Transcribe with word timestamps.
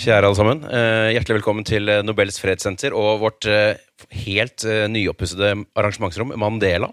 Kjære 0.00 0.30
alle 0.30 0.36
sammen. 0.38 0.62
Eh, 0.64 1.10
hjertelig 1.12 1.34
velkommen 1.36 1.66
til 1.68 1.90
eh, 1.92 1.98
Nobels 2.00 2.38
fredssenter 2.40 2.94
og 2.96 3.18
vårt 3.20 3.44
eh, 3.44 3.76
helt 4.22 4.64
nyoppussede 4.88 5.50
arrangementsrom 5.76 6.32
Mandela. 6.40 6.88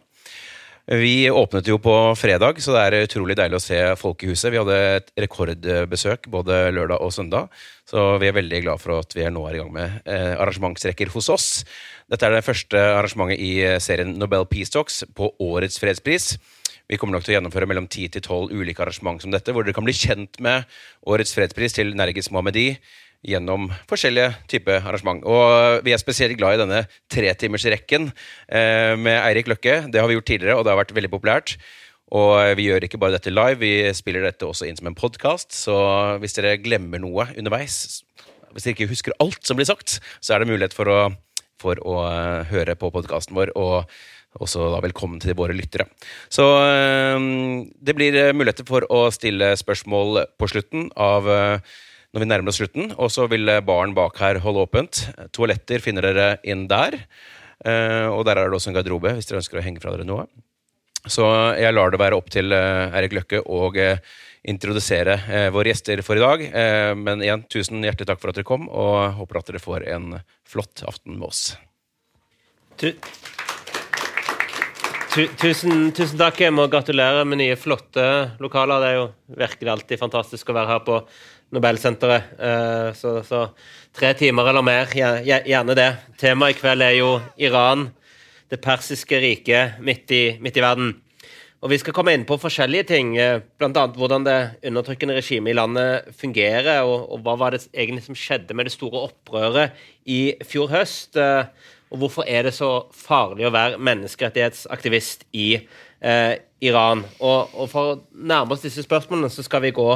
Vi 0.91 1.29
åpnet 1.31 1.69
jo 1.71 1.77
på 1.83 1.93
fredag, 2.19 2.59
så 2.63 2.75
det 2.75 2.81
er 2.83 3.07
utrolig 3.07 3.37
deilig 3.39 3.59
å 3.59 3.63
se 3.63 3.79
Folkehuset. 3.99 4.49
Vi 4.51 4.59
hadde 4.59 4.75
et 4.97 5.07
rekordbesøk 5.23 6.27
både 6.31 6.59
lørdag 6.75 7.03
og 7.03 7.15
søndag, 7.15 7.47
så 7.87 8.17
vi 8.19 8.27
er 8.27 8.35
veldig 8.35 8.61
glad 8.65 8.83
for 8.83 8.99
at 8.99 9.15
vi 9.15 9.27
nå 9.31 9.43
er 9.47 9.55
i 9.55 9.61
gang 9.61 9.71
med 9.75 9.97
arrangementsrekker 10.07 11.11
hos 11.11 11.27
oss. 11.31 11.49
Dette 12.11 12.27
er 12.27 12.37
det 12.37 12.45
første 12.47 12.79
arrangementet 12.93 13.43
i 13.43 13.51
serien 13.83 14.15
Nobel 14.19 14.47
Peace 14.51 14.71
Talks 14.71 15.03
på 15.15 15.31
årets 15.43 15.79
fredspris. 15.83 16.33
Vi 16.87 16.95
kommer 16.99 17.17
nok 17.17 17.25
til 17.25 17.33
å 17.33 17.37
gjennomføre 17.37 17.67
mellom 17.67 17.89
10 17.89 18.13
til 18.15 18.23
12 18.23 18.53
ulike 18.55 18.83
arrangement 18.83 19.19
som 19.19 19.33
dette, 19.33 19.51
hvor 19.51 19.65
dere 19.65 19.75
kan 19.75 19.83
bli 19.87 19.95
kjent 19.95 20.39
med 20.43 20.63
årets 21.03 21.33
fredspris 21.35 21.75
til 21.75 21.91
Nergis 21.99 22.31
Mohammedi 22.31 22.69
gjennom 23.27 23.65
forskjellige 23.89 24.37
typer 24.47 24.85
arrangement. 24.85 25.25
Og 25.27 25.83
vi 25.83 25.91
er 25.91 25.99
spesielt 25.99 26.37
glad 26.39 26.55
i 26.55 26.61
denne 26.61 26.85
tretimersrekken 27.11 28.07
eh, 28.07 28.93
med 28.95 29.19
Eirik 29.19 29.51
Løkke. 29.51 29.81
Det 29.91 29.99
har 29.99 30.07
vi 30.07 30.15
gjort 30.15 30.29
tidligere, 30.31 30.55
og 30.55 30.63
det 30.63 30.71
har 30.71 30.79
vært 30.79 30.95
veldig 30.95 31.11
populært. 31.11 31.57
Og 32.15 32.55
vi 32.55 32.69
gjør 32.69 32.87
ikke 32.87 32.99
bare 33.01 33.17
dette 33.17 33.33
live, 33.33 33.59
vi 33.59 33.71
spiller 33.97 34.23
dette 34.23 34.47
også 34.47 34.69
inn 34.69 34.77
som 34.79 34.87
en 34.87 34.95
podkast. 34.95 35.51
Så 35.51 35.75
hvis 36.23 36.37
dere 36.37 36.55
glemmer 36.63 37.03
noe 37.03 37.27
underveis, 37.35 38.05
hvis 38.53 38.63
dere 38.63 38.77
ikke 38.77 38.93
husker 38.93 39.17
alt 39.23 39.43
som 39.43 39.59
blir 39.59 39.67
sagt, 39.67 39.99
så 40.23 40.33
er 40.35 40.39
det 40.39 40.53
mulighet 40.53 40.77
for 40.77 40.87
å, 40.87 41.01
for 41.59 41.81
å 41.83 41.97
uh, 42.07 42.47
høre 42.47 42.77
på 42.79 42.93
podkasten 42.95 43.35
vår. 43.35 43.51
og 43.59 43.91
også 44.43 44.69
da 44.73 44.81
velkommen 44.83 45.19
til 45.23 45.35
våre 45.37 45.55
lyttere. 45.55 45.87
Så 46.29 46.45
ehm, 46.61 47.67
det 47.81 47.95
blir 47.97 48.15
eh, 48.17 48.33
muligheter 48.35 48.67
for 48.67 48.85
å 48.93 49.07
stille 49.13 49.53
spørsmål 49.59 50.23
på 50.37 50.49
slutten 50.51 50.89
av 50.93 51.29
eh, 51.31 51.75
når 52.13 52.23
vi 52.23 52.29
nærmer 52.29 52.53
oss 52.53 52.61
slutten. 52.61 52.93
Og 52.97 53.11
så 53.13 53.27
vil 53.31 53.49
eh, 53.51 53.63
baren 53.65 53.95
bak 53.97 54.19
her 54.21 54.41
holde 54.43 54.65
åpent. 54.67 55.05
Toaletter 55.35 55.83
finner 55.83 56.09
dere 56.09 56.29
inn 56.47 56.67
der. 56.71 57.01
Og 57.67 58.21
der 58.27 58.37
er 58.37 58.51
det 58.51 58.53
også 58.53 58.69
en 58.69 58.75
garderobe 58.75 59.15
hvis 59.17 59.25
dere 59.25 59.39
ønsker 59.39 59.57
å 59.57 59.63
henge 59.65 59.81
fra 59.81 59.89
dere 59.95 60.05
noe. 60.05 60.27
Så 61.09 61.25
jeg 61.57 61.73
lar 61.73 61.89
det 61.89 61.99
være 61.99 62.19
opp 62.19 62.29
til 62.29 62.53
Erik 62.53 63.15
Løkke 63.17 63.39
å 63.41 63.71
introdusere 64.47 65.49
våre 65.55 65.73
gjester 65.73 66.03
for 66.05 66.19
i 66.19 66.21
dag. 66.21 66.43
Men 67.01 67.25
igjen, 67.25 67.47
tusen 67.49 67.81
hjertelig 67.81 68.11
takk 68.11 68.21
for 68.21 68.29
at 68.29 68.37
dere 68.37 68.47
kom, 68.47 68.69
og 68.69 69.17
håper 69.17 69.41
at 69.41 69.49
dere 69.49 69.63
får 69.63 69.87
en 69.89 70.19
flott 70.47 70.85
aften 70.85 71.17
med 71.17 71.31
oss. 71.31 71.43
Tusen, 75.07 75.93
tusen, 75.95 76.17
takk. 76.19 76.41
Jeg 76.43 76.51
må 76.51 76.65
gratulere 76.67 77.23
med 77.25 77.39
nye, 77.39 77.55
flotte 77.59 78.03
lokaler. 78.43 78.81
Det 78.83 78.89
er 78.89 78.97
jo 78.97 79.05
virkelig 79.39 79.71
alltid 79.71 80.01
fantastisk 80.01 80.49
å 80.51 80.55
være 80.57 80.73
her 80.73 80.81
på 80.83 80.97
Nobelsenteret. 81.55 82.33
Eh, 82.35 82.89
så, 82.97 83.13
så, 83.23 83.45
tre 83.95 84.11
timer 84.19 84.51
eller 84.51 84.65
mer, 84.67 84.91
gjerne 84.91 85.77
det. 85.79 85.87
Temaet 86.19 86.57
i 86.57 86.59
kveld 86.59 86.83
er 86.83 86.97
jo 86.99 87.13
Iran, 87.39 87.87
det 88.51 88.59
persiske 88.63 89.21
riket 89.23 89.79
midt 89.79 90.11
i, 90.11 90.23
midt 90.43 90.59
i 90.59 90.65
verden. 90.65 90.91
Og 91.63 91.71
Vi 91.71 91.79
skal 91.81 91.95
komme 91.95 92.11
inn 92.13 92.27
på 92.27 92.37
forskjellige 92.37 92.89
ting, 92.91 93.15
eh, 93.17 93.39
bl.a. 93.57 93.87
hvordan 93.95 94.27
det 94.27 94.37
undertrykkende 94.67 95.15
regimet 95.17 95.55
i 95.55 95.57
landet 95.57 96.11
fungerer, 96.19 96.83
og, 96.83 97.07
og, 97.07 97.23
hva 97.23 97.39
var 97.39 97.55
det 97.55 97.63
egentlig 97.71 98.03
som 98.05 98.19
skjedde 98.19 98.53
med 98.53 98.67
det 98.67 98.75
store 98.75 99.07
opprøret 99.07 99.87
i 100.05 100.35
fjor 100.45 100.69
høst. 100.75 101.17
Og 101.91 102.01
hvorfor 102.01 102.27
er 102.27 102.47
det 102.47 102.53
så 102.55 102.69
farlig 102.91 103.47
å 103.47 103.53
være 103.55 103.79
menneskerettighetsaktivist 103.79 105.27
i 105.39 105.47
eh, 105.55 106.33
Iran? 106.67 107.03
Og, 107.19 107.53
og, 107.55 107.69
For 107.71 107.93
å 107.93 107.99
nærme 108.11 108.55
oss 108.55 108.65
disse 108.65 108.83
spørsmålene 108.83 109.31
så 109.31 109.45
skal 109.45 109.63
vi 109.63 109.75
gå 109.75 109.89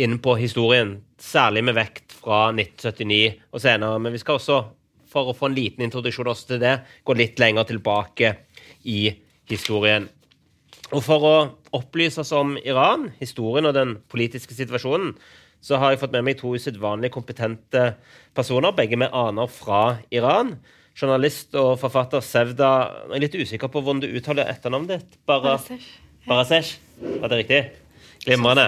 inn 0.00 0.16
på 0.22 0.36
historien, 0.40 0.96
særlig 1.20 1.64
med 1.66 1.76
vekt 1.76 2.14
fra 2.16 2.46
1979 2.54 3.34
og 3.52 3.60
senere. 3.60 4.00
Men 4.00 4.16
vi 4.16 4.22
skal 4.22 4.40
også, 4.40 4.62
for 5.10 5.28
å 5.28 5.36
få 5.36 5.50
en 5.50 5.58
liten 5.58 5.84
introduksjon 5.84 6.30
også 6.32 6.54
til 6.54 6.62
det, 6.62 6.78
gå 7.04 7.18
litt 7.18 7.42
lenger 7.42 7.68
tilbake 7.68 8.32
i 8.88 9.10
historien. 9.50 10.08
Og 10.90 11.04
For 11.04 11.22
å 11.26 11.36
opplyse 11.76 12.24
oss 12.24 12.32
om 12.34 12.56
Iran, 12.64 13.10
historien 13.20 13.68
og 13.68 13.76
den 13.76 13.98
politiske 14.10 14.56
situasjonen, 14.56 15.12
så 15.60 15.76
har 15.76 15.92
jeg 15.92 16.00
fått 16.00 16.14
med 16.14 16.24
meg 16.24 16.38
to 16.40 16.54
usedvanlig 16.56 17.10
kompetente 17.12 17.90
personer, 18.34 18.72
begge 18.72 18.96
med 18.96 19.12
aner 19.12 19.50
fra 19.52 19.98
Iran 20.08 20.54
journalist 21.00 21.56
og 21.58 21.74
forfatter 21.80 22.22
Sevda 22.24 22.70
Jeg 23.08 23.16
er 23.16 23.24
litt 23.24 23.38
usikker 23.40 23.72
på 23.72 23.82
hvordan 23.82 24.02
du 24.04 24.10
uttaler 24.12 24.50
etternavnet 24.52 24.98
ditt. 24.98 25.20
Barasesh. 26.28 26.76
Var 27.00 27.32
det 27.32 27.38
riktig? 27.42 27.60
Glimrende. 28.20 28.66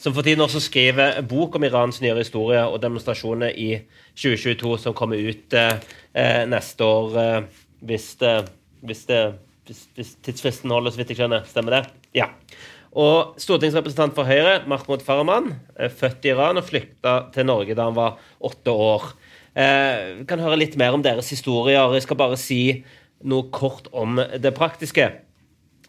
Som 0.00 0.12
for 0.12 0.24
tiden 0.24 0.44
også 0.44 0.60
skriver 0.60 1.22
bok 1.24 1.56
om 1.56 1.64
Irans 1.64 2.02
nyere 2.02 2.20
historie 2.20 2.60
og 2.68 2.82
demonstrasjoner 2.82 3.54
i 3.56 3.70
2022, 4.12 4.74
som 4.82 4.96
kommer 4.96 5.20
ut 5.20 5.56
eh, 5.56 6.42
neste 6.48 6.84
år, 6.84 7.16
eh, 7.22 7.62
hvis, 7.88 8.10
det, 8.20 8.34
hvis, 8.84 9.06
det, 9.08 9.22
hvis, 9.68 9.86
hvis, 9.96 10.12
tidsfristen 10.26 10.72
holder, 10.74 10.92
så 10.92 11.00
vidt 11.00 11.14
jeg 11.14 11.22
skjønner. 11.22 11.48
Stemmer 11.48 11.78
det? 11.78 11.82
Ja. 12.20 12.28
Og 12.90 13.38
stortingsrepresentant 13.40 14.16
for 14.18 14.28
Høyre, 14.28 14.60
Mahmoud 14.68 15.04
Farahman, 15.06 15.54
er 15.78 15.92
født 15.94 16.26
i 16.26 16.34
Iran 16.34 16.60
og 16.60 16.66
flykta 16.68 17.16
til 17.32 17.48
Norge 17.48 17.76
da 17.78 17.88
han 17.88 17.96
var 17.96 18.20
åtte 18.50 18.74
år. 18.74 19.12
Eh, 19.54 20.20
vi 20.20 20.26
kan 20.30 20.42
høre 20.42 20.60
litt 20.60 20.76
mer 20.78 20.94
om 20.94 21.02
deres 21.02 21.30
historier. 21.32 21.90
Jeg 21.96 22.06
skal 22.06 22.18
bare 22.20 22.38
si 22.38 22.60
noe 23.26 23.50
kort 23.52 23.90
om 23.92 24.16
det 24.16 24.54
praktiske. 24.56 25.08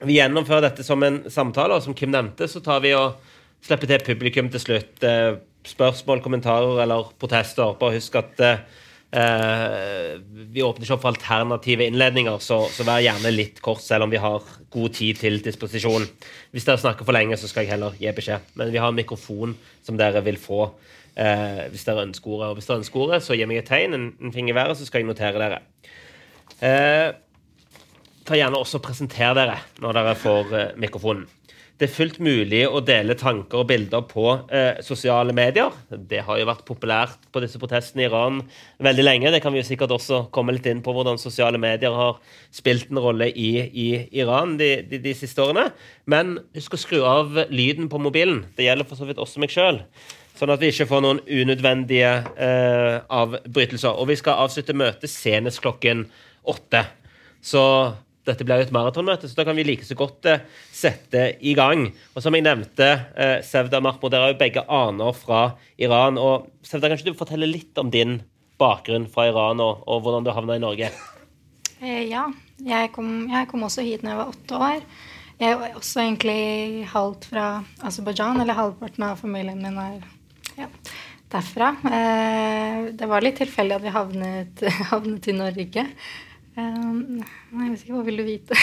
Vi 0.01 0.17
gjennomfører 0.17 0.65
dette 0.69 0.85
som 0.85 1.03
en 1.05 1.23
samtale, 1.29 1.77
og 1.77 1.85
som 1.85 1.95
Kim 1.97 2.11
nevnte, 2.13 2.49
så 2.49 2.61
tar 2.63 2.81
vi 2.81 2.95
og 2.97 3.21
slipper 3.61 3.89
til 3.89 4.05
publikum 4.05 4.49
til 4.49 4.63
slutt. 4.63 5.03
Eh, 5.05 5.37
spørsmål, 5.67 6.23
kommentarer 6.25 6.81
eller 6.81 7.11
protester. 7.21 7.75
Bare 7.77 7.99
husk 7.99 8.17
at 8.17 8.41
eh, 8.41 10.17
vi 10.31 10.63
åpner 10.65 10.87
ikke 10.87 10.95
opp 10.97 11.03
for 11.05 11.13
alternative 11.13 11.85
innledninger, 11.85 12.39
så, 12.41 12.63
så, 12.73 12.85
vær 12.87 13.03
gjerne 13.05 13.33
litt 13.35 13.61
kort, 13.61 13.83
selv 13.85 14.07
om 14.07 14.13
vi 14.13 14.21
har 14.23 14.41
god 14.73 14.97
tid 14.97 15.21
til 15.21 15.37
disposisjon. 15.45 16.07
Hvis 16.49 16.65
dere 16.65 16.81
snakker 16.81 17.05
for 17.05 17.13
lenge, 17.13 17.37
så 17.37 17.51
skal 17.51 17.67
jeg 17.67 17.75
heller 17.75 17.97
gi 18.01 18.09
beskjed. 18.17 18.55
Men 18.57 18.73
vi 18.73 18.81
har 18.81 18.89
en 18.89 18.97
mikrofon 18.97 19.53
som 19.85 20.01
dere 20.01 20.23
vil 20.25 20.41
få 20.41 20.71
eh, 21.15 21.65
hvis 21.71 21.83
dere 21.87 22.05
ønsker 22.07 22.35
ordet. 22.35 22.51
Og 22.51 22.59
hvis 22.59 22.69
dere 22.69 22.81
ønsker 22.83 23.03
ordet, 23.05 23.21
så 23.25 23.37
gi 23.37 23.47
meg 23.49 23.63
et 23.63 23.69
tegn, 23.71 23.97
en, 23.97 24.07
en 24.21 24.33
finger 24.35 24.55
i 24.55 24.59
været, 24.61 24.79
så 24.79 24.87
skal 24.87 25.03
jeg 25.03 25.09
notere 25.09 25.41
dere. 25.41 25.61
Eh, 26.61 27.11
ta 28.27 28.37
gjerne 28.37 28.59
også 28.61 28.81
presentere 28.83 29.35
dere 29.39 29.61
når 29.81 29.97
dere 29.97 30.17
får 30.19 30.57
eh, 30.57 30.73
mikrofonen. 30.81 31.29
Det 31.81 31.87
er 31.87 31.95
fullt 31.95 32.19
mulig 32.21 32.59
å 32.69 32.77
dele 32.85 33.15
tanker 33.17 33.63
og 33.63 33.65
bilder 33.71 34.03
på 34.05 34.27
eh, 34.53 34.83
sosiale 34.85 35.33
medier. 35.33 35.73
Det 35.89 36.19
har 36.27 36.37
jo 36.37 36.45
vært 36.45 36.61
populært 36.67 37.23
på 37.33 37.41
disse 37.41 37.57
protestene 37.57 38.03
i 38.03 38.05
Iran 38.05 38.37
veldig 38.85 39.05
lenge. 39.07 39.31
Det 39.33 39.39
kan 39.41 39.49
vi 39.49 39.63
jo 39.63 39.65
sikkert 39.65 39.95
også 39.95 40.27
komme 40.29 40.53
litt 40.53 40.69
inn 40.69 40.83
på 40.85 40.93
hvordan 40.93 41.17
sosiale 41.17 41.57
medier 41.57 41.97
har 41.97 42.19
spilt 42.53 42.93
en 42.93 43.01
rolle 43.01 43.31
i, 43.33 43.49
i 43.65 43.87
Iran 44.21 44.59
de, 44.61 44.69
de, 44.91 45.01
de, 45.01 45.15
siste 45.17 45.41
årene. 45.41 45.71
Men 46.05 46.35
husk 46.53 46.77
å 46.77 46.83
skru 46.83 47.01
av 47.01 47.47
lyden 47.49 47.89
på 47.89 48.03
mobilen. 48.05 48.43
Det 48.53 48.69
gjelder 48.69 48.85
for 48.85 49.01
så 49.01 49.09
vidt 49.09 49.23
også 49.25 49.41
meg 49.41 49.49
sjøl. 49.49 49.81
Sånn 50.41 50.49
at 50.49 50.61
vi 50.63 50.71
ikke 50.73 50.87
får 50.89 51.01
noen 51.05 51.19
unødvendige 51.21 52.11
eh, 52.33 52.95
avbrytelser. 53.13 53.93
Og 53.93 54.07
vi 54.09 54.15
skal 54.17 54.39
avslutte 54.41 54.73
møtet 54.73 55.11
senest 55.13 55.61
klokken 55.61 56.07
åtte. 56.49 56.81
Så 57.45 57.61
dette 58.25 58.45
blir 58.45 58.63
et 58.63 58.71
maratonmøte, 58.73 59.29
så 59.29 59.37
da 59.37 59.45
kan 59.45 59.57
vi 59.57 59.67
like 59.67 59.85
så 59.85 59.97
godt 59.97 60.25
eh, 60.29 60.41
sette 60.73 61.27
i 61.45 61.53
gang. 61.57 61.87
Og 62.15 62.25
som 62.25 62.33
jeg 62.33 62.45
nevnte, 62.47 62.87
eh, 63.13 63.35
Sevda 63.45 63.83
Mahmoud, 63.85 64.09
dere 64.13 64.31
er 64.31 64.33
jo 64.33 64.39
begge 64.39 64.63
aner 64.65 65.13
fra 65.17 65.41
Iran. 65.77 66.17
Og 66.17 66.47
Sevda, 66.65 66.89
kan 66.89 66.97
ikke 66.97 67.13
du 67.13 67.19
fortelle 67.19 67.49
litt 67.49 67.77
om 67.81 67.91
din 67.93 68.19
bakgrunn 68.61 69.05
fra 69.13 69.27
Iran, 69.29 69.61
og, 69.61 69.83
og 69.85 70.01
hvordan 70.05 70.25
du 70.25 70.31
havna 70.33 70.57
i 70.57 70.63
Norge? 70.63 70.89
Eh, 71.81 72.07
ja. 72.09 72.27
Jeg 72.61 72.91
kom, 72.93 73.27
jeg 73.29 73.49
kom, 73.49 73.65
også 73.65 73.85
hit 73.85 74.01
da 74.01 74.15
jeg 74.15 74.21
var 74.23 74.33
åtte 74.33 74.63
år. 74.69 74.81
Jeg 75.41 75.53
er 75.53 75.77
også 75.77 76.01
egentlig 76.01 76.89
halvt 76.89 77.29
fra 77.29 77.45
Aserbajdsjan, 77.89 78.41
eller 78.41 78.57
halvparten 78.57 79.05
av 79.05 79.21
familien 79.21 79.61
min 79.61 79.77
er 79.81 80.01
ja, 80.57 80.67
derfra. 81.31 81.71
Eh, 81.85 82.81
det 82.97 83.07
var 83.09 83.23
litt 83.23 83.39
tilfeldig 83.41 83.77
at 83.77 83.85
vi 83.85 83.95
havnet, 83.95 84.65
havnet 84.91 85.31
i 85.31 85.37
Norge. 85.37 85.87
Um, 86.51 87.21
jeg 87.55 87.69
vet 87.71 87.83
ikke, 87.85 87.93
Hva 87.95 88.01
vil 88.03 88.17
du 88.19 88.25
vite? 88.27 88.57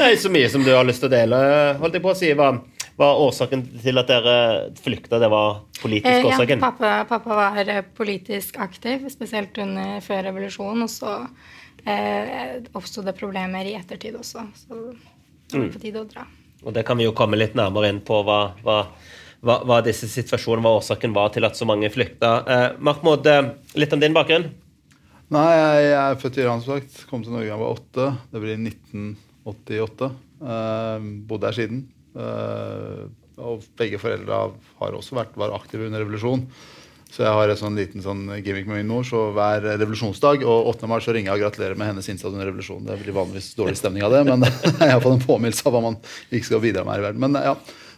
er 0.00 0.14
så 0.16 0.30
mye 0.32 0.48
som 0.48 0.64
du 0.64 0.70
har 0.72 0.86
lyst 0.88 1.02
til 1.04 1.10
å 1.10 1.12
dele. 1.12 1.40
holdt 1.82 1.98
jeg 1.98 2.04
på 2.04 2.14
å 2.14 2.16
si. 2.16 2.30
Hva 2.38 2.54
var 2.98 3.20
årsaken 3.26 3.66
til 3.84 4.00
at 4.00 4.08
dere 4.08 4.38
flykta? 4.80 5.20
Det 5.20 5.28
var 5.30 5.60
politisk 5.82 6.08
eh, 6.08 6.30
årsaken? 6.30 6.58
Ja, 6.58 6.70
pappa, 6.70 6.94
pappa, 7.10 7.36
var 7.36 7.84
politisk 7.96 8.56
aktiv, 8.64 9.04
spesielt 9.12 9.60
under 9.60 10.00
før 10.04 10.24
revolusjonen. 10.30 10.88
Og 10.88 10.90
så 10.90 11.12
eh, 11.84 12.58
oppsto 12.72 13.04
det 13.04 13.14
problemer 13.20 13.68
i 13.68 13.76
ettertid 13.78 14.16
også. 14.18 14.48
Så 14.56 14.72
det 14.72 15.52
var 15.52 15.68
mm. 15.68 15.72
på 15.76 15.84
tide 15.84 16.02
å 16.02 16.08
dra. 16.08 16.26
Og 16.64 16.74
det 16.74 16.82
kan 16.88 16.98
vi 16.98 17.06
jo 17.06 17.14
komme 17.16 17.38
litt 17.38 17.54
nærmere 17.58 17.92
inn 17.92 18.00
på. 18.02 18.24
hva, 18.26 18.40
hva 18.64 18.80
hva, 19.44 19.60
hva, 19.62 19.82
disse 19.86 20.08
situasjonene, 20.10 20.64
hva 20.64 20.78
årsaken 20.80 21.14
var 21.14 21.30
til 21.34 21.46
at 21.46 21.58
så 21.58 21.68
mange 21.68 21.90
flykta. 21.94 22.32
Eh, 22.42 22.66
Mahmoud, 22.82 23.26
eh, 23.30 23.52
litt 23.78 23.92
om 23.94 24.02
din 24.02 24.16
bakgrunn? 24.16 24.48
Nei, 25.34 25.46
jeg, 25.52 25.84
jeg 25.90 26.00
er 26.00 26.18
født 26.22 26.40
i 26.40 26.42
Iran, 26.46 26.64
som 26.64 26.78
sagt. 26.78 27.04
Kom 27.10 27.22
til 27.22 27.34
Norge 27.34 27.46
da 27.46 27.52
jeg 27.52 27.60
var 27.60 27.76
åtte. 27.76 28.08
Det 28.32 28.42
blir 28.42 28.58
1988. 28.58 30.10
Eh, 30.38 31.06
bodde 31.28 31.50
her 31.50 31.58
siden. 31.58 31.84
Eh, 32.18 33.06
og 33.38 33.62
begge 33.78 34.00
foreldra 34.02 34.48
har 34.80 34.98
også 34.98 35.18
vært 35.18 35.38
var 35.38 35.54
aktive 35.54 35.86
under 35.86 36.02
revolusjonen. 36.02 36.48
Så 37.08 37.22
jeg 37.24 37.32
har 37.32 37.48
en 37.48 37.56
sånn 37.56 37.78
liten 37.78 38.02
sånn 38.04 38.26
gimmick 38.44 38.66
med 38.68 38.82
min 38.82 38.90
mor. 38.90 39.04
Så 39.06 39.30
hver 39.36 39.64
revolusjonsdag 39.64 40.42
og 40.44 40.72
8. 40.74 40.88
mars 40.90 41.06
så 41.08 41.14
ringer 41.16 41.30
jeg 41.30 41.40
og 41.40 41.44
gratulerer 41.46 41.78
med 41.78 41.92
hennes 41.92 42.08
innsats 42.12 42.34
under 42.34 42.50
revolusjonen. 42.50 42.88
Det 42.90 42.98
blir 43.00 43.16
vanligvis 43.16 43.54
dårlig 43.56 43.78
stemning 43.80 44.04
av 44.04 44.12
det, 44.12 44.24
men 44.28 44.44
det 44.44 44.50
er 44.74 44.92
iallfall 44.92 45.16
en 45.16 45.24
påminnelse 45.24 45.64
av 45.68 45.76
hva 45.76 45.84
man 45.86 45.96
ikke 46.28 46.50
skal 46.50 46.64
bidra 46.64 46.84
med 46.84 46.96
her 46.96 47.04
i 47.04 47.06
verden. 47.08 47.24
Men 47.24 47.40
ja, 47.40 47.54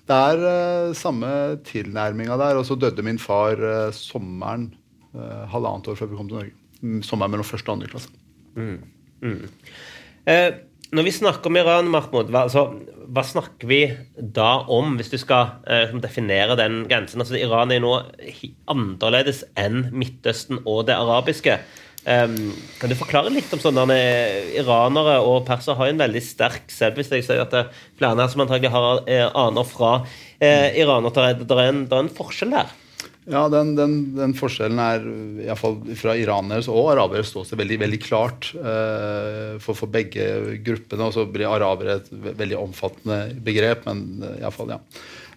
det 0.08 0.16
er 0.16 0.44
uh, 0.44 0.94
samme 0.96 1.32
tilnærminga 1.66 2.38
der. 2.40 2.60
Og 2.60 2.66
så 2.68 2.78
døde 2.78 3.04
min 3.06 3.20
far 3.20 3.60
uh, 3.60 3.92
sommeren 3.94 4.70
uh, 5.14 5.44
halvannet 5.52 5.92
år 5.92 6.00
før 6.00 6.10
vi 6.12 6.18
kom 6.18 6.30
til 6.30 6.40
Norge. 6.40 6.56
Mm, 6.80 7.02
sommeren 7.04 7.34
mellom 7.34 7.46
første 7.46 7.68
og 7.68 7.78
andre 7.78 7.90
klasse. 7.92 8.10
Mm. 8.56 8.78
Mm. 9.20 9.48
Eh, 10.30 10.48
når 10.90 11.06
vi 11.06 11.12
snakker 11.14 11.50
om 11.50 11.58
Iran, 11.60 11.90
Mahmoud, 11.92 12.32
hva, 12.32 12.46
altså, 12.48 12.64
hva, 13.10 13.22
snakker 13.26 13.68
vi 13.70 13.80
da 14.18 14.64
om, 14.72 14.96
hvis 14.98 15.12
du 15.12 15.18
skal 15.20 15.60
eh, 15.70 15.92
definere 16.02 16.56
den 16.58 16.82
grensen? 16.90 17.22
Altså, 17.22 17.38
Iran 17.38 17.70
er 17.74 17.82
nå 17.84 17.92
annerledes 18.70 19.44
enn 19.60 19.90
Midtøsten 19.94 20.62
og 20.64 20.88
det 20.88 20.96
arabiske. 20.98 21.60
Um, 22.00 22.52
kan 22.80 22.88
du 22.88 22.96
forklare 22.96 23.28
litt 23.28 23.50
om 23.52 23.60
sånne 23.60 23.96
Iranere 24.56 25.18
og 25.20 25.42
persere 25.48 25.76
har 25.76 25.90
en 25.90 26.00
veldig 26.00 26.22
sterk 26.24 26.70
selvbevissthet. 26.72 27.20
Jeg 27.20 27.26
ser 27.28 27.42
at 27.44 27.52
det 27.52 27.64
er 27.66 27.82
flere 28.00 28.28
som 28.32 28.44
antagelig 28.46 28.72
har 28.72 29.02
eh, 29.04 29.26
aner 29.28 29.66
fra 29.68 29.98
eh, 30.40 30.80
Iran. 30.80 31.04
og 31.04 31.12
det 31.18 31.42
det, 31.44 31.50
er 31.58 31.68
en, 31.68 31.84
det 31.90 31.98
er 31.98 32.06
en 32.06 32.14
forskjell 32.16 32.56
der. 32.56 32.72
Ja, 33.30 33.44
den, 33.52 33.74
den, 33.76 33.96
den 34.16 34.32
forskjellen 34.34 34.80
er 34.80 35.04
iallfall 35.44 35.76
fra 35.98 36.16
iraneres 36.18 36.70
og 36.72 36.88
araberes 36.94 37.28
ståsted 37.30 37.60
veldig, 37.60 37.76
veldig 37.82 37.98
klart 38.02 38.48
uh, 38.56 39.60
for, 39.60 39.76
for, 39.76 39.86
begge 39.92 40.24
gruppene. 40.64 41.04
Og 41.06 41.14
så 41.14 41.26
blir 41.28 41.46
arabere 41.46 42.00
et 42.00 42.08
veldig 42.10 42.58
omfattende 42.58 43.20
begrep, 43.44 43.84
men 43.86 44.24
uh, 44.24 44.38
iallfall, 44.40 44.72
ja. 44.72 44.80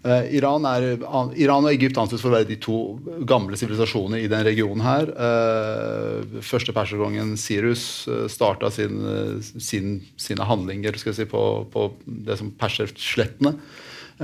Uh, 0.03 0.25
Iran, 0.35 0.65
er, 0.67 0.97
Iran, 1.39 1.63
og 1.63 1.69
Egypt 1.71 1.95
anses 2.01 2.19
for 2.19 2.33
å 2.33 2.35
være 2.35 2.49
de 2.49 2.57
to 2.59 2.77
gamle 3.23 3.55
sivilisasjonene 3.55 4.19
i 4.19 4.27
den 4.31 4.43
regionen 4.43 4.83
her. 4.83 5.07
Uh, 5.15 6.41
første 6.43 6.75
perserkongen 6.75 7.37
Sirus 7.39 8.03
uh, 8.11 8.25
starta 8.27 8.67
sin, 8.73 8.99
sin, 9.39 9.95
sine 10.19 10.47
handlinger 10.49 10.99
si, 10.99 11.27
på, 11.29 11.43
på, 11.71 11.87
det 12.03 12.35
som 12.41 12.51
perserslettene. 12.59 13.55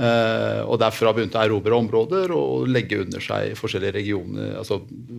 Og 0.00 0.76
Derfra 0.78 1.10
begynte 1.12 1.36
å 1.36 1.42
erobre 1.42 1.74
områder 1.74 2.30
og 2.32 2.68
legge 2.70 3.00
under 3.02 3.20
seg 3.20 3.56
forskjellige 3.58 3.96
regioner, 3.96 4.52
altså 4.60 4.78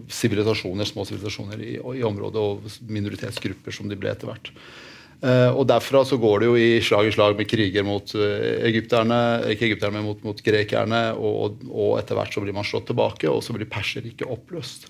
sivilisasjoner, 0.10 0.88
små 0.88 1.04
sivilisasjoner 1.06 1.60
i, 1.62 1.74
i, 1.76 2.06
området 2.08 2.42
og 2.42 2.72
minoritetsgrupper 2.90 3.76
som 3.76 3.92
de 3.92 4.00
ble 4.00 4.14
etter 4.14 4.32
hvert. 4.32 4.54
Uh, 5.22 5.54
og 5.54 5.68
Derfra 5.70 6.00
så 6.02 6.18
går 6.18 6.42
det 6.42 6.48
jo 6.48 6.54
i 6.58 6.70
slag 6.82 7.06
i 7.06 7.12
slag 7.14 7.36
med 7.38 7.46
kriger 7.46 7.86
mot 7.86 8.10
uh, 8.18 8.22
egypterne, 8.66 9.18
ikke 9.54 9.68
egypterne, 9.68 10.00
men 10.00 10.08
mot, 10.08 10.24
mot 10.26 10.40
grekerne, 10.42 11.02
og, 11.14 11.60
og, 11.70 11.92
etter 12.00 12.18
hvert 12.18 12.34
så 12.34 12.42
blir 12.42 12.56
man 12.58 12.66
slått 12.66 12.88
tilbake, 12.90 13.30
og 13.30 13.44
så 13.46 13.54
blir 13.54 13.70
Perserriket 13.70 14.30
oppløst. 14.30 14.90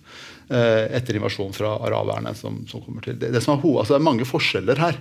etter 0.51 1.15
invasjonen 1.15 1.53
fra 1.55 1.77
araberne 1.85 2.33
som, 2.35 2.57
som 2.67 2.81
kommer 2.83 3.03
til. 3.05 3.15
Det, 3.19 3.29
det, 3.31 3.39
som 3.43 3.53
er, 3.53 3.61
altså, 3.63 3.93
det 3.93 3.99
er 3.99 4.07
mange 4.07 4.25
forskjeller 4.27 4.79
her. 4.83 4.97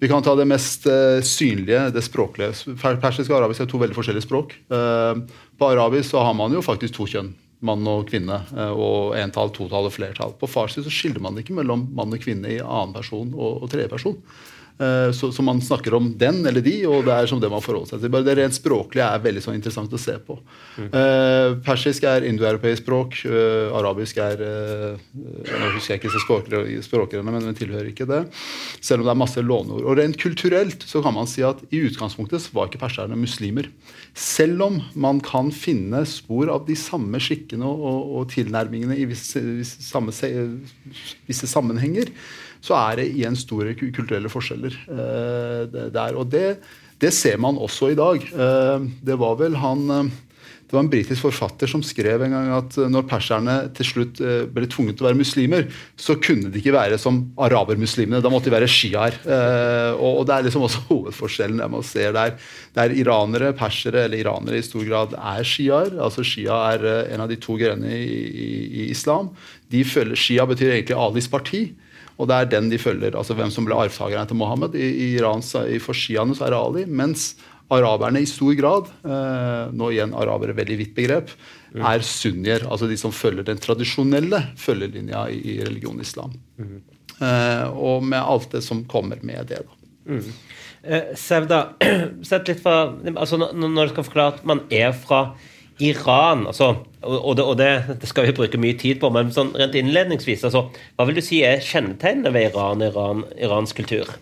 Vi 0.00 0.10
kan 0.10 0.24
ta 0.24 0.34
det 0.36 0.44
mest 0.48 0.84
synlige, 1.24 1.86
det 1.94 2.02
språklige. 2.04 2.74
Persisk 3.00 3.30
og 3.30 3.38
arabisk 3.38 3.64
er 3.64 3.70
to 3.70 3.80
veldig 3.80 3.96
forskjellige 3.96 4.26
språk. 4.26 4.52
På 4.68 5.70
arabisk 5.70 6.10
så 6.10 6.26
har 6.26 6.36
man 6.36 6.52
jo 6.52 6.60
faktisk 6.64 6.98
to 6.98 7.08
kjønn. 7.08 7.32
Mann 7.64 7.86
og 7.88 8.10
kvinne. 8.10 8.42
Og 8.76 9.14
entall, 9.16 9.54
totall 9.56 9.88
og 9.88 9.94
flertall. 9.94 10.36
På 10.36 10.50
farsi 10.50 10.84
så 10.84 10.92
skiller 10.92 11.22
man 11.24 11.40
ikke 11.40 11.56
mellom 11.56 11.86
mann 11.96 12.12
og 12.12 12.20
kvinne 12.20 12.52
i 12.52 12.60
annen 12.60 12.92
person 12.98 13.32
og, 13.32 13.64
og 13.64 13.72
tredje 13.72 13.88
person. 13.94 14.18
Eh, 14.78 15.12
så, 15.12 15.32
så, 15.32 15.42
man 15.42 15.60
snakker 15.62 15.94
om 15.94 16.08
den 16.18 16.40
eller 16.46 16.62
de, 16.64 16.74
og 16.90 17.04
det 17.06 17.14
er 17.14 17.28
som 17.30 17.38
det 17.38 17.50
man 17.50 17.62
forholder 17.62 17.94
seg 17.94 18.02
til. 18.02 18.10
Bare 18.10 18.26
Det 18.26 18.34
rent 18.40 18.56
språklige 18.56 19.06
er 19.06 19.22
veldig 19.22 19.42
sånn 19.44 19.58
interessant 19.58 19.92
å 19.94 20.00
se 20.00 20.16
på. 20.18 20.34
Mm. 20.80 20.88
Eh, 20.88 21.50
persisk 21.66 22.06
er 22.10 22.26
indoeuropeisk 22.26 22.82
språk. 22.82 23.20
Eh, 23.28 23.70
arabisk 23.78 24.18
er 24.24 24.42
eh, 24.42 25.04
Nå 25.14 25.70
husker 25.76 25.94
jeg 25.94 26.02
ikke 26.02 26.82
språkene, 26.82 27.22
men 27.28 27.46
den 27.46 27.58
tilhører 27.58 27.92
ikke 27.92 28.08
det. 28.10 28.24
Selv 28.82 29.02
om 29.02 29.08
det 29.08 29.14
er 29.14 29.20
masse 29.22 29.44
låneord. 29.44 29.86
Og 29.86 29.98
rent 30.00 30.18
kulturelt 30.18 30.82
så 30.88 31.02
kan 31.04 31.14
man 31.14 31.30
si 31.30 31.44
at 31.46 31.62
i 31.70 31.84
utgangspunktet 31.86 32.50
var 32.54 32.66
ikke 32.66 32.82
perserne 32.82 33.18
muslimer. 33.18 33.70
Selv 34.18 34.66
om 34.66 34.80
man 34.98 35.20
kan 35.22 35.52
finne 35.54 36.02
spor 36.08 36.50
av 36.50 36.66
de 36.66 36.74
samme 36.78 37.20
skikkene 37.22 37.66
og, 37.68 37.86
og, 37.86 38.10
og 38.18 38.26
tilnærmingene 38.34 38.98
i 38.98 39.06
visse, 39.10 39.38
visse, 39.62 39.86
samme, 39.86 40.14
visse 41.30 41.50
sammenhenger 41.50 42.10
så 42.64 42.76
er 42.80 43.00
det 43.00 43.10
igjen 43.12 43.36
store 43.36 43.76
kulturelle 43.76 44.32
forskjeller 44.32 44.76
eh, 44.88 45.80
der. 45.92 46.16
Og 46.16 46.30
det, 46.32 46.58
det, 47.02 47.12
ser 47.12 47.40
man 47.42 47.60
også 47.60 47.92
i 47.92 47.98
dag. 47.98 48.22
Eh, 48.24 48.92
det 49.04 49.18
var 49.20 49.40
vel 49.42 49.58
han 49.60 49.90
eh, 49.92 50.14
det 50.64 50.72
var 50.72 50.86
en 50.86 50.88
britisk 50.90 51.26
forfatter 51.26 51.68
som 51.70 51.82
skrev 51.84 52.22
en 52.24 52.32
gang 52.32 52.46
at 52.56 52.76
når 52.90 53.04
perserne 53.06 53.52
til 53.76 53.86
slutt 53.86 54.20
ble 54.50 54.64
tvunget 54.66 54.96
til 54.96 55.04
å 55.04 55.06
være 55.10 55.18
muslimer, 55.20 55.66
så 56.00 56.16
kunne 56.18 56.48
de 56.50 56.58
ikke 56.58 56.72
være 56.74 56.96
som 56.98 57.20
arabermuslimene. 57.46 58.22
Da 58.24 58.32
måtte 58.32 58.48
de 58.48 58.54
være 58.56 58.70
sjiaer. 58.72 59.18
Og 60.00 60.24
det 60.26 60.34
er 60.34 60.48
liksom 60.48 60.64
også 60.66 60.82
hovedforskjellen 60.88 61.60
der 61.62 61.70
man 61.70 61.84
ser 61.86 62.16
der. 62.16 62.34
Der 62.74 62.96
iranere, 62.96 63.52
persere 63.54 64.06
eller 64.08 64.24
iranere 64.24 64.58
i 64.58 64.66
stor 64.66 64.88
grad 64.88 65.14
er 65.20 65.46
sjiaer. 65.46 65.94
Altså 66.08 66.24
Shia 66.26 66.58
er 66.72 66.88
en 67.04 67.22
av 67.22 67.30
de 67.30 67.38
to 67.44 67.60
grenene 67.60 67.94
i, 68.00 68.18
i, 68.32 68.50
i 68.64 68.90
islam. 68.96 69.30
De 69.70 69.84
følger, 69.86 70.18
Shia 70.18 70.48
betyr 70.48 70.72
egentlig 70.72 70.98
Alis 70.98 71.30
parti. 71.30 71.66
Og 72.18 72.30
det 72.30 72.36
er 72.36 72.52
den 72.52 72.70
de 72.70 72.78
følger. 72.78 73.16
altså 73.18 73.34
Hvem 73.34 73.50
som 73.50 73.66
ble 73.66 73.76
arvtakerne 73.78 74.28
til 74.30 74.38
Mohammed. 74.38 74.76
I, 74.78 74.86
i 74.86 75.08
Irans, 75.18 75.54
i 75.66 75.80
For 75.82 75.96
så 75.96 76.24
er 76.46 76.54
det 76.54 76.60
Ali. 76.60 76.86
Mens 76.86 77.34
araberne 77.72 78.20
i 78.20 78.28
stor 78.28 78.54
grad, 78.58 78.90
eh, 79.08 79.72
nå 79.74 79.90
igjen 79.90 80.14
arabere 80.14 80.54
veldig 80.56 80.76
vidt 80.78 80.94
begrep, 80.96 81.30
mm. 81.74 81.82
er 81.82 82.04
sunnier. 82.06 82.66
Altså 82.68 82.88
de 82.90 82.98
som 83.00 83.14
følger 83.14 83.46
den 83.46 83.60
tradisjonelle 83.62 84.42
følgelinja 84.60 85.26
i, 85.32 85.58
religionen 85.64 86.04
islam. 86.04 86.36
Mm. 86.58 86.82
Eh, 87.14 87.64
og 87.72 88.04
med 88.04 88.20
alt 88.20 88.52
det 88.54 88.62
som 88.66 88.84
kommer 88.90 89.22
med 89.22 89.50
det. 89.50 89.64
da. 89.64 89.80
Mm. 90.04 90.28
Eh, 90.84 91.10
Sevda, 91.16 91.62
sett 92.30 92.52
litt 92.52 92.62
fra, 92.62 92.92
altså 93.16 93.40
når 93.40 93.74
du 93.88 93.94
skal 93.94 94.08
forklare 94.10 94.36
at 94.36 94.46
man 94.48 94.64
er 94.70 94.92
fra 94.92 95.26
Iran 95.82 96.46
altså, 96.46 96.68
og, 97.02 97.36
det, 97.36 97.44
og 97.44 97.56
det, 97.58 97.70
det, 98.00 98.08
skal 98.08 98.28
vi 98.28 98.34
bruke 98.36 98.58
mye 98.62 98.76
tid 98.78 99.00
på, 99.02 99.10
men 99.10 99.32
sånn 99.34 99.50
rent 99.58 99.74
innledningsvis 99.74 100.44
altså, 100.46 100.68
Hva 100.94 101.06
vil 101.08 101.18
du 101.18 101.24
si 101.24 101.40
er 101.42 101.64
kjennetegnene 101.64 102.30
ved 102.34 102.52
Iran, 102.52 102.84
Iran 102.86 103.24
iransk 103.34 103.82
kultur? 103.82 104.12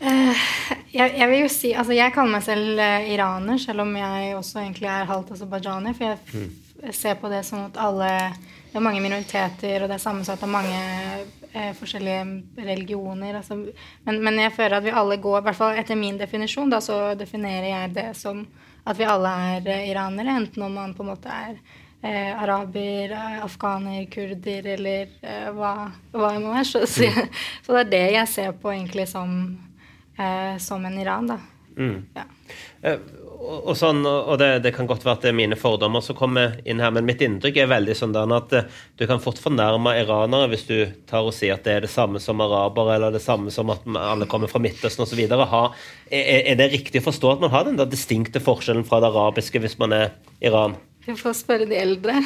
Uh, 0.00 0.36
jeg, 0.92 1.12
jeg, 1.16 1.28
vil 1.28 1.40
jo 1.42 1.52
si 1.52 1.72
Altså, 1.72 1.94
jeg 1.96 2.12
kaller 2.14 2.36
meg 2.36 2.44
selv 2.44 2.80
uh, 2.80 3.08
iraner, 3.12 3.60
selv 3.60 3.84
om 3.84 3.94
jeg 3.96 4.34
også 4.36 4.60
egentlig 4.62 4.90
er 4.92 5.08
halvt 5.08 5.32
aserbajdsjaner. 5.36 5.96
For 5.96 6.08
jeg 6.08 6.18
mm. 6.32 6.92
ser 6.96 7.16
på 7.20 7.32
det 7.32 7.42
som 7.48 7.66
at 7.68 7.80
alle 7.80 8.10
Det 8.66 8.80
er 8.80 8.84
mange 8.84 9.00
minoriteter, 9.00 9.82
og 9.82 9.88
det 9.88 9.96
er 9.96 10.02
sammensatt 10.02 10.42
av 10.44 10.52
mange 10.52 10.80
uh, 11.54 11.72
forskjellige 11.78 12.64
religioner. 12.64 13.38
Altså, 13.38 13.56
men, 14.04 14.20
men, 14.20 14.40
jeg 14.40 14.52
føler 14.56 14.76
at 14.76 14.84
vi 14.84 14.92
alle 14.92 15.16
går, 15.16 15.40
i 15.40 15.46
hvert 15.48 15.60
fall 15.60 15.80
etter 15.80 16.00
min 16.00 16.20
definisjon, 16.20 16.72
da, 16.72 16.82
så 16.84 17.14
definerer 17.16 17.70
jeg 17.70 17.94
det 17.96 18.10
som 18.20 18.44
at 18.86 18.98
vi 18.98 19.08
alle 19.08 19.32
er 19.56 19.68
eh, 19.72 19.88
iranere, 19.90 20.38
enten 20.42 20.62
om 20.62 20.78
man 20.78 20.94
på 20.94 21.04
en 21.04 21.10
måte 21.10 21.32
er 21.32 21.56
eh, 22.06 22.32
araber, 22.42 23.10
eh, 23.10 23.42
afghaner, 23.44 24.06
kurder 24.12 24.70
eller 24.76 25.10
eh, 25.20 25.50
hva, 25.56 25.90
hva 26.14 26.32
det 26.34 26.42
må 26.44 26.54
være. 26.54 26.68
Så, 26.70 26.84
så, 26.90 27.10
så, 27.66 27.74
det 27.74 27.82
er 27.82 27.92
det 27.96 28.04
jeg 28.18 28.32
ser 28.34 28.56
på 28.62 28.72
egentlig 28.74 29.08
som, 29.10 29.36
eh, 30.18 30.54
som 30.62 30.86
en 30.86 30.98
Iran, 31.02 31.32
da. 31.34 31.40
Mm. 31.76 31.98
Ja. 32.16 32.26
Eh, 33.46 33.60
og, 33.70 33.74
sånn, 33.78 34.02
og 34.06 34.34
det, 34.42 34.50
det, 34.64 34.72
kan 34.76 34.88
godt 34.90 35.06
være 35.06 35.18
at 35.18 35.26
det 35.26 35.30
er 35.30 35.38
mine 35.38 35.58
fordommer 35.58 36.02
som 36.04 36.18
kommer 36.18 36.58
inn 36.66 36.82
her, 36.82 36.92
men 36.94 37.06
mitt 37.06 37.22
inntrykk 37.24 37.62
er 37.62 37.70
veldig 37.70 37.96
sånn 37.96 38.16
at 38.16 38.56
du 38.98 39.06
kan 39.06 39.22
fort 39.22 39.38
fornærme 39.42 39.94
iranere 40.00 40.50
hvis 40.52 40.66
du 40.68 40.76
tar 41.08 41.28
og 41.28 41.34
sier 41.36 41.54
at 41.56 41.64
det 41.66 41.76
er 41.76 41.86
det 41.86 41.92
samme 41.92 42.20
som 42.22 42.42
arabere, 42.42 42.96
eller 42.98 43.14
det 43.14 43.22
samme 43.24 43.54
som 43.54 43.70
at 43.74 43.86
alle 43.86 44.28
kommer 44.30 44.50
fra 44.50 44.62
Midtøsten 44.62 45.06
osv. 45.06 45.22
Er, 45.22 45.70
er 46.10 46.58
det 46.58 46.72
riktig 46.74 47.02
å 47.02 47.08
forstå 47.08 47.36
at 47.36 47.46
man 47.46 47.54
har 47.54 47.64
den 47.68 47.78
der 47.78 47.88
distinkte 47.90 48.42
forskjellen 48.42 48.86
fra 48.88 49.00
det 49.02 49.12
arabiske 49.14 49.62
hvis 49.62 49.78
man 49.80 49.94
er 49.96 50.12
Iran? 50.44 50.76
Vi 51.06 51.14
får 51.14 51.36
spørre 51.38 51.66
de 51.70 51.76
eldre. 51.78 52.16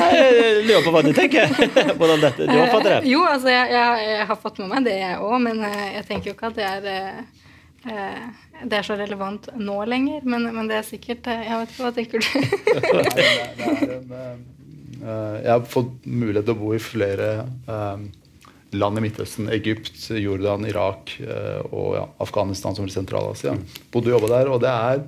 jeg 0.00 0.52
lurer 0.64 0.84
på 0.86 0.92
hva 0.94 1.02
du 1.04 1.10
tenker. 1.12 1.50
Hvordan 1.98 2.22
dette, 2.22 2.46
du 2.48 2.54
oppfatter 2.56 2.88
det? 2.88 3.00
Eh, 3.02 3.10
jo, 3.12 3.20
altså 3.28 3.50
jeg, 3.52 3.66
jeg, 3.74 4.06
jeg, 4.08 4.22
har 4.30 4.38
fått 4.40 4.60
med 4.62 4.70
meg 4.70 4.86
det, 4.86 4.94
jeg 5.02 5.18
òg, 5.20 5.34
men 5.44 5.60
eh, 5.68 5.82
jeg 5.98 6.06
tenker 6.08 6.30
jo 6.30 6.34
ikke 6.38 6.48
at 6.48 6.56
det 6.56 6.70
er 6.70 6.88
eh, 7.92 8.30
det 8.62 8.78
er 8.78 8.86
så 8.86 8.96
relevant 8.98 9.48
nå 9.58 9.76
lenger, 9.90 10.24
men, 10.28 10.46
men, 10.54 10.68
det 10.70 10.78
er 10.78 10.86
sikkert 10.86 11.26
eh, 11.30 11.42
Jeg 11.48 11.60
vet 11.60 11.72
ikke, 11.72 11.84
hva 11.84 11.92
tenker 11.98 12.18
du? 12.22 12.26
Eh, 15.04 15.38
jeg 15.44 15.50
har 15.50 15.64
fått 15.68 16.06
mulighet 16.08 16.46
til 16.48 16.54
å 16.54 16.60
bo 16.62 16.70
i 16.72 16.78
flere 16.80 17.26
land 18.72 18.98
i 18.98 19.02
Midtøsten. 19.04 19.50
Egypt, 19.52 19.98
Jordan, 20.16 20.64
Irak 20.64 21.12
uh, 21.20 21.60
og 21.68 21.90
ja, 21.98 22.04
Afghanistan, 22.24 22.72
som 22.76 22.86
er 22.86 22.94
Sentral-Asia. 22.94 23.52
Bodde 23.92 24.08
og 24.08 24.16
jobba 24.16 24.30
der. 24.32 24.50
Og 24.54 24.62
det 24.64 24.70
er, 24.72 25.02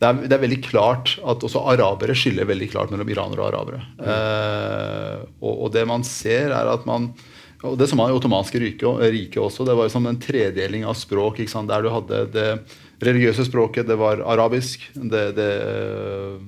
det 0.00 0.08
er, 0.08 0.22
det, 0.22 0.32
er, 0.32 0.42
veldig 0.46 0.60
klart 0.64 1.12
at 1.20 1.44
også 1.44 1.66
arabere 1.74 2.16
skiller 2.16 2.48
veldig 2.48 2.70
klart 2.72 2.94
mellom 2.94 3.12
iranere 3.12 3.44
og 3.44 3.50
arabere. 3.50 3.82
Mm. 4.00 5.28
Og, 5.42 5.52
og, 5.52 5.68
det 5.76 5.84
man 5.92 6.06
ser, 6.08 6.54
er 6.56 6.72
at 6.72 6.88
man 6.88 7.10
og 7.60 7.76
Det 7.76 7.90
som 7.90 8.00
var 8.00 8.08
i 8.08 8.16
ottomanske 8.16 8.60
riket 8.60 9.36
også, 9.36 9.66
det 9.68 9.74
var 9.76 9.84
jo 9.84 9.92
sånn 9.92 10.08
en 10.08 10.20
tredeling 10.20 10.86
av 10.88 10.96
språk. 10.96 11.42
Der 11.44 11.84
du 11.84 11.90
hadde 11.92 12.20
det 12.32 12.48
religiøse 13.04 13.44
språket, 13.44 13.88
det 13.88 13.98
var 14.00 14.22
arabisk. 14.24 14.86
Det, 14.94 15.24
det, 15.36 15.50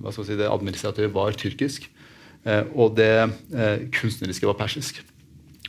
skal 0.09 0.29
si, 0.29 0.39
det 0.41 0.49
administrative 0.49 1.13
var 1.13 1.37
tyrkisk. 1.37 1.85
Og 2.73 2.97
det 2.97 3.13
kunstneriske 3.99 4.49
var 4.49 4.57
persisk. 4.57 5.03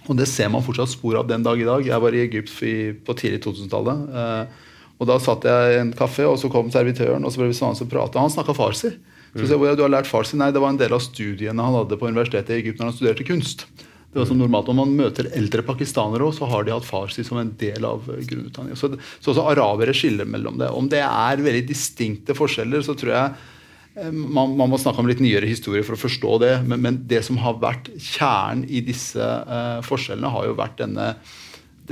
Og 0.08 0.16
det 0.20 0.28
ser 0.32 0.50
man 0.52 0.64
fortsatt 0.64 0.92
spor 0.92 1.20
av 1.20 1.28
den 1.28 1.44
dag 1.44 1.60
i 1.60 1.68
dag. 1.68 1.84
Jeg 1.88 2.04
var 2.04 2.16
i 2.16 2.24
Egypt 2.24 2.56
på 3.04 3.16
tidlig 3.20 3.44
2000-tallet. 3.44 4.08
Og 5.00 5.10
da 5.10 5.20
satt 5.20 5.44
jeg 5.48 5.74
i 5.74 5.80
en 5.82 5.96
kafé, 5.98 6.24
og 6.28 6.38
så 6.40 6.48
kom 6.52 6.72
servitøren, 6.72 7.24
og 7.24 7.34
så 7.34 7.42
ble 7.42 7.50
vi 7.52 7.58
sånn 7.58 7.76
og 7.76 7.92
prate. 7.92 8.20
Han 8.20 8.32
snakka 8.32 8.56
farsi. 8.56 8.96
Så 9.34 9.48
sier 9.48 9.58
jeg, 9.58 9.76
du 9.76 9.84
har 9.84 9.92
lært 9.92 10.08
farsi? 10.08 10.38
Nei, 10.40 10.52
det 10.54 10.62
var 10.62 10.72
en 10.72 10.80
del 10.80 10.94
av 10.94 11.02
studiene 11.04 11.66
han 11.66 11.82
hadde 11.82 11.98
på 12.00 12.08
universitetet 12.08 12.54
i 12.54 12.62
Egypt 12.62 12.80
når 12.80 12.92
han 12.92 12.96
studerte 12.96 13.28
kunst. 13.28 13.66
Det 14.14 14.20
var 14.20 14.28
som 14.30 14.38
normalt 14.38 14.70
Når 14.70 14.78
man 14.78 14.94
møter 14.94 15.32
eldre 15.34 15.64
pakistanere, 15.66 16.28
så 16.36 16.46
har 16.52 16.66
de 16.66 16.76
hatt 16.76 16.86
farsi 16.86 17.26
som 17.26 17.40
en 17.42 17.50
del 17.58 17.86
av 17.88 18.06
grunnutdanningen. 18.06 18.78
Så, 18.78 18.92
så 19.18 19.34
også 19.34 19.48
arabere 19.50 19.96
skiller 19.98 20.30
mellom 20.30 20.60
det. 20.62 20.70
Om 20.70 20.90
det 20.92 21.02
er 21.02 21.42
veldig 21.42 21.66
distinkte 21.66 22.38
forskjeller, 22.38 22.86
så 22.86 22.94
tror 23.00 23.14
jeg 23.16 23.32
eh, 23.98 24.12
man, 24.14 24.54
man, 24.60 24.70
må 24.70 24.78
snakke 24.82 25.02
om 25.02 25.10
litt 25.10 25.24
nyere 25.24 25.50
historie 25.50 25.82
for 25.86 25.98
å 25.98 26.04
forstå 26.04 26.36
det. 26.44 26.52
Men, 26.68 26.84
men 26.86 27.00
det 27.10 27.24
som 27.26 27.42
har 27.42 27.58
vært 27.64 27.90
kjernen 27.98 28.68
i 28.70 28.84
disse 28.86 29.18
uh, 29.24 29.82
forskjellene, 29.88 30.30
har 30.36 30.46
jo 30.46 30.60
vært 30.62 30.78
denne 30.84 31.16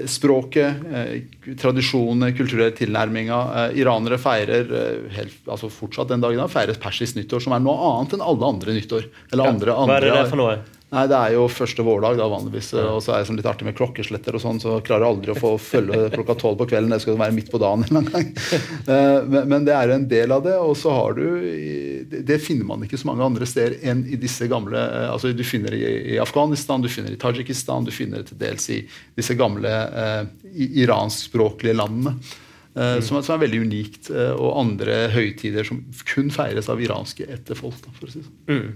språket, 0.08 0.86
eh, 0.88 1.56
tradisjonene, 1.60 2.30
kulturelle 2.38 2.72
tilnærminga. 2.78 3.40
Eh, 3.64 3.80
iranere 3.82 4.22
feirer 4.22 4.70
helt, 5.18 5.42
altså 5.50 5.68
fortsatt 5.74 6.14
den 6.14 6.22
dagen 6.24 6.40
da, 6.40 6.46
feirer 6.48 6.78
persisk 6.80 7.18
nyttår, 7.18 7.44
som 7.44 7.58
er 7.58 7.66
noe 7.66 7.90
annet 7.90 8.16
enn 8.16 8.24
alle 8.24 8.54
andre 8.54 8.78
nyttår. 8.78 9.10
Eller 9.34 9.52
andre, 9.56 9.76
hva 9.76 9.98
er 9.98 10.08
det 10.08 10.30
for 10.30 10.40
noe? 10.40 10.62
Nei, 10.92 11.06
Det 11.08 11.16
er 11.16 11.34
jo 11.38 11.46
første 11.48 11.84
vårdag, 11.88 12.18
da 12.20 12.26
vanligvis. 12.28 12.74
Og 12.76 12.98
så 13.04 13.14
er 13.14 13.22
jeg 13.22 13.30
sånn 13.30 13.38
litt 13.40 13.48
artig 13.48 13.64
med 13.64 13.78
klokkesletter 13.78 14.36
og 14.36 14.44
sånn, 14.44 14.60
så 14.60 14.74
klarer 14.84 15.06
jeg 15.06 15.16
aldri 15.16 15.32
å 15.32 15.40
få 15.40 15.52
følge 15.56 16.10
klokka 16.12 16.36
tolv 16.42 16.60
på 16.60 16.68
kvelden. 16.74 16.92
Det 16.92 17.00
skal 17.06 17.20
være 17.22 17.36
midt 17.38 17.52
på 17.54 17.62
dagen 17.64 17.86
en 17.88 18.10
gang. 18.10 18.28
Men 19.48 19.68
det 19.68 19.78
er 19.78 19.96
en 19.96 20.10
del 20.12 20.36
av 20.36 20.44
det. 20.44 20.58
Og 20.60 20.76
så 20.80 20.92
har 20.92 21.16
du 21.16 21.24
Det 22.12 22.42
finner 22.44 22.68
man 22.68 22.84
ikke 22.84 23.00
så 23.00 23.08
mange 23.08 23.24
andre 23.24 23.48
steder 23.48 23.78
enn 23.88 24.04
i 24.04 24.20
disse 24.20 24.48
gamle 24.52 24.80
altså 25.08 25.32
Du 25.32 25.44
finner 25.48 25.72
det 25.72 25.80
i 26.12 26.20
Afghanistan, 26.20 26.84
du 26.84 26.90
finner 26.92 27.14
det 27.14 27.20
i 27.20 27.24
Tadsjikistan, 27.24 27.88
du 27.88 27.96
finner 27.96 28.22
det 28.22 28.34
til 28.34 28.42
dels 28.42 28.68
i 28.74 28.82
disse 29.16 29.36
gamle 29.40 29.72
eh, 29.72 30.24
iranskspråklige 30.84 31.78
landene. 31.78 32.18
Mm. 32.72 33.02
Som, 33.04 33.18
er, 33.18 33.24
som, 33.26 33.34
er, 33.36 33.42
veldig 33.44 33.60
unikt. 33.66 34.10
Eh, 34.14 34.32
og 34.32 34.56
andre 34.62 35.10
høytider 35.12 35.68
som 35.68 35.82
kun 36.08 36.32
feires 36.32 36.70
av 36.72 36.80
iranske 36.80 37.26
etterfolk. 37.28 37.90
for 37.98 38.08
å 38.08 38.12
si 38.12 38.22
sånn. 38.24 38.38
Mm. 38.48 38.70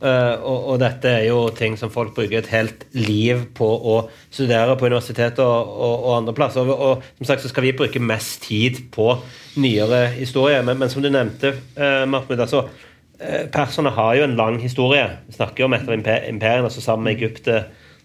Uh, 0.00 0.36
og, 0.40 0.56
og, 0.56 0.76
dette 0.80 1.10
er 1.12 1.26
jo 1.28 1.42
ting 1.56 1.76
som 1.80 1.92
folk 1.92 2.14
bruker 2.16 2.40
et 2.40 2.52
helt 2.52 2.86
liv 2.96 3.44
på 3.56 3.68
å 3.68 3.98
studere 4.32 4.76
på 4.80 4.88
universitetet 4.88 5.42
og, 5.44 5.68
og, 5.68 5.96
og 5.98 6.14
andre 6.20 6.36
plasser. 6.38 6.72
Og, 6.72 7.04
som 7.20 7.28
sagt 7.28 7.44
så 7.44 7.52
skal 7.52 7.68
vi 7.68 7.74
bruke 7.76 8.00
mest 8.00 8.46
tid 8.46 8.86
på 8.94 9.10
nyere 9.60 10.06
historie. 10.16 10.62
Men, 10.64 10.80
men 10.80 10.92
som 10.92 11.04
du 11.04 11.10
nevnte, 11.12 11.52
uh, 11.76 12.06
Mahmoud, 12.08 12.40
altså, 12.40 12.64
uh, 13.20 13.44
perserne 13.52 13.92
har 13.92 14.16
jo 14.16 14.24
en 14.30 14.38
lang 14.38 14.56
historie. 14.64 15.04
Vi 15.28 15.36
snakker 15.36 15.66
jo 15.66 15.68
om 15.68 15.76
et 15.76 15.84
av 15.84 15.98
imperiene, 15.98 16.64
altså 16.64 16.80
sammen 16.84 17.10
med 17.10 17.20
Egypt. 17.20 17.52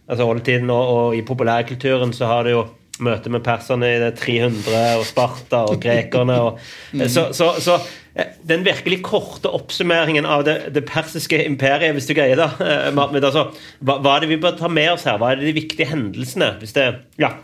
altså 0.08 0.27
oldtiden, 0.27 0.70
og, 0.72 0.92
og 0.98 1.16
i 1.16 1.24
populærkulturen 1.24 2.12
så 2.16 2.27
har 2.27 2.44
det 2.44 2.58
jo 2.58 2.68
møte 3.04 3.32
med 3.34 3.44
perserne 3.46 3.89
i 3.96 4.01
det 4.01 4.13
300 4.20 4.98
og 5.00 5.06
Sparta 5.08 5.63
og 5.70 5.80
grekerne. 5.84 6.38
Og, 6.48 6.62
mm. 6.94 7.06
så, 7.13 7.27
så, 7.36 7.51
så, 7.63 7.77
eh, 8.18 8.36
den 8.48 8.66
virkelig 8.68 9.01
korte 9.06 9.51
oppsummeringen 9.54 10.27
av 10.27 10.46
det, 10.48 10.58
det 10.75 10.86
persiske 10.89 11.39
imperiet, 11.46 11.96
hvis 11.98 12.10
du 12.10 12.16
greier 12.18 12.39
det 12.39 12.50
eh, 12.63 12.92
altså, 12.92 13.50
hva, 13.80 14.00
hva, 14.00 14.16
er 14.16 14.25
det 14.25 14.32
vi 14.34 14.42
bør 14.44 14.58
ta 14.60 14.72
med 14.72 14.94
oss 14.96 15.08
her? 15.10 15.20
Hva 15.22 15.34
er 15.34 15.44
de 15.44 15.56
viktige 15.58 15.89
hendelsene? 15.92 16.56
Hvis 16.62 16.75
det, 16.77 16.89
ja. 17.22 17.36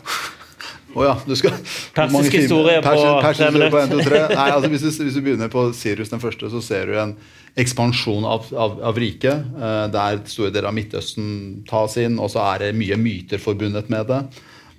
Oh 0.94 1.02
ja, 1.02 1.14
du 1.26 1.34
skal, 1.34 1.56
Persisk 1.94 2.36
historie 2.38 2.78
på 2.82 2.92
tre 3.34 3.48
minutter. 3.50 4.28
Nei, 4.30 4.50
altså, 4.50 4.70
hvis, 4.70 4.84
du, 4.84 4.90
hvis, 5.02 5.16
du, 5.16 5.22
begynner 5.26 5.50
på 5.50 5.66
Sirius 5.74 6.12
den 6.12 6.22
første, 6.22 6.50
så 6.52 6.62
ser 6.62 6.90
du 6.90 6.98
en 7.02 7.16
ekspansjon 7.58 8.26
av, 8.26 8.46
av, 8.54 8.76
av 8.90 8.98
riket. 8.98 9.42
Eh, 9.58 9.84
der 9.94 10.20
store 10.30 10.52
deler 10.54 10.70
av 10.70 10.76
Midtøsten 10.76 11.64
tas 11.68 11.98
inn, 12.02 12.20
og 12.22 12.30
så 12.30 12.44
er 12.52 12.66
det 12.66 12.76
mye 12.78 12.98
myter 13.00 13.42
forbundet 13.42 13.90
med 13.90 14.06
det. 14.10 14.20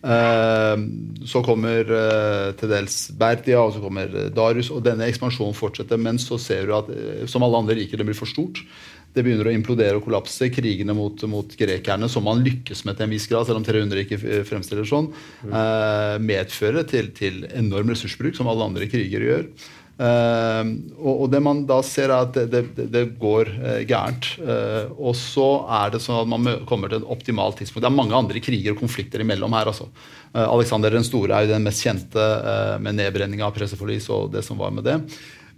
Eh, 0.05 0.77
så 1.25 1.41
kommer 1.45 1.89
eh, 1.89 2.49
til 2.59 2.69
dels 2.69 2.97
Berdia, 3.17 3.61
og 3.63 3.73
så 3.73 3.81
kommer 3.83 4.11
Darius. 4.33 4.69
Og 4.73 4.83
denne 4.85 5.07
ekspansjonen 5.09 5.55
fortsetter. 5.57 6.01
Men 6.01 6.21
så 6.21 6.37
ser 6.41 6.67
du 6.67 6.75
at 6.77 6.91
eh, 6.93 7.23
som 7.31 7.45
alle 7.45 7.63
andre 7.63 7.79
riker, 7.79 7.99
det 7.99 8.07
blir 8.07 8.17
for 8.17 8.29
stort. 8.29 8.61
Det 9.15 9.23
begynner 9.23 9.47
å 9.47 9.55
implodere 9.55 9.97
og 9.97 10.05
kollapse. 10.05 10.51
Krigene 10.53 10.93
mot, 10.97 11.23
mot 11.31 11.55
grekerne, 11.57 12.09
som 12.11 12.27
man 12.27 12.43
lykkes 12.45 12.83
med 12.85 12.99
til 12.99 13.07
en 13.07 13.15
viss 13.15 13.29
grad, 13.31 13.47
selv 13.47 13.61
om 13.61 13.65
300 13.65 14.03
ikke 14.03 14.43
fremstiller 14.45 14.87
sånn, 14.89 15.07
mm. 15.47 15.53
medfører 16.19 16.83
til, 16.89 17.07
til 17.15 17.45
enorm 17.47 17.93
ressursbruk, 17.93 18.35
som 18.35 18.51
alle 18.51 18.67
andre 18.67 18.89
kriger 18.91 19.23
gjør. 19.23 19.47
Uh, 19.95 20.75
og, 20.99 21.29
det 21.31 21.39
man 21.39 21.61
da 21.69 21.77
ser, 21.85 22.11
er 22.11 22.25
at 22.25 22.35
det, 22.35 22.63
det, 22.75 22.87
det 22.91 23.03
går 23.19 23.51
uh, 23.53 23.79
gærent. 23.87 24.27
Uh, 24.41 24.91
og 24.99 25.15
så 25.15 25.47
er 25.71 25.93
det 25.93 26.01
sånn 26.03 26.19
at 26.25 26.31
man 26.33 26.65
kommer 26.67 26.91
til 26.91 26.99
et 26.99 27.07
optimalt 27.15 27.61
tidspunkt. 27.61 27.85
Det 27.85 27.91
er 27.91 27.95
mange 28.01 28.17
andre 28.17 28.43
kriger 28.43 28.75
og 28.75 28.83
konflikter 28.83 29.23
imellom 29.23 29.55
her. 29.55 29.71
altså. 29.71 29.87
Alexander 30.35 30.91
den 30.91 31.07
store 31.07 31.31
er 31.31 31.45
jo 31.45 31.53
den 31.53 31.63
mest 31.63 31.85
kjente 31.85 32.23
med 32.83 32.97
nedbrenninga 32.97 33.45
av 33.47 33.53
Presseforlis 33.55 34.09
og 34.11 34.33
det 34.33 34.41
som 34.43 34.59
var 34.59 34.73
med 34.75 34.83
det. 34.83 34.97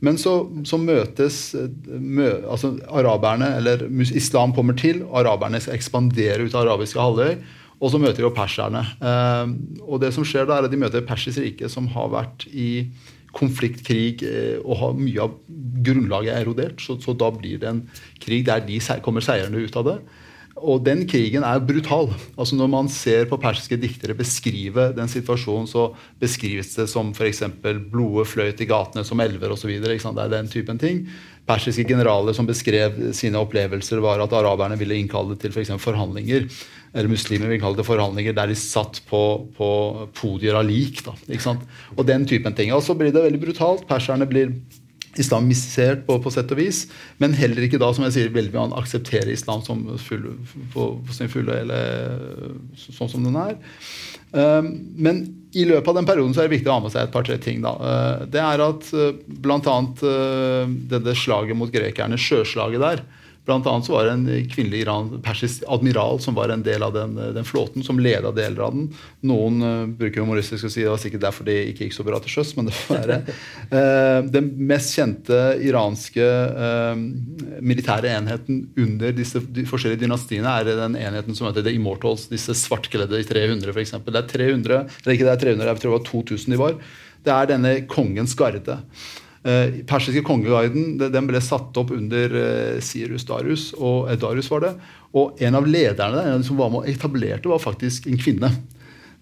Men 0.06 0.20
så, 0.22 0.36
så 0.70 0.78
møtes 0.78 1.40
mø, 1.88 2.28
altså 2.46 2.76
araberne, 2.86 3.56
eller 3.58 3.88
Islam 4.06 4.54
kommer 4.54 4.78
til, 4.78 5.02
araberne 5.10 5.58
skal 5.64 5.80
ekspandere 5.80 6.46
ut 6.46 6.54
av 6.54 6.68
arabiske 6.68 7.02
halvøy. 7.02 7.40
Og 7.82 7.90
så 7.90 7.98
møter 8.02 8.22
de 8.22 8.28
jo 8.28 8.34
perserne. 8.38 8.84
og 9.82 9.98
det 10.02 10.14
som 10.14 10.26
skjer 10.26 10.46
da, 10.46 10.60
er 10.60 10.70
at 10.70 10.74
de 10.74 10.80
møter 10.82 11.06
Persisk 11.06 11.42
rike, 11.42 11.70
som 11.74 11.90
har 11.98 12.14
vært 12.14 12.46
i 12.54 12.86
konflikt, 13.38 13.84
krig, 13.88 14.24
eh, 14.26 14.58
og 14.64 14.80
har 14.82 14.98
mye 14.98 15.26
av 15.28 15.36
grunnlaget 15.88 16.34
erodert. 16.42 16.82
Så, 16.84 16.98
så, 17.04 17.16
da 17.18 17.30
blir 17.34 17.62
det 17.62 17.70
en 17.70 17.84
krig 18.24 18.48
der 18.48 18.66
de 18.66 18.80
kommer 19.06 19.26
seirende 19.26 19.62
ut 19.62 19.78
av 19.80 19.92
det. 19.92 19.98
Og 20.58 20.82
den 20.86 21.04
krigen 21.10 21.46
er 21.46 21.62
brutal. 21.64 22.10
Altså 22.38 22.58
Når 22.58 22.70
man 22.72 22.90
ser 22.90 23.28
på 23.30 23.40
persiske 23.42 23.78
diktere 23.80 24.18
beskrive 24.18 24.92
den 24.98 25.10
situasjonen, 25.12 25.68
så 25.70 25.92
beskrives 26.20 26.74
det 26.76 26.88
som 26.90 27.14
f.eks. 27.14 27.44
blodet 27.92 28.28
fløyt 28.32 28.62
i 28.62 28.70
gatene 28.70 29.06
som 29.06 29.22
elver 29.22 29.54
osv. 29.54 29.70
Det 29.70 30.00
er 30.02 30.34
den 30.34 30.50
typen 30.50 30.82
ting. 30.82 31.06
Persiske 31.48 31.86
generaler 31.88 32.36
som 32.36 32.48
beskrev 32.48 33.14
sine 33.16 33.40
opplevelser, 33.40 34.02
var 34.04 34.20
at 34.20 34.34
araberne 34.36 34.76
ville 34.80 34.98
innkalle 34.98 35.38
til 35.40 35.54
for 35.56 35.78
forhandlinger 35.80 36.50
eller 36.98 37.12
muslimer 37.12 37.52
ville 37.52 37.62
kalle 37.62 37.78
det 37.78 37.86
forhandlinger, 37.86 38.34
der 38.34 38.50
de 38.50 38.58
satt 38.58 39.02
på, 39.10 39.22
på 39.58 39.70
podier 40.18 40.58
av 40.58 40.66
lik. 40.66 41.04
Da, 41.06 41.14
og 41.96 42.08
den 42.08 42.26
typen 42.30 42.56
ting. 42.58 42.74
Og 42.74 42.84
så 42.86 42.96
blir 42.98 43.14
det 43.14 43.26
veldig 43.26 43.42
brutalt. 43.44 43.86
Perserne 43.90 44.28
blir 44.30 44.54
islamisert 45.22 46.06
på, 46.08 46.18
på, 46.24 46.34
sett 46.34 46.52
og 46.54 46.60
vis, 46.60 46.86
men 47.22 47.36
heller 47.38 47.66
ikke 47.66 47.80
da, 47.82 47.90
som 47.96 48.06
jeg 48.08 48.16
sier, 48.16 48.34
veldig 48.36 48.56
man 48.56 48.76
aksepterer 48.78 49.34
islam 49.34 49.64
som 49.66 49.84
full, 50.02 50.30
på, 50.74 50.90
på, 51.02 51.16
sin 51.16 51.32
fulle 51.32 51.62
eller 51.64 52.54
sånn 52.78 53.12
som 53.12 53.28
den 53.28 53.38
er. 53.40 53.58
Um, 54.32 54.72
men 55.00 55.22
i 55.56 55.64
løpet 55.68 55.88
av 55.88 56.00
den 56.02 56.08
perioden 56.10 56.34
så 56.36 56.44
er 56.44 56.50
det 56.50 56.58
viktig 56.58 56.70
å 56.70 56.78
ha 56.78 56.84
med 56.84 56.94
seg 56.94 57.06
et 57.06 57.14
par-tre 57.14 57.38
ting. 57.42 57.62
da. 57.64 57.74
Uh, 57.80 58.26
det 58.30 58.42
er 58.44 58.64
at 58.66 58.90
uh, 58.94 59.14
bl.a. 59.26 59.78
Uh, 60.04 60.74
dette 60.92 61.16
slaget 61.18 61.58
mot 61.58 61.72
grekerne, 61.72 62.20
sjøslaget 62.20 62.84
der, 62.84 63.06
Blant 63.48 63.68
annet 63.68 63.88
så 63.88 63.94
var 63.94 64.06
det 64.06 64.12
en 64.12 64.50
kvinnelig 64.52 64.84
persisk 65.24 65.64
admiral 65.72 66.20
som 66.20 66.36
var 66.36 66.52
en 66.52 66.64
del 66.66 66.84
av 66.84 66.92
den, 66.94 67.16
den 67.16 67.46
flåten, 67.48 67.84
som 67.84 68.00
leda 68.00 68.34
deler 68.36 68.66
av 68.66 68.74
den. 68.76 68.90
Noen 69.30 69.62
uh, 69.64 69.86
bruker 69.88 70.26
humoristisk 70.26 70.68
å 70.68 70.72
si 70.72 70.84
det 70.84 70.92
var 70.92 71.00
sikkert 71.00 71.24
derfor 71.24 71.48
det 71.48 71.56
ikke 71.70 71.86
gikk 71.88 71.96
så 71.96 72.04
bra 72.04 72.20
til 72.20 72.34
sjøs, 72.34 72.52
men 72.58 72.68
det 72.68 72.76
får 72.76 73.00
være. 73.00 73.20
Uh, 73.72 74.20
den 74.34 74.50
mest 74.68 74.98
kjente 74.98 75.40
iranske 75.64 76.28
uh, 76.28 77.00
militære 77.64 78.12
enheten 78.18 78.66
under 78.84 79.16
disse 79.16 79.40
forskjellige 79.40 80.04
dynastiene 80.04 80.58
er 80.60 80.74
den 80.84 80.98
enheten 81.00 81.38
som 81.38 81.48
heter 81.48 81.64
The 81.64 81.76
Immortals, 81.78 82.28
disse 82.32 82.56
svartkledde 82.58 83.22
i 83.22 83.28
300 83.28 83.72
f.eks. 83.72 83.96
Det 84.04 84.24
er 84.26 84.28
300, 84.34 84.82
eller 85.06 85.16
ikke 85.16 85.30
det 85.30 85.38
er 85.38 85.46
300, 85.46 85.72
jeg 85.72 85.86
tror 85.86 85.94
det 85.94 86.00
var 86.02 86.10
2000 86.12 86.58
de 86.58 86.60
var. 86.60 86.76
Det 87.24 87.34
er 87.34 87.50
denne 87.54 87.74
kongens 87.88 88.36
garde. 88.40 88.78
Eh, 89.48 89.84
persiske 89.88 90.26
kongeguiden 90.28 90.98
den 91.00 91.28
ble 91.30 91.40
satt 91.44 91.78
opp 91.80 91.94
under 91.96 92.34
eh, 92.36 92.80
Sirus 92.84 93.24
Darius, 93.28 93.70
og 93.78 94.10
eh, 94.12 94.18
Darius 94.20 94.50
var 94.52 94.66
det. 94.66 94.72
Og 95.16 95.40
en 95.40 95.56
av 95.56 95.70
lederne 95.70 96.24
der, 96.26 96.42
som 96.44 96.60
var 96.60 96.74
med 96.74 96.84
og 96.84 96.90
etablerte, 96.92 97.48
var 97.48 97.64
faktisk 97.64 98.10
en 98.12 98.20
kvinne. 98.20 98.52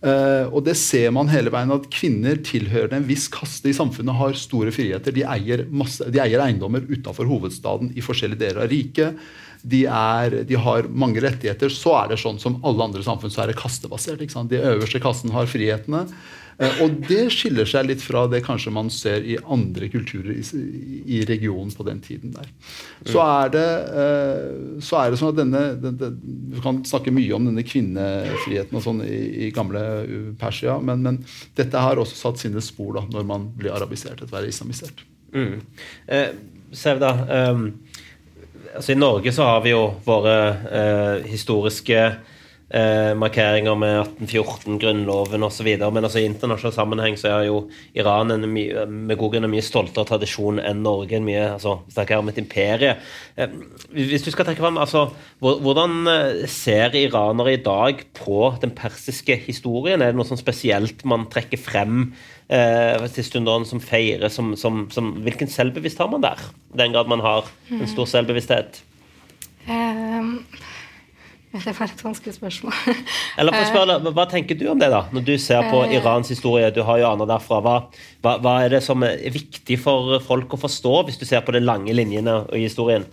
Uh, 0.06 0.52
og 0.52 0.60
det 0.68 0.76
ser 0.78 1.08
man 1.16 1.30
hele 1.32 1.50
veien 1.50 1.72
at 1.74 1.88
Kvinner 1.90 2.38
tilhørende 2.46 3.00
en 3.00 3.08
viss 3.08 3.24
kaste 3.32 3.72
i 3.72 3.74
samfunnet 3.74 4.14
har 4.20 4.36
store 4.38 4.70
friheter. 4.76 5.16
De 5.16 5.24
eier, 5.26 5.64
masse, 5.74 6.06
de 6.14 6.20
eier 6.22 6.44
eiendommer 6.44 6.84
utenfor 6.86 7.26
hovedstaden 7.26 7.90
i 7.96 8.04
forskjellige 8.06 8.44
deler 8.44 8.66
av 8.66 8.70
riket. 8.70 9.24
De, 9.66 9.86
er, 9.90 10.36
de, 10.46 10.60
har 10.62 10.86
mange 10.94 11.24
rettigheter. 11.26 11.74
Så 11.74 11.96
er 11.98 12.12
det 12.12 12.20
sånn 12.22 12.38
som 12.44 12.60
alle 12.68 12.86
andre 12.86 13.02
samfunn, 13.08 13.34
så 13.34 13.46
er 13.46 13.54
det 13.54 13.58
kastebasert. 13.58 14.22
De 14.22 14.62
øverste 14.62 15.02
kassen 15.02 15.34
har 15.34 15.50
frihetene. 15.50 16.04
Eh, 16.58 16.82
og 16.84 17.00
det 17.10 17.26
skiller 17.36 17.68
seg 17.68 17.90
litt 17.90 18.04
fra 18.04 18.26
det 18.32 18.42
kanskje 18.46 18.74
man 18.76 18.90
ser 18.94 19.26
i 19.28 19.36
andre 19.52 19.90
kulturer 19.92 20.32
i, 20.38 20.44
i 21.18 21.22
regionen 21.28 21.74
på 21.76 21.86
den 21.88 22.00
tiden 22.04 22.32
der. 22.36 22.48
Så 23.12 23.20
er 23.24 23.52
det, 23.56 23.68
eh, 24.04 24.80
så 24.86 25.02
er 25.02 25.12
det 25.12 25.20
sånn 25.20 25.34
at 25.34 25.42
denne, 25.42 25.64
denne 25.82 26.12
Du 26.56 26.62
kan 26.64 26.80
snakke 26.88 27.14
mye 27.16 27.36
om 27.36 27.50
denne 27.50 27.66
kvinnefriheten 27.68 28.80
og 28.80 28.86
sånn 28.86 29.04
i, 29.06 29.48
i 29.48 29.52
gamle 29.56 29.84
Persia, 30.40 30.78
men, 30.80 31.04
men, 31.04 31.22
dette 31.58 31.82
har 31.82 32.00
også 32.00 32.18
satt 32.20 32.42
sine 32.42 32.64
spor 32.64 32.96
da, 33.00 33.06
når 33.12 33.28
man 33.28 33.50
blir 33.58 33.76
arabisert 33.76 34.22
etter 34.22 34.32
å 34.32 34.38
være 34.40 34.52
islamisert. 34.54 35.04
Mm. 35.36 35.60
Eh, 36.08 36.30
Sevda, 36.76 37.12
um, 37.52 37.68
altså 38.76 38.94
I 38.94 38.98
Norge 39.00 39.32
så 39.36 39.48
har 39.48 39.62
vi 39.64 39.72
jo 39.72 39.84
våre 40.06 40.38
eh, 40.80 41.28
historiske 41.30 42.00
eh, 42.70 43.14
markeringer 43.18 43.76
med 43.78 44.00
1814, 44.02 44.80
Grunnloven 44.80 45.44
osv. 45.44 45.68
Men 45.84 46.04
altså, 46.04 46.22
i 46.22 46.28
internasjonal 46.30 46.76
sammenheng 46.76 47.18
så 47.20 47.32
er 47.32 47.48
jo 47.50 47.60
Iran 47.98 48.34
en 48.34 48.48
mye, 48.52 48.86
med 48.90 49.20
god 49.20 49.36
grunn 49.36 49.48
en 49.48 49.54
mye 49.54 49.66
stoltere 49.66 50.08
tradisjon 50.10 50.62
enn 50.62 50.84
Norge. 50.86 51.16
en 51.18 51.28
mye, 51.28 51.44
altså, 51.56 51.80
snakker 51.94 52.22
om 52.22 52.32
et 52.32 52.42
imperie. 52.42 52.96
Eh, 53.38 53.58
hvis 53.94 54.26
du 54.26 54.32
skal 54.32 54.50
trekke 54.50 54.64
fram, 54.64 54.82
altså, 54.82 55.08
Hvordan 55.46 56.08
eh, 56.08 56.48
ser 56.50 56.96
iranere 56.96 57.54
i 57.54 57.62
dag 57.62 58.02
på 58.18 58.56
den 58.62 58.72
persiske 58.72 59.36
historien? 59.46 60.02
Er 60.02 60.14
det 60.14 60.18
noe 60.18 60.28
sånn 60.28 60.42
spesielt 60.42 61.04
man 61.06 61.28
trekker 61.32 61.60
frem? 61.62 62.14
Eh, 62.46 63.02
til 63.10 63.26
stundene 63.26 63.66
som 63.66 63.82
feirer 63.82 64.30
som, 64.30 64.52
som, 64.54 64.84
som, 64.94 65.16
Hvilken 65.26 65.50
selvbevisst 65.50 65.98
har 65.98 66.12
man 66.12 66.22
der? 66.22 66.42
I 66.76 66.78
den 66.84 66.94
grad 66.94 67.10
man 67.10 67.24
har 67.26 67.50
en 67.74 67.88
stor 67.90 68.06
selvbevissthet? 68.06 68.84
Um, 69.66 70.46
det 71.64 71.74
var 71.78 71.92
et 71.92 72.04
vanskelig 72.04 72.36
spørsmål. 72.36 72.74
Eller 73.40 73.56
for 73.56 73.64
å 73.64 73.70
spørre, 73.70 73.98
eh, 74.00 74.16
Hva 74.18 74.26
tenker 74.32 74.58
du 74.60 74.66
om 74.72 74.80
det, 74.82 74.90
da, 74.92 75.04
når 75.16 75.26
du 75.28 75.36
ser 75.42 75.68
på 75.72 75.84
eh. 75.86 75.98
Irans 75.98 76.32
historie? 76.34 76.72
Du 76.76 76.82
har 76.88 77.00
jo 77.02 77.12
aner 77.12 77.30
derfra. 77.30 77.62
Hva, 77.64 77.76
hva, 78.26 78.38
hva, 78.44 78.56
er 78.66 78.76
det 78.76 78.82
som 78.86 79.06
er 79.08 79.22
viktig 79.34 79.78
for 79.82 80.18
folk 80.26 80.58
å 80.58 80.62
forstå, 80.66 80.96
hvis 81.08 81.22
du 81.22 81.26
ser 81.30 81.46
på 81.46 81.56
de 81.56 81.64
lange 81.64 81.96
linjene 81.96 82.42
i 82.56 82.66
historien? 82.66 83.08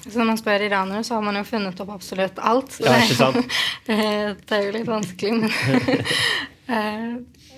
Så 0.00 0.16
når 0.16 0.30
man 0.32 0.40
spør 0.40 0.64
iranere, 0.66 1.04
så 1.06 1.18
har 1.18 1.26
man 1.26 1.38
jo 1.38 1.44
funnet 1.48 1.80
opp 1.84 1.92
absolutt 1.94 2.40
alt. 2.42 2.80
Ja, 2.82 2.96
ikke 3.04 3.18
sant? 3.18 3.58
det, 3.88 4.56
er 4.58 4.66
jo 4.66 4.74
litt 4.74 4.90
vanskelig, 4.90 5.36
men 5.44 5.52
eh, 6.74 7.14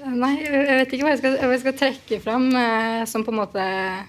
Nei, 0.07 0.37
jeg 0.39 0.77
vet 0.79 0.93
ikke 0.95 1.07
hva 1.07 1.13
jeg 1.17 1.19
skal, 1.19 1.39
hva 1.41 1.55
jeg 1.57 1.63
skal 1.65 1.79
trekke 1.81 2.19
fram 2.23 2.45
som 3.11 3.25
på 3.27 3.33
en 3.33 3.39
måte 3.41 3.63
eh, 3.65 4.05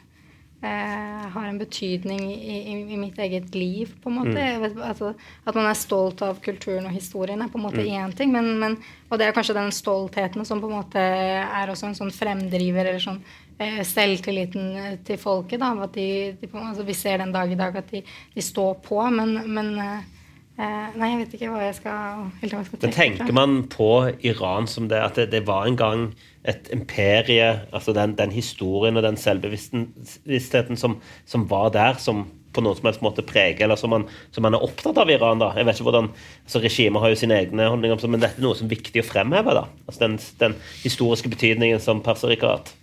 har 1.34 1.48
en 1.48 1.58
betydning 1.60 2.22
i, 2.34 2.58
i, 2.58 2.76
i, 2.94 2.98
mitt 3.00 3.18
eget 3.20 3.56
liv, 3.56 3.92
på 4.04 4.12
en 4.12 4.18
måte. 4.20 4.36
Mm. 4.36 4.62
Vet, 4.64 4.78
altså, 4.90 5.14
at 5.46 5.58
man 5.58 5.70
er 5.70 5.80
stolt 5.80 6.22
av 6.26 6.42
kulturen 6.44 6.88
og 6.90 6.96
historien 6.96 7.42
er 7.44 7.52
på 7.54 7.60
en 7.60 7.66
måte 7.68 7.84
én 7.84 8.12
mm. 8.12 8.16
ting, 8.18 8.34
men, 8.36 8.54
men, 8.62 8.78
og 9.10 9.20
det 9.20 9.28
er 9.28 9.36
kanskje 9.36 9.58
den 9.58 9.74
stoltheten 9.76 10.48
som 10.48 10.62
på 10.64 10.70
en 10.72 10.78
måte 10.80 11.04
er 11.04 11.74
også 11.74 11.92
en 11.92 11.98
sånn 12.00 12.14
fremdriver, 12.16 12.92
eller 12.92 13.04
sånn 13.04 13.22
eh, 13.60 13.82
selvtilliten 13.88 15.00
til 15.08 15.22
folket. 15.22 15.62
da, 15.64 15.74
at 15.88 15.96
de, 15.98 16.10
de, 16.42 16.52
altså, 16.52 16.86
Vi 16.88 16.98
ser 16.98 17.24
den 17.24 17.34
dag 17.36 17.52
i 17.52 17.60
dag 17.60 17.82
at 17.82 17.92
de, 17.94 18.04
de 18.36 18.46
står 18.46 18.78
på, 18.88 19.02
men, 19.14 19.40
men 19.54 19.74
eh, 19.84 20.17
Nei, 20.58 21.12
jeg 21.12 21.18
vet 21.20 21.34
ikke 21.38 21.52
hva 21.54 21.68
jeg 21.68 21.76
skal, 21.78 22.24
helt 22.42 22.54
hva 22.56 22.62
jeg 22.64 22.68
skal 22.72 22.80
tenke. 22.82 22.88
Men 22.88 22.96
tenker 22.98 23.36
man 23.38 23.60
på 23.70 23.90
Iran 24.26 24.66
som 24.70 24.88
det, 24.90 24.98
at 24.98 25.20
det, 25.20 25.28
det 25.36 25.44
var 25.46 25.68
en 25.70 25.78
gang 25.78 26.08
et 26.48 26.70
imperie, 26.74 27.50
altså 27.76 27.94
den, 27.94 28.16
den, 28.18 28.32
historien 28.32 28.98
og 28.98 29.04
den 29.04 29.20
selvbevisstheten 29.20 30.80
som, 30.80 30.98
som, 31.26 31.46
var 31.50 31.70
der, 31.76 32.00
som 32.02 32.26
på 32.56 32.64
noen 32.64 32.78
som 32.80 32.88
helst 32.88 33.04
måte 33.06 33.26
preger, 33.28 33.66
eller 33.68 33.78
som 33.78 33.92
man, 33.94 34.08
som 34.34 34.46
man, 34.48 34.56
er 34.56 34.64
opptatt 34.64 34.98
av 34.98 35.12
i 35.12 35.18
Iran. 35.18 35.42
da. 35.44 35.52
Jeg 35.58 35.68
vet 35.68 35.78
ikke 35.78 35.90
hvordan, 35.92 36.10
altså 36.48 36.62
Regimet 36.64 37.04
har 37.04 37.14
jo 37.14 37.20
sine 37.20 37.42
egne 37.42 37.68
holdninger, 37.68 38.08
men 38.08 38.24
dette 38.24 38.40
er 38.40 38.48
noe 38.48 38.58
som 38.58 38.70
er 38.70 38.76
viktig 38.78 39.04
å 39.04 39.08
fremheve. 39.08 39.58
da. 39.60 39.66
Altså 39.86 40.06
Den, 40.06 40.20
den 40.40 40.56
historiske 40.86 41.30
betydningen 41.34 41.84
som 41.84 42.02
hatt. 42.08 42.74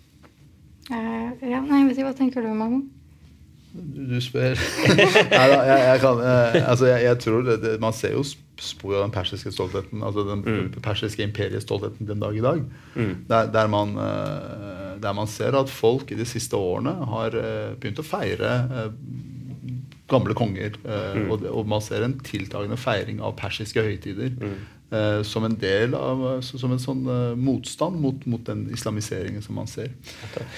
Uh, 0.92 1.32
ja, 1.40 1.64
nei, 1.64 1.80
jeg 1.80 1.88
vet 1.88 1.96
ikke, 1.96 2.10
Hva 2.10 2.18
tenker 2.20 2.44
du, 2.44 2.52
Magnus? 2.52 2.92
Du 3.74 4.14
spør. 4.22 4.54
Nei 5.34 5.46
da, 5.50 5.58
jeg, 5.66 5.78
jeg, 5.82 6.00
kan 6.02 6.20
eh, 6.22 6.58
Altså, 6.70 6.86
jeg, 6.92 7.02
jeg 7.08 7.20
tror 7.24 7.46
det, 7.46 7.56
det, 7.64 7.72
Man 7.82 7.96
ser 7.96 8.14
jo 8.14 8.22
spor 8.62 8.94
av 8.94 9.02
den 9.02 9.14
persiske 9.14 9.50
stoltheten, 9.50 10.04
altså 10.06 10.22
den 10.28 10.44
mm. 10.46 10.66
persiske 10.84 11.24
imperiestoltheten 11.26 12.06
den 12.06 12.20
dag 12.22 12.36
i 12.38 12.42
dag. 12.44 12.60
Mm. 12.94 13.14
Der, 13.26 13.48
der, 13.50 13.66
man, 13.66 13.96
eh, 13.98 14.92
der, 15.02 15.16
man, 15.18 15.26
ser 15.26 15.58
at 15.58 15.72
folk 15.74 16.12
i 16.14 16.18
de 16.20 16.26
siste 16.28 16.54
årene 16.54 16.92
har 17.10 17.34
eh, 17.34 17.72
begynt 17.74 17.98
å 17.98 18.06
feire 18.06 18.52
gamle 20.06 20.38
konger. 20.38 20.78
Mm. 20.86 21.26
Og, 21.34 21.42
og, 21.50 21.66
man 21.66 21.82
ser 21.82 22.06
en 22.06 22.14
tiltagende 22.22 22.78
feiring 22.78 23.18
av 23.26 23.34
persiske 23.40 23.82
høytider. 23.82 24.38
Eh, 24.94 25.22
som 25.22 25.44
en 25.44 25.54
del 25.58 25.94
av 25.98 26.20
som 26.44 26.70
en 26.70 26.80
sånn 26.82 27.06
uh, 27.08 27.32
motstand 27.34 27.96
mot, 27.98 28.20
mot, 28.30 28.42
den 28.46 28.66
islamiseringen 28.74 29.42
som 29.42 29.56
man 29.58 29.66
ser. 29.70 29.88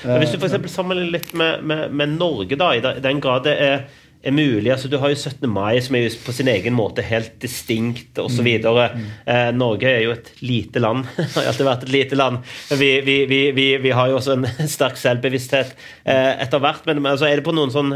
Men 0.02 0.18
hvis 0.20 0.34
du 0.34 0.40
for 0.42 0.68
sammenligner 0.68 1.14
litt 1.14 1.30
med, 1.32 1.62
med, 1.64 1.94
med, 1.94 2.16
Norge, 2.18 2.58
da, 2.58 2.72
i 2.76 2.82
den 2.82 3.22
grad 3.22 3.46
det 3.46 3.54
er, 3.62 3.86
er 4.26 4.34
mulig 4.34 4.72
altså 4.74 4.90
Du 4.92 4.98
har 5.00 5.12
jo 5.12 5.16
17. 5.16 5.46
mai, 5.48 5.78
som 5.84 5.96
er 5.96 6.10
på 6.26 6.34
sin 6.36 6.50
egen 6.52 6.76
måte 6.76 7.04
helt 7.06 7.38
distinkt 7.40 8.18
osv. 8.20 8.50
Mm. 8.66 8.98
Mm. 8.98 9.10
Eh, 9.32 9.50
Norge 9.56 9.88
er 9.88 10.04
jo 10.04 10.16
et 10.16 10.32
lite 10.42 10.82
land. 10.82 11.06
har 11.36 11.52
alltid 11.52 11.70
vært 11.70 11.86
et 11.86 11.94
lite 11.94 12.18
land. 12.18 12.42
Vi, 12.76 12.90
vi, 13.06 13.20
vi, 13.30 13.68
vi 13.80 13.94
har 13.94 14.10
jo 14.10 14.18
også 14.18 14.36
en 14.36 14.50
sterk 14.76 15.00
selvbevissthet 15.00 15.72
eh, 16.04 16.34
etter 16.44 16.60
hvert. 16.60 16.84
Men 16.90 17.06
altså, 17.06 17.30
er 17.30 17.40
det 17.40 17.46
på 17.46 17.56
noen 17.56 17.72
sånn 17.72 17.94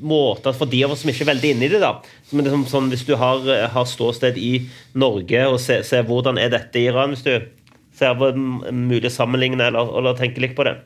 måter 0.00 0.56
for 0.56 0.70
de 0.70 0.82
av 0.84 0.94
oss 0.94 1.04
som 1.04 1.12
ikke 1.12 1.24
er 1.26 1.32
veldig 1.32 1.52
inne 1.54 1.68
i 1.68 1.70
det. 1.72 1.80
da. 1.82 1.92
Men 2.32 2.46
det 2.46 2.52
er 2.52 2.66
sånn, 2.70 2.90
Hvis 2.92 3.06
du 3.08 3.14
har, 3.16 3.46
har 3.72 3.86
ståsted 3.86 4.38
i 4.40 4.66
Norge 4.94 5.46
og 5.48 5.60
ser, 5.62 5.86
ser, 5.86 6.06
hvordan 6.08 6.38
er 6.38 6.52
dette 6.52 6.80
i 6.80 6.88
Iran, 6.90 7.14
hvis 7.14 7.24
du 7.26 7.32
ser 7.96 8.18
på 8.18 8.32
mulig 8.36 9.12
sammenligne 9.12 9.70
eller, 9.70 9.88
eller 9.98 10.18
tenker 10.18 10.44
litt 10.44 10.56
på 10.56 10.66
det? 10.68 10.78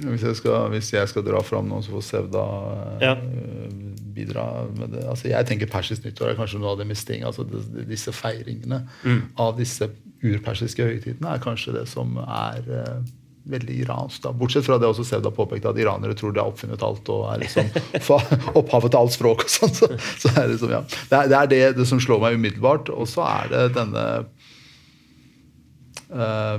Hvis 0.00 0.22
jeg 0.24 0.36
skal, 0.38 0.70
hvis 0.72 0.92
jeg 0.94 1.08
skal 1.10 1.24
dra 1.26 1.42
fram 1.44 1.66
noen, 1.68 1.82
så 1.84 1.92
får 1.92 2.04
Sevda 2.06 2.44
ja. 3.02 3.12
bidra 4.16 4.46
med 4.72 4.94
det. 4.94 5.02
Altså, 5.04 5.28
jeg 5.28 5.48
tenker 5.48 5.70
persisk 5.70 6.06
nyttår 6.06 6.32
er 6.32 6.38
kanskje 6.38 6.62
noe 6.62 6.72
av 6.72 6.80
det 6.80 6.88
mest 6.88 7.06
ting. 7.08 7.26
Altså, 7.28 7.44
disse 7.88 8.14
feiringene 8.16 8.86
mm. 9.04 9.20
av 9.42 9.58
disse 9.60 9.90
urpersiske 10.22 10.86
høytidene 10.86 11.34
er 11.34 11.42
kanskje 11.44 11.76
det 11.76 11.84
som 11.90 12.16
er 12.24 12.70
veldig 13.44 13.76
iransk. 13.84 14.22
da. 14.22 14.32
Bortsett 14.32 14.66
fra 14.66 14.78
det 14.78 14.88
også 14.88 15.04
Sevda 15.06 15.32
påpekte, 15.34 15.72
at 15.72 15.78
iranere 15.80 16.14
tror 16.18 16.34
de 16.34 16.42
har 16.42 16.52
oppfunnet 16.52 16.82
alt 16.86 17.08
og 17.12 17.26
er 17.32 17.42
liksom 17.42 17.70
opphavet 18.60 18.92
til 18.92 19.00
alt 19.00 19.16
språk. 19.16 19.46
og 19.46 19.52
sånn. 19.52 19.74
Så, 19.76 19.90
så 20.22 20.32
er 20.32 20.40
det, 20.46 20.48
liksom, 20.54 20.74
ja. 20.74 20.82
det, 20.86 21.18
er, 21.18 21.30
det, 21.32 21.38
er 21.38 21.52
det, 21.52 21.62
det, 21.80 21.88
som 21.90 22.02
slår 22.02 22.22
meg 22.22 22.38
umiddelbart. 22.38 22.92
Og 22.94 23.10
så 23.10 23.26
er 23.26 23.52
det 23.52 23.64
denne 23.78 24.06
uh, 26.12 26.58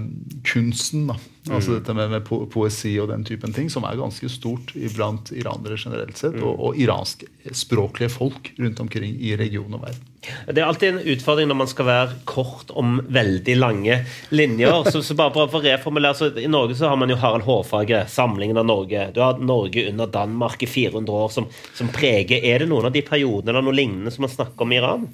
kunsten. 0.50 1.08
da. 1.12 1.19
Altså 1.49 1.73
mm. 1.73 1.75
dette 1.75 1.93
med, 1.97 2.12
med, 2.13 2.29
poesi 2.53 2.93
og 3.03 3.10
den 3.12 3.25
typen 3.27 3.51
ting, 3.51 3.67
som 3.71 3.84
er 3.84 3.99
ganske 3.99 4.29
stort 4.32 4.71
blant 4.95 5.34
iranere 5.36 5.75
generelt 5.75 6.15
sett, 6.15 6.38
mm. 6.38 6.45
og, 6.47 6.62
og 6.69 6.79
iranskspråklige 6.79 8.13
folk 8.13 8.53
rundt 8.60 8.79
omkring 8.79 9.17
i 9.19 9.34
regionen 9.39 9.75
og 9.75 9.84
verden. 9.84 10.06
Det 10.23 10.62
er 10.62 10.69
alltid 10.69 10.93
en 10.93 11.12
utfordring 11.12 11.49
når 11.51 11.58
man 11.60 11.67
skal 11.67 11.88
være 11.89 12.15
kort 12.29 12.71
om 12.79 13.01
veldig 13.12 13.58
lange 13.60 13.97
linjer. 14.32 14.88
så, 14.88 15.01
så 15.03 15.17
bare 15.19 15.34
for 15.36 15.60
å 15.60 15.63
reformulere, 15.65 16.15
så 16.15 16.32
I 16.39 16.47
Norge 16.47 16.79
så 16.79 16.88
har 16.93 17.01
man 17.01 17.12
jo 17.12 17.19
Harald 17.19 17.43
Hårfagre, 17.43 18.06
samlingen 18.08 18.62
av 18.62 18.69
Norge. 18.69 19.10
Du 19.12 19.19
har 19.19 19.43
Norge 19.43 19.84
under 19.89 20.08
Danmark 20.08 20.63
i 20.63 20.71
400 20.71 21.19
år, 21.25 21.36
som, 21.36 21.51
som 21.75 21.91
preger 21.91 22.39
Er 22.39 22.63
det 22.63 22.71
noen 22.71 22.88
av 22.88 22.95
de 22.95 23.03
periodene 23.03 23.51
eller 23.51 23.67
noe 23.67 23.75
lignende 23.75 24.15
som 24.15 24.23
man 24.23 24.32
snakker 24.32 24.63
om 24.63 24.71
i 24.71 24.79
Iran? 24.79 25.10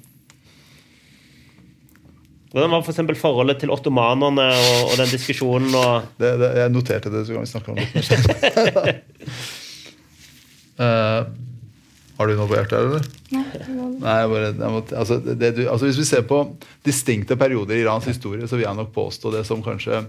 Hvordan 2.50 2.72
var 2.74 2.82
f.eks. 2.82 2.98
For 2.98 3.20
forholdet 3.20 3.60
til 3.62 3.70
ottomanerne 3.70 4.46
og, 4.50 4.80
og, 4.88 4.96
den 4.98 5.12
diskusjonen? 5.12 5.70
Og 5.76 6.08
det, 6.18 6.32
det, 6.40 6.48
jeg 6.58 6.74
noterte 6.74 7.12
det, 7.12 7.22
så 7.26 7.36
kan 7.36 7.44
vi 7.44 7.52
snakke 7.52 7.70
om 7.70 7.76
det 7.78 7.84
uh, 10.80 11.22
har 12.20 12.28
du 12.28 12.36
noe 12.36 12.50
på 12.50 12.56
hjertet, 12.58 12.76
eller? 12.76 13.06
Nei. 13.32 14.16
bare, 14.28 14.50
måtte, 14.74 14.96
altså, 14.98 15.16
det, 15.24 15.54
du, 15.56 15.62
altså, 15.70 15.86
hvis 15.88 16.00
vi 16.02 16.08
ser 16.10 16.26
på 16.28 16.42
distinkte 16.84 17.38
perioder 17.40 17.78
i 17.78 17.84
Irans 17.84 18.08
historie, 18.10 18.44
så 18.44 18.58
vil 18.58 18.66
jeg 18.66 18.76
nok 18.76 18.90
påstå 18.92 19.32
det 19.38 19.46
som 19.48 19.62
kanskje 19.64 20.02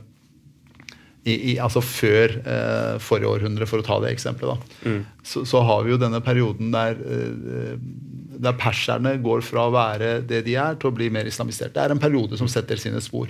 i, 1.22 1.36
i, 1.52 1.58
altså 1.62 1.84
før 1.86 2.38
eh, 2.40 2.96
forrige 3.04 3.30
århundre, 3.30 3.68
for 3.70 3.82
å 3.82 3.86
ta 3.86 4.00
det 4.02 4.16
eksempelet, 4.16 4.64
mm. 4.82 5.02
så, 5.22 5.44
så, 5.46 5.62
har 5.68 5.84
vi 5.86 5.94
jo 5.94 6.00
denne 6.02 6.22
perioden 6.26 6.72
der 6.74 6.98
eh, 6.98 7.76
der 8.42 8.58
perserne 8.58 9.16
går 9.22 9.44
fra 9.46 9.68
å 9.68 9.74
være 9.74 10.16
det 10.26 10.44
de 10.48 10.56
er, 10.58 10.78
til 10.82 10.90
å 10.90 10.96
bli 10.96 11.12
mer 11.14 11.28
islamisert. 11.30 11.76
Det 11.76 11.84
er 11.84 11.94
en 11.94 12.02
periode 12.02 12.40
som 12.40 12.50
setter 12.50 12.80
sine 12.82 13.02
spor. 13.04 13.30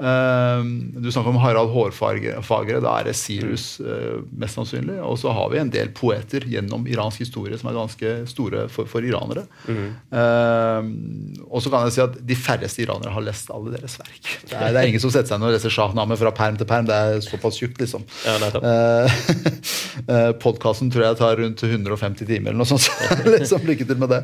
Ehm, 0.00 1.02
du 1.02 1.12
snakker 1.12 1.30
om 1.30 1.36
Harald 1.36 1.70
Hårfagre. 1.74 2.80
Da 2.80 2.94
er 3.00 3.08
det 3.10 3.16
Sirus 3.18 3.74
uh, 3.84 4.22
mest 4.32 4.56
sannsynlig. 4.56 4.96
Og 5.04 5.18
så 5.20 5.32
har 5.36 5.50
vi 5.52 5.60
en 5.60 5.72
del 5.72 5.92
poeter 5.96 6.46
gjennom 6.48 6.86
iransk 6.88 7.24
historie 7.24 7.58
som 7.60 7.70
er 7.70 7.76
ganske 7.76 8.14
store 8.30 8.66
for, 8.72 8.88
for 8.90 9.04
iranere. 9.04 9.44
Mm. 9.68 9.90
Uh, 10.14 11.44
og 11.50 11.60
så 11.62 11.72
kan 11.72 11.88
jeg 11.88 11.96
si 11.96 12.04
at 12.04 12.16
de 12.30 12.38
færreste 12.38 12.84
iranere 12.84 13.12
har 13.12 13.26
lest 13.26 13.52
alle 13.52 13.74
deres 13.74 13.98
verk. 14.00 14.20
Det 14.46 14.56
er, 14.56 14.72
det 14.72 14.82
er 14.82 14.92
ingen 14.92 15.02
som 15.02 15.12
setter 15.12 15.34
seg 15.34 15.42
ned 15.42 15.50
og 15.50 15.56
leser 15.58 15.74
Shahnameh 15.74 16.20
fra 16.20 16.32
perm 16.36 16.60
til 16.60 16.68
perm. 16.70 16.88
Det 16.88 16.96
er 16.96 17.20
såpass 17.26 17.60
tjukt, 17.60 17.80
liksom. 17.82 18.06
Ja, 18.24 18.38
uh, 18.40 20.32
Podkasten 20.44 20.92
tror 20.92 21.10
jeg 21.10 21.20
tar 21.20 21.36
rundt 21.40 21.64
150 21.66 22.24
timer 22.24 22.54
eller 22.54 22.62
noe 22.62 22.70
sånt. 22.70 22.88
liksom, 23.28 23.68
lykke 23.68 23.88
til 23.88 24.00
med 24.00 24.14
det. 24.14 24.22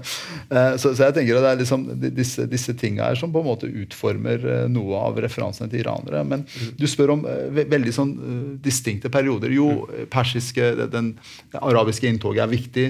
Så, 0.81 0.93
så, 0.95 1.09
jeg 1.09 1.15
tenker 1.17 1.39
at 1.39 1.45
det 1.45 1.51
er 1.53 1.61
liksom 1.61 1.85
disse, 2.17 2.47
disse 2.49 2.73
tinga 2.79 3.11
her 3.11 3.19
som 3.19 3.33
på 3.35 3.43
en 3.43 3.49
måte 3.49 3.69
utformer 3.69 4.45
noe 4.73 5.01
av 5.05 5.19
referansene 5.57 5.71
til 5.73 5.83
iranere. 5.83 6.25
Men 6.25 6.45
du 6.77 6.87
spør 6.87 7.17
om 7.17 7.25
uh, 7.27 7.51
veldig 7.53 7.95
sånn 7.95 8.13
uh, 8.17 8.57
distinkte 8.63 9.11
perioder. 9.11 9.51
Jo, 9.55 9.87
mm. 9.87 10.09
persiske, 10.11 10.75
den 10.93 11.17
arabiske 11.61 12.09
inntoget 12.09 12.45
er 12.45 12.53
viktig. 12.53 12.87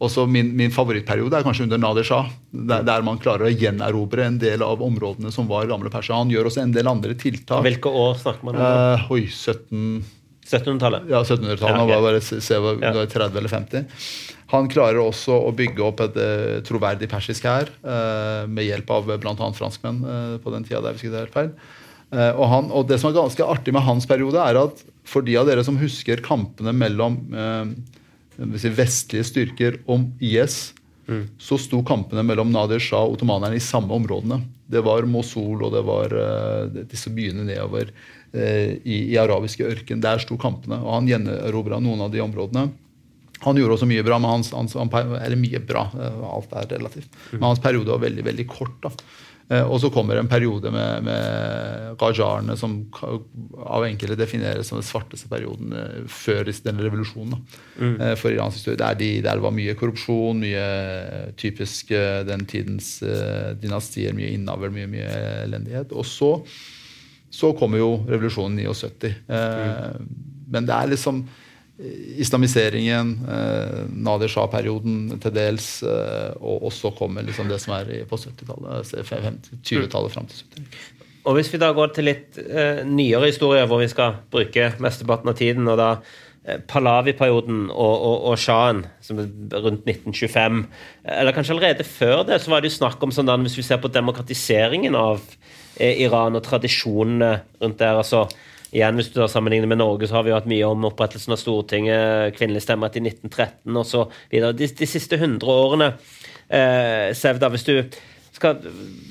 Også 0.00 0.24
min, 0.26 0.54
min 0.56 0.72
favorittperiode 0.72 1.36
er 1.36 1.44
kanskje 1.44 1.66
under 1.66 1.80
Nader 1.80 2.06
Shah, 2.08 2.30
der, 2.50 2.86
der, 2.88 3.02
man 3.04 3.18
klarer 3.20 3.50
å 3.50 3.52
gjenerobre 3.52 4.24
en 4.24 4.38
del 4.40 4.62
av 4.64 4.80
områdene 4.80 5.32
som 5.34 5.48
var 5.48 5.68
gamle 5.68 5.92
Persia. 5.92 6.16
Han 6.16 6.32
gjør 6.32 6.48
også 6.48 6.62
en 6.64 6.72
del 6.72 6.88
andre 6.88 7.16
tiltak. 7.20 7.60
Hvilke 7.66 7.92
år 7.92 8.16
snakker 8.22 8.48
man 8.48 8.56
om? 8.56 8.64
Uh, 8.64 9.12
oi, 9.16 9.26
17... 9.28 10.00
1700-tallet? 10.50 11.04
Ja, 11.06 11.20
1700-tallet. 11.20 11.90
Ja, 11.92 11.98
okay. 12.00 12.40
se, 12.42 12.56
var 12.58 12.80
30 12.80 13.36
eller 13.38 13.52
50. 13.52 13.84
Han 14.50 14.66
klarer 14.72 14.98
også 14.98 15.36
å 15.46 15.52
bygge 15.54 15.84
opp 15.86 16.00
et 16.08 16.16
uh, 16.18 16.56
troverdig 16.66 17.06
persisk 17.12 17.44
hær 17.46 17.68
uh, 17.84 18.48
med 18.50 18.66
hjelp 18.66 18.90
av 18.96 19.12
bl.a. 19.12 19.36
franskmenn 19.54 20.00
på 20.42 20.56
den 20.56 20.66
tida. 20.66 20.80
der 20.88 20.96
vi 20.96 21.04
skulle 21.04 21.22
helt 21.22 21.36
feil. 21.36 21.52
Og, 22.10 22.44
han, 22.50 22.72
og, 22.74 22.88
Det 22.90 22.98
som 22.98 23.12
er 23.12 23.20
ganske 23.20 23.46
artig 23.46 23.70
med 23.76 23.84
hans 23.86 24.08
periode, 24.10 24.40
er 24.42 24.58
at 24.58 24.80
for 25.06 25.22
de 25.22 25.36
av 25.38 25.46
dere 25.46 25.62
som 25.62 25.76
husker 25.78 26.22
kampene 26.24 26.72
mellom 26.74 27.20
si 28.58 28.72
vestlige 28.74 29.28
styrker 29.28 29.76
om 29.90 30.08
IS, 30.18 30.72
mm. 31.06 31.22
så 31.38 31.58
sto 31.60 31.84
kampene 31.86 32.24
mellom 32.26 32.50
Nadir 32.50 32.82
Shah 32.82 33.04
og 33.06 33.14
ottomanerne 33.14 33.60
i 33.60 33.62
samme 33.62 33.94
områdene. 33.94 34.40
Det 34.70 34.82
var 34.82 35.06
Mosul 35.06 35.62
og 35.62 35.70
det 35.76 35.84
var 35.86 36.16
disse 36.90 37.14
byene 37.14 37.46
nedover 37.46 37.94
i, 38.34 38.96
i 39.12 39.16
arabiske 39.22 39.70
ørken. 39.70 40.02
Der 40.02 40.22
sto 40.22 40.34
kampene. 40.40 40.82
og 40.82 40.96
Han 40.96 41.10
gjenerobra 41.10 41.78
noen 41.78 42.08
av 42.08 42.14
de 42.14 42.26
områdene. 42.26 42.70
Han 43.40 43.56
gjorde 43.56 43.78
også 43.78 43.88
mye 43.88 44.04
bra, 44.04 44.18
men 44.20 44.34
hans, 44.34 44.52
hans, 44.52 44.76
eller 44.76 45.38
mye 45.40 45.60
bra, 45.64 45.86
eh, 45.96 46.22
alt 46.28 46.52
er 46.60 46.68
relativt. 46.74 47.08
Men 47.32 47.48
hans 47.48 47.62
periode 47.62 47.88
var 47.88 48.02
veldig 48.02 48.24
veldig 48.26 48.46
kort. 48.50 48.76
da. 48.84 48.92
Eh, 49.50 49.66
og 49.66 49.80
så 49.82 49.90
kommer 49.90 50.20
en 50.20 50.30
periode 50.30 50.70
med, 50.70 51.06
med 51.08 51.96
Qajarene, 51.98 52.54
som 52.58 52.76
av 53.00 53.86
enkelte 53.86 54.18
defineres 54.20 54.70
som 54.70 54.78
den 54.78 54.86
svarteste 54.86 55.30
perioden 55.30 55.74
eh, 55.74 55.96
før 56.06 56.46
den 56.46 56.82
revolusjonen. 56.84 57.40
Mm. 57.80 57.96
For 58.20 58.30
iransk 58.30 58.60
historie. 58.60 58.78
Der, 58.78 58.98
de, 59.00 59.10
der, 59.26 59.42
var 59.42 59.54
mye 59.56 59.74
korrupsjon, 59.78 60.42
mye 60.44 61.32
typisk 61.40 61.90
den 62.28 62.44
tidens 62.50 62.98
dynastier, 63.60 64.14
mye 64.16 64.34
innavl, 64.36 64.70
mye, 64.74 64.88
mye 64.90 65.10
elendighet. 65.46 65.94
Og 65.96 66.06
så, 66.06 66.32
så 67.32 67.54
kommer 67.58 67.82
jo 67.82 67.92
revolusjonen 68.06 68.60
79. 68.62 69.14
Mm. 69.30 70.10
Men 70.50 70.66
det 70.68 70.76
er 70.76 70.92
liksom 70.92 71.24
islamiseringen, 72.20 73.12
eh, 73.28 73.82
Nadir 73.88 74.28
Shah-perioden 74.28 75.20
til 75.20 75.34
dels, 75.34 75.82
eh, 75.82 76.32
og 76.40 76.66
også 76.70 76.92
kommer 76.98 77.24
liksom 77.24 77.48
det 77.48 77.60
som 77.62 77.74
er 77.78 77.92
på 78.08 78.18
70-tallet, 78.20 79.52
20-tallet 79.64 80.12
fram 80.12 80.28
til 80.28 80.44
70. 80.44 80.66
Og 81.24 81.36
Hvis 81.36 81.52
vi 81.52 81.60
da 81.60 81.70
går 81.76 81.92
til 81.94 82.08
litt 82.08 82.40
eh, 82.40 82.82
nyere 82.88 83.28
historie, 83.28 83.66
hvor 83.68 83.82
vi 83.82 83.90
skal 83.92 84.20
bruke 84.32 84.72
mesteparten 84.80 85.32
av 85.32 85.36
tiden, 85.36 85.68
og 85.68 85.76
da 85.80 85.90
eh, 86.44 86.60
Pahlavi-perioden 86.68 87.66
og, 87.68 87.94
og, 87.94 88.16
og 88.30 88.38
Shahen, 88.40 88.86
som 89.04 89.20
er 89.20 89.28
rundt 89.60 89.84
1925 89.84 90.62
Eller 91.04 91.36
kanskje 91.36 91.56
allerede 91.56 91.84
før 91.84 92.24
det, 92.28 92.40
så 92.40 92.52
var 92.52 92.60
det 92.60 92.72
jo 92.72 92.78
snakk 92.78 93.04
om 93.04 93.12
sånn 93.12 93.32
hvis 93.44 93.58
vi 93.60 93.66
ser 93.66 93.82
på 93.82 93.92
demokratiseringen 93.92 94.96
av 94.96 95.20
eh, 95.76 96.00
Iran 96.00 96.40
og 96.40 96.44
tradisjonene 96.48 97.34
rundt 97.60 97.78
der. 97.80 98.00
altså 98.00 98.24
igjen, 98.70 98.98
hvis 98.98 99.10
du 99.10 99.18
da 99.20 99.28
sammenligner 99.30 99.70
med 99.70 99.80
Norge, 99.80 100.08
så 100.08 100.18
har 100.18 100.26
vi 100.26 100.32
jo 100.32 100.38
hatt 100.38 100.48
mye 100.50 100.68
om 100.68 100.86
opprettelsen 100.90 101.34
av 101.34 101.40
Stortinget, 101.40 102.36
kvinnelig 102.36 102.64
stemmerett 102.66 103.00
i 103.00 103.04
1913 103.08 103.80
osv. 103.82 104.14
De, 104.30 104.70
de 104.80 104.88
siste 104.88 105.18
100 105.18 105.50
årene, 105.50 105.92
eh, 106.48 107.10
Sevda, 107.18 107.50
hvis 107.52 107.66
du 107.66 107.74
skal 108.40 108.60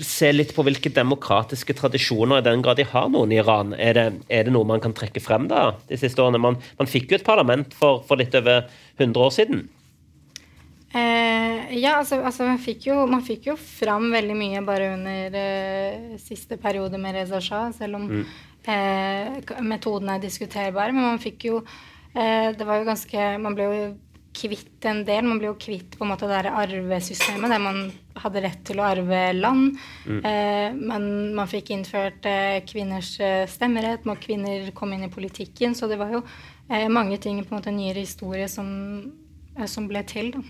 se 0.05 0.31
litt 0.33 0.53
på 0.55 0.63
hvilke 0.65 0.91
demokratiske 0.93 1.75
tradisjoner, 1.77 2.39
i 2.39 2.45
den 2.47 2.63
grad 2.65 2.79
de 2.79 2.87
har 2.89 3.09
noen 3.11 3.33
i 3.33 3.41
Iran, 3.41 3.75
er 3.77 3.97
det, 3.97 4.05
er 4.31 4.47
det 4.47 4.53
noe 4.55 4.67
man 4.67 4.81
kan 4.83 4.95
trekke 4.95 5.21
frem 5.23 5.49
da, 5.51 5.73
de 5.89 5.99
siste 5.99 6.23
årene? 6.23 6.41
Man, 6.41 6.57
man 6.79 6.89
fikk 6.89 7.11
jo 7.11 7.19
et 7.19 7.27
parlament 7.27 7.75
for, 7.77 8.01
for, 8.07 8.19
litt 8.19 8.35
over 8.39 8.65
100 8.97 9.25
år 9.25 9.35
siden. 9.35 9.67
Eh, 10.89 11.75
ja, 11.77 11.99
altså, 11.99 12.17
altså 12.25 12.47
man, 12.47 12.57
fikk 12.63 12.87
jo, 12.89 13.03
man, 13.11 13.21
fikk 13.25 13.51
jo, 13.51 13.57
fram 13.59 14.07
veldig 14.15 14.37
mye 14.39 14.63
bare 14.65 14.93
under 14.95 15.35
eh, 15.37 16.15
siste 16.23 16.57
periode 16.57 16.97
med 16.97 17.19
Reza 17.19 17.43
Shah, 17.43 17.69
selv 17.75 17.99
om 17.99 18.07
mm. 18.09 18.23
Eh, 18.69 19.55
metodene 19.65 20.17
er 20.17 20.25
diskuterbare, 20.27 20.93
men 20.93 21.08
man 21.08 21.21
fikk 21.21 21.47
jo 21.47 21.62
eh, 22.13 22.51
Det 22.53 22.67
var 22.67 22.77
jo 22.77 22.89
ganske 22.89 23.23
Man 23.41 23.55
ble 23.58 23.65
jo 23.65 23.88
kvitt 24.39 24.86
en 24.86 25.01
del. 25.08 25.25
Man 25.25 25.39
ble 25.41 25.49
jo 25.49 25.58
kvitt 25.60 25.97
på 25.97 26.05
en 26.05 26.12
måte 26.13 26.29
det 26.29 26.51
arvesystemet 26.53 27.51
der 27.51 27.62
man 27.63 27.82
hadde 28.19 28.43
rett 28.45 28.62
til 28.67 28.79
å 28.79 28.86
arve 28.88 29.21
land. 29.36 29.79
Mm. 30.05 30.19
Eh, 30.29 30.77
men 30.77 31.08
man 31.36 31.49
fikk 31.49 31.73
innført 31.75 32.27
eh, 32.29 32.60
kvinners 32.67 33.15
eh, 33.23 33.43
stemmerett, 33.49 34.05
og 34.08 34.21
kvinner 34.21 34.69
kom 34.77 34.93
inn 34.95 35.08
i 35.08 35.12
politikken. 35.12 35.75
Så 35.75 35.89
det 35.91 35.99
var 35.99 36.13
jo 36.13 36.23
eh, 36.69 36.88
mange 36.91 37.19
ting 37.21 37.41
på 37.41 37.51
en 37.51 37.60
måte 37.60 37.75
nyere 37.75 38.05
historie 38.05 38.47
som, 38.51 38.69
som 39.65 39.89
ble 39.89 40.05
til. 40.08 40.32
da. 40.38 40.45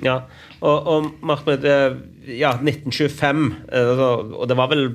Ja, 0.00 0.16
og, 0.64 0.76
og 0.88 1.08
Mahmoud, 1.28 1.64
ja, 2.24 2.54
1925, 2.56 3.42
og 4.32 4.46
det 4.48 4.56
var 4.56 4.70
vel 4.72 4.86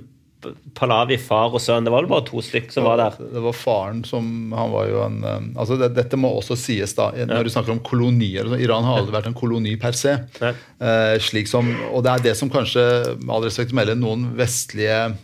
Palavi, 0.78 1.18
far 1.22 1.54
og 1.56 1.62
sønn. 1.64 1.86
Det 1.86 1.94
var 1.94 2.04
vel 2.04 2.12
bare 2.12 2.26
to 2.28 2.42
stykker 2.44 2.74
som 2.74 2.88
var 2.88 3.00
der? 3.02 3.20
Det 3.34 3.44
var 3.46 3.56
faren 3.58 4.04
som 4.08 4.54
Han 4.56 4.74
var 4.74 4.90
jo 4.90 5.04
en 5.06 5.20
um, 5.24 5.48
altså 5.62 5.78
det, 5.80 5.92
Dette 5.98 6.20
må 6.20 6.32
også 6.38 6.58
sies, 6.60 6.96
da. 6.98 7.12
Når 7.16 7.42
ja. 7.42 7.44
du 7.46 7.54
snakker 7.54 7.76
om 7.76 7.84
kolonier 7.86 8.50
Iran 8.60 8.88
har 8.88 9.02
aldri 9.02 9.16
vært 9.16 9.30
en 9.32 9.38
koloni 9.38 9.76
per 9.82 9.98
se. 9.98 10.18
Eh, 10.42 11.16
slik 11.24 11.50
som, 11.50 11.70
og 11.92 12.04
det 12.06 12.12
er 12.12 12.28
det 12.30 12.36
som 12.40 12.52
kanskje, 12.52 12.84
med 13.22 13.32
all 13.36 13.48
respekt 13.48 13.74
å 13.74 13.80
melde, 13.80 13.98
noen 14.00 14.30
vestlige 14.38 15.16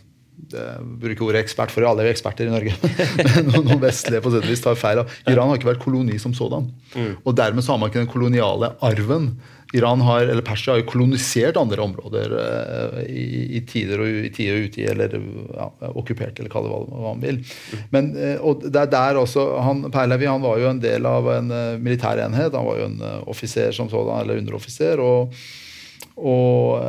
bruker 1.00 1.28
ordet 1.28 1.42
ekspert, 1.44 1.72
for 1.72 1.86
alle 1.86 2.04
er 2.04 2.12
eksperter 2.12 2.48
i 2.48 2.52
Norge. 2.52 2.74
noen 3.52 3.80
vestlige 3.82 4.22
på 4.24 4.32
tar 4.32 4.78
feil. 4.78 5.02
Iran 5.30 5.50
har 5.50 5.58
ikke 5.58 5.70
vært 5.72 5.84
koloni 5.84 6.18
som 6.20 6.34
sådan. 6.36 6.68
Mm. 6.94 7.12
Og 7.22 7.36
dermed 7.38 7.64
så 7.64 7.74
har 7.74 7.80
man 7.80 7.92
ikke 7.92 8.02
den 8.02 8.12
koloniale 8.12 8.74
arven 8.84 9.32
Iran 9.72 10.00
har, 10.04 10.26
eller 10.26 10.44
Persia 10.44 10.74
har 10.74 10.82
jo 10.82 10.88
kolonisert 10.90 11.56
andre 11.56 11.80
områder 11.80 12.34
uh, 12.36 12.98
i, 13.08 13.56
i, 13.56 13.62
tider 13.68 14.02
og 14.04 14.10
i 14.26 14.30
tider 14.34 14.58
og 14.58 14.68
utide, 14.68 14.92
eller 14.92 15.16
ja, 15.16 15.68
okkupert, 15.92 16.36
eller 16.36 16.52
kall 16.52 16.68
det 16.68 16.74
hva, 16.74 17.00
man 17.08 17.24
vil. 17.24 17.40
Men, 17.94 18.12
uh, 18.18 18.36
og 18.50 18.66
det 18.68 18.84
er 18.84 18.92
der 18.92 19.22
også, 19.22 19.46
han, 19.64 19.86
Perlevi 19.94 20.28
han 20.28 20.44
var 20.44 20.60
jo 20.60 20.70
en 20.74 20.82
del 20.82 21.08
av 21.08 21.32
en 21.38 21.50
uh, 21.54 21.80
militær 21.80 22.20
enhet. 22.20 22.52
Han 22.52 22.68
var 22.68 22.82
jo 22.82 22.90
en 22.90 23.02
offiser 23.32 23.72
som 23.76 23.90
sådan, 23.92 24.22
eller 24.22 24.44
underoffiser. 24.44 25.00
og 25.00 25.34
og 26.12 26.82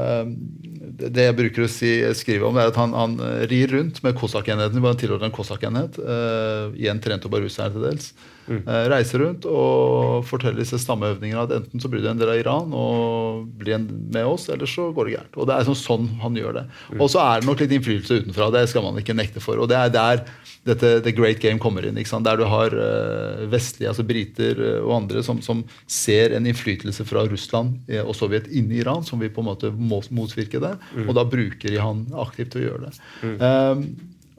det 0.83 1.23
jeg 1.29 1.35
bruker 1.37 1.63
å 1.63 1.69
si, 1.71 1.89
skrive 2.17 2.43
om, 2.49 2.57
er 2.59 2.73
at 2.73 2.77
han, 2.77 2.91
han 2.97 3.13
rir 3.47 3.71
rundt 3.71 4.01
med 4.03 4.17
Kosakk-enheten. 4.19 4.83
Han 4.83 4.99
tilhørte 4.99 5.29
en 5.29 5.33
Kosakk-enhet. 5.33 5.95
Uh, 5.95 6.75
igjen 6.75 6.99
trent 7.01 7.23
og 7.29 7.31
barusa 7.31 7.69
til 7.71 7.85
dels. 7.87 8.11
Mm. 8.47 8.63
Reise 8.91 9.13
reiser 9.13 9.21
rundt 9.21 9.45
og 9.49 10.25
forteller 10.27 10.63
disse 10.63 10.79
stammeøvningene 10.81 11.43
at 11.45 11.53
enten 11.57 11.81
så 11.81 11.89
blir 11.91 12.03
du 12.03 12.09
en 12.09 12.19
del 12.19 12.31
av 12.33 12.39
Iran 12.39 12.73
og 12.75 13.45
blir 13.59 13.79
med 13.79 14.25
oss, 14.25 14.49
eller 14.49 14.69
så 14.69 14.89
går 14.93 15.05
det 15.05 15.15
gærent. 15.17 15.37
Og 15.37 15.47
Det 15.47 15.55
er 15.55 15.67
sånn, 15.67 15.79
sånn 15.79 16.07
han 16.21 16.35
gjør 16.35 16.59
det. 16.59 16.65
Mm. 16.93 17.01
Og 17.01 17.11
så 17.11 17.21
er 17.23 17.41
det 17.41 17.49
nok 17.49 17.61
litt 17.63 17.75
innflytelse 17.77 18.23
utenfra. 18.23 18.51
Det 18.53 18.65
skal 18.71 18.83
man 18.83 18.99
ikke 18.99 19.15
nekte 19.15 19.43
for. 19.43 19.59
Og 19.59 19.69
det 19.69 19.77
er 19.77 19.93
der 19.93 20.23
dette 20.63 21.01
The 21.03 21.11
Great 21.11 21.41
Game 21.43 21.59
kommer 21.59 21.85
inn. 21.85 21.99
Der 21.99 22.39
du 22.39 22.45
har 22.47 22.71
uh, 22.71 23.43
vestlige, 23.51 23.91
altså 23.91 24.05
briter 24.07 24.59
uh, 24.59 24.79
og 24.85 24.95
andre, 25.01 25.23
som, 25.23 25.41
som, 25.43 25.63
ser 25.87 26.35
en 26.35 26.47
innflytelse 26.47 27.03
fra 27.07 27.25
Russland 27.27 27.91
og 28.03 28.15
Sovjet 28.15 28.47
inni 28.51 28.79
Iran, 28.81 29.03
som 29.03 29.19
vil 29.21 29.31
på 29.33 29.43
en 29.43 29.49
måte 29.51 29.71
må 29.75 30.01
motvirke 30.15 30.61
det. 30.63 30.75
Mm. 30.95 31.07
Og 31.07 31.17
da 31.17 31.27
bruker 31.27 31.69
de 31.73 31.81
han 31.81 32.05
aktivt 32.23 32.53
til 32.55 32.63
å 32.63 32.67
gjøre 32.67 32.89
det. 32.89 32.95
Um, 33.43 33.85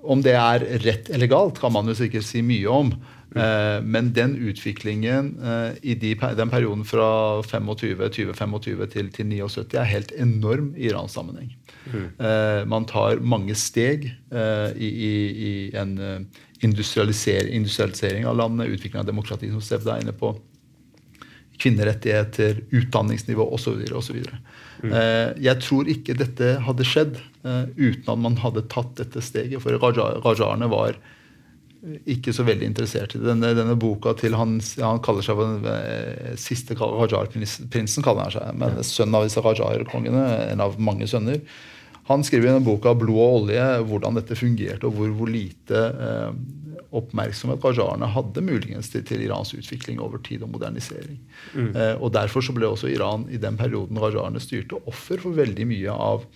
om 0.05 0.21
det 0.25 0.35
er 0.37 0.64
rett 0.85 1.09
eller 1.12 1.31
galt, 1.31 1.61
kan 1.61 1.73
man 1.73 1.88
jo 1.88 1.97
sikkert 1.97 2.27
si 2.29 2.43
mye 2.45 2.69
om. 2.69 2.93
Eh, 3.35 3.83
men 3.83 4.12
den 4.14 4.37
utviklingen 4.37 5.33
eh, 5.42 5.75
i 5.83 5.94
de, 5.99 6.14
den 6.38 6.51
perioden 6.51 6.85
fra 6.87 7.42
25, 7.42 7.99
2025 8.14 8.87
til, 8.92 9.11
til 9.11 9.27
79 9.27 9.75
er 9.75 9.90
helt 9.90 10.14
enorm 10.14 10.70
i 10.77 10.87
Irans 10.90 11.16
sammenheng. 11.18 11.51
Mm. 11.90 12.07
Eh, 12.14 12.62
man 12.70 12.87
tar 12.87 13.18
mange 13.20 13.57
steg 13.59 14.07
i, 14.07 14.88
i, 14.88 15.14
i 15.49 15.53
en 15.79 15.99
industrialisering, 16.64 17.53
industrialisering, 17.59 18.27
av 18.27 18.38
landet, 18.38 18.70
utvikling 18.70 19.03
av 19.03 19.09
demokrati, 19.11 19.51
som 19.53 19.62
Sevda 19.62 19.97
er 19.97 20.07
inne 20.07 20.14
på. 20.16 20.33
Kvinnerettigheter, 21.61 22.62
utdanningsnivå 22.75 23.44
osv. 23.55 23.83
osv. 23.94 24.23
Mm. 24.83 24.94
Jeg 25.44 25.61
tror 25.62 25.90
ikke 25.90 26.16
dette 26.18 26.49
hadde 26.66 26.87
skjedd 26.88 27.20
uten 27.44 28.09
at 28.11 28.23
man 28.25 28.40
hadde 28.42 28.64
tatt 28.73 28.97
dette 28.99 29.23
steget. 29.23 29.62
For 29.62 29.79
rajarene 29.79 30.70
var 30.73 30.99
ikke 32.09 32.33
så 32.35 32.47
veldig 32.47 32.66
interessert 32.70 33.14
i. 33.16 33.20
Denne, 33.23 33.53
denne 33.57 33.77
boka 33.81 34.14
til 34.18 34.37
han, 34.38 34.57
han 34.81 35.03
kaller 35.05 35.27
seg 35.27 35.40
den 35.40 35.68
eh, 35.68 36.33
siste 36.40 36.77
Rajar-prinsen, 36.79 38.05
kaller 38.05 38.27
han 38.27 38.35
seg, 38.35 38.59
men 38.61 38.83
sønn 38.87 39.14
av 39.16 39.27
disse 39.29 39.42
Rajar-kongene, 39.44 40.25
en 40.53 40.64
av 40.64 40.79
mange 40.81 41.09
sønner. 41.11 41.42
Han 42.09 42.25
skriver 42.25 42.51
i 42.51 42.53
denne 42.53 42.64
boka 42.64 42.92
'Blod 42.92 43.16
og 43.16 43.37
olje' 43.38 43.85
hvordan 43.88 44.18
dette 44.18 44.37
fungerte, 44.37 44.88
og 44.88 44.99
hvor, 44.99 45.12
hvor 45.16 45.31
lite 45.33 45.81
eh, 45.81 46.33
oppmerksomhet 46.94 47.64
rajarene 47.64 48.09
hadde 48.14 48.42
muligens 48.44 48.90
til, 48.92 49.03
til, 49.07 49.25
Irans 49.27 49.55
utvikling 49.57 50.01
over 50.03 50.20
tid 50.23 50.44
og 50.47 50.53
modernisering. 50.55 51.18
Mm. 51.55 51.70
Eh, 51.73 51.94
og 51.99 52.12
Derfor 52.14 52.44
så 52.44 52.55
ble 52.55 52.68
også 52.68 52.92
Iran 52.92 53.27
i 53.33 53.40
den 53.40 53.59
perioden 53.61 53.99
rajarene 54.01 54.42
styrte, 54.42 54.79
offer 54.90 55.23
for 55.23 55.37
veldig 55.37 55.66
mye 55.70 55.94
av 55.94 56.29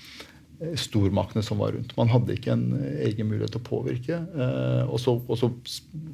stormaktene 0.58 1.42
som 1.42 1.60
var 1.62 1.72
rundt. 1.72 1.94
Man 1.96 2.10
hadde 2.10 2.34
ikke 2.34 2.50
en 2.54 2.72
eh, 2.80 3.04
egen 3.08 3.28
mulighet 3.30 3.54
til 3.54 3.62
å 3.62 3.68
påvirke. 3.68 4.18
Eh, 4.18 4.82
og, 4.88 4.98
så, 5.02 5.14
og, 5.20 5.38
så, 5.38 5.52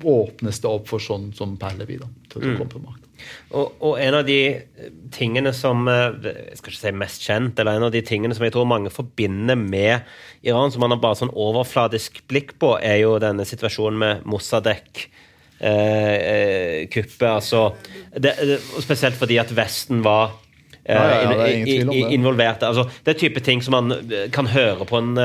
åpnes 0.05 0.61
det 0.61 0.69
opp 0.69 0.91
for 0.91 1.01
sånn 1.01 1.31
som 1.37 1.57
Perlevi 1.61 1.97
da, 2.01 2.11
til 2.29 2.43
å 2.43 2.45
mm. 2.45 2.59
komme 2.59 2.75
på 2.75 2.83
makt. 2.85 3.09
Og, 3.57 3.73
og, 3.79 3.95
en 4.03 4.19
av 4.19 4.27
de 4.29 4.39
tingene 5.15 5.55
som 5.57 5.89
eh, 5.89 6.29
jeg 6.29 6.61
skal 6.61 6.75
ikke 6.75 6.83
si 6.83 6.95
mest 7.01 7.25
kjent, 7.25 7.59
eller 7.63 7.79
en 7.79 7.89
av 7.89 7.95
de 7.95 8.05
tingene 8.05 8.37
som 8.37 8.45
jeg 8.45 8.55
tror 8.57 8.69
mange 8.69 8.93
forbinder 8.93 9.57
med 9.57 10.05
Iran, 10.45 10.73
som 10.75 10.85
man 10.85 10.93
har 10.93 11.01
bare 11.03 11.23
sånn 11.23 11.33
overfladisk 11.33 12.21
blikk 12.29 12.59
på, 12.61 12.75
er 12.85 13.01
jo 13.01 13.17
denne 13.23 13.49
situasjonen 13.49 14.01
med 14.05 14.29
Mossadegh. 14.29 15.07
Eh, 15.65 16.15
eh, 16.21 16.79
kuppet, 16.93 17.29
altså 17.31 17.69
det, 18.11 18.35
Spesielt 18.83 19.17
fordi 19.17 19.39
at 19.41 19.53
Vesten 19.55 20.03
var 20.05 20.35
involvert. 20.85 22.63
Altså, 22.63 22.87
det 23.05 23.15
er 23.15 23.21
type 23.27 23.41
ting 23.45 23.65
som 23.65 23.77
man 23.77 23.95
kan 24.33 24.51
høre 24.53 24.85
på 24.89 25.01
en 25.01 25.17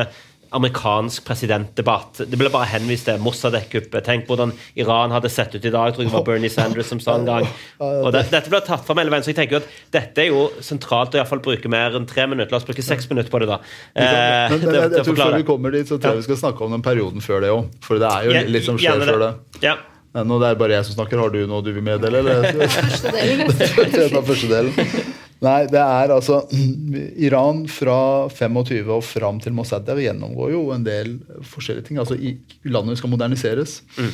amerikansk 0.56 1.26
presidentdebatt. 1.28 2.24
Det 2.26 2.38
ble 2.39 2.50
bare 2.52 2.69
henvist 2.72 3.06
til 3.10 3.19
Mossadek-kuppet. 3.22 4.02
Tenk 4.06 4.30
hvordan 4.30 4.54
Iran 4.80 5.13
hadde 5.13 5.30
sett 5.32 5.54
ut 5.54 5.62
i 5.62 5.72
dag. 5.72 5.89
Jeg 5.89 5.98
tror 5.98 6.08
det 6.08 6.13
var 6.15 6.26
Bernie 6.26 6.50
Sanders 6.50 6.89
som 6.89 7.02
sa 7.04 7.17
en 7.19 7.28
gang. 7.28 7.45
Og 8.06 8.10
det, 8.15 8.26
Dette 8.34 8.52
ble 8.52 8.62
tatt 8.65 8.86
fram 8.88 9.02
hele 9.02 9.13
veien, 9.13 9.26
så 9.26 9.34
jeg 9.34 9.39
tenker 9.41 9.60
jo 9.60 9.62
at 9.62 9.69
dette 9.93 10.26
er 10.26 10.32
jo 10.32 10.48
sentralt 10.65 11.13
å 11.13 11.22
iallfall 11.22 11.43
bruke 11.45 11.72
mer 11.72 11.98
enn 12.00 12.10
tre 12.10 12.26
minutter. 12.30 12.52
La 12.56 12.62
oss 12.62 12.67
bruke 12.67 12.86
seks 12.86 13.10
minutter 13.12 13.30
på 13.34 13.43
det, 13.43 13.52
da. 13.52 13.60
Eh, 13.93 14.10
men, 14.56 14.65
men, 14.65 14.80
jeg, 14.80 14.91
jeg 14.98 15.08
tror 15.12 15.22
Før 15.22 15.38
vi 15.38 15.48
kommer 15.52 15.78
dit, 15.78 15.86
så 15.86 16.00
tror 16.00 16.17
jeg 16.17 16.24
vi 16.24 16.28
skal 16.32 16.41
snakke 16.48 16.65
om 16.65 16.76
den 16.80 16.86
perioden 16.86 17.26
før 17.26 17.45
det 17.45 17.54
òg. 17.54 17.69
For 17.86 18.02
det 18.02 18.10
er 18.10 18.28
jo 18.30 18.43
litt 18.58 18.67
som 18.67 18.82
skjer 18.82 19.06
før 19.06 19.26
det. 19.28 19.32
Ja. 19.67 19.78
Nå 20.26 20.39
det 20.41 20.48
er 20.50 20.58
bare 20.58 20.80
jeg 20.80 20.89
som 20.89 20.98
snakker. 20.98 21.22
Har 21.22 21.30
du 21.36 21.43
noe 21.45 21.62
du 21.62 21.69
vil 21.76 21.86
meddele? 21.86 22.26
Eller? 22.26 22.65
Første 24.26 24.50
delen. 24.50 24.74
Nei, 25.45 25.60
det 25.71 25.80
er 25.80 26.12
altså 26.12 26.41
Iran 27.28 27.63
fra 27.71 28.28
25 28.34 28.89
og 28.91 29.04
fram 29.08 29.39
til 29.43 29.56
Mossadegh 29.56 30.04
gjennomgår 30.04 30.52
jo 30.56 30.65
en 30.75 30.84
del 30.84 31.15
forskjellige 31.47 31.89
ting. 31.89 32.02
Altså 32.02 32.17
i, 32.19 32.36
Landet 32.67 32.99
skal 32.99 33.13
moderniseres. 33.13 33.80
Mm. 33.95 34.12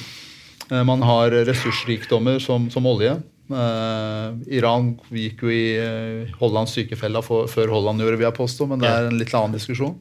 Eh, 0.70 0.84
man 0.86 1.06
har 1.06 1.34
ressursrikdommer 1.50 2.38
som, 2.44 2.70
som 2.74 2.86
olje. 2.90 3.16
Uh, 3.46 4.34
Iran 4.50 4.96
gikk 5.14 5.44
jo 5.46 5.52
i 5.54 5.66
uh, 5.78 6.38
Hollands 6.40 6.72
sykefella 6.74 7.22
for, 7.22 7.46
før 7.46 7.70
Holland 7.76 8.02
gjorde, 8.02 8.18
vil 8.18 8.26
jeg 8.26 8.38
påstå, 8.40 8.66
men 8.72 8.82
det 8.82 8.90
er 8.90 9.10
en 9.10 9.20
litt 9.20 9.34
annen 9.38 9.54
diskusjon. 9.54 9.94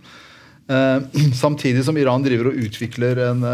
Uh, 0.64 1.04
samtidig 1.44 1.84
som 1.84 1.98
Iran 2.00 2.24
driver 2.24 2.48
og 2.48 2.62
utvikler 2.64 3.20
en, 3.26 3.44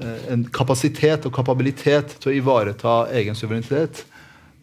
en 0.00 0.46
kapasitet 0.56 1.28
og 1.28 1.34
kapabilitet 1.36 2.16
til 2.16 2.32
å 2.32 2.38
ivareta 2.38 2.94
egen 3.20 3.36
suverenitet, 3.36 4.06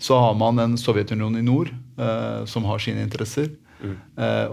så 0.01 0.17
har 0.19 0.33
man 0.37 0.59
en 0.61 0.77
Sovjetunionen 0.79 1.39
i 1.41 1.45
nord 1.45 1.71
uh, 1.99 2.43
som 2.49 2.67
har 2.69 2.81
sine 2.83 3.05
interesser. 3.05 3.53
Mm. 3.75 3.97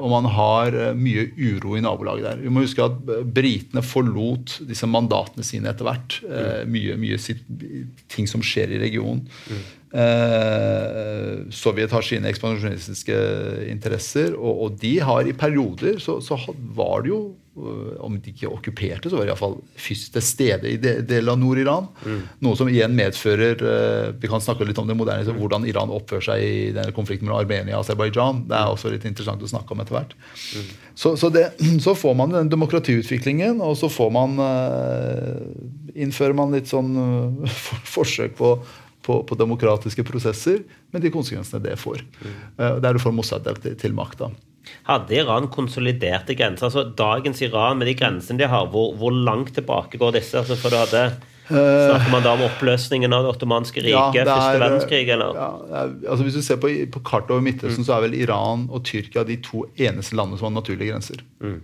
Og 0.03 0.09
man 0.11 0.27
har 0.35 0.75
uh, 0.75 0.89
mye 0.99 1.29
uro 1.39 1.77
i 1.79 1.81
nabolaget 1.81 2.27
der. 2.27 2.41
Vi 2.43 2.51
må 2.53 2.65
huske 2.65 2.85
at 2.85 2.97
britene 3.33 3.81
forlot 3.87 4.59
disse 4.69 4.89
mandatene 4.91 5.47
sine 5.47 5.71
etter 5.71 5.87
hvert. 5.87 6.19
Mm. 6.27 6.73
Mye, 6.75 6.97
mye 7.01 7.21
sitt, 7.23 7.47
ting 8.13 8.29
som 8.29 8.43
skjer 8.45 8.75
i 8.75 8.81
regionen. 8.83 9.23
Mm. 9.47 9.63
Sovjet 11.53 11.93
har 11.93 12.05
sine 12.05 12.31
ekspansjonistiske 12.33 13.17
interesser, 13.69 14.35
og, 14.37 14.67
og, 14.67 14.77
de 14.81 14.95
har 15.05 15.29
i 15.29 15.37
perioder 15.37 16.01
så, 16.01 16.17
så 16.25 16.39
var 16.75 17.05
det 17.05 17.13
jo 17.13 17.23
om 17.53 18.15
de 18.17 18.33
ikke 18.33 18.49
okkuperte, 18.49 19.11
så 19.11 19.19
var 19.19 19.27
de 19.27 19.33
iallfall 19.33 19.59
fysisk 19.77 20.15
til 20.15 20.25
stede 20.25 20.71
i 20.73 20.79
deler 20.81 21.35
av 21.35 21.41
Nord-Iran. 21.41 21.89
Mm. 22.01 22.21
Noe 22.47 22.57
som 22.57 22.71
igjen 22.73 22.95
medfører 22.97 23.61
øh, 23.61 24.07
Vi 24.23 24.31
kan 24.31 24.41
snakke 24.41 24.65
litt 24.65 24.79
om 24.81 24.89
det 24.89 24.97
moderne, 24.97 25.27
så 25.27 25.35
hvordan 25.37 25.67
Iran 25.69 25.93
oppfører 25.93 26.25
seg 26.31 26.45
i 26.47 26.71
denne 26.73 26.95
konflikten 26.97 27.29
mellom 27.29 27.43
Armenia 27.43 27.77
og 27.77 27.85
Aserbajdsjan. 27.85 28.47
Det 28.49 28.57
er 28.57 28.73
også 28.73 28.93
litt 28.95 29.05
interessant 29.09 29.45
å 29.45 29.51
snakke 29.51 29.75
om 29.75 29.83
etter 29.85 29.99
hvert. 29.99 30.15
Mm. 30.17 30.71
Så, 30.95 31.13
så, 31.21 31.29
det, 31.35 31.51
så, 31.85 31.95
får 31.99 32.17
man 32.23 32.33
den 32.39 32.53
demokratiutviklingen, 32.53 33.61
og 33.61 33.77
så 33.81 33.91
får 33.93 34.15
man 34.17 34.39
uh, 34.41 35.43
Innfører 35.93 36.33
man 36.33 36.55
litt 36.57 36.71
sånn 36.71 36.95
for, 37.67 37.91
forsøk 37.99 38.39
på 38.41 38.57
på, 39.03 39.17
på, 39.27 39.35
demokratiske 39.35 40.05
prosesser, 40.07 40.61
med 40.95 41.03
de 41.03 41.11
konsekvensene 41.11 41.59
det 41.65 41.73
får. 41.75 42.05
Mm. 42.23 42.35
Uh, 42.55 42.77
der 42.79 42.95
du 42.95 43.01
får 43.03 43.11
Mossad 43.17 43.49
til, 43.59 43.75
til 43.75 43.97
makta. 43.99 44.29
Hadde 44.87 45.19
Iran 45.19 45.51
konsoliderte 45.53 46.37
grenser? 46.39 46.69
altså 46.69 46.85
Dagens 46.99 47.43
Iran 47.43 47.79
med 47.81 47.91
de 47.91 47.97
grensene 47.99 48.39
de 48.39 48.49
har, 48.49 48.71
hvor, 48.73 48.95
hvor 48.99 49.13
langt 49.13 49.55
tilbake 49.55 49.99
går 49.99 50.17
disse? 50.19 50.39
altså 50.39 50.57
for 50.57 50.73
du 50.73 50.81
hadde 50.81 51.11
Snakker 51.53 52.11
man 52.13 52.23
da 52.25 52.33
om 52.37 52.45
oppløsningen 52.47 53.13
av 53.13 53.27
det 53.27 53.33
ottomanske 53.35 53.83
riket? 53.85 54.21
Ja, 54.23 54.25
første 54.25 54.61
verdenskrig, 54.63 55.03
eller? 55.11 55.37
Ja, 55.37 55.83
altså 56.09 56.25
Hvis 56.25 56.39
du 56.39 56.45
ser 56.47 56.61
på, 56.63 56.71
på 56.95 57.03
kartet 57.05 57.35
over 57.35 57.45
Midtøsten, 57.45 57.83
mm. 57.83 57.89
så 57.89 57.97
er 57.97 58.07
vel 58.07 58.15
Iran 58.17 58.69
og 58.71 58.85
Tyrkia 58.89 59.27
de 59.29 59.37
to 59.45 59.67
eneste 59.77 60.17
landene 60.17 60.41
som 60.41 60.49
har 60.49 60.55
naturlige 60.61 60.93
grenser. 60.95 61.21
Mm. 61.43 61.59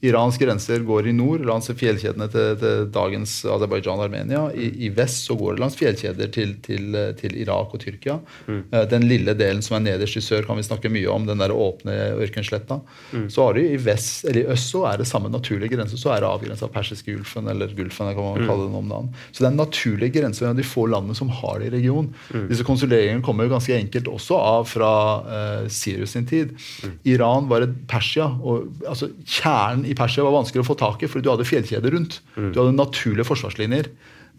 Irans 0.00 0.38
grenser 0.38 0.80
går 0.88 1.10
i 1.10 1.12
nord, 1.12 1.42
langs 1.44 1.68
fjellkjedene 1.76 2.26
til, 2.32 2.54
til 2.60 2.86
dagens 2.92 3.34
Aserbajdsjan 3.44 4.00
og 4.00 4.06
Armenia. 4.06 4.46
I, 4.56 4.70
I, 4.86 4.88
vest 4.96 5.26
så 5.28 5.36
går 5.36 5.56
det 5.58 5.60
langs 5.60 5.76
fjellkjeder 5.76 6.30
til, 6.32 6.54
til, 6.64 6.96
til 7.20 7.36
Irak 7.42 7.74
og 7.76 7.82
Tyrkia. 7.82 8.16
Mm. 8.46 8.62
Eh, 8.72 8.86
den 8.88 9.04
lille 9.10 9.34
delen 9.36 9.60
som 9.64 9.76
er 9.76 9.84
nederst 9.90 10.16
i 10.16 10.22
sør, 10.24 10.46
kan 10.48 10.56
vi 10.56 10.64
snakke 10.64 10.92
mye 10.92 11.10
om. 11.12 11.26
Den 11.28 11.42
der 11.44 11.52
åpne 11.52 11.96
ørkensletta. 12.16 12.80
Mm. 13.12 13.26
Så 13.34 13.44
har 13.44 13.58
du 13.58 13.60
i 13.60 13.76
vest, 13.76 14.24
eller 14.24 14.40
i 14.40 14.54
øst 14.54 14.72
så 14.72 14.86
er 14.88 15.02
det 15.02 15.08
samme 15.10 15.28
naturlige 15.32 15.74
grense. 15.74 16.00
Så 16.00 16.14
er 16.14 16.24
det 16.24 16.30
avgrensa 16.30 16.64
av 16.70 16.72
persiske 16.72 17.12
gulfen, 17.12 17.50
eller 17.52 17.76
Gulfen. 17.76 18.14
kan 18.14 18.24
man 18.24 18.40
mm. 18.40 18.48
kalle 18.48 18.66
den 18.70 18.80
om 18.80 18.88
dagen. 18.88 19.12
Så 19.30 19.42
det 19.42 19.50
er 19.50 19.52
en 19.52 19.60
naturlig 19.60 20.10
grense 20.16 20.44
mellom 20.44 20.62
de 20.62 20.68
få 20.70 20.86
landene 20.88 21.18
som 21.18 21.28
har 21.42 21.60
det 21.60 21.68
i 21.68 21.74
regionen. 21.76 22.08
Mm. 22.32 22.48
Disse 22.48 22.64
konsuleringene 22.64 23.24
kommer 23.26 23.44
jo 23.44 23.52
ganske 23.52 23.76
enkelt 23.76 24.08
også 24.08 24.40
av 24.40 24.64
fra 24.70 24.94
uh, 25.28 25.68
Sirius 25.68 26.16
sin 26.16 26.28
tid. 26.30 26.56
Mm. 26.56 26.96
Iran 27.12 27.52
var 27.52 27.68
et 27.68 27.76
Persia. 27.90 28.32
og 28.40 28.70
altså 28.88 29.12
Kjernen 29.28 29.89
i 29.90 29.98
Persia 29.98 30.24
var 30.26 30.38
vanskelig 30.38 30.64
å 30.64 30.70
få 30.70 30.78
tak 30.78 31.02
i, 31.02 31.10
fordi 31.10 31.26
du 31.26 31.32
hadde 31.32 31.48
fjellkjeder 31.48 31.96
rundt. 31.96 32.20
Mm. 32.36 32.50
Du 32.54 32.62
hadde 32.62 32.78
naturlige 32.78 33.28
forsvarslinjer 33.28 33.90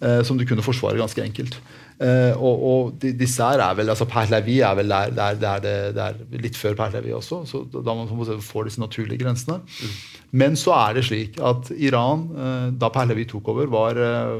eh, 0.01 0.21
som 0.27 0.39
du 0.39 0.45
kunne 0.47 0.65
forsvare 0.65 0.99
ganske 1.01 1.23
enkelt. 1.23 1.57
Eh, 2.01 2.33
og, 2.33 2.63
og 2.65 3.03
disse 3.19 3.45
her 3.45 3.61
er 3.61 3.75
vel 3.77 3.91
altså 3.93 4.07
Perlevi 4.09 4.57
er 4.65 4.77
vel 4.79 4.89
der, 4.89 5.11
der, 5.13 5.37
der 5.41 5.61
det, 5.61 5.75
der, 5.97 6.17
litt 6.41 6.57
før 6.57 6.77
Perlevi 6.79 7.13
også, 7.13 7.43
så 7.49 7.63
da 7.75 7.93
man 7.93 8.09
får 8.41 8.69
disse 8.69 8.81
naturlige 8.81 9.21
grensene. 9.21 9.59
Mm. 9.61 9.95
Men 10.41 10.55
så 10.57 10.73
er 10.77 10.97
det 10.97 11.05
slik 11.09 11.37
at 11.43 11.69
Iran, 11.75 12.27
eh, 12.33 12.67
da 12.81 12.89
Perlevi 12.93 13.27
tok 13.29 13.51
over, 13.53 13.69
var 13.71 13.99
eh, 13.99 14.37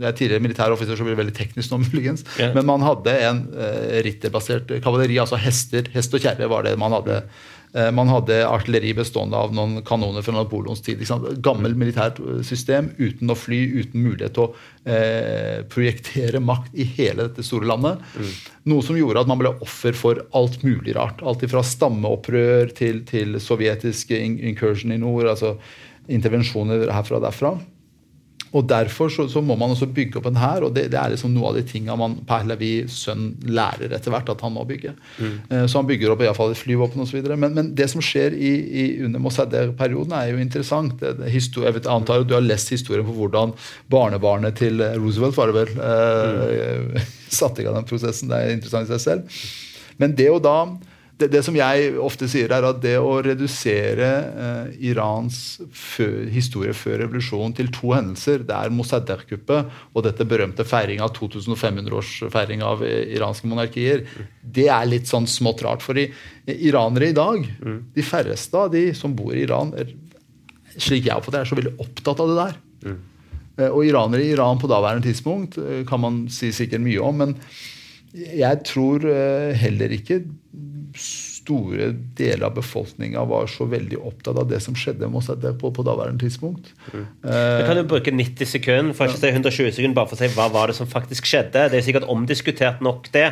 Jeg 0.00 0.10
er 0.10 0.18
tidligere 0.18 0.44
militær 0.44 0.74
offiser, 0.74 0.98
så 0.98 1.06
blir 1.06 1.16
det 1.16 1.22
veldig 1.24 1.38
teknisk 1.38 1.72
nå, 1.72 1.82
muligens. 1.88 2.26
Yeah. 2.36 2.54
Men 2.58 2.68
man 2.70 2.84
hadde 2.86 3.16
en 3.30 3.46
eh, 3.56 4.02
ritterbasert 4.06 4.76
kavaleri, 4.84 5.18
altså 5.22 5.40
hester, 5.40 5.90
hest 5.96 6.14
og 6.14 6.22
kjerre 6.22 6.50
var 6.52 6.68
det 6.68 6.78
man 6.78 7.00
hadde. 7.00 7.24
Mm 7.24 7.56
Eh, 7.59 7.59
man 7.94 8.08
hadde 8.10 8.40
artilleri 8.48 8.90
bestående 8.98 9.38
av 9.38 9.52
noen 9.54 9.80
kanoner 9.86 10.24
fra 10.26 10.34
Napoleons 10.34 10.82
tid. 10.82 11.02
Gammel 11.44 11.76
militært 11.78 12.18
eh, 12.22 12.40
system 12.46 12.90
uten 12.98 13.30
å 13.30 13.36
fly, 13.38 13.60
uten 13.78 14.02
mulighet 14.02 14.34
til 14.36 14.48
å 14.48 14.90
eh, 14.90 15.60
projektere 15.70 16.42
makt 16.42 16.74
i 16.74 16.88
hele 16.96 17.28
dette 17.28 17.44
store 17.46 17.68
landet. 17.70 18.02
Mm. 18.16 18.32
Noe 18.72 18.86
som 18.86 18.98
gjorde 18.98 19.22
at 19.22 19.30
man 19.30 19.40
ble 19.42 19.54
offer 19.62 19.96
for 19.96 20.24
alt 20.36 20.62
mulig 20.66 20.96
rart. 20.98 21.22
Alt 21.22 21.46
fra 21.50 21.62
stammeopprør 21.66 22.74
til, 22.76 23.04
til 23.08 23.38
sovjetisk 23.42 24.14
incursion 24.18 24.94
i 24.94 25.00
nord. 25.00 25.30
altså 25.30 25.56
intervensjoner 26.10 26.88
herfra 26.90 27.20
og 27.20 27.26
derfra. 27.28 27.52
Og 28.56 28.66
Derfor 28.70 29.10
så, 29.12 29.28
så, 29.30 29.40
må 29.44 29.54
man 29.58 29.70
også 29.70 29.86
bygge 29.94 30.18
opp 30.18 30.26
en 30.26 30.38
hær, 30.40 30.64
og 30.66 30.74
det, 30.74 30.88
det, 30.90 30.98
er 30.98 31.12
liksom 31.12 31.32
noe 31.34 31.52
av 31.52 31.58
de 31.58 31.62
tinga 31.66 31.94
man 31.98 32.16
Pahlavi 32.26 32.72
sønn 32.90 33.32
lærer 33.46 33.94
etter 33.94 34.10
hvert 34.10 34.30
at 34.32 34.42
han 34.42 34.54
må 34.56 34.64
bygge. 34.66 34.94
Mm. 35.18 35.36
Uh, 35.52 35.64
så 35.70 35.78
han 35.78 35.88
bygger 35.88 36.14
opp 36.14 36.24
i 36.24 36.30
fall 36.34 36.54
et 36.54 36.58
flyvåpen 36.60 37.04
osv. 37.04 37.20
Men, 37.30 37.54
men 37.56 37.72
det 37.78 37.86
som 37.92 38.02
skjer 38.02 38.34
i, 38.34 38.52
i 38.82 38.84
under 39.06 39.22
Mossadegh-perioden, 39.22 40.16
er 40.18 40.32
jo 40.32 40.42
interessant. 40.42 40.96
Det, 41.00 41.16
det 41.20 41.30
jeg 41.30 41.76
vet, 41.78 41.90
antar 41.90 42.24
at 42.24 42.30
du 42.30 42.36
har 42.36 42.44
lest 42.44 42.74
historien 42.74 43.06
på 43.06 43.14
hvordan 43.16 43.54
barnebarnet 43.92 44.58
til 44.58 44.82
Roosevelt 44.98 45.38
var 45.38 45.50
det 45.50 45.58
vel, 45.60 45.74
eh, 45.86 46.86
mm. 46.90 47.10
satte 47.40 47.62
i 47.62 47.66
gang 47.66 47.78
den 47.78 47.90
prosessen. 47.90 48.30
Det 48.32 48.38
er 48.40 48.56
interessant 48.56 48.90
i 48.90 48.96
seg 48.96 49.04
selv. 49.06 49.44
Men 50.00 50.16
det 50.18 50.30
å 50.32 50.42
da 50.42 50.58
det, 51.20 51.28
det, 51.32 51.40
som 51.44 51.56
jeg 51.56 51.92
ofte 52.00 52.26
sier, 52.30 52.50
er 52.54 52.64
at 52.66 52.78
det 52.82 52.94
å 53.00 53.12
redusere 53.24 54.08
eh, 54.44 54.70
Irans 54.90 55.60
før, 55.76 56.24
historie 56.32 56.72
før 56.76 57.02
revolusjonen 57.04 57.54
til 57.56 57.70
to 57.74 57.92
hendelser, 57.92 58.44
det 58.48 58.56
er 58.56 58.72
Mossadegh-kuppet 58.74 59.74
og 59.92 60.04
dette 60.06 60.26
berømte 60.28 60.64
feiringa 60.68 61.06
av 61.06 61.14
2500-årsfeiring 61.18 62.64
av 62.66 62.84
eh, 62.86 63.12
iranske 63.16 63.50
monarkier, 63.50 64.06
det 64.40 64.68
er 64.72 64.88
litt 64.88 65.10
sånn 65.10 65.28
smått 65.30 65.64
rart. 65.66 65.84
For 65.84 66.00
i, 66.00 66.08
iranere 66.56 67.10
i 67.10 67.16
dag, 67.16 67.44
mm. 67.44 67.80
de 67.96 68.06
færreste 68.06 68.64
av 68.64 68.72
de 68.74 68.86
som 68.96 69.14
bor 69.16 69.34
i 69.36 69.44
Iran, 69.44 69.74
er, 69.76 69.92
slik 70.76 71.10
jeg 71.10 71.16
oppfatter 71.16 71.40
det, 71.40 71.44
er 71.44 71.52
så 71.52 71.60
veldig 71.60 71.76
opptatt 71.86 72.24
av 72.24 72.32
det 72.32 72.38
der. 72.40 72.60
Mm. 72.88 73.00
Og 73.70 73.82
iranere 73.84 74.24
i 74.24 74.32
Iran 74.32 74.60
på 74.60 74.70
daværende 74.70 75.04
tidspunkt 75.04 75.60
eh, 75.60 75.84
kan 75.88 76.00
man 76.00 76.24
si 76.32 76.54
sikkert 76.56 76.84
mye 76.86 77.04
om, 77.04 77.24
men 77.26 77.36
jeg 78.10 78.64
tror 78.66 79.04
heller 79.54 79.92
ikke 79.94 80.16
store 80.98 81.90
deler 82.18 82.46
av 82.46 82.54
befolkninga 82.56 83.22
var 83.28 83.48
så 83.50 83.66
veldig 83.70 83.98
opptatt 83.98 84.38
av 84.40 84.48
det 84.50 84.60
som 84.64 84.76
skjedde 84.78 85.08
med 85.08 85.20
oss 85.20 85.30
på, 85.60 85.70
på 85.74 85.84
daværende 85.86 86.22
tidspunkt. 86.22 86.72
Mm. 86.92 87.06
Uh, 87.24 87.62
kan 87.66 87.78
du 87.78 87.84
bruke 87.90 88.14
90 88.14 88.50
sekunder 88.50 88.96
for 88.96 89.10
ikke 89.10 89.22
si 89.22 89.32
120 89.32 89.72
sekunder 89.78 89.96
bare 89.96 90.10
for 90.10 90.18
å 90.18 90.22
si 90.22 90.30
hva 90.36 90.48
var 90.52 90.70
det 90.70 90.76
som 90.78 90.90
faktisk 90.90 91.28
skjedde? 91.30 91.68
Det 91.72 91.80
er 91.80 91.86
sikkert 91.86 92.10
omdiskutert 92.10 92.84
nok, 92.84 93.10
det. 93.14 93.30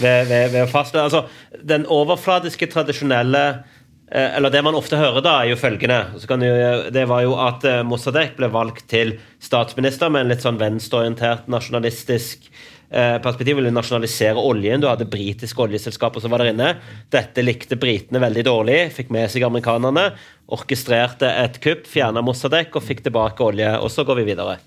ved, 0.00 0.30
ved, 0.30 0.48
ved 0.54 0.64
å 0.64 0.70
fastslå. 0.70 1.04
Altså, 1.08 1.26
den 1.66 1.86
overfladiske, 1.90 2.70
tradisjonelle 2.72 3.44
eh, 3.50 4.36
eller 4.38 4.50
Det 4.50 4.64
man 4.66 4.78
ofte 4.78 4.98
hører, 5.00 5.22
da, 5.24 5.36
er 5.40 5.52
jo 5.52 5.60
følgende. 5.60 6.90
det 6.94 7.06
var 7.08 7.22
jo 7.26 7.36
at 7.38 7.66
Mossadegh 7.86 8.36
ble 8.38 8.50
valgt 8.50 8.88
til 8.90 9.18
statsminister 9.38 10.10
med 10.10 10.24
en 10.26 10.34
litt 10.34 10.46
sånn 10.46 10.60
venstreorientert, 10.60 11.48
nasjonalistisk 11.50 12.50
eh, 12.50 12.68
perspektiv 12.90 13.60
ville 13.60 13.70
nasjonalisere 13.70 14.42
oljen. 14.42 14.82
Du 14.82 14.88
hadde 14.90 15.06
britiske 15.10 15.62
oljeselskaper 15.62 16.22
som 16.22 16.32
var 16.34 16.42
der 16.42 16.50
inne. 16.54 16.72
Dette 17.12 17.44
likte 17.44 17.78
britene 17.78 18.22
veldig 18.22 18.44
dårlig, 18.48 18.80
fikk 18.96 19.12
med 19.14 19.30
seg 19.30 19.46
amerikanerne. 19.46 20.08
Orkestrerte 20.50 21.30
et 21.44 21.60
kupp, 21.62 21.86
fjerna 21.86 22.24
Mossadek 22.26 22.74
og 22.74 22.86
fikk 22.86 23.04
tilbake 23.06 23.46
olje. 23.46 23.70
Og 23.78 23.94
så 23.94 24.06
går 24.08 24.22
vi 24.22 24.32
videre. 24.32 24.58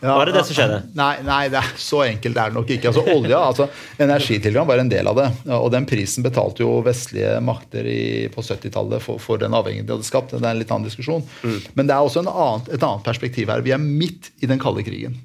Ja, 0.00 0.16
var 0.18 0.28
det 0.28 0.34
det 0.36 0.42
som 0.44 0.56
skjedde? 0.58 0.80
Nei, 0.96 1.12
nei, 1.24 1.46
det 1.52 1.56
er 1.56 1.68
så 1.80 2.02
enkelt 2.04 2.36
er 2.36 2.50
det 2.50 2.56
nok 2.58 2.72
ikke. 2.74 2.90
Altså, 2.90 3.04
olja, 3.14 3.38
altså, 3.40 3.66
Energitilgang 4.02 4.68
var 4.68 4.82
en 4.82 4.90
del 4.92 5.08
av 5.08 5.16
det. 5.16 5.28
Og 5.56 5.70
den 5.72 5.86
prisen 5.88 6.26
betalte 6.26 6.64
jo 6.66 6.82
vestlige 6.84 7.38
makter 7.44 7.88
i, 7.88 8.02
på 8.32 8.44
70-tallet 8.44 9.04
for, 9.04 9.22
for, 9.22 9.40
den 9.40 9.56
avhengigheten 9.56 9.88
de 9.88 9.96
hadde 9.96 10.08
skapt. 10.08 10.34
Det 10.34 10.42
er 10.42 10.50
en 10.52 10.60
litt 10.60 10.74
annen 10.74 10.88
diskusjon. 10.88 11.24
Mm. 11.40 11.56
Men 11.78 11.88
det 11.88 11.96
er 11.96 12.04
også 12.04 12.26
annen, 12.26 12.68
et 12.68 12.84
annet 12.84 13.08
perspektiv 13.08 13.52
her. 13.52 13.64
Vi 13.64 13.72
er 13.72 13.80
midt 13.80 14.30
i 14.44 14.50
den 14.50 14.60
kalde 14.60 14.84
krigen. 14.84 15.16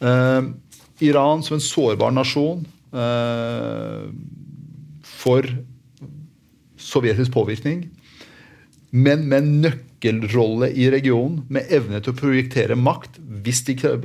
Uh, 0.00 0.56
Iran 1.04 1.42
som 1.44 1.58
en 1.58 1.64
sårbar 1.64 2.14
nasjon 2.14 2.62
eh, 2.96 4.06
for 5.06 5.48
sovjetisk 6.80 7.34
påvirkning, 7.34 7.86
men 8.96 9.26
med 9.28 9.48
nøkkelrolle 9.64 10.70
i 10.78 10.86
regionen, 10.92 11.42
med 11.52 11.68
evne 11.74 12.00
til 12.00 12.14
å 12.14 12.16
projektere 12.16 12.76
makt. 12.78 13.18
De, 13.18 13.52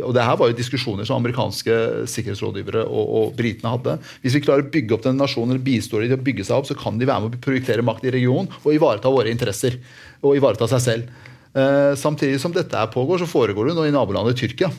og 0.03 0.11
det 0.17 0.25
her 0.25 0.37
var 0.39 0.51
jo 0.51 0.57
diskusjoner 0.57 1.07
som 1.07 1.21
amerikanske 1.21 1.77
sikkerhetsrådgivere 2.11 2.83
og, 2.83 3.15
og 3.19 3.33
britene 3.37 3.71
hadde. 3.75 3.97
Hvis 4.23 4.35
vi 4.37 4.43
klarer 4.43 4.65
å 4.65 4.71
bygge 4.73 4.97
opp 4.97 5.05
den 5.05 5.21
nasjonen 5.21 5.55
eller 5.55 5.65
bistår 5.65 6.03
de 6.03 6.11
til 6.11 6.19
å 6.19 6.25
bygge 6.27 6.47
seg 6.47 6.57
opp, 6.57 6.69
så 6.69 6.77
kan 6.77 6.99
de 6.99 7.07
være 7.07 7.25
med 7.27 7.37
å 7.37 7.43
projektere 7.45 7.85
makt 7.85 8.09
i 8.09 8.15
regionen 8.17 8.51
og 8.63 8.71
ivareta 8.75 9.13
våre 9.13 9.31
interesser. 9.31 9.79
Og 10.21 10.37
ivareta 10.37 10.67
seg 10.69 10.83
selv. 10.83 11.27
Eh, 11.51 11.93
samtidig 11.99 12.41
som 12.41 12.53
dette 12.55 12.87
pågår, 12.93 13.21
så 13.21 13.29
foregår 13.29 13.69
det 13.69 13.77
nå 13.77 13.87
i 13.87 13.95
nabolandet 13.95 14.39
Tyrkia. 14.41 14.71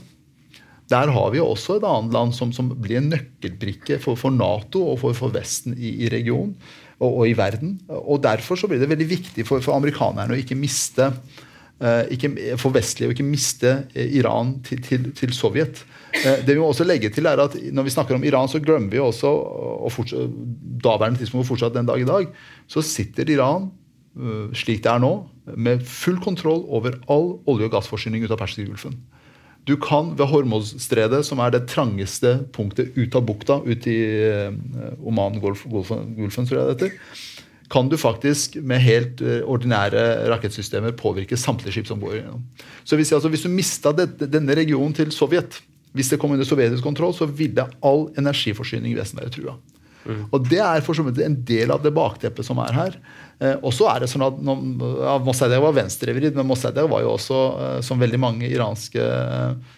Der 0.91 1.13
har 1.15 1.31
vi 1.33 1.41
også 1.41 1.79
et 1.79 1.87
annet 1.87 2.15
land 2.15 2.35
som, 2.37 2.51
som 2.53 2.73
blir 2.75 2.99
en 2.99 3.13
nøkkelbrikke 3.13 4.01
for, 4.03 4.19
for 4.19 4.35
Nato 4.35 4.83
og 4.93 4.99
for, 5.03 5.17
for 5.17 5.33
Vesten 5.35 5.77
i, 5.79 5.95
i 6.05 6.11
regionen 6.13 6.57
og, 6.99 7.09
og, 7.09 7.23
i 7.29 7.37
verden. 7.39 7.79
Og 7.89 8.23
Derfor 8.25 8.59
så 8.59 8.69
blir 8.71 8.83
det 8.83 8.91
veldig 8.91 9.09
viktig 9.11 9.47
for, 9.49 9.63
for 9.65 9.77
amerikanerne 9.77 10.35
å 10.35 10.41
ikke 10.43 10.59
miste 10.59 11.09
uh, 11.09 12.05
ikke, 12.13 12.33
for 12.61 12.75
vestlige 12.75 13.11
å 13.11 13.15
ikke 13.15 13.27
miste 13.27 13.75
uh, 13.95 14.05
Iran 14.05 14.57
til, 14.67 14.83
til, 14.85 15.11
til 15.19 15.35
Sovjet. 15.37 15.85
Uh, 16.13 16.43
det 16.45 16.53
vi 16.53 16.61
må 16.61 16.69
også 16.71 16.87
legge 16.87 17.13
til 17.15 17.31
er 17.31 17.41
at 17.41 17.57
Når 17.57 17.89
vi 17.89 17.95
snakker 17.95 18.19
om 18.19 18.27
Iran, 18.29 18.51
så 18.51 18.61
glemmer 18.63 18.93
vi 18.93 19.01
også 19.03 19.31
og 19.33 19.93
fortsatt, 19.95 20.35
daværende 20.83 21.23
tidspunkt 21.23 21.47
og 21.47 21.55
fortsatt 21.55 21.79
den 21.79 21.89
dag 21.89 22.03
i 22.03 22.09
dag, 22.09 22.29
så 22.71 22.85
sitter 22.85 23.31
Iran 23.31 23.71
slik 24.53 24.83
det 24.85 24.91
er 24.93 24.99
nå, 25.01 25.09
med 25.57 25.87
full 25.89 26.19
kontroll 26.21 26.67
over 26.69 26.99
all 27.09 27.39
olje- 27.49 27.65
og 27.65 27.73
gassforsyning 27.73 28.27
ut 28.27 28.35
av 28.35 28.43
Perskergulfen. 28.43 28.99
Du 29.69 29.77
kan 29.79 30.11
ved 30.19 30.27
Hormozstredet, 30.27 31.23
som 31.27 31.41
er 31.43 31.55
det 31.55 31.67
trangeste 31.71 32.35
punktet 32.55 32.97
ut 32.99 33.15
av 33.15 33.27
bukta, 33.29 33.61
ut 33.63 33.87
i 33.87 33.99
uh, 34.27 34.51
Oman-Gulfen, 35.07 36.49
tror 36.49 36.59
jeg 36.59 36.65
det 36.67 36.73
heter, 36.75 37.27
kan 37.73 37.89
du 37.89 37.97
faktisk 37.97 38.59
med 38.59 38.83
helt 38.83 39.23
uh, 39.23 39.41
ordinære 39.49 40.27
rakettsystemer 40.33 40.97
påvirke 40.99 41.39
samtlige 41.39 41.79
skip 41.79 41.93
som 41.93 42.03
går 42.03 42.19
gjennom. 42.19 42.43
Så 42.83 42.99
hvis, 42.99 43.15
altså, 43.15 43.31
hvis 43.33 43.47
du 43.47 43.53
mista 43.55 43.95
denne 43.95 44.59
regionen 44.59 44.97
til 44.99 45.15
Sovjet, 45.15 45.63
hvis 45.93 46.09
det 46.09 46.19
kom 46.21 46.33
under 46.33 46.49
sovjetisk 46.49 46.85
kontroll, 46.85 47.13
så 47.15 47.29
ville 47.29 47.69
all 47.85 48.07
energiforsyning 48.19 48.95
i 48.95 48.99
Vesten 48.99 49.21
være 49.21 49.33
trua. 49.35 49.57
Mm. 50.03 50.23
Og 50.33 50.49
Det 50.49 50.59
er 50.59 50.83
for 50.83 50.99
så 50.99 51.05
vidt 51.07 51.21
en 51.23 51.37
del 51.47 51.71
av 51.71 51.83
det 51.85 51.93
bakteppet 51.95 52.47
som 52.47 52.59
er 52.65 52.75
her. 52.75 52.97
Eh, 53.43 53.57
og 53.59 53.73
så 53.75 53.89
er 53.91 54.03
det 54.03 54.11
sånn 54.13 54.23
at 54.27 54.39
ja, 54.39 55.17
Mossadegh 55.25 55.63
var 55.65 55.75
venstrevridd, 55.75 56.37
men 56.39 56.47
Mossadegh 56.47 56.87
var 56.91 57.03
jo 57.03 57.15
også, 57.17 57.39
eh, 57.59 57.79
som 57.83 58.03
veldig 58.03 58.21
mange 58.23 58.51
iranske 58.51 59.03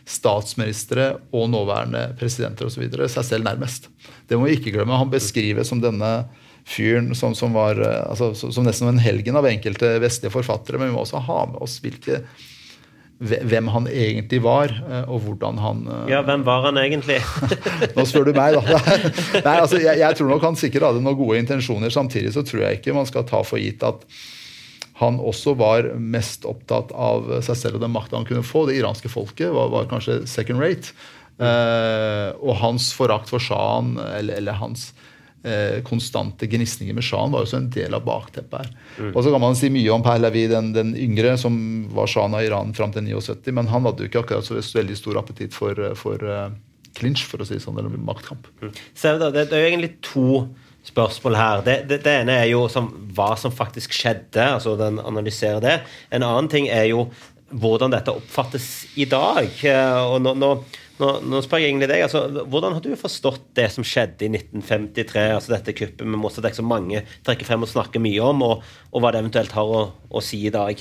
statsministre 0.04 1.14
og 1.32 1.48
nåværende 1.52 2.10
presidenter 2.20 2.68
osv., 2.68 2.84
seg 3.08 3.28
selv 3.30 3.48
nærmest. 3.48 3.88
Det 4.28 4.36
må 4.36 4.50
vi 4.50 4.58
ikke 4.58 4.74
glemme. 4.74 4.98
Han 5.00 5.12
beskrives 5.12 5.72
som 5.72 5.80
denne 5.80 6.16
fyren 6.64 7.12
som, 7.16 7.34
som, 7.36 7.54
var, 7.56 7.80
eh, 7.80 8.02
altså, 8.10 8.32
som 8.34 8.66
nesten 8.66 8.90
en 8.90 9.00
helgen 9.00 9.36
av 9.40 9.48
enkelte 9.48 9.96
vestlige 10.02 10.34
forfattere, 10.34 10.80
men 10.80 10.90
vi 10.90 10.96
må 10.96 11.04
også 11.04 11.22
ha 11.24 11.40
med 11.52 11.62
oss 11.64 11.78
hvilke 11.84 12.24
hvem 13.22 13.68
han 13.70 13.86
egentlig 13.88 14.40
var, 14.42 14.72
eh, 14.74 15.04
og 15.06 15.22
hvordan 15.24 15.58
han 15.62 15.82
eh, 15.86 16.12
Ja, 16.12 16.22
hvem 16.26 16.42
var 16.46 16.64
han 16.66 16.78
egentlig? 16.80 17.20
Nå 17.96 18.04
spør 18.10 18.28
du 18.28 18.32
meg, 18.36 18.56
da. 18.58 18.80
Nei, 19.46 19.56
altså, 19.60 19.78
jeg, 19.78 20.00
jeg, 20.02 20.18
tror 20.18 20.32
nok 20.32 20.46
han 20.48 20.58
sikkert 20.58 20.88
hadde 20.88 21.02
noen 21.04 21.18
gode 21.18 21.38
intensjoner. 21.40 21.94
Samtidig 21.94 22.34
så 22.34 22.44
tror 22.46 22.66
jeg 22.66 22.80
ikke 22.80 22.96
man 22.96 23.08
skal 23.08 23.26
ta 23.28 23.44
for 23.46 23.62
gitt 23.62 23.84
at 23.86 24.02
han 25.00 25.18
også 25.18 25.56
var 25.58 25.88
mest 25.98 26.44
opptatt 26.46 26.92
av 26.94 27.26
seg 27.42 27.58
selv 27.58 27.78
og 27.78 27.86
den 27.86 27.94
makta 27.94 28.18
han 28.18 28.26
kunne 28.28 28.46
få. 28.46 28.66
Det 28.68 28.78
iranske 28.78 29.10
folket 29.10 29.50
var, 29.54 29.72
var 29.72 29.88
kanskje 29.90 30.22
second 30.30 30.62
rate. 30.62 30.94
Eh, 31.34 32.30
og 32.38 32.58
hans 32.60 32.92
forakt 32.94 33.32
for 33.32 33.42
sjahen, 33.42 33.96
eller, 33.98 34.38
eller 34.38 34.58
hans 34.60 34.92
eh, 35.44 35.78
konstante 35.86 36.48
gnisninger 36.50 36.96
med 36.96 37.04
sjahen 37.04 37.34
var 37.34 37.44
også 37.44 37.60
en 37.60 37.70
del 37.72 37.94
av 37.96 38.04
bakteppet 38.06 38.64
her. 38.64 38.70
Mm. 38.98 39.12
Og 39.12 39.20
så 39.22 39.32
kan 39.34 39.44
man 39.44 39.58
si 39.58 39.70
mye 39.72 39.94
om 39.94 40.04
Pahlavi 40.04 40.46
den, 40.50 40.72
den 40.76 40.92
yngre, 40.98 41.36
som 41.40 41.56
var 41.94 42.10
sjahen 42.10 42.36
av 42.36 42.44
Iran 42.46 42.74
fram 42.76 42.94
til 42.94 43.06
79, 43.06 43.54
men 43.56 43.70
han 43.72 43.88
hadde 43.88 44.04
jo 44.04 44.12
ikke 44.12 44.24
akkurat 44.24 44.48
så 44.48 44.78
veldig 44.78 44.98
stor 44.98 45.20
appetitt 45.20 45.56
for, 45.56 45.80
for 46.00 46.22
uh, 46.24 46.48
clinch, 46.98 47.24
for 47.28 47.42
å 47.42 47.48
si 47.48 47.60
sånn, 47.62 47.78
eller 47.80 47.94
maktkamp. 47.94 48.48
Mm. 48.62 48.72
Så 48.94 49.16
det, 49.20 49.32
det, 49.36 49.48
er 49.50 49.66
jo 49.66 49.72
egentlig 49.72 49.92
to 50.04 50.28
spørsmål 50.84 51.38
her. 51.38 51.62
Det, 51.66 51.76
det, 51.90 52.00
det 52.04 52.16
ene 52.22 52.38
er 52.42 52.48
jo 52.50 52.66
som, 52.72 52.90
hva 53.16 53.32
som 53.40 53.54
faktisk 53.54 53.94
skjedde, 53.96 54.50
altså 54.58 54.76
den 54.80 55.00
analyserer 55.00 55.62
det. 55.64 55.78
En 56.14 56.26
annen 56.26 56.50
ting 56.52 56.68
er 56.72 56.88
jo 56.90 57.08
hvordan 57.54 57.92
dette 57.92 58.14
oppfattes 58.14 58.68
i 59.00 59.06
dag. 59.08 59.48
Eh, 59.62 60.00
og 60.02 60.20
nå, 60.24 60.34
nå 60.38 60.50
nå, 61.00 61.10
nå, 61.26 61.40
spør 61.42 61.62
jeg 61.62 61.72
egentlig 61.72 61.88
deg, 61.90 62.04
altså, 62.06 62.24
Hvordan 62.50 62.76
har 62.76 62.84
du 62.84 62.92
forstått 62.98 63.48
det 63.58 63.66
som 63.74 63.86
skjedde 63.86 64.26
i 64.26 64.32
1953, 64.32 65.24
altså 65.34 65.54
dette 65.56 65.74
kuppet 65.76 66.06
med 66.06 66.20
Mossadegh 66.22 66.56
som 66.56 66.68
mange 66.70 67.02
trekker 67.26 67.48
frem 67.48 67.66
og 67.66 67.70
snakker 67.70 68.02
mye 68.02 68.22
om, 68.22 68.44
og, 68.46 68.68
og 68.92 69.02
hva 69.02 69.14
det 69.14 69.24
eventuelt 69.24 69.56
har 69.56 69.72
å, 69.78 69.86
å 70.08 70.24
si 70.24 70.44
i 70.46 70.54
dag? 70.54 70.80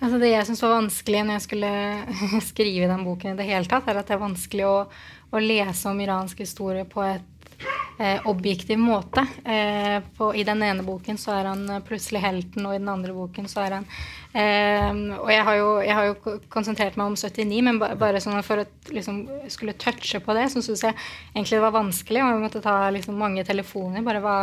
Altså 0.00 0.16
det 0.20 0.30
jeg 0.30 0.46
syns 0.48 0.62
var 0.64 0.78
vanskelig 0.78 1.24
når 1.26 1.36
jeg 1.36 1.46
skulle 1.48 1.72
skrive 2.52 2.92
den 2.92 3.04
boken, 3.04 3.34
i 3.34 3.40
det 3.40 3.48
hele 3.50 3.68
tatt, 3.68 3.90
er 3.90 4.00
at 4.00 4.08
det 4.08 4.16
er 4.16 4.22
vanskelig 4.22 4.68
å, 4.68 4.76
å 5.30 5.42
lese 5.44 5.90
om 5.90 6.00
iransk 6.00 6.40
historie 6.46 6.86
på 6.88 7.04
et 7.04 7.26
eh, 7.98 8.26
objektiv 8.28 8.78
måte. 8.78 9.26
Eh, 9.44 9.98
på, 10.16 10.30
I 10.34 10.44
den 10.44 10.62
ene 10.62 10.84
boken 10.86 11.18
så 11.20 11.34
er 11.36 11.50
han 11.50 11.66
plutselig 11.86 12.22
helten, 12.24 12.66
og 12.66 12.74
i 12.74 12.80
den 12.80 12.90
andre 12.92 13.14
boken 13.16 13.48
så 13.50 13.64
er 13.64 13.78
han 13.78 13.86
eh, 14.32 15.18
og 15.18 15.30
jeg 15.32 15.46
har, 15.48 15.58
jo, 15.60 15.70
jeg 15.84 15.98
har, 15.98 16.10
jo, 16.10 16.34
konsentrert 16.52 16.98
meg 17.00 17.12
om 17.12 17.18
79, 17.18 17.62
men 17.66 17.80
bare 17.80 18.22
sånn 18.22 18.40
for 18.46 18.64
å 18.64 18.66
liksom, 18.94 19.22
skulle 19.52 19.78
touche 19.80 20.22
på 20.24 20.36
det, 20.38 20.48
så 20.52 20.64
syns 20.64 20.86
jeg 20.88 20.98
egentlig 21.34 21.58
det 21.58 21.64
var 21.66 21.78
vanskelig. 21.78 22.24
Og 22.24 22.34
jeg 22.34 22.44
måtte 22.48 22.64
ta 22.64 22.76
liksom, 22.94 23.20
mange 23.20 23.46
telefoner. 23.46 24.04
Bare 24.06 24.24
hva, 24.24 24.36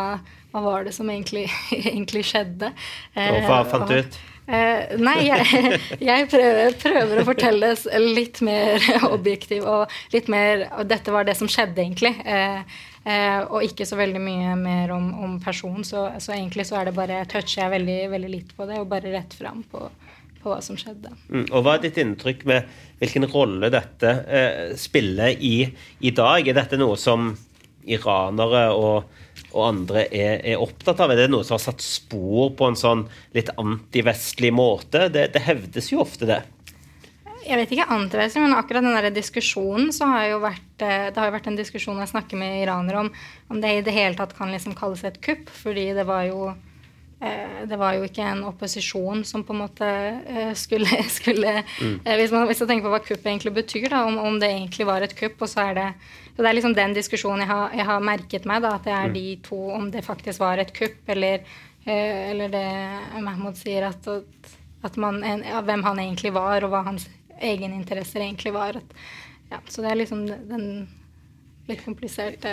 hva 0.53 0.65
var 0.65 0.87
det 0.87 0.95
som 0.95 1.09
egentlig, 1.09 1.47
egentlig 1.91 2.25
skjedde? 2.29 2.73
og 3.17 3.45
hva 3.47 3.61
fant 3.67 3.87
du 3.91 4.01
ut? 4.01 4.19
Uh, 4.47 4.93
nei, 5.03 5.25
jeg, 5.27 5.75
jeg 6.07 6.27
prøver, 6.31 6.75
prøver, 6.79 7.19
å 7.19 7.25
fortelle 7.27 7.71
litt 7.99 8.39
mer 8.47 8.79
objektiv 9.15 9.65
og 9.67 9.91
litt 10.13 10.29
mer 10.31 10.69
Og 10.77 10.87
dette 10.87 11.11
var 11.11 11.27
det 11.27 11.35
som 11.35 11.49
skjedde, 11.51 11.83
egentlig. 11.83 12.13
Uh, 12.23 12.63
Eh, 13.07 13.39
og 13.47 13.63
ikke 13.63 13.85
så 13.87 13.95
veldig 13.95 14.19
mye 14.19 14.53
mer 14.59 14.91
om, 14.91 15.07
om 15.23 15.37
person. 15.39 15.79
Så, 15.87 16.09
så, 16.19 16.33
egentlig 16.35 16.67
så 16.67 16.79
er 16.79 16.89
det 16.89 16.97
bare 16.97 17.23
toucher 17.31 17.63
jeg 17.63 17.73
veldig, 17.77 17.99
veldig 18.11 18.31
litt 18.33 18.53
på 18.57 18.67
det, 18.67 18.81
og 18.81 18.89
bare 18.91 19.13
rett 19.13 19.35
fram 19.37 19.61
på, 19.71 19.85
på 20.41 20.51
hva 20.51 20.59
som 20.63 20.79
skjedde. 20.79 21.13
Mm, 21.29 21.45
og 21.45 21.61
Hva 21.63 21.77
er 21.77 21.85
ditt 21.85 21.99
inntrykk 22.03 22.43
med 22.49 22.67
hvilken 22.99 23.29
rolle 23.31 23.71
dette 23.71 24.11
eh, 24.27 24.73
spiller 24.79 25.39
i, 25.39 25.55
i, 26.01 26.11
dag? 26.11 26.43
Er 26.43 26.59
dette 26.59 26.79
noe 26.81 26.99
som 26.99 27.31
iranere 27.87 28.65
og, 28.75 29.23
og 29.53 29.63
andre 29.63 30.03
er, 30.09 30.41
er, 30.41 30.59
opptatt 30.59 30.99
av? 31.05 31.15
Er 31.15 31.23
det 31.23 31.31
noe 31.31 31.47
som 31.47 31.55
har 31.55 31.63
satt 31.63 31.85
spor 31.85 32.51
på 32.59 32.67
en 32.67 32.79
sånn 32.79 33.07
litt 33.37 33.53
antivestlig 33.55 34.51
måte? 34.51 35.07
Det, 35.13 35.29
det 35.37 35.47
hevdes 35.47 35.93
jo 35.93 36.03
ofte 36.03 36.27
det 36.27 36.41
jeg 37.47 37.59
vet 37.61 37.73
ikke 37.73 37.87
antivestlig, 37.95 38.43
men 38.43 38.55
akkurat 38.57 38.83
den 38.83 38.95
der 38.95 39.09
diskusjonen 39.15 39.91
så 39.95 40.09
har 40.11 40.29
jo 40.33 40.39
vært 40.43 40.83
eh, 40.83 41.09
Det 41.09 41.19
har 41.19 41.29
jo 41.29 41.35
vært 41.37 41.49
en 41.51 41.59
diskusjon 41.59 41.99
jeg 42.01 42.11
snakker 42.11 42.39
med 42.39 42.61
iranere 42.63 43.03
om 43.05 43.11
om 43.47 43.61
det 43.63 43.69
i 43.77 43.83
det 43.85 43.93
hele 43.95 44.17
tatt 44.17 44.33
kan 44.35 44.51
liksom 44.51 44.75
kalles 44.75 45.05
et 45.07 45.21
kupp. 45.23 45.47
Fordi 45.63 45.85
det 45.95 46.03
var 46.07 46.25
jo 46.27 46.49
eh, 46.51 47.63
det 47.69 47.79
var 47.79 47.95
jo 47.95 48.03
ikke 48.07 48.25
en 48.27 48.43
opposisjon 48.49 49.23
som 49.27 49.45
på 49.47 49.55
en 49.55 49.61
måte 49.63 49.87
eh, 49.87 50.53
skulle, 50.59 50.89
skulle 51.17 51.61
mm. 51.63 52.01
hvis, 52.03 52.33
man, 52.35 52.47
hvis 52.49 52.63
man 52.63 52.71
tenker 52.73 52.87
på 52.87 52.93
hva 52.95 53.03
kupp 53.05 53.25
egentlig 53.25 53.55
betyr, 53.61 53.87
da, 53.93 54.03
om, 54.09 54.19
om, 54.19 54.39
det 54.41 54.51
egentlig 54.51 54.89
var 54.89 55.05
et 55.05 55.15
kupp, 55.15 55.39
og 55.39 55.51
så 55.51 55.69
er 55.69 55.79
det 55.79 55.89
så 56.35 56.43
Det 56.43 56.49
er 56.51 56.59
liksom 56.59 56.75
den 56.77 56.93
diskusjonen 56.93 57.45
jeg 57.45 57.49
har, 57.49 57.71
jeg 57.73 57.85
har 57.87 58.03
merket 58.11 58.43
meg, 58.45 58.61
da, 58.61 58.75
at 58.75 58.83
det 58.85 58.93
er 58.93 59.07
mm. 59.07 59.15
de 59.15 59.27
to, 59.47 59.61
om 59.73 59.87
det 59.91 60.05
faktisk 60.05 60.43
var 60.43 60.59
et 60.61 60.73
kupp, 60.75 60.99
eller, 61.09 61.47
eller 61.87 62.51
det 62.53 62.67
Mahmoud 63.23 63.57
sier, 63.57 63.87
at, 63.87 64.05
at 64.85 64.99
man, 65.01 65.23
ja, 65.23 65.63
hvem 65.65 65.81
han 65.87 66.03
egentlig 66.03 66.35
var, 66.35 66.61
og 66.61 66.75
hva 66.75 66.83
hans 66.91 67.07
egeninteresser 67.39 68.23
egentlig 68.23 68.53
var. 68.55 68.79
At, 68.79 68.95
ja, 69.51 69.59
så 69.67 69.83
det 69.83 69.91
er 69.91 70.01
liksom 70.01 70.25
den 70.27 70.69
litt 71.67 71.83
kompliserte 71.83 72.51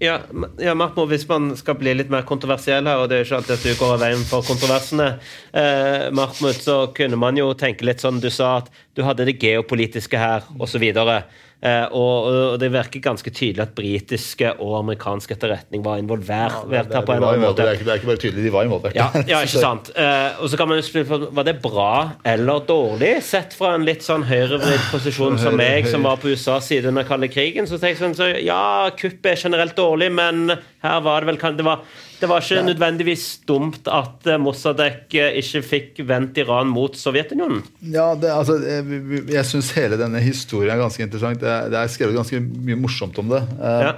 Ja, 0.00 0.18
ja 0.60 0.74
Mahmoud, 0.76 1.10
hvis 1.12 1.26
man 1.28 1.52
skal 1.58 1.76
bli 1.80 1.94
litt 1.96 2.12
mer 2.12 2.24
kontroversiell 2.28 2.86
her, 2.88 3.02
og 3.02 3.10
det 3.10 3.18
er 3.18 3.22
jo 3.22 3.28
ikke 3.28 3.40
alltid 3.42 3.56
at 3.56 3.66
du 3.66 3.80
går 3.80 3.94
av 3.96 4.04
veien 4.04 4.24
for 4.28 4.46
kontroversene, 4.46 5.08
eh, 5.52 6.06
Mahmoud, 6.16 6.60
så 6.64 6.78
kunne 6.96 7.18
man 7.20 7.38
jo 7.40 7.50
tenke 7.58 7.86
litt 7.86 8.04
sånn 8.04 8.22
Du 8.24 8.30
sa 8.32 8.58
at 8.62 8.70
du 8.96 9.04
hadde 9.04 9.26
det 9.28 9.36
geopolitiske 9.42 10.20
her, 10.20 10.46
osv. 10.58 10.84
Eh, 10.84 11.43
og, 11.64 12.26
og 12.28 12.56
det 12.60 12.68
virker 12.74 13.00
ganske 13.00 13.30
tydelig 13.32 13.62
at 13.64 13.70
britiske 13.76 14.50
og 14.60 14.74
amerikansk 14.82 15.30
etterretning 15.32 15.84
var 15.84 16.00
involvert. 16.02 16.58
Ja, 16.68 16.82
det, 16.82 16.90
det, 16.92 17.02
på 17.06 17.14
en 17.14 17.22
det, 17.22 17.26
var, 17.26 17.38
måte. 17.40 17.62
det, 17.62 17.68
er 17.68 17.78
ikke, 17.78 17.86
det 17.86 17.92
er 17.94 18.00
ikke 18.02 18.10
bare 18.10 18.20
tydelig, 18.20 18.44
de 18.44 18.52
var 18.52 18.68
involvert. 18.68 18.98
Ja, 18.98 19.06
ja 19.30 19.40
ikke 19.46 19.62
sant. 19.62 19.88
Eh, 19.96 20.42
og 20.42 20.52
så 20.52 20.60
kan 20.60 20.68
man 20.68 20.80
jo 20.80 20.84
spørre 20.84 21.30
Var 21.38 21.48
det 21.48 21.56
bra 21.64 21.90
eller 22.34 22.66
dårlig, 22.68 23.14
sett 23.24 23.56
fra 23.56 23.74
en 23.78 23.86
litt 23.88 24.04
sånn 24.04 24.26
høyrevridd 24.28 24.88
posisjon 24.92 25.40
som 25.40 25.56
meg, 25.58 25.88
som 25.88 26.04
var 26.04 26.20
på 26.20 26.34
USAs 26.34 26.68
side 26.68 26.90
under 26.90 27.06
kalde 27.08 27.30
krigen? 27.32 27.68
Så 27.70 27.78
tenker 27.78 27.96
jeg 27.96 28.02
sånn, 28.02 28.18
så, 28.18 28.30
ja, 28.44 28.90
kuppet 28.98 29.32
er 29.32 29.40
generelt 29.46 29.76
dårlig, 29.78 30.10
men 30.14 30.50
her 30.84 31.04
var 31.04 31.24
det 31.24 31.32
vel 31.32 31.56
det 31.56 31.66
var, 31.66 31.84
det 32.20 32.28
var 32.30 32.42
ikke 32.44 32.64
nødvendigvis 32.66 33.26
dumt 33.48 33.88
at 33.90 34.26
Mossadek 34.40 34.44
Mossadegh 34.44 35.16
eh, 35.20 35.38
ikke 35.40 35.62
fikk 35.64 36.02
vendt 36.08 36.38
Iran 36.42 36.70
mot 36.72 36.96
Sovjetunionen? 36.98 37.62
Ja, 37.80 38.12
det, 38.18 38.32
altså, 38.32 38.58
jeg, 38.62 39.24
jeg 39.32 39.48
syns 39.48 39.72
hele 39.76 39.98
denne 40.00 40.22
historien 40.24 40.74
er 40.74 40.82
ganske 40.82 41.02
interessant. 41.04 41.40
Det 41.42 41.50
er, 41.50 41.72
det 41.72 41.80
er 41.80 41.92
skrevet 41.92 42.18
ganske 42.18 42.40
mye 42.40 42.78
morsomt 42.80 43.18
om 43.22 43.34
det. 43.34 43.42
Eh, 43.58 43.80
Ja. 43.84 43.96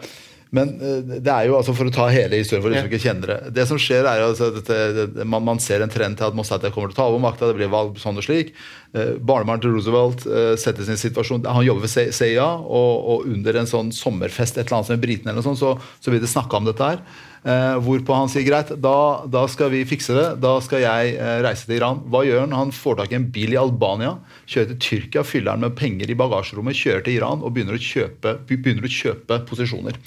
Men 0.55 0.77
eh, 0.79 1.01
det 1.19 1.33
er 1.33 1.49
jo 1.49 1.57
altså 1.59 1.75
for 1.77 1.89
å 1.89 1.93
ta 1.95 2.07
hele 2.13 2.39
historien 2.39 2.63
for 2.65 2.73
de 2.73 2.79
som 2.79 2.89
ikke 2.89 3.03
kjenner 3.03 3.33
det. 3.33 3.39
Det 3.57 3.67
som 3.69 3.81
skjer 3.83 4.07
er 4.07 4.23
jo 4.23 4.29
altså 4.31 4.51
at 4.55 4.71
det, 4.71 5.27
man, 5.27 5.45
man 5.47 5.61
ser 5.63 5.83
en 5.83 5.93
trend 5.93 6.19
til 6.19 6.29
at 6.29 6.37
Mossadegh 6.39 6.75
kommer 6.75 6.93
til 6.93 6.97
å 6.97 7.01
ta 7.01 7.09
over 7.11 7.23
makta. 7.25 7.51
Det 7.51 7.59
blir 7.59 7.73
valg 7.73 7.99
sånn 8.01 8.21
og 8.21 8.27
slik. 8.27 8.53
Eh, 8.97 9.17
til 9.19 9.73
Roosevelt 9.75 10.27
eh, 10.31 10.53
settes 10.61 10.89
i 10.89 10.95
en 10.95 11.01
situasjon 11.01 11.45
Han 11.51 11.67
jobber 11.67 11.85
ved 11.89 12.15
CIA, 12.15 12.47
og, 12.63 12.93
og 13.13 13.31
under 13.33 13.61
en 13.61 13.71
sånn 13.71 13.91
sommerfest 13.95 14.57
et 14.57 14.67
eller 14.67 14.79
annet 14.79 14.93
som 14.93 15.03
britene 15.03 15.33
eller 15.33 15.43
noe 15.43 15.49
sånt, 15.51 15.61
så, 15.61 15.75
så 16.01 16.15
blir 16.15 16.23
det 16.23 16.31
snakka 16.31 16.61
om 16.61 16.71
dette 16.71 16.93
her. 16.95 17.03
Eh, 17.47 17.77
hvorpå 17.79 18.15
han 18.17 18.31
sier 18.31 18.43
greit, 18.43 18.73
da, 18.83 18.99
da 19.31 19.45
skal 19.51 19.71
vi 19.71 19.85
fikse 19.87 20.17
det. 20.17 20.27
Da 20.43 20.57
skal 20.65 20.83
jeg 20.83 21.13
eh, 21.15 21.37
reise 21.47 21.69
til 21.69 21.77
Iran. 21.79 22.01
Hva 22.11 22.25
gjør 22.27 22.43
han? 22.43 22.57
Han 22.59 22.73
får 22.75 22.99
tak 22.99 23.13
i 23.13 23.19
en 23.21 23.29
bil 23.35 23.55
i 23.55 23.61
Albania, 23.61 24.17
kjører 24.51 24.73
til 24.73 24.81
Tyrkia, 24.83 25.23
fyller 25.27 25.55
den 25.55 25.69
med 25.69 25.77
penger 25.79 26.11
i 26.11 26.19
bagasjerommet, 26.19 26.79
kjører 26.79 27.07
til 27.07 27.21
Iran 27.21 27.45
og 27.47 27.55
begynner 27.55 27.79
å 27.79 27.85
kjøpe, 27.87 28.35
begynner 28.51 28.89
å 28.89 28.97
kjøpe 28.97 29.39
posisjoner. 29.47 30.01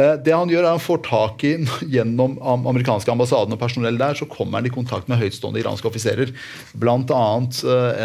Eh, 0.00 0.16
Det 0.24 0.32
Han 0.32 0.48
gjør 0.48 0.64
er 0.64 0.70
han 0.72 0.80
får 0.80 1.02
tak 1.04 1.44
i 1.44 1.52
gjennom 1.96 2.38
amerikanske 2.40 3.12
ambassaden 3.12 3.52
og 3.52 3.60
personell 3.60 3.98
der, 4.00 4.16
så 4.16 4.28
kommer 4.30 4.60
han 4.60 4.68
i 4.70 4.72
kontakt 4.72 5.10
med 5.10 5.20
høytstående 5.20 5.60
iranske 5.60 5.88
offiserer. 5.90 6.32
Bl.a. 6.72 7.24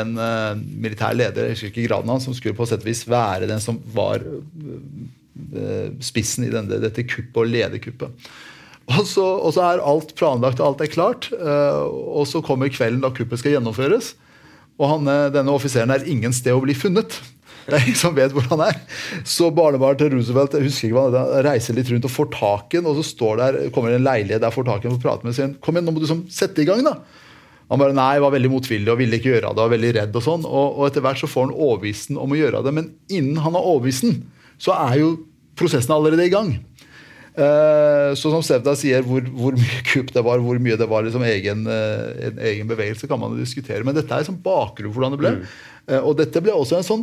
en 0.01 0.17
eh, 0.19 0.51
militær 0.59 1.15
leder, 1.15 1.47
jeg 1.47 1.55
husker 1.55 1.71
ikke 1.71 1.87
graden 1.87 2.11
hans, 2.11 2.27
som 2.27 2.35
skulle 2.35 2.57
på 2.57 2.67
sett 2.67 2.83
og 2.83 2.89
vis 2.91 3.05
være 3.07 3.47
den 3.47 3.63
som 3.63 3.79
var 3.95 4.19
eh, 4.19 5.95
spissen 6.03 6.49
i 6.49 6.51
denne, 6.51 6.81
dette 6.83 7.07
kuppet 7.07 7.39
og 7.39 7.55
lederkuppet. 7.55 8.27
Og 8.85 9.05
så, 9.09 9.23
og 9.23 9.55
så 9.55 9.63
er 9.65 9.81
alt 9.81 10.13
planlagt 10.17 10.59
og 10.61 10.67
alt 10.67 10.83
er 10.85 10.91
klart. 10.93 11.29
eh, 11.33 11.85
og 11.85 12.27
så 12.29 12.41
kommer 12.45 12.69
kvelden 12.69 13.01
da 13.01 13.09
kuppet 13.13 13.41
skal 13.41 13.55
gjennomføres. 13.55 14.13
Og 14.77 14.91
han, 14.91 15.07
eh, 15.09 15.31
denne 15.33 15.53
offiseren 15.55 15.93
er 15.93 16.05
ingen 16.09 16.35
sted 16.35 16.53
å 16.53 16.61
bli 16.63 16.75
funnet. 16.77 17.17
Det 17.65 17.73
er 17.73 17.81
ingen 17.87 17.97
som 17.97 18.13
vet 18.13 18.33
hvor 18.35 18.45
han 18.51 18.61
er. 18.67 18.75
Så 19.25 19.47
barnebarnet 19.49 20.03
til 20.03 20.11
Roosevelt 20.13 20.53
jeg 20.53 20.67
husker 20.67 20.91
ikke 20.91 20.99
hva 20.99 21.05
han 21.09 21.45
reiser 21.47 21.73
litt 21.73 21.89
rundt 21.89 22.05
og 22.05 22.13
får 22.13 22.27
tak 22.35 22.75
i 22.75 22.77
ham. 22.77 22.89
og 22.91 22.99
så 22.99 23.05
står 23.07 23.39
der, 23.41 23.57
kommer 23.73 23.89
det 23.89 24.03
en 24.03 24.05
leilighet 24.05 24.43
der 24.43 24.53
får 24.53 24.67
tak 24.67 24.85
i 24.85 24.89
ham 24.89 24.99
og 24.99 25.01
prater 25.01 25.25
med 25.25 25.33
sier 25.33 25.55
Kom 25.65 25.73
igjen, 25.73 25.87
nå 25.87 25.95
må 25.95 26.03
du 26.03 26.05
liksom 26.05 26.27
sette 26.29 26.61
i 26.61 26.67
gang, 26.69 26.83
da. 26.85 26.99
Han 27.73 27.81
bare 27.81 27.97
nei, 27.97 28.19
var 28.21 28.35
veldig 28.35 28.51
motvillig 28.53 28.91
og 28.93 28.99
ville 29.01 29.17
ikke 29.17 29.31
gjøre 29.31 29.49
det. 29.49 29.63
var 29.63 29.73
veldig 29.73 29.93
redd 29.97 30.19
Og 30.19 30.25
sånn, 30.27 30.45
og, 30.45 30.77
og 30.77 30.85
etter 30.85 31.01
hvert 31.01 31.23
så 31.23 31.29
får 31.31 31.47
han 31.47 31.55
overbevist 31.55 32.13
om 32.13 32.35
å 32.35 32.37
gjøre 32.37 32.61
det. 32.67 32.75
Men 32.77 32.91
innen 33.09 33.41
han 33.41 33.57
har 33.57 33.65
overbevist 33.65 34.11
så 34.61 34.77
er 34.77 34.99
jo 35.01 35.09
prosessen 35.57 35.95
allerede 35.95 36.27
i 36.27 36.33
gang. 36.33 36.53
Eh, 37.35 38.09
så 38.15 38.31
som 38.31 38.43
Sevda 38.45 38.77
sier, 38.79 39.03
hvor, 39.03 39.25
hvor 39.35 39.55
mye 39.59 39.83
kupp 39.89 40.13
det 40.15 40.23
var, 40.23 40.39
hvor 40.43 40.59
mye 40.61 40.77
det 40.79 40.87
var 40.87 41.03
liksom 41.03 41.25
egen, 41.27 41.65
eh, 41.67 42.27
en 42.29 42.43
egen 42.51 42.69
bevegelse, 42.69 43.09
kan 43.11 43.19
man 43.19 43.35
diskutere. 43.39 43.83
Men 43.83 43.97
dette 43.97 44.11
er 44.11 44.23
liksom 44.23 44.39
bakgrunn 44.43 44.93
for 44.93 45.01
hvordan 45.01 45.15
det 45.17 45.23
ble. 45.23 45.37
Mm. 45.85 46.01
og 46.01 46.15
dette 46.17 46.41
ble 46.41 46.53
også 46.55 46.79
en 46.79 46.87
sånn 46.87 47.01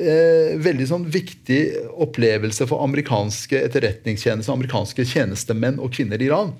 eh, 0.00 0.54
veldig 0.58 0.86
sånn 0.90 1.04
viktig 1.06 1.60
opplevelse 2.02 2.66
for 2.70 2.82
amerikanske 2.86 3.60
etterretningstjenester, 3.68 4.54
amerikanske 4.56 5.06
tjenestemenn 5.06 5.78
og 5.78 5.92
-kvinner 5.92 6.20
i 6.20 6.30
Iran. 6.30 6.54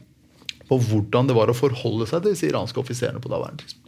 På 0.68 0.78
hvordan 0.80 1.26
det 1.28 1.36
var 1.36 1.50
å 1.50 1.56
forholde 1.56 2.06
seg 2.06 2.22
til 2.22 2.36
disse 2.36 2.48
iranske 2.48 2.80
offiserene 2.80 3.20
på 3.20 3.32
daværende 3.32 3.64
tidspunkt. 3.64 3.83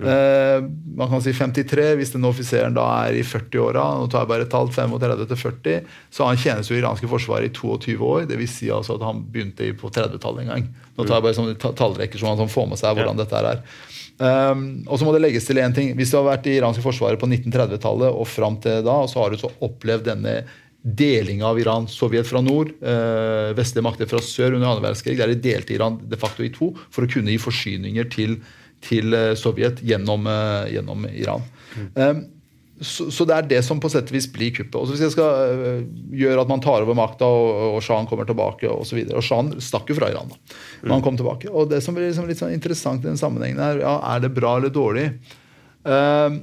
Eh, 0.00 0.64
man 0.96 1.10
kan 1.10 1.22
si 1.24 1.34
53, 1.36 1.94
hvis 1.98 2.12
denne 2.14 2.30
offiseren 2.30 2.74
da 2.76 2.86
er 3.04 3.18
i 3.18 3.24
40-åra, 3.26 3.84
nå 4.00 4.08
tar 4.10 4.24
jeg 4.24 4.30
bare 4.32 4.46
et 4.46 4.52
tall, 4.52 4.70
35 4.72 5.26
til 5.30 5.40
40, 5.44 5.92
så 6.10 6.28
han 6.28 6.40
tjenes 6.40 6.70
jo 6.70 6.76
i 6.76 6.80
iranske 6.80 7.10
forsvaret 7.10 7.50
i 7.50 7.54
22 7.54 7.98
år. 8.00 8.26
Dvs. 8.30 8.56
Si 8.62 8.70
altså 8.72 8.96
at 8.98 9.06
han 9.06 9.24
begynte 9.32 9.68
på 9.78 9.90
30-tallet 9.92 10.46
en 10.46 10.52
gang. 10.54 10.68
Nå 10.96 11.06
tar 11.06 11.18
jeg 11.18 11.26
bare 11.28 11.38
sånne 11.38 11.58
ta- 11.60 11.74
tallrekker 11.78 12.20
så 12.20 12.30
man 12.30 12.40
sånn 12.40 12.52
får 12.52 12.70
med 12.72 12.80
seg 12.80 12.96
hvordan 12.98 13.20
dette 13.20 13.38
her 13.38 13.50
er. 13.54 13.62
Um, 14.22 14.66
og 14.86 14.98
så 15.00 15.06
må 15.06 15.14
det 15.16 15.22
legges 15.24 15.46
til 15.48 15.58
en 15.58 15.72
ting. 15.74 15.94
Hvis 15.98 16.12
du 16.12 16.18
har 16.18 16.28
vært 16.28 16.46
i 16.46 16.58
iranske 16.58 16.84
forsvaret 16.84 17.18
på 17.18 17.26
1930-tallet 17.30 18.12
og 18.12 18.28
fram 18.28 18.58
til 18.62 18.84
da, 18.86 19.00
så 19.10 19.22
har 19.24 19.32
du 19.32 19.40
så 19.40 19.50
opplevd 19.64 20.04
denne 20.10 20.42
delinga 20.82 21.46
av 21.46 21.60
Iran. 21.62 21.86
Sovjet 21.90 22.26
fra 22.26 22.42
nord, 22.42 22.72
øh, 22.82 23.52
vestlige 23.58 23.86
makter 23.86 24.08
fra 24.10 24.18
sør 24.22 24.56
under 24.56 24.68
annen 24.68 24.82
verdenskrig. 24.84 25.16
Der 25.18 25.30
de 25.30 25.38
delte 25.42 25.74
Iran 25.76 26.00
de 26.10 26.18
facto 26.18 26.42
i 26.42 26.50
to 26.54 26.72
for 26.90 27.06
å 27.06 27.10
kunne 27.10 27.30
gi 27.30 27.38
forsyninger 27.42 28.10
til, 28.10 28.40
til 28.84 29.16
eh, 29.16 29.32
Sovjet 29.38 29.82
gjennom, 29.86 30.28
eh, 30.30 30.74
gjennom 30.76 31.08
Iran. 31.10 31.44
Mm. 31.72 32.18
så, 32.84 33.06
så 33.14 33.24
det 33.24 33.36
er 33.36 33.46
det 33.48 33.60
som 33.64 33.78
på 33.80 33.88
sett 33.88 34.10
og 34.10 34.16
vis 34.16 34.26
blir 34.28 34.50
kuppet. 34.52 34.76
Også 34.76 34.92
Hvis 34.92 35.04
jeg 35.06 35.14
skal 35.14 35.54
øh, 35.56 35.82
gjøre 36.18 36.44
at 36.44 36.50
man 36.50 36.60
tar 36.60 36.84
over 36.84 36.98
makta 36.98 37.24
og, 37.24 37.76
og 37.76 37.82
Shahen 37.84 38.08
kommer 38.10 38.28
tilbake 38.28 38.68
osv. 38.68 39.04
Shahen 39.22 39.54
stakk 39.62 39.88
jo 39.88 39.96
fra 39.96 40.10
Iran 40.12 40.32
da 40.32 40.40
når 40.82 40.96
han 40.96 41.04
kom 41.06 41.20
tilbake. 41.20 41.48
Og 41.48 41.70
det 41.70 41.80
som 41.84 41.96
blir 41.96 42.10
liksom 42.10 42.28
litt 42.28 42.42
sånn 42.42 42.56
interessant 42.56 43.04
i 43.04 43.10
den 43.10 43.20
sammenhengen, 43.20 43.62
er 43.62 43.84
ja, 43.84 43.96
er 44.14 44.24
det 44.24 44.34
bra 44.34 44.56
eller 44.58 44.74
dårlig. 44.74 45.12
Uh, 45.82 46.42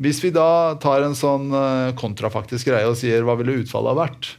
hvis 0.00 0.22
vi 0.24 0.32
da 0.32 0.78
tar 0.80 1.04
en 1.04 1.16
sånn 1.16 1.50
eh, 1.52 1.90
kontrafaktisk 1.98 2.70
greie 2.70 2.88
og 2.88 2.96
sier 2.96 3.24
hva 3.26 3.34
ville 3.36 3.58
utfallet 3.60 3.92
ha 3.92 3.98
vært? 3.98 4.30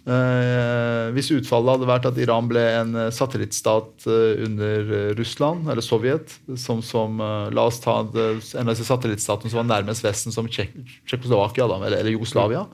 Eh, 0.00 1.10
hvis 1.12 1.28
utfallet 1.34 1.74
hadde 1.74 1.88
vært 1.90 2.06
at 2.08 2.18
Iran 2.22 2.46
ble 2.48 2.62
en 2.78 2.94
eh, 2.96 3.10
satellittstat 3.12 4.06
eh, 4.08 4.40
under 4.46 4.88
Russland, 5.18 5.68
eller 5.68 5.84
Sovjet, 5.84 6.32
som, 6.56 6.80
som 6.80 7.20
La 7.52 7.66
oss 7.68 7.82
ta 7.84 7.98
en 8.00 8.08
av 8.08 8.72
disse 8.72 8.88
satellittstatene 8.88 9.52
som 9.52 9.60
var 9.60 9.68
nærmest 9.68 10.06
Vesten, 10.06 10.32
som 10.32 10.48
Tsjek- 10.48 10.78
Tsjekkoslovakia 11.04 11.68
eller, 11.68 11.98
eller 12.00 12.14
Jugoslavia. 12.14 12.64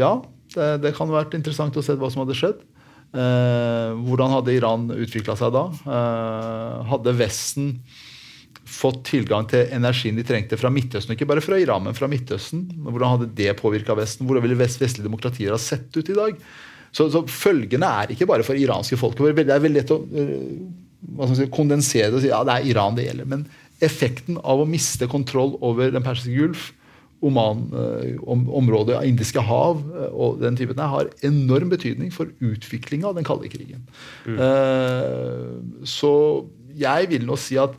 Ja, 0.00 0.14
det, 0.54 0.70
det 0.86 0.94
kan 0.96 1.12
vært 1.12 1.36
interessant 1.36 1.76
å 1.76 1.84
se 1.84 1.98
hva 2.00 2.08
som 2.12 2.24
hadde 2.24 2.38
skjedd. 2.38 2.64
Hvordan 3.08 4.34
hadde 4.36 4.52
Iran 4.52 4.82
utvikla 4.92 5.32
seg 5.40 5.54
da? 5.54 5.62
Hadde 6.90 7.14
Vesten 7.16 7.70
fått 8.78 9.00
tilgang 9.08 9.48
til 9.50 9.70
energien 9.74 10.18
de 10.18 10.24
trengte 10.26 10.58
fra 10.60 10.70
Midtøsten, 10.70 11.16
ikke 11.16 11.26
bare 11.28 11.42
fra 11.42 11.58
Iran, 11.58 11.82
men 11.88 11.96
fra 11.98 12.06
Midtøsten. 12.10 12.66
Hvordan 12.86 13.16
hadde 13.16 13.30
det 13.38 13.56
påvirka 13.58 13.96
Vesten? 13.98 14.28
Hvordan 14.28 14.44
ville 14.46 14.58
vest 14.60 14.82
vestlige 14.82 15.08
demokratier 15.08 15.54
ha 15.54 15.58
sett 15.62 15.90
ut 15.98 16.12
i 16.12 16.18
dag? 16.18 16.38
Så, 16.94 17.08
så 17.12 17.24
følgene 17.28 17.88
er 18.02 18.12
ikke 18.14 18.28
bare 18.30 18.46
for 18.46 18.58
iranske 18.58 18.96
folk. 19.00 19.18
Det 19.18 19.44
er 19.44 19.64
veldig 19.64 19.80
lett 19.80 19.92
å 19.92 19.98
hva 20.08 21.28
skal 21.28 21.38
si, 21.38 21.48
kondensere 21.54 22.10
det 22.10 22.18
og 22.18 22.24
si 22.24 22.32
ja, 22.32 22.40
det 22.46 22.56
er 22.56 22.70
Iran 22.72 22.96
det 22.98 23.06
gjelder. 23.06 23.28
Men 23.30 23.44
effekten 23.84 24.38
av 24.42 24.62
å 24.62 24.68
miste 24.68 25.08
kontroll 25.10 25.56
over 25.64 25.92
Den 25.94 26.04
persiske 26.06 26.34
gulf, 26.34 26.72
Oman, 27.18 27.64
øh, 27.74 28.18
om, 28.30 28.44
området 28.60 28.94
av 28.94 29.06
Indiske 29.08 29.42
hav 29.42 29.80
øh, 29.82 30.10
og 30.14 30.36
den 30.38 30.54
typen 30.54 30.76
der, 30.78 30.86
har 30.86 31.08
enorm 31.26 31.72
betydning 31.72 32.12
for 32.14 32.30
utviklinga 32.38 33.08
av 33.10 33.16
den 33.18 33.26
kalde 33.26 33.50
krigen. 33.50 33.82
Eh, 34.22 35.48
så 35.82 36.12
jeg 36.78 37.08
vil 37.10 37.26
nå 37.26 37.34
si 37.42 37.58
at 37.58 37.74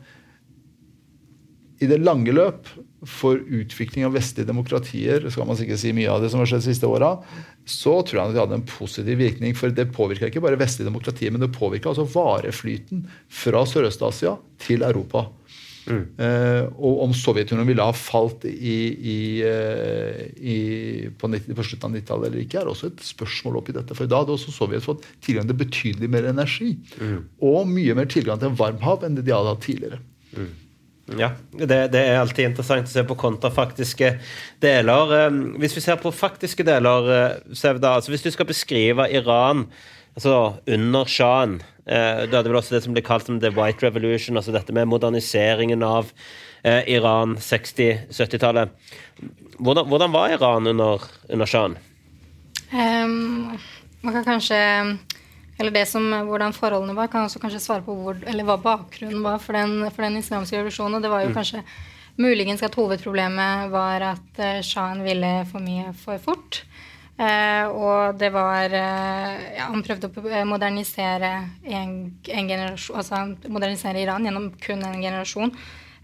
i 1.79 1.87
det 1.87 1.99
lange 2.03 2.33
løp 2.35 2.67
for 3.07 3.39
utvikling 3.39 4.03
av 4.07 4.15
vestlige 4.17 4.49
demokratier 4.49 5.23
skal 5.31 5.47
man 5.47 5.57
sikkert 5.59 5.79
si 5.79 5.93
mye 5.95 6.11
av 6.11 6.23
det 6.23 6.31
som 6.33 6.41
har 6.41 6.49
skjedd 6.51 6.65
de 6.65 6.73
siste 6.73 6.89
åra, 6.89 7.13
så 7.63 7.99
tror 8.03 8.19
jeg 8.19 8.25
at 8.25 8.35
det 8.35 8.43
hadde 8.43 8.59
en 8.59 8.67
positiv 8.67 9.21
virkning. 9.21 9.55
For 9.55 9.71
det 9.71 9.87
påvirka 9.95 10.27
ikke 10.27 10.43
bare 10.43 10.59
vestlige 10.59 10.89
demokratier, 10.89 11.31
men 11.31 11.43
det 11.43 11.53
påvirka 11.55 11.93
altså 11.93 12.07
vareflyten 12.11 13.05
fra 13.41 13.63
Sørøst-Asia 13.69 14.35
til 14.65 14.83
Europa. 14.87 15.29
Eh, 15.89 16.65
og 16.77 16.99
om 17.05 17.13
Sovjetunionen 17.17 17.69
ville 17.71 17.85
ha 17.85 17.93
falt 17.95 18.43
i, 18.45 18.75
i, 18.93 19.19
eh, 19.45 20.21
i, 20.37 20.57
på, 21.17 21.29
90, 21.31 21.55
på 21.57 21.65
slutten 21.65 21.89
av 21.89 21.97
90-tallet 21.97 22.29
eller 22.29 22.43
ikke, 22.43 22.61
er 22.61 22.69
også 22.69 22.91
et 22.91 23.05
spørsmål 23.07 23.61
oppi 23.61 23.75
dette. 23.77 23.97
For 23.97 24.09
da 24.09 24.21
hadde 24.21 24.35
også 24.35 24.53
Sovjet 24.53 24.85
fått 24.85 25.07
tilgang 25.25 25.49
til 25.49 25.57
betydelig 25.63 26.11
mer 26.11 26.29
energi. 26.29 26.75
Og 27.41 27.63
mye 27.69 27.97
mer 27.97 28.09
tilgang 28.11 28.41
til 28.41 28.53
varmhav 28.59 29.07
enn 29.07 29.17
det 29.17 29.25
de 29.29 29.35
hadde 29.35 29.55
hatt 29.55 29.65
tidligere. 29.65 30.03
Ja, 31.17 31.31
det, 31.51 31.77
det 31.93 32.01
er 32.01 32.19
alltid 32.19 32.51
interessant 32.51 32.89
å 32.89 32.91
se 32.91 33.03
på 33.07 33.17
kontrafaktiske 33.17 34.11
deler. 34.61 35.13
Eh, 35.17 35.39
Hvis 35.63 35.77
vi 35.77 35.83
ser 35.85 36.01
på 36.01 36.11
faktiske 36.13 36.65
deler, 36.67 37.09
eh, 37.15 37.55
Sevda, 37.57 37.95
altså 37.97 38.13
hvis 38.13 38.25
du 38.25 38.29
skal 38.35 38.49
beskrive 38.49 39.07
Iran 39.09 39.65
altså 40.17 40.59
under 40.67 41.07
Shahen 41.07 41.59
eh, 41.85 42.25
Du 42.27 42.35
hadde 42.35 42.49
vel 42.49 42.59
også 42.59 42.75
det 42.75 42.83
som 42.83 42.95
ble 42.95 43.03
kalt 43.05 43.29
som 43.29 43.39
The 43.39 43.53
White 43.55 43.85
Revolution, 43.85 44.37
altså 44.37 44.53
dette 44.53 44.75
med 44.75 44.89
moderniseringen 44.91 45.83
av 45.85 46.11
eh, 46.63 46.83
Iran 46.91 47.37
60-70-tallet. 47.39 48.73
Hvordan, 49.59 49.87
hvordan 49.87 50.13
var 50.13 50.35
Iran 50.35 50.67
under, 50.67 51.05
under 51.29 51.49
Shahen? 51.49 51.77
Um, 52.69 53.57
man 54.03 54.13
kan 54.13 54.27
kanskje 54.27 54.59
Eller 55.59 55.75
det 55.75 55.85
som, 55.91 56.05
hvordan 56.29 56.55
forholdene 56.55 56.95
var, 56.95 57.09
kan 57.11 57.27
også 57.27 57.41
kanskje 57.43 57.59
svare 57.59 57.83
på 57.83 57.93
hvor, 57.99 58.19
eller 58.31 58.47
hva 58.47 58.55
bakgrunnen 58.63 59.23
var 59.25 59.41
for 59.43 59.57
den, 59.57 59.81
for 59.91 60.05
den 60.05 60.15
islamske 60.21 60.55
revolusjonen. 60.55 60.95
Og 60.97 61.03
det 61.03 61.11
var 61.11 61.25
jo 61.25 61.33
kanskje 61.35 61.63
muligens 62.19 62.63
at 62.63 62.77
hovedproblemet 62.79 63.67
var 63.73 64.05
at 64.13 64.39
uh, 64.39 64.61
sjahen 64.63 65.03
ville 65.03 65.33
for 65.51 65.63
mye 65.63 65.91
for 65.99 66.21
fort. 66.23 66.61
Uh, 67.19 67.67
og 67.75 68.15
det 68.19 68.29
var 68.31 68.71
uh, 68.71 69.35
ja, 69.57 69.67
Han 69.67 69.83
prøvde 69.83 70.07
å 70.07 70.45
modernisere 70.47 71.33
en, 71.67 71.91
en 72.23 72.53
altså 72.63 73.25
modernisere 73.51 73.99
Iran 73.99 74.23
gjennom 74.27 74.53
kun 74.63 74.85
en 74.87 75.03
generasjon. 75.03 75.53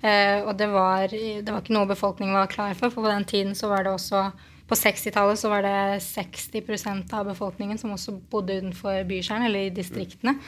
Og 0.06 0.52
det 0.54 0.68
var, 0.70 1.10
det 1.10 1.50
var, 1.50 1.64
ikke 1.64 1.74
noe 1.74 1.90
befolkningen 1.90 2.36
var 2.38 2.50
klar 2.52 2.76
for, 2.78 2.92
for 2.94 3.02
på 3.02 3.10
den 3.10 3.24
tiden 3.26 3.56
så 3.58 3.72
var 3.72 3.88
det 3.88 3.94
også 3.96 4.20
På 4.66 4.76
60-tallet 4.76 5.38
så 5.38 5.50
var 5.52 5.62
det 5.62 6.00
60% 6.02 7.12
av 7.14 7.28
befolkningen 7.30 7.78
som 7.78 7.94
også 7.94 8.16
bodde 8.32 8.58
utenfor 8.58 9.04
bykjernen, 9.06 9.46
eller 9.50 9.68
i 9.68 9.74
distriktene. 9.74 10.40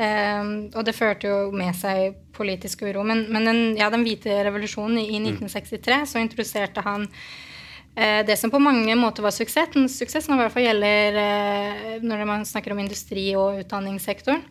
og 0.00 0.84
det 0.86 0.94
førte 0.96 1.28
jo 1.28 1.50
med 1.52 1.76
seg 1.76 2.16
politisk 2.34 2.82
uro. 2.82 3.04
Men, 3.06 3.26
men 3.30 3.46
den, 3.46 3.60
ja, 3.78 3.90
den 3.92 4.02
hvite 4.06 4.40
revolusjonen 4.46 4.98
i, 5.02 5.06
i 5.12 5.20
1963 5.20 6.00
så 6.08 6.22
introduserte 6.22 6.82
han 6.86 7.06
uh, 7.06 8.20
det 8.26 8.38
som 8.40 8.50
på 8.50 8.62
mange 8.62 8.96
måter 8.98 9.22
var 9.26 9.34
suksess, 9.34 9.76
suksess 9.98 10.26
når 10.26 10.34
det 10.34 10.40
i 10.40 10.44
hvert 10.46 10.56
fall 10.56 10.66
gjelder 10.66 11.20
uh, 11.20 12.06
når 12.06 12.26
man 12.26 12.46
snakker 12.48 12.74
om 12.74 12.82
industri- 12.82 13.34
og 13.38 13.60
utdanningssektoren. 13.62 14.42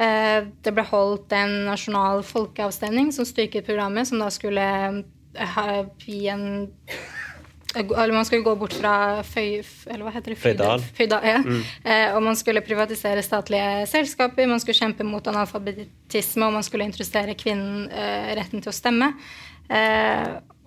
Uh, 0.00 0.48
det 0.64 0.72
ble 0.72 0.86
holdt 0.88 1.34
en 1.36 1.58
nasjonal 1.68 2.24
folkeavstemning 2.24 3.12
som 3.12 3.28
styrket 3.28 3.68
programmet, 3.68 4.08
som 4.08 4.22
da 4.22 4.30
skulle 4.32 4.64
gi 5.32 6.22
en 6.28 6.46
eller 7.76 8.12
man 8.12 8.26
skulle 8.28 8.44
gå 8.44 8.54
bort 8.60 8.74
fra 8.76 8.94
føy, 9.26 9.62
eller 9.86 10.06
hva 10.06 10.14
heter 10.14 10.34
det? 10.34 10.38
Føydal. 10.42 10.84
Føydal 10.96 11.28
ja. 11.28 11.38
mm. 11.44 11.62
og 12.16 12.22
man 12.26 12.36
skulle 12.38 12.64
privatisere 12.64 13.22
statlige 13.24 13.86
selskaper, 13.90 14.50
man 14.50 14.60
skulle 14.60 14.78
kjempe 14.78 15.06
mot 15.08 15.30
analfabetisme, 15.32 16.48
og 16.48 16.58
man 16.58 16.66
skulle 16.66 16.88
introdusere 16.88 17.36
kvinnen 17.38 17.88
retten 18.36 18.60
til 18.60 18.72
å 18.72 18.76
stemme. 18.76 19.12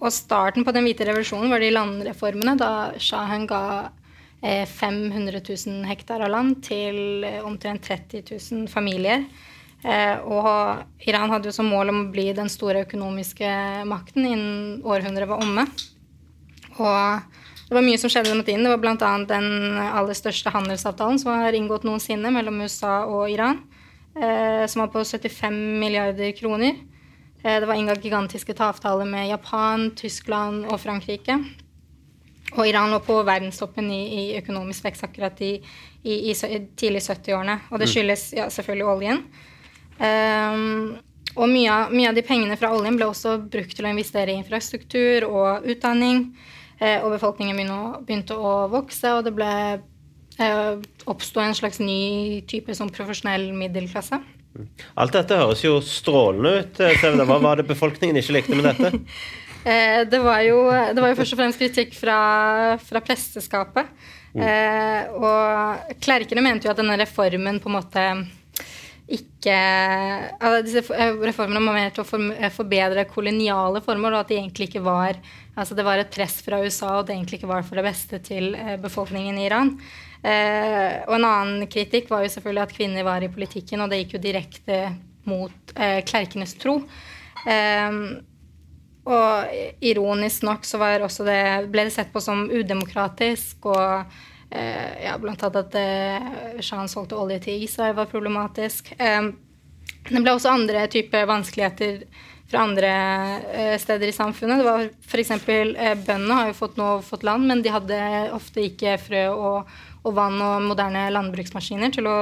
Og 0.02 0.12
starten 0.14 0.66
på 0.66 0.74
den 0.76 0.88
hvite 0.88 1.06
revolusjonen 1.08 1.52
var 1.54 1.64
de 1.64 1.72
landreformene 1.74 2.58
da 2.60 2.72
shahen 3.02 3.46
ga 3.50 3.62
500 4.46 5.38
eh, 5.38 5.44
000 5.68 5.86
hektar 5.90 6.22
av 6.22 6.32
land 6.32 6.60
til 6.66 7.24
eh, 7.26 7.42
omtrent 7.46 7.86
30 7.88 8.26
000 8.30 8.68
familier. 8.72 9.24
Eh, 9.86 10.18
og 10.22 11.08
Iran 11.08 11.32
hadde 11.34 11.50
jo 11.50 11.56
som 11.56 11.70
mål 11.70 11.94
om 11.94 12.02
å 12.04 12.12
bli 12.14 12.28
den 12.36 12.52
store 12.52 12.84
økonomiske 12.86 13.50
makten 13.90 14.28
innen 14.28 14.86
århundret 14.86 15.30
var 15.30 15.42
omme. 15.42 15.66
Og 16.80 17.70
det 17.70 17.78
var 17.78 17.86
mye 17.86 18.00
som 18.02 18.12
skjedde 18.12 18.34
den 18.34 18.44
tiden. 18.46 18.66
Det 18.66 18.74
var 18.74 18.82
bl.a. 18.84 19.14
den 19.30 19.80
aller 19.82 20.18
største 20.18 20.54
handelsavtalen 20.54 21.22
som 21.22 21.32
var 21.34 21.56
inngått 21.58 21.88
noensinne 21.88 22.30
mellom 22.34 22.60
USA 22.62 23.04
og 23.10 23.32
Iran, 23.34 23.64
som 24.14 24.84
var 24.84 24.92
på 24.94 25.02
75 25.02 25.56
milliarder 25.82 26.36
kroner. 26.38 26.76
Eh, 27.46 27.60
det 27.60 27.66
var 27.66 27.76
inngått 27.76 28.04
gigantiske 28.04 28.54
avtaler 28.58 29.06
med 29.06 29.30
Japan, 29.30 29.92
Tyskland 29.96 30.66
og 30.66 30.80
Frankrike. 30.82 31.38
Og 32.56 32.68
Iran 32.68 32.94
lå 32.94 33.00
på 33.06 33.20
verdenstoppen 33.26 33.90
i, 33.92 34.04
i 34.20 34.24
økonomisk 34.40 34.86
vekst 34.86 35.04
akkurat 35.06 35.42
i, 35.42 35.60
i, 36.04 36.16
i 36.32 36.60
tidlig 36.78 37.04
70-årene. 37.06 37.60
Og 37.70 37.82
det 37.82 37.90
mm. 37.90 37.92
skyldes 37.92 38.24
ja, 38.38 38.48
selvfølgelig 38.50 38.88
oljen. 38.90 39.22
Um, 40.00 40.96
og 41.36 41.50
mye 41.52 41.72
av, 41.72 41.94
mye 41.94 42.10
av, 42.10 42.18
de 42.18 42.24
pengene 42.26 42.58
fra 42.58 42.72
oljen 42.74 42.98
ble 42.98 43.10
også 43.10 43.38
brukt 43.52 43.76
til 43.76 43.86
å 43.88 43.92
investere 43.92 44.32
i 44.32 44.40
infrastruktur 44.40 45.28
og 45.28 45.68
utdanning. 45.70 46.30
Uh, 46.82 47.06
og 47.06 47.14
befolkningen 47.16 47.60
begynte, 48.06 48.36
å 48.36 48.66
vokse, 48.72 49.14
og 49.16 49.26
det 49.28 49.36
ble 49.38 49.52
uh, 49.80 50.74
oppsto 51.08 51.44
en 51.44 51.56
slags 51.56 51.80
ny 51.80 52.42
type 52.50 52.76
som 52.76 52.92
profesjonell 52.92 53.52
middelklasse. 53.56 54.20
Alt 55.00 55.16
dette 55.16 55.38
høres 55.40 55.64
jo 55.66 55.80
strålende 55.84 56.54
ut. 56.60 56.78
Eh, 56.80 56.96
Sevda. 57.02 57.26
Hva 57.28 57.40
var 57.44 57.60
det 57.60 57.68
befolkningen 57.70 58.20
ikke 58.22 58.38
likte 58.40 58.60
med 58.60 58.72
dette? 58.72 58.94
Eh, 59.66 60.04
det, 60.06 60.20
var 60.22 60.44
jo, 60.46 60.60
det 60.70 61.02
var 61.02 61.10
jo 61.10 61.16
først 61.18 61.34
og 61.34 61.40
fremst 61.40 61.58
kritikk 61.58 61.96
fra, 61.98 62.18
fra 62.78 63.00
presteskapet. 63.02 63.88
Mm. 64.36 64.44
Eh, 64.46 65.16
og 65.18 65.96
klerkene 66.06 66.44
mente 66.46 66.68
jo 66.68 66.74
at 66.76 66.78
denne 66.78 67.00
reformen 67.02 67.58
på 67.58 67.72
en 67.72 67.74
måte 67.74 68.04
ikke 69.10 69.58
Disse 70.68 70.84
reformene 70.86 71.64
var 71.66 71.80
mer 71.80 71.96
til 71.96 72.06
å 72.06 72.52
forbedre 72.54 73.08
koloniale 73.10 73.82
formål, 73.82 74.20
og 74.20 74.22
at 74.22 74.36
de 74.36 74.38
egentlig 74.38 74.70
ikke 74.70 74.86
var 74.86 75.18
altså 75.56 75.78
det 75.78 75.86
var 75.88 76.02
et 76.02 76.12
press 76.14 76.42
fra 76.46 76.60
USA, 76.64 76.98
og 77.00 77.08
det 77.08 77.16
egentlig 77.16 77.40
ikke 77.40 77.52
var 77.52 77.66
for 77.68 77.80
det 77.80 77.88
beste 77.88 78.20
til 78.24 78.54
befolkningen 78.84 79.40
i 79.40 79.48
Iran. 79.48 79.76
Eh, 80.26 81.04
og 81.06 81.18
en 81.20 81.28
annen 81.28 81.66
kritikk 81.70 82.10
var 82.10 82.24
jo 82.26 82.32
selvfølgelig 82.34 82.64
at 82.64 82.74
kvinner 82.74 83.06
var 83.06 83.24
i 83.24 83.32
politikken, 83.32 83.84
og 83.84 83.92
det 83.92 84.04
gikk 84.04 84.16
jo 84.18 84.24
direkte 84.24 84.80
mot 85.30 85.76
eh, 85.76 86.00
klerkenes 86.08 86.56
tro. 86.62 86.80
Eh, 87.46 88.00
og 89.06 89.58
ironisk 89.86 90.46
nok 90.48 90.66
så 90.66 90.80
det, 91.28 91.42
ble 91.70 91.86
det 91.86 91.94
sett 91.94 92.14
på 92.14 92.24
som 92.24 92.48
udemokratisk, 92.50 93.68
og 93.70 94.16
eh, 94.50 95.04
ja, 95.06 95.18
blant 95.22 95.46
annet 95.46 95.62
at 95.62 95.78
eh, 95.78 96.62
Shan 96.66 96.90
solgte 96.90 97.20
olje 97.20 97.44
til 97.46 97.68
Israel, 97.68 97.94
var 98.00 98.10
problematisk. 98.10 98.96
Eh, 98.98 99.30
det 100.10 100.22
ble 100.22 100.34
også 100.34 100.56
andre 100.56 100.88
typer 100.90 101.30
vanskeligheter 101.30 102.02
fra 102.50 102.62
andre 102.62 102.92
eh, 103.54 103.76
steder 103.82 104.08
i 104.08 104.16
samfunnet. 104.16 104.62
Det 104.62 104.68
var 104.68 104.88
F.eks. 105.08 105.32
Eh, 105.32 105.96
bøndene 106.06 106.40
har 106.40 106.52
jo 106.52 106.58
fått, 106.58 106.78
nå, 106.78 106.90
fått 107.06 107.26
land, 107.26 107.48
men 107.50 107.64
de 107.66 107.74
hadde 107.74 108.00
ofte 108.36 108.68
ikke 108.68 108.98
frø 109.02 109.26
og, 109.34 109.76
og 110.06 110.18
vann 110.18 110.38
og 110.44 110.68
moderne 110.70 111.08
landbruksmaskiner 111.14 111.96
til 111.96 112.10
å 112.10 112.18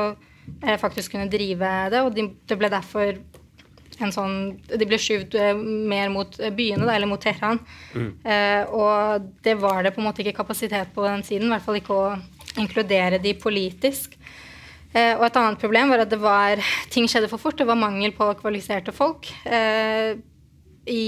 eh, 0.63 0.77
faktisk 0.79 1.15
kunne 1.15 1.31
drive 1.31 1.71
det. 1.91 2.03
Og 2.05 2.13
de, 2.15 2.29
det 2.47 2.59
ble 2.59 2.71
derfor 2.71 3.17
en 4.01 4.09
sånn 4.09 4.37
De 4.71 4.85
ble 4.89 4.97
skyvd 4.99 5.35
eh, 5.37 5.51
mer 5.91 6.11
mot 6.13 6.39
byene, 6.55 6.85
da, 6.87 6.95
eller 6.95 7.09
mot 7.09 7.21
Teheran. 7.21 7.59
Mm. 7.93 8.09
Eh, 8.23 8.73
og 8.73 9.27
det 9.45 9.57
var 9.61 9.83
det 9.83 9.93
på 9.95 10.01
en 10.01 10.07
måte 10.09 10.23
ikke 10.23 10.39
kapasitet 10.39 10.95
på 10.95 11.05
den 11.05 11.25
siden. 11.27 11.49
I 11.49 11.57
hvert 11.57 11.67
fall 11.67 11.81
ikke 11.81 11.99
å 11.99 12.07
inkludere 12.61 13.19
de 13.21 13.35
politisk. 13.39 14.15
Eh, 14.93 15.15
og 15.17 15.25
et 15.25 15.41
annet 15.41 15.61
problem 15.61 15.89
var 15.89 16.03
at 16.03 16.11
det 16.11 16.21
var, 16.21 16.61
ting 16.93 17.09
skjedde 17.09 17.31
for 17.31 17.41
fort. 17.41 17.57
Det 17.57 17.67
var 17.69 17.79
mangel 17.79 18.13
på 18.15 18.29
kvalifiserte 18.41 18.93
folk. 18.95 19.31
Eh, 19.45 20.15
i 20.89 21.03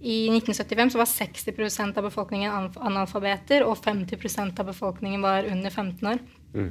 i 0.00 0.28
1975 0.32 0.90
så 0.90 0.98
var 0.98 1.04
60% 1.04 1.98
av 1.98 2.06
befolkningen 2.08 2.70
analfabeter, 2.80 3.66
og 3.68 3.76
50% 3.84 4.60
av 4.60 4.70
befolkningen 4.70 5.20
var 5.20 5.44
under 5.44 5.70
15 5.70 6.08
år. 6.08 6.22
Mm. 6.54 6.70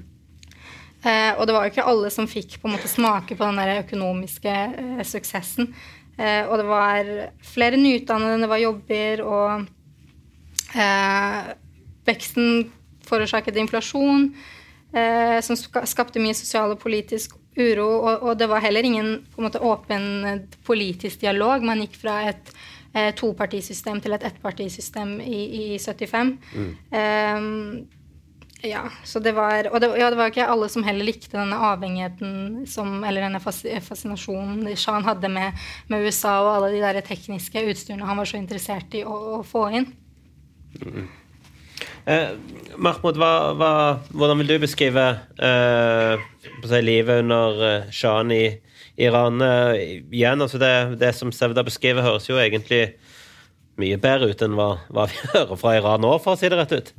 Eh, 1.03 1.31
og 1.37 1.45
det 1.45 1.53
var 1.53 1.65
jo 1.65 1.71
ikke 1.71 1.85
alle 1.91 2.09
som 2.11 2.27
fikk 2.27 2.57
på 2.59 2.67
en 2.67 2.73
måte 2.73 2.89
smake 2.89 3.37
på 3.37 3.45
den 3.45 3.61
der 3.61 3.83
økonomiske 3.83 4.55
eh, 4.81 5.03
suksessen. 5.05 5.69
Eh, 6.17 6.41
og 6.49 6.57
det 6.57 6.65
var 6.67 7.11
flere 7.45 7.77
nyutdannede, 7.77 8.41
det 8.41 8.49
var 8.49 8.63
jobber, 8.63 9.23
og 9.29 10.73
eh, 10.73 11.53
veksten 12.09 12.65
forårsaket 13.05 13.61
inflasjon, 13.61 14.31
eh, 14.93 15.37
som 15.45 15.57
skapte 15.59 16.21
mye 16.21 16.37
sosial 16.37 16.75
og 16.75 16.81
politisk 16.81 17.37
uro. 17.59 17.87
Og, 17.99 18.23
og, 18.23 18.33
det 18.39 18.49
var 18.49 18.63
heller 18.63 18.85
ingen 18.85 19.13
måte 19.37 19.61
åpen 19.61 20.47
politisk 20.67 21.21
dialog. 21.25 21.65
Man 21.65 21.83
gikk 21.85 21.99
fra 22.01 22.21
et 22.31 22.51
eh, 22.93 23.13
topartisystem 23.17 24.01
til 24.03 24.17
et 24.17 24.27
ettpartisystem 24.31 25.17
i, 25.21 25.39
i 25.75 25.79
75. 25.79 26.35
Mm. 26.55 26.75
Eh, 26.91 27.97
ja, 28.61 28.81
så 29.07 29.21
det 29.23 29.31
var, 29.31 29.69
og 29.71 29.79
det, 29.79 29.87
ja, 29.95 30.09
det, 30.11 30.17
var 30.19 30.33
ikke 30.33 30.47
alle 30.51 30.67
som 30.71 30.83
heller 30.83 31.07
likte 31.07 31.37
denne 31.37 31.55
avhengigheten 31.69 32.65
som, 32.67 32.97
eller 33.07 33.23
denne 33.23 33.39
fascinasjonen 33.39 34.67
Shan 34.75 35.07
hadde 35.07 35.31
med, 35.31 35.55
med, 35.87 36.03
USA 36.03 36.41
og 36.43 36.57
alle 36.57 36.73
de 36.73 36.81
der 36.83 36.99
tekniske 37.07 37.63
utstyrene 37.71 38.07
han 38.09 38.19
var 38.19 38.27
så 38.27 38.35
interessert 38.39 38.97
i 38.99 39.05
å, 39.07 39.15
å 39.37 39.41
få 39.47 39.63
inn. 39.79 39.87
Mm. 40.75 41.07
Eh, 42.09 42.29
Mahmoud, 42.79 43.19
hva, 43.19 43.33
hva, 43.59 43.71
hvordan 44.15 44.39
vil 44.41 44.53
du 44.53 44.55
beskrive 44.63 45.05
eh, 45.45 46.23
livet 46.81 47.21
under 47.21 47.59
eh, 47.67 47.91
Shan 47.93 48.31
i 48.33 48.45
Iran 48.99 49.41
eh, 49.43 49.99
igjen, 50.09 50.41
altså 50.41 50.57
det, 50.61 50.71
det, 51.01 51.11
som 51.15 51.33
Sevda 51.35 51.63
beskriver, 51.67 52.05
høres 52.05 52.29
jo 52.29 52.39
egentlig 52.39 52.95
mye 53.79 53.99
bedre 54.01 54.31
ut 54.31 54.41
enn 54.43 54.57
hva, 54.57 54.71
hva, 54.89 55.05
vi 55.11 55.19
hører 55.35 55.59
fra 55.59 55.75
Iran 55.77 56.01
nå, 56.03 56.15
for 56.23 56.33
å 56.33 56.39
si 56.39 56.49
det 56.49 56.59
rett 56.59 56.73
ut. 56.79 56.93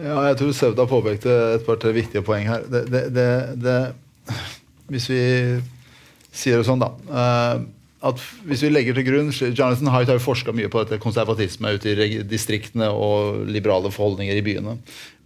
Ja, 0.00 0.16
jeg 0.30 0.40
tror 0.40 0.56
Sevda 0.56 0.88
påpekte 0.88 1.36
et 1.58 1.68
par-tre 1.68 1.92
viktige 1.94 2.24
poeng 2.26 2.48
her. 2.48 2.64
Det, 2.66 3.04
det, 3.12 3.78
hvis 4.90 5.08
vi 5.12 5.22
sier 6.32 6.58
det 6.58 6.66
sånn, 6.66 6.82
da 6.82 6.88
uh, 7.12 7.62
at 8.02 8.18
Hvis 8.48 8.64
vi 8.64 8.70
legger 8.72 8.96
til 8.98 9.06
grunn 9.06 9.30
Jonathan 9.30 9.90
Haidt 9.94 10.10
har 10.10 10.18
jo 10.18 10.24
forska 10.24 10.54
mye 10.56 10.70
på 10.72 10.82
dette 10.82 10.98
konservatisme 11.02 11.74
ute 11.76 11.94
i 11.94 12.20
distriktene 12.26 12.90
og 12.90 13.44
liberale 13.46 13.92
forholdninger 13.94 14.38
i 14.38 14.44
byene. 14.44 14.76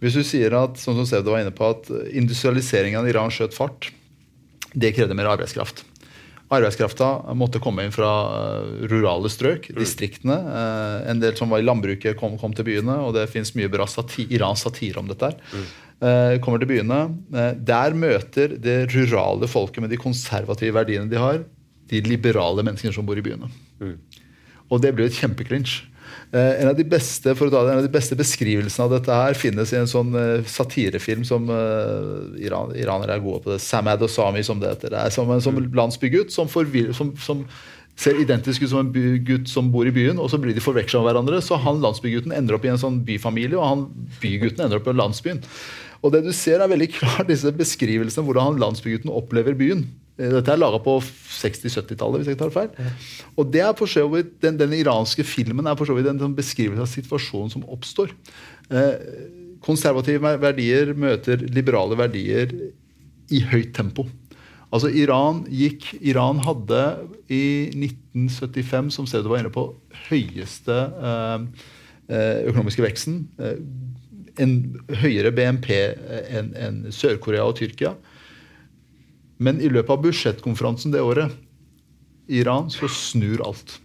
Hvis 0.03 0.17
du 0.19 0.23
sier 0.25 0.53
at 0.59 0.77
som 0.81 0.99
Sevda 1.01 1.33
var 1.33 1.41
inne 1.41 1.55
på, 1.55 1.71
at 1.73 1.89
industrialiseringen 2.13 3.01
av 3.01 3.09
Iran 3.09 3.33
skjøt 3.33 3.57
fart, 3.57 3.89
det 4.77 4.93
krevde 4.93 5.17
mer 5.17 5.31
arbeidskraft. 5.31 5.83
Arbeidskrafta 6.53 7.33
måtte 7.35 7.59
komme 7.59 7.83
inn 7.83 7.91
fra 7.91 8.11
eh, 8.37 8.85
rurale 8.87 9.31
strøk, 9.31 9.71
mm. 9.73 9.81
distriktene. 9.81 10.37
Eh, 10.37 11.09
en 11.11 11.23
del 11.23 11.35
som 11.39 11.51
var 11.51 11.63
i 11.63 11.67
landbruket, 11.67 12.15
kom, 12.19 12.37
kom 12.39 12.53
til 12.55 12.69
byene, 12.69 13.01
og 13.03 13.17
det 13.17 13.25
fins 13.33 13.55
mye 13.57 13.71
bra 13.73 13.89
sati 13.89 14.29
iransk 14.37 14.69
satire 14.69 15.01
om 15.01 15.09
dette. 15.09 15.33
her. 15.33 15.41
Mm. 15.51 15.67
Kommer 16.45 16.61
til 16.61 16.69
byene. 16.69 16.97
Der 17.65 17.95
møter 17.97 18.51
det 18.61 18.75
rurale 18.93 19.47
folket 19.49 19.81
med 19.81 19.89
de 19.89 19.97
konservative 19.97 20.75
verdiene 20.75 21.09
de 21.09 21.17
har, 21.17 21.39
de 21.91 22.01
liberale 22.05 22.65
menneskene 22.65 22.95
som 22.95 23.05
bor 23.07 23.19
i 23.19 23.25
byene. 23.25 23.49
Mm. 23.81 23.95
Og 24.67 24.81
det 24.83 24.93
blir 24.95 25.07
et 25.07 25.19
kjempeklinsj. 25.19 25.85
Eh, 26.31 26.61
en, 26.61 26.67
av 26.67 26.75
de 26.75 26.83
beste, 26.87 27.31
for 27.39 27.47
å 27.47 27.53
ta 27.53 27.61
det, 27.63 27.71
en 27.71 27.81
av 27.81 27.85
de 27.85 27.93
beste 27.93 28.17
beskrivelsene 28.19 28.83
av 28.87 28.97
dette 28.97 29.15
her 29.15 29.37
finnes 29.39 29.71
i 29.71 29.79
en 29.79 29.87
sånn 29.87 30.11
uh, 30.15 30.43
satirefilm 30.47 31.23
som 31.27 31.47
uh, 31.47 32.35
Iran, 32.43 32.73
iranere 32.75 33.15
er 33.15 33.23
gode 33.23 33.45
på. 33.45 33.53
det, 33.53 33.63
Samad 33.63 34.03
og 34.03 34.11
Sami, 34.11 34.43
som 34.43 34.59
det 34.59 34.73
heter. 34.73 34.91
Det 34.91 35.03
er 35.05 35.15
som 35.15 35.31
en 35.31 35.43
som 35.43 35.55
landsbygutt 35.55 36.35
som, 36.35 36.51
forvir, 36.51 36.91
som, 36.97 37.13
som 37.23 37.45
ser 37.97 38.19
identisk 38.21 38.65
ut 38.65 38.71
som 38.73 38.83
en 38.83 39.21
gutt 39.25 39.47
som 39.49 39.71
bor 39.73 39.87
i 39.87 39.93
byen, 39.93 40.19
og 40.19 40.29
så 40.31 40.39
blir 40.41 40.55
de 40.55 40.63
forveksla 40.63 41.01
med 41.01 41.09
hverandre. 41.09 41.39
Så 41.43 41.59
han 41.63 41.79
landsbygutten 41.83 42.35
ender 42.35 42.57
opp 42.57 42.67
i 42.67 42.73
en 42.73 42.81
sånn 42.81 42.99
byfamilie, 43.07 43.57
og 43.57 43.67
han 43.67 43.87
bygutten 44.21 44.67
ender 44.67 44.81
opp 44.81 44.91
i 44.91 44.97
landsbyen. 44.97 45.39
Og 46.03 46.13
det 46.13 46.25
du 46.27 46.33
ser 46.35 46.61
er 46.61 46.71
veldig 46.71 46.91
klart 46.99 47.31
disse 47.31 47.55
beskrivelsene 47.55 48.27
hvordan 48.27 48.51
han 48.51 48.61
landsbygutten 48.67 49.13
opplever 49.15 49.55
byen. 49.57 49.87
Eh, 50.17 50.31
dette 50.33 50.53
er 50.53 50.59
laga 50.59 50.79
på 50.83 50.97
60-70-tallet, 51.03 52.21
hvis 52.21 52.31
jeg 52.31 52.37
ikke 52.37 52.45
tar 52.47 52.55
feil. 52.55 52.93
Og 53.37 53.49
det 53.53 53.63
er 53.63 53.73
for 53.77 53.89
så 53.91 54.05
vidt, 54.11 54.35
den, 54.43 54.59
den 54.59 54.73
iranske 54.77 55.25
filmen 55.27 55.69
er 55.69 55.77
for 55.77 55.89
så 55.89 55.97
vidt 55.97 56.09
en, 56.09 56.21
sånn 56.21 56.37
beskrivelse 56.37 56.83
av 56.83 56.91
situasjonen 56.91 57.53
som 57.53 57.65
oppstår. 57.69 58.13
Eh, 58.73 58.95
konservative 59.63 60.37
verdier 60.41 60.93
møter 60.97 61.41
liberale 61.53 61.97
verdier 61.99 62.53
i 63.33 63.43
høyt 63.51 63.75
tempo. 63.77 64.07
Altså 64.73 64.89
Iran 64.91 65.45
gikk 65.47 65.93
Iran 66.01 66.41
hadde 66.43 66.81
i 67.31 67.69
1975, 67.71 68.91
som 68.97 69.07
stedet 69.07 69.29
var 69.31 69.39
inne 69.39 69.53
på, 69.53 69.69
høyeste 70.09 70.75
eh, 71.11 71.45
økonomiske 72.49 72.83
veksten. 72.83 73.21
En 74.37 74.51
høyere 75.01 75.31
BNP 75.35 75.71
enn 76.35 76.51
en 76.59 76.83
Sør-Korea 76.93 77.47
og 77.47 77.57
Tyrkia. 77.59 77.95
Men 79.37 79.61
i 79.61 79.69
løpet 79.69 79.93
av 79.93 80.01
budsjettkonferansen 80.05 80.93
det 80.93 81.03
året 81.03 81.33
i 82.27 82.41
Iran 82.41 82.71
så 82.73 82.89
snur 82.91 83.43
alt. 83.45 83.79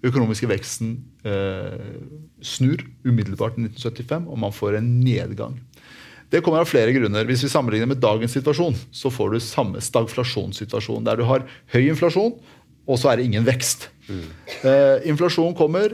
økonomiske 0.00 0.48
veksten 0.48 0.94
eh, 1.28 1.98
snur 2.40 2.80
umiddelbart 3.04 3.58
i 3.58 3.66
1975, 3.66 4.28
og 4.32 4.38
man 4.40 4.54
får 4.56 4.78
en 4.78 4.88
nedgang. 5.04 5.58
Det 6.30 6.40
kommer 6.46 6.62
av 6.62 6.70
flere 6.70 6.94
grunner. 6.94 7.26
Hvis 7.28 7.42
vi 7.44 7.50
sammenligner 7.52 7.90
med 7.90 8.00
dagens 8.00 8.32
situasjon, 8.32 8.78
så 8.94 9.10
får 9.12 9.34
du 9.34 9.40
samme 9.44 9.82
stagflasjonssituasjon, 9.82 11.04
der 11.04 11.20
du 11.20 11.26
har 11.28 11.44
høy 11.74 11.90
inflasjon, 11.90 12.36
og 12.86 12.98
så 12.98 13.10
er 13.10 13.20
det 13.20 13.26
ingen 13.28 13.46
vekst. 13.46 13.88
Mm. 14.08 14.26
Eh, 14.64 15.08
inflasjon 15.10 15.56
kommer, 15.58 15.92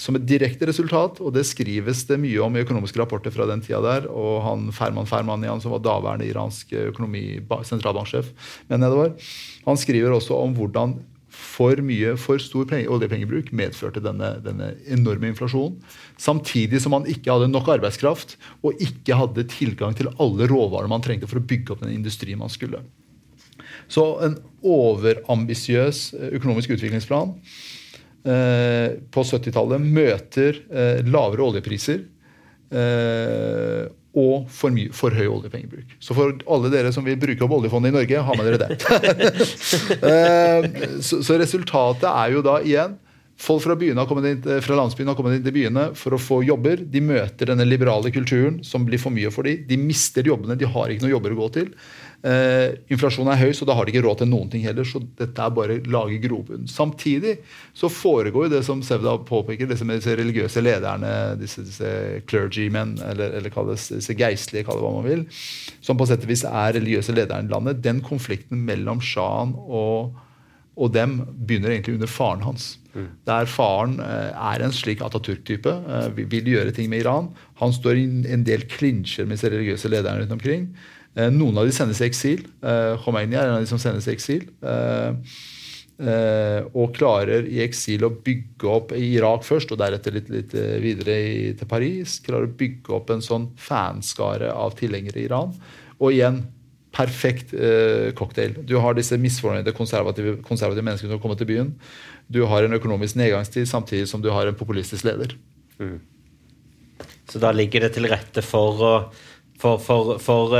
som 0.00 0.16
et 0.16 0.24
direkte 0.24 0.68
resultat, 0.70 1.20
og 1.20 1.34
det 1.36 1.44
skrives 1.48 2.06
det 2.08 2.16
mye 2.22 2.40
om 2.40 2.56
i 2.56 2.62
økonomiske 2.64 3.02
rapporter 3.02 3.34
fra 3.34 3.46
den 3.50 3.60
tida 3.64 3.82
der. 3.84 4.08
Og 4.08 4.40
han 4.46 4.70
Ferman 4.74 5.08
Fermanian, 5.08 5.60
som 5.60 5.74
var 5.74 5.84
daværende 5.84 6.28
iransk 6.30 6.72
økonomi, 6.88 7.24
sentralbanksjef, 7.68 8.32
mener 8.70 8.88
jeg 8.88 8.94
det 8.94 9.00
var, 9.02 9.32
han 9.68 9.80
skriver 9.80 10.16
også 10.16 10.38
om 10.40 10.56
hvordan 10.56 10.96
for 11.30 11.78
mye, 11.84 12.16
for 12.18 12.42
stor 12.42 12.72
oljepengebruk 12.90 13.52
medførte 13.54 14.02
denne, 14.02 14.32
denne, 14.44 14.72
enorme 14.90 15.30
inflasjonen. 15.30 15.76
Samtidig 16.18 16.80
som 16.82 16.96
man 16.96 17.06
ikke 17.08 17.30
hadde 17.30 17.50
nok 17.52 17.68
arbeidskraft 17.76 18.34
og 18.66 18.80
ikke 18.82 19.18
hadde 19.18 19.46
tilgang 19.52 19.94
til 19.96 20.10
alle 20.18 20.48
råvarene 20.50 20.90
man 20.90 21.04
trengte 21.04 21.30
for 21.30 21.38
å 21.40 21.44
bygge 21.44 21.74
opp 21.74 21.84
den 21.84 21.94
industrien 21.94 22.40
man 22.40 22.50
skulle. 22.52 22.82
Så 23.90 24.04
en 24.24 24.36
overambisiøs 24.66 26.10
økonomisk 26.32 26.74
utviklingsplan 26.74 27.36
på 28.24 29.24
70-tallet 29.24 29.80
møter 29.80 30.60
eh, 30.68 31.00
lavere 31.08 31.46
oljepriser 31.46 32.02
eh, 32.70 33.86
og 34.10 34.48
for, 34.50 34.74
mye, 34.74 34.90
for, 34.96 35.14
høy 35.14 35.28
oljepengebruk. 35.30 35.94
Så 36.02 36.16
for 36.18 36.34
alle 36.50 36.72
dere 36.72 36.90
som 36.92 37.06
vil 37.06 37.18
bruke 37.20 37.46
opp 37.46 37.54
oljefondet 37.60 37.92
i 37.92 37.96
Norge, 37.96 38.24
har 38.26 38.40
med 38.40 38.48
dere 38.50 38.58
det. 38.64 38.70
så, 41.06 41.20
så, 41.22 41.38
resultatet 41.38 42.08
er 42.10 42.34
jo 42.34 42.42
da 42.44 42.58
igjen 42.64 42.98
Folk 43.40 43.62
fra, 43.64 43.72
inn, 43.80 44.42
fra, 44.60 44.74
landsbyen 44.76 45.08
har 45.08 45.16
kommet 45.16 45.38
inn 45.38 45.44
til 45.46 45.54
byene 45.54 45.86
for 45.96 46.12
å 46.12 46.20
få 46.20 46.42
jobber. 46.44 46.82
De 46.84 47.00
møter 47.00 47.48
denne 47.48 47.64
liberale 47.64 48.12
kulturen 48.12 48.58
som 48.66 48.84
blir 48.84 49.00
for 49.00 49.14
mye 49.14 49.30
for 49.32 49.48
dem. 49.48 49.62
De 49.64 49.78
mister 49.80 50.26
jobbene, 50.28 50.58
de 50.60 50.68
har 50.68 50.92
ikke 50.92 51.06
noen 51.06 51.14
jobber 51.14 51.32
å 51.32 51.38
gå 51.38 51.48
til. 51.54 51.70
Eh, 52.20 52.74
inflasjonen 52.92 53.32
er 53.32 53.38
høy, 53.40 53.50
så 53.56 53.64
da 53.64 53.72
har 53.72 53.86
de 53.88 53.94
ikke 53.94 54.02
råd 54.04 54.18
til 54.20 54.28
noen 54.28 54.50
ting 54.52 54.64
heller. 54.66 54.84
Så 54.84 55.00
dette 55.16 55.40
er 55.40 55.54
bare 55.56 55.78
lage 55.88 56.18
grobunn. 56.20 56.66
Samtidig 56.68 57.38
så 57.76 57.88
foregår 57.92 58.46
jo 58.46 58.52
det 58.52 58.62
som 58.66 58.82
Sevda 58.84 59.16
påpeker, 59.28 59.70
disse, 59.70 59.86
disse 59.88 60.16
religiøse 60.20 60.64
lederne, 60.64 61.12
disse, 61.40 61.64
disse 61.64 61.92
clergymen, 62.28 62.98
eller, 63.08 63.38
eller 63.40 63.54
kalles, 63.54 63.88
disse 63.94 64.16
geistlige, 64.18 64.66
kall 64.68 64.80
det 64.80 64.84
hva 64.84 64.92
man 64.98 65.08
vil, 65.08 65.24
som 65.80 66.00
på 66.00 66.08
sett 66.10 66.26
og 66.26 66.34
vis 66.34 66.44
er 66.44 66.76
religiøse 66.76 67.16
lederne 67.16 67.48
i 67.48 67.54
landet. 67.54 67.80
Den 67.86 68.04
konflikten 68.04 68.66
mellom 68.68 69.00
sjahen 69.00 69.56
og, 69.56 70.12
og 70.76 70.92
dem 70.92 71.22
begynner 71.32 71.72
egentlig 71.72 71.96
under 71.96 72.14
faren 72.20 72.44
hans. 72.44 72.74
Mm. 72.92 73.10
Der 73.32 73.48
faren 73.48 73.98
eh, 74.04 74.30
er 74.34 74.60
en 74.66 74.76
slik 74.76 75.00
Atatürk-type, 75.06 75.72
eh, 75.72 76.24
vil 76.28 76.52
gjøre 76.52 76.76
ting 76.76 76.92
med 76.92 77.06
Iran. 77.06 77.32
Han 77.64 77.72
står 77.72 77.96
i 77.96 78.08
en 78.34 78.44
del 78.44 78.68
klinsjer 78.68 79.24
med 79.24 79.38
disse 79.38 79.48
religiøse 79.52 79.88
lederne 79.88 80.26
rundt 80.26 80.36
omkring. 80.36 80.72
Eh, 81.18 81.30
noen 81.34 81.58
av 81.58 81.66
de 81.66 81.74
sendes 81.74 82.00
i 82.00 82.06
eksil. 82.06 82.44
Eh, 82.62 82.94
Khomeini 83.02 83.34
er 83.36 83.48
en 83.48 83.56
av 83.58 83.64
de 83.64 83.70
som 83.70 83.80
sendes 83.82 84.06
i 84.06 84.14
eksil. 84.14 84.46
Eh, 86.00 86.62
og 86.70 86.94
klarer 86.96 87.44
i 87.50 87.58
eksil 87.60 88.06
å 88.06 88.14
bygge 88.24 88.70
opp 88.70 88.94
i 88.96 89.02
Irak 89.18 89.42
først, 89.44 89.74
og 89.74 89.80
deretter 89.82 90.14
litt, 90.16 90.30
litt 90.32 90.54
videre 90.80 91.16
til 91.58 91.68
Paris. 91.68 92.20
Klarer 92.24 92.48
å 92.48 92.54
bygge 92.62 92.94
opp 92.96 93.10
en 93.12 93.24
sånn 93.24 93.50
fanskare 93.60 94.48
av 94.54 94.78
tilhengere 94.78 95.20
i 95.20 95.26
Iran. 95.26 95.52
Og 95.98 96.14
igjen 96.14 96.40
perfekt 96.90 97.52
cocktail. 98.18 98.56
Du 98.66 98.72
har 98.82 98.96
disse 98.96 99.18
misfornøyde 99.20 99.74
konservative, 99.76 100.38
konservative 100.42 100.82
menneskene 100.82 101.10
som 101.10 101.18
har 101.18 101.22
kommet 101.22 101.38
til 101.42 101.50
byen. 101.50 101.74
Du 102.32 102.40
har 102.48 102.64
en 102.64 102.74
økonomisk 102.74 103.18
nedgangstid 103.20 103.68
samtidig 103.68 104.08
som 104.08 104.24
du 104.24 104.30
har 104.32 104.48
en 104.48 104.56
populistisk 104.56 105.04
leder. 105.04 105.36
Mm. 105.78 106.00
Så 107.28 107.38
da 107.44 107.52
ligger 107.52 107.84
det 107.84 107.92
til 107.94 108.08
rette 108.10 108.42
for, 108.42 109.12
for, 109.60 109.78
for, 109.84 110.16
for 110.18 110.56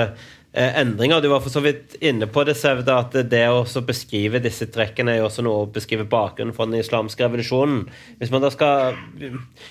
endringer. 0.52 1.20
Du 1.20 1.28
var 1.30 1.42
for 1.44 1.52
så 1.52 1.62
vidt 1.62 1.94
inne 2.02 2.26
på 2.26 2.42
det, 2.46 2.56
Sevda, 2.58 2.98
at 3.04 3.14
det 3.30 3.42
å 3.52 3.62
beskrive 3.86 4.40
disse 4.42 4.66
trekkene 4.72 5.14
er 5.14 5.20
jo 5.20 5.28
også 5.28 5.44
noe 5.46 5.64
å 5.64 5.68
beskrive 5.70 6.08
bakgrunnen 6.10 6.54
for 6.56 6.70
den 6.70 6.80
islamske 6.82 7.22
revolusjonen. 7.22 7.84
Hvis 8.18 8.32
man 8.34 8.42
da 8.42 8.50
skal 8.50 8.98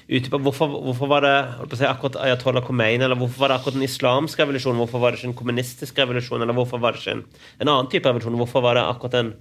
utdype 0.07 0.39
hvorfor, 0.39 0.71
hvorfor 0.87 1.11
var 1.11 1.27
det 1.27 1.35
si, 1.75 1.87
akkurat 1.87 2.19
Ayatollah 2.23 2.63
Khomeini, 2.65 3.03
eller 3.03 3.19
hvorfor 3.19 3.43
var 3.43 3.53
det 3.53 3.59
akkurat 3.59 3.79
den 3.79 3.87
islamske 3.89 4.45
revolusjonen? 4.45 4.79
Hvorfor 4.85 5.03
var 5.03 5.11
det 5.11 5.19
ikke 5.19 5.31
en 5.33 5.39
kommunistisk 5.41 5.99
revolusjon, 5.99 6.41
eller 6.45 6.55
hvorfor 6.55 6.81
var 6.83 6.95
det 6.95 7.03
ikke 7.03 7.17
en, 7.17 7.25
en 7.59 7.73
annen 7.73 7.91
type 7.91 8.07
revolusjon? 8.07 8.39
Hvorfor 8.39 8.63
var 8.63 8.79
det 8.79 8.87
akkurat 8.87 9.19
en 9.19 9.33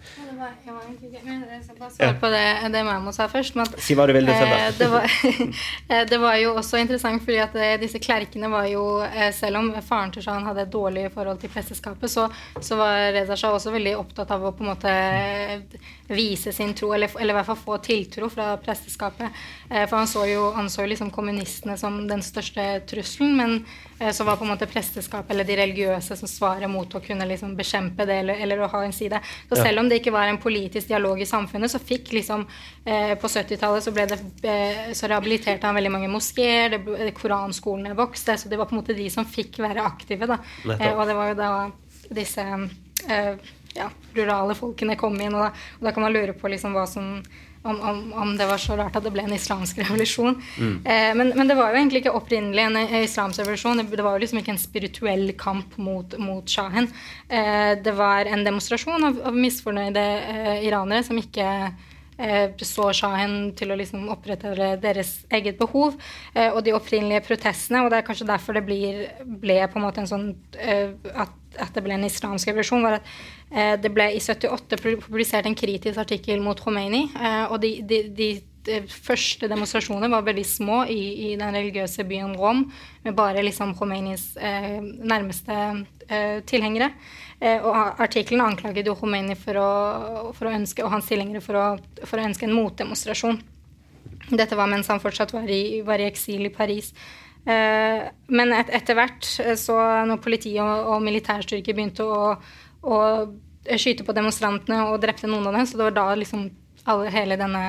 svare 1.97 2.15
på 2.21 2.29
det, 2.29 2.69
det 2.73 2.83
Mamo 2.85 3.13
sa 3.13 3.27
først. 3.31 3.57
Men, 3.59 3.69
si 3.83 3.97
hva 3.99 4.07
du 4.09 4.13
vil, 4.17 4.29
eh, 4.29 4.69
det, 4.79 4.89
var, 4.91 5.07
det 6.11 6.19
var 6.21 6.37
jo 6.41 6.55
også 6.59 6.81
interessant 6.83 7.23
fordi 7.25 7.41
at 7.43 7.57
eh, 7.59 7.75
disse 7.81 8.01
klerkene 8.03 8.51
var 8.53 8.69
jo 8.71 8.85
eh, 9.05 9.31
Selv 9.35 9.61
om 9.61 9.71
faren 9.85 10.13
til 10.15 10.25
Shahan 10.25 10.47
hadde 10.49 10.65
et 10.67 10.73
dårlig 10.73 11.09
forhold 11.15 11.28
til 11.37 11.53
presteskapet, 11.53 12.11
så, 12.11 12.29
så 12.61 12.79
var 12.81 13.13
Reza 13.13 13.37
Shah 13.37 13.57
også 13.57 13.75
veldig 13.75 13.97
opptatt 13.99 14.33
av 14.35 14.47
å 14.49 14.55
på 14.57 14.65
en 14.65 14.73
måte 14.73 14.95
vise 16.09 16.53
sin 16.57 16.73
tro, 16.79 16.95
eller, 16.97 17.13
eller 17.21 17.35
i 17.35 17.39
hvert 17.39 17.51
fall 17.51 17.61
få 17.61 17.79
tiltro 17.85 18.31
fra 18.33 18.55
presteskapet. 18.63 19.43
Eh, 19.69 19.85
for 19.85 19.99
han 20.01 20.11
så 20.11 20.25
jo, 20.31 20.49
han 20.57 20.71
så 20.73 20.87
liksom 20.89 21.13
kommunistene 21.15 21.77
som 21.81 22.01
den 22.09 22.25
største 22.25 22.71
trusselen, 22.89 23.37
men 23.37 23.61
Eh, 23.99 24.13
så 24.13 24.25
var 24.25 24.37
på 24.37 24.45
en 24.45 24.51
måte 24.53 24.67
presteskapet 24.67 25.31
eller 25.31 25.45
de 25.45 25.57
religiøse 25.59 26.17
som 26.17 26.31
svaret 26.31 26.71
mot 26.71 26.95
å 26.95 27.01
kunne 27.03 27.27
liksom 27.27 27.57
bekjempe 27.59 28.07
det 28.07 28.21
eller, 28.23 28.43
eller, 28.45 28.63
å 28.63 28.71
ha 28.71 28.83
en 28.87 28.95
side. 28.95 29.19
Så 29.51 29.59
selv 29.59 29.83
om 29.83 29.89
det 29.91 29.99
ikke 30.01 30.15
var 30.15 30.31
en 30.31 30.39
politisk 30.39 30.91
dialog 30.93 31.21
i 31.21 31.27
samfunnet, 31.27 31.73
så 31.73 31.81
fikk 31.83 32.13
liksom 32.15 32.47
eh, 32.85 33.15
På 33.19 33.29
70-tallet 33.29 33.85
så 33.85 33.93
ble 33.95 34.07
det 34.11 34.19
eh, 34.47 34.93
så 34.95 35.11
rehabiliterte 35.11 35.67
han 35.67 35.77
veldig 35.77 35.93
mange 35.93 36.11
moskeer, 36.13 36.77
det, 36.77 37.11
koranskolene 37.19 37.97
vokste, 37.99 38.37
så 38.39 38.51
det 38.51 38.59
var 38.61 38.69
på 38.71 38.77
en 38.77 38.83
måte 38.83 38.97
de 38.97 39.09
som 39.11 39.27
fikk 39.27 39.59
være 39.65 39.83
aktive. 39.83 40.29
da. 40.31 40.39
Eh, 40.79 40.95
og 40.95 41.05
det 41.09 41.18
var 41.19 41.33
jo 41.33 41.39
da 41.39 41.51
disse 42.15 42.47
eh, 43.11 43.35
ja, 43.77 43.91
rurale 44.15 44.57
folkene 44.59 44.97
kom 44.99 45.19
inn, 45.21 45.37
og 45.37 45.49
da, 45.49 45.53
og 45.79 45.87
da 45.89 45.95
kan 45.95 46.07
man 46.07 46.15
lure 46.15 46.35
på 46.37 46.51
liksom 46.51 46.75
hva 46.77 46.87
som 46.89 47.19
om, 47.63 47.81
om, 47.81 48.13
om, 48.13 48.37
det 48.39 48.47
var 48.47 48.61
så 48.63 48.77
rart 48.79 48.97
at 48.97 49.05
det 49.05 49.13
ble 49.13 49.25
en 49.27 49.35
islamsk 49.35 49.79
revolusjon. 49.83 50.39
Mm. 50.59 50.77
Eh, 50.85 51.11
men, 51.19 51.33
men, 51.35 51.51
det 51.51 51.57
var 51.59 51.73
jo 51.73 51.81
egentlig 51.81 52.05
ikke 52.05 52.15
opprinnelig 52.17 52.65
en, 52.65 52.79
islamsk 53.03 53.43
revolusjon. 53.43 53.83
Det 53.91 54.05
var 54.07 54.17
jo 54.17 54.25
liksom 54.25 54.41
ikke 54.43 54.55
en 54.55 54.63
spirituell 54.63 55.27
kamp 55.41 55.77
mot, 55.83 56.17
mot 56.23 56.49
shahen. 56.49 56.89
Eh, 57.29 57.75
det 57.83 57.95
var 57.99 58.31
en 58.31 58.47
demonstrasjon 58.47 59.11
av, 59.11 59.21
av 59.31 59.37
misfornøyde 59.37 60.07
eh, 60.35 60.67
iranere 60.69 61.05
som 61.07 61.19
ikke 61.21 61.49
så 62.67 62.89
shahen 62.97 63.53
til 63.59 63.71
å 63.71 63.79
liksom 63.79 64.09
opprettholde 64.11 64.73
deres 64.83 65.21
eget 65.31 65.59
behov. 65.61 65.95
Eh, 66.35 66.51
og 66.51 66.65
de 66.67 66.75
opprinnelige 66.75 67.27
protestene, 67.29 67.85
og 67.85 67.93
det 67.93 68.01
er 68.01 68.09
kanskje 68.09 68.29
derfor 68.29 68.59
det 68.59 68.65
blir, 68.67 69.05
ble 69.23 69.61
på 69.71 69.79
en 69.79 69.87
måte 69.87 70.03
en 70.03 70.11
sånn 70.11 70.33
eh, 70.59 70.97
at 71.15 71.35
at 71.57 71.75
det 71.75 71.83
ble 71.85 71.97
en 71.97 72.07
islamsk 72.07 72.51
revolusjon, 72.51 72.85
var 72.85 72.99
at 72.99 73.09
eh, 73.51 73.75
det 73.81 73.91
ble 73.95 74.11
i 74.15 74.21
78 74.23 74.79
publisert 74.85 75.49
en 75.49 75.57
kritisk 75.59 76.01
artikkel 76.01 76.43
mot 76.45 76.61
Khomeini. 76.61 77.09
Eh, 77.17 77.45
og 77.49 77.59
de, 77.65 77.73
de, 77.89 78.03
de, 78.15 78.31
første 78.93 79.49
demonstrasjonene 79.49 80.11
var 80.13 80.27
veldig 80.27 80.45
små 80.45 80.83
i, 80.93 81.01
i 81.25 81.37
den 81.41 81.55
religiøse 81.57 82.05
byen 82.05 82.35
Rom, 82.37 82.67
med 83.07 83.17
bare 83.17 83.41
liksom 83.47 83.73
Khomeinis 83.79 84.35
eh, 84.37 84.77
nærmeste 84.83 85.57
eh, 86.05 86.43
tilhengere. 86.45 86.91
Eh, 87.39 87.63
og 87.63 88.01
artikkelen 88.03 88.43
anklaget 88.43 88.89
jo 88.91 88.97
Khomeini 88.99 89.37
for 89.39 89.61
å, 89.61 89.69
for 90.35 90.49
å 90.49 90.55
ønske, 90.57 90.83
og 90.83 90.91
hans 90.91 91.07
tilhengere 91.07 91.43
for 91.45 91.79
for 92.03 92.19
å 92.19 92.27
ønske 92.27 92.49
en 92.49 92.57
motdemonstrasjon. 92.57 93.39
Dette 94.29 94.59
var 94.59 94.69
mens 94.71 94.91
han 94.91 95.01
fortsatt 95.01 95.33
var 95.33 95.49
i, 95.49 95.81
var 95.87 96.03
i 96.03 96.09
eksil 96.09 96.49
i 96.49 96.55
Paris. 96.55 96.91
Eh, 97.49 98.09
men 98.35 98.55
et, 98.57 98.73
etter 98.75 98.99
hvert, 98.99 99.29
eh, 99.45 99.55
så 99.57 99.77
når 100.09 100.23
politi 100.25 100.57
og, 100.61 100.91
og 100.95 101.05
militærstyrker 101.07 101.77
begynte 101.77 102.05
å, 102.05 102.35
å, 102.83 102.99
skyte 103.69 104.05
på 104.05 104.17
demonstrantene 104.17 104.83
og 104.89 104.99
drepte 105.03 105.31
noen 105.31 105.47
av 105.49 105.57
dem, 105.57 105.69
så 105.69 105.79
det 105.79 105.87
var 105.91 105.97
da 105.97 106.09
liksom 106.19 106.49
alle, 106.89 107.13
hele 107.13 107.39
denne 107.41 107.63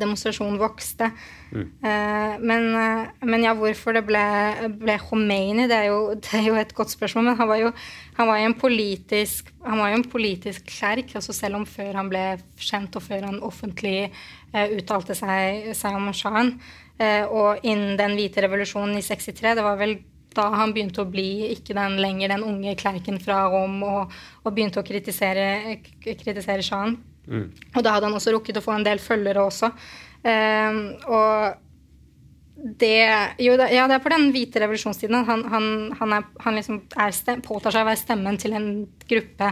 demonstrasjonen 0.00 0.58
vokste. 0.60 1.10
Mm. 1.52 1.66
Eh, 1.88 2.38
men, 2.40 2.64
eh, 2.74 3.08
men, 3.24 3.44
ja, 3.46 3.54
hvorfor 3.54 3.94
det 3.96 4.02
ble, 4.08 4.22
ble 4.80 4.96
Khomeini, 5.00 5.68
det 5.70 5.76
er, 5.76 5.86
jo, 5.92 6.14
det 6.14 6.32
er, 6.34 6.48
jo, 6.48 6.56
et 6.60 6.74
godt 6.76 6.92
spørsmål. 6.92 7.30
Men 7.30 7.38
han 7.38 7.48
var 7.48 7.60
jo, 7.60 7.70
han 8.18 8.30
var 8.30 8.40
jo 8.40 8.48
en 8.50 8.58
politisk 8.58 9.52
han 9.66 9.80
var 9.82 9.90
jo 9.90 9.98
en 9.98 10.10
politisk 10.10 10.66
klerk, 10.70 11.14
altså 11.18 11.34
selv 11.34 11.58
om 11.58 11.64
før 11.66 11.96
han 11.98 12.10
ble 12.10 12.24
kjent, 12.62 12.94
og 12.94 13.02
før 13.02 13.24
han 13.26 13.40
offentlig 13.42 13.96
eh, 14.06 14.76
uttalte 14.76 15.16
seg, 15.18 15.72
seg 15.74 15.96
om 15.98 16.12
sjahen. 16.14 16.52
Eh, 17.02 17.24
og 17.26 17.64
innen 17.66 17.96
den 17.98 18.14
hvite 18.18 18.44
revolusjonen 18.44 18.94
i 18.98 19.02
63, 19.02 19.56
det 19.58 19.66
var 19.66 19.80
vel 19.80 19.98
da 20.36 20.50
han 20.52 20.74
begynte 20.76 21.02
å 21.02 21.08
bli 21.08 21.48
ikke 21.54 21.74
den 21.76 21.96
lenger 21.98 22.34
den 22.34 22.44
unge 22.44 22.76
klerken 22.78 23.18
fra 23.22 23.46
Rom 23.50 23.80
og, 23.86 24.12
og 24.44 24.54
begynte 24.54 24.82
å 24.82 24.86
kritisere, 24.86 25.78
kritisere 26.04 26.64
sjahen. 26.64 26.98
Mm. 27.26 27.46
Og 27.74 27.82
da 27.82 27.94
hadde 27.96 28.08
han 28.08 28.18
også 28.18 28.34
rukket 28.36 28.60
å 28.60 28.64
få 28.64 28.74
en 28.76 28.86
del 28.86 29.02
følgere 29.02 29.46
også. 29.46 29.72
Um, 30.26 30.82
og 31.12 31.62
det 32.56 33.34
Jo, 33.38 33.56
det, 33.60 33.68
ja, 33.74 33.86
det 33.86 33.98
er 33.98 34.04
på 34.04 34.12
den 34.12 34.30
hvite 34.34 34.62
revolusjonstiden 34.62 35.26
han, 35.28 35.44
han, 35.52 35.66
han, 35.98 36.14
er, 36.16 36.30
han 36.40 36.56
liksom 36.56 36.80
er 36.96 37.12
stem, 37.14 37.42
påtar 37.44 37.74
seg 37.74 37.84
å 37.84 37.90
være 37.90 38.00
stemmen 38.00 38.38
til 38.40 38.56
en 38.56 38.70
gruppe 39.06 39.50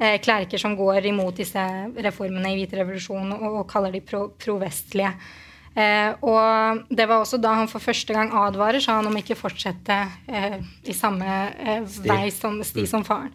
eh, 0.00 0.16
klerker 0.24 0.60
som 0.60 0.76
går 0.78 1.10
imot 1.10 1.42
disse 1.42 1.64
reformene 1.98 2.54
i 2.54 2.56
hvite 2.62 2.80
revolusjon 2.80 3.36
og, 3.36 3.60
og 3.60 3.68
kaller 3.70 3.92
de 3.94 4.00
pro-vestlige. 4.00 5.12
Pro 5.12 5.82
eh, 5.84 6.10
og 6.24 6.88
det 6.88 7.06
var 7.10 7.20
også 7.20 7.40
da 7.42 7.52
han 7.60 7.70
for 7.70 7.84
første 7.84 8.16
gang 8.16 8.32
advarer 8.32 8.80
sa 8.82 8.96
han 8.98 9.10
om 9.12 9.20
ikke 9.20 9.38
fortsette 9.38 10.00
eh, 10.26 10.58
i 10.88 10.96
samme 10.96 11.38
eh, 11.52 11.84
vei 12.08 12.30
som 12.34 12.62
sti 12.64 12.88
mm. 12.88 12.92
som 12.96 13.04
faren. 13.06 13.34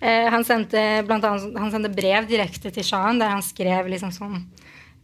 Eh, 0.00 0.28
han, 0.32 0.44
sendte, 0.44 0.80
blant 1.06 1.24
annet, 1.24 1.56
han 1.56 1.72
sendte 1.72 1.92
brev 1.94 2.28
direkte 2.28 2.72
til 2.72 2.84
sjahen 2.84 3.20
der 3.22 3.32
han 3.32 3.44
skrev 3.44 3.88
liksom 3.88 4.12
sånn 4.12 4.40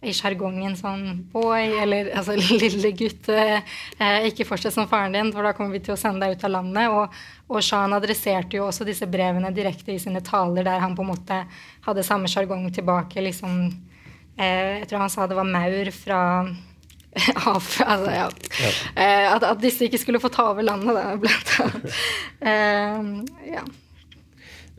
i 0.03 0.11
sjargongen 0.14 0.74
sånn 0.74 1.05
Boy, 1.30 1.76
eller 1.82 2.11
altså 2.18 2.34
lille 2.62 2.90
gutt, 2.99 3.28
eh, 3.30 3.62
ikke 4.28 4.47
fortsett 4.49 4.74
som 4.74 4.88
faren 4.90 5.14
din, 5.14 5.30
for 5.34 5.47
da 5.47 5.55
kommer 5.57 5.76
vi 5.76 5.84
til 5.86 5.95
å 5.95 6.01
sende 6.01 6.26
deg 6.26 6.36
ut 6.36 6.47
av 6.49 6.55
landet. 6.57 6.90
Og, 6.90 7.22
og 7.53 7.62
Shan 7.62 7.95
adresserte 7.95 8.59
jo 8.59 8.66
også 8.66 8.86
disse 8.88 9.07
brevene 9.11 9.53
direkte 9.55 9.95
i 9.95 10.01
sine 10.03 10.22
taler, 10.26 10.66
der 10.66 10.82
han 10.82 10.97
på 10.99 11.07
en 11.07 11.12
måte 11.12 11.38
hadde 11.86 12.07
samme 12.07 12.30
sjargong 12.30 12.66
tilbake. 12.74 13.22
liksom 13.22 13.62
eh, 14.36 14.82
Jeg 14.82 14.90
tror 14.90 15.05
han 15.05 15.14
sa 15.14 15.28
det 15.30 15.38
var 15.38 15.49
maur 15.49 15.93
fra 15.95 16.20
av, 17.47 17.62
altså, 17.62 18.11
ja. 18.11 18.26
ja. 18.59 18.74
Eh, 18.97 19.28
at, 19.36 19.45
at, 19.45 19.62
disse 19.62 19.86
ikke 19.86 20.01
skulle 20.01 20.22
få 20.22 20.32
ta 20.32 20.49
over 20.51 20.66
landet, 20.66 20.97
da, 20.99 21.14
blant 21.22 21.57
annet. 21.62 22.03
Eh, 22.53 23.53
ja. 23.53 23.62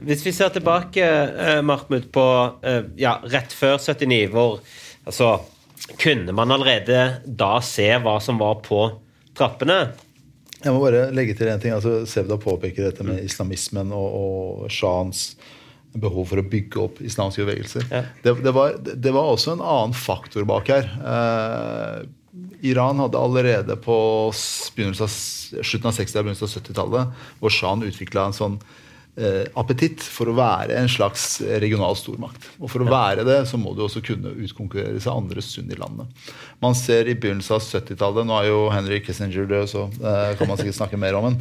Hvis 0.01 0.25
vi 0.25 0.33
ser 0.33 0.49
tilbake, 0.53 1.03
eh, 1.03 1.61
Mahmoud, 1.61 2.09
på 2.11 2.25
eh, 2.65 2.85
ja, 2.97 3.19
rett 3.29 3.53
før 3.53 3.77
79, 3.77 4.27
hvor 4.33 4.59
altså, 5.05 5.35
Kunne 5.99 6.31
man 6.31 6.51
allerede 6.51 7.19
da 7.27 7.57
se 7.59 7.89
hva 7.99 8.15
som 8.23 8.37
var 8.39 8.61
på 8.63 8.85
trappene? 9.35 9.91
Jeg 10.63 10.71
må 10.71 10.79
bare 10.79 11.09
legge 11.11 11.35
til 11.35 11.49
en 11.51 11.59
ting. 11.59 11.73
altså 11.75 12.05
Sevda 12.07 12.37
påpeker 12.39 12.87
dette 12.87 13.03
med 13.03 13.19
islamismen 13.19 13.91
og, 13.91 14.15
og 14.15 14.71
sjahens 14.71 15.33
behov 15.93 16.29
for 16.31 16.41
å 16.41 16.45
bygge 16.47 16.79
opp 16.81 17.01
islamske 17.03 17.43
bevegelser. 17.43 17.83
Ja. 17.91 18.05
Det, 18.23 18.35
det, 18.45 18.53
var, 18.55 18.77
det, 18.79 19.11
var, 19.11 19.27
også 19.33 19.57
en 19.57 19.65
annen 19.65 19.97
faktor 19.97 20.47
bak 20.47 20.71
her. 20.71 20.87
Eh, 20.87 21.97
Iran 22.71 23.01
hadde 23.03 23.19
allerede 23.19 23.75
på 23.83 23.97
slutten 24.33 24.95
av 25.03 25.11
60- 25.11 26.15
og 26.15 26.23
begynnelsen 26.23 26.47
av 26.47 26.55
70-tallet, 26.55 27.27
hvor 27.43 27.53
shahen 27.53 27.83
utvikla 27.85 28.29
en 28.29 28.39
sånn 28.39 28.57
appetitt 29.59 30.01
for 30.01 30.31
å 30.31 30.33
være 30.33 30.73
en 30.79 30.87
slags 30.89 31.37
regional 31.61 31.93
stormakt. 31.99 32.47
Og 32.57 32.71
for 32.71 32.81
å 32.81 32.87
være 32.89 33.25
det, 33.27 33.35
så 33.45 33.59
må 33.61 33.75
du 33.77 33.83
også 33.85 34.01
kunne 34.05 34.31
utkonkurrere 34.41 34.97
seg 35.03 35.13
andre 35.13 35.43
sunn 35.45 35.69
i 35.69 35.77
landet. 35.77 36.09
Man 36.63 36.73
ser 36.77 37.05
i 37.05 37.13
begynnelsen 37.13 37.59
av 37.59 37.61
70-tallet 37.61 38.25
Nå 38.25 38.39
er 38.39 38.49
jo 38.49 38.63
Henry 38.73 39.03
Kissinger 39.05 39.45
død, 39.49 39.69
så 39.69 39.85
eh, 40.01 40.33
kan 40.39 40.49
man 40.49 40.57
sikkert 40.57 40.79
snakke 40.79 41.01
mer 41.01 41.19
om 41.19 41.29
den. 41.29 41.37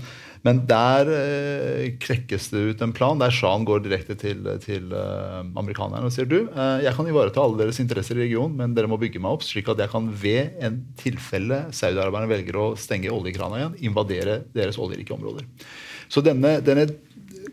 Men 0.46 0.64
der 0.66 1.08
eh, 1.14 1.84
krekkes 2.02 2.48
det 2.50 2.62
ut 2.72 2.82
en 2.82 2.94
plan 2.94 3.20
der 3.20 3.34
Shan 3.34 3.66
går 3.66 3.84
direkte 3.84 4.16
til, 4.18 4.42
til 4.64 4.90
eh, 4.98 5.38
amerikanerne 5.46 6.08
og 6.08 6.14
sier 6.14 6.26
du, 6.26 6.40
eh, 6.50 6.82
jeg 6.82 6.96
kan 6.96 7.08
ivareta 7.08 7.44
alle 7.44 7.60
deres 7.60 7.78
interesser 7.82 8.18
i 8.18 8.24
regionen, 8.24 8.56
men 8.58 8.74
dere 8.74 8.90
må 8.90 8.98
bygge 9.00 9.22
meg 9.22 9.38
opp 9.38 9.46
slik 9.46 9.70
at 9.70 9.82
jeg 9.84 9.92
kan 9.92 10.10
ved 10.24 10.58
en 10.66 10.82
tilfelle 10.98 11.64
Saudi-Araberne 11.70 12.30
velger 12.30 12.58
å 12.58 12.66
stenge 12.78 13.14
oljekrana 13.14 13.60
igjen, 13.60 13.78
invadere 13.92 14.40
deres 14.56 14.80
oljerike 14.82 15.14
områder. 15.14 15.46
Så 16.12 16.20
denne, 16.26 16.58
denne 16.60 16.90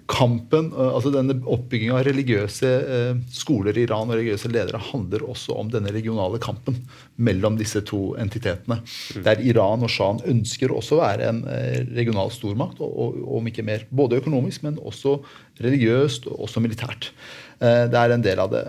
kampen, 0.09 0.71
eh, 0.73 0.89
altså 0.89 1.11
denne 1.13 1.37
Oppbygginga 1.49 1.99
av 1.99 2.05
religiøse 2.07 2.69
eh, 2.95 3.19
skoler 3.33 3.77
i 3.77 3.85
Iran 3.85 4.09
og 4.09 4.17
religiøse 4.17 4.51
ledere 4.51 4.81
handler 4.89 5.25
også 5.29 5.55
om 5.59 5.69
denne 5.71 5.93
regionale 5.93 6.41
kampen 6.41 6.79
mellom 7.21 7.59
disse 7.59 7.83
to 7.87 8.15
entitetene. 8.21 8.79
Mm. 8.81 9.23
Der 9.27 9.43
Iran 9.51 9.85
og 9.85 9.93
Shahen 9.93 10.23
ønsker 10.33 10.73
også 10.73 10.97
å 10.97 11.03
være 11.03 11.29
en 11.29 11.43
eh, 11.51 11.83
regional 11.93 12.33
stormakt, 12.33 12.81
og, 12.81 12.89
og, 12.89 13.19
om 13.39 13.51
ikke 13.51 13.65
mer. 13.67 13.85
Både 13.93 14.19
økonomisk, 14.21 14.65
men 14.65 14.81
også 14.81 15.19
religiøst 15.61 16.29
og 16.31 16.47
også 16.47 16.63
militært. 16.63 17.11
Det 17.59 17.97
er 17.99 18.13
en 18.15 18.23
del 18.23 18.39
av 18.39 18.53
det. 18.53 18.61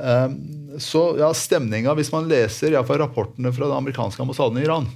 Så 0.82 1.02
ja, 1.18 1.28
stemninga, 1.34 1.92
hvis 1.94 2.10
man 2.10 2.26
leser 2.30 2.74
ja, 2.74 2.82
rapportene 2.82 3.52
fra 3.54 3.68
den 3.68 3.76
amerikanske 3.76 4.22
ambassaden 4.24 4.58
i 4.58 4.64
Iran, 4.66 4.88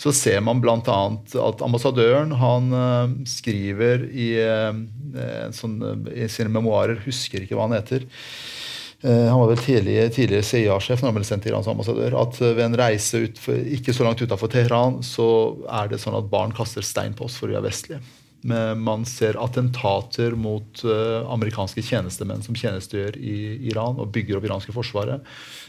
så 0.00 0.10
ser 0.16 0.40
man 0.42 0.58
bl.a. 0.64 0.98
at 1.44 1.62
ambassadøren 1.62 2.34
han 2.40 2.72
skriver 3.28 4.08
i 4.10 4.30
Eh, 5.16 5.50
sånn, 5.56 5.78
eh, 5.82 6.24
i 6.24 6.28
sine 6.30 6.52
memoarer, 6.52 7.00
husker 7.06 7.44
ikke 7.44 7.58
hva 7.58 7.68
han 7.68 7.78
heter. 7.78 8.08
Han 8.98 9.38
var 9.38 9.52
vel 9.52 9.60
tidligere, 9.62 10.10
tidligere 10.10 10.42
CIA-sjef 10.42 11.04
når 11.04 11.12
han 11.12 11.16
ble 11.20 11.26
sendt 11.28 11.44
til 11.46 11.52
Irans 11.52 11.68
ambassadør. 11.70 12.16
At 12.18 12.40
ved 12.42 12.64
en 12.64 12.74
reise 12.80 13.20
ut 13.22 13.36
ikke 13.46 13.92
så 13.94 14.02
langt 14.02 14.24
utafor 14.24 14.50
Teheran 14.50 14.96
så 15.06 15.28
er 15.70 15.92
det 15.92 16.00
sånn 16.02 16.16
at 16.18 16.26
barn 16.32 16.50
kaster 16.50 16.82
stein 16.82 17.14
på 17.14 17.28
oss 17.28 17.36
for 17.38 17.46
vi 17.46 17.54
er 17.54 17.62
vestlige. 17.62 18.00
Man 18.46 19.02
ser 19.08 19.38
attentater 19.42 20.36
mot 20.38 20.84
uh, 20.86 21.26
amerikanske 21.34 21.82
tjenestemenn 21.82 22.44
som 22.44 22.54
tjenestegjør 22.54 23.18
i 23.18 23.34
Iran 23.70 23.98
og 23.98 24.12
bygger 24.14 24.38
opp 24.38 24.46
iranske 24.46 24.74
forsvaret. 24.76 25.26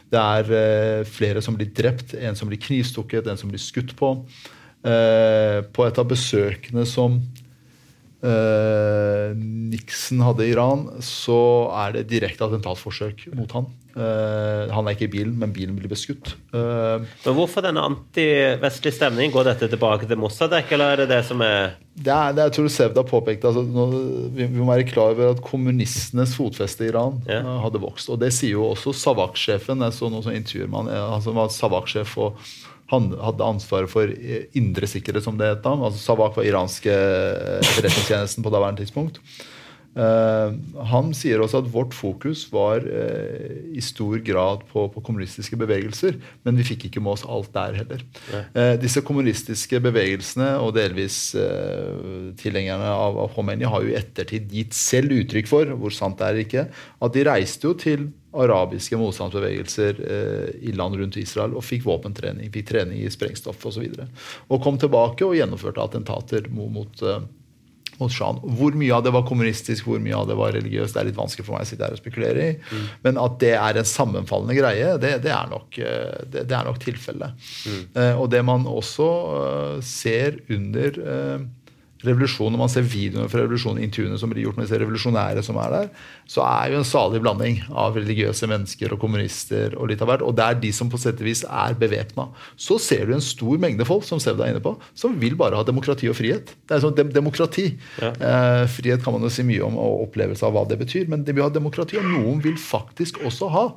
Det 0.10 0.22
er 0.22 1.04
flere 1.06 1.42
som 1.46 1.58
blir 1.58 1.70
drept, 1.74 2.16
en 2.18 2.38
som 2.38 2.50
blir 2.50 2.62
knivstukket, 2.62 3.28
en 3.30 3.38
som 3.38 3.50
blir 3.52 3.62
skutt 3.62 3.94
på. 3.98 4.16
på 4.82 5.86
et 5.86 6.00
av 6.02 6.08
besøkene 6.10 6.86
som 6.90 7.20
Nixon 9.70 10.24
hadde 10.26 10.48
i 10.48 10.54
Iran, 10.56 10.88
så 11.06 11.70
er 11.84 11.94
det 11.94 12.08
direkte 12.10 12.48
attentatforsøk 12.48 13.28
mot 13.38 13.54
han. 13.54 13.70
Uh, 14.00 14.70
han 14.72 14.88
er 14.88 14.96
ikke 14.96 15.10
i 15.10 15.12
bilen, 15.12 15.34
men 15.42 15.52
bilen 15.52 15.76
blir 15.76 15.92
beskutt. 15.92 16.32
Uh, 16.54 17.04
men 17.26 17.36
Hvorfor 17.36 17.66
denne 17.66 17.84
antivestlige 17.84 18.96
stemningen? 18.96 19.34
Går 19.34 19.50
dette 19.50 19.68
tilbake 19.74 20.08
til 20.08 20.22
Mossadek, 20.22 20.72
eller 20.76 20.94
er 20.94 21.04
det 21.04 21.10
det 21.12 21.20
som 21.28 21.44
er 21.44 21.76
Det 22.00 22.14
er 22.16 22.38
det 22.38 22.46
jeg 22.48 22.56
tror 22.56 22.72
Sevda 22.72 23.04
påpekte. 23.04 23.52
Altså, 23.52 23.66
nå, 23.68 23.88
vi, 24.38 24.46
vi, 24.46 24.62
må 24.62 24.70
være 24.72 24.88
klar 24.88 25.12
over 25.18 25.34
at 25.34 25.44
kommunistenes 25.44 26.38
fotfeste 26.40 26.88
i 26.88 26.94
Iran 26.94 27.20
ja. 27.28 27.44
uh, 27.44 27.60
hadde 27.66 27.84
vokst. 27.84 28.08
Og 28.14 28.22
det 28.24 28.32
sier 28.38 28.56
jo 28.56 28.70
også 28.72 28.96
Savak-sjefen. 28.96 29.84
Jeg 29.84 29.98
så 30.00 30.12
noe 30.14 30.24
som 30.26 30.36
intervjuer 30.38 30.72
man, 30.72 30.88
han 30.88 31.26
som 31.26 31.36
var 31.36 31.52
Savak-sjef 31.54 32.16
og 32.24 32.40
han 32.90 33.12
hadde 33.22 33.46
ansvaret 33.46 33.92
for 33.92 34.10
indre 34.58 34.90
sikkerhet, 34.90 35.26
som 35.26 35.38
det 35.38 35.52
het 35.52 35.64
da. 35.66 35.76
Altså 35.78 36.02
Savak 36.02 36.38
var 36.40 36.48
iranske 36.48 36.90
eh, 36.90 37.60
etterretningstjenesten 37.62 38.46
på 38.46 38.54
daværende 38.54 38.82
tidspunkt. 38.82 39.20
Uh, 39.98 40.54
han 40.92 41.10
sier 41.18 41.42
også 41.42 41.64
at 41.64 41.70
vårt 41.74 41.96
fokus 41.98 42.46
var 42.54 42.86
uh, 42.86 43.56
i 43.74 43.82
stor 43.84 44.22
grad 44.26 44.62
på, 44.70 44.86
på, 44.94 45.04
kommunistiske 45.06 45.58
bevegelser, 45.60 46.20
men 46.46 46.60
vi 46.60 46.68
fikk 46.68 46.86
ikke 46.88 47.04
med 47.04 47.18
oss 47.18 47.26
alt 47.26 47.50
der 47.56 47.80
heller. 47.82 48.06
Uh, 48.54 48.76
disse 48.80 49.02
kommunistiske 49.06 49.82
bevegelsene, 49.84 50.52
og 50.62 50.76
delvis 50.78 51.20
tilhengerne 52.40 52.88
av, 52.94 53.18
av 53.26 53.34
Khomeini, 53.34 53.68
har 53.70 53.84
jo 53.84 53.92
i 53.92 53.98
ettertid 54.00 54.50
gitt 54.54 54.78
selv 54.78 55.16
uttrykk 55.16 55.50
for, 55.50 55.76
hvor 55.82 55.94
sant 55.96 56.22
det 56.22 56.30
er 56.30 56.42
ikke, 56.44 56.66
at 57.02 57.16
de 57.16 57.26
reiste 57.28 57.68
jo 57.68 57.76
til 57.80 58.10
arabiske 58.34 58.98
motstandsbevegelser 58.98 60.02
eh, 60.06 60.50
i 60.70 60.74
land 60.78 60.98
rundt 61.00 61.18
Israel 61.18 61.56
og 61.58 61.66
fikk 61.66 61.88
våpentrening, 61.88 62.52
fikk 62.54 62.70
trening 62.70 63.02
i 63.02 63.10
sprengstoff 63.12 63.66
osv. 63.66 63.88
Og, 63.90 63.98
så 63.98 64.54
og 64.54 64.64
kom 64.64 64.78
tilbake 64.82 65.26
og 65.26 65.38
gjennomførte 65.38 65.82
attentater 65.82 66.50
mot, 66.54 66.70
mot, 66.76 67.04
mot 68.00 68.14
sjahen. 68.14 68.42
Hvor 68.60 68.76
mye 68.80 68.96
av 68.96 69.06
det 69.06 69.14
var 69.16 69.26
kommunistisk, 69.28 69.88
hvor 69.88 70.02
mye 70.04 70.18
av 70.18 70.30
det 70.30 70.38
var 70.40 70.56
religiøst, 70.56 70.96
det 70.96 71.04
er 71.04 71.10
litt 71.12 71.20
vanskelig 71.20 71.48
for 71.48 71.58
meg 71.58 71.68
å 71.68 71.70
sitte 71.70 71.86
her 71.86 71.96
og 71.96 72.02
spekulere 72.02 72.46
i. 72.46 72.56
Mm. 72.58 72.88
Men 73.08 73.22
at 73.26 73.38
det 73.44 73.54
er 73.60 73.82
en 73.82 73.92
sammenfallende 73.94 74.58
greie, 74.58 74.96
det, 75.02 75.14
det 75.26 75.34
er 75.36 75.52
nok, 75.52 75.80
uh, 75.80 76.20
det, 76.32 76.46
det 76.50 76.64
nok 76.68 76.82
tilfellet. 76.84 77.50
Mm. 77.70 77.82
Eh, 78.02 78.14
og 78.20 78.30
det 78.34 78.42
man 78.46 78.66
også 78.70 79.10
ser 79.86 80.40
under 80.52 81.00
revolusjon, 82.06 82.54
når 82.54 82.62
man 82.62 82.72
ser 82.72 82.86
videoene 82.88 83.30
fra 83.32 83.42
revolusjonen, 83.44 83.82
intervjuene 83.84 84.20
som 84.20 84.32
blir 84.32 84.46
gjort 84.46 84.60
med 84.60 84.68
disse 84.68 84.80
revolusjonære 84.80 85.44
som 85.46 85.60
er 85.60 85.74
der, 85.74 85.90
så 86.30 86.46
er 86.46 86.72
jo 86.72 86.80
en 86.80 86.88
salig 86.88 87.20
blanding 87.24 87.60
av 87.70 87.98
religiøse 88.00 88.48
mennesker 88.50 88.96
og 88.96 89.02
kommunister 89.02 89.76
og 89.76 89.92
litt 89.92 90.04
av 90.06 90.12
hvert. 90.12 90.24
Og 90.26 90.38
det 90.38 90.46
er 90.46 90.62
de 90.64 90.72
som 90.76 90.92
på 90.92 91.00
sett 91.02 91.20
og 91.20 91.28
vis 91.28 91.44
er 91.44 91.76
bevæpna. 91.80 92.30
Så 92.60 92.80
ser 92.84 93.10
du 93.10 93.16
en 93.18 93.26
stor 93.26 93.60
mengde 93.62 93.88
folk 93.88 94.08
som 94.08 94.22
Sevda 94.24 94.48
er 94.48 94.56
inne 94.56 94.64
på, 94.64 94.78
som 94.98 95.18
vil 95.20 95.36
bare 95.40 95.60
ha 95.60 95.68
demokrati 95.68 96.10
og 96.12 96.18
frihet. 96.20 96.56
Det 96.70 96.78
er 96.78 96.86
sånn 96.86 96.96
dem 96.98 97.12
demokrati. 97.16 97.72
Ja. 98.00 98.14
Eh, 98.16 98.64
frihet 98.72 99.04
kan 99.04 99.16
man 99.16 99.28
jo 99.28 99.34
si 99.34 99.44
mye 99.48 99.66
om, 99.68 99.78
og 99.80 100.08
opplevelse 100.08 100.48
av 100.48 100.56
hva 100.56 100.66
det 100.70 100.80
betyr, 100.80 101.10
men 101.12 101.28
de 101.28 101.36
vil 101.36 101.48
ha 101.48 101.52
demokrati, 101.54 102.00
og 102.00 102.08
noen 102.08 102.44
vil 102.46 102.60
faktisk 102.60 103.20
også 103.28 103.52
ha 103.54 103.68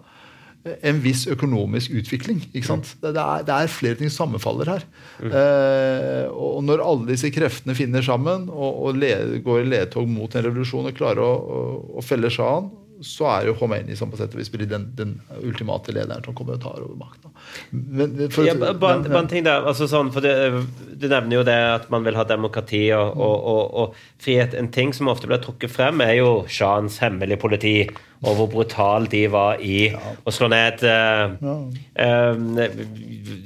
en 0.63 1.01
viss 1.03 1.25
økonomisk 1.31 1.95
utvikling. 1.99 2.43
ikke 2.53 2.69
sant? 2.69 2.93
Det, 3.03 3.11
er, 3.11 3.47
det 3.47 3.55
er, 3.55 3.73
flere 3.73 3.99
ting 3.99 4.11
som 4.13 4.27
sammenfaller 4.27 4.71
her. 4.77 4.85
Mm. 5.19 5.33
Eh, 5.41 6.27
og 6.31 6.61
når 6.67 6.85
alle 6.87 7.09
disse 7.11 7.33
kreftene 7.35 7.75
finner 7.79 8.05
sammen 8.07 8.47
og, 8.51 8.79
og 8.87 9.01
led, 9.03 9.41
går 9.43 9.65
i 9.65 9.71
ledtog 9.73 10.07
mot 10.11 10.35
en 10.37 10.47
revolusjon 10.47 10.91
og 10.91 10.97
klarer 10.99 11.25
å, 11.25 11.33
å, 11.33 11.65
å 11.99 12.07
felle 12.07 12.31
sjahen, 12.33 12.71
så 13.03 13.29
er 13.33 13.49
jo 13.49 13.55
Khomeini 13.59 13.97
som 13.99 14.11
på 14.11 14.19
sett 14.21 14.35
og 14.35 14.41
vis 14.41 14.51
blir 14.53 14.69
den, 14.71 14.89
den, 14.99 15.17
ultimate 15.43 15.95
lederen 15.95 16.25
som 16.25 16.37
kommer 16.39 16.59
og 16.59 16.63
tar 16.63 16.83
over 16.83 16.97
makta. 16.99 17.33
Ja, 18.47 18.55
bare 18.79 19.19
en 19.19 19.31
ting 19.31 19.47
der, 19.47 19.67
altså 19.67 19.89
sånn, 19.91 20.13
for 20.15 20.25
det, 20.25 20.35
Du 21.01 21.09
nevner 21.09 21.41
jo 21.41 21.45
det 21.47 21.59
at 21.73 21.91
man 21.93 22.07
vil 22.07 22.17
ha 22.19 22.25
demokrati 22.29 22.85
og, 22.97 23.19
og, 23.19 23.37
og, 23.53 23.63
og 23.83 24.23
frihet. 24.23 24.55
En 24.59 24.71
ting 24.73 24.95
som 24.95 25.11
ofte 25.13 25.31
blir 25.31 25.43
trukket 25.43 25.73
frem, 25.73 26.01
er 26.05 26.17
jo 26.21 26.33
Shahens 26.49 27.01
hemmelige 27.03 27.43
politi 27.43 27.77
og 28.23 28.37
hvor 28.39 28.47
brutale 28.47 29.11
de 29.11 29.25
var 29.31 29.59
i 29.59 29.89
å 29.91 30.35
slå 30.35 30.47
ned 30.53 30.85
uh, 30.87 31.33
uh, 31.43 32.37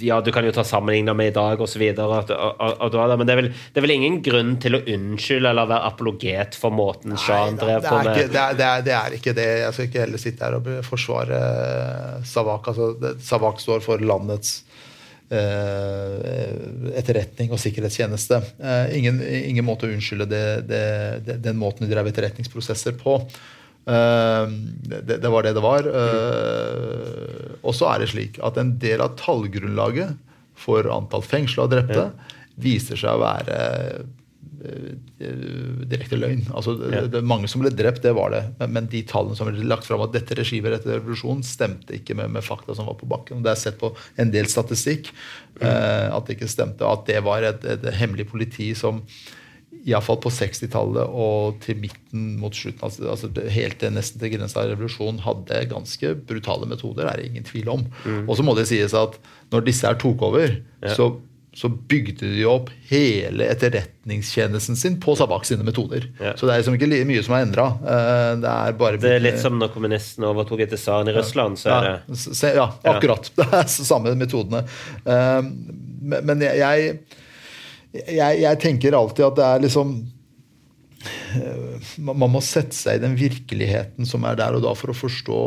Ja, 0.01 0.20
du 0.20 0.30
kan 0.34 0.47
jo 0.47 0.53
ta 0.55 0.64
sammenligna 0.64 1.14
med 1.14 1.30
i 1.30 1.34
dag 1.37 1.61
osv., 1.61 1.82
men 1.82 1.97
det 1.97 3.32
er, 3.32 3.41
vel, 3.41 3.49
det 3.51 3.80
er, 3.80 3.84
vel, 3.84 3.95
ingen 3.95 4.20
grunn 4.24 4.55
til 4.62 4.78
å 4.78 4.82
unnskylde 4.95 5.51
eller 5.51 5.70
være 5.70 5.91
apologet 5.91 6.59
for 6.59 6.74
måten 6.74 7.16
Shan 7.20 7.59
drev 7.61 7.87
på 7.87 7.99
med 8.03 8.12
ikke, 8.12 8.28
det, 8.32 8.43
er, 8.43 8.59
det, 8.59 8.66
er, 8.66 8.87
det, 8.87 8.95
er, 8.99 9.18
ikke 9.18 9.37
det. 9.37 9.49
Jeg 9.62 9.74
skal 9.74 9.91
ikke 9.91 10.05
heller 10.05 10.22
sitte 10.22 10.47
her 10.47 10.59
og 10.59 10.70
forsvare 10.87 11.41
eh, 11.41 12.14
Savak. 12.28 12.70
Altså, 12.72 13.14
Savak 13.22 13.62
står 13.62 13.84
for 13.87 14.05
landets 14.05 14.61
etterretning 15.26 17.51
og 17.51 17.59
sikkerhetstjeneste. 17.59 18.37
ingen, 18.95 19.16
ingen 19.26 19.66
måte 19.66 19.89
å 19.89 19.91
unnskylde 19.91 20.28
den 20.30 21.59
måten 21.59 21.82
de 21.82 21.91
drev 21.91 22.12
etterretningsprosesser 22.12 22.95
på. 23.01 23.16
Uh, 23.87 24.51
det, 24.82 25.20
det, 25.22 25.28
var 25.30 25.47
det 25.47 25.55
det 25.55 25.62
var. 25.62 25.87
Uh, 25.87 27.55
og 27.62 27.74
så 27.76 27.93
er 27.93 28.03
det 28.03 28.11
slik 28.11 28.41
at 28.43 28.59
en 28.59 28.74
del 28.82 29.03
av 29.05 29.14
tallgrunnlaget 29.20 30.16
for 30.59 30.89
antall 30.91 31.22
fengsla 31.22 31.66
og 31.66 31.74
drepte 31.74 32.09
viser 32.59 32.99
seg 32.99 33.14
å 33.14 33.22
være 33.22 33.59
uh, 34.03 34.91
direkte 35.87 36.18
løgn. 36.18 36.49
Altså, 36.51 36.74
det, 36.80 37.05
det, 37.14 37.22
mange 37.22 37.47
som 37.53 37.62
ble 37.62 37.70
drept, 37.70 38.03
det 38.03 38.16
var 38.18 38.34
det. 38.34 38.43
Men, 38.59 38.74
men 38.74 38.91
de 38.91 39.05
tallene 39.07 39.39
som 39.39 39.53
ble 39.53 39.70
lagt 39.70 39.87
fram 39.87 40.03
at 40.03 40.16
dette 40.16 40.34
regimet 40.34 40.80
etter 40.80 40.97
revolusjonen, 40.97 41.47
stemte 41.47 42.01
ikke 42.01 42.18
med, 42.18 42.34
med, 42.34 42.47
fakta 42.47 42.74
som 42.74 42.91
var 42.91 42.99
på 42.99 43.07
bakken. 43.12 43.47
Det 43.47 43.55
er 43.55 43.62
sett 43.68 43.78
på 43.78 43.95
en 44.18 44.34
del 44.34 44.51
statistikk 44.51 45.14
at 45.62 46.26
det 46.26 46.34
ikke 46.34 46.51
stemte. 46.51 46.84
At 46.84 47.07
det 47.07 47.22
var 47.24 47.47
et, 47.47 47.62
et 47.70 47.87
hemmelig 47.97 48.26
politi 48.34 48.72
som 48.76 49.05
iallfall 49.87 50.18
på 50.22 50.32
60-tallet 50.34 51.14
og 51.14 51.61
til 51.62 51.78
midten 51.78 52.34
mot 52.41 52.55
slutten, 52.57 52.82
altså, 52.87 53.07
altså 53.12 53.51
helt 53.55 53.78
til 53.82 53.95
nesten 53.95 54.22
til 54.22 54.34
grensa 54.34 54.64
av 54.64 54.72
revolusjonen, 54.72 55.22
hadde 55.22 55.62
ganske 55.70 56.12
brutale 56.26 56.66
metoder. 56.70 57.07
er 57.07 57.20
det 57.20 57.30
ingen 57.30 57.47
tvil 57.47 57.70
om. 57.76 57.87
Mm. 58.05 58.24
Og 58.26 58.34
så 58.37 58.47
må 58.47 58.57
det 58.59 58.66
sies 58.70 58.97
at 58.99 59.18
når 59.55 59.66
disse 59.68 59.87
her 59.87 59.99
tok 60.03 60.24
over, 60.26 60.57
ja. 60.82 60.95
så, 60.97 61.12
så, 61.55 61.70
bygde 61.70 62.32
de 62.34 62.43
opp 62.51 62.72
hele 62.91 63.47
etterretningstjenesten 63.53 64.78
sin 64.78 64.97
på 65.03 65.14
Sabak 65.18 65.47
sine 65.47 65.66
metoder. 65.66 66.09
Ja. 66.18 66.34
Så 66.34 66.49
det 66.49 66.57
er 66.57 66.64
liksom 66.64 66.78
ikke 66.80 67.07
mye 67.07 67.22
som 67.22 67.37
er 67.39 67.47
endra. 67.47 67.66
Eh, 67.95 68.32
det 68.43 68.57
bare 68.80 69.01
Det 69.03 69.12
er 69.20 69.22
litt 69.22 69.39
som 69.43 69.61
når 69.61 69.70
kommunistene 69.76 70.32
overtok 70.32 70.64
etter 70.66 70.80
tsaren 70.80 71.12
i 71.12 71.14
Russland. 71.14 71.61
så 71.62 71.76
er 71.78 71.87
det... 71.87 72.57
Ja, 72.59 72.72
akkurat. 72.91 73.30
Det 73.39 73.47
er 73.55 73.70
samme 73.70 74.16
metodene. 74.18 74.64
Eh, 75.07 75.47
men 76.16 76.43
jeg 76.43 76.99
jeg, 78.05 78.42
jeg, 78.42 78.61
tenker 78.62 78.97
alltid 78.99 79.26
at 79.26 79.38
det 79.38 79.47
er 79.47 79.64
liksom 79.64 79.97
eh, 81.38 81.88
man 82.03 82.32
må 82.32 82.42
sette 82.44 82.76
seg 82.76 82.99
i 82.99 83.05
den 83.05 83.16
virkeligheten 83.18 84.09
som 84.09 84.24
er 84.28 84.38
der 84.38 84.59
og 84.59 84.64
da 84.64 84.74
for 84.78 84.92
å 84.92 84.97
forstå 84.97 85.40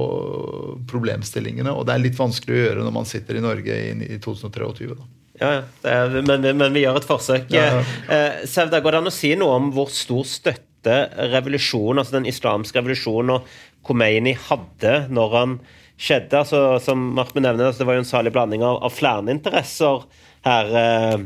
problemstillingene. 0.89 1.73
Og 1.73 1.87
det 1.87 1.95
er 1.95 2.05
litt 2.05 2.19
vanskelig 2.19 2.55
å 2.55 2.61
gjøre 2.63 2.85
når 2.87 2.97
man 2.99 3.09
sitter 3.09 3.39
i 3.39 3.45
Norge 3.45 3.79
i, 3.89 3.95
i 4.15 4.19
2023. 4.23 4.91
Da. 4.95 5.09
Ja, 5.39 5.51
er, 5.87 6.19
men, 6.27 6.43
men, 6.43 6.73
vi 6.75 6.83
gjør 6.83 6.99
et 6.99 7.07
forsøk. 7.07 7.51
Ja, 7.55 7.79
ja. 7.79 7.83
Eh, 8.11 8.45
Sevda, 8.49 8.81
går 8.83 8.95
det 8.95 9.01
an 9.03 9.11
å 9.11 9.15
si 9.15 9.31
noe 9.39 9.55
om 9.59 9.69
hvor 9.75 9.91
stor 9.93 10.25
støtte 10.27 10.99
revolusjonen, 11.31 12.01
altså 12.01 12.17
den 12.17 12.27
islamske 12.29 12.79
revolusjonen 12.79 13.37
og 13.37 13.53
Khomeini 13.87 14.35
hadde 14.49 14.95
når 15.11 15.35
han 15.37 15.57
skjedde? 15.99 16.41
Altså, 16.41 16.63
som 16.83 17.11
Martin 17.15 17.45
nevner, 17.47 17.69
altså, 17.69 17.83
Det 17.83 17.89
var 17.89 17.99
jo 17.99 18.03
en 18.03 18.11
salig 18.11 18.35
blanding 18.35 18.65
av, 18.67 18.81
av 18.83 18.95
flere 18.95 19.31
interesser 19.31 20.03
her. 20.47 20.73
Eh, 20.83 21.17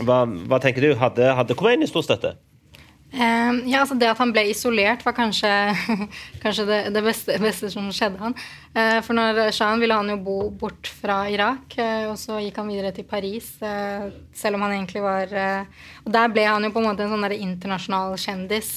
hva, 0.00 0.22
hva, 0.24 0.62
tenker 0.62 0.86
du? 0.86 0.94
Hadde, 0.96 1.28
hadde 1.36 1.58
Khomeini 1.58 1.88
stor 1.90 2.06
støtte? 2.06 2.36
Um, 3.12 3.58
ja, 3.68 3.82
altså 3.82 3.98
Det 4.00 4.06
at 4.08 4.20
han 4.22 4.30
ble 4.32 4.46
isolert, 4.48 5.02
var 5.04 5.12
kanskje, 5.12 5.50
kanskje 6.42 6.64
det, 6.64 6.78
det 6.94 7.02
beste, 7.04 7.34
beste, 7.42 7.68
som 7.74 7.90
skjedde 7.92 8.22
han. 8.22 8.36
Uh, 8.72 9.02
for 9.04 9.12
når 9.18 9.50
Shahen 9.52 9.82
ville 9.84 9.98
han 9.98 10.08
jo 10.08 10.16
bo 10.24 10.36
bort 10.62 10.88
fra 10.88 11.26
Irak, 11.28 11.76
uh, 11.76 12.08
og 12.08 12.16
så 12.20 12.40
gikk 12.40 12.62
han 12.62 12.72
videre 12.72 12.94
til 12.96 13.04
Paris. 13.08 13.50
Uh, 13.60 14.08
selv 14.32 14.56
om 14.56 14.64
han 14.64 14.78
egentlig 14.78 15.04
var 15.04 15.36
Og 16.06 16.08
der 16.14 16.32
ble 16.32 16.48
han 16.48 16.64
jo 16.64 16.72
på 16.72 16.80
en 16.80 16.88
måte 16.88 17.04
en 17.04 17.12
sånn 17.12 17.28
der 17.28 17.36
internasjonal 17.36 18.16
kjendis. 18.16 18.72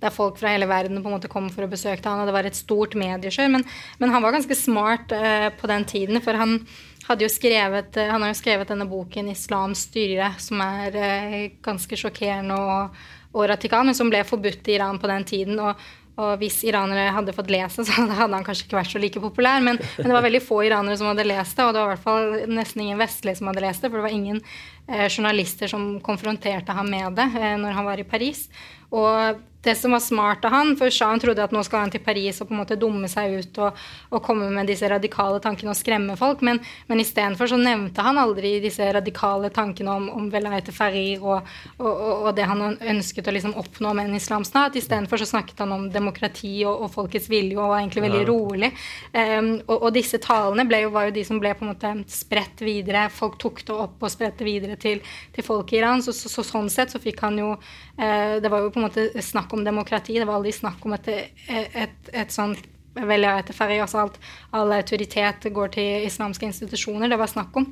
der 0.00 0.10
folk 0.10 0.38
fra 0.40 0.54
hele 0.54 0.66
verden 0.66 1.02
på 1.02 1.10
en 1.10 1.14
måte 1.14 1.28
kom 1.28 1.50
for 1.52 1.66
å 1.66 1.70
besøke 1.70 2.02
han, 2.08 2.22
og 2.22 2.26
det 2.26 2.34
var 2.34 2.46
et 2.48 2.56
stort 2.56 2.96
medieskjør. 2.98 3.50
Men, 3.52 3.64
men 4.00 4.10
han 4.10 4.22
var 4.24 4.32
ganske 4.32 4.56
smart 4.56 5.12
på 5.60 5.70
den 5.70 5.84
tiden, 5.84 6.18
for 6.24 6.34
han 6.34 6.64
hadde 7.10 7.26
jo 7.26 7.32
skrevet, 7.32 7.96
eh, 7.96 8.10
han 8.10 8.22
har 8.22 8.32
jo 8.32 8.40
skrevet 8.40 8.70
denne 8.70 8.88
boken 8.90 9.30
'Islams 9.30 9.86
styre', 9.90 10.32
som 10.38 10.60
er 10.64 10.96
eh, 10.96 11.48
ganske 11.62 11.98
sjokkerende 11.98 12.56
og, 12.56 13.00
og 13.34 13.48
radikal, 13.50 13.84
men 13.86 13.98
som 13.98 14.10
ble 14.10 14.22
forbudt 14.24 14.68
i 14.68 14.78
Iran 14.78 14.98
på 14.98 15.10
den 15.10 15.24
tiden. 15.24 15.58
og 15.58 15.74
og 16.20 16.40
hvis 16.40 16.58
iranere 16.68 17.12
hadde 17.14 17.32
fått 17.32 17.50
lese, 17.52 17.84
så 17.86 18.04
hadde 18.04 18.34
han 18.34 18.44
kanskje 18.44 18.66
ikke 18.66 18.78
vært 18.80 18.92
så 18.92 19.02
like 19.02 19.22
populær. 19.22 19.62
Men, 19.64 19.78
men, 19.96 20.08
det 20.08 20.16
var 20.16 20.26
veldig 20.26 20.42
få 20.44 20.62
iranere 20.66 20.98
som 21.00 21.10
hadde 21.10 21.28
lest 21.28 21.56
det, 21.56 21.66
og 21.66 21.72
det 21.74 21.80
var 21.80 21.88
i 21.88 21.94
hvert 21.94 22.06
fall 22.06 22.56
nesten 22.58 22.84
ingen 22.84 23.00
vestlige 23.00 23.40
som 23.40 23.50
hadde 23.50 23.64
lest 23.64 23.84
det. 23.84 23.90
For 23.90 24.00
det 24.00 24.06
var 24.08 24.16
ingen 24.16 24.42
eh, 24.88 25.06
journalister 25.08 25.70
som 25.72 25.86
konfronterte 26.04 26.76
ham 26.76 26.90
med 26.92 27.16
det 27.18 27.28
eh, 27.40 27.56
når 27.62 27.78
han 27.78 27.88
var 27.88 28.02
i 28.02 28.08
Paris. 28.08 28.48
Og 28.90 29.40
det 29.62 29.74
som 29.76 29.92
var 29.92 30.00
smart 30.00 30.44
av 30.48 30.54
han, 30.54 30.72
for 30.78 30.92
Shahen 30.92 31.20
trodde 31.20 31.44
at 31.44 31.52
nå 31.52 31.60
skal 31.66 31.84
han 31.84 31.92
til 31.92 32.00
Paris 32.04 32.40
og 32.40 32.48
på 32.48 32.54
en 32.54 32.60
måte 32.62 32.78
dumme 32.80 33.08
seg 33.12 33.34
ut 33.40 33.58
og, 33.60 33.80
og 34.08 34.22
komme 34.24 34.48
med 34.54 34.70
disse 34.70 34.88
radikale 34.88 35.40
tankene 35.44 35.74
og 35.74 35.78
skremme 35.78 36.16
folk, 36.16 36.40
men, 36.46 36.62
men 36.88 37.02
istedenfor 37.02 37.50
så 37.50 37.58
nevnte 37.60 38.04
han 38.04 38.20
aldri 38.20 38.54
disse 38.64 38.86
radikale 38.96 39.50
tankene 39.52 39.96
om, 39.98 40.08
om 40.16 40.30
Velayete 40.32 40.72
Farir 40.72 41.20
og, 41.20 41.50
og, 41.76 41.90
og, 41.90 42.30
det 42.36 42.46
han 42.48 42.62
ønsket 42.78 43.28
å 43.28 43.34
liksom 43.36 43.56
oppnå 43.60 43.92
med 43.96 44.08
en 44.08 44.16
islamstat. 44.16 44.78
Istedenfor 44.80 45.20
så 45.20 45.28
snakket 45.28 45.60
han 45.64 45.74
om 45.76 45.88
demokrati 45.92 46.54
og, 46.64 46.86
folkets 46.94 47.28
vilje 47.30 47.58
og 47.58 47.74
var 47.74 47.82
egentlig 47.82 48.04
veldig 48.06 48.22
rolig. 48.28 48.70
Um, 49.12 49.50
og, 49.68 49.90
disse 49.94 50.18
talene 50.22 50.64
jo, 50.80 50.90
var 50.94 51.08
jo 51.08 51.14
de 51.14 51.24
som 51.26 51.40
ble 51.42 51.52
på 51.56 51.66
en 51.66 51.72
måte 51.74 51.92
spredt 52.10 52.64
videre. 52.64 53.08
Folk 53.12 53.36
tok 53.42 53.62
det 53.66 53.76
opp 53.76 54.02
og 54.02 54.12
spredte 54.12 54.46
videre 54.46 54.78
til, 54.80 55.02
til 55.34 55.46
folk 55.46 55.72
i 55.74 55.80
Iran. 55.82 56.02
Så, 56.04 56.14
så, 56.16 56.32
så, 56.32 56.46
sånn 56.46 56.70
sett 56.72 56.94
så 56.94 57.02
fikk 57.02 57.20
han 57.26 57.38
jo 57.40 57.52
Det 58.00 58.48
var 58.48 58.62
jo 58.64 58.70
på 58.72 58.80
en 58.80 58.86
måte 58.86 59.22
snakk 59.22 59.50
om 59.52 59.64
demokrati. 59.66 60.14
Det 60.16 60.24
var 60.24 60.38
aldri 60.38 60.54
snakk 60.56 60.84
om 60.88 60.94
et, 60.96 61.08
et, 61.12 61.74
et, 61.82 62.12
et 62.22 62.32
sånt 62.32 62.62
velja 62.94 63.36
etter 63.40 63.56
ferie, 63.56 63.80
altså 63.82 64.04
alt, 64.04 64.16
all 64.56 64.72
autoritet 64.74 65.46
går 65.54 65.74
til 65.76 66.06
islamske 66.08 66.48
institusjoner. 66.48 67.10
Det 67.10 67.20
var 67.20 67.30
snakk 67.30 67.60
om. 67.60 67.68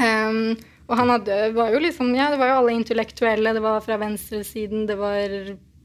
Um, 0.00 0.56
og 0.90 0.98
han 0.98 1.12
hadde, 1.14 1.38
var 1.54 1.72
jo 1.74 1.80
liksom, 1.82 2.12
ja, 2.18 2.30
det 2.32 2.40
var 2.40 2.52
jo 2.52 2.58
alle 2.60 2.76
intellektuelle. 2.76 3.54
Det 3.56 3.62
var 3.64 3.82
fra 3.84 3.98
venstresiden, 4.00 4.86
det 4.90 4.98
var 4.98 5.38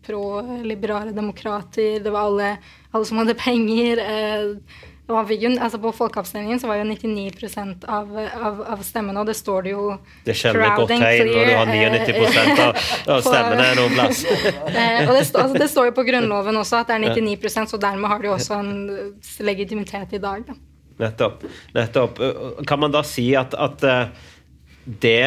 pro-liberale 0.05 1.15
demokrater, 1.15 2.01
det 2.03 2.11
var 2.13 2.29
alle, 2.29 2.51
alle 2.91 3.07
som 3.07 3.21
hadde 3.21 3.37
penger. 3.39 4.01
Uh, 4.01 4.83
jo, 5.05 5.49
altså 5.61 5.77
på 5.81 5.91
folkeavstemningen 5.93 6.59
så 6.59 6.69
var 6.69 6.79
jo 6.79 6.85
99% 6.89 7.85
av, 7.93 8.09
av, 8.17 8.61
av 8.73 8.83
stemmene, 8.85 9.21
og 9.21 9.27
det 9.29 9.35
står 9.37 9.65
det 9.67 9.73
jo 9.75 9.83
Det 10.25 10.33
et 10.33 10.55
godt 10.57 10.89
tegn 10.89 11.29
når 11.29 11.49
du 11.49 11.51
har 11.53 11.69
99 11.69 12.63
av, 12.63 12.79
av 13.13 13.21
stemmene 13.25 13.67
noen 13.77 13.97
plass. 13.97 14.23
Eh, 14.75 15.05
og 15.05 15.13
det, 15.13 15.21
altså 15.29 15.59
det, 15.59 15.67
står 15.71 15.89
jo 15.89 15.93
på 15.95 16.03
Grunnloven 16.07 16.57
også 16.59 16.81
at 16.81 16.89
det 16.89 16.97
er 16.97 17.19
99% 17.21 17.71
så 17.71 17.79
dermed 17.79 18.09
har 18.09 18.21
det 18.21 18.27
jo 18.27 18.33
også 18.35 18.57
en 18.57 18.71
legitimitet 19.45 20.15
i 20.17 20.21
dag. 20.21 20.41
Da. 20.47 20.55
Nettopp. 21.05 21.45
Nettopp. 21.75 22.19
Kan 22.67 22.81
man 22.81 22.95
da 22.95 23.03
si 23.07 23.29
at, 23.37 23.53
at 23.53 23.85
eh, 23.85 24.25
det 25.05 25.19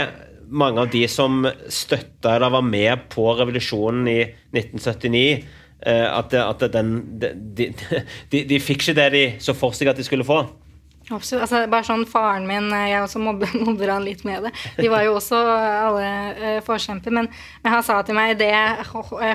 mange 0.48 0.82
av 0.82 0.90
de 0.92 1.04
som 1.12 1.46
støtta 1.46 2.34
eller 2.34 2.52
var 2.56 2.66
med 2.66 3.08
på 3.12 3.30
revolusjonen 3.38 4.10
i 4.10 4.20
1979 4.56 5.24
Eh, 5.36 5.44
at, 5.86 6.32
at 6.34 6.64
den, 6.74 6.94
de, 7.20 7.68
de, 8.32 8.40
de, 8.50 8.56
fikk 8.62 8.82
ikke 8.82 8.96
det 8.98 9.10
de 9.14 9.26
så 9.42 9.54
for 9.54 9.76
seg 9.76 9.92
at 9.92 10.00
de 10.00 10.06
skulle 10.06 10.26
få? 10.26 10.42
Absolutt. 11.08 11.44
Altså, 11.46 11.60
bare 11.72 11.86
sånn 11.86 12.04
Faren 12.08 12.46
min 12.48 12.68
eh, 12.74 12.90
Jeg 12.90 13.04
også 13.04 13.20
mobber, 13.22 13.52
mobber 13.66 13.92
han 13.94 14.04
litt 14.04 14.24
med 14.28 14.48
det. 14.48 14.52
De 14.76 14.90
var 14.92 15.06
jo 15.06 15.14
også 15.16 15.38
alle 15.38 16.08
uh, 16.36 16.58
forkjemper. 16.66 17.14
Men, 17.14 17.30
men, 17.62 17.72
han 17.72 17.84
sa 17.86 18.00
til 18.04 18.18
meg 18.18 18.34
idet 18.36 18.88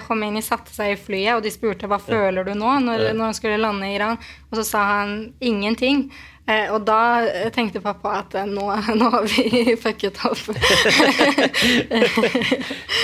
Khomeini 0.08 0.44
satte 0.46 0.74
seg 0.74 0.94
i 0.94 1.00
flyet, 1.00 1.38
og 1.38 1.44
de 1.46 1.54
spurte 1.54 1.89
hva 1.89 2.00
føler 2.02 2.46
du 2.46 2.54
nå 2.58 2.78
når, 2.84 3.10
når 3.14 3.32
han 3.32 3.38
skulle 3.38 3.62
lande 3.62 3.89
i 3.89 3.98
Iran, 3.98 4.22
og 4.52 4.60
så 4.60 4.68
sa 4.68 4.84
han 4.91 5.18
ingenting. 5.41 6.08
Eh, 6.44 6.68
og 6.76 6.82
da 6.84 7.24
tenkte 7.56 7.80
pappa 7.84 8.18
at 8.20 8.34
eh, 8.36 8.48
nå, 8.50 8.66
nå 9.00 9.12
har 9.14 9.28
vi 9.32 9.76
fucket 9.86 10.20
opp. 10.28 10.41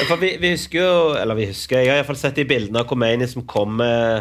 For 0.09 0.17
vi, 0.19 0.33
vi, 0.41 0.51
husker 0.57 0.81
jo, 0.81 0.97
eller 1.15 1.39
vi 1.39 1.47
husker, 1.53 1.79
jeg 1.79 1.93
har 1.93 2.01
iallfall 2.01 2.19
sett 2.19 2.41
de 2.41 2.47
bildene 2.49 2.83
av 2.83 2.89
Khomeini 2.89 3.29
som 3.31 3.47
kom 3.47 3.79
eh, 3.85 4.19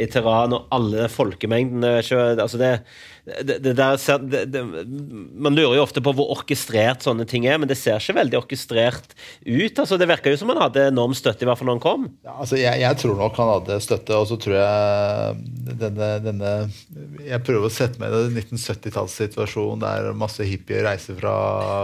i 0.00 0.06
Teheran, 0.10 0.56
og 0.56 0.72
alle 0.74 1.10
folkemengdene 1.12 1.98
altså 2.00 2.58
det, 2.58 2.72
det, 3.24 3.56
det 3.64 3.72
der, 3.72 3.96
Man 5.32 5.56
lurer 5.56 5.78
jo 5.78 5.84
ofte 5.84 6.02
på 6.04 6.12
hvor 6.12 6.28
orkestrert 6.34 7.04
sånne 7.06 7.24
ting 7.28 7.46
er, 7.48 7.56
men 7.60 7.70
det 7.70 7.78
ser 7.80 7.96
ikke 7.96 8.18
veldig 8.18 8.36
orkestrert 8.42 9.14
ut. 9.40 9.78
altså 9.80 9.96
Det 10.00 10.08
virka 10.10 10.32
jo 10.32 10.40
som 10.40 10.52
han 10.52 10.60
hadde 10.60 10.88
enorm 10.90 11.14
støtte, 11.16 11.46
i 11.46 11.48
hvert 11.48 11.60
fall 11.60 11.70
når 11.70 11.78
han 11.78 11.84
kom. 11.84 12.04
Ja, 12.26 12.34
altså 12.44 12.58
jeg, 12.60 12.82
jeg, 12.82 12.98
tror 13.00 13.16
nok 13.16 13.38
han 13.40 13.52
hadde 13.54 13.78
støtte, 13.84 14.18
og 14.18 14.28
så 14.28 14.38
tror 14.40 14.56
jeg 14.58 15.38
denne, 15.80 16.10
denne 16.24 16.52
Jeg 17.24 17.40
prøver 17.46 17.70
å 17.70 17.72
sette 17.72 18.02
meg 18.02 18.12
i 18.12 18.20
en 18.26 18.36
1970-tallssituasjon 18.42 19.80
der 19.84 20.10
masse 20.18 20.44
hippier 20.44 20.84
reiser 20.84 21.16
fra 21.16 21.34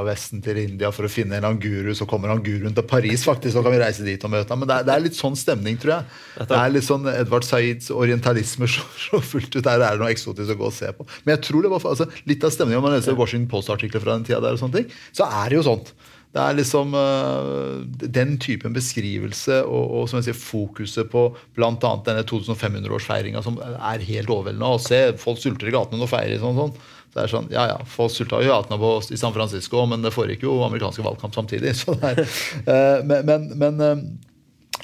Vesten 0.04 0.44
til 0.44 0.60
India 0.60 0.92
for 0.92 1.08
å 1.08 1.12
finne 1.12 1.40
en 1.40 1.60
guru, 1.60 1.94
så 1.96 2.04
kommer 2.08 2.34
languruen 2.34 2.76
til 2.76 2.86
Paris, 2.86 3.24
faktisk, 3.24 3.56
så 3.56 3.64
kan 3.64 3.74
vi 3.74 3.80
reise 3.80 4.04
dit 4.04 4.28
og 4.28 4.34
møte 4.34 4.52
ham. 4.52 4.60
Men 4.60 4.68
det 4.68 4.76
er, 4.76 4.88
det 4.90 4.94
er, 4.94 5.04
litt 5.08 5.16
sånn 5.16 5.38
stemning, 5.40 5.80
tror 5.80 5.96
jeg. 5.96 6.20
Det 6.50 6.60
er 6.60 6.76
litt 6.76 6.86
sånn 6.86 7.08
Edvard 7.14 7.48
Saids 7.48 7.88
orientalisme 7.94 8.68
så, 8.74 8.84
så 9.08 9.24
fullt 9.24 9.56
ut. 9.56 9.64
Der 9.64 9.80
er 9.80 9.96
det 9.96 10.04
noe 10.04 10.12
eksotisk 10.12 10.52
å 10.52 10.60
gå 10.60 10.68
og 10.68 10.76
se 10.76 10.92
på. 10.96 11.08
Men 11.24 11.29
jeg 11.32 11.42
tror 11.46 11.66
det 11.66 11.72
var 11.72 11.90
altså, 11.92 12.08
litt 12.28 12.46
av 12.46 12.54
stemningen, 12.54 12.80
Om 12.82 12.88
man 12.88 12.96
leser 12.96 13.18
Washington 13.18 13.50
Post-artikler 13.50 14.02
fra 14.02 14.16
den 14.16 14.26
tida, 14.28 14.40
der 14.44 14.56
og 14.56 14.62
sånne 14.62 14.80
ting, 14.80 14.96
så 15.16 15.28
er 15.28 15.50
det 15.50 15.60
jo 15.60 15.66
sånt. 15.66 15.94
Det 16.30 16.38
er 16.38 16.54
liksom 16.54 16.92
uh, 16.94 17.80
den 18.06 18.36
typen 18.38 18.74
beskrivelse 18.74 19.64
og, 19.64 19.96
og 19.98 20.04
som 20.06 20.20
jeg 20.20 20.28
sier, 20.28 20.38
fokuset 20.38 21.10
på 21.10 21.24
bl.a. 21.56 21.72
denne 22.06 22.22
2500-årsfeiringa 22.22 23.42
som 23.42 23.58
er 23.58 24.04
helt 24.06 24.30
overveldende. 24.30 24.70
Å 24.70 24.78
se 24.82 25.00
folk 25.18 25.42
sulter 25.42 25.72
i 25.72 25.74
gatene 25.74 26.06
og 26.06 26.12
feirer 26.12 26.38
sånn. 26.38 26.60
sånn. 26.60 26.74
Så 27.10 27.16
det 27.16 27.22
er 27.24 27.32
sånn, 27.32 27.48
ja, 27.50 27.64
ja, 27.72 27.78
Folk 27.90 28.14
sulta 28.14 28.38
i 28.38 28.46
gatene 28.46 28.78
i 29.10 29.18
San 29.18 29.34
Francisco, 29.34 29.82
men 29.90 30.06
det 30.06 30.14
foregikk 30.14 30.46
jo 30.46 30.60
amerikanske 30.68 31.02
valgkamp 31.02 31.34
samtidig. 31.34 31.74
så 31.82 31.98
det 31.98 32.12
er, 32.12 32.22
uh, 32.62 32.98
Men, 33.10 33.26
men, 33.26 33.48
men 33.58 33.82
uh, 33.82 34.04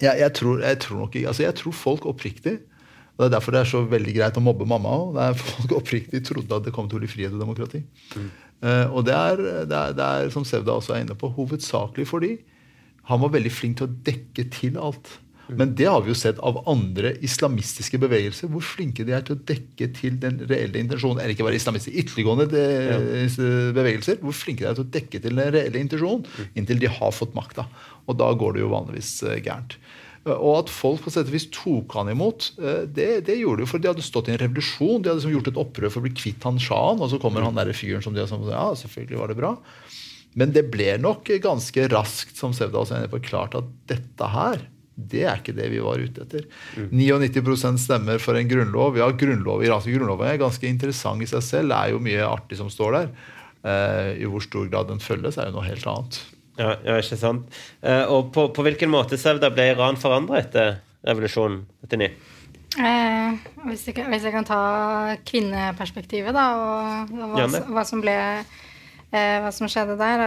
jeg, 0.00 0.18
jeg, 0.18 0.32
tror, 0.34 0.64
jeg, 0.66 0.80
tror, 0.82 1.04
nok 1.04 1.14
ikke, 1.14 1.30
altså 1.30 1.46
jeg 1.46 1.58
tror 1.62 1.78
folk 1.78 2.10
oppriktig 2.10 2.58
og 3.16 3.22
Det 3.22 3.26
er 3.30 3.32
derfor 3.32 3.54
det 3.54 3.60
er 3.62 3.68
så 3.70 3.80
veldig 3.88 4.12
greit 4.12 4.36
å 4.36 4.44
mobbe 4.44 4.66
mamma 4.68 4.92
òg. 4.92 5.20
Folk 5.40 5.72
oppriktig 5.78 6.20
trodde 6.28 6.52
at 6.52 6.66
det 6.66 6.74
kom 6.76 6.88
til 6.88 6.98
å 6.98 7.04
bli 7.04 7.08
frihet 7.08 7.32
og 7.32 7.40
demokrati. 7.40 7.80
Mm. 8.12 8.26
Uh, 8.60 8.86
og 8.92 9.06
det 9.08 9.14
er, 9.16 9.40
det, 9.68 9.78
er, 9.78 9.94
det 9.96 10.04
er, 10.04 10.32
som 10.32 10.44
Sevda 10.48 10.76
også 10.76 10.96
er 10.96 11.04
inne 11.04 11.16
på, 11.16 11.30
hovedsakelig 11.36 12.06
fordi 12.08 12.34
han 13.08 13.20
var 13.22 13.32
veldig 13.36 13.52
flink 13.52 13.78
til 13.78 13.86
å 13.86 13.96
dekke 14.04 14.44
til 14.52 14.76
alt. 14.82 15.12
Mm. 15.46 15.56
Men 15.60 15.74
det 15.78 15.86
har 15.86 16.00
vi 16.02 16.10
jo 16.10 16.18
sett 16.18 16.40
av 16.44 16.58
andre 16.68 17.12
islamistiske 17.24 18.00
bevegelser. 18.02 18.50
Hvor 18.50 18.64
flinke 18.66 19.06
de 19.06 19.14
er 19.14 19.22
til 19.24 19.36
å 19.36 19.44
dekke 19.46 19.88
til 19.94 20.16
den 20.22 20.40
reelle 20.50 20.80
intensjonen. 20.82 21.20
Eller 21.22 21.36
ikke 21.36 21.46
bare 21.46 21.60
islamistiske, 21.60 22.02
ytterliggående 22.02 22.48
bevegelser. 23.76 24.18
Hvor 24.24 24.34
flinke 24.34 24.64
de 24.64 24.72
er 24.72 24.78
til 24.78 24.88
å 24.88 24.94
dekke 24.98 25.22
til 25.22 25.38
den 25.38 25.54
reelle 25.54 25.84
intensjonen 25.84 26.26
mm. 26.26 26.50
inntil 26.58 26.82
de 26.82 26.90
har 26.98 27.14
fått 27.14 27.36
makta. 27.38 27.68
Og 28.10 28.18
da 28.18 28.32
går 28.34 28.56
det 28.56 28.66
jo 28.66 28.72
vanligvis 28.74 29.12
uh, 29.28 29.36
gærent. 29.38 29.78
Og 30.34 30.52
at 30.64 30.70
folk 30.72 31.04
på 31.04 31.12
sett 31.14 31.28
og 31.28 31.36
vis 31.36 31.46
tok 31.54 31.94
han 31.98 32.10
imot, 32.10 32.48
eh, 32.58 32.82
det, 32.90 33.08
det 33.28 33.38
gjorde 33.38 33.62
de 33.62 33.66
jo 33.66 33.70
for 33.70 33.82
de 33.82 33.92
hadde 33.92 34.04
stått 34.04 34.30
i 34.30 34.34
en 34.34 34.40
revolusjon. 34.42 34.98
De 35.02 35.10
hadde 35.10 35.20
liksom 35.20 35.36
gjort 35.36 35.50
et 35.52 35.60
opprør 35.62 35.92
for 35.92 36.02
å 36.02 36.06
bli 36.08 36.14
kvitt 36.18 36.46
han 36.48 36.58
sjahen, 36.62 37.02
og 37.04 37.12
så 37.12 37.20
kommer 37.22 37.46
han 37.46 37.58
der 37.58 37.70
fyren 37.76 38.02
som 38.04 38.16
de 38.16 38.24
har 38.24 38.30
sagt 38.30 38.50
ja, 38.50 38.66
selvfølgelig 38.82 39.20
var 39.20 39.30
det 39.30 39.38
bra. 39.38 39.52
Men 40.36 40.52
det 40.52 40.66
ble 40.72 40.96
nok 41.00 41.30
ganske 41.44 41.86
raskt 41.92 42.36
som 42.36 42.52
Sevda 42.56 42.82
også 42.82 42.98
er 42.98 43.12
på, 43.12 43.22
klart 43.24 43.54
at 43.56 43.68
dette 43.88 44.32
her, 44.34 44.66
det 44.96 45.22
er 45.28 45.40
ikke 45.40 45.54
det 45.56 45.68
vi 45.72 45.80
var 45.84 46.00
ute 46.00 46.24
etter. 46.24 46.44
Mm. 46.76 46.90
99 47.30 47.80
stemmer 47.80 48.20
for 48.22 48.36
en 48.36 48.48
grunnlov. 48.48 48.96
Ja, 49.00 49.08
grunnlov, 49.12 49.64
iranske 49.64 49.92
grunnloven 49.92 50.28
er 50.28 50.40
ganske 50.40 50.68
interessant 50.68 51.24
i 51.24 51.28
seg 51.28 51.44
selv. 51.44 51.72
Det 51.72 51.78
er 51.78 51.92
jo 51.94 52.04
mye 52.04 52.28
artig 52.28 52.58
som 52.60 52.72
står 52.72 52.96
der. 52.96 53.10
Eh, 53.66 54.10
I 54.24 54.30
hvor 54.30 54.44
stor 54.44 54.68
grad 54.72 54.88
den 54.90 55.02
følges, 55.04 55.36
er 55.36 55.50
jo 55.50 55.58
noe 55.58 55.68
helt 55.68 55.88
annet. 55.92 56.20
Ja, 56.56 56.76
ja 56.84 56.96
ikke 57.00 57.18
sant. 57.20 57.58
Eh, 57.82 58.04
og 58.12 58.32
på, 58.34 58.48
på, 58.54 58.64
hvilken 58.66 58.92
måte 58.92 59.18
Sevda, 59.20 59.50
ble 59.54 59.70
Iran 59.74 59.98
forandra 60.00 60.40
etter 60.40 60.78
revolusjonen 61.06 61.64
89? 61.86 62.10
Eh, 62.76 63.36
hvis, 63.70 63.86
jeg, 63.88 64.04
hvis, 64.10 64.26
jeg, 64.26 64.34
kan 64.34 64.46
ta 64.48 64.60
kvinneperspektivet, 65.28 66.34
da, 66.36 66.46
og, 66.60 67.14
og 67.16 67.34
hva, 67.36 67.46
hva, 67.78 67.86
som 67.88 68.02
ble 68.04 68.16
eh, 68.16 69.38
Hva 69.44 69.52
som 69.54 69.70
skjedde 69.70 69.96
der. 70.00 70.26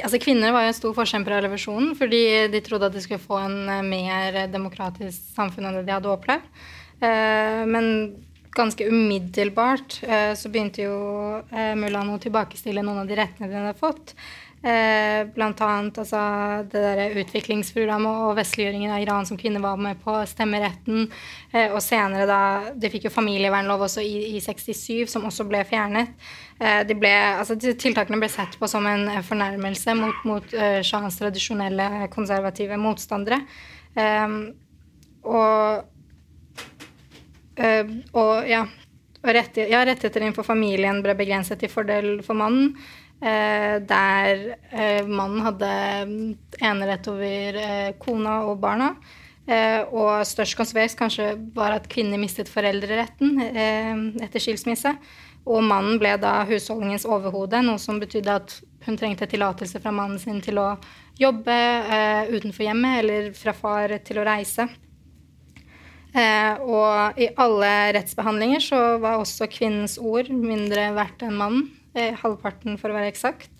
Altså, 0.00 0.20
kvinner 0.22 0.54
var 0.54 0.64
jo 0.64 0.72
en 0.72 0.76
stor 0.78 0.94
forkjemper 0.96 1.34
av 1.36 1.42
revolusjonen 1.44 1.96
fordi 1.98 2.22
de 2.52 2.62
trodde 2.64 2.88
at 2.88 2.94
de 2.96 3.02
skulle 3.04 3.20
få 3.20 3.42
en 3.42 3.58
eh, 3.68 3.82
mer 3.84 4.44
demokratisk 4.52 5.34
samfunn 5.36 5.68
enn 5.68 5.80
det 5.80 5.88
de 5.88 5.96
hadde 5.96 6.12
opplevd. 6.12 6.62
Eh, 7.02 7.64
men 7.68 7.90
ganske 8.52 8.86
umiddelbart 8.88 10.02
eh, 10.02 10.32
så 10.38 10.50
begynte 10.52 10.84
jo 10.84 10.96
eh, 11.50 11.72
Mulan 11.78 12.12
å 12.12 12.20
tilbakestille 12.22 12.84
noen 12.84 13.02
av 13.02 13.10
de 13.10 13.18
rettene 13.18 13.48
de 13.50 13.58
hadde 13.58 13.78
fått. 13.80 14.14
Eh, 14.62 15.26
blant 15.34 15.58
annet 15.60 15.96
altså, 15.98 16.18
det 16.70 16.80
der 16.84 17.16
utviklingsprogrammet 17.18 18.20
og 18.28 18.36
vestliggjøringen 18.38 18.92
av 18.94 19.00
Iran 19.02 19.26
som 19.26 19.38
kvinner 19.40 19.58
var 19.64 19.80
med 19.80 19.98
på, 20.04 20.14
stemmeretten. 20.30 21.08
Eh, 21.50 21.72
og 21.72 21.80
senere 21.82 22.28
da 22.30 22.42
De 22.78 22.90
fikk 22.92 23.08
jo 23.08 23.14
familievernlov 23.14 23.82
også 23.88 24.04
i, 24.06 24.36
i 24.36 24.42
67, 24.44 25.10
som 25.10 25.26
også 25.26 25.48
ble 25.50 25.64
fjernet. 25.66 26.14
Eh, 26.60 26.84
ble, 26.94 27.10
altså, 27.40 27.58
tiltakene 27.58 28.20
ble 28.22 28.30
sett 28.30 28.54
på 28.60 28.70
som 28.70 28.86
en 28.86 29.10
fornærmelse 29.26 29.96
mot, 29.98 30.22
mot 30.28 30.54
uh, 30.54 30.78
shahens 30.86 31.18
tradisjonelle 31.18 32.06
konservative 32.14 32.78
motstandere. 32.78 33.42
Um, 33.98 34.38
og, 35.26 35.90
og 37.58 38.48
ja, 38.48 38.62
rettigheter, 39.22 39.70
ja, 39.70 39.82
rettigheter 39.86 40.22
innenfor 40.22 40.46
familien 40.46 41.02
ble 41.04 41.14
begrenset 41.18 41.60
til 41.62 41.70
fordel 41.70 42.14
for 42.26 42.38
mannen. 42.38 42.72
Eh, 43.22 43.76
der 43.86 44.56
eh, 44.74 45.06
mannen 45.06 45.44
hadde 45.46 45.72
enerett 46.58 47.06
over 47.06 47.58
eh, 47.60 47.90
kona 48.02 48.40
og 48.50 48.58
barna. 48.62 48.94
og 49.90 50.22
størst 50.22 50.54
konsekvens 50.54 50.94
kanskje 50.94 51.32
var 51.54 51.72
at 51.74 51.88
kvinner 51.90 52.20
mistet 52.22 52.46
foreldreretten 52.48 53.40
etter 54.22 54.38
skilsmisse. 54.38 54.92
Og 55.42 55.64
mannen 55.66 55.98
ble 55.98 56.12
da 56.22 56.44
husholdningens 56.46 57.08
overhode, 57.10 57.58
noe 57.66 57.80
som 57.82 57.98
betydde 57.98 58.36
at 58.38 58.54
hun 58.86 58.96
trengte 58.96 59.26
tillatelse 59.26 59.82
fra 59.82 59.90
mannen 59.90 60.22
sin 60.22 60.38
til 60.40 60.62
å 60.62 60.68
jobbe 61.18 61.58
utenfor 62.30 62.68
hjemmet 62.68 63.00
eller 63.02 63.28
fra 63.34 63.56
far 63.58 63.98
til 64.06 64.22
å 64.22 64.28
reise. 64.30 64.68
Eh, 66.12 66.60
og 66.60 67.16
i 67.16 67.30
alle 67.40 67.68
rettsbehandlinger 67.96 68.60
så 68.60 68.80
var 69.00 69.20
også 69.20 69.48
kvinnens 69.52 69.96
ord 69.96 70.28
mindre 70.32 70.90
verdt 70.96 71.24
enn 71.24 71.38
mannen. 71.38 71.70
Eh, 71.92 72.14
halvparten, 72.22 72.78
for 72.80 72.88
å 72.88 72.96
være 72.96 73.10
eksakt. 73.12 73.50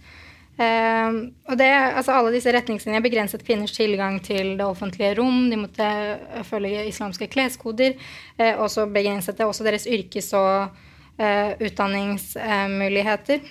Eh, 0.61 1.17
og 1.49 1.57
det, 1.57 1.69
altså 1.69 2.15
Alle 2.15 2.33
disse 2.35 2.53
retningslinjene 2.53 3.05
begrenset 3.05 3.45
kvinners 3.45 3.75
tilgang 3.77 4.19
til 4.25 4.55
det 4.57 4.65
offentlige 4.65 5.17
rom. 5.19 5.51
De 5.53 5.59
måtte 5.61 5.85
eh, 5.85 6.45
følge 6.49 6.87
islamske 6.89 7.29
kleskoder. 7.33 7.99
Eh, 8.39 8.55
og 8.57 8.71
så 8.73 8.87
begrenset 8.89 9.37
det 9.37 9.49
også 9.49 9.67
deres 9.69 9.85
yrkes- 9.85 10.33
og 10.39 10.73
eh, 11.21 11.53
utdanningsmuligheter. 11.61 13.45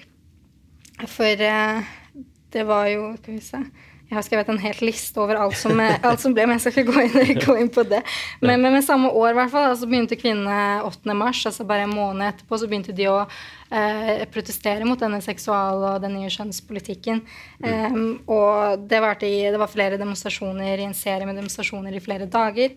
For 1.10 1.46
eh, 1.46 1.94
det 2.52 2.68
var 2.68 2.90
jo 2.92 3.16
Skal 3.22 3.38
vi 3.38 3.46
se 3.46 3.64
jeg 4.12 4.18
har 4.18 4.26
skrevet 4.28 4.50
en 4.52 4.60
hel 4.60 4.80
liste 4.84 5.22
over 5.24 5.38
alt 5.40 5.56
som, 5.56 5.80
alt 5.80 6.20
som 6.20 6.34
ble, 6.36 6.44
men 6.44 6.58
jeg 6.58 6.66
skal 6.66 6.82
ikke 6.82 6.92
gå 6.92 7.04
inn, 7.06 7.38
gå 7.46 7.54
inn 7.62 7.70
på 7.72 7.86
det. 7.88 8.02
Men, 8.42 8.60
men, 8.60 8.74
med 8.76 8.84
samme 8.84 9.08
år 9.08 9.38
hvert 9.38 9.54
fall, 9.54 9.70
altså 9.70 9.88
begynte 9.88 10.18
kvinnene 10.20 10.82
8. 10.84 11.16
mars, 11.16 11.46
altså 11.48 11.64
bare 11.70 11.86
en 11.88 11.94
måned 11.96 12.26
etterpå, 12.28 12.60
så 12.60 12.68
begynte 12.68 12.96
de 12.98 13.08
å 13.08 13.22
eh, 13.24 14.26
protestere 14.34 14.84
mot 14.90 15.00
denne 15.00 15.22
seksual- 15.24 15.86
og 15.94 16.04
den 16.04 16.18
nye 16.20 16.34
kjønnspolitikken. 16.34 17.24
Um, 17.64 18.20
og 18.28 18.84
det, 18.92 19.00
i, 19.30 19.32
det 19.48 19.64
var 19.64 19.72
flere 19.72 20.02
demonstrasjoner 20.02 20.84
i 20.84 20.90
en 20.90 20.98
serie 20.98 21.30
med 21.30 21.40
demonstrasjoner 21.40 21.96
i 21.96 22.04
flere 22.04 22.28
dager. 22.28 22.76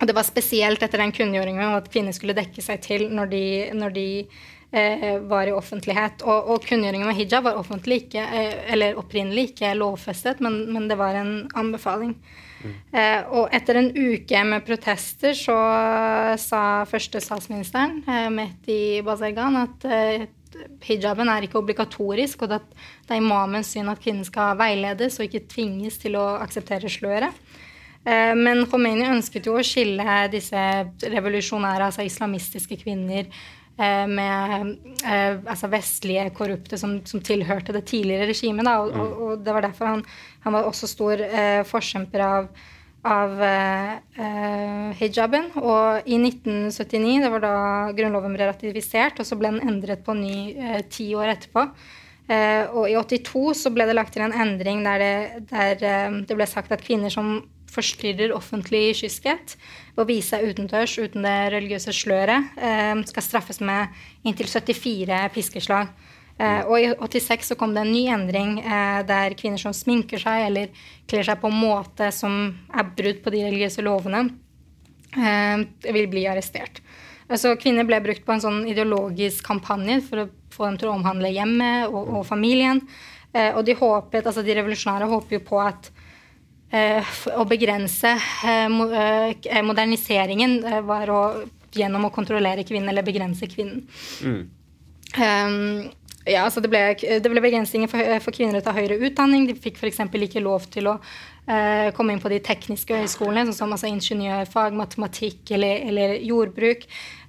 Og 0.00 0.10
det 0.10 0.18
var 0.18 0.26
spesielt 0.26 0.82
etter 0.82 1.06
den 1.06 1.14
kunngjøringen 1.14 1.78
at 1.78 1.86
kvinner 1.92 2.18
skulle 2.18 2.34
dekke 2.34 2.66
seg 2.66 2.82
til 2.82 3.06
når 3.14 3.30
de, 3.30 3.46
når 3.78 3.94
de 3.94 4.08
eh, 4.26 4.55
var 4.70 5.48
i 5.48 5.54
offentlighet. 5.54 6.24
Og, 6.26 6.50
og 6.52 6.64
kunngjøringen 6.66 7.06
med 7.08 7.16
hijab 7.16 7.46
var 7.46 7.60
offentlig 7.60 8.02
ikke, 8.04 8.24
eh, 8.24 8.56
eller 8.74 8.98
opprinnelig 9.00 9.52
ikke 9.52 9.74
lovfestet, 9.78 10.42
men, 10.44 10.64
men, 10.74 10.88
det 10.90 10.98
var 10.98 11.16
en 11.16 11.46
anbefaling. 11.56 12.16
Mm. 12.64 12.72
Eh, 12.98 13.20
og 13.36 13.54
etter 13.54 13.78
en 13.80 13.92
uke 13.94 14.42
med 14.48 14.64
protester 14.66 15.36
så 15.38 15.56
sa 16.40 16.62
første 16.88 17.22
statsministeren, 17.22 18.02
eh, 18.08 18.28
Mehdi 18.32 18.80
Bazargan, 19.06 19.60
at 19.62 19.86
eh, 19.88 20.26
hijaben 20.86 21.28
er 21.28 21.46
ikke 21.46 21.60
obligatorisk, 21.60 22.46
og 22.46 22.58
at 22.58 22.66
det 23.06 23.16
er 23.16 23.22
imamens 23.22 23.74
syn 23.74 23.90
at 23.92 24.00
kvinnen 24.02 24.26
skal 24.26 24.56
veiledes 24.58 25.20
og 25.20 25.28
ikke 25.28 25.46
tvinges 25.52 26.00
til 26.02 26.18
å 26.18 26.26
akseptere 26.40 26.90
sløret. 26.92 27.44
Eh, 28.06 28.32
men 28.38 28.64
Khomeini 28.70 29.08
ønsket 29.10 29.48
jo 29.48 29.56
å 29.58 29.64
skille 29.66 30.18
disse 30.30 30.62
revolusjonære, 31.02 31.90
altså 31.90 32.06
islamistiske 32.06 32.78
kvinner, 32.84 33.26
eh, 33.26 33.55
med 33.76 34.70
eh, 35.04 35.36
altså 35.44 35.68
vestlige 35.68 36.30
korrupte 36.36 36.78
som, 36.80 36.96
som, 37.04 37.20
tilhørte 37.20 37.74
det 37.76 37.84
tidligere 37.90 38.30
regimet. 38.30 38.68
Og, 38.70 38.88
mm. 38.88 39.02
og, 39.02 39.20
og, 39.26 39.44
det 39.44 39.52
var 39.52 39.66
derfor 39.66 39.90
han, 39.90 40.06
han 40.46 40.56
var 40.56 40.68
også 40.68 40.88
stor 40.88 41.20
eh, 41.26 41.60
forkjemper 41.68 42.24
av, 42.24 42.48
av 43.06 43.44
eh, 43.44 44.96
hijaben. 45.00 45.50
Og 45.60 46.08
i 46.08 46.16
1979, 46.22 47.20
det 47.26 47.32
var 47.34 47.44
da 47.44 47.58
grunnloven 47.98 48.38
ble 48.38 48.48
ratifisert, 48.48 49.20
og 49.20 49.28
så 49.28 49.36
ble 49.36 49.52
den 49.54 49.68
endret 49.68 50.04
på 50.06 50.16
ny 50.16 50.38
eh, 50.56 50.80
ti 50.88 51.10
år 51.18 51.34
etterpå. 51.36 51.68
Eh, 52.26 52.64
og 52.72 52.88
i 52.90 52.96
82 52.96 53.44
så 53.60 53.70
ble 53.74 53.84
det 53.86 53.94
lagt 53.94 54.16
til 54.16 54.24
en 54.24 54.34
endring 54.34 54.80
der 54.86 55.04
det, 55.04 55.44
der, 55.52 56.16
det 56.26 56.34
ble 56.38 56.48
sagt 56.48 56.72
at 56.74 56.82
kvinner 56.82 57.12
som 57.12 57.36
forstyrrer 57.76 58.34
offentlig 58.34 58.96
kyskhet 59.02 59.56
og 59.96 60.08
viser 60.08 60.16
vise 60.16 60.34
seg 60.34 60.50
utendørs 60.50 60.96
uten 60.98 61.24
det 61.24 61.36
religiøse 61.54 61.94
sløret, 61.94 62.52
eh, 62.56 62.94
skal 63.08 63.24
straffes 63.24 63.60
med 63.60 63.88
inntil 64.24 64.48
74 64.48 65.30
piskeslag. 65.34 65.88
Eh, 66.38 66.62
og 66.68 66.76
i 66.80 66.90
86 66.92 67.52
så 67.52 67.56
kom 67.56 67.72
det 67.72 67.86
en 67.86 67.92
ny 67.92 68.04
endring 68.12 68.58
eh, 68.60 69.00
der 69.08 69.36
kvinner 69.38 69.60
som 69.60 69.72
sminker 69.72 70.20
seg 70.20 70.50
eller 70.50 70.68
kler 71.08 71.24
seg 71.24 71.40
på 71.40 71.48
en 71.48 71.56
måte 71.56 72.10
som 72.12 72.52
er 72.68 72.90
brudd 72.98 73.22
på 73.24 73.32
de 73.32 73.46
religiøse 73.46 73.84
lovene, 73.84 74.28
vil 75.16 76.08
bli 76.12 76.26
arrestert. 76.28 76.82
Altså, 77.30 77.54
kvinner 77.56 77.86
ble 77.88 78.02
brukt 78.04 78.26
på 78.26 78.34
en 78.34 78.42
sånn 78.42 78.58
ideologisk 78.68 79.46
kampanje 79.46 80.02
for 80.04 80.20
å 80.20 80.26
få 80.52 80.66
dem 80.66 80.76
til 80.76 80.90
å 80.90 80.96
omhandle 80.98 81.30
hjemmet 81.32 81.86
og, 81.88 82.10
og 82.18 82.26
familien. 82.28 82.82
og 83.32 83.62
de 83.64 83.72
håpet, 83.78 84.26
altså 84.26 84.44
de 84.44 84.58
revolusjonære 84.58 85.08
håper 85.08 85.38
jo 85.38 85.42
på 85.48 85.62
at 85.62 85.88
å 86.72 87.44
begrense 87.46 88.10
eh, 88.10 88.66
eh, 88.66 89.62
moderniseringen 89.62 90.58
var 90.86 91.12
å, 91.14 91.20
gjennom 91.76 92.08
å 92.08 92.10
kontrollere 92.14 92.66
kvinnen 92.66 92.90
eller 92.90 93.06
begrense 93.06 93.46
kvinnen. 93.46 93.86
Mm. 94.26 94.42
Ja, 96.26 96.42
altså 96.42 96.60
det, 96.60 96.68
ble, 96.72 96.80
det 96.98 97.30
ble 97.30 97.40
begrensninger 97.40 97.88
for, 97.88 98.02
for, 98.24 98.34
kvinner 98.34 98.58
å 98.58 98.64
ta 98.66 98.74
høyere 98.74 98.98
utdanning. 98.98 99.46
De 99.46 99.54
fikk 99.54 99.78
f.eks. 99.78 100.02
ikke 100.10 100.42
lov 100.42 100.66
til 100.74 100.90
å 100.90 100.96
komme 101.94 102.10
inn 102.10 102.20
på 102.20 102.32
de 102.32 102.40
tekniske 102.42 102.96
høyskolene, 102.98 103.46
sånn 103.46 103.60
som 103.60 103.74
altså 103.76 103.86
ingeniørfag, 103.86 104.74
matematikk 104.74 105.54
eller, 105.54 105.84
eller 105.86 106.16
jordbruk. 106.26 106.82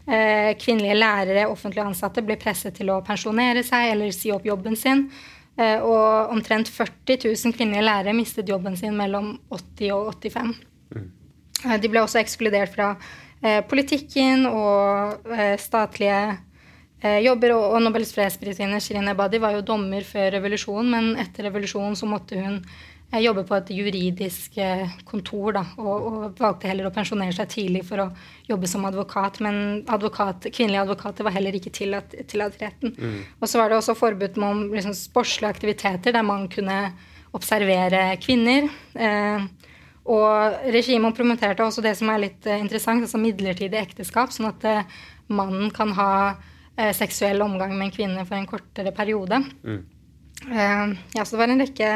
Kvinnelige 0.08 0.98
lærere, 0.98 1.46
offentlig 1.54 1.84
ansatte, 1.86 2.26
ble 2.26 2.40
presset 2.42 2.74
til 2.82 2.90
å 2.90 3.04
pensjonere 3.06 3.62
seg 3.68 3.92
eller 3.94 4.10
si 4.18 4.34
opp 4.34 4.50
jobben 4.50 4.76
sin. 4.80 5.06
Eh, 5.58 5.82
og 5.82 6.34
omtrent 6.36 6.70
40 6.70 7.18
000 7.26 7.56
kvinnelige 7.58 7.86
lærere 7.88 8.14
mistet 8.14 8.50
jobben 8.50 8.76
sin 8.78 8.94
mellom 8.98 9.40
80 9.50 9.94
og 9.96 10.12
85. 10.14 10.52
Mm. 10.94 11.08
Eh, 11.66 11.78
de 11.82 11.90
ble 11.90 12.04
også 12.04 12.22
ekskludert 12.22 12.76
fra 12.76 12.92
eh, 13.42 13.64
politikken 13.66 14.46
og 14.52 15.26
statlige 15.62 16.38
jobber. 17.22 17.56
Og 17.58 17.82
Nobels 17.82 18.14
fredsprisvinner 18.14 18.82
Shirin 18.82 19.10
Ebadi 19.10 19.42
var 19.42 19.54
jo 19.54 19.66
dommer 19.66 20.06
før 20.06 20.32
revolusjonen, 20.38 20.94
men 20.94 21.10
etter 21.22 21.46
revolusjonen 21.50 21.98
så 21.98 22.10
måtte 22.10 22.38
hun 22.42 22.62
jeg 23.08 23.24
jobber 23.24 23.46
på 23.48 23.56
et 23.56 23.70
juridisk 23.72 24.58
eh, 24.60 24.96
kontor 25.08 25.56
da, 25.56 25.64
og, 25.80 26.08
og, 26.10 26.24
valgte 26.40 26.68
heller 26.68 26.90
å 26.90 26.94
pensjonere 26.94 27.36
seg 27.36 27.48
tidlig 27.54 27.86
for 27.88 28.04
å 28.04 28.08
jobbe 28.50 28.68
som 28.68 28.84
advokat. 28.90 29.40
Men 29.46 29.86
advokat, 29.88 30.50
kvinnelige 30.52 30.84
advokater 30.84 31.28
var 31.28 31.36
heller 31.38 31.56
ikke 31.56 31.72
tillatt, 31.78 32.18
tillatt 32.28 32.60
retten. 32.60 32.92
Mm. 32.98 33.22
Og 33.40 33.48
så 33.48 33.62
var 33.62 33.72
det 33.72 33.80
også 33.80 33.96
forbud 33.96 34.40
med 34.44 34.76
liksom, 34.76 34.98
sportslige 34.98 35.54
aktiviteter 35.56 36.18
der 36.18 36.28
man 36.28 36.50
kunne 36.52 36.82
observere 37.38 38.10
kvinner. 38.24 38.68
Eh, 39.00 39.48
og 40.08 40.70
regimet 40.76 41.16
promoterte 41.16 41.64
også 41.64 41.84
det 41.84 41.96
som 42.00 42.12
er 42.12 42.26
litt 42.28 42.48
eh, 42.48 42.60
interessant, 42.64 43.04
altså 43.04 43.20
midlertidig 43.24 43.80
ekteskap, 43.80 44.36
sånn 44.36 44.52
at 44.52 44.68
eh, 44.68 44.98
mannen 45.32 45.72
kan 45.76 45.96
ha 45.96 46.12
eh, 46.76 46.92
seksuell 46.96 47.44
omgang 47.44 47.76
med 47.76 47.90
en 47.90 47.96
kvinne 48.02 48.28
for 48.28 48.36
en 48.36 48.50
kortere 48.52 48.92
periode. 48.96 49.42
Mm. 49.64 49.86
Eh, 50.46 50.98
ja, 51.16 51.26
så 51.26 51.36
det 51.36 51.42
var 51.42 51.52
en 51.52 51.64
rekke 51.64 51.92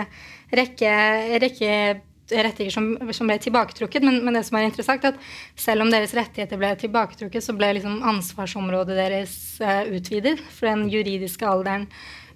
rekke, 0.56 0.95
rekke 1.41 1.76
rettigheter 2.32 2.74
som, 2.74 3.14
som, 3.14 3.30
ble 3.30 3.38
tilbaketrukket. 3.41 4.04
Men, 4.06 4.22
men, 4.26 4.36
det 4.38 4.43
som 4.47 4.58
er 4.60 4.68
interessant, 4.68 5.04
er 5.04 5.16
at 5.16 5.60
selv 5.60 5.86
om 5.86 5.91
deres 5.91 6.14
rettigheter 6.18 6.60
ble 6.60 6.72
tilbaketrukket, 6.80 7.45
så 7.45 7.56
ble 7.58 7.74
liksom 7.78 8.02
ansvarsområdet 8.08 8.97
deres 8.97 9.36
uh, 9.64 9.84
utvidet. 9.91 10.38
For 10.56 10.70
den 10.72 10.88
juridiske 10.91 11.47
alderen 11.47 11.88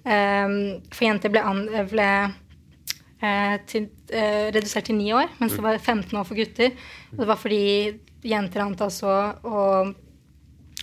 um, 0.04 0.58
for 0.92 1.08
jenter 1.08 1.32
ble, 1.32 1.44
an, 1.44 1.62
ble 1.92 2.10
uh, 3.22 3.56
til, 3.68 3.90
uh, 4.12 4.48
redusert 4.54 4.90
til 4.90 4.98
ni 5.00 5.12
år, 5.16 5.30
mens 5.40 5.56
det 5.56 5.64
var 5.64 5.80
15 5.80 6.12
år 6.16 6.26
for 6.28 6.38
gutter. 6.38 6.74
Og 7.14 7.22
det 7.22 7.30
var 7.32 7.40
fordi 7.40 7.64
jenter 8.26 8.64
antas 8.64 9.02
å, 9.06 9.16
å 9.46 9.62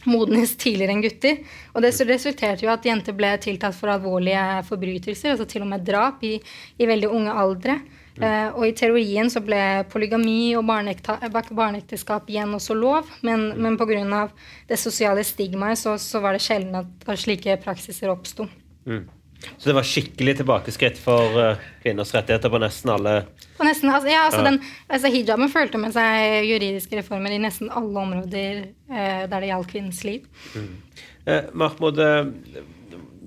modnes 0.10 0.56
tidligere 0.60 0.95
enn 0.95 1.04
gutter. 1.04 1.41
Og 1.74 1.84
det 1.86 1.93
resulterte 2.08 2.66
jo 2.66 2.72
at 2.74 2.86
jenter 2.88 3.16
ble 3.18 3.34
tiltatt 3.41 3.78
for 3.78 3.93
alvorlige 3.93 4.64
forbrytelser, 4.70 5.34
altså 5.34 5.49
til 5.49 5.66
og 5.66 5.72
med 5.74 5.86
drap, 5.88 6.24
i, 6.24 6.38
i 6.78 6.89
veldig 6.89 7.12
unge 7.12 7.36
aldre. 7.43 7.82
Uh, 8.14 8.54
og 8.54 8.68
i 8.68 8.76
teorien 8.78 9.30
så 9.34 9.41
ble 9.41 9.58
polygami 9.89 10.54
og 10.54 10.68
barneekteskap 10.70 12.28
igjen 12.30 12.54
også 12.54 12.76
lov, 12.78 13.10
men, 13.26 13.47
mm. 13.56 13.64
men 13.66 13.78
pga. 13.80 14.28
det 14.70 14.78
sosiale 14.78 15.24
stigmaet 15.26 15.82
så, 15.82 15.95
så, 15.97 16.22
var 16.22 16.38
det 16.38 16.43
sjelden 16.45 16.78
at, 16.78 17.10
slike 17.18 17.58
praksiser 17.64 18.14
oppsto. 18.14 18.45
Mm. 18.86 19.08
Så 19.58 19.66
det 19.66 19.76
var 19.76 19.88
skikkelig 19.88 20.38
tilbakeskritt 20.43 21.01
for 21.01 21.39
uh, 21.41 21.66
kvinners 21.82 22.14
rettigheter 22.14 22.54
på 22.54 22.62
nesten 22.62 22.93
alle 22.93 23.16
på 23.64 23.70
nesten, 23.70 23.89
altså, 23.93 24.11
ja, 24.11 24.26
altså, 24.28 24.43
den, 24.43 24.59
altså 24.91 25.11
Hijaben 25.14 25.51
følte 25.51 25.80
med 25.80 25.95
seg 25.95 26.43
juridiske 26.49 26.99
reformer 26.99 27.34
i 27.34 27.39
nesten 27.41 27.72
alle 27.72 28.03
områder 28.03 28.61
eh, 28.91 29.24
der 29.32 29.39
det 29.39 29.49
gjaldt 29.49 29.72
kvinnens 29.72 30.03
liv. 30.07 30.28
Mm. 30.53 30.70
Eh, 31.24 31.49
Mahmoud, 31.55 32.01
eh, 32.03 32.59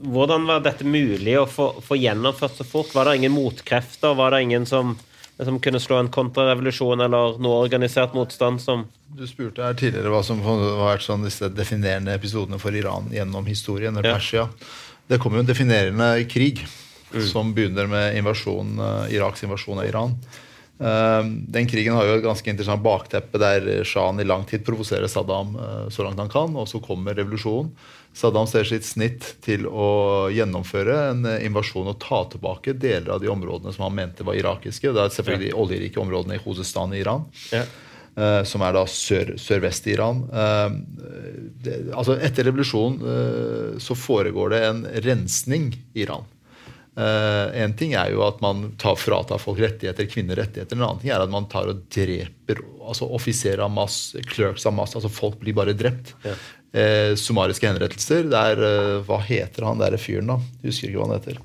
hvordan 0.07 0.45
var 0.49 0.65
dette 0.67 0.85
mulig 0.85 1.39
å 1.41 1.47
få, 1.49 1.71
få, 1.85 1.97
gjennomført 1.97 2.59
så 2.59 2.69
fort? 2.69 2.93
Var 2.95 3.09
det 3.09 3.17
ingen 3.23 3.37
motkrefter? 3.37 4.17
Var 4.19 4.35
det 4.35 4.43
ingen 4.45 4.69
som, 4.69 4.93
som 5.41 5.61
kunne 5.65 5.81
slå 5.81 6.03
en 6.03 6.13
kontrarevolusjon 6.13 7.07
eller 7.07 7.41
noe 7.41 7.63
organisert 7.65 8.13
motstand 8.17 8.61
som 8.63 8.85
Du 9.17 9.25
spurte 9.25 9.65
her 9.65 9.77
tidligere 9.79 10.13
hva 10.13 10.21
som 10.27 10.43
har 10.45 10.67
vært 10.83 11.07
sånn 11.07 11.25
disse 11.25 11.49
definerende 11.49 12.13
episodene 12.19 12.61
for 12.61 12.77
Iran 12.77 13.09
gjennom 13.15 13.49
historien, 13.49 13.97
eller 13.97 14.19
Persia. 14.19 14.51
Ja. 14.51 14.75
Det 15.07 15.23
kommer 15.23 15.41
jo 15.41 15.47
en 15.47 15.55
definerende 15.55 16.11
krig 16.29 16.67
mm. 17.15 17.27
som 17.27 17.55
begynner 17.55 17.87
med 17.87 18.17
invasjon, 18.19 18.79
uh, 18.81 19.15
Iraks 19.15 19.45
invasjon 19.45 19.79
av 19.79 19.87
Iran. 19.87 20.17
Uh, 20.81 21.25
den 21.49 21.69
krigen 21.69 21.97
har 21.97 22.05
jo 22.05 22.19
et 22.19 22.25
ganske 22.25 22.51
interessant 22.53 22.83
bakteppe 22.85 23.41
der 23.41 23.85
sjahen 23.89 24.21
i 24.21 24.27
lang 24.29 24.45
tid 24.45 24.65
provoserer 24.67 25.09
Saddam 25.09 25.55
uh, 25.57 25.87
så 25.89 26.05
langt 26.05 26.21
han 26.21 26.33
kan, 26.33 26.57
og 26.57 26.69
så 26.69 26.83
kommer 26.85 27.17
revolusjonen. 27.17 27.73
Saddam 28.17 28.49
ser 28.49 28.65
sitt 28.65 28.85
snitt 28.89 29.35
til 29.45 29.67
å 29.69 30.29
gjennomføre 30.33 30.95
en 31.11 31.27
invasjon 31.37 31.91
og 31.93 31.99
ta 32.01 32.23
tilbake 32.33 32.73
deler 32.73 33.13
av 33.13 33.21
de 33.21 33.29
områdene 33.29 33.75
som 33.77 33.85
han 33.89 33.99
mente 33.99 34.25
var 34.25 34.39
irakiske. 34.39 34.89
Det 34.89 35.03
er 35.03 35.13
selvfølgelig 35.13 35.51
de 35.51 35.59
oljerike 35.61 36.01
områdene 36.01 36.39
i 36.39 36.41
Khuzestan 36.41 36.95
i 36.97 37.03
Iran. 37.03 37.27
Ja. 37.53 37.67
Som 38.49 38.65
er 38.65 38.73
da 38.73 38.87
sør, 38.89 39.35
sørvest 39.37 39.91
i 39.91 39.93
Iran. 39.93 40.23
Det, 41.61 41.75
altså 41.93 42.17
etter 42.17 42.49
revolusjonen 42.49 43.77
så 43.85 43.99
foregår 44.01 44.55
det 44.55 44.63
en 44.65 44.81
rensning 45.05 45.69
i 45.93 46.07
Iran. 46.07 46.25
En 46.97 47.75
ting 47.77 47.93
er 47.99 48.15
jo 48.15 48.23
at 48.25 48.39
man 48.41 48.71
tar 48.81 48.97
fratar 48.97 49.41
folk 49.43 49.59
rettigheter, 49.61 50.07
kvinner 50.09 50.39
rettigheter. 50.41 50.79
En 50.79 50.87
annen 50.87 51.03
ting 51.03 51.13
er 51.13 51.21
at 51.21 51.33
man 51.33 51.49
tar 51.53 51.69
og 51.69 51.83
dreper 51.93 52.63
altså 52.81 53.09
offiserer 53.19 53.67
av 53.67 53.73
mass, 53.75 54.15
clerks 54.33 54.65
av 54.69 54.73
mass. 54.79 54.95
altså 54.97 55.11
Folk 55.13 55.37
blir 55.43 55.57
bare 55.57 55.77
drept. 55.77 56.15
Ja. 56.25 56.37
summariske 57.21 57.69
henrettelser. 57.69 58.31
Det 58.33 58.41
er, 58.53 58.65
hva 59.05 59.21
heter 59.25 59.69
han 59.69 59.81
derre 59.81 60.01
fyren, 60.01 60.33
da? 60.33 60.41
Jeg 60.63 60.73
husker 60.73 60.89
ikke 60.89 61.03
hva 61.03 61.11
han 61.11 61.19
heter. 61.19 61.43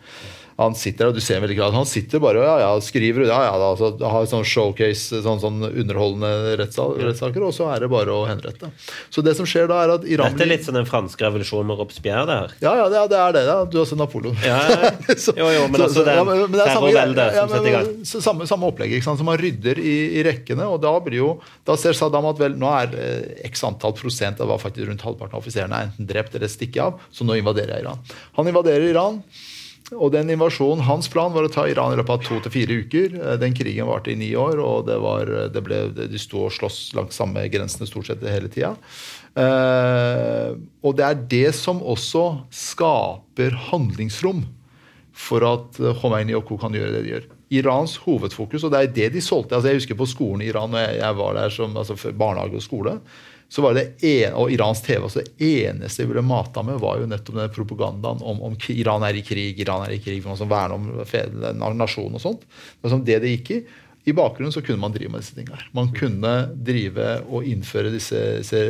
Han 0.62 0.78
sitter 0.78 1.12
og 1.12 1.18
du 1.18 1.22
ser 1.24 1.42
veldig 1.44 1.58
klart, 1.58 1.76
han 1.76 1.90
sitter 1.90 2.22
bare 2.24 2.42
og 2.42 2.48
ja, 2.48 2.56
ja, 2.64 2.72
skriver 2.84 3.28
ja, 3.28 3.40
ja, 3.48 3.54
altså, 3.72 3.94
har 4.14 4.28
sånn 4.30 4.46
showcase, 4.48 5.22
sånn, 5.26 5.42
sånn 5.42 5.62
underholdende 5.68 6.58
rettssaker, 6.62 7.44
og 7.46 7.54
så 7.56 7.70
er 7.74 7.86
det 7.86 7.92
bare 7.92 8.14
å 8.14 8.26
henrette. 8.30 8.72
Så 9.12 9.24
det 9.26 9.36
som 9.38 9.48
skjer 9.50 9.70
da 9.72 9.82
er 9.84 9.96
at 9.98 10.08
Iran 10.10 10.36
Dette 10.36 10.46
er 10.48 10.54
litt 10.54 10.66
som 10.66 10.78
den 10.78 10.88
franske 10.90 11.26
revolusjonen 11.26 11.70
med 11.72 11.82
Robespierre? 11.82 12.22
der. 12.32 12.54
Ja, 12.60 12.74
ja, 12.78 12.88
det, 12.90 13.18
er 13.18 13.36
det. 13.36 13.44
Ja. 13.48 13.58
Du 13.66 13.78
har 13.80 13.88
sett 13.90 14.00
Napoleon. 14.00 14.38
Ja, 14.46 14.60
ja. 14.70 14.92
jo, 15.42 15.48
jo, 15.56 15.66
men 15.72 15.86
altså 15.86 16.06
det 16.06 16.14
er, 16.14 16.32
ja, 16.32 16.66
terrorveldet 16.66 17.38
som 17.38 17.54
setter 17.54 17.70
i 17.70 17.76
gang. 17.76 17.92
Samme, 18.12 18.48
samme 18.50 18.70
opplegg. 18.70 18.96
ikke 18.98 19.08
sant, 19.08 19.22
så 19.22 19.28
Man 19.28 19.40
rydder 19.42 19.82
i, 19.82 19.96
i, 20.20 20.26
rekkene, 20.28 20.68
og 20.70 20.82
da 20.84 20.94
blir 21.04 21.22
jo, 21.22 21.32
da 21.68 21.78
ser 21.80 21.98
Saddam 21.98 22.30
at 22.32 22.42
vel, 22.42 22.58
nå 22.60 22.72
er 22.74 22.98
eh, 23.00 23.48
x 23.50 23.66
antall 23.68 23.96
prosent, 23.98 24.40
det 24.40 24.50
var 24.50 24.62
faktisk 24.62 24.90
rundt 24.90 25.06
halvparten 25.06 25.38
av 25.38 25.44
offiserene, 25.44 25.86
enten 25.90 26.10
drept 26.10 26.38
eller 26.38 26.52
stikket 26.52 26.84
av, 26.86 27.08
så 27.14 27.28
nå 27.28 27.40
invaderer 27.40 27.78
jeg 27.78 27.88
Iran. 27.88 28.06
Han 28.40 28.52
invaderer 28.52 28.88
Iran. 28.92 29.22
Og 29.92 30.14
den 30.14 30.30
invasjonen, 30.32 30.86
Hans 30.88 31.10
plan 31.12 31.34
var 31.36 31.44
å 31.44 31.52
ta 31.52 31.66
Iran 31.68 31.92
i 31.92 31.98
løpet 32.00 32.14
av 32.14 32.24
to 32.24 32.38
til 32.44 32.54
fire 32.54 32.78
uker. 32.86 33.18
Eh, 33.18 33.34
den 33.42 33.56
krigen 33.56 33.90
varte 33.90 34.14
i 34.14 34.20
ni 34.20 34.30
år, 34.40 34.62
og 34.64 34.86
det 34.88 34.98
var, 35.04 35.32
det 35.52 35.64
ble, 35.66 35.82
de 36.00 36.22
sto 36.22 36.46
og 36.48 36.56
sloss 36.56 36.94
langs 36.96 37.20
samme 37.20 37.44
grensene 37.52 37.90
stort 37.90 38.08
sett 38.08 38.24
hele 38.24 38.52
tida. 38.52 38.72
Eh, 39.36 40.56
og 40.84 40.96
det 40.96 41.08
er 41.08 41.22
det 41.36 41.52
som 41.58 41.84
også 41.84 42.26
skaper 42.56 43.58
handlingsrom 43.72 44.46
for 45.12 45.44
at 45.44 45.80
Khomeini 46.00 46.38
og 46.38 46.48
co. 46.48 46.56
kan 46.62 46.76
gjøre 46.76 46.96
det 46.96 47.04
de 47.04 47.16
gjør. 47.16 47.28
Irans 47.52 47.98
hovedfokus, 48.06 48.64
og 48.64 48.72
det 48.72 48.80
er 48.80 48.94
det 48.96 49.10
de 49.18 49.22
solgte 49.24 49.58
altså 49.58 49.74
Jeg 49.74 49.82
husker 49.82 49.98
på 50.00 50.08
skolen 50.08 50.46
i 50.46 50.48
Iran 50.48 50.72
når 50.72 50.86
jeg, 50.86 51.00
jeg 51.02 51.18
var 51.20 51.36
der 51.36 51.52
som 51.52 51.76
altså 51.76 52.14
barnehage 52.16 52.62
og 52.62 52.64
skole 52.64 52.94
så 53.52 53.62
var 53.62 53.74
det 53.76 53.82
en, 54.08 54.34
og 54.40 54.52
Irans 54.54 54.80
TV 54.82 55.04
også, 55.04 55.26
det 55.26 55.48
eneste 55.60 56.06
de 56.06 56.14
ble 56.14 56.22
mata 56.24 56.62
med, 56.64 56.78
var 56.80 57.02
jo 57.02 57.08
nettopp 57.12 57.36
den 57.36 57.52
propagandaen 57.52 58.22
om, 58.24 58.40
om 58.48 58.54
Iran 58.72 59.04
er 59.04 59.18
i 59.20 59.24
krig, 59.28 59.60
Iran 59.60 59.84
er 59.84 59.98
i 59.98 60.00
krig, 60.00 60.22
for 60.24 60.32
noen 60.32 60.40
som 60.40 60.52
verner 60.52 60.78
om 60.78 61.76
nasjonen 61.76 62.16
og 62.16 62.24
sånt. 62.24 62.46
Det 63.04 63.18
det 63.20 63.34
gikk 63.34 63.52
i. 63.58 63.60
I 64.04 64.14
bakgrunnen 64.18 64.54
så 64.54 64.62
kunne 64.66 64.82
man 64.82 64.94
drive 64.96 65.12
med 65.14 65.22
disse 65.22 65.36
tingene. 65.38 65.60
Man 65.78 65.92
kunne 65.94 66.32
drive 66.66 67.08
og 67.30 67.46
innføre 67.46 67.92
disse, 67.94 68.18
disse 68.42 68.62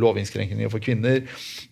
lovinnskrenkningene 0.00 0.70
for 0.72 0.80
kvinner. 0.82 1.20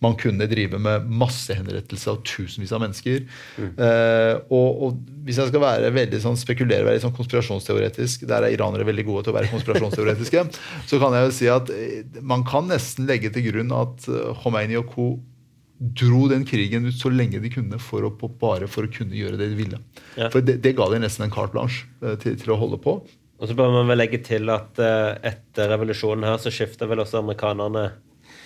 Man 0.03 0.17
kunne 0.19 0.45
drive 0.51 0.77
med 0.81 1.07
massehenrettelse 1.09 2.11
av 2.13 2.21
tusenvis 2.27 2.73
av 2.75 2.83
mennesker. 2.83 3.25
Mm. 3.57 3.71
Eh, 3.73 4.35
og, 4.53 4.83
og, 4.85 5.01
hvis 5.25 5.41
jeg 5.41 5.51
skal 5.51 5.65
være 5.65 5.89
veldig 5.95 6.21
sånn, 6.21 6.37
spekulere 6.39 6.85
veldig 6.87 7.03
sånn 7.07 7.17
konspirasjonsteoretisk, 7.17 8.27
der 8.29 8.45
er 8.45 8.53
iranere 8.53 8.85
veldig 8.87 9.07
gode 9.09 9.25
til 9.25 9.33
å 9.33 9.39
være 9.39 9.51
konspirasjonsteoretiske, 9.55 10.45
så 10.89 11.01
kan 11.01 11.17
jeg 11.17 11.25
jo 11.25 11.35
si 11.41 11.49
at 11.53 11.73
eh, 11.73 12.21
man 12.21 12.45
kan 12.47 12.69
nesten 12.69 13.09
legge 13.09 13.33
til 13.33 13.49
grunn 13.49 13.73
at 13.75 14.09
eh, 14.11 14.31
Khomeini 14.43 14.77
og 14.79 14.93
co 14.93 15.09
dro 15.79 16.27
den 16.27 16.45
krigen 16.45 16.85
ut 16.85 16.95
så 16.95 17.09
lenge 17.09 17.39
de 17.39 17.49
kunne 17.53 17.79
for 17.79 18.03
å, 18.03 18.11
bare 18.11 18.67
for 18.67 18.87
å 18.87 18.91
kunne 18.91 19.15
gjøre 19.15 19.39
det 19.39 19.53
de 19.53 19.55
ville. 19.55 19.79
Ja. 20.19 20.27
For 20.27 20.43
det, 20.43 20.59
det, 20.65 20.75
ga 20.75 20.89
de 20.91 20.99
nesten 20.99 21.29
en 21.29 21.33
carte 21.33 21.55
blanche 21.55 21.87
uh, 22.03 22.17
til, 22.19 22.35
til, 22.39 22.51
å 22.51 22.59
holde 22.59 22.81
på. 22.83 22.99
Og 23.39 23.47
så 23.47 23.55
bør 23.55 23.71
man 23.77 23.87
vel 23.87 24.01
legge 24.01 24.19
til 24.25 24.51
at 24.51 24.75
uh, 24.83 25.15
etter 25.23 25.71
revolusjonen 25.71 26.27
her 26.27 26.43
så 26.43 26.51
skifter 26.51 26.91
vel 26.91 26.99
også 27.05 27.21
amerikanerne 27.21 27.85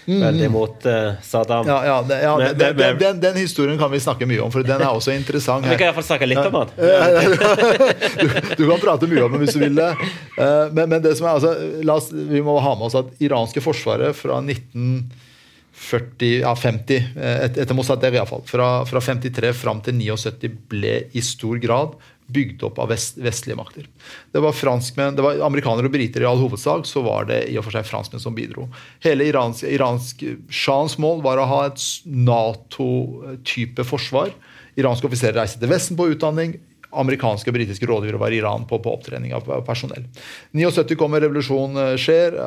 mm. 0.05 0.19
veldig 0.27 0.51
mot 0.53 0.85
uh, 0.85 1.17
Saddam. 1.25 1.65
Ja, 1.73 1.79
ja, 1.89 1.97
det, 2.05 2.21
ja 2.21 2.37
med, 2.37 2.61
den, 2.61 2.77
den, 2.77 3.01
den, 3.01 3.25
den, 3.25 3.41
historien 3.41 3.81
kan 3.81 3.89
vi 3.89 4.03
snakke 4.05 4.29
mye 4.29 4.45
om, 4.45 4.53
for 4.53 4.69
den 4.69 4.85
er 4.85 4.93
også 4.93 5.17
interessant. 5.17 5.65
vi 5.71 5.73
kan 5.73 5.89
iallfall 5.89 6.09
snakke 6.11 6.29
litt 6.29 6.45
om 6.45 6.61
den. 6.61 6.77
du, 8.21 8.29
du, 8.29 8.63
kan 8.69 8.77
prate 8.85 9.09
mye 9.09 9.25
om 9.25 9.33
den 9.33 9.47
hvis 9.47 9.57
du 9.57 9.63
vil 9.65 9.81
det. 9.81 9.89
Men, 10.37 10.85
men, 10.85 10.99
det 11.01 11.17
som 11.17 11.31
er, 11.31 11.41
altså, 11.41 11.57
oss, 11.97 12.13
vi 12.13 12.45
må 12.45 12.61
ha 12.61 12.77
med 12.77 12.91
oss 12.91 13.01
at 13.01 13.25
iranske 13.25 13.65
forsvaret 13.65 14.13
fra 14.21 14.37
19 14.37 15.31
40, 15.73 16.39
ja 16.43 16.55
50, 16.55 16.95
eh, 16.95 17.37
et, 17.47 17.57
etter 17.57 17.77
Mossadegh 17.77 18.17
iallfall. 18.17 18.43
Fra, 18.45 18.67
fra 18.85 19.01
53 19.01 19.53
fram 19.57 19.81
til 19.85 19.97
79 19.97 20.51
ble 20.69 20.97
i 21.11 21.23
stor 21.25 21.57
grad 21.61 21.95
bygd 22.33 22.63
opp 22.63 22.79
av 22.79 22.91
vest, 22.93 23.17
vestlige 23.21 23.57
makter. 23.59 23.87
Det 24.31 24.41
var 24.43 24.55
franskmenn, 24.55 25.15
det 25.17 25.25
var 25.25 25.41
amerikanere 25.43 25.89
og 25.89 25.95
briter 25.95 26.23
i 26.23 26.27
all 26.29 26.39
hovedsak, 26.39 26.85
så 26.87 27.03
var 27.05 27.27
det 27.29 27.41
i 27.51 27.57
og 27.59 27.65
for 27.65 27.75
seg 27.75 27.87
franskmenn 27.89 28.23
som 28.23 28.35
bidro. 28.37 28.69
Hele 29.03 29.27
iransk, 29.27 29.65
iransk 29.67 30.23
Shahens 30.47 30.97
mål 31.01 31.23
var 31.25 31.41
å 31.41 31.49
ha 31.49 31.61
et 31.67 31.83
Nato-type 32.05 33.85
forsvar. 33.87 34.31
Iranske 34.79 35.09
offiserer 35.09 35.41
reiste 35.41 35.61
til 35.61 35.73
Vesten 35.73 35.99
på 35.99 36.07
utdanning 36.13 36.55
amerikanske 36.99 37.51
og 37.51 37.57
britiske 37.57 37.87
rådgivere 37.89 38.21
var 38.21 38.33
i 38.33 38.39
Iran 38.41 38.67
på, 38.69 38.79
på 38.83 38.93
opptrening 38.93 39.33
av 39.35 39.47
personell. 39.67 40.05
79 40.53 40.97
kommer, 40.99 41.23
revolusjon 41.23 41.79
eh, 41.79 41.95
skjer. 42.01 42.37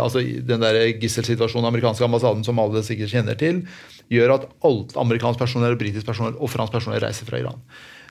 altså 0.00 0.22
Den 0.22 0.64
der 0.64 0.80
gisselsituasjonen 1.00 1.70
amerikanske 1.70 2.06
ambassaden 2.06 2.44
som 2.46 2.60
alle 2.62 2.84
sikkert 2.86 3.14
kjenner 3.14 3.38
til, 3.40 3.64
gjør 4.10 4.36
at 4.38 4.50
alt 4.66 4.96
amerikansk 4.98 5.40
personell, 5.42 5.78
britisk 5.80 6.08
personell 6.08 6.36
og 6.38 6.50
fransk 6.50 6.74
personell 6.74 7.02
reiser 7.02 7.28
fra 7.28 7.40
Iran. 7.42 7.62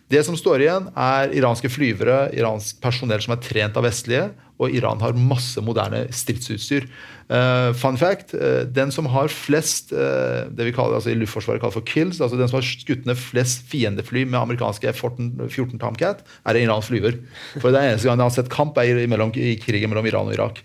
Det 0.10 0.24
som 0.26 0.38
står 0.38 0.64
igjen, 0.64 0.88
er 0.98 1.34
iranske 1.38 1.70
flyvere, 1.70 2.32
iransk 2.34 2.80
personell 2.82 3.22
som 3.22 3.36
er 3.36 3.44
trent 3.46 3.78
av 3.78 3.86
vestlige, 3.86 4.30
og 4.60 4.74
Iran 4.76 5.00
har 5.00 5.16
masse 5.16 5.62
moderne 5.64 6.02
stridsutstyr. 6.12 6.88
Uh, 7.30 7.70
fun 7.78 7.98
fact, 8.00 8.34
uh, 8.34 8.66
Den 8.66 8.92
som 8.92 9.06
har 9.14 9.30
flest 9.32 9.94
uh, 9.94 10.50
det 10.50 10.66
vi 10.68 10.74
kaller, 10.76 10.98
altså 10.98 11.14
i 11.14 11.18
Luftforsvaret 11.20 11.62
kaller 11.62 11.78
for 11.78 11.86
kills, 11.88 12.20
altså 12.20 12.40
den 12.40 12.50
som 12.50 12.58
har 12.58 12.66
skutt 12.68 13.06
ned 13.08 13.22
flest 13.22 13.70
fiendefly 13.70 14.26
med 14.26 14.40
amerikanske 14.42 14.90
F-14 14.92 15.78
Tomcat, 15.80 16.26
er 16.44 16.58
en 16.58 16.66
iransk 16.66 16.90
flyver. 16.90 17.22
For 17.60 17.70
det 17.70 17.80
er 17.80 17.94
eneste 17.94 18.10
gang 18.10 18.20
jeg 18.20 18.32
har 18.32 18.38
sett 18.42 18.52
kamp 18.54 18.82
er 18.82 19.04
i, 19.06 19.08
mellom, 19.08 19.32
i 19.38 19.54
krigen 19.62 19.94
mellom 19.94 20.10
Iran 20.10 20.34
og 20.34 20.36
Irak. 20.36 20.64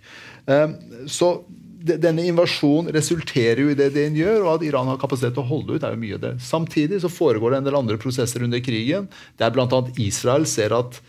så 1.07 1.29
denne 1.85 2.25
invasjonen 2.25 2.93
resulterer 2.95 3.61
jo 3.61 3.73
i 3.73 3.77
det 3.77 3.91
den 3.95 4.17
gjør, 4.17 4.45
og 4.45 4.51
at 4.55 4.65
Iran 4.65 4.89
har 4.89 5.01
kapasitet 5.01 5.35
til 5.37 5.45
å 5.45 5.51
holde 5.51 5.77
ut, 5.77 5.85
er 5.85 5.93
jo 5.93 6.01
mye 6.01 6.17
av 6.17 6.23
det. 6.23 6.33
Samtidig 6.45 7.03
så 7.03 7.11
foregår 7.13 7.53
det 7.53 7.61
en 7.61 7.67
del 7.69 7.77
andre 7.77 7.99
prosesser 8.01 8.45
under 8.47 8.63
krigen, 8.65 9.11
der 9.41 9.53
bl.a. 9.53 9.69
Israel 10.01 10.49
ser 10.49 10.73
at 10.77 11.01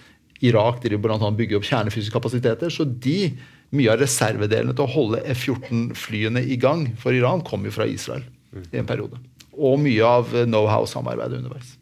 Irak 0.43 0.81
driver 0.83 1.07
blant 1.07 1.23
annet 1.23 1.39
bygger 1.39 1.61
opp 1.61 1.69
kjernefysiske 1.69 2.15
kapasiteter. 2.15 2.73
Så 2.73 2.83
de, 2.83 3.31
mye 3.75 3.93
av 3.93 4.01
reservedelene 4.03 4.75
til 4.75 4.83
å 4.83 4.91
holde 4.91 5.23
F-14-flyene 5.31 6.43
i 6.43 6.59
gang 6.59 6.89
for 6.99 7.15
Iran 7.15 7.43
kommer 7.47 7.71
jo 7.71 7.77
fra 7.77 7.87
Israel 7.89 8.27
i 8.71 8.79
en 8.81 8.89
periode. 8.89 9.21
Og 9.55 9.79
mye 9.79 10.03
av 10.19 10.35
know-how-samarbeidet 10.43 11.39
underveis. 11.39 11.75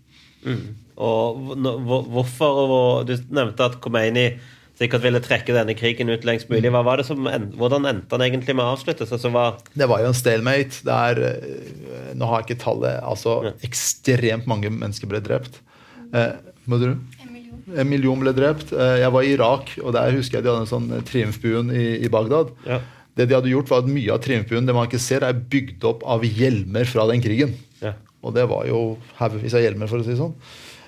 Mm. 0.46 0.66
Og 1.02 1.56
hvorfor 2.14 3.06
Du 3.08 3.16
nevnte 3.34 3.66
at 3.66 3.80
Khomeini 3.82 4.28
sikkert 4.80 5.04
ville 5.06 5.22
trekke 5.24 5.54
denne 5.56 5.76
krigen 5.78 6.10
ut 6.10 6.26
lengst 6.28 6.50
mulig. 6.52 6.72
Hva 6.74 6.82
var 6.86 7.00
det 7.00 7.06
som, 7.08 7.28
hvordan 7.60 7.86
endte 7.90 8.16
han 8.16 8.26
egentlig 8.26 8.56
med 8.58 8.66
å 8.66 8.74
avslutte 8.74 9.06
Altså, 9.06 9.30
det 9.78 9.90
var 9.90 10.02
jo 10.02 10.10
en 10.10 10.18
stalemate. 10.18 10.82
Der, 10.88 11.22
eh, 11.30 12.16
nå 12.18 12.30
har 12.30 12.42
jeg 12.42 12.50
ikke 12.50 12.64
tallet 12.64 13.04
altså 13.04 13.38
ja. 13.50 13.54
Ekstremt 13.68 14.50
mange 14.50 14.72
mennesker 14.74 15.10
ble 15.12 15.22
drept. 15.24 15.62
Eh, 16.14 16.34
må 16.70 16.80
du? 16.82 16.90
En 16.94 17.32
million. 17.34 17.62
en 17.76 17.90
million 17.90 18.26
ble 18.26 18.34
drept. 18.36 18.74
Eh, 18.74 18.98
jeg 19.04 19.14
var 19.14 19.28
i 19.28 19.36
Irak, 19.36 19.76
og 19.84 19.94
der 19.98 20.18
husker 20.18 20.40
jeg 20.40 20.48
de 20.48 20.54
hadde 20.54 20.66
en 20.66 20.74
sånn 20.74 20.90
eh, 20.98 21.06
triumfbuen 21.08 21.72
i, 21.74 21.86
i 22.06 22.12
Bagdad. 22.12 22.54
Ja. 22.70 22.82
Det 23.14 23.30
de 23.30 23.38
hadde 23.38 23.52
gjort 23.52 23.70
var 23.70 23.84
at 23.84 23.94
Mye 23.94 24.16
av 24.16 24.24
triumfbuen 24.26 24.66
det 24.66 24.74
man 24.74 24.90
ikke 24.90 25.02
ser, 25.02 25.26
er 25.26 25.38
bygd 25.38 25.86
opp 25.86 26.06
av 26.10 26.26
hjelmer 26.26 26.90
fra 26.90 27.06
den 27.12 27.22
krigen. 27.22 27.54
Ja. 27.84 27.94
Og 28.24 28.34
det 28.38 28.48
var 28.50 28.66
jo 28.66 28.84
haugevis 29.20 29.54
av 29.58 29.66
hjelmer, 29.66 29.90
for 29.92 30.02
å 30.02 30.06
si 30.06 30.16
det 30.16 30.22
sånn. 30.22 30.34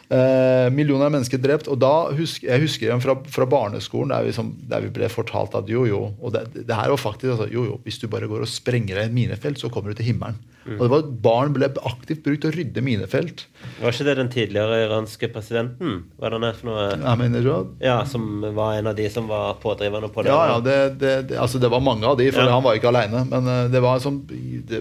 Eh, 0.05 0.67
millioner 0.69 1.07
av 1.07 1.13
mennesker 1.15 1.39
drept. 1.41 1.67
og 1.67 1.79
da 1.81 2.11
husker, 2.13 2.47
Jeg 2.47 2.61
husker 2.61 2.99
fra, 3.01 3.15
fra 3.25 3.45
barneskolen 3.49 4.13
der 4.13 4.27
vi, 4.27 4.33
som, 4.37 4.51
der 4.69 4.83
vi, 4.85 4.91
ble 4.93 5.09
fortalt 5.09 5.55
at 5.57 5.69
jo, 5.69 5.85
jo 5.89 6.13
og 6.21 6.33
det, 6.35 6.45
det 6.53 6.75
her 6.77 6.91
var 6.93 7.01
faktisk 7.01 7.31
altså, 7.33 7.47
jo, 7.49 7.65
jo, 7.65 7.79
Hvis 7.83 7.97
du 7.97 8.07
bare 8.07 8.29
går 8.29 8.45
og 8.45 8.51
sprenger 8.51 8.99
deg 8.99 9.07
i 9.07 9.09
et 9.09 9.15
minefelt, 9.15 9.57
så 9.59 9.69
kommer 9.69 9.89
du 9.89 9.97
til 9.97 10.11
himmelen. 10.13 10.37
Mm. 10.65 10.79
Og 10.79 10.81
det 10.81 10.89
var 10.89 11.09
Barn 11.25 11.51
ble 11.53 11.67
aktivt 11.85 12.23
brukt 12.25 12.41
til 12.41 12.49
å 12.49 12.55
rydde 12.55 12.81
minefelt. 12.81 13.43
Var 13.77 13.93
ikke 13.93 14.07
det 14.07 14.15
den 14.17 14.31
tidligere 14.33 14.79
iranske 14.87 15.29
presidenten? 15.33 15.99
Hva 16.17 16.29
er 16.29 16.35
det 16.41 16.51
for 16.57 16.69
noe? 16.71 16.85
Jeg 16.95 17.19
mener 17.21 17.45
du 17.45 17.51
Ja, 17.85 17.99
Som 18.09 18.41
var 18.57 18.79
en 18.79 18.89
av 18.89 18.95
de 18.97 19.05
som 19.13 19.29
var 19.29 19.59
pådrivende 19.61 20.09
på 20.13 20.25
det? 20.25 20.33
Ja, 20.33 20.55
ja 20.55 20.57
det, 20.65 20.77
det, 21.01 21.13
det, 21.29 21.37
altså 21.41 21.61
det 21.61 21.69
var 21.69 21.83
mange 21.85 22.09
av 22.09 22.17
de, 22.17 22.31
for 22.33 22.41
ja. 22.41 22.55
han 22.55 22.65
var 22.65 22.79
ikke 22.79 22.89
alene. 22.89 23.21
Men 23.29 23.49
uh, 23.49 23.59
det 23.69 23.83
var 23.85 23.99
en 23.99 24.05
sånn 24.07 24.19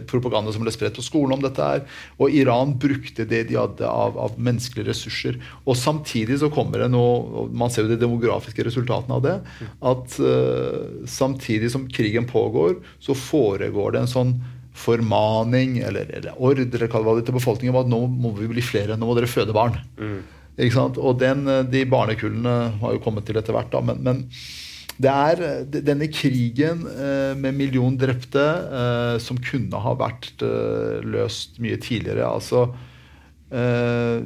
propaganda 0.08 0.54
som 0.56 0.64
ble 0.64 0.72
spredt 0.72 0.96
på 0.96 1.04
skolen 1.04 1.36
om 1.36 1.44
dette 1.44 1.68
her. 1.68 1.84
Og 2.16 2.32
Iran 2.32 2.76
brukte 2.80 3.28
det 3.28 3.44
de 3.50 3.60
hadde 3.60 3.88
av, 3.88 4.16
av 4.16 4.40
menneskelige 4.40 4.88
ressurser. 4.88 5.38
Og 5.68 5.76
samtidig 5.76 6.40
så 6.40 6.48
kommer 6.52 6.84
det 6.84 6.90
noe 6.94 7.44
Man 7.52 7.72
ser 7.72 7.84
jo 7.84 7.92
de 7.92 8.00
demografiske 8.00 8.64
resultatene 8.64 9.20
av 9.20 9.24
det. 9.28 9.36
At 9.84 10.18
uh, 10.24 11.04
samtidig 11.04 11.74
som 11.76 11.88
krigen 11.92 12.24
pågår, 12.30 12.78
så 13.04 13.16
foregår 13.18 13.94
det 13.94 14.04
en 14.04 14.14
sånn 14.16 14.36
formaning 14.74 15.78
eller, 15.86 16.10
eller 16.18 16.34
ordre 16.42 16.66
til 16.66 17.36
befolkningen 17.36 17.74
om 17.74 17.82
at 17.84 17.90
nå 17.92 18.00
må 18.10 18.34
vi 18.38 18.50
bli 18.50 18.64
flere, 18.64 18.98
nå 18.98 19.06
må 19.06 19.14
dere 19.16 19.30
føde 19.30 19.54
barn. 19.54 19.78
Mm. 19.98 20.20
Og 21.02 21.16
den, 21.18 21.48
de 21.70 21.82
barnekullene 21.90 22.54
har 22.80 22.94
jo 22.94 23.02
kommet 23.02 23.26
til 23.26 23.38
etter 23.38 23.54
hvert. 23.56 23.72
da, 23.72 23.80
men, 23.82 24.02
men 24.06 24.24
det 25.02 25.10
er 25.10 25.64
denne 25.82 26.06
krigen 26.12 26.84
eh, 26.86 27.32
med 27.34 27.56
million 27.58 27.96
drepte 27.98 28.42
eh, 28.42 29.16
som 29.22 29.40
kunne 29.42 29.80
ha 29.82 29.94
vært 29.98 30.44
eh, 30.46 31.00
løst 31.02 31.58
mye 31.62 31.78
tidligere. 31.82 32.28
altså 32.28 32.68
eh, 33.50 34.22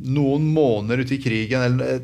noen 0.00 0.46
måneder 0.54 1.02
ute 1.04 1.16
i 1.16 1.20
krigen, 1.20 1.62
eller 1.62 2.00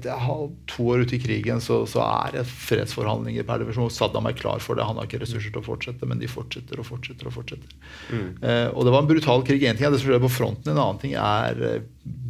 to 0.69 0.89
år 0.93 1.05
ute 1.07 1.17
i 1.17 1.21
krigen, 1.23 1.63
så, 1.65 1.81
så 1.89 2.03
er 2.05 2.37
det 2.37 2.45
fredsforhandlinger 2.51 3.47
per 3.49 3.63
divisjon. 3.63 3.93
Saddam 3.93 4.29
er 4.29 4.37
klar 4.37 4.61
for 4.63 4.77
det. 4.77 4.87
Han 4.89 5.01
har 5.01 5.09
ikke 5.09 5.23
ressurser 5.23 5.55
til 5.55 5.63
å 5.63 5.67
fortsette, 5.67 6.09
men 6.09 6.21
de 6.21 6.31
fortsetter 6.31 6.83
og 6.83 6.89
fortsetter. 6.91 7.31
Og 7.31 7.37
fortsetter. 7.39 7.73
Mm. 8.11 8.29
Eh, 8.43 8.69
og 8.73 8.87
det 8.87 8.95
var 8.95 9.05
en 9.05 9.11
brutal 9.11 9.47
krig. 9.47 9.65
En 9.65 9.79
ting 9.79 9.89
er 9.89 9.95
det 9.95 10.03
som 10.03 10.11
skjer 10.11 10.23
på 10.27 10.35
fronten, 10.37 10.75
en 10.75 10.83
annen 10.83 11.03
ting 11.03 11.17
er 11.17 11.65
eh, 11.71 11.83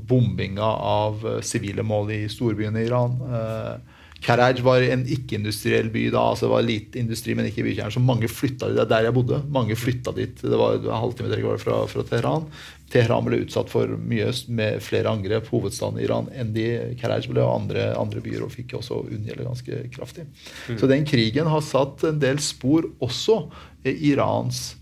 bombinga 0.07 0.71
av 0.87 1.27
eh, 1.27 1.43
sivile 1.45 1.85
mål 1.87 2.15
i 2.15 2.23
storbyene 2.31 2.83
i 2.83 2.89
Iran. 2.91 3.21
Eh, 3.27 3.95
Karaj 4.25 4.63
var 4.65 4.83
en 4.83 5.05
ikke-industriell 5.13 5.91
by 5.93 6.07
da. 6.15 6.23
altså 6.33 6.47
det 6.47 6.53
var 6.55 6.65
lite 6.65 6.99
industri, 6.99 7.35
men 7.37 7.47
ikke 7.51 7.67
bykjern. 7.67 7.93
Så 7.93 8.03
mange 8.03 8.31
flytta 8.33 8.71
dit. 8.71 8.79
Det 8.79 8.85
er 8.87 8.91
der 8.91 9.09
jeg 9.09 9.17
bodde. 9.19 9.43
Mange 9.53 9.77
flytta 9.79 10.15
dit. 10.17 10.41
Det 10.41 10.59
var 10.59 10.79
en 10.79 10.89
halvtime 11.03 11.59
fra, 11.61 11.83
fra 11.91 12.07
Teheran. 12.09 12.49
Teheran 12.93 13.27
ble 13.27 13.41
utsatt 13.43 13.71
for 13.73 13.91
mye 13.99 14.29
med 14.55 14.79
flere 14.85 15.11
angrep, 15.11 15.49
hovedstaden 15.51 15.99
i 15.99 16.05
Iran, 16.07 16.29
enn 16.31 16.53
de 16.55 16.67
Karaj 17.01 17.27
ble, 17.27 17.43
og 17.43 17.65
andre, 17.65 17.89
andre 17.99 18.23
byer 18.23 18.45
og 18.47 18.53
fikk 18.55 18.77
også 18.79 19.01
unngjelde 19.09 19.47
ganske 19.49 19.81
kraftig. 19.95 20.29
Mm. 20.71 20.79
Så 20.79 20.91
den 20.91 21.07
krigen 21.09 21.51
har 21.51 21.65
satt 21.67 22.07
en 22.07 22.21
del 22.23 22.39
spor 22.43 22.87
også 23.03 23.41
i 23.87 23.97
Irans 24.13 24.77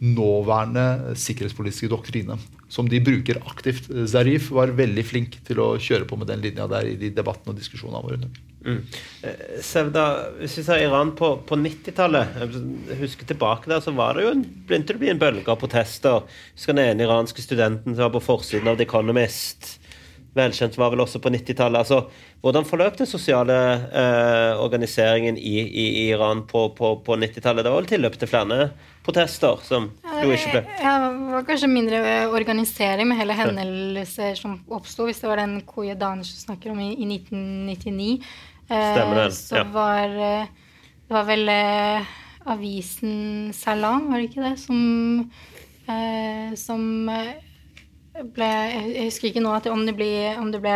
nåværende 0.00 1.14
sikkerhetspolitiske 1.16 1.88
doktrine, 1.92 2.38
som 2.72 2.88
de 2.88 3.00
bruker 3.04 3.40
aktivt. 3.48 3.88
Zarif 4.08 4.50
var 4.52 4.74
veldig 4.76 5.04
flink 5.06 5.38
til 5.46 5.60
å 5.62 5.70
kjøre 5.80 6.08
på 6.08 6.18
med 6.20 6.28
den 6.32 6.42
linja 6.44 6.68
der 6.70 6.88
i 6.88 6.98
de 7.00 7.12
debattene 7.16 7.54
og 7.54 7.60
diskusjonene 7.60 8.04
våre. 8.04 8.32
Mm. 8.66 8.82
Eh, 9.22 9.62
Sevda, 9.62 10.04
hvis 10.40 10.58
vi 10.58 10.64
ser 10.66 10.82
Iran 10.82 11.12
på, 11.16 11.36
på 11.46 11.58
90-tallet, 11.60 12.34
husker 13.00 13.28
tilbake 13.28 13.70
der, 13.70 13.80
så 13.80 13.94
var 13.94 14.18
det 14.18 14.26
jo 14.26 14.34
en, 14.34 14.44
begynte 14.66 14.92
det 14.92 14.98
å 14.98 15.04
bli 15.04 15.12
en 15.14 15.22
bølge 15.22 15.52
av 15.52 15.60
protester. 15.62 16.26
Husker 16.56 16.74
den 16.74 16.90
ene 16.90 17.06
iranske 17.06 17.44
studenten 17.44 17.94
som 17.94 18.08
var 18.08 18.16
på 18.18 18.24
forsiden 18.26 18.72
av 18.72 18.80
The 18.80 18.88
Economist. 18.88 19.76
velkjent, 20.36 20.74
var 20.76 20.90
vel 20.92 21.00
også 21.00 21.16
på 21.24 21.30
90-tallet. 21.32 21.78
Altså, 21.80 22.26
hvordan 22.44 22.66
forløp 22.68 22.98
den 22.98 23.08
sosiale 23.08 23.54
eh, 23.88 24.58
organiseringen 24.60 25.38
i, 25.38 25.54
i, 25.64 25.86
i, 25.86 26.02
Iran 26.10 26.42
på, 26.50 26.68
på, 26.76 26.90
på 27.06 27.16
90-tallet? 27.16 27.64
Det 27.64 27.72
var 27.72 27.80
vel 27.80 27.88
tilløp 27.88 28.18
til 28.20 28.28
flere 28.28 28.68
protester 29.06 29.62
som 29.64 29.88
jo 30.04 30.34
ikke 30.34 30.52
ble 30.52 30.62
Ja, 30.82 30.96
det 31.06 31.32
var 31.32 31.46
kanskje 31.48 31.70
mindre 31.70 32.02
organisering 32.28 33.08
med 33.08 33.20
hele 33.20 33.36
hendelser 33.38 34.36
som 34.38 34.58
oppsto. 34.68 35.06
Hvis 35.08 35.22
det 35.22 35.30
var 35.30 35.40
den 35.40 35.60
Koye 35.68 35.96
Danish 35.98 36.36
snakker 36.42 36.74
om 36.74 36.82
i, 36.84 36.92
i 36.92 37.08
1999, 37.16 38.10
eh, 38.20 38.55
Stemmer 38.66 39.20
det, 39.22 39.32
så 39.38 39.60
ja. 39.60 39.66
var 39.70 40.14
eh, 40.28 40.54
det 41.06 41.14
var 41.14 41.26
vel 41.28 41.48
eh, 41.52 42.14
avisen 42.50 43.52
Salam, 43.54 44.08
var 44.10 44.18
det 44.18 44.30
ikke 44.30 44.42
det, 44.42 44.56
som, 44.58 44.80
eh, 45.86 46.54
som 46.58 46.82
eh, 47.12 47.36
ble 48.34 48.48
Jeg 48.48 49.04
husker 49.04 49.30
ikke 49.30 49.44
nå 49.44 49.52
om, 49.70 49.84
det 49.86 49.94
ble, 49.94 50.08
om, 50.40 50.50
det 50.50 50.62
ble, 50.64 50.74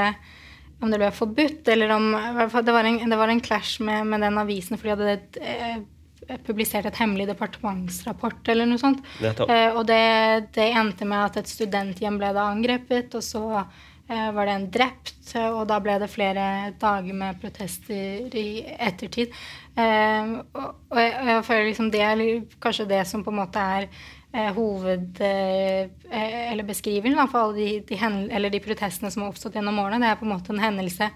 om 0.79 0.93
det 0.93 1.01
ble 1.03 1.11
forbudt, 1.17 1.67
eller 1.75 1.97
om 1.97 2.13
Det 2.15 2.77
var 2.77 2.87
en, 2.87 3.01
det 3.11 3.19
var 3.19 3.33
en 3.33 3.43
clash 3.43 3.83
med, 3.83 4.07
med 4.07 4.23
den 4.23 4.39
avisen 4.39 4.79
fordi 4.79 4.95
de 4.95 5.11
hadde 5.11 5.43
eh, 5.43 6.39
publisert 6.47 6.87
et 6.87 7.03
hemmelig 7.03 7.27
departementsrapport 7.33 8.53
eller 8.53 8.71
noe 8.71 8.79
sånt. 8.79 9.03
Eh, 9.19 9.71
og 9.75 9.83
det, 9.91 10.53
det, 10.55 10.71
endte 10.79 11.09
med 11.11 11.25
at 11.25 11.41
et 11.43 11.51
studenthjem 11.51 12.21
ble 12.23 12.31
da 12.37 12.47
angrepet, 12.53 13.19
og 13.19 13.27
så 13.27 13.45
eh, 13.65 13.81
var 14.11 14.49
det 14.49 14.55
en 14.57 14.71
drept, 14.75 15.35
og 15.55 15.61
da 15.71 15.77
ble 15.83 15.95
det 16.03 16.09
flere 16.11 16.45
dager 16.81 17.15
med 17.15 17.39
protester 17.39 18.35
i 18.35 18.63
ettertid. 18.75 19.35
Eh, 19.79 20.33
og, 20.59 20.97
jeg, 20.99 21.43
føler 21.47 21.69
liksom 21.69 21.91
det 21.95 22.03
er 22.05 22.23
kanskje 22.63 22.89
det 22.91 23.05
som 23.09 23.23
på 23.25 23.33
en 23.33 23.41
måte 23.43 23.63
er 23.77 23.87
eh, 23.89 24.51
hoved... 24.57 25.21
Eh, 25.23 25.91
eller 26.11 26.67
beskrivelsen 26.67 27.31
for 27.31 27.45
alle 27.45 27.59
de, 27.61 27.69
de, 27.87 27.99
eller 28.35 28.51
de 28.51 28.63
protestene 28.65 29.11
som 29.15 29.23
har 29.23 29.31
oppstått 29.31 29.55
gjennom 29.55 29.79
årene. 29.79 30.03
Det 30.03 30.11
er 30.11 30.19
på 30.19 30.27
en 30.27 30.35
måte 30.35 30.55
en 30.55 30.65
hendelse 30.65 31.11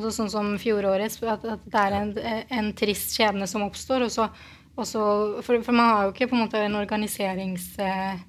også 0.00 0.10
sånn 0.16 0.32
som 0.32 0.48
fjorårets, 0.58 1.20
at, 1.28 1.44
at 1.44 1.68
det 1.68 1.80
er 1.80 1.96
en, 1.98 2.10
en, 2.56 2.72
trist 2.78 3.14
skjebne 3.14 3.46
som 3.50 3.66
oppstår. 3.66 4.06
Og 4.06 4.12
så, 4.14 4.26
og 4.74 4.88
så, 4.88 5.04
for, 5.44 5.60
for, 5.62 5.76
man 5.76 5.92
har 5.92 6.06
jo 6.06 6.14
ikke 6.14 6.30
på 6.32 6.38
en 6.38 6.44
måte 6.46 6.64
en 6.66 6.80
organiserings... 6.80 7.72
eh, 7.78 8.26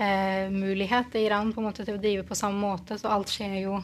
i 0.00 1.24
Iran 1.24 1.52
på 1.52 1.60
en 1.60 1.66
måte 1.68 1.84
til 1.84 1.96
å 1.98 2.00
drive 2.02 2.24
på 2.26 2.38
samme 2.38 2.58
måte, 2.60 2.98
så 2.98 3.12
alt 3.12 3.30
skjer 3.30 3.58
jo 3.62 3.76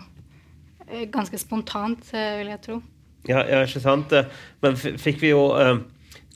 eh, 0.89 1.05
ganske 1.13 1.39
spontant, 1.39 2.03
eh, 2.15 2.39
vil 2.41 2.53
jeg 2.55 2.63
tro. 2.65 2.81
Ja, 3.29 3.43
ja, 3.45 3.63
ikke 3.67 3.83
sant. 3.83 4.15
Men 4.65 4.77
fikk 4.79 5.21
vi 5.21 5.33
jo 5.33 5.51
uh, 5.53 5.77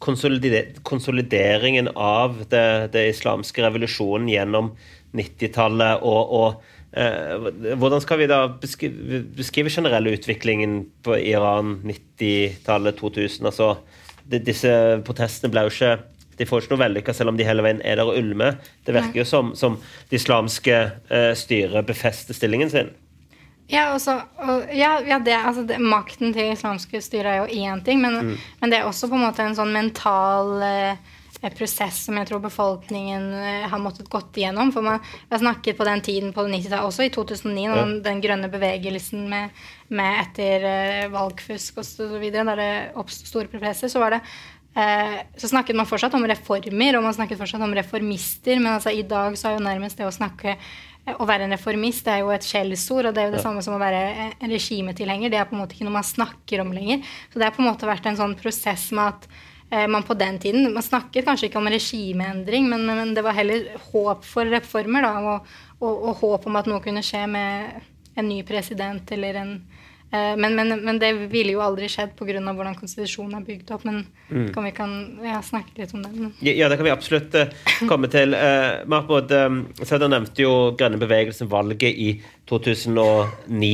konsolideringen 0.03 1.89
av 1.95 2.43
det, 2.51 2.93
det, 2.93 3.07
islamske 3.15 3.63
revolusjonen 3.65 4.29
gjennom 4.33 4.73
90-tallet 5.17 6.03
og, 6.09 6.35
og 6.37 6.49
uh, 6.99 7.77
Hvordan 7.79 8.03
skal 8.05 8.21
vi 8.21 8.29
da 8.31 8.43
beskrive, 8.61 9.23
beskrive 9.39 9.73
generelle 9.73 10.13
utviklingen 10.19 10.83
på 11.07 11.17
Iran 11.23 11.79
90-tallet, 11.87 12.99
2000? 13.01 13.49
Altså, 13.49 13.77
disse 14.29 14.73
protestene 15.07 15.53
ble 15.53 15.67
jo 15.67 15.73
ikke 15.73 15.95
de 16.39 16.49
får 16.49 16.65
ikke 16.65 16.75
noe 16.75 16.85
vellykka 16.85 17.15
selv 17.17 17.33
om 17.33 17.39
de 17.39 17.47
hele 17.47 17.65
veien 17.65 17.83
er 17.85 18.01
der 18.01 18.09
og 18.09 18.19
ulmer. 18.19 18.59
Det 18.87 18.97
virker 18.97 19.23
jo 19.23 19.29
som, 19.29 19.55
som 19.59 19.79
det 20.11 20.21
islamske 20.21 20.83
uh, 21.13 21.33
styret 21.39 21.89
befester 21.89 22.37
stillingen 22.37 22.73
sin. 22.73 22.93
Ja, 23.73 23.87
også, 23.95 24.19
og, 24.43 24.69
ja, 24.75 24.99
ja 25.07 25.19
det, 25.23 25.35
altså 25.39 25.65
det, 25.65 25.79
Makten 25.81 26.35
til 26.35 26.53
islamske 26.53 27.01
styre 27.01 27.33
er 27.33 27.43
jo 27.43 27.65
én 27.65 27.81
ting, 27.85 28.03
men, 28.03 28.19
mm. 28.21 28.37
men, 28.61 28.73
det 28.73 28.81
er 28.81 28.89
også 28.89 29.09
på 29.09 29.17
en 29.17 29.25
måte 29.25 29.45
en 29.47 29.57
sånn 29.57 29.73
mental 29.73 30.59
eh, 30.67 31.13
prosess 31.57 32.05
som 32.07 32.19
jeg 32.19 32.29
tror 32.29 32.43
befolkningen 32.45 33.31
eh, 33.35 33.67
har 33.71 33.81
måttet 33.83 34.11
gått 34.13 34.37
igjennom. 34.39 34.75
For 34.75 34.85
man 34.85 35.01
har 35.31 35.41
snakket 35.41 35.79
på 35.79 35.87
den 35.89 36.05
tiden 36.05 36.35
på 36.37 36.45
90-tallet, 36.47 36.87
også 36.87 37.07
i 37.07 37.13
2009, 37.15 37.65
ja. 37.65 37.85
den 38.05 38.23
grønne 38.25 38.51
bevegelsen 38.53 39.25
med, 39.31 39.63
med 39.89 40.21
etter 40.27 40.69
eh, 40.69 41.11
valgfusk 41.13 41.81
videre, 42.21 42.45
da 42.53 42.59
det 42.59 42.73
oppsto 43.01 43.31
store 43.31 43.51
prosesser, 43.53 43.93
så 43.93 44.03
var 44.03 44.19
det 44.19 44.23
eh, 44.23 44.37
så 44.73 45.51
snakket 45.51 45.77
man 45.77 45.85
fortsatt 45.85 46.15
om 46.17 46.23
reformer, 46.25 46.97
og 46.97 47.03
man 47.05 47.13
snakket 47.13 47.37
fortsatt 47.37 47.61
om 47.61 47.75
reformister, 47.77 48.57
men 48.57 48.71
altså 48.73 48.89
i 48.89 49.03
dag 49.05 49.37
så 49.37 49.51
er 49.51 49.59
jo 49.59 49.67
nærmest 49.67 49.99
det 50.01 50.07
å 50.09 50.15
snakke 50.15 50.55
å 51.03 51.27
være 51.27 51.49
en 51.49 51.55
reformist 51.57 52.07
det 52.07 52.15
er 52.15 52.21
jo 52.23 52.31
et 52.31 52.47
skjellsord, 52.47 53.09
og 53.09 53.15
det 53.15 53.23
er 53.23 53.31
jo 53.31 53.35
det 53.35 53.41
ja. 53.41 53.47
samme 53.47 53.63
som 53.65 53.75
å 53.75 53.81
være 53.83 54.03
en 54.37 54.53
regimetilhenger. 54.53 55.33
Det 55.33 55.41
er 55.41 55.49
på 55.51 55.57
en 55.57 55.63
måte 55.65 55.75
ikke 55.75 55.87
noe 55.89 55.97
man 55.97 56.07
snakker 56.07 56.63
om 56.63 56.71
lenger. 56.75 57.03
Så 57.33 57.41
det 57.41 57.49
har 57.49 57.57
på 57.57 57.63
en 57.65 57.71
måte 57.71 57.89
vært 57.91 58.07
en 58.07 58.19
sånn 58.21 58.37
prosess 58.39 58.87
med 58.95 59.11
at 59.11 59.27
eh, 59.73 59.89
man 59.91 60.07
på 60.07 60.15
den 60.19 60.39
tiden 60.43 60.71
Man 60.71 60.87
snakket 60.87 61.27
kanskje 61.27 61.51
ikke 61.51 61.59
om 61.59 61.71
regimeendring, 61.75 62.71
men, 62.71 62.87
men, 62.87 63.15
det 63.17 63.27
var 63.27 63.35
heller 63.35 63.73
håp 63.91 64.23
for 64.29 64.47
reformer, 64.47 65.09
da, 65.09 65.35
og, 65.35 65.55
og, 65.81 65.91
og 65.91 66.23
håp 66.23 66.51
om 66.51 66.61
at 66.63 66.71
noe 66.71 66.83
kunne 66.85 67.03
skje 67.07 67.27
med 67.35 67.83
en 68.15 68.29
ny 68.29 68.43
president 68.47 69.11
eller 69.17 69.43
en 69.43 69.57
Eh, 69.73 69.82
men, 70.13 70.55
men, 70.59 70.75
men, 70.85 70.99
det 71.01 71.09
ville 71.33 71.55
jo 71.55 71.63
aldri 71.65 71.87
skjedd 71.89 72.11
pga. 72.19 72.41
hvordan 72.43 72.77
konstitusjonen 72.77 73.39
er 73.39 73.47
bygd 73.47 73.73
opp. 73.73 73.87
Men 73.89 74.03
mm. 74.29 74.51
kan 74.53 74.67
vi 74.67 74.73
kan 74.77 74.95
ja, 75.25 75.41
snakke 75.45 75.81
litt 75.81 75.95
om 75.97 76.05
det. 76.05 76.31
Ja, 76.45 76.69
det 76.69 76.77
kan 76.77 76.85
vi 76.85 76.93
absolutt 76.93 77.35
uh, 77.39 77.53
komme 77.89 78.11
til. 78.13 78.37
Uh, 78.37 78.85
Marbod, 78.93 79.33
um, 79.33 79.63
Sæder 79.81 80.13
nevnte 80.13 80.45
jo 80.45 80.55
grønne 80.77 81.01
bevegelsen 81.01 81.49
valget 81.53 81.97
i 81.97 82.15
2009 82.53 83.73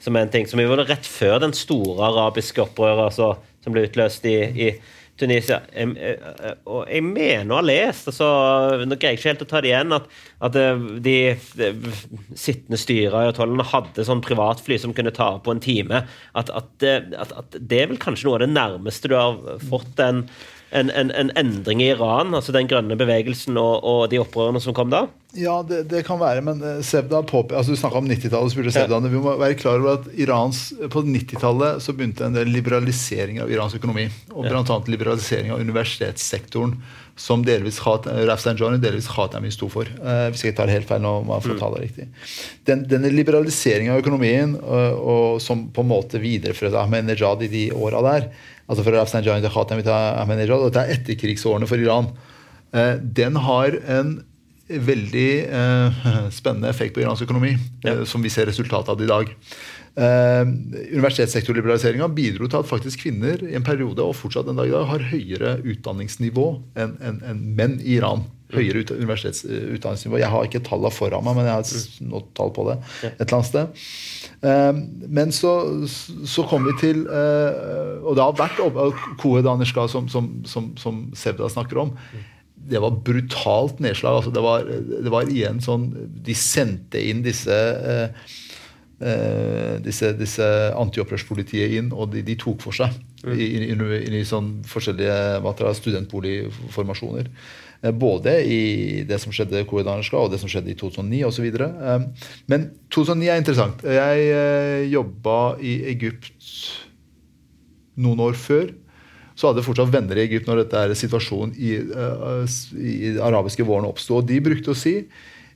som 0.00 0.16
en 0.16 0.30
ting 0.32 0.46
som 0.48 0.60
vi 0.60 0.68
var 0.68 0.80
rett 0.88 1.06
før 1.06 1.40
den 1.42 1.52
store 1.56 2.08
arabiske 2.08 2.62
opprøret 2.64 3.10
altså, 3.10 3.34
som 3.60 3.74
ble 3.74 3.84
utløst 3.88 4.24
i, 4.28 4.36
i 4.48 4.70
Tunisia. 5.20 5.60
Eh, 5.72 6.14
og 6.68 6.88
jeg 6.88 7.04
mener 7.06 7.52
å 7.52 7.58
ha 7.60 7.64
lest, 7.66 8.08
altså, 8.10 8.28
nå 8.88 8.96
greier 8.96 9.16
jeg 9.16 9.20
ikke 9.20 9.30
helt 9.30 9.44
å 9.44 9.48
ta 9.50 9.62
det 9.62 9.72
igjen, 9.72 9.96
at, 9.96 10.06
at 10.48 10.58
eh, 10.60 10.86
de, 11.06 11.16
de, 11.60 11.70
sittende 12.38 12.80
styrer 12.80 13.18
i 13.18 13.32
Atollen 13.32 13.64
hadde 13.72 14.06
sånn 14.06 14.24
privatfly 14.24 14.80
som 14.80 14.94
kunne 14.96 15.14
ta 15.16 15.32
på 15.42 15.54
en 15.54 15.62
time. 15.64 16.04
At, 16.38 16.52
at, 16.54 16.86
at, 16.86 17.58
det 17.58 17.82
er 17.82 17.92
vel 17.92 18.00
kanskje 18.02 18.28
noe 18.28 18.40
av 18.40 18.44
det 18.44 18.52
nærmeste 18.54 19.10
du 19.10 19.18
har 19.18 19.60
fått 19.68 20.00
en 20.04 20.24
en, 20.70 20.90
en, 20.90 21.10
en, 21.10 21.32
endring 21.36 21.82
i 21.82 21.88
Iran, 21.90 22.34
altså 22.34 22.52
den 22.54 22.68
grønne 22.70 22.94
bevegelsen 22.98 23.58
og, 23.58 23.82
og 23.82 24.04
de 24.12 24.20
opprørene 24.22 24.62
som 24.62 24.74
kom 24.76 24.92
da? 24.92 25.06
Ja, 25.34 25.60
det, 25.66 25.84
det 25.90 26.02
kan 26.06 26.18
være, 26.18 26.42
men 26.46 26.62
eh, 26.66 26.78
Sevda 26.86 27.20
påpe, 27.26 27.54
altså 27.58 27.74
Du 27.74 27.78
snakka 27.78 28.00
om 28.00 28.08
90-tallet. 28.10 28.54
spurte 28.54 28.72
Sevda, 28.74 28.98
ja. 28.98 29.10
Vi 29.10 29.22
må 29.22 29.34
være 29.38 29.58
klar 29.58 29.78
over 29.78 30.00
at 30.00 30.08
Irans, 30.18 30.62
på 30.90 31.02
90-tallet 31.06 31.82
så 31.82 31.94
begynte 31.94 32.26
en 32.26 32.38
del 32.38 32.50
liberalisering 32.54 33.38
av 33.42 33.50
Irans 33.50 33.74
økonomi. 33.78 34.08
Og 34.34 34.46
bl.a. 34.46 34.80
liberalisering 34.90 35.54
av 35.54 35.62
universitetssektoren, 35.62 36.76
som 37.20 37.42
delvis 37.44 37.78
Rafsanjani 37.84 38.78
delvis 38.80 39.10
Khatami 39.10 39.50
sto 39.54 39.68
for. 39.70 39.90
Eh, 39.90 40.28
hvis 40.30 40.46
jeg 40.46 40.58
tar 40.58 40.70
helt 40.72 40.88
feil 40.90 41.02
nå, 41.02 41.16
må 41.26 41.38
jeg 41.38 41.54
mm. 41.54 41.58
ta 41.62 41.72
det 41.74 41.82
riktig. 41.84 42.08
Den, 42.70 42.86
denne 42.90 43.10
liberaliseringen 43.14 43.94
av 43.94 44.02
økonomien, 44.02 44.54
og, 44.62 45.02
og 45.14 45.42
som 45.42 45.66
på 45.74 45.82
en 45.82 45.92
måte 45.94 46.22
videreførte 46.22 46.78
Ahmed-Nejad 46.78 47.46
i 47.46 47.52
de 47.54 47.66
åra 47.74 48.02
der, 48.06 48.30
altså 48.70 48.86
fra 48.86 48.96
Rafsanjani 48.96 49.42
til 49.42 49.92
Ahmed-Nejad, 49.92 50.56
og 50.56 50.70
dette 50.70 50.86
er 50.86 50.98
etterkrigsårene 50.98 51.68
for 51.68 51.82
Iran, 51.82 52.12
eh, 52.72 52.94
den 53.02 53.38
har 53.42 53.74
en 53.98 54.20
veldig 54.70 55.30
eh, 55.50 56.06
spennende 56.38 56.70
effekt 56.70 56.94
på 56.94 57.02
iransk 57.02 57.26
økonomi, 57.26 57.56
ja. 57.84 58.00
eh, 58.00 58.04
som 58.08 58.22
vi 58.22 58.32
ser 58.32 58.46
resultatet 58.50 58.92
av 58.94 59.02
i 59.02 59.10
dag. 59.10 59.32
Eh, 60.00 60.42
Universitetssektorliberaliseringa 60.94 62.06
bidro 62.14 62.46
til 62.46 62.62
at 62.62 62.68
faktisk 62.70 63.02
kvinner 63.06 63.42
i 63.42 63.56
en 63.58 63.66
periode 63.66 64.04
og 64.04 64.14
fortsatt 64.18 64.50
en 64.50 64.60
dag 64.60 64.70
i 64.70 64.74
dag 64.74 64.86
har 64.86 65.08
høyere 65.10 65.56
utdanningsnivå 65.66 66.46
enn 66.78 66.94
en, 67.02 67.24
en 67.26 67.40
menn 67.58 67.80
i 67.82 67.98
Iran. 67.98 68.22
Høyere 68.50 68.82
ut, 68.82 68.90
universitetsutdanningsnivå. 68.98 70.18
Jeg 70.18 70.30
har 70.30 70.46
ikke 70.46 70.62
tallene 70.66 70.90
foran 70.94 71.26
meg, 71.26 71.36
men 71.38 71.46
jeg 71.46 71.58
har 71.58 72.06
nådd 72.10 72.30
tall 72.38 72.54
på 72.54 72.66
det. 72.66 72.80
et 73.06 73.20
eller 73.22 73.36
annet 73.36 73.50
sted. 73.50 73.84
Eh, 74.40 74.72
men 75.08 75.32
så, 75.36 75.52
så 76.24 76.46
kom 76.48 76.64
vi 76.64 76.72
til 76.80 77.02
eh, 77.04 77.98
Og 78.00 78.14
det 78.16 78.24
har 78.24 78.38
vært 78.38 78.62
Kohe 79.20 79.42
Danishka, 79.44 79.84
som, 79.92 80.08
som, 80.08 80.30
som, 80.48 80.70
som 80.80 81.02
Sevda 81.12 81.50
snakker 81.52 81.82
om 81.82 81.96
det 82.70 82.78
var 82.78 83.00
brutalt 83.04 83.80
nedslag. 83.80 84.20
Altså 84.20 84.30
det, 84.30 84.42
var, 84.44 84.66
det, 84.68 85.10
var, 85.10 85.28
igjen 85.32 85.60
sånn 85.64 85.88
De 86.24 86.36
sendte 86.36 87.00
inn 87.02 87.22
disse 87.24 87.56
eh, 87.56 88.28
eh, 89.00 89.78
disse, 89.84 90.12
disse 90.18 90.48
antiopprørspolitiet 90.76 91.78
inn, 91.78 91.90
og 91.92 92.12
de, 92.14 92.24
de, 92.26 92.36
tok 92.40 92.60
for 92.64 92.76
seg 92.76 92.94
mm. 93.24 93.32
i, 93.32 93.48
i, 93.64 93.72
i, 93.72 94.20
i 94.20 94.26
sånn 94.28 94.58
forskjellige 94.68 95.56
studentboligformasjoner. 95.80 97.32
Eh, 97.82 97.92
både 97.92 98.34
i 98.44 98.60
det 99.08 99.18
som 99.22 99.32
skjedde 99.32 99.62
i 99.62 99.68
Koredanska 99.68 100.18
og 100.20 100.30
det 100.32 100.40
som 100.42 100.50
skjedde 100.52 100.72
i 100.72 100.76
2009 100.78 101.24
osv. 101.28 101.48
Eh, 101.48 102.28
men 102.52 102.68
2009 102.92 103.30
er 103.30 103.40
interessant. 103.40 103.84
Jeg 103.84 104.28
eh, 104.36 104.84
jobba 104.92 105.56
i 105.64 105.78
Egypt 105.94 106.54
noen 108.00 108.22
år 108.28 108.38
før 108.38 108.70
så 109.36 109.48
hadde 109.48 109.62
jeg 109.62 109.70
fortsatt 109.70 109.92
venner 109.92 110.18
i 110.18 110.26
Egypt 110.26 110.48
når 110.48 110.64
dette 110.64 110.80
er 110.84 110.92
situasjonen 110.98 111.54
i, 111.56 111.70
i 111.80 113.12
den 113.14 113.22
arabiske 113.24 113.64
våren 113.64 113.86
oppsto. 113.88 114.18
Og 114.18 114.26
de 114.28 114.36
brukte 114.44 114.74
å 114.74 114.76
si 114.76 114.98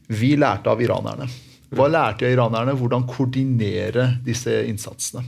vi 0.08 0.30
lærte 0.40 0.72
av 0.72 0.80
iranerne. 0.80 1.26
Hva 1.74 1.90
lærte 1.90 2.24
av 2.24 2.32
iranerne? 2.32 2.72
Hvordan 2.80 3.04
koordinere 3.10 4.06
disse 4.24 4.62
innsatsene. 4.70 5.26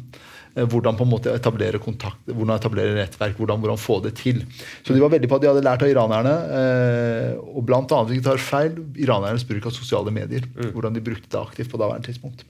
Eh, 0.57 0.65
hvordan 0.65 0.97
på 0.97 1.05
en 1.05 1.13
måte 1.13 1.33
etablere 1.37 1.81
kontakt, 1.83 2.23
hvordan 2.31 2.57
etablere 2.57 2.97
nettverk, 2.97 3.37
hvordan, 3.37 3.61
hvordan 3.61 3.81
få 3.81 3.99
det 4.07 4.15
til. 4.23 4.41
Så 4.81 4.97
de 4.97 5.03
var 5.03 5.13
veldig 5.13 5.29
på 5.29 5.37
at 5.37 5.45
de 5.45 5.51
hadde 5.51 5.65
lært 5.67 5.85
av 5.85 5.93
iranerne. 5.93 6.35
Eh, 6.59 7.33
og 7.53 7.67
blant 7.69 7.93
annet, 7.93 8.13
hvis 8.13 8.23
jeg 8.23 8.29
tar 8.29 8.45
feil, 8.45 8.79
iranernes 9.05 9.45
bruk 9.49 9.69
av 9.69 9.77
sosiale 9.77 10.15
medier. 10.15 10.47
Mm. 10.57 10.71
Hvordan 10.73 10.97
de 10.97 11.05
brukte 11.05 11.29
det 11.29 11.43
aktivt 11.43 11.73
på 11.73 11.81
daværende 11.81 12.09
tidspunkt. 12.09 12.47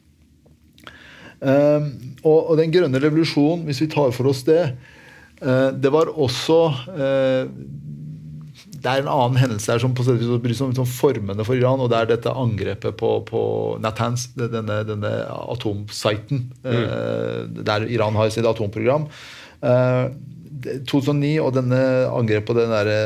Um, 1.37 1.91
og, 2.23 2.39
og, 2.39 2.53
den 2.57 2.71
grønne 2.73 3.01
revolusjonen, 3.03 3.67
hvis 3.69 3.83
vi 3.83 3.91
tar 3.93 4.15
for 4.17 4.31
oss 4.31 4.41
det, 4.47 4.63
det 5.37 5.91
var 5.93 6.09
også 6.09 6.57
det 8.83 8.91
er 8.93 9.03
en 9.03 9.11
annen 9.11 9.39
hendelse 9.41 9.73
her 9.73 9.83
som 9.83 9.95
på 9.97 10.05
sett 10.07 10.23
bryr 10.43 10.57
seg 10.57 10.79
om 10.79 10.89
formene 10.89 11.45
for 11.47 11.59
Iran, 11.59 11.83
og 11.83 11.91
det 11.93 11.99
er 11.99 12.11
dette 12.13 12.33
angrepet 12.33 12.97
på, 13.01 13.11
på 13.29 13.43
Natanz, 13.83 14.29
denne, 14.39 14.81
denne 14.89 15.13
atomsiten, 15.27 16.47
mm. 16.65 16.73
uh, 16.73 17.63
der 17.67 17.87
Iran 17.93 18.19
har 18.19 18.33
sitt 18.35 18.49
atomprogram. 18.49 19.09
2009 19.61 21.31
og 21.43 21.55
denne 21.57 21.81
angrepet 22.13 22.49
på 22.49 22.57
den 22.59 22.73
derre 22.73 22.99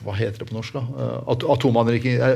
hva 0.00 0.14
heter 0.16 0.40
det 0.40 0.48
på 0.48 0.56
norsk? 0.56 0.76
da? 0.78 0.82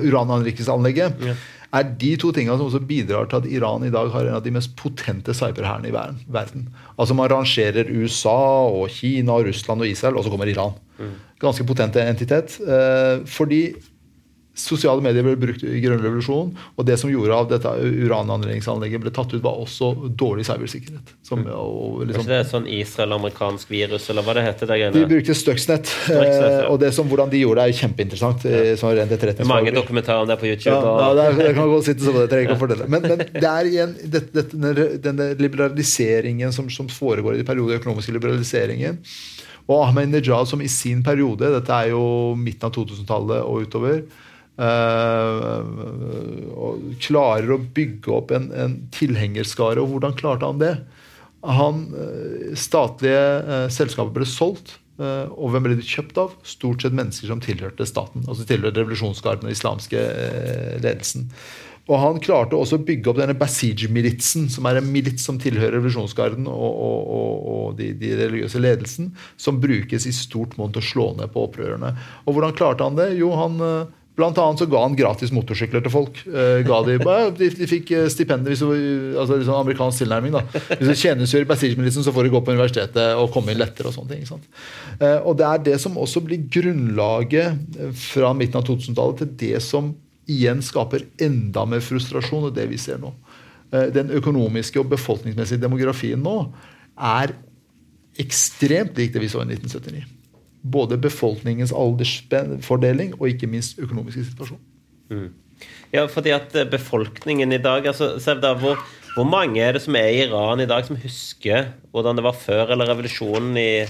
Urananrikingsanlegget. 0.05 1.23
Ja 1.25 1.37
er 1.75 1.91
de 1.99 2.13
to 2.21 2.31
tingene 2.35 2.57
som 2.59 2.69
også 2.69 2.83
bidrar 2.87 3.29
til 3.31 3.41
at 3.41 3.51
Iran 3.51 3.85
i 3.87 3.93
dag 3.93 4.11
har 4.15 4.29
en 4.29 4.39
av 4.39 4.45
de 4.45 4.53
mest 4.55 4.75
potente 4.79 5.35
cyberhærene 5.35 5.91
i 5.91 5.95
verden. 5.95 6.69
Altså 6.95 7.17
Man 7.19 7.31
rangerer 7.33 7.91
USA, 7.91 8.39
og 8.71 8.89
Kina, 8.95 9.39
og 9.39 9.49
Russland 9.49 9.83
og 9.83 9.91
Israel, 9.91 10.19
og 10.19 10.25
så 10.25 10.33
kommer 10.33 10.51
Iran. 10.51 10.77
Mm. 10.99 11.15
Ganske 11.45 11.67
potent 11.69 11.99
entitet. 12.01 12.59
Eh, 12.65 13.25
fordi 13.29 13.65
Sosiale 14.55 15.03
medier 15.03 15.25
ble 15.27 15.35
brukt 15.35 15.65
i 15.67 15.81
grønn 15.83 15.99
revolusjon, 15.99 16.53
og 16.79 16.85
det 16.87 16.95
som 17.01 17.11
gjorde 17.11 17.35
av 17.35 17.49
dette 17.51 17.71
urananleggingsanlegget 18.07 19.03
ble 19.03 19.11
tatt 19.15 19.33
ut, 19.33 19.41
var 19.43 19.59
også 19.65 19.89
dårlig 20.15 20.45
cybersikkerhet. 20.47 21.11
Som, 21.27 21.43
mm. 21.43 21.49
og, 21.59 22.05
liksom, 22.05 22.23
var 22.23 22.29
ikke 22.29 22.31
det 22.45 22.53
sånn 22.53 22.69
Israel-amerikansk 22.77 23.73
virus, 23.75 24.07
eller 24.15 24.23
hva 24.23 24.37
det 24.39 24.45
heter? 24.47 24.71
Det 24.71 24.93
de 24.95 25.03
brukte 25.11 25.35
Stuxnet, 25.35 25.91
Stuxnet 25.91 26.55
ja. 26.55 26.63
og 26.71 26.79
det 26.85 26.93
som, 26.95 27.11
hvordan 27.11 27.35
de 27.35 27.43
gjorde 27.43 27.65
det, 27.65 27.75
er 27.75 27.81
kjempeinteressant. 27.81 28.47
Ja. 28.47 28.63
Sånn 28.79 28.95
rent 28.95 29.17
det 29.25 29.49
mange 29.51 29.75
dokumentarer 29.75 30.23
om 30.23 30.31
det 30.31 30.39
på 30.39 30.47
YouTube. 30.53 30.71
Ja, 30.71 30.95
ja 31.03 31.11
det, 31.19 31.27
er, 31.27 31.41
det, 31.41 31.51
kan 31.59 31.75
godt 31.75 31.91
sitte 31.91 32.07
sånn, 32.07 32.21
det 32.23 32.31
trenger 32.31 32.47
ikke 32.47 32.59
å 32.61 32.63
fortelle. 32.63 32.91
Men, 32.95 33.11
men 33.11 33.27
det 33.35 33.51
er 33.51 33.73
igjen 33.73 33.99
det, 34.07 34.27
det, 34.39 34.49
denne 35.03 35.33
liberaliseringen 35.43 36.55
som, 36.55 36.71
som 36.71 36.87
foregår 36.87 37.35
i 37.35 37.43
de 37.43 37.51
perioder, 37.51 37.83
økonomiske 37.83 38.15
liberaliseringen. 38.15 39.03
Og 39.65 39.81
Ahmed-Nejad 39.87 40.49
som 40.51 40.61
i 40.61 40.69
sin 40.69 41.03
periode, 41.05 41.49
dette 41.55 41.73
er 41.73 41.95
jo 41.95 42.35
midten 42.37 42.69
av 42.69 42.75
2000-tallet 42.77 43.41
og 43.49 43.65
utover, 43.65 44.03
og 46.55 46.85
klarer 47.03 47.51
å 47.51 47.63
bygge 47.75 48.13
opp 48.15 48.31
en, 48.37 48.53
en, 48.55 48.77
tilhengerskare. 48.95 49.81
Og 49.83 49.89
hvordan 49.95 50.15
klarte 50.19 50.47
han 50.47 50.61
det? 50.61 50.75
Han, 51.45 51.89
uh, 51.97 52.55
statlige 52.57 53.25
uh, 53.45 53.67
selskaper 53.73 54.15
ble 54.21 54.29
solgt. 54.29 54.79
og 54.95 55.51
hvem 55.51 55.65
ble 55.67 55.75
de 55.75 55.83
kjøpt 55.83 56.19
av? 56.23 56.37
Stort 56.47 56.85
sett 56.85 56.95
mennesker 56.95 57.27
som 57.27 57.41
tilhørte 57.43 57.83
staten. 57.89 58.23
altså 58.29 58.45
tilhørte 58.47 58.79
revolusjonsgarden 58.79 59.49
og 59.49 59.51
islamske 59.57 59.99
ledelsen. 60.85 61.27
Og 61.85 61.99
han 62.01 62.21
klarte 62.25 62.57
også 62.57 62.79
å 62.79 62.85
bygge 62.87 63.11
opp 63.11 63.19
denne 63.21 63.37
Basij-militsen, 63.37 64.47
som 64.53 64.69
er 64.69 64.81
en 64.81 64.87
milits 64.89 65.27
som 65.29 65.37
tilhører 65.41 65.77
revolusjonsgarden 65.77 66.47
og, 66.49 66.71
og, 66.87 67.11
og, 67.17 67.35
og 67.55 67.75
de, 67.81 67.91
de, 68.01 68.15
religiøse 68.23 68.63
ledelsen, 68.63 69.11
som 69.37 69.61
brukes 69.61 70.09
i 70.09 70.15
stort 70.17 70.57
monn 70.61 70.73
til 70.73 70.81
å 70.81 70.89
slå 70.93 71.11
ned 71.19 71.35
på 71.35 71.45
opprørerne. 71.45 71.93
Og 72.25 72.37
hvordan 72.37 72.57
klarte 72.57 72.89
han 72.89 72.97
det? 73.01 73.13
Jo, 73.21 73.35
han 73.37 73.61
Blant 74.15 74.39
annet 74.39 74.61
så 74.63 74.67
ga 74.71 74.79
han 74.85 74.95
gratis 74.95 75.33
motorsykler 75.35 75.83
til 75.83 75.91
folk. 75.91 76.21
Uh, 76.29 76.63
de, 76.87 76.99
de, 77.41 77.49
de, 77.59 77.67
fikk 77.67 77.91
eh, 77.97 78.05
hvis 78.07 78.63
du, 78.63 78.69
altså 79.19 79.41
liksom 79.41 79.57
amerikansk 79.59 80.05
tilnærming. 80.05 80.37
da. 80.37 80.45
Hvis 80.79 80.87
du 80.87 80.95
tjenestegjør 80.95 81.43
i 81.43 81.49
Basij-militsen, 81.51 82.07
så 82.07 82.15
får 82.15 82.29
du 82.29 82.35
gå 82.37 82.45
på 82.47 82.55
universitetet 82.55 83.19
og 83.19 83.33
komme 83.35 83.51
inn 83.51 83.59
lettere. 83.59 83.91
Og 83.91 83.97
sånne 83.97 84.15
ting. 84.15 84.47
eh, 85.01 85.19
og 85.19 85.35
Det 85.41 85.49
er 85.49 85.67
det 85.67 85.81
som 85.83 85.99
også 85.99 86.23
blir 86.29 86.47
grunnlaget 86.47 87.99
fra 87.99 88.31
midten 88.39 88.63
av 88.63 88.69
2000-tallet 88.71 89.25
til 89.25 89.35
det 89.43 89.63
som 89.67 89.91
igjen 90.31 90.63
skaper 90.65 91.07
enda 91.23 91.67
mer 91.69 91.85
frustrasjon, 91.85 92.49
og 92.49 92.57
det 92.57 92.69
vi 92.71 92.81
ser 92.81 93.01
nå. 93.03 93.13
Uh, 93.73 93.89
den 93.95 94.13
økonomiske 94.15 94.81
og 94.81 94.91
befolkningsmessige 94.93 95.63
demografien 95.63 96.23
nå 96.23 96.39
er 96.95 97.35
ekstremt 98.21 98.95
lik 98.99 99.15
det 99.15 99.25
vi 99.25 99.31
så 99.33 99.43
i 99.43 99.49
1979 99.51 100.15
både 100.65 100.97
befolkningens 101.01 101.75
aldersfordeling 101.77 103.15
og 103.19 103.29
ikke 103.29 103.49
minst 103.51 103.81
økonomiske 103.83 104.25
situasjon. 104.31 104.61
Mm. 105.13 105.29
Ja, 105.93 106.07
fordi 106.11 106.33
at 106.35 106.55
eh, 106.57 106.69
befolkningen 106.69 107.53
i 107.53 107.61
dag 107.63 107.87
altså, 107.87 108.15
Sevda, 108.21 108.55
hvor, 108.59 108.81
hvor, 109.15 109.29
mange 109.29 109.61
er 109.63 109.77
det 109.77 109.85
som 109.85 109.97
er 109.97 110.09
i 110.11 110.25
Iran 110.25 110.61
i 110.61 110.67
dag, 110.67 110.87
som 110.87 110.99
husker 110.99 111.69
hvordan 111.93 112.17
det 112.17 112.25
var 112.25 112.37
før 112.39 112.73
eller 112.73 112.89
revolusjonen 112.91 113.57
i, 113.61 113.85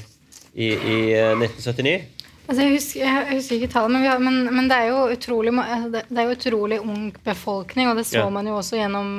i, 0.55 0.69
i 0.75 0.99
1979? 1.15 2.24
Altså, 2.45 2.61
jeg, 2.61 2.73
husker, 2.75 3.01
jeg, 3.01 3.27
husker, 3.39 3.57
ikke 3.57 3.73
tallet, 3.73 3.95
men, 3.95 4.25
men, 4.25 4.55
men, 4.55 4.67
det, 4.69 4.77
er 4.77 4.91
jo 4.93 5.05
utrolig, 5.15 5.53
det 5.91 6.19
er 6.21 6.29
jo 6.29 6.35
utrolig 6.37 6.81
ung 6.83 7.07
befolkning, 7.25 7.89
og 7.89 7.97
det 7.97 8.05
så 8.11 8.27
ja. 8.27 8.31
man 8.33 8.51
jo 8.51 8.59
også 8.59 8.77
gjennom 8.77 9.15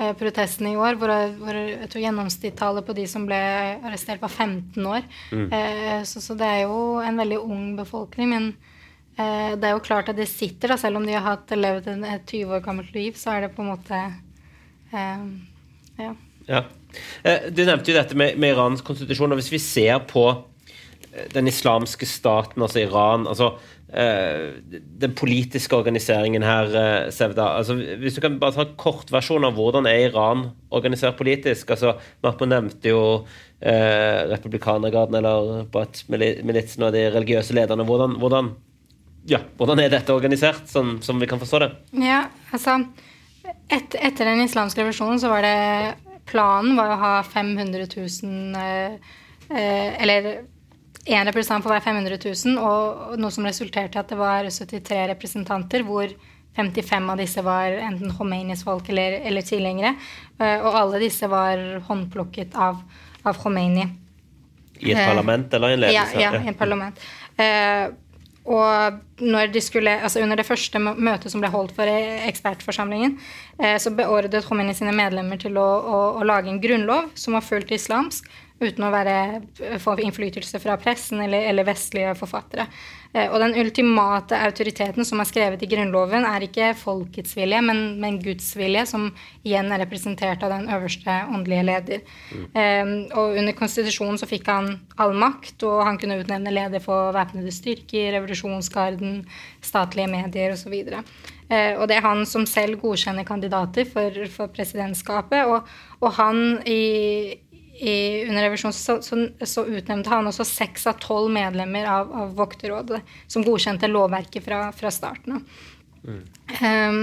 Eh, 0.00 0.14
protestene 0.16 0.70
i 0.72 0.78
år, 0.80 0.96
hvor, 0.96 1.10
hvor 1.42 1.56
jeg 1.58 1.88
tror 1.92 2.00
gjennomsnittstallet 2.00 2.86
på 2.86 2.94
de 2.96 3.02
som 3.10 3.26
ble 3.28 3.36
arrestert, 3.84 4.22
var 4.22 4.32
15 4.32 4.86
år. 4.88 5.04
Mm. 5.28 5.50
Eh, 5.52 5.98
så, 6.08 6.22
så, 6.24 6.36
det 6.40 6.46
er 6.48 6.62
jo 6.62 6.78
en 7.04 7.20
veldig 7.20 7.40
ung 7.42 7.66
befolkning. 7.76 8.30
Men 8.32 8.46
eh, 9.20 9.58
det 9.60 9.68
er 9.68 9.74
jo 9.74 9.82
klart 9.84 10.08
at 10.08 10.16
det 10.16 10.30
sitter, 10.30 10.72
da, 10.72 10.78
selv 10.80 11.02
om 11.02 11.04
de 11.04 11.18
har 11.18 11.26
hatt, 11.26 11.52
levd 11.52 11.90
et 11.92 12.32
20 12.32 12.56
år 12.56 12.64
gammelt 12.64 12.96
liv, 12.96 13.18
så 13.20 13.34
er 13.34 13.44
det 13.44 13.52
på 13.58 13.64
en 13.66 13.72
måte 13.74 14.00
eh, 14.94 15.26
Ja. 16.00 16.14
ja. 16.48 16.64
Eh, 17.20 17.50
du 17.52 17.60
nevnte 17.66 17.92
jo 17.92 17.98
dette 18.00 18.16
med, 18.16 18.40
med 18.40 18.54
Irans 18.54 18.80
konstitusjon. 18.86 19.36
og 19.36 19.42
Hvis 19.42 19.52
vi 19.52 19.60
ser 19.60 20.00
på 20.08 20.24
den 21.34 21.50
islamske 21.50 22.06
staten, 22.06 22.62
altså 22.62 22.84
Iran 22.84 23.26
altså 23.26 23.54
Uh, 23.90 24.54
den 24.70 25.16
politiske 25.18 25.74
organiseringen 25.74 26.44
her, 26.46 26.68
uh, 26.70 27.08
Sevda. 27.10 27.48
Altså, 27.58 27.74
hvis 27.74 28.14
du 28.14 28.20
kan 28.22 28.36
bare 28.38 28.54
ta 28.54 28.62
en 28.62 28.76
kortversjon 28.78 29.42
av 29.48 29.56
hvordan 29.58 29.88
er 29.90 30.04
Iran 30.04 30.44
organisert 30.70 31.16
politisk? 31.18 31.72
altså 31.74 31.96
Marpo 32.22 32.46
nevnte 32.46 32.92
jo 32.92 33.00
eh, 33.58 34.28
republikanergarden 34.30 35.18
eller 35.18 35.64
bat 35.74 36.04
militsen 36.06 36.86
og 36.86 36.94
de 36.94 37.02
religiøse 37.10 37.56
lederne. 37.56 37.82
Hvordan, 37.88 38.14
hvordan, 38.22 38.52
ja, 39.26 39.42
hvordan, 39.58 39.82
er 39.82 39.90
dette 39.90 40.14
organisert, 40.14 40.70
sånn 40.70 41.00
som 41.02 41.18
vi 41.18 41.26
kan 41.26 41.42
forstå 41.42 41.62
det? 41.64 41.70
Ja, 42.04 42.22
altså 42.54 42.78
et, 43.66 43.98
Etter 43.98 44.30
den 44.30 44.44
islamske 44.44 44.84
revolusjonen 44.84 45.18
så 45.18 45.34
var 45.34 45.42
det 45.48 45.58
Planen 46.30 46.78
var 46.78 46.94
å 46.94 47.00
ha 47.00 47.12
500 47.26 47.90
000 47.90 49.58
Eller 49.58 50.30
én 51.10 51.26
representant 51.26 51.64
for 51.64 51.74
hver 51.74 51.82
500 51.82 52.18
000, 52.22 52.58
og 52.62 53.16
noe 53.20 53.34
som 53.34 53.46
resulterte 53.48 53.98
i 53.98 54.02
at 54.02 54.12
det 54.12 54.18
var 54.18 54.46
73 54.46 55.00
representanter, 55.10 55.84
hvor 55.86 56.12
55 56.56 57.10
av 57.12 57.20
disse 57.20 57.42
var 57.46 57.76
enten 57.78 58.12
Khomeinis 58.14 58.64
folk 58.66 58.88
eller, 58.90 59.20
eller 59.26 59.46
tilhengere. 59.46 59.94
Eh, 60.38 60.58
og 60.58 60.76
alle 60.82 61.00
disse 61.02 61.28
var 61.30 61.62
håndplukket 61.86 62.54
av, 62.58 62.82
av 63.22 63.40
Khomeini. 63.40 63.86
I 64.80 64.94
et 64.94 65.02
parlament 65.02 65.52
eller 65.54 65.74
en 65.74 65.82
ledelse? 65.84 66.16
Ja, 66.18 66.30
ja 66.30 66.40
i 66.40 66.50
et 66.50 66.58
parlament. 66.58 67.02
Uh, 67.36 67.92
og 68.50 69.20
når 69.20 69.50
de 69.52 69.60
skulle, 69.62 69.92
altså 70.00 70.22
under 70.24 70.40
det 70.40 70.46
første 70.48 70.80
møtet 70.80 71.28
som 71.30 71.42
ble 71.42 71.50
holdt 71.52 71.74
for 71.76 71.86
ekspertforsamlingen, 71.86 73.18
så 73.78 73.92
beordret 73.94 74.46
Khomeini 74.48 74.72
sine 74.74 74.94
medlemmer 74.96 75.38
til 75.38 75.58
å, 75.60 75.66
å, 75.78 75.98
å, 76.18 76.24
lage 76.26 76.48
en 76.50 76.58
grunnlov 76.58 77.12
som 77.20 77.36
var 77.36 77.44
fullt 77.46 77.70
islamsk, 77.76 78.26
uten 78.60 78.84
å 78.84 78.92
være, 78.92 79.16
få 79.80 79.96
innflytelse 80.04 80.60
fra 80.62 80.76
pressen 80.80 81.22
eller, 81.24 81.46
eller 81.48 81.68
vestlige 81.68 82.12
forfattere. 82.18 82.66
Eh, 83.10 83.26
og 83.26 83.40
den 83.42 83.56
ultimate 83.58 84.38
autoriteten 84.46 85.06
som 85.06 85.18
er 85.22 85.26
skrevet 85.26 85.64
i 85.64 85.68
Grunnloven, 85.70 86.26
er 86.28 86.44
ikke 86.46 86.68
folkets 86.78 87.34
vilje, 87.34 87.58
men, 87.66 87.80
men 88.02 88.20
Guds 88.22 88.52
vilje, 88.58 88.84
som 88.92 89.08
igjen 89.42 89.72
er 89.74 89.82
representert 89.82 90.44
av 90.46 90.54
den 90.54 90.68
øverste 90.70 91.16
åndelige 91.26 91.66
leder. 91.66 92.04
Mm. 92.30 92.44
Um, 92.54 92.94
og 93.18 93.40
under 93.40 93.56
konstitusjonen 93.58 94.20
så 94.20 94.30
fikk 94.30 94.46
han 94.52 94.76
all 95.00 95.16
makt, 95.18 95.56
og 95.66 95.82
han 95.88 95.98
kunne 95.98 96.20
utnevne 96.22 96.54
leder 96.54 96.84
for 96.84 97.10
væpnede 97.16 97.54
styrker, 97.54 98.12
revolusjonsgarden, 98.14 99.24
statlige 99.64 100.12
medier 100.12 100.54
osv. 100.54 100.78
Uh, 101.50 101.74
og 101.80 101.88
det 101.90 101.98
er 101.98 102.06
han 102.06 102.22
som 102.28 102.46
selv 102.46 102.78
godkjenner 102.84 103.26
kandidater 103.26 103.90
for, 103.90 104.22
for 104.30 104.54
presidentskapet. 104.54 105.50
Og, 105.50 105.66
og 105.98 106.18
han 106.20 106.60
i 106.62 106.82
i, 107.80 108.24
under 108.28 108.44
revisjonen 108.44 108.74
så, 108.76 108.98
så, 109.02 109.16
så, 109.46 109.64
utnevnte 109.64 110.12
han 110.12 110.28
også 110.28 110.44
seks 110.44 110.84
av 110.90 110.98
tolv 111.00 111.30
medlemmer 111.32 111.86
av, 111.88 112.10
av, 112.12 112.34
Vokterrådet, 112.36 113.00
som 113.30 113.44
godkjente 113.46 113.88
lovverket 113.88 114.44
fra, 114.44 114.66
fra 114.76 114.92
starten 114.92 115.38
av. 115.38 115.62
Mm. 116.04 116.20
Um, 116.60 117.00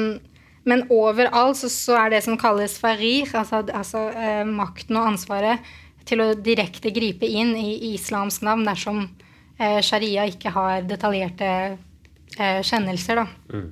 men 0.67 0.83
overalt 0.93 1.57
så, 1.57 1.69
så, 1.71 1.95
er 1.97 2.13
det 2.13 2.21
som 2.25 2.37
kalles 2.37 2.77
farir, 2.81 3.25
altså, 3.39 3.63
altså 3.73 4.03
uh, 4.13 4.43
makten 4.45 4.99
og 4.99 5.13
ansvaret 5.15 5.65
til 6.07 6.21
å 6.23 6.29
direkte 6.37 6.93
gripe 6.93 7.25
inn 7.25 7.55
i, 7.57 7.71
i 7.89 7.93
islamsk 7.95 8.45
navn 8.45 8.67
dersom 8.67 9.01
uh, 9.07 9.81
sharia 9.81 10.27
ikke 10.29 10.53
har 10.53 10.85
detaljerte 10.85 11.51
uh, 12.37 12.61
kjennelser. 12.61 13.23
Da. 13.23 13.27
Mm. 13.49 13.67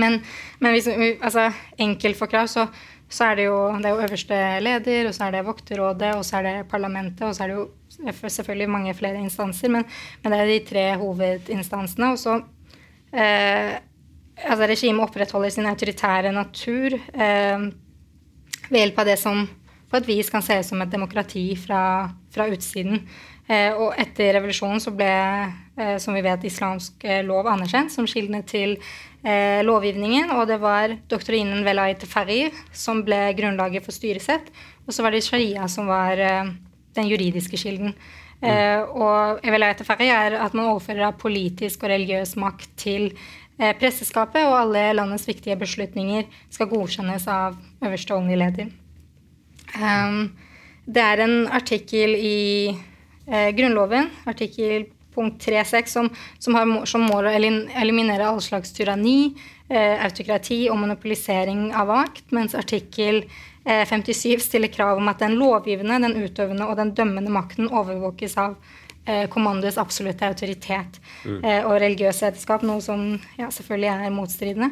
men, 0.00 0.18
men 0.64 0.76
hvis, 0.76 0.88
altså, 1.20 1.50
enkelt 1.84 2.20
forklart 2.20 2.56
så 2.56 2.68
så 3.14 3.30
er 3.30 3.38
det 3.38 3.46
jo, 3.46 3.56
det 3.78 3.86
er 3.86 3.94
jo 3.94 4.04
øverste 4.08 4.42
leder, 4.64 5.08
og 5.08 5.14
så 5.14 5.28
er 5.28 5.36
det 5.36 5.46
vokterrådet, 5.46 6.12
og 6.18 6.24
så 6.26 6.40
er 6.40 6.48
det 6.48 6.68
parlamentet, 6.70 7.22
og 7.28 7.34
så 7.36 7.44
er 7.44 7.52
det 7.52 7.58
jo 7.60 7.68
selvfølgelig 8.36 8.70
mange 8.74 8.94
flere 8.98 9.22
instanser, 9.22 9.70
men, 9.70 9.86
men 10.22 10.34
det 10.34 10.40
er 10.40 10.50
de 10.50 10.60
tre 10.66 10.86
hovedinstansene. 10.98 12.12
Og 12.14 12.18
så 12.18 12.40
eh, 13.14 13.74
Altså, 14.34 14.66
regimet 14.66 14.98
opprettholder 15.04 15.52
sin 15.54 15.66
autoritære 15.70 16.32
natur 16.34 16.96
eh, 16.98 17.66
ved 18.66 18.80
hjelp 18.80 18.98
av 18.98 19.06
det 19.06 19.14
som 19.20 19.44
på 19.90 20.00
et 20.00 20.08
vis 20.08 20.30
kan 20.32 20.42
se 20.42 20.56
ut 20.58 20.66
som 20.66 20.82
et 20.82 20.90
demokrati 20.90 21.44
fra, 21.54 22.10
fra 22.34 22.48
utsiden. 22.50 23.04
Eh, 23.46 23.70
og 23.76 23.94
etter 24.00 24.32
revolusjonen 24.38 24.82
så 24.82 24.90
ble, 24.96 25.12
eh, 25.78 25.96
som 26.02 26.16
vi 26.16 26.24
vet, 26.24 26.46
islamsk 26.48 27.04
eh, 27.06 27.22
lov 27.26 27.46
anerkjent 27.52 27.92
som 27.92 28.08
kildene 28.10 28.42
til 28.48 28.78
eh, 29.24 29.60
lovgivningen. 29.66 30.30
Og 30.36 30.46
det 30.50 30.60
var 30.62 30.96
doktorinen 31.10 31.64
Velayet 31.66 32.04
Ferri 32.08 32.46
som 32.72 33.02
ble 33.06 33.32
grunnlaget 33.38 33.84
for 33.84 33.96
styresett. 33.96 34.50
Og 34.84 34.94
så 34.94 35.04
var 35.04 35.14
det 35.14 35.24
sharia 35.26 35.68
som 35.70 35.88
var 35.90 36.20
eh, 36.20 36.52
den 36.94 37.10
juridiske 37.10 37.58
kilden. 37.60 37.96
Eh, 38.44 38.80
og 38.84 39.40
Velayet 39.42 39.82
Ferri 39.86 40.10
er 40.12 40.38
at 40.38 40.54
man 40.54 40.68
overfører 40.74 41.16
politisk 41.18 41.84
og 41.84 41.94
religiøs 41.94 42.36
makt 42.40 42.70
til 42.80 43.10
presseskapet, 43.54 44.48
og 44.48 44.56
alle 44.58 44.80
landets 44.96 45.28
viktige 45.28 45.54
beslutninger 45.54 46.24
skal 46.50 46.66
godkjennes 46.72 47.28
av 47.30 47.54
øverste 47.86 48.16
åndelige 48.16 48.40
leder. 48.40 48.72
Um, 49.78 50.32
det 50.86 51.00
er 51.00 51.22
en 51.24 51.46
artikkel 51.48 52.12
i 52.18 52.68
eh, 52.68 53.50
Grunnloven, 53.56 54.10
artikkel 54.28 54.86
punkt 55.14 55.46
3.6, 55.46 55.86
som, 55.86 56.10
som 56.38 56.58
har 56.58 56.86
som 56.90 57.06
mål 57.08 57.30
å 57.30 57.34
eliminere 57.34 58.28
all 58.28 58.42
slags 58.44 58.74
tyranni, 58.76 59.34
eh, 59.68 60.04
autokrati 60.04 60.64
og 60.70 60.80
monopolisering 60.82 61.70
av 61.74 61.92
makt, 61.92 62.30
mens 62.36 62.54
artikkel 62.58 63.24
eh, 63.64 63.84
57 63.88 64.38
stiller 64.44 64.72
krav 64.72 64.98
om 65.00 65.10
at 65.12 65.22
den 65.24 65.38
lovgivende, 65.40 66.02
den 66.06 66.18
utøvende 66.24 66.68
og 66.68 66.78
den 66.80 66.94
dømmende 66.96 67.32
makten 67.32 67.70
overvåkes 67.70 68.38
av 68.40 68.56
eh, 69.06 69.28
kommandoets 69.28 69.78
absolutte 69.78 70.26
autoritet 70.28 71.00
mm. 71.24 71.38
Eh, 71.44 71.62
og 71.64 71.78
religiøs 71.80 72.22
etterskap, 72.22 72.64
noe 72.66 72.82
som 72.84 73.14
ja, 73.38 73.50
selvfølgelig 73.52 73.90
er 73.92 74.14
motstridende. 74.14 74.70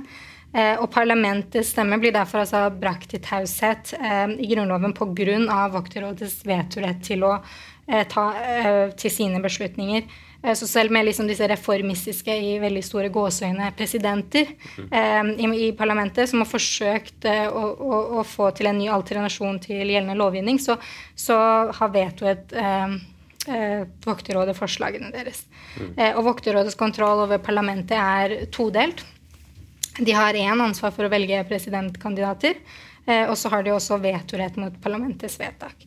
Eh, 0.52 0.74
og 0.76 0.90
parlamentets 0.92 1.72
stemme 1.72 1.96
blir 2.00 2.12
derfor 2.12 2.42
altså 2.42 2.66
brakt 2.76 3.08
til 3.12 3.22
taushet 3.24 3.94
eh, 3.96 4.26
i 4.36 4.50
Grunnloven 4.50 4.94
pga. 4.96 5.62
Vokterrådets 5.72 6.42
vetorett 6.48 7.04
til 7.04 7.24
å 7.28 7.38
ta 8.08 8.22
til 8.94 9.10
sine 9.10 9.40
beslutninger. 9.42 10.04
Så 10.42 10.66
selv 10.66 10.90
med 10.90 11.06
liksom 11.06 11.28
disse 11.30 11.46
reformistiske 11.46 12.34
i 12.34 12.56
veldig 12.58 12.82
store 12.82 13.12
gåseøyne 13.14 13.68
presidenter 13.78 14.48
eh, 14.90 15.28
i, 15.38 15.46
i, 15.68 15.68
parlamentet 15.78 16.26
som 16.30 16.42
har 16.42 16.50
forsøkt 16.50 17.28
eh, 17.30 17.46
å, 17.46 17.62
å, 17.70 18.00
å, 18.18 18.24
få 18.26 18.48
til 18.58 18.66
en 18.66 18.80
ny 18.82 18.88
alternasjon 18.90 19.60
til 19.62 19.86
gjeldende 19.86 20.18
lovgivning, 20.18 20.58
så, 20.58 20.80
så 21.14 21.38
har 21.78 21.94
vetoet 21.94 22.58
eh, 22.58 22.98
Vokterrådet 23.42 24.54
forslagene 24.54 25.08
deres. 25.10 25.40
Mm. 25.74 25.96
og 26.12 26.20
Vokterrådets 26.28 26.76
kontroll 26.78 27.24
over 27.24 27.40
parlamentet 27.42 27.98
er 27.98 28.44
todelt. 28.54 29.02
De 29.98 30.12
har 30.12 30.34
én 30.34 30.60
ansvar 30.60 30.92
for 30.94 31.04
å 31.04 31.12
velge 31.12 31.42
presidentkandidater, 31.48 32.56
eh, 33.04 33.26
og 33.28 33.36
så 33.36 33.50
har 33.52 33.64
de 33.64 33.74
også 33.74 33.98
vetorett 34.00 34.56
mot 34.56 34.76
parlamentets 34.80 35.36
vedtak. 35.40 35.84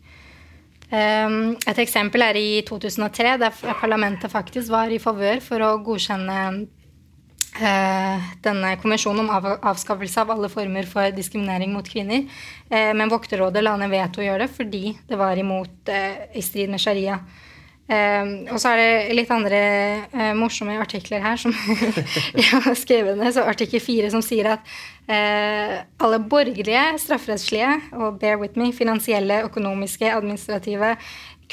Um, 0.95 1.55
et 1.67 1.79
eksempel 1.81 2.23
er 2.23 2.37
i 2.39 2.49
2003, 2.67 3.35
der 3.41 3.55
parlamentet 3.81 4.31
faktisk 4.31 4.69
var 4.71 4.91
i 4.93 4.99
favør 5.01 5.41
for 5.43 5.63
å 5.65 5.71
godkjenne 5.83 6.37
uh, 7.57 8.27
denne 8.45 8.75
konvensjonen 8.79 9.23
om 9.25 9.31
av 9.33 9.47
avskaffelse 9.73 10.21
av 10.21 10.35
alle 10.35 10.51
former 10.53 10.87
for 10.87 11.15
diskriminering 11.15 11.73
mot 11.73 11.89
kvinner. 11.89 12.27
Uh, 12.69 12.93
men 12.95 13.11
Vokterrådet 13.11 13.65
la 13.65 13.75
ned 13.81 13.91
veto 13.91 14.21
å 14.21 14.27
gjøre 14.27 14.45
det 14.45 14.55
fordi 14.55 14.93
det 15.09 15.19
var 15.19 15.41
imot 15.41 15.91
uh, 15.91 16.23
i 16.37 16.45
strid 16.45 16.71
med 16.71 16.83
sharia. 16.83 17.19
Um, 17.85 18.29
og 18.49 18.57
så 18.57 18.71
er 18.73 18.79
det 18.81 19.13
litt 19.13 19.29
andre 19.29 19.57
uh, 20.09 20.31
morsomme 20.33 20.73
artikler 20.81 21.21
her 21.21 21.37
som 21.37 21.53
jeg 22.39 22.47
har 22.49 22.73
skrevet 22.79 23.19
ned. 23.19 23.29
Så 23.35 23.43
artikkel 23.45 23.83
4 23.83 24.09
som 24.15 24.23
sier 24.25 24.49
at 24.55 24.71
uh, 25.05 25.75
alle 26.01 26.19
borgerlige, 26.25 26.81
strafferettslige 27.03 27.75
og 27.93 28.17
bear 28.23 28.41
with 28.41 28.57
me, 28.57 28.71
finansielle, 28.73 29.43
økonomiske, 29.45 30.09
administrative, 30.09 30.95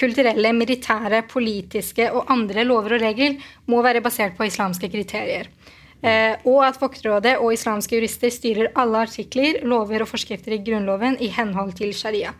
kulturelle, 0.00 0.54
militære, 0.56 1.20
politiske 1.28 2.08
og 2.16 2.32
andre 2.32 2.64
lover 2.64 2.96
og 2.96 3.04
regler 3.04 3.36
må 3.68 3.84
være 3.84 4.00
basert 4.00 4.38
på 4.38 4.48
islamske 4.48 4.88
kriterier. 4.88 5.52
Uh, 6.00 6.32
og 6.48 6.64
at 6.70 6.80
Vokterrådet 6.80 7.36
og 7.44 7.52
islamske 7.52 8.00
jurister 8.00 8.32
styrer 8.32 8.72
alle 8.72 9.04
artikler, 9.04 9.60
lover 9.68 10.06
og 10.06 10.14
forskrifter 10.16 10.56
i 10.56 10.64
Grunnloven 10.64 11.20
i 11.20 11.28
henhold 11.36 11.76
til 11.76 11.92
sharia. 11.92 12.32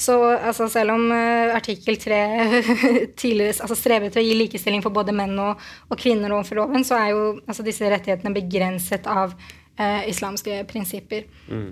Så 0.00 0.16
altså, 0.32 0.68
selv 0.72 0.94
om 0.94 1.10
uh, 1.12 1.52
artikkel 1.52 1.98
3 2.00 2.20
tidligere 3.20 3.60
altså, 3.60 3.76
strever 3.76 4.12
til 4.12 4.22
å 4.22 4.24
gi 4.24 4.38
likestilling 4.38 4.84
for 4.84 4.94
både 4.96 5.12
menn 5.16 5.36
og, 5.42 5.60
og 5.90 6.00
kvinner 6.00 6.32
overfor 6.32 6.62
loven, 6.62 6.86
så 6.88 6.96
er 6.96 7.12
jo 7.12 7.24
altså, 7.44 7.66
disse 7.66 7.90
rettighetene 7.92 8.32
begrenset 8.36 9.08
av 9.10 9.34
uh, 9.36 10.02
islamske 10.08 10.62
prinsipper. 10.70 11.28
Mm. 11.50 11.70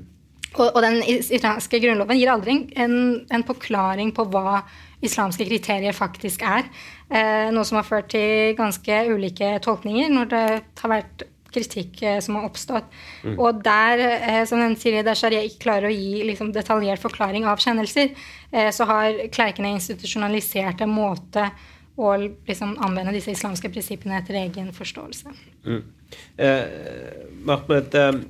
Og, 0.57 0.67
og, 0.67 0.79
den 0.85 1.01
islamske 1.05 1.81
grunnloven 1.81 2.21
gir 2.21 2.31
aldri 2.33 2.59
en, 2.81 2.95
en, 3.29 3.45
forklaring 3.49 4.15
på 4.17 4.25
hva 4.33 4.63
islamske 5.05 5.45
kriterier 5.49 5.97
faktisk 5.97 6.45
er. 6.45 6.69
Uh, 7.09 7.49
noe 7.55 7.65
som 7.69 7.81
har 7.81 7.89
ført 7.89 8.11
til 8.13 8.57
ganske 8.59 9.03
ulike 9.13 9.55
tolkninger 9.65 10.13
når 10.13 10.33
det 10.33 10.47
har 10.83 10.95
vært 10.99 11.29
kritikk 11.55 12.03
eh, 12.03 12.19
som 12.25 12.39
har 12.39 12.49
oppstått. 12.49 12.89
Mm. 13.25 13.37
Og 13.39 13.63
der, 13.65 14.03
eh, 14.19 14.43
som 14.49 14.61
den 14.63 14.77
sier, 14.81 15.03
der 15.07 15.19
Sharia 15.19 15.43
ikke 15.47 15.65
klarer 15.67 15.89
å 15.89 15.95
gi 15.95 16.23
liksom, 16.29 16.53
detaljert 16.55 17.03
forklaring 17.03 17.49
av 17.49 17.63
kjennelser, 17.63 18.15
eh, 18.53 18.71
så 18.75 18.89
har 18.89 19.21
klerkene 19.35 19.75
institusjonalisert 19.77 20.85
en 20.85 20.95
måte 20.95 21.49
å 21.99 22.15
liksom, 22.21 22.77
anvende 22.85 23.17
disse 23.17 23.35
islamske 23.35 23.71
prinsippene 23.75 24.21
etter 24.21 24.39
egen 24.39 24.71
forståelse. 24.77 25.35
Mm. 25.67 25.85
Eh, 26.39 26.67
Mahmoud, 27.49 27.95
eh, 27.95 28.21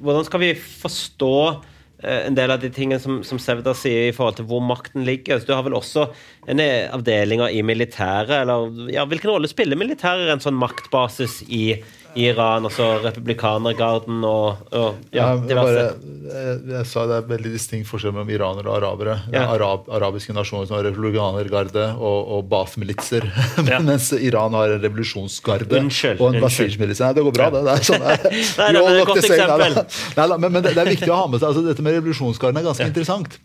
hvordan 0.00 0.26
skal 0.26 0.42
vi 0.42 0.54
forstå 0.56 1.36
en 2.06 2.34
del 2.36 2.52
av 2.52 2.60
de 2.60 2.68
tingene 2.70 3.00
som, 3.00 3.22
som 3.24 3.38
Sevda 3.40 3.72
sier 3.76 4.10
i 4.10 4.14
forhold 4.14 4.36
til 4.36 4.46
hvor 4.50 4.60
makten 4.64 5.06
ligger. 5.06 5.40
Så 5.40 5.48
du 5.48 5.54
har 5.56 5.64
vel 5.64 5.78
også 5.78 6.10
en 6.46 6.62
avdelinger 6.62 7.52
i 7.52 7.62
militæret, 7.66 8.34
eller 8.42 8.90
ja, 8.92 9.06
Hvilken 9.08 9.32
rolle 9.32 9.50
spiller 9.50 9.78
militæret 9.78 10.30
en 10.30 10.42
sånn 10.42 10.58
maktbasis 10.58 11.40
i 11.46 11.64
Iran, 12.16 12.64
altså 12.64 12.86
republikanergarden 13.04 14.22
og, 14.24 14.62
og 14.72 15.12
ja, 15.12 15.28
diverse. 15.36 15.82
Jeg, 16.24 16.54
jeg, 16.70 16.88
sa 16.88 17.04
det 17.10 17.18
er 17.18 17.26
veldig 17.28 17.52
distinkt 17.52 17.88
forskjell 17.90 18.14
mellom 18.16 18.32
iranere 18.32 18.70
og 18.70 18.78
arabere. 18.78 19.18
Er 19.36 19.44
arab, 19.52 19.90
arabiske 19.92 20.32
nasjoner 20.36 20.68
som 20.68 20.78
har 20.78 20.86
republikanergarde 20.88 21.84
og, 21.98 22.32
og 22.38 22.48
Baath-militser, 22.52 23.28
ja. 23.70 23.82
mens 23.84 24.08
Iran 24.16 24.56
har 24.56 24.78
en 24.78 24.82
revolusjonsgarde 24.86 25.68
unnskyld, 25.82 26.22
og 26.22 26.32
en 26.32 26.46
Basij-milits. 26.46 27.04
Det 27.04 27.26
går 27.28 27.36
bra, 27.36 27.50
det. 27.52 27.64
det 27.68 27.76
er 27.76 27.86
sånn, 27.90 28.04
nei, 28.08 28.16
nei, 28.16 28.72
det 28.72 28.82
er 28.82 29.00
et 29.02 29.12
godt 29.12 29.24
eksempel. 29.24 29.80
Nei, 30.16 30.28
men, 30.32 30.48
men 30.48 30.60
det, 30.62 30.72
det, 30.72 30.86
er 30.86 30.92
viktig 30.96 31.12
å 31.12 31.20
ha 31.20 31.30
med 31.30 31.42
seg. 31.42 31.50
Altså, 31.52 31.66
dette 31.68 31.84
med 31.84 32.00
revolusjonsgarden 32.00 32.62
er 32.62 32.70
ganske 32.70 32.86
ja. 32.86 32.94
interessant. 32.94 33.40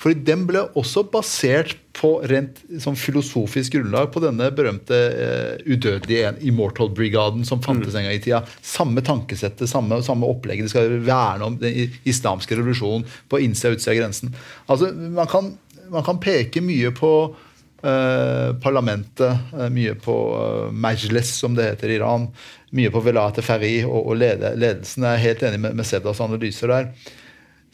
Fordi 0.00 0.24
den 0.26 0.44
ble 0.48 0.64
også 0.76 1.04
basert 1.12 1.76
på 1.94 2.16
rent 2.28 2.58
sånn 2.82 2.96
filosofisk 2.98 3.76
grunnlag 3.76 4.10
på 4.12 4.22
denne 4.24 4.50
berømte 4.54 4.98
uh, 5.14 5.62
udødelige 5.64 6.34
Immortal-brigaden 6.50 7.46
som 7.46 7.62
fantes 7.64 7.94
mm. 7.94 8.00
en 8.00 8.08
gang 8.08 8.18
i 8.18 8.22
tida. 8.24 8.42
Samme 8.64 9.04
tankesettet, 9.06 9.70
samme, 9.70 10.00
samme 10.04 10.28
opplegget. 10.28 10.66
De 10.66 10.74
skal 10.74 10.98
verne 11.06 11.48
om 11.48 11.58
den 11.60 11.94
islamske 12.08 12.58
revolusjonen 12.58 13.06
på 13.30 13.40
innsida 13.44 13.72
og 13.72 13.78
utsida 13.78 13.94
av 13.94 14.00
grensen. 14.02 14.36
Altså, 14.66 14.90
man 14.92 15.30
kan, 15.30 15.54
man 15.94 16.06
kan 16.06 16.20
peke 16.22 16.64
mye 16.64 16.90
på 16.98 17.14
uh, 17.30 18.50
parlamentet, 18.64 19.50
uh, 19.54 19.68
mye 19.72 19.94
på 20.02 20.20
uh, 20.34 20.70
Majles, 20.74 21.36
som 21.38 21.56
det 21.56 21.70
heter 21.70 21.94
i 21.94 22.00
Iran. 22.02 22.28
Mye 22.74 22.90
på 22.90 23.04
Velat 23.06 23.38
Ferri 23.46 23.76
og, 23.86 24.00
og 24.02 24.18
ledelsen. 24.18 25.06
Jeg 25.06 25.12
er 25.14 25.28
helt 25.28 25.46
enig 25.46 25.62
med, 25.62 25.78
med 25.78 25.86
Sedas 25.86 26.22
analyser 26.24 26.74
der. 26.74 26.90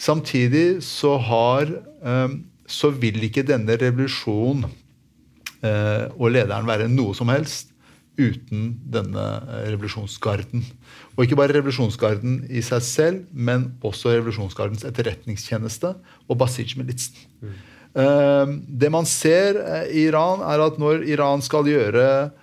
Samtidig 0.01 0.81
så 0.85 1.17
har 1.21 1.69
ehm, 2.01 2.41
så 2.71 2.93
vil 2.95 3.19
ikke 3.27 3.45
denne 3.47 3.75
revolusjonen 3.81 4.69
eh, 5.67 6.07
og 6.15 6.31
lederen 6.33 6.69
være 6.69 6.87
noe 6.89 7.17
som 7.19 7.31
helst 7.33 7.73
uten 8.21 8.77
denne 8.93 9.25
eh, 9.41 9.67
revolusjonsgarden. 9.73 10.63
Og 11.17 11.25
ikke 11.25 11.39
bare 11.41 11.57
revolusjonsgarden 11.59 12.45
i 12.49 12.63
seg 12.65 12.85
selv, 12.87 13.25
men 13.33 13.73
også 13.83 14.15
revolusjonsgardens 14.15 14.87
etterretningstjeneste 14.89 15.97
og 16.29 16.41
Basij-militsen. 16.41 17.27
Mm. 17.43 17.59
Det 18.79 18.87
man 18.95 19.09
ser 19.09 19.59
eh, 19.59 19.89
i 19.91 20.07
Iran, 20.07 20.45
er 20.47 20.63
at 20.63 20.79
når 20.79 21.03
Iran 21.11 21.43
skal 21.43 21.67
gjøre 21.67 22.07
Eh, 22.07 22.40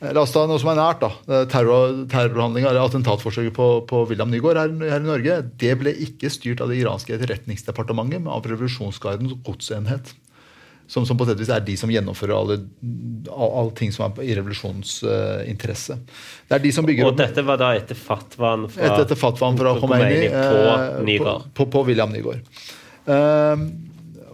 la 0.00 0.20
oss 0.20 0.34
ta 0.34 0.42
noe 0.48 0.60
som 0.60 0.70
er 0.72 0.78
nært. 0.78 1.00
da, 1.00 1.40
Terror, 1.52 2.02
Terrorhandlinga 2.12 2.68
eller 2.68 2.84
attentatforsøket 2.84 3.54
på, 3.56 3.68
på 3.88 4.02
William 4.10 4.30
Nygaard 4.32 4.60
her, 4.60 4.74
her, 4.84 5.00
i 5.00 5.08
Norge 5.08 5.40
det 5.62 5.72
ble 5.80 5.94
ikke 6.04 6.30
styrt 6.32 6.60
av 6.60 6.72
det 6.72 6.82
iranske 6.82 7.16
etterretningsdepartementet, 7.16 8.20
men 8.20 8.32
av 8.32 8.44
revolusjonsgardens 8.44 9.38
godsenhet. 9.46 10.12
Som, 10.86 11.02
som, 11.02 11.18
på 11.18 11.26
et 11.26 11.40
vis 11.40 11.48
er 11.50 11.64
de 11.66 11.74
som 11.74 11.90
gjennomfører 11.90 12.36
alle, 12.36 12.56
alle 13.34 13.72
ting 13.74 13.90
som 13.90 14.04
er 14.06 14.20
i 14.22 14.36
revolusjonens 14.38 15.00
uh, 15.02 15.40
interesse. 15.50 15.96
Det 16.46 16.60
er 16.60 16.62
de 16.62 16.70
som 16.76 16.86
bygger 16.86 17.08
Og 17.08 17.16
dette 17.18 17.42
var 17.42 17.58
da 17.58 17.72
etter 17.74 17.98
fatwaen 17.98 18.68
fra, 18.70 18.84
etter, 18.84 19.02
etter 19.02 19.18
fatwaen 19.18 19.58
fra 19.58 19.74
Khomeini, 19.80 20.28
Khomeini 20.30 21.18
på, 21.18 21.32
uh, 21.34 21.48
på, 21.58 21.66
på, 21.72 21.82
William 21.88 22.14
Nygaard. 22.14 22.46
Uh, 23.08 23.66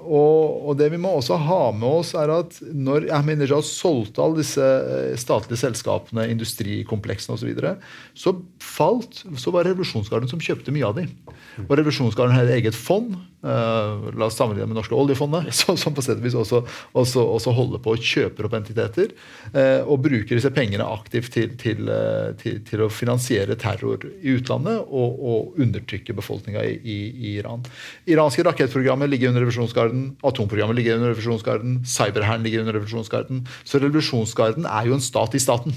og, 0.03 0.69
og, 0.69 0.77
det 0.79 0.91
vi 0.93 1.01
må 1.01 1.15
også 1.17 1.39
ha 1.41 1.61
med 1.77 1.89
oss, 2.03 2.13
er 2.19 2.33
at 2.35 2.59
når 2.63 3.09
Ahmadinejad 3.15 3.67
solgte 3.67 4.23
alle 4.25 4.43
disse 4.43 4.63
eh, 4.63 5.15
statlige 5.21 5.63
selskapene, 5.63 6.29
industrikompleksene 6.33 7.37
osv., 7.37 7.43
så, 7.43 7.51
videre, 7.51 7.75
så 8.15 8.35
falt, 8.63 9.25
så 9.39 9.53
var 9.55 9.67
Revolusjonsgarden 9.69 10.31
som 10.31 10.43
kjøpte 10.43 10.75
mye 10.75 10.89
av 10.89 10.97
dem. 11.01 11.11
Og 11.67 11.75
Revolusjonsgarden 11.75 12.37
hadde 12.37 12.57
eget 12.57 12.79
fond 12.79 13.19
Uh, 13.43 14.13
la 14.15 14.29
oss 14.29 14.37
sammenligne 14.39 14.69
med 14.71 14.77
norske 14.79 14.95
oljefondet, 14.95 15.49
som, 15.59 15.75
som 15.75 15.95
på 15.95 16.03
sett 16.05 16.21
og 16.21 16.27
vis 16.29 16.37
også, 16.39 16.61
også, 16.95 17.25
også, 17.27 17.51
holder 17.57 17.81
på 17.83 17.97
å 17.97 17.99
kjøpe 17.99 18.45
opp 18.47 18.55
entiteter. 18.55 19.11
Uh, 19.51 19.83
og 19.83 20.05
bruker 20.05 20.39
disse 20.39 20.53
pengene 20.55 20.87
aktivt 20.87 21.33
til, 21.35 21.57
til, 21.59 21.91
uh, 21.91 22.31
til, 22.39 22.61
til 22.69 22.85
å 22.87 22.91
finansiere 22.93 23.57
terror 23.59 24.07
i 24.23 24.37
utlandet 24.37 24.85
og, 24.87 25.19
og 25.19 25.59
undertrykke 25.63 26.15
befolkninga 26.15 26.63
i, 26.71 26.77
i, 26.87 26.99
i, 27.11 27.33
Iran. 27.41 27.67
Iranske 28.07 28.47
rakettprogrammer 28.47 29.11
ligger 29.11 29.33
under 29.33 29.43
revolusjonsgarden, 29.43 30.07
atomprogrammet 30.31 30.79
ligger 30.79 31.01
under 31.01 31.11
revolusjonsgarden, 31.11 31.81
cyberhæren 31.97 32.47
ligger 32.47 32.63
under 32.63 32.79
revolusjonsgarden. 32.79 33.43
Så 33.67 33.83
revolusjonsgarden 33.83 34.71
er 34.71 34.87
jo 34.87 35.01
en 35.01 35.03
stat 35.03 35.35
i 35.35 35.43
staten. 35.43 35.75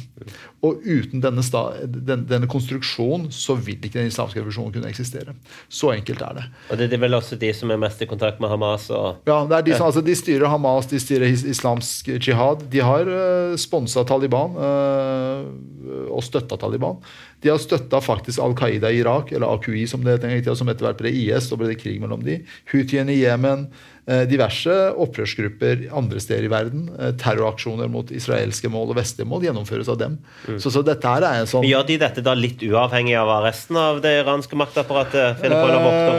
Og 0.61 0.85
uten 0.85 1.25
denne, 1.25 1.41
sta, 1.45 1.71
den, 1.81 2.27
denne 2.29 2.45
konstruksjonen 2.51 2.74
så 2.83 3.55
vil 3.55 3.77
ikke 3.77 3.99
den 3.99 4.09
islamske 4.11 4.39
revolusjonen 4.39 4.73
kunne 4.73 4.89
eksistere. 4.89 5.35
Så 5.69 5.93
enkelt 5.93 6.21
er 6.21 6.33
det. 6.39 6.45
Og 6.69 6.77
det 6.77 6.89
er 6.93 7.01
vel 7.01 7.13
også 7.13 7.37
de 7.39 7.51
som 7.53 7.71
er 7.71 7.77
mest 7.77 8.01
i 8.01 8.07
kontakt 8.09 8.39
med 8.39 8.49
Hamas? 8.49 8.89
Og... 8.89 9.21
Ja, 9.27 9.45
det 9.47 9.57
er 9.57 9.61
de, 9.61 9.75
som, 9.77 9.87
altså, 9.87 10.01
de 10.01 10.15
styrer 10.15 10.51
Hamas, 10.51 10.89
de 10.91 10.99
styrer 10.99 11.27
islamsk 11.31 12.09
jihad. 12.19 12.65
De 12.71 12.83
har 12.83 13.07
uh, 13.07 13.55
sponsa 13.59 14.03
Taliban 14.03 14.57
uh, 14.57 16.09
og 16.11 16.23
støtta 16.25 16.57
Taliban. 16.59 16.99
De 17.45 17.51
har 17.53 17.61
støtta 17.61 18.01
faktisk 18.01 18.41
Al 18.41 18.55
Qaida 18.57 18.89
i 18.89 19.03
Irak, 19.03 19.29
eller 19.31 19.53
AQI 19.53 19.85
som 19.89 20.01
det 20.05 20.17
het, 20.23 20.47
som 20.57 20.69
etter 20.71 20.89
hvert 20.89 21.01
ble 21.01 21.13
IS. 21.13 21.51
Så 21.51 21.59
ble 21.59 21.69
det 21.69 21.81
krig 21.81 21.99
mellom 22.01 22.25
de. 22.25 22.39
Houthiene 22.73 23.13
i 23.13 23.21
Jemen. 23.21 23.69
Eh, 24.05 24.21
diverse 24.29 24.69
opprørsgrupper 25.01 25.87
andre 25.97 26.19
steder 26.21 26.45
i 26.45 26.49
verden. 26.51 26.83
Eh, 26.93 27.15
terroraksjoner 27.17 27.89
mot 27.89 28.11
israelske 28.13 28.69
mål 28.69 28.91
og 28.93 28.99
vestlige 28.99 29.25
mål 29.25 29.47
gjennomføres 29.47 29.89
av 29.89 29.97
dem. 29.97 30.19
Mm. 30.45 30.59
Så, 30.61 30.69
så, 30.69 30.83
dette 30.85 31.09
her 31.09 31.25
er 31.25 31.41
en 31.41 31.49
sånn 31.49 31.65
Gjør 31.65 31.87
de 31.87 31.97
dette 32.03 32.21
da 32.25 32.35
litt 32.37 32.61
uavhengig 32.61 33.15
av 33.17 33.31
resten 33.47 33.79
av 33.81 34.03
det 34.03 34.11
iranske 34.19 34.59
maktapparatet? 34.61 35.41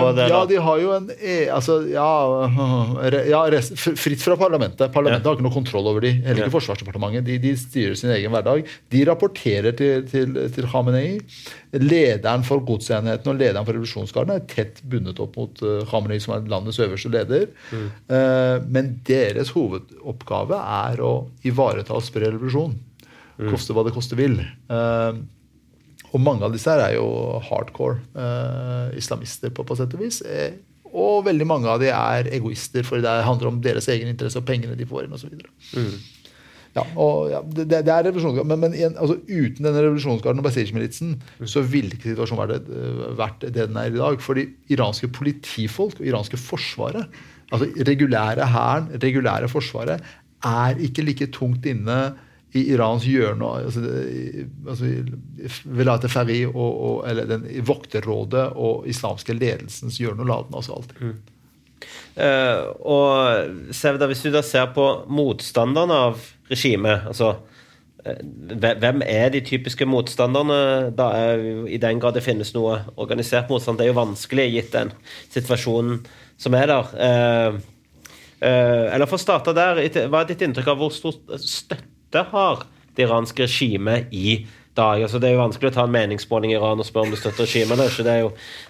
på 0.01 0.09
det, 0.19 0.27
Ja, 0.33 0.41
de 0.51 0.59
har 0.67 0.83
jo 0.83 0.97
en 0.97 1.07
e, 1.15 1.37
altså, 1.55 1.79
ja, 1.93 2.11
ja, 3.37 3.45
fritt 3.77 4.25
fra 4.25 4.35
parlamentet. 4.41 4.91
Parlamentet 4.91 5.23
ja. 5.23 5.31
har 5.31 5.39
ikke 5.39 5.47
noe 5.47 5.55
kontroll 5.55 5.87
over 5.93 6.03
de, 6.03 6.17
heller 6.27 6.49
ikke. 6.49 6.57
Forsvarsdepartementet. 6.59 7.29
De, 7.31 7.39
de, 7.39 7.55
styrer 7.61 7.95
sin 8.03 8.11
egen 8.17 8.35
hverdag. 8.35 8.67
De 8.91 9.07
rapporterer 9.07 9.79
til, 9.79 10.03
til, 10.11 10.35
til 10.59 10.71
Khamenei. 10.75 11.16
Lederen 11.77 12.45
for 12.47 12.65
godsenheten 12.67 13.33
og 13.33 13.39
lederen 13.39 13.67
for 13.67 13.77
revolusjonsgarden 13.77 14.35
er 14.35 14.45
tett 14.51 14.83
bundet 14.87 15.21
opp 15.23 15.39
mot 15.39 15.63
uh, 15.65 15.81
Khamenei, 15.91 16.19
som 16.23 16.37
er 16.37 16.51
landets 16.51 16.81
øverste 16.83 17.13
leder. 17.13 17.49
Mm. 17.71 17.87
Uh, 18.11 18.57
men 18.73 18.93
deres 19.07 19.53
hovedoppgave 19.57 20.61
er 20.81 21.03
å 21.05 21.15
ivareta 21.47 21.97
og 21.97 22.05
spre 22.07 22.31
revolusjon. 22.31 22.77
Mm. 23.37 23.51
Koste 23.53 23.77
hva 23.77 23.85
det 23.87 23.95
koste 23.97 24.19
vil. 24.19 24.39
Uh, 24.71 25.19
og 26.15 26.23
mange 26.23 26.47
av 26.47 26.55
disse 26.55 26.71
her 26.71 26.81
er 26.81 26.95
jo 26.97 27.09
hardcore 27.45 27.99
islamister, 28.97 29.51
på, 29.53 29.67
på 29.67 29.77
sett 29.77 29.93
og 29.93 30.01
vis. 30.01 30.23
og 30.87 31.27
veldig 31.27 31.47
mange 31.51 31.69
av 31.69 31.83
de 31.83 31.91
er 31.93 32.31
egoister, 32.33 32.87
for 32.87 33.03
det 33.05 33.11
handler 33.27 33.51
om 33.51 33.59
deres 33.61 33.91
egen 33.93 34.09
interesse 34.09 34.41
og 34.41 34.47
pengene 34.49 34.79
de 34.79 34.87
får 34.89 35.05
inn 35.05 35.17
osv. 35.19 35.35
Mm. 35.77 35.99
Ja, 36.77 36.83
og, 37.01 37.31
ja, 37.33 37.41
det, 37.41 37.65
det, 37.73 37.89
er 37.89 38.05
revolusjonsgarden, 38.05 38.51
men, 38.51 38.61
men 38.67 38.77
igjen, 38.77 38.99
altså, 39.01 39.17
uten 39.25 39.65
denne 39.65 39.81
revolusjonsgarden 39.81 40.43
og 40.43 40.45
Basij-militsen 40.45 41.15
mm. 41.17 41.47
så 41.49 41.63
ville 41.65 41.97
ikke 41.97 42.11
situasjonen 42.11 42.43
vært, 42.43 42.69
vært 43.17 43.47
det 43.47 43.55
den 43.57 43.81
er 43.81 43.89
i 43.89 43.97
dag. 43.97 44.21
For 44.25 44.37
de 44.37 44.45
iranske 44.75 45.09
politifolk 45.17 46.03
og 46.03 46.11
iranske 46.11 46.41
forsvaret, 46.41 47.09
altså 47.49 47.71
regulære 47.89 48.51
hæren, 48.53 48.91
regulære 49.03 49.49
forsvaret, 49.49 50.05
er 50.47 50.85
ikke 50.85 51.07
like 51.07 51.31
tungt 51.33 51.65
inne 51.67 52.01
i 52.57 52.63
Irans 52.73 53.05
hjørne, 53.09 53.49
altså, 53.67 53.83
altså 54.69 54.91
Velate 55.77 56.09
Ferri 56.13 56.43
og, 56.47 56.57
og, 56.61 57.01
eller 57.09 57.29
den 57.29 57.49
vokterrådet 57.67 58.51
og 58.55 58.87
islamske 58.89 59.37
ledelsens 59.37 59.99
hjørne 60.01 60.25
og 60.25 60.31
laden. 60.31 60.61
altså 60.61 60.77
alltid. 60.77 61.03
Mm. 61.03 61.17
Uh, 62.17 62.63
og 62.89 63.75
Sevda, 63.77 64.09
hvis 64.09 64.25
du 64.25 64.31
da 64.33 64.41
ser 64.45 64.71
på 64.77 64.87
motstanderne 65.13 65.99
av 66.09 66.23
regimet 66.51 67.07
altså 67.11 67.33
uh, 68.07 68.21
hvem 68.55 69.03
er 69.07 69.33
de 69.35 69.43
typiske 69.47 69.87
motstanderne? 69.89 70.91
da 70.95 71.09
I 71.67 71.81
den 71.83 72.03
grad 72.03 72.15
det 72.15 72.23
finnes 72.27 72.53
noe 72.55 72.79
organisert 72.95 73.51
motstand. 73.51 73.81
Det 73.81 73.87
er 73.87 73.91
jo 73.91 73.99
vanskelig 73.99 74.51
gitt 74.53 74.77
den 74.77 74.93
situasjonen 75.35 76.05
som 76.39 76.55
er 76.55 76.71
der. 76.71 76.93
Uh, 76.95 77.59
eller 78.47 79.09
for 79.09 79.19
å 79.19 79.25
starte 79.25 79.57
der, 79.57 79.81
Hva 80.07 80.23
er 80.23 80.31
ditt 80.31 80.45
inntrykk 80.45 80.71
av 80.71 80.79
hvor 80.79 80.95
stor 80.95 81.17
støtte 81.41 82.23
har 82.31 82.67
det 82.97 83.07
iranske 83.07 83.47
regimet 83.47 84.13
i 84.15 84.39
dag. 84.77 85.03
Altså, 85.03 85.21
det 85.23 85.29
er 85.29 85.37
jo 85.37 85.43
vanskelig 85.43 85.71
å 85.71 85.75
ta 85.77 85.85
en 85.87 85.95
meningsmåling 85.95 86.53
i 86.53 86.57
Iran 86.59 86.81
og 86.83 86.89
spørre 86.89 87.09
om 87.09 87.15
du 87.15 87.19
støtter 87.21 87.47
regimet. 87.47 87.81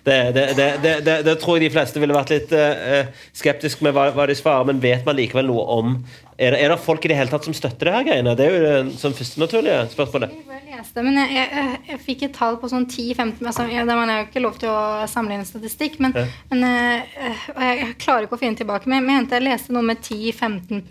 Det, 0.06 0.18
det, 0.36 0.68
det, 0.82 1.16
det, 1.26 1.34
tror 1.42 1.58
jeg 1.58 1.66
de 1.66 1.74
fleste 1.74 2.02
ville 2.02 2.16
vært 2.16 2.32
litt 2.34 2.54
uh, 2.54 3.10
skeptiske 3.36 3.84
med 3.86 3.96
hva, 3.96 4.08
hva, 4.14 4.28
de 4.30 4.38
svarer, 4.38 4.68
men 4.70 4.82
vet 4.82 5.04
man 5.06 5.18
likevel 5.18 5.50
noe 5.50 5.66
om 5.76 5.98
Er 6.36 6.52
det, 6.52 6.60
er 6.60 6.68
det 6.68 6.80
folk 6.84 7.04
i 7.06 7.08
det 7.08 7.16
hele 7.16 7.32
tatt 7.32 7.46
som 7.48 7.54
støtter 7.56 7.88
det 7.88 7.94
her 7.94 8.08
greiene? 8.08 8.34
Det 8.36 8.46
er 8.46 8.54
jo 8.54 8.64
det 8.64 8.98
som 9.00 9.14
første 9.16 9.40
naturlige 9.40 9.86
spørsmålet. 9.94 10.34
Jeg 10.52 10.64
leste, 10.68 11.04
men 11.06 11.20
jeg, 11.22 11.30
jeg, 11.32 11.52
jeg, 11.56 11.78
jeg 11.90 12.02
fikk 12.08 12.26
et 12.26 12.34
tall 12.36 12.58
på 12.60 12.68
sånn 12.68 12.84
10-15 12.84 13.40
altså, 13.40 13.64
Man 13.88 14.12
har 14.12 14.20
jo 14.20 14.26
ikke 14.28 14.44
lov 14.44 14.58
til 14.60 14.72
å 14.72 15.06
samle 15.08 15.38
inn 15.38 15.46
statistikk, 15.48 15.96
men, 16.04 16.12
ja. 16.12 16.26
men 16.52 16.66
uh, 16.68 17.38
jeg, 17.70 17.94
klarer 18.02 18.28
ikke 18.28 18.36
å 18.36 18.42
finne 18.42 18.60
tilbake. 18.60 18.90
Men 18.90 19.00
jeg 19.00 19.08
mente 19.08 19.40
jeg 19.40 19.48
leste 19.48 19.72
noe 19.72 19.88
med 19.88 20.04
10-15 20.04 20.84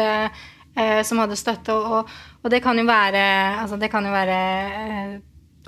uh, 0.00 0.40
eh, 0.74 1.02
som 1.06 1.20
hadde 1.22 1.38
støtte. 1.38 1.74
Og, 1.74 2.00
og, 2.00 2.10
det 2.48 2.62
kan 2.64 2.78
jo 2.78 2.86
være, 2.88 3.24
altså 3.60 3.76
det 3.76 3.90
kan 3.92 4.06
jo 4.06 4.12
være 4.14 4.38
eh, 4.80 5.18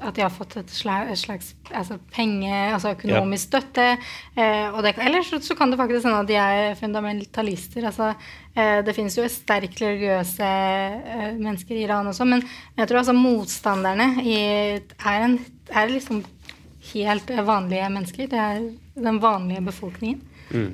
at 0.00 0.16
de 0.16 0.22
har 0.24 0.32
fått 0.32 0.56
et 0.56 0.70
slags, 0.72 1.22
slags 1.26 1.52
altså 1.70 1.98
penge, 2.14 2.50
altså 2.50 2.94
økonomisk 2.96 3.50
støtte. 3.50 3.86
Eh, 4.34 4.78
det, 4.84 4.94
eller 5.04 5.24
så, 5.26 5.38
så, 5.44 5.56
kan 5.58 5.72
det 5.72 5.78
faktisk 5.80 6.06
hende 6.08 6.22
at 6.22 6.30
de 6.30 6.38
er 6.40 6.76
fundamentalister. 6.78 7.86
Altså, 7.90 8.12
eh, 8.54 8.80
det 8.86 8.94
finnes 8.96 9.18
jo 9.18 9.26
sterkt 9.30 9.82
religiøse 9.82 10.48
eh, 10.48 11.26
mennesker 11.38 11.76
i 11.76 11.84
Iran 11.84 12.08
også, 12.10 12.26
men 12.28 12.44
jeg 12.78 12.88
tror 12.88 13.02
altså 13.02 13.16
motstanderne 13.16 14.08
i, 14.24 14.38
er, 14.80 15.26
en, 15.26 15.38
er 15.68 15.92
liksom 15.92 16.24
helt 16.92 17.34
vanlige 17.46 17.92
mennesker. 17.92 18.30
Det 18.32 18.40
er 18.40 18.64
den 18.96 19.22
vanlige 19.22 19.66
befolkningen. 19.68 20.24
Mm. 20.52 20.72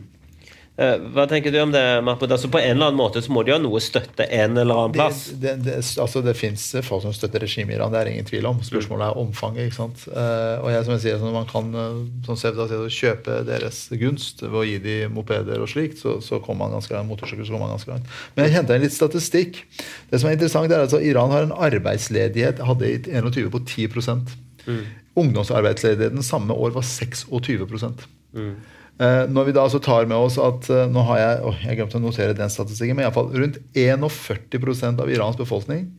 Eh, 0.79 0.95
hva 1.11 1.25
tenker 1.27 1.51
du 1.51 1.59
om 1.59 1.73
det, 1.75 1.83
Mahmoud? 2.07 2.31
Altså 2.31 2.47
På 2.55 2.61
en 2.61 2.77
eller 2.77 2.93
annen 2.93 2.99
måte 3.01 3.19
så 3.25 3.33
må 3.35 3.43
de 3.43 3.51
ha 3.51 3.59
noe 3.59 3.81
støtte 3.83 4.29
en 4.31 4.55
eller 4.61 4.79
annen 4.79 4.93
plass? 4.95 5.25
Det, 5.33 5.57
det, 5.59 5.73
det, 5.75 5.81
altså 5.99 6.23
det 6.23 6.37
fins 6.39 6.69
folk 6.87 7.03
som 7.03 7.15
støtter 7.17 7.43
regimet 7.43 7.75
i 7.75 7.79
Iran, 7.81 7.91
det 7.91 7.99
er 8.05 8.11
ingen 8.13 8.29
tvil 8.29 8.47
om. 8.47 8.61
Spørsmålet 8.63 9.09
er 9.09 9.19
omfanget. 9.19 9.67
ikke 9.67 9.79
sant? 9.81 10.05
Uh, 10.07 10.63
og 10.63 10.71
jeg, 10.71 10.85
som 10.87 10.95
jeg 10.95 11.03
sier, 11.03 11.19
så 11.19 11.33
Man 11.35 11.51
kan 11.51 11.75
uh, 11.75 11.99
som 12.29 12.39
Sevda 12.39 12.69
sier, 12.71 12.87
kjøpe 12.95 13.41
deres 13.49 13.83
gunst 13.99 14.47
ved 14.47 14.61
å 14.61 14.65
gi 14.69 14.79
dem 14.87 15.19
mopeder 15.19 15.67
og 15.67 15.73
slikt, 15.75 15.99
så, 15.99 16.21
så 16.23 16.39
kommer 16.45 16.69
man 16.69 16.79
ganske 16.79 16.95
langt. 16.95 17.11
Motorsykkel 17.11 17.49
så 17.49 17.57
kommer 17.57 17.67
man 17.67 17.75
ganske 17.75 17.97
langt. 17.97 18.15
Men 18.37 18.47
jeg 18.47 18.57
henter 18.61 18.79
inn 18.79 18.87
litt 18.87 18.95
statistikk. 18.95 19.65
Det 20.13 20.23
som 20.23 20.31
er 20.31 20.39
interessant, 20.39 20.71
er 20.71 20.85
at 20.85 20.93
altså, 20.93 21.03
Iran 21.03 21.35
har 21.35 21.49
en 21.49 21.59
arbeidsledighet 21.59 22.63
hadde 22.71 22.95
i 22.95 23.03
21 23.19 23.51
på 23.51 23.65
10 23.67 23.91
mm. 24.71 24.81
Ungdomsarbeidsledigheten 25.19 26.23
samme 26.23 26.55
år 26.55 26.71
var 26.79 26.87
26 26.87 27.27
mm. 27.27 28.53
Eh, 28.99 29.25
når 29.31 29.47
vi 29.47 29.55
da 29.55 29.63
altså 29.63 29.79
tar 29.83 30.09
med 30.11 30.19
oss 30.19 30.41
at 30.43 30.67
eh, 30.75 30.87
nå 30.91 31.05
har 31.13 31.21
jeg 31.23 31.43
å, 31.47 31.53
jeg 31.63 31.79
glemte 31.79 32.01
å 32.01 32.03
notere 32.03 32.35
den 32.35 32.51
statistikken, 32.51 32.99
men 32.99 33.07
i 33.07 33.15
fall 33.15 33.31
rundt 33.31 33.61
41% 33.79 35.05
av 35.05 35.13
Irans 35.13 35.39
befolkning 35.39 35.93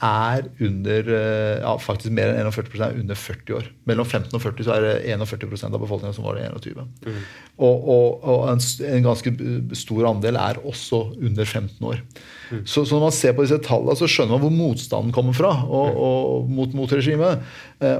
er 0.00 0.46
under 0.64 1.10
eh, 1.12 1.60
ja, 1.60 1.74
faktisk 1.78 2.14
mer 2.16 2.32
enn 2.32 2.48
41 2.48 2.82
er 2.82 2.98
under 3.02 3.20
40 3.20 3.54
år. 3.58 3.68
Mellom 3.86 4.08
15 4.08 4.34
og 4.34 4.42
40 4.42 4.66
så 4.66 4.74
er 4.74 4.86
det 4.86 4.94
41% 5.12 5.76
av 5.76 5.84
befolkningen 5.84 6.16
som 6.16 6.26
var 6.26 6.40
det 6.40 6.48
21. 6.48 6.90
Mm. 7.04 7.22
Og, 7.60 7.86
og, 7.94 8.26
og 8.32 8.44
en, 8.48 8.64
en, 8.88 9.04
ganske 9.04 9.34
stor 9.78 10.10
andel 10.10 10.40
er 10.40 10.62
også 10.64 11.02
under 11.20 11.44
15 11.46 11.86
år. 11.92 12.02
Mm. 12.48 12.64
Så, 12.64 12.82
så, 12.82 12.96
når 12.96 13.04
man 13.04 13.18
ser 13.20 13.36
på 13.36 13.44
disse 13.44 13.60
tallene, 13.62 13.98
så 14.00 14.08
skjønner 14.10 14.34
man 14.34 14.46
hvor 14.48 14.56
motstanden 14.56 15.14
kommer 15.14 15.36
fra 15.36 15.52
og, 15.68 15.92
mm. 15.92 16.04
og 16.08 16.54
mot, 16.58 16.78
mot 16.80 16.98
regimet. 16.98 17.44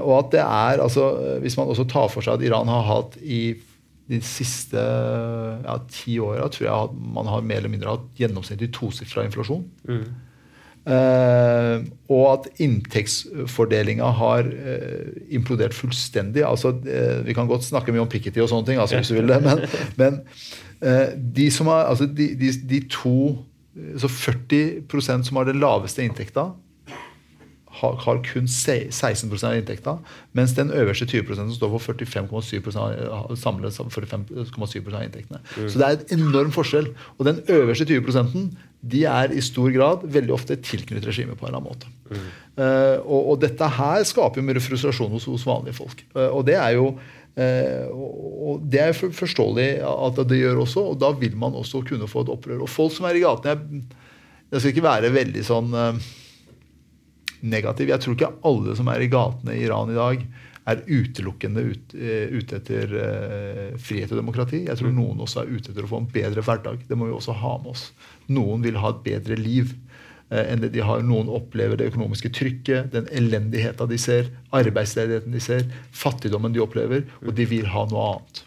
Og 0.01 0.15
at 0.17 0.33
det 0.33 0.41
er, 0.43 0.81
altså, 0.83 1.05
Hvis 1.41 1.55
man 1.57 1.69
også 1.71 1.87
tar 1.89 2.09
for 2.11 2.25
seg 2.25 2.41
at 2.41 2.49
Iran 2.49 2.69
har 2.69 2.89
hatt 2.89 3.21
i 3.21 3.53
de 4.11 4.19
siste 4.25 4.81
ja, 4.81 5.77
ti 5.91 6.17
åra 6.19 6.49
tror 6.51 6.67
jeg 6.67 7.07
man 7.15 7.29
har 7.31 7.45
mer 7.45 7.61
eller 7.61 7.71
mindre 7.71 7.95
hatt 7.95 8.19
gjennomsnittlig 8.19 8.71
tosifra 8.75 9.23
inflasjon. 9.27 9.63
Mm. 9.87 10.03
Eh, 10.81 11.83
og 12.09 12.23
at 12.31 12.47
inntektsfordelinga 12.65 14.07
har 14.17 14.49
eh, 14.49 15.11
implodert 15.37 15.77
fullstendig. 15.77 16.43
altså 16.47 16.73
eh, 16.89 17.21
Vi 17.27 17.35
kan 17.37 17.47
godt 17.47 17.67
snakke 17.67 17.93
mye 17.93 18.03
om 18.03 18.09
Piketty 18.09 18.41
og 18.41 18.49
sånne 18.49 18.67
ting, 18.67 18.81
altså, 18.81 18.97
hvis 18.97 19.13
du 19.13 19.19
vil 19.19 19.29
det, 19.29 19.39
men, 19.45 19.61
men 20.01 20.19
eh, 20.81 21.13
de 21.15 21.47
som 21.53 21.69
har, 21.71 21.85
altså 21.91 22.09
de, 22.09 22.33
de, 22.39 22.51
de 22.67 22.81
to 22.91 23.15
så 24.01 24.09
40% 24.11 25.29
som 25.29 25.37
har 25.39 25.47
den 25.47 25.61
laveste 25.61 26.03
inntekta, 26.03 26.49
har, 27.81 27.99
har 28.05 28.21
kun 28.25 28.47
16% 28.47 29.45
av 29.47 29.57
inntekta, 29.57 29.95
mens 30.37 30.55
den 30.57 30.73
øverste 30.73 31.07
20 31.09 31.37
som 31.37 31.53
står 31.55 31.71
for 31.75 32.01
45,7% 32.01 33.37
samlet 33.41 33.77
45,7 33.77 34.91
av 34.93 35.05
inntektene. 35.05 35.41
Mm. 35.57 35.69
Så 35.69 35.81
det 35.81 35.87
er 35.87 35.97
en 35.99 36.19
enorm 36.19 36.53
forskjell. 36.55 36.91
Og 37.17 37.25
den 37.27 37.41
øverste 37.49 37.87
20 37.89 38.51
de 38.91 39.03
er 39.05 39.33
i 39.35 39.41
stor 39.45 39.69
grad 39.73 40.05
veldig 40.09 40.33
ofte 40.33 40.57
tilknyttet 40.57 41.05
regimet 41.11 41.37
på 41.37 41.45
en 41.45 41.51
eller 41.51 41.59
annen 41.59 41.69
måte. 41.69 41.89
Mm. 42.11 42.29
Uh, 42.57 42.97
og, 43.05 43.19
og, 43.19 43.35
dette 43.41 43.67
her 43.77 44.03
skaper 44.05 44.41
jo 44.41 44.47
mye 44.47 44.61
frustrasjon 44.63 45.13
hos, 45.13 45.27
hos 45.29 45.45
vanlige 45.47 45.77
folk. 45.77 46.01
Uh, 46.15 46.29
og 46.29 46.45
det 46.49 46.57
er 46.57 46.79
jo 46.79 46.95
Eh, 47.39 47.87
og 47.87 48.63
det 48.67 48.81
er 48.83 48.97
forståelig 49.15 49.67
at 49.87 50.17
det 50.27 50.41
gjør 50.41 50.65
også, 50.65 50.81
og 50.91 50.97
da 50.99 51.13
vil 51.15 51.37
man 51.39 51.55
også 51.55 51.79
kunne 51.87 52.09
få 52.11 52.25
et 52.25 52.33
opprør. 52.33 52.65
Og 52.65 52.71
folk 52.71 52.95
som 52.95 53.07
er 53.07 53.15
i 53.15 53.23
gatene 53.23 53.53
Jeg, 53.53 53.83
jeg 54.51 54.59
skal 54.59 54.73
ikke 54.73 54.89
være 54.89 55.13
veldig 55.15 55.43
sånn 55.47 55.71
eh, 55.71 56.01
negativ. 57.41 57.89
Jeg 57.91 58.03
tror 58.03 58.17
ikke 58.17 58.33
alle 58.47 58.77
som 58.77 58.89
er 58.91 59.03
i 59.03 59.11
gatene 59.11 59.57
i 59.57 59.65
Iran 59.65 59.91
i 59.91 59.97
dag, 59.97 60.25
er 60.69 60.83
utelukkende 60.85 61.63
ut, 61.65 61.93
eh, 61.97 62.29
ute 62.29 62.59
etter 62.59 62.91
uh, 62.93 63.77
frihet 63.81 64.11
og 64.13 64.19
demokrati. 64.21 64.59
Jeg 64.67 64.77
tror 64.77 64.93
noen 64.93 65.23
også 65.23 65.41
er 65.41 65.55
ute 65.55 65.71
etter 65.71 65.87
å 65.87 65.89
få 65.89 66.03
en 66.03 66.11
bedre 66.13 66.43
hverdag. 66.45 66.83
Det 66.87 66.97
må 66.97 67.07
vi 67.09 67.15
også 67.17 67.33
ha 67.41 67.55
med 67.63 67.73
oss. 67.73 67.87
Noen 68.29 68.61
vil 68.65 68.77
ha 68.77 68.91
et 68.93 69.01
bedre 69.07 69.39
liv 69.39 69.73
uh, 70.29 70.43
enn 70.43 70.61
det 70.61 70.69
de 70.75 70.85
har. 70.85 71.01
Noen 71.07 71.31
opplever 71.33 71.81
det 71.81 71.89
økonomiske 71.89 72.29
trykket, 72.37 72.93
den 72.93 73.09
elendigheten 73.09 73.89
de 73.89 73.99
ser, 74.01 74.29
arbeidsledigheten 74.53 75.33
de 75.33 75.41
ser, 75.41 75.65
fattigdommen 75.97 76.53
de 76.53 76.61
opplever, 76.61 77.07
og 77.25 77.33
de 77.37 77.49
vil 77.49 77.67
ha 77.73 77.87
noe 77.89 78.07
annet. 78.13 78.45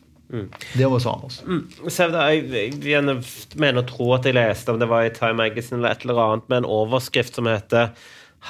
Det 0.75 0.87
må 0.89 0.99
vi 0.99 1.05
ha 1.05 1.15
med 1.19 1.29
oss. 1.29 1.43
Mm. 1.47 1.91
Sevda, 1.93 2.25
jeg, 2.33 2.73
jeg 2.87 3.05
mener 3.61 3.83
å 3.83 3.87
tro 3.87 4.09
at 4.17 4.27
jeg 4.27 4.35
leste 4.35 4.73
om 4.73 4.81
det 4.81 4.89
var 4.91 5.07
i 5.07 5.13
Time 5.15 5.37
Magazine 5.43 5.79
eller 5.79 5.95
et 5.95 6.07
eller 6.07 6.21
annet 6.23 6.49
med 6.49 6.63
en 6.63 6.71
overskrift 6.79 7.37
som 7.39 7.51
heter 7.51 7.93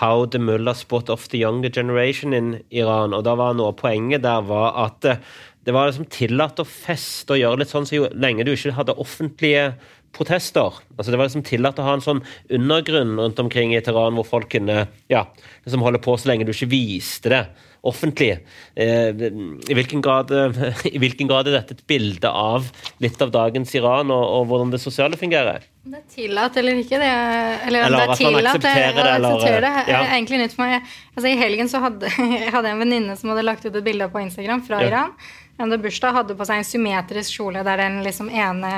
How 0.00 0.26
the 0.26 0.40
mullah 0.42 0.74
spot 0.74 1.10
of 1.12 1.28
the 1.30 1.38
younger 1.38 1.70
generation 1.70 2.34
in 2.34 2.54
Iran. 2.70 3.14
Og 3.14 3.24
da 3.26 3.36
var 3.38 3.54
noe 3.54 3.70
av 3.72 3.78
poenget 3.78 4.24
der 4.24 4.46
var 4.46 4.74
at 4.86 5.06
eh, 5.06 5.20
det 5.64 5.72
var 5.72 5.88
liksom 5.88 6.08
tillatt 6.12 6.60
å 6.60 6.68
feste 6.68 7.36
og 7.36 7.40
gjøre 7.40 7.62
litt 7.62 7.72
sånn 7.72 7.86
så 7.88 8.08
lenge 8.12 8.44
du 8.44 8.52
ikke 8.52 8.74
hadde 8.76 8.96
offentlige 9.00 9.68
protester. 10.14 10.80
Altså 10.96 11.10
Det 11.10 11.18
var 11.18 11.28
liksom 11.28 11.46
tillatt 11.46 11.80
å 11.80 11.86
ha 11.86 11.94
en 11.96 12.04
sånn 12.04 12.24
undergrunn 12.52 13.16
rundt 13.18 13.40
omkring 13.42 13.74
i 13.74 13.82
Teheran 13.82 14.18
hvor 14.18 14.28
folk 14.28 14.50
kunne 14.52 14.86
ja, 15.10 15.24
liksom 15.64 15.82
holde 15.86 16.02
på 16.04 16.16
så 16.18 16.30
lenge 16.30 16.46
du 16.46 16.52
ikke 16.54 16.72
viste 16.74 17.32
det 17.32 17.44
offentlig. 17.86 18.30
Eh, 18.74 19.10
i, 19.14 19.74
hvilken 19.76 20.02
grad, 20.04 20.30
eh, 20.32 20.72
I 20.94 20.98
hvilken 21.02 21.28
grad 21.30 21.48
er 21.50 21.58
dette 21.60 21.76
et 21.76 21.84
bilde 21.90 22.30
av 22.30 22.66
litt 23.04 23.20
av 23.22 23.30
dagens 23.34 23.74
Iran, 23.78 24.10
og, 24.14 24.24
og 24.38 24.48
hvordan 24.50 24.72
det 24.74 24.80
sosiale 24.82 25.18
fungerer? 25.20 25.66
Det 25.84 26.00
er 26.00 26.04
tillatt 26.14 26.56
eller 26.56 26.80
ikke. 26.80 26.98
Det 27.02 27.10
er, 27.12 27.58
eller, 27.68 27.86
Eller 27.90 27.98
det 28.00 28.08
er 28.16 28.20
tillatt, 28.22 28.50
aksepterer 28.54 28.98
det, 28.98 29.14
eller- 29.18 29.40
det. 29.44 29.72
ja. 29.92 30.00
er 30.00 30.14
egentlig 30.16 30.42
nytt 30.46 30.56
for 30.56 30.64
meg. 30.64 30.92
Altså, 31.14 31.28
I 31.28 31.36
helgen 31.44 31.68
så 31.68 31.82
hadde 31.84 32.10
jeg 32.40 32.52
hadde 32.56 32.72
en 32.72 32.80
venninne 32.86 33.16
som 33.20 33.32
hadde 33.34 33.44
lagt 33.46 33.66
ut 33.68 33.74
et 33.74 33.84
bilde 33.84 34.08
på 34.12 34.22
Instagram 34.24 34.64
fra 34.66 34.80
Ja. 34.82 34.88
Iran. 34.90 35.16
Hun 35.54 35.68
hadde 35.68 35.82
bursdag, 35.84 36.16
hadde 36.16 36.34
på 36.34 36.46
seg 36.48 36.58
en 36.58 36.66
symmetrisk 36.66 37.36
kjole 37.36 37.60
der 37.62 37.78
den 37.84 38.00
liksom 38.02 38.26
ene 38.32 38.72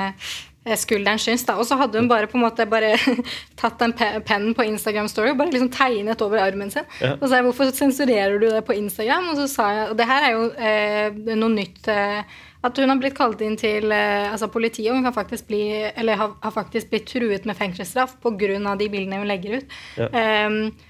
skulderen 0.75 1.19
syns. 1.21 1.45
da, 1.47 1.55
Og 1.55 1.65
så 1.69 1.77
hadde 1.79 1.99
hun 2.01 2.09
bare 2.11 2.27
på 2.27 2.37
en 2.37 2.43
måte 2.43 2.65
bare 2.69 2.97
tatt 3.61 3.79
den 3.79 3.93
pe- 3.93 4.19
pennen 4.27 4.53
på 4.57 4.65
Instagram 4.67 5.07
Story 5.07 5.31
og 5.31 5.37
bare 5.39 5.53
liksom 5.53 5.69
tegnet 5.71 6.21
over 6.25 6.41
armen 6.43 6.69
sin. 6.73 6.83
Ja. 7.01 7.13
Og 7.15 7.23
så 7.23 7.29
sa 7.31 7.39
jeg 7.39 7.47
hvorfor 7.47 7.71
sensurerer 7.77 8.39
du 8.41 8.49
det 8.49 8.65
på 8.67 8.75
Instagram? 8.75 9.29
Og 9.31 9.39
så 9.39 9.47
sa 9.47 9.69
jeg, 9.73 9.87
og 9.93 9.97
det 10.01 10.09
her 10.09 10.27
er 10.27 10.35
jo 10.35 10.51
eh, 10.57 11.35
noe 11.37 11.53
nytt 11.55 11.87
eh, 11.93 12.35
at 12.67 12.77
hun 12.81 12.89
har 12.89 12.97
blitt 12.99 13.15
kalt 13.15 13.39
inn 13.45 13.55
til 13.55 13.91
eh, 13.93 14.27
altså 14.31 14.49
politiet, 14.51 14.89
og 14.91 14.97
hun 14.97 15.05
kan 15.05 15.13
faktisk 15.15 15.47
bli, 15.47 15.61
eller 15.95 16.17
har, 16.19 16.33
har 16.43 16.51
faktisk 16.51 16.89
blitt 16.91 17.05
truet 17.07 17.45
med 17.47 17.55
fengselsstraff 17.55 18.17
pga. 18.23 18.75
de 18.75 18.89
bildene 18.89 19.21
hun 19.21 19.27
legger 19.29 19.59
ut. 19.61 19.75
Ja. 19.95 20.09
Eh, 20.11 20.86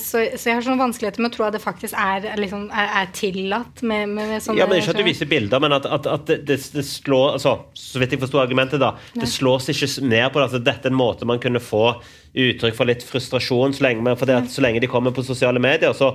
så, 0.00 0.22
så 0.40 0.48
jeg 0.48 0.56
har 0.56 0.64
sånne 0.64 0.80
vanskeligheter 0.80 1.20
med 1.20 1.28
å 1.28 1.34
tro 1.34 1.44
at 1.44 1.52
det 1.52 1.60
faktisk 1.60 1.96
er, 2.00 2.24
liksom, 2.40 2.62
er, 2.72 2.92
er 3.02 3.10
tillatt 3.12 3.82
med, 3.84 4.08
med, 4.08 4.30
med 4.30 4.44
sånne 4.44 4.62
Ja, 4.62 4.68
men 4.70 4.80
Ikke 4.80 4.94
at 4.94 5.00
du 5.02 5.04
viser 5.04 5.28
bilder, 5.28 5.60
men 5.60 5.74
at, 5.76 5.84
at, 5.84 6.08
at 6.08 6.30
det, 6.30 6.38
det, 6.48 6.84
slår 6.88 7.34
altså, 7.36 7.52
Så 7.76 8.00
vidt 8.00 8.16
jeg 8.16 8.22
forsto 8.22 8.40
argumentet, 8.40 8.80
da. 8.80 8.94
Det 9.12 9.28
slås 9.28 9.68
ikke 9.68 9.90
ned 10.06 10.30
på 10.32 10.40
det. 10.40 10.46
Altså, 10.46 10.62
dette 10.64 10.88
er 10.88 10.94
en 10.94 10.96
måte 10.96 11.28
man 11.28 11.42
kunne 11.42 11.60
få 11.60 11.90
uttrykk 12.34 12.78
for 12.78 12.88
litt 12.88 13.04
frustrasjon 13.06 13.76
så 13.76 13.84
lenge, 13.84 14.02
men 14.02 14.16
det 14.16 14.38
at 14.38 14.48
så 14.50 14.64
lenge 14.64 14.80
de 14.82 14.90
kommer 14.90 15.12
på 15.14 15.22
sosiale 15.26 15.60
medier, 15.62 15.92
så 15.94 16.14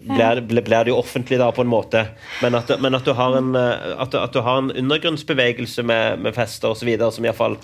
blir, 0.00 0.40
blir 0.40 0.64
blir 0.64 0.84
det 0.84 0.94
jo 0.94 0.96
offentlig 0.98 1.38
da 1.38 1.50
på 1.52 1.60
en 1.60 1.70
måte. 1.70 2.06
Men 2.40 2.56
at, 2.58 2.72
men 2.80 2.96
at, 2.96 3.04
du, 3.04 3.12
har 3.12 3.36
en, 3.36 3.52
eh, 3.58 3.92
at, 4.00 4.14
du, 4.14 4.18
du 4.32 4.40
har 4.46 4.62
en 4.62 4.72
undergrunnsbevegelse 4.72 5.84
med, 5.84 6.24
med 6.24 6.34
fester 6.34 6.72
osv. 6.72 6.88
som 7.12 7.28
iallfall 7.28 7.58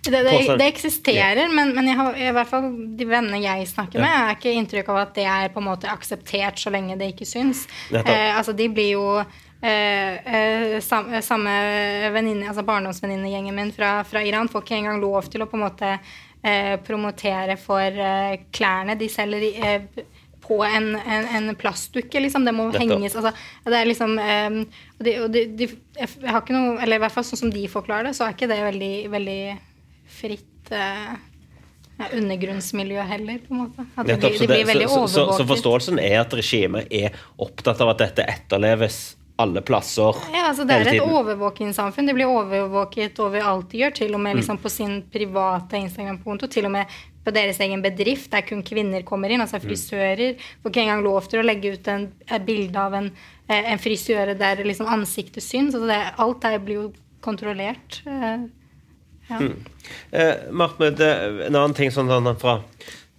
Det, 0.00 0.22
det, 0.24 0.56
det 0.56 0.66
eksisterer, 0.70 1.50
men, 1.52 1.74
men 1.76 1.90
jeg 1.90 1.98
har, 1.98 2.16
i 2.16 2.30
hvert 2.32 2.48
fall 2.48 2.70
de 2.96 3.04
vennene 3.04 3.42
jeg 3.42 3.68
snakker 3.68 4.00
med, 4.00 4.08
har 4.08 4.38
ikke 4.38 4.54
inntrykk 4.56 4.88
av 4.94 5.00
at 5.02 5.12
det 5.18 5.26
er 5.28 5.52
på 5.52 5.60
en 5.60 5.68
måte 5.68 5.90
akseptert 5.92 6.60
så 6.62 6.72
lenge 6.72 6.96
det 7.00 7.12
ikke 7.12 7.28
syns. 7.28 7.66
Eh, 7.92 8.30
altså, 8.32 8.54
de 8.56 8.70
blir 8.72 8.94
jo 8.94 9.04
eh, 9.20 10.14
eh, 10.16 10.78
sam, 10.84 11.12
samme 11.24 11.52
venninne, 12.14 12.48
altså 12.48 12.64
barndomsvenninnegjengen 12.64 13.56
min 13.56 13.74
fra, 13.76 13.98
fra 14.08 14.24
Iran 14.24 14.48
får 14.48 14.64
ikke 14.64 14.80
engang 14.80 15.04
lov 15.04 15.28
til 15.28 15.44
å 15.44 15.50
på 15.50 15.60
en 15.60 15.66
måte 15.66 15.92
eh, 15.92 16.74
promotere 16.86 17.60
for 17.60 18.00
eh, 18.08 18.40
klærne 18.56 18.96
de 19.00 19.08
selger 19.12 19.46
eh, 19.52 20.04
på 20.50 20.62
en, 20.64 20.94
en, 20.96 21.26
en 21.36 21.54
plastdukke, 21.54 22.24
liksom. 22.24 22.44
Det 22.48 22.54
må 22.56 22.70
Dette. 22.72 22.82
henges 22.82 23.14
altså, 23.20 23.30
det 23.68 23.76
er 23.76 23.86
liksom 23.86 24.16
um, 24.18 24.62
og 24.98 25.04
de, 25.06 25.12
og 25.22 25.28
de, 25.34 25.44
de, 25.60 25.68
Jeg 26.00 26.08
har 26.26 26.40
ikke 26.40 26.56
noe 26.56 26.72
Eller 26.82 26.98
i 26.98 27.02
hvert 27.04 27.14
fall 27.14 27.26
sånn 27.28 27.44
som 27.44 27.52
de 27.54 27.68
forklarer 27.70 28.08
det, 28.08 28.16
så 28.18 28.26
er 28.26 28.34
ikke 28.34 28.48
det 28.50 28.58
veldig, 28.64 28.94
veldig 29.12 29.42
fritt 30.20 30.72
eh, 30.72 31.16
undergrunnsmiljø 32.16 33.00
heller, 33.04 33.38
på 33.46 33.54
en 33.54 33.60
måte. 33.66 33.86
At 33.96 34.06
det, 34.06 34.18
blir- 34.20 34.38
det- 34.38 34.46
blir 34.48 34.64
veldig 34.66 34.86
overvåket. 34.88 35.14
så, 35.14 35.26
så, 35.32 35.38
så 35.38 35.46
forståelsen 35.50 35.98
er 36.00 36.20
at 36.22 36.32
regimet 36.38 36.86
er 36.92 37.10
opptatt 37.38 37.80
av 37.84 37.90
at 37.94 37.98
dette 38.06 38.24
etterleves 38.24 39.16
alle 39.40 39.62
plasser 39.64 40.16
Ja, 40.34 40.50
altså 40.50 40.66
Det 40.68 40.74
er 40.74 40.82
hele 40.84 40.90
et 40.90 41.00
tiden. 41.00 41.14
overvåkingssamfunn. 41.16 42.06
De 42.06 42.12
blir 42.16 42.28
overvåket 42.28 43.18
over 43.24 43.40
alt 43.40 43.70
de 43.72 43.78
gjør, 43.78 43.94
til 43.96 44.14
og 44.14 44.20
med 44.20 44.34
Mm. 44.34 44.40
liksom 44.42 44.58
på 44.60 44.68
sin 44.70 45.02
private 45.12 45.72
Instagram-konto. 45.80 46.46
Til 46.48 46.66
og 46.66 46.70
med 46.72 46.86
på 47.24 47.32
deres 47.32 47.58
egen 47.60 47.80
bedrift, 47.82 48.30
der 48.30 48.42
kun 48.42 48.62
kvinner 48.62 49.02
kommer 49.02 49.28
inn. 49.30 49.40
Mm. 49.40 49.46
Altså 49.46 49.60
frisører 49.60 50.36
får 50.62 50.70
ikke 50.70 50.82
engang 50.84 51.02
lov 51.04 51.26
til 51.28 51.40
å 51.40 51.44
legge 51.46 51.72
ut 51.72 51.88
en, 51.88 52.12
et 52.30 52.44
bilde 52.46 52.76
av 52.76 52.92
en, 52.94 53.10
eh, 53.48 53.72
en 53.72 53.78
frisøre 53.78 54.36
der 54.38 54.56
liksom 54.64 54.86
ansiktet 54.86 55.42
syns. 55.42 55.74
Altså 55.74 55.86
det, 55.86 56.14
alt 56.18 56.40
der 56.42 56.58
blir 56.58 56.74
jo 56.74 56.92
kontrollert. 57.22 58.02
Eh, 59.30 59.40
Mm. 59.40 59.56
Eh, 60.12 60.34
eh, 61.00 61.46
en 61.46 61.56
annen 61.56 61.74
ting 61.76 61.90
sånn, 61.94 62.10
fra, 62.40 62.60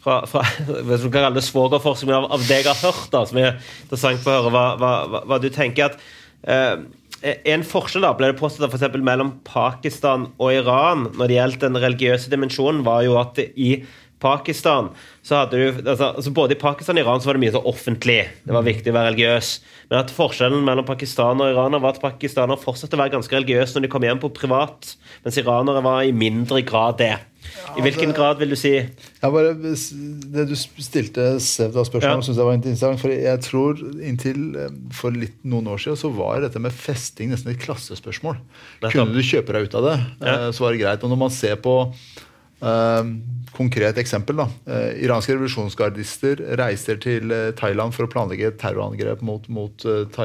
fra, 0.04 0.22
fra 0.28 0.46
hvis 0.68 1.04
du 1.04 1.10
kan 1.10 1.28
kalle 1.28 1.38
det 1.38 1.46
svogerforskning 1.48 2.16
av, 2.16 2.30
av 2.32 2.48
det 2.48 2.62
jeg 2.62 2.70
har 2.70 2.82
hørt, 2.84 3.12
da, 3.14 3.24
som 3.28 3.42
er 3.42 3.54
interessant 3.84 4.24
for 4.24 4.34
å 4.34 4.42
høre 4.42 4.56
hva, 4.56 4.66
hva, 4.82 5.24
hva, 5.30 5.40
du 5.42 5.50
tenker 5.54 5.92
at 5.92 6.02
eh, 6.48 6.76
En 7.22 7.62
forskjell 7.62 8.02
da, 8.02 8.16
ble 8.18 8.32
det 8.32 8.40
påstått 8.40 8.72
for 8.74 9.04
mellom 9.06 9.36
Pakistan 9.46 10.32
og 10.42 10.56
Iran 10.56 11.04
når 11.14 11.28
det 11.30 11.36
gjelder 11.36 11.62
den 11.68 11.78
religiøse 11.84 12.32
dimensjonen, 12.34 12.80
var 12.82 13.04
jo 13.06 13.20
at 13.22 13.38
i 13.38 13.84
Pakistan 14.22 14.92
så 15.26 15.40
hadde 15.42 15.58
du 15.58 15.90
altså, 15.90 16.12
altså 16.18 16.32
Både 16.34 16.56
i 16.56 16.60
Pakistan 16.62 16.98
og 16.98 17.04
Iran 17.04 17.22
så 17.22 17.30
var 17.32 17.38
det 17.38 17.44
mye 17.44 17.54
så 17.56 17.62
offentlig. 17.70 18.20
Det 18.46 18.54
var 18.56 18.66
viktig 18.66 18.92
å 18.94 18.98
være 18.98 19.12
religiøs. 19.12 19.50
Men 19.90 20.00
at 20.04 20.14
forskjellen 20.14 20.64
mellom 20.66 20.86
pakistanere 20.88 21.50
og 21.50 21.56
iranere 21.58 21.82
var 21.84 21.96
at 21.98 22.02
pakistanere 22.04 22.62
fortsatte 22.62 22.98
å 22.98 23.02
være 23.02 23.16
ganske 23.18 23.36
religiøse 23.36 23.76
når 23.78 23.86
de 23.88 23.92
kom 23.92 24.06
hjem 24.08 24.22
på 24.24 24.30
privat, 24.38 24.94
mens 25.26 25.38
iranere 25.42 25.84
var 25.86 26.06
i 26.08 26.14
mindre 26.16 26.62
grad 26.66 26.98
det. 27.02 27.18
I 27.76 27.82
hvilken 27.82 28.14
grad 28.14 28.38
vil 28.38 28.54
du 28.54 28.56
si 28.60 28.72
Ja, 28.78 29.30
bare, 29.34 29.56
det 29.58 30.44
du 30.48 30.54
stilte 30.56 31.40
Sevda 31.42 31.82
spørsmål 31.88 32.14
om, 32.14 32.22
Ja. 32.22 32.26
synes 32.28 32.38
jeg 32.38 32.46
var 32.46 32.54
interessant. 32.60 33.02
For 33.02 33.10
jeg 33.10 33.42
tror 33.48 33.82
inntil 34.06 34.44
eh, 34.62 34.70
for 34.94 35.12
litt, 35.12 35.34
noen 35.44 35.68
år 35.74 35.82
siden 35.82 35.98
så 35.98 36.14
var 36.16 36.42
dette 36.46 36.62
med 36.62 36.72
festing 36.72 37.34
nesten 37.34 37.52
et 37.52 37.60
klassespørsmål. 37.64 38.38
Kunne 38.92 39.14
du 39.18 39.22
kjøpe 39.26 39.54
deg 39.58 39.68
ut 39.70 39.76
av 39.82 39.84
det, 39.90 39.98
Ja. 40.22 40.34
eh, 40.48 40.52
så 40.54 40.60
var 40.68 40.72
det 40.78 40.82
greit. 40.86 41.04
Og 41.04 41.10
når 41.10 41.18
man 41.26 41.34
ser 41.34 41.56
på 41.58 41.76
konkret 43.52 43.98
eksempel, 44.00 44.40
da. 44.40 44.48
Eh, 44.72 45.04
iranske 45.06 45.36
revolusjonsgardister 45.36 46.42
reiser 46.60 47.00
til 47.02 47.32
eh, 47.34 47.50
Thailand 47.58 47.94
for 47.96 48.08
å 48.08 48.12
planlegge 48.12 48.48
et 48.52 48.60
terrorangrep 48.62 49.24
mot, 49.26 49.48
mot 49.52 49.86
eh, 49.86 50.22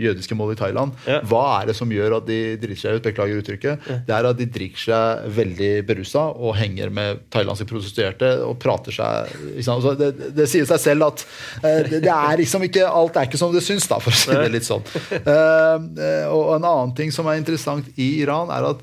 jødiske 0.00 0.38
mål 0.38 0.54
i 0.54 0.58
Thailand. 0.60 0.96
Ja. 1.10 1.20
Hva 1.28 1.42
er 1.60 1.70
det 1.70 1.76
som 1.78 1.92
gjør 1.92 2.18
at 2.20 2.28
de 2.28 2.40
driter 2.60 2.80
seg 2.80 2.98
ut? 2.98 3.04
Beklager 3.04 3.42
uttrykket. 3.42 3.88
Det 4.08 4.14
er 4.16 4.28
at 4.30 4.38
de 4.38 4.48
drikker 4.50 4.84
seg 4.86 5.28
veldig 5.36 5.70
berusa 5.88 6.26
og 6.32 6.56
henger 6.58 6.92
med 6.94 7.24
thailandske 7.32 7.68
prostituerte 7.70 8.32
og 8.46 8.56
prater 8.62 8.94
seg? 8.94 9.36
Altså, 9.60 9.94
det, 9.98 10.12
det 10.36 10.48
sier 10.50 10.68
seg 10.68 10.82
selv 10.82 11.10
at 11.10 11.24
det, 11.62 12.02
det 12.04 12.14
er 12.14 12.40
liksom 12.40 12.64
ikke 12.66 12.88
alt 12.88 13.18
er 13.18 13.28
ikke 13.28 13.40
som 13.40 13.52
det 13.54 13.64
syns, 13.64 13.88
da, 13.90 14.00
for 14.02 14.14
å 14.14 14.20
si 14.20 14.34
det 14.34 14.50
litt 14.52 14.66
sånn. 14.66 14.84
Eh, 15.20 15.76
eh, 16.00 16.26
og 16.30 16.56
en 16.56 16.66
annen 16.66 16.96
ting 16.96 17.12
som 17.14 17.28
er 17.30 17.38
interessant 17.40 17.86
i 18.00 18.12
Iran, 18.22 18.50
er 18.54 18.72
at 18.72 18.82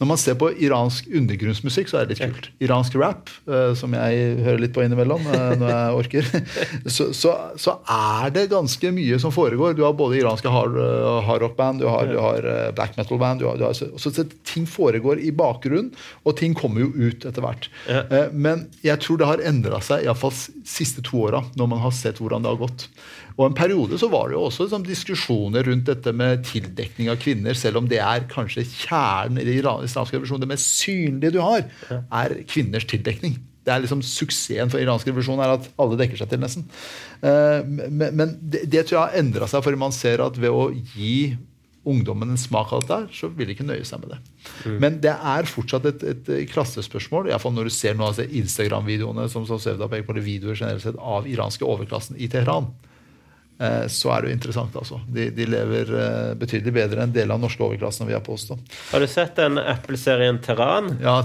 når 0.00 0.08
man 0.10 0.18
ser 0.18 0.36
på 0.38 0.50
iransk 0.62 1.06
undergrunnsmusikk, 1.14 1.90
så 1.90 2.00
er 2.00 2.08
det 2.08 2.16
litt 2.16 2.34
kult. 2.34 2.48
Iransk 2.64 2.96
rap, 2.98 3.30
eh, 3.46 3.72
som 3.78 3.94
jeg 3.94 4.40
hører 4.42 4.62
litt 4.64 4.74
på 4.74 4.82
innimellom 4.84 5.26
eh, 5.30 5.54
når 5.60 5.70
jeg 5.70 5.98
orker, 6.00 6.30
så, 6.96 7.08
så, 7.14 7.34
så 7.60 7.76
er 7.90 8.34
det 8.34 8.48
ganske 8.52 8.92
mye 8.96 9.20
som 9.22 9.34
foregår. 9.34 9.76
Du 9.78 9.84
har 9.86 9.94
både 9.98 10.18
iranske 10.18 10.50
hard, 10.50 10.78
eh, 10.82 11.20
hardrock-band, 11.28 11.84
du 11.84 11.88
har, 11.90 12.10
du 12.10 12.18
har 12.18 12.50
black 12.74 12.98
metal-band 12.98 13.42
du 13.42 13.48
har, 13.48 13.60
du 13.60 13.68
har, 13.68 13.76
så, 13.78 13.90
så 13.98 14.26
Ting 14.44 14.66
foregår 14.70 15.18
i 15.22 15.30
bakgrunnen, 15.34 15.92
og 16.24 16.36
ting 16.38 16.54
kommer 16.58 16.84
jo 16.84 16.90
ut 16.94 17.24
etter 17.26 17.42
hvert. 17.42 17.66
Men 18.32 18.66
jeg 18.84 19.00
tror 19.02 19.18
det 19.18 19.28
har 19.28 19.42
endra 19.46 19.80
seg 19.82 20.04
iallfall 20.04 20.34
siste 20.34 21.02
to 21.04 21.24
åra, 21.26 21.42
når 21.58 21.70
man 21.70 21.82
har 21.82 21.94
sett 21.94 22.20
hvordan 22.22 22.44
det 22.44 22.52
har 22.52 22.60
gått. 22.60 22.86
Og 23.34 23.48
En 23.48 23.56
periode 23.58 23.98
så 23.98 24.06
var 24.12 24.28
det 24.30 24.36
jo 24.36 24.44
også 24.46 24.68
liksom, 24.68 24.84
diskusjoner 24.86 25.64
rundt 25.66 25.88
dette 25.88 26.12
med 26.14 26.44
tildekning 26.46 27.08
av 27.10 27.16
kvinner, 27.18 27.56
selv 27.58 27.80
om 27.80 27.88
det 27.90 27.98
er 27.98 28.28
kanskje 28.30 28.62
kjernen 28.68 29.40
i 29.42 29.48
den 29.48 29.88
islamske 29.88 30.14
revolusjonen. 30.20 30.44
Det 30.44 30.52
mest 30.52 30.76
synlige 30.78 31.34
du 31.34 31.40
har, 31.42 31.64
er 31.90 32.36
kvinners 32.46 32.86
tildekning. 32.86 33.40
Det 33.64 33.72
er 33.72 33.80
liksom 33.80 34.02
Suksessen 34.04 34.68
for 34.70 34.78
iransk 34.78 35.08
revolusjon 35.08 35.40
er 35.40 35.54
at 35.56 35.66
alle 35.80 35.96
dekker 35.98 36.20
seg 36.20 36.28
til, 36.30 36.42
nesten. 36.44 36.66
Eh, 37.24 37.64
Men, 37.64 38.14
men 38.14 38.36
det, 38.40 38.66
det 38.70 38.84
tror 38.86 38.98
jeg 38.98 39.04
har 39.08 39.18
endra 39.24 39.48
seg, 39.50 39.64
for 39.64 39.80
man 39.80 39.92
ser 39.96 40.20
at 40.22 40.38
ved 40.38 40.52
å 40.52 40.68
gi 40.94 41.34
ungdommen 41.84 42.30
en 42.32 42.38
smak 42.40 42.70
av 42.72 42.84
dette, 42.86 43.12
så 43.12 43.28
vil 43.28 43.48
de 43.50 43.52
ikke 43.56 43.66
nøye 43.66 43.84
seg 43.84 44.00
med 44.00 44.14
det. 44.14 44.18
Men 44.80 45.00
det 45.04 45.12
er 45.12 45.48
fortsatt 45.48 45.84
et, 45.90 46.04
et 46.14 46.30
klassespørsmål. 46.52 47.26
i 47.28 47.34
hvert 47.34 47.42
fall 47.42 47.52
Når 47.56 47.68
du 47.68 47.74
ser 47.76 47.96
noen 47.98 48.14
av 48.14 48.20
Instagram-videoene 48.24 49.26
som, 49.28 49.44
som 49.48 49.58
Sevda 49.60 49.88
peker 49.92 50.06
på, 50.06 50.14
eller 50.14 50.24
videoer 50.24 50.56
generelt 50.56 50.84
sett 50.86 50.96
av 50.96 51.26
iranske 51.28 51.66
overklassen 51.66 52.16
i 52.16 52.28
Teheran. 52.32 52.70
Eh, 53.54 53.84
så 53.86 54.10
er 54.10 54.24
det 54.24 54.30
jo 54.30 54.34
interessant. 54.34 54.74
altså. 54.76 54.96
De, 55.14 55.28
de 55.30 55.44
lever 55.46 55.90
eh, 55.94 56.30
betydelig 56.40 56.72
bedre 56.74 57.04
enn 57.04 57.12
deler 57.14 57.36
av 57.36 57.42
norske 57.44 57.62
overklassen. 57.62 58.08
vil 58.08 58.16
jeg 58.16 58.24
påstå. 58.26 58.56
Har 58.90 59.04
du 59.04 59.06
sett 59.06 59.36
den 59.38 59.60
Apple-serien 59.62 60.40
Terran? 60.42 60.88
Ja, 61.04 61.20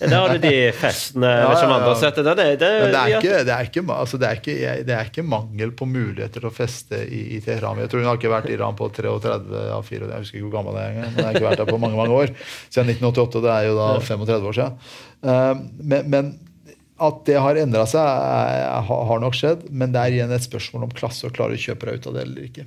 Der 0.00 0.14
har 0.16 0.32
du 0.32 0.38
de 0.40 0.54
festene. 0.78 1.28
Ja, 1.28 1.42
ja, 1.42 1.50
ikke 1.58 1.68
ja, 1.68 1.80
har 1.84 1.98
sett 2.00 2.16
det. 2.16 2.24
Det, 2.24 2.36
det, 2.36 2.56
det 2.62 2.70
er, 3.02 3.16
ikke, 3.18 3.34
det, 3.44 3.52
er 3.58 3.68
ikke, 3.68 3.84
altså 3.92 4.20
det, 4.22 4.30
er 4.30 4.40
ikke, 4.40 4.56
det 4.88 4.96
er 4.96 5.10
ikke 5.12 5.26
mangel 5.28 5.74
på 5.76 5.88
muligheter 5.90 6.40
til 6.40 6.48
å 6.48 6.54
feste 6.54 7.02
i, 7.04 7.20
i 7.36 7.42
Teheran. 7.44 7.82
Jeg 7.84 7.92
tror 7.92 8.00
hun 8.04 8.08
har 8.14 8.20
ikke 8.20 8.32
vært 8.32 8.48
i 8.48 8.56
Iran 8.56 8.78
på 8.80 8.88
33 8.96 9.36
av 9.76 9.84
4, 9.84 10.08
jeg 10.14 10.24
husker 10.24 10.40
ikke 10.40 10.48
hvor 10.48 10.56
gammel 10.56 10.80
jeg 10.80 10.88
er 10.88 10.96
engang. 10.96 11.12
Jeg 11.20 11.28
har 11.28 11.36
ikke 11.36 11.48
vært 11.50 11.62
der 11.64 11.70
på 11.74 11.82
mange 11.84 12.00
mange 12.00 12.16
år. 12.24 12.32
Siden 12.72 12.94
1988. 12.96 13.44
Det 13.44 13.52
er 13.58 13.68
jo 13.68 13.76
da 13.82 13.90
35 14.00 14.48
år 14.50 14.58
siden. 14.62 14.80
Eh, 15.24 15.54
Men, 15.84 16.10
men 16.16 16.32
at 17.02 17.24
det 17.26 17.34
har 17.42 17.56
endra 17.58 17.82
seg, 17.90 17.98
er- 18.06 18.84
har 18.86 19.18
nok 19.20 19.34
skjedd. 19.34 19.64
Men 19.74 19.90
det 19.90 19.98
er 19.98 20.12
igjen 20.14 20.30
et 20.32 20.44
spørsmål 20.46 20.84
om 20.86 20.92
klasse 20.94 21.26
og 21.26 21.32
klarer 21.34 21.56
å 21.56 21.58
kjøpe 21.58 21.88
deg 21.88 21.96
ut 21.98 22.06
av 22.06 22.14
det 22.14 22.22
eller 22.22 22.44
ikke. 22.46 22.64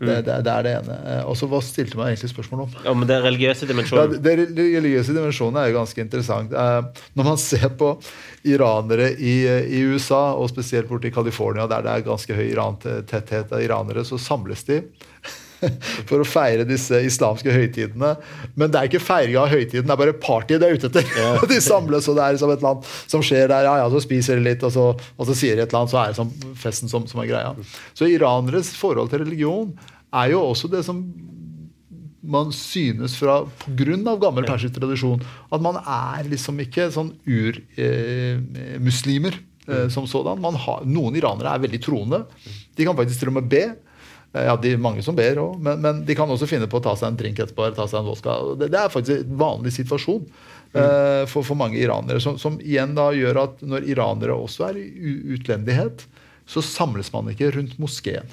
Det, 0.00 0.16
det, 0.26 0.36
det 0.44 0.52
er 0.52 0.62
det 0.66 0.74
ene. 0.82 0.96
Eh, 1.14 1.22
Og 1.28 1.36
så 1.36 1.48
hva 1.48 1.60
stilte 1.64 1.96
man 1.96 2.10
egentlig 2.10 2.28
spørsmål 2.34 2.60
om? 2.66 2.74
Om 2.92 3.06
det 3.08 3.18
religiøse 3.24 3.64
Ja, 3.64 3.70
dimensjonen. 3.72 4.20
det 4.24 4.34
religiøse 4.76 5.16
dimensjonen 5.16 5.56
er 5.62 5.70
jo 5.72 5.78
ganske 5.78 6.00
interessant. 6.04 6.52
Eh, 6.52 7.04
når 7.16 7.24
man 7.30 7.40
ser 7.40 7.68
på 7.80 7.94
iranere 8.44 9.10
i, 9.16 9.34
i 9.48 9.80
USA, 9.92 10.34
og 10.36 10.48
spesielt 10.52 10.88
borte 10.88 11.08
i 11.08 11.14
California, 11.14 11.66
der 11.68 11.82
det 11.84 11.92
er 11.96 12.06
ganske 12.08 12.36
høy 12.36 12.46
irantetthet 12.52 13.52
av 13.52 13.64
iranere, 13.64 14.04
så 14.08 14.18
samles 14.20 14.64
de 14.68 14.82
for 16.08 16.22
å 16.22 16.28
feire 16.28 16.66
disse 16.68 17.00
islamske 17.06 17.52
høytidene. 17.54 18.14
Men 18.54 18.72
det 18.72 18.80
er 18.80 18.90
ikke 18.90 19.02
feiring 19.02 19.38
av 19.40 19.50
høytiden, 19.52 19.86
det 19.88 19.94
er 19.94 20.02
bare 20.02 20.22
party 20.22 20.58
de 20.60 20.68
er 20.68 20.78
ute 20.78 20.90
etter. 20.90 21.06
de 21.52 21.60
samles, 21.64 22.08
og 22.10 22.18
det 22.18 22.26
er 22.26 22.36
liksom 22.36 22.54
et 22.54 22.60
eller 22.60 22.74
annet 22.74 22.90
som 23.14 23.24
skjer 23.24 23.46
der. 23.52 23.68
Ja, 23.68 23.74
ja, 23.82 23.88
så 23.92 24.02
spiser 24.04 24.40
de 24.40 24.48
litt, 24.48 24.62
og 24.66 24.74
så, 24.74 24.86
og 24.94 25.28
så 25.28 25.36
sier 25.36 25.56
de 25.56 25.64
et 25.64 25.70
eller 25.70 25.84
annet, 25.84 25.94
så 25.94 26.02
er 26.02 26.12
det 26.12 26.20
sånn 26.20 26.56
festen 26.60 26.92
som, 26.92 27.02
som 27.10 27.18
er 27.22 27.30
greia. 27.30 27.50
Så 27.98 28.10
iraneres 28.10 28.68
forhold 28.78 29.08
til 29.12 29.22
religion 29.24 29.68
er 30.10 30.26
jo 30.32 30.38
også 30.50 30.66
det 30.72 30.82
som 30.86 30.96
man 32.20 32.52
synes 32.52 33.16
fra 33.16 33.46
pga. 33.64 34.16
gammel 34.20 34.44
persisk 34.44 34.74
tradisjon 34.76 35.22
at 35.50 35.60
man 35.64 35.76
er 35.80 36.28
liksom 36.28 36.60
ikke 36.60 36.90
sånn 36.92 37.16
urmuslimer 37.24 39.34
eh, 39.66 39.88
som 39.92 40.06
sådan. 40.06 40.40
Man 40.42 40.54
har, 40.54 40.84
noen 40.84 41.16
iranere 41.16 41.54
er 41.54 41.58
veldig 41.64 41.82
troende. 41.84 42.24
De 42.76 42.84
kan 42.84 42.96
faktisk 42.98 43.18
til 43.22 43.28
og 43.32 43.36
med 43.40 43.48
be. 43.50 43.64
Ja, 44.32 44.54
de 44.56 44.76
Mange 44.78 45.02
som 45.02 45.16
ber 45.18 45.40
òg, 45.42 45.58
men, 45.58 45.80
men 45.82 46.04
de 46.06 46.14
kan 46.14 46.30
også 46.30 46.46
finne 46.46 46.68
på 46.70 46.78
å 46.78 46.84
ta 46.84 46.94
seg 46.98 47.10
en 47.10 47.18
drink 47.18 47.40
etterpå. 47.42 47.64
eller 47.64 47.78
ta 47.78 47.88
seg 47.90 47.98
en 47.98 48.10
vodka. 48.12 48.36
Det, 48.60 48.68
det 48.70 48.78
er 48.78 48.92
faktisk 48.92 49.24
en 49.24 49.40
vanlig 49.40 49.72
situasjon 49.74 50.22
eh, 50.22 51.24
for, 51.26 51.42
for 51.42 51.58
mange 51.58 51.80
iranere. 51.80 52.22
Som, 52.22 52.38
som 52.38 52.60
igjen 52.62 52.94
da 52.98 53.08
gjør 53.16 53.42
at 53.42 53.64
når 53.66 53.88
iranere 53.90 54.36
også 54.38 54.68
er 54.68 54.78
i 54.78 55.16
utlendighet, 55.34 56.06
så 56.46 56.62
samles 56.62 57.10
man 57.14 57.32
ikke 57.32 57.50
rundt 57.56 57.74
moskeen. 57.82 58.30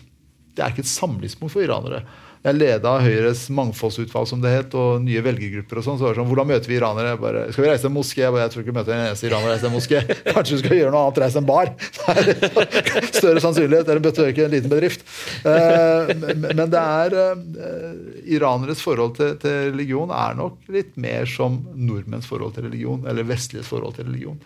Det 0.54 0.64
er 0.64 0.74
ikke 0.74 0.86
et 0.86 0.92
samlingspunkt 0.94 1.54
for 1.54 1.66
iranere. 1.66 2.04
Jeg 2.46 2.56
leda 2.58 2.92
Høyres 3.02 3.46
mangfoldsutvalg, 3.52 4.28
som 4.30 4.42
det 4.44 4.52
het, 4.54 4.76
og 4.78 5.02
nye 5.04 5.22
velgergrupper. 5.26 5.80
og 5.82 5.86
sånn, 5.88 5.98
så 6.00 6.06
var 6.06 6.14
det 6.14 6.20
sånn, 6.22 6.30
Hvordan 6.30 6.48
møter 6.52 6.70
vi 6.72 6.78
iranere? 6.78 7.14
Jeg 7.16 7.20
bare, 7.24 7.42
skal 7.52 7.64
vi 7.66 7.70
reise 7.72 7.84
til 7.84 7.90
en 7.92 7.96
moské? 7.98 8.22
Jeg, 8.24 8.34
bare, 8.36 8.44
jeg 8.46 8.54
tror 8.54 8.64
ikke 8.64 8.72
vi 8.72 8.78
møter 8.78 8.96
en 8.96 9.06
eneste 9.08 9.28
iraner 9.30 9.52
reise 9.52 9.64
til 9.66 9.72
en 9.72 9.78
moské. 9.78 10.02
Kanskje 10.38 10.56
vi 10.58 10.62
skal 10.64 10.78
gjøre 10.82 10.94
noe 10.94 11.02
annet, 11.08 11.22
reise 11.24 11.42
en 11.42 11.50
bar? 11.50 11.72
Større 13.20 13.44
sannsynlighet. 13.44 13.90
Eller 13.90 14.02
en 14.04 14.32
ikke 14.32 14.46
en 14.46 14.54
liten 14.54 14.72
bedrift. 14.74 15.04
Eh, 15.44 16.14
men- 16.38 16.66
det 16.68 16.84
er 16.84 17.14
eh, 17.22 18.32
Iraneres 18.38 18.82
forhold 18.84 19.16
til, 19.18 19.34
til 19.42 19.58
religion 19.72 20.12
er 20.12 20.36
nok 20.38 20.58
litt 20.74 20.96
mer 21.00 21.26
som 21.30 21.62
nordmenns 21.74 22.28
forhold 22.28 22.56
til 22.58 22.68
religion, 22.68 23.06
eller 23.08 23.28
vestliges 23.28 23.70
forhold 23.72 23.96
til 23.98 24.08
religion. 24.10 24.40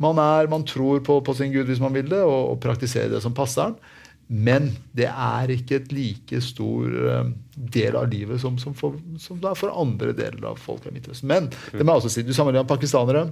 Man, 0.00 0.16
er, 0.22 0.46
man 0.48 0.64
tror 0.64 1.02
på, 1.04 1.18
på 1.26 1.34
sin 1.36 1.52
gud 1.52 1.68
hvis 1.68 1.80
man 1.82 1.92
vil 1.92 2.08
det, 2.08 2.22
og, 2.24 2.54
og 2.54 2.60
praktiserer 2.62 3.10
det 3.12 3.20
som 3.24 3.34
passer 3.36 3.68
den. 3.72 3.96
Men 4.28 4.70
det 4.96 5.08
er 5.08 5.50
ikke 5.54 5.78
et 5.78 5.92
like 5.94 6.40
stor 6.44 6.92
eh, 6.92 7.30
del 7.72 7.96
av 7.96 8.10
livet 8.12 8.40
som, 8.42 8.58
som, 8.60 8.74
for, 8.76 8.98
som 9.20 9.40
for 9.56 9.72
andre 9.72 10.12
deler 10.16 10.50
av 10.50 10.60
folk 10.60 10.84
i 10.88 10.92
Midtøsten. 10.92 11.30
Men 11.30 11.48
det 11.48 11.80
må 11.80 11.94
jeg 11.94 12.02
også 12.02 12.12
si, 12.12 12.26
du 12.26 12.34
sammenligner 12.36 12.66
med 12.66 12.72
pakistanere. 12.74 13.24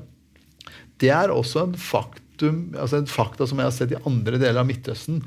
Det 0.96 1.12
er 1.12 1.34
også 1.34 1.66
en 1.66 1.76
faktum, 1.76 2.62
altså 2.80 3.02
en 3.02 3.10
fakta 3.12 3.48
som 3.48 3.60
jeg 3.60 3.68
har 3.68 3.76
sett 3.76 3.92
i 3.92 4.00
andre 4.08 4.40
deler 4.40 4.62
av 4.62 4.70
Midtøsten. 4.70 5.20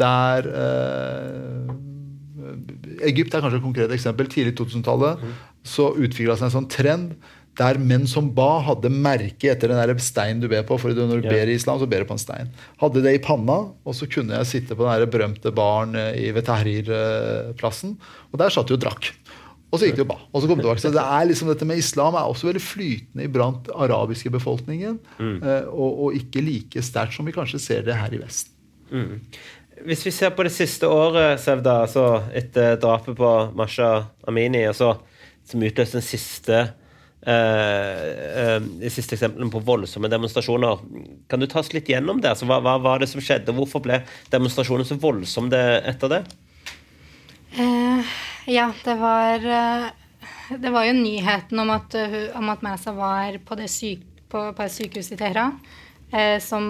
Der 0.00 0.48
eh, 0.48 1.74
Egypt 3.04 3.36
er 3.36 3.44
kanskje 3.44 3.60
et 3.60 3.66
konkret 3.66 3.92
eksempel. 3.92 4.32
Tidlig 4.32 4.56
2000-tallet 4.56 5.20
så 5.68 5.92
utvikla 5.92 6.38
seg 6.38 6.48
en 6.48 6.56
sånn 6.58 6.72
trend 6.72 7.12
der 7.58 7.78
menn 7.78 8.06
som 8.10 8.30
ba, 8.34 8.58
hadde 8.66 8.90
merke 8.90 9.52
etter 9.52 9.70
den 9.70 9.78
der 9.78 10.02
steinen 10.02 10.42
du 10.42 10.48
ber 10.50 10.64
på. 10.66 10.78
For 10.80 10.94
når 10.94 11.22
du 11.22 11.28
ber 11.28 11.50
i 11.50 11.56
islam, 11.58 11.78
så 11.80 11.88
ber 11.90 12.02
du 12.02 12.08
på 12.10 12.16
en 12.16 12.22
stein. 12.22 12.50
Hadde 12.80 13.02
det 13.04 13.14
i 13.14 13.22
panna, 13.22 13.60
og 13.70 13.96
så 13.96 14.08
kunne 14.10 14.40
jeg 14.40 14.50
sitte 14.50 14.76
på 14.76 14.86
den 14.86 15.04
der 15.04 15.10
berømte 15.10 15.54
baren 15.54 15.94
eh, 15.98 16.16
i 16.24 16.32
Vetahrir-plassen. 16.34 17.94
Og 18.32 18.40
der 18.42 18.54
satt 18.54 18.70
de 18.70 18.78
og 18.78 18.82
drakk. 18.82 19.12
Og 19.74 19.80
så 19.80 19.88
gikk 19.88 19.98
de 19.98 20.04
og 20.04 20.10
ba. 20.12 20.18
og 20.30 20.42
så 20.42 20.46
kom 20.46 20.58
de 20.58 20.62
tilbake. 20.62 20.82
Så 20.82 20.92
det 20.94 21.02
er 21.02 21.26
liksom 21.26 21.50
dette 21.50 21.66
med 21.66 21.80
islam 21.82 22.14
er 22.14 22.30
også 22.30 22.46
veldig 22.46 22.62
flytende 22.62 23.26
iblant 23.26 23.70
arabiske 23.74 24.30
befolkningen. 24.34 25.00
Mm. 25.18 25.40
Og, 25.72 25.90
og 26.06 26.18
ikke 26.18 26.44
like 26.46 26.82
sterkt 26.86 27.16
som 27.16 27.26
vi 27.26 27.34
kanskje 27.34 27.62
ser 27.62 27.86
det 27.86 27.98
her 27.98 28.14
i 28.14 28.22
Vesten. 28.22 28.54
Hvis 29.82 30.04
vi 30.06 30.12
ser 30.14 30.30
på 30.30 30.46
det 30.46 30.52
siste 30.54 30.86
året, 30.86 31.42
Sevda, 31.42 31.80
altså 31.88 32.22
etter 32.38 32.78
drapet 32.78 33.18
på 33.18 33.32
Masha 33.58 34.04
Amini, 34.30 34.62
altså, 34.68 34.94
som 35.44 35.66
utløste 35.66 35.98
den 35.98 36.06
siste 36.06 36.60
de 37.24 38.90
siste 38.92 39.16
eksemplene 39.16 39.48
på 39.52 39.62
voldsomme 39.64 40.10
demonstrasjoner. 40.12 40.82
Kan 41.30 41.40
du 41.40 41.46
ta 41.48 41.62
oss 41.62 41.72
litt 41.72 41.88
gjennom 41.88 42.20
det? 42.20 42.34
Altså, 42.34 42.48
hva, 42.50 42.58
hva 42.60 42.74
var 42.82 43.00
det 43.00 43.08
som 43.08 43.22
skjedde? 43.24 43.54
Hvorfor 43.56 43.80
ble 43.84 44.02
demonstrasjonene 44.32 44.88
så 44.88 44.98
voldsomme 45.00 45.52
det- 45.54 45.82
etter 45.94 46.12
det? 46.12 46.22
Uh, 47.56 48.04
ja, 48.50 48.66
det 48.84 48.96
var 48.98 49.48
Det 50.50 50.70
var 50.74 50.84
jo 50.84 50.92
nyheten 50.98 51.58
om 51.58 51.70
at, 51.72 51.94
om 52.36 52.50
at 52.52 52.62
Masa 52.62 52.92
var 52.92 53.38
på, 53.40 53.56
det 53.56 53.70
syk, 53.72 54.04
på, 54.28 54.52
på 54.52 54.62
et 54.66 54.72
sykehus 54.74 55.12
i 55.14 55.16
Teheran. 55.16 55.56
Eh, 56.14 56.38
som, 56.42 56.64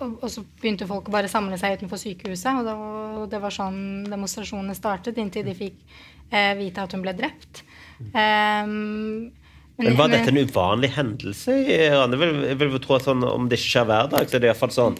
og 0.00 0.28
så 0.32 0.42
begynte 0.60 0.86
folk 0.88 1.10
å 1.10 1.12
bare 1.12 1.28
samle 1.28 1.58
seg 1.60 1.76
utenfor 1.80 2.00
sykehuset. 2.00 2.52
Og 2.60 2.64
det 2.64 2.76
var, 2.78 3.16
og 3.20 3.26
det 3.32 3.40
var 3.42 3.54
sånn 3.54 3.80
demonstrasjonene 4.08 4.76
startet, 4.78 5.18
inntil 5.20 5.44
de 5.48 5.56
fikk 5.58 5.82
eh, 6.30 6.54
vite 6.56 6.84
at 6.84 6.94
hun 6.96 7.04
ble 7.04 7.12
drept. 7.18 7.64
Eh, 8.06 8.70
Men 9.76 9.96
Var 9.98 10.08
dette 10.08 10.32
en 10.32 10.40
uvanlig 10.40 10.88
hendelse? 10.94 11.52
Jeg 11.68 12.16
vil, 12.16 12.34
jeg 12.48 12.58
vil 12.62 12.78
tro 12.80 12.96
at 12.96 13.04
sånn, 13.04 13.24
Om 13.28 13.48
det 13.50 13.58
ikke 13.60 13.72
skjer 13.74 13.88
hver 13.90 14.10
dag, 14.14 14.28
så 14.28 14.38
er 14.38 14.44
det 14.44 14.48
iallfall 14.48 14.72
sånn. 14.72 14.96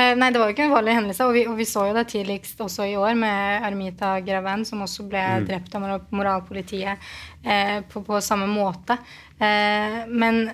Eh, 0.00 0.14
Nei, 0.16 0.30
det 0.32 0.40
var 0.40 0.48
jo 0.48 0.54
ikke 0.54 0.64
en 0.68 0.72
vanlig 0.72 0.94
hendelse. 0.96 1.26
Og 1.26 1.34
vi, 1.36 1.42
og 1.50 1.58
vi 1.58 1.66
så 1.68 1.84
jo 1.90 1.96
det 1.96 2.06
tidligst 2.12 2.60
også 2.64 2.86
i 2.88 2.96
år 2.96 3.18
med 3.18 3.66
Armita 3.68 4.14
Graven, 4.24 4.64
som 4.68 4.84
også 4.86 5.04
ble 5.10 5.24
drept 5.48 5.74
av 5.76 5.84
moralpolitiet 6.16 7.10
eh, 7.44 7.80
på, 7.90 8.02
på 8.06 8.20
samme 8.24 8.48
måte. 8.50 8.96
Eh, 9.36 9.98
men, 10.08 10.46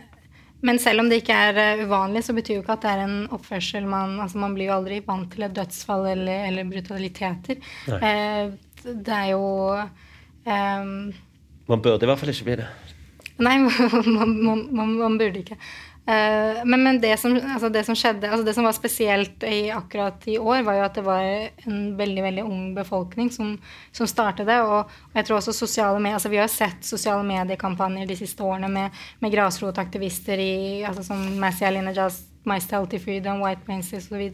men 0.66 0.80
selv 0.82 1.04
om 1.04 1.10
det 1.12 1.20
ikke 1.22 1.36
er 1.50 1.60
eh, 1.62 1.84
uvanlig, 1.86 2.24
så 2.26 2.34
betyr 2.36 2.58
jo 2.58 2.64
ikke 2.64 2.78
at 2.78 2.86
det 2.86 2.94
er 2.96 3.04
en 3.04 3.16
oppførsel 3.36 3.86
man 3.86 4.16
Altså, 4.24 4.40
man 4.42 4.56
blir 4.56 4.72
jo 4.72 4.78
aldri 4.80 4.98
vant 5.06 5.30
til 5.34 5.46
et 5.46 5.54
dødsfall 5.54 6.08
eller, 6.16 6.48
eller 6.50 6.66
brutaliteter. 6.72 7.62
Eh, 7.94 8.50
det 8.86 9.14
er 9.20 9.30
jo 9.36 9.44
eh, 9.76 10.90
Man 11.70 11.82
burde 11.82 12.06
i 12.06 12.10
hvert 12.10 12.18
fall 12.24 12.34
ikke 12.34 12.50
bli 12.50 12.58
det. 12.64 12.68
Nei, 13.38 13.58
man, 14.16 14.32
man, 14.40 14.64
man, 14.72 14.96
man 15.00 15.18
burde 15.20 15.44
ikke. 15.44 15.58
Eh, 16.06 16.64
men 16.64 16.82
men 16.82 17.00
det, 17.00 17.16
som, 17.18 17.34
altså 17.34 17.68
det 17.68 17.82
som 17.84 17.96
skjedde, 17.98 18.28
altså 18.30 18.46
det 18.46 18.52
som 18.54 18.64
var 18.64 18.74
spesielt 18.76 19.42
i, 19.42 19.72
akkurat 19.74 20.22
i 20.30 20.36
år, 20.38 20.60
var 20.62 20.78
jo 20.78 20.84
at 20.86 20.94
det 20.94 21.02
var 21.02 21.24
en 21.66 21.80
veldig 21.98 22.22
veldig 22.28 22.44
ung 22.46 22.68
befolkning 22.76 23.32
som, 23.34 23.56
som 23.92 24.06
startet 24.06 24.46
det. 24.46 24.60
Og, 24.62 24.92
jeg 25.16 25.26
tror 25.26 25.40
også 25.40 25.56
sosiale 25.56 25.98
medier, 25.98 26.20
altså 26.20 26.30
Vi 26.30 26.38
har 26.38 26.52
sett 26.52 26.86
sosiale 26.86 27.26
mediekampanjer 27.26 28.06
de 28.06 28.18
siste 28.22 28.46
årene 28.46 28.70
med, 28.70 29.02
med 29.18 29.34
grasrotaktivister 29.34 30.38
i, 30.38 30.54
altså 30.86 31.02
som 31.10 31.26
Masih 31.42 31.66
Alinejaz, 31.72 32.22
My 32.46 32.60
Stealthy 32.62 33.02
Freedom, 33.02 33.42
White 33.42 33.66
Princess 33.66 34.06
osv. 34.06 34.30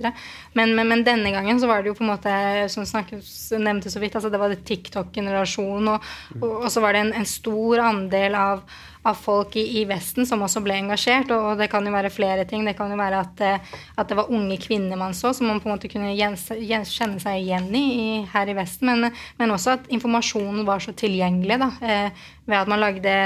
Men, 0.52 0.74
men, 0.76 0.88
men 0.88 1.08
denne 1.08 1.32
gangen 1.32 1.60
så 1.60 1.70
var 1.70 1.80
det 1.80 1.88
jo 1.88 1.96
på 1.96 2.04
en 2.04 2.12
måte, 2.12 2.32
som 2.68 2.84
snakkes, 2.84 3.54
nevnte 3.56 3.88
så 3.88 4.02
vidt, 4.02 4.18
altså 4.18 4.28
det 4.28 4.40
var 4.42 4.52
det 4.52 4.60
TikTok-generasjonen, 4.68 5.94
og, 5.94 6.10
og, 6.42 6.50
og 6.66 6.68
så 6.74 6.84
var 6.84 6.92
det 6.92 7.06
en, 7.06 7.14
en 7.22 7.28
stor 7.28 7.80
andel 7.88 8.36
av 8.36 8.66
av 9.02 9.18
folk 9.18 9.56
i, 9.58 9.64
i 9.80 9.84
Vesten 9.88 10.26
som 10.28 10.42
også 10.44 10.62
ble 10.62 10.76
engasjert. 10.78 11.30
Og, 11.34 11.52
og 11.52 11.60
det 11.60 11.68
kan 11.72 11.86
jo 11.86 11.94
være 11.94 12.12
flere 12.12 12.44
ting. 12.48 12.64
Det 12.66 12.76
kan 12.78 12.92
jo 12.92 12.98
være 13.00 13.22
at, 13.24 13.42
eh, 13.44 13.72
at 13.98 14.10
det 14.10 14.18
var 14.18 14.30
unge 14.34 14.58
kvinner 14.62 14.98
man 15.00 15.16
så, 15.16 15.32
som 15.34 15.50
man 15.50 15.60
på 15.62 15.68
en 15.68 15.74
måte 15.74 15.90
kunne 15.92 16.14
kjenne 16.14 17.22
seg 17.22 17.40
igjen 17.40 17.68
i, 17.78 17.82
i 17.82 18.06
her 18.32 18.52
i 18.52 18.56
Vesten. 18.58 18.92
Men, 18.92 19.18
men 19.40 19.54
også 19.54 19.76
at 19.76 19.90
informasjonen 19.92 20.66
var 20.68 20.84
så 20.84 20.94
tilgjengelig. 20.94 21.58
da, 21.64 21.70
eh, 21.82 22.26
Ved 22.46 22.58
at 22.58 22.70
man 22.70 22.82
lagde 22.82 23.16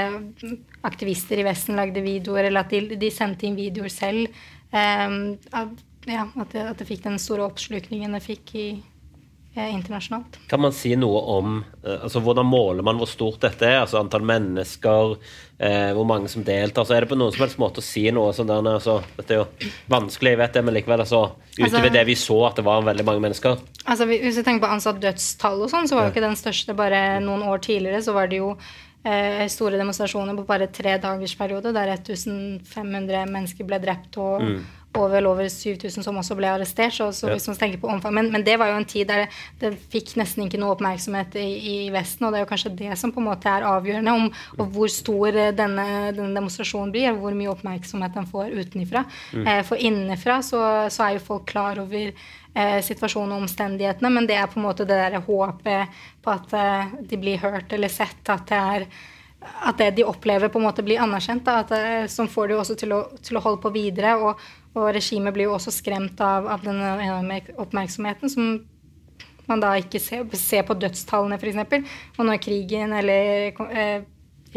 Aktivister 0.87 1.39
i 1.41 1.45
Vesten 1.45 1.77
lagde 1.77 2.03
videoer, 2.05 2.47
eller 2.47 2.65
at 2.65 2.73
de, 2.73 2.97
de 2.97 3.13
sendte 3.13 3.47
inn 3.47 3.57
videoer 3.57 3.93
selv. 3.93 4.43
Eh, 4.73 5.07
at, 5.61 5.87
ja, 6.07 6.25
at 6.25 6.53
det, 6.53 6.69
at 6.73 6.81
det 6.81 6.89
fikk 6.89 7.05
den 7.05 7.21
store 7.21 7.45
oppslukningen 7.49 8.17
det 8.17 8.25
fikk 8.25 8.55
i, 8.57 8.69
internasjonalt. 9.65 10.37
Kan 10.51 10.61
man 10.61 10.73
si 10.75 10.93
noe 10.99 11.21
om 11.37 11.57
eh, 11.83 11.97
altså 12.03 12.21
Hvordan 12.23 12.45
måler 12.45 12.85
man 12.85 12.99
hvor 13.01 13.09
stort 13.09 13.41
dette 13.41 13.65
er? 13.65 13.79
Altså 13.81 13.99
Antall 13.99 14.25
mennesker, 14.27 15.17
eh, 15.59 15.91
hvor 15.97 16.07
mange 16.07 16.29
som 16.31 16.45
deltar? 16.47 16.85
Så 16.85 16.95
er 16.95 17.03
det 17.05 17.09
på 17.11 17.17
noen 17.19 17.33
som 17.33 17.45
helst 17.45 17.59
måte 17.61 17.81
å 17.81 17.85
si 17.85 18.05
noe 18.13 18.33
sånn 18.37 18.49
der, 18.51 18.69
altså, 18.77 18.99
Dette 19.17 19.35
er 19.35 19.41
jo 19.41 19.71
vanskelig, 19.89 20.35
jeg 20.35 20.41
vet 20.43 20.57
det, 20.59 20.65
men 20.67 20.77
likevel, 20.77 21.03
altså, 21.05 21.21
utover 21.57 21.67
Altså- 21.67 21.93
det 21.97 22.05
vi 22.05 22.15
så 22.15 22.39
at 22.47 22.55
det 22.61 22.65
var 22.65 22.81
veldig 22.87 23.05
mange 23.05 23.23
mennesker. 23.27 23.57
Altså, 23.85 24.05
hvis 24.07 24.37
vi 24.37 24.43
tenker 24.43 24.67
på 24.67 24.73
ansatt 24.73 24.99
dødstall 25.01 25.63
og 25.63 25.71
sånn, 25.71 25.87
så 25.87 25.95
var 25.95 26.07
jo 26.07 26.13
ikke 26.15 26.27
den 26.27 26.35
største 26.39 26.75
bare 26.75 27.19
noen 27.23 27.43
år 27.47 27.59
tidligere. 27.63 28.03
Så 28.03 28.13
var 28.13 28.27
det 28.27 28.37
jo 28.41 28.55
eh, 29.05 29.45
store 29.47 29.77
demonstrasjoner 29.79 30.35
på 30.35 30.45
bare 30.45 30.67
tre 30.67 30.97
dagers 30.99 31.35
periode, 31.39 31.71
der 31.73 31.93
1500 31.95 33.25
mennesker 33.31 33.67
ble 33.67 33.79
drept 33.79 34.17
og, 34.19 34.41
og 34.97 35.11
vel 35.13 35.29
over 35.29 35.47
7000 35.51 36.05
som 36.05 36.17
også 36.19 36.37
ble 36.37 36.49
arrestert. 36.51 36.95
Så, 36.97 37.09
så 37.15 37.29
hvis 37.31 37.47
man 37.49 37.59
tenker 37.59 37.81
på 37.81 37.91
omfang, 37.91 38.15
men, 38.17 38.31
men 38.33 38.45
det 38.45 38.57
var 38.59 38.71
jo 38.71 38.79
en 38.81 38.87
tid 38.89 39.07
der 39.09 39.25
det, 39.25 39.29
det 39.61 39.73
fikk 39.93 40.15
nesten 40.19 40.45
ikke 40.45 40.59
noe 40.61 40.75
oppmerksomhet 40.75 41.37
i, 41.41 41.47
i 41.71 41.77
Vesten, 41.93 42.27
og 42.27 42.33
det 42.33 42.41
er 42.41 42.45
jo 42.45 42.51
kanskje 42.51 42.73
det 42.79 42.97
som 42.99 43.13
på 43.13 43.21
en 43.21 43.29
måte 43.29 43.51
er 43.51 43.67
avgjørende 43.67 44.15
om 44.17 44.27
og 44.57 44.73
hvor 44.73 44.91
stor 44.91 45.35
eh, 45.35 45.53
denne, 45.55 45.87
denne 46.15 46.33
demonstrasjonen 46.37 46.93
blir, 46.93 47.11
og 47.13 47.23
hvor 47.23 47.37
mye 47.37 47.53
oppmerksomhet 47.53 48.17
den 48.17 48.29
får 48.31 48.53
utenifra. 48.57 49.05
Eh, 49.37 49.61
for 49.67 49.79
innenfra 49.79 50.41
så, 50.45 50.61
så 50.93 51.07
er 51.07 51.17
jo 51.17 51.25
folk 51.27 51.47
klar 51.49 51.81
over 51.81 52.11
eh, 52.11 52.79
situasjonen 52.85 53.35
og 53.35 53.45
omstendighetene, 53.45 54.13
men 54.13 54.29
det 54.29 54.39
er 54.39 54.49
på 54.51 54.61
en 54.61 54.67
måte 54.67 54.87
det 54.87 54.97
der 54.97 55.21
håpet 55.27 56.01
på 56.23 56.33
at 56.33 56.57
eh, 56.57 56.97
de 57.09 57.21
blir 57.21 57.41
hørt 57.43 57.73
eller 57.73 57.91
sett, 57.93 58.23
at 58.33 58.49
det 58.49 58.63
er 58.77 58.89
at 59.37 59.77
det 59.77 59.91
de 59.99 60.03
opplever, 60.03 60.49
på 60.49 60.59
en 60.59 60.65
måte 60.65 60.83
blir 60.83 60.99
anerkjent. 60.99 61.45
Da, 61.45 61.61
at, 61.61 62.09
som 62.11 62.27
får 62.27 62.47
det 62.47 62.55
jo 62.55 62.61
også 62.63 62.75
til 62.81 62.95
å, 62.95 63.01
til 63.23 63.37
å 63.37 63.43
holde 63.45 63.61
på 63.63 63.71
videre. 63.75 64.15
Og, 64.17 64.41
og 64.77 64.91
regimet 64.95 65.35
blir 65.35 65.49
jo 65.49 65.55
også 65.57 65.73
skremt 65.73 66.21
av, 66.23 66.47
av 66.47 66.63
den 66.65 66.81
oppmerksomheten 67.57 68.31
som 68.31 68.57
man 69.47 69.63
da 69.63 69.73
ikke 69.79 69.99
ser, 70.03 70.25
ser 70.35 70.65
på 70.67 70.75
dødstallene, 70.77 71.37
f.eks. 71.39 71.93
Og 72.17 72.25
når 72.27 72.41
krigen 72.43 72.95
eller 72.97 73.53
eh, 73.71 74.01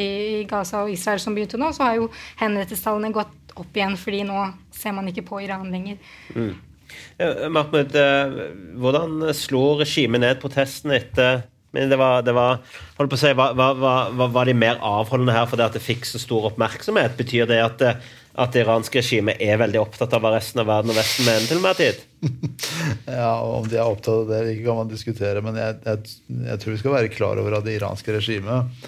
i 0.01 0.09
Gaza 0.51 0.85
og 0.85 0.91
Israel 0.93 1.23
som 1.23 1.37
begynte 1.37 1.61
nå, 1.61 1.71
så 1.75 1.87
har 1.87 2.01
jo 2.01 2.09
henrettelsestallene 2.41 3.13
gått 3.15 3.55
opp 3.61 3.77
igjen, 3.77 3.97
fordi 3.99 4.25
nå 4.27 4.49
ser 4.75 4.95
man 4.97 5.09
ikke 5.11 5.27
på 5.29 5.41
Iran 5.45 5.71
lenger. 5.71 6.01
Eh, 6.35 7.47
Mahmoud, 7.53 7.95
eh, 7.95 8.43
hvordan 8.83 9.31
slo 9.37 9.65
regimet 9.83 10.25
ned 10.25 10.43
protestene 10.43 10.99
etter 10.99 11.43
men 11.71 11.87
det 11.87 12.01
var, 12.01 12.25
det 12.27 12.33
var, 12.35 12.65
holdt 12.97 13.13
på 13.13 13.15
å 13.15 13.21
si, 13.21 13.31
var, 13.39 13.53
var, 13.55 14.09
var, 14.19 14.49
de 14.49 14.57
mer 14.59 14.81
avholdende 14.83 15.37
her 15.37 15.45
fordi 15.47 15.63
at 15.63 15.77
det 15.77 15.83
fikk 15.85 16.09
så 16.09 16.19
stor 16.19 16.49
oppmerksomhet? 16.49 17.15
Betyr 17.15 17.47
det 17.47 17.61
at, 17.63 17.77
det- 17.79 17.93
at 18.39 18.53
det 18.55 18.63
iranske 18.63 19.01
regimet 19.01 19.41
er 19.43 19.59
veldig 19.59 19.81
opptatt 19.81 20.13
av 20.15 20.23
hva 20.23 20.31
resten 20.37 20.63
av 20.63 20.69
verden 20.71 20.93
og 20.93 20.99
Vesten 21.01 21.27
mener 21.27 21.49
til 21.49 21.59
enhver 21.59 21.81
tid? 21.81 22.05
Ja, 23.11 23.41
Om 23.43 23.67
de 23.69 23.81
er 23.81 23.89
opptatt 23.89 24.23
av 24.23 24.29
det 24.29 24.39
eller 24.39 24.53
ikke, 24.55 24.67
kan 24.69 24.79
man 24.79 24.93
diskutere. 24.93 25.43
Men 25.45 25.59
jeg, 25.59 25.81
jeg, 25.87 26.15
jeg 26.47 26.63
tror 26.63 26.75
vi 26.75 26.79
skal 26.83 26.95
være 26.95 27.11
klar 27.13 27.41
over 27.43 27.59
at 27.59 27.67
det 27.67 27.75
iranske 27.79 28.15
regimet 28.15 28.87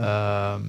eh, 0.00 0.66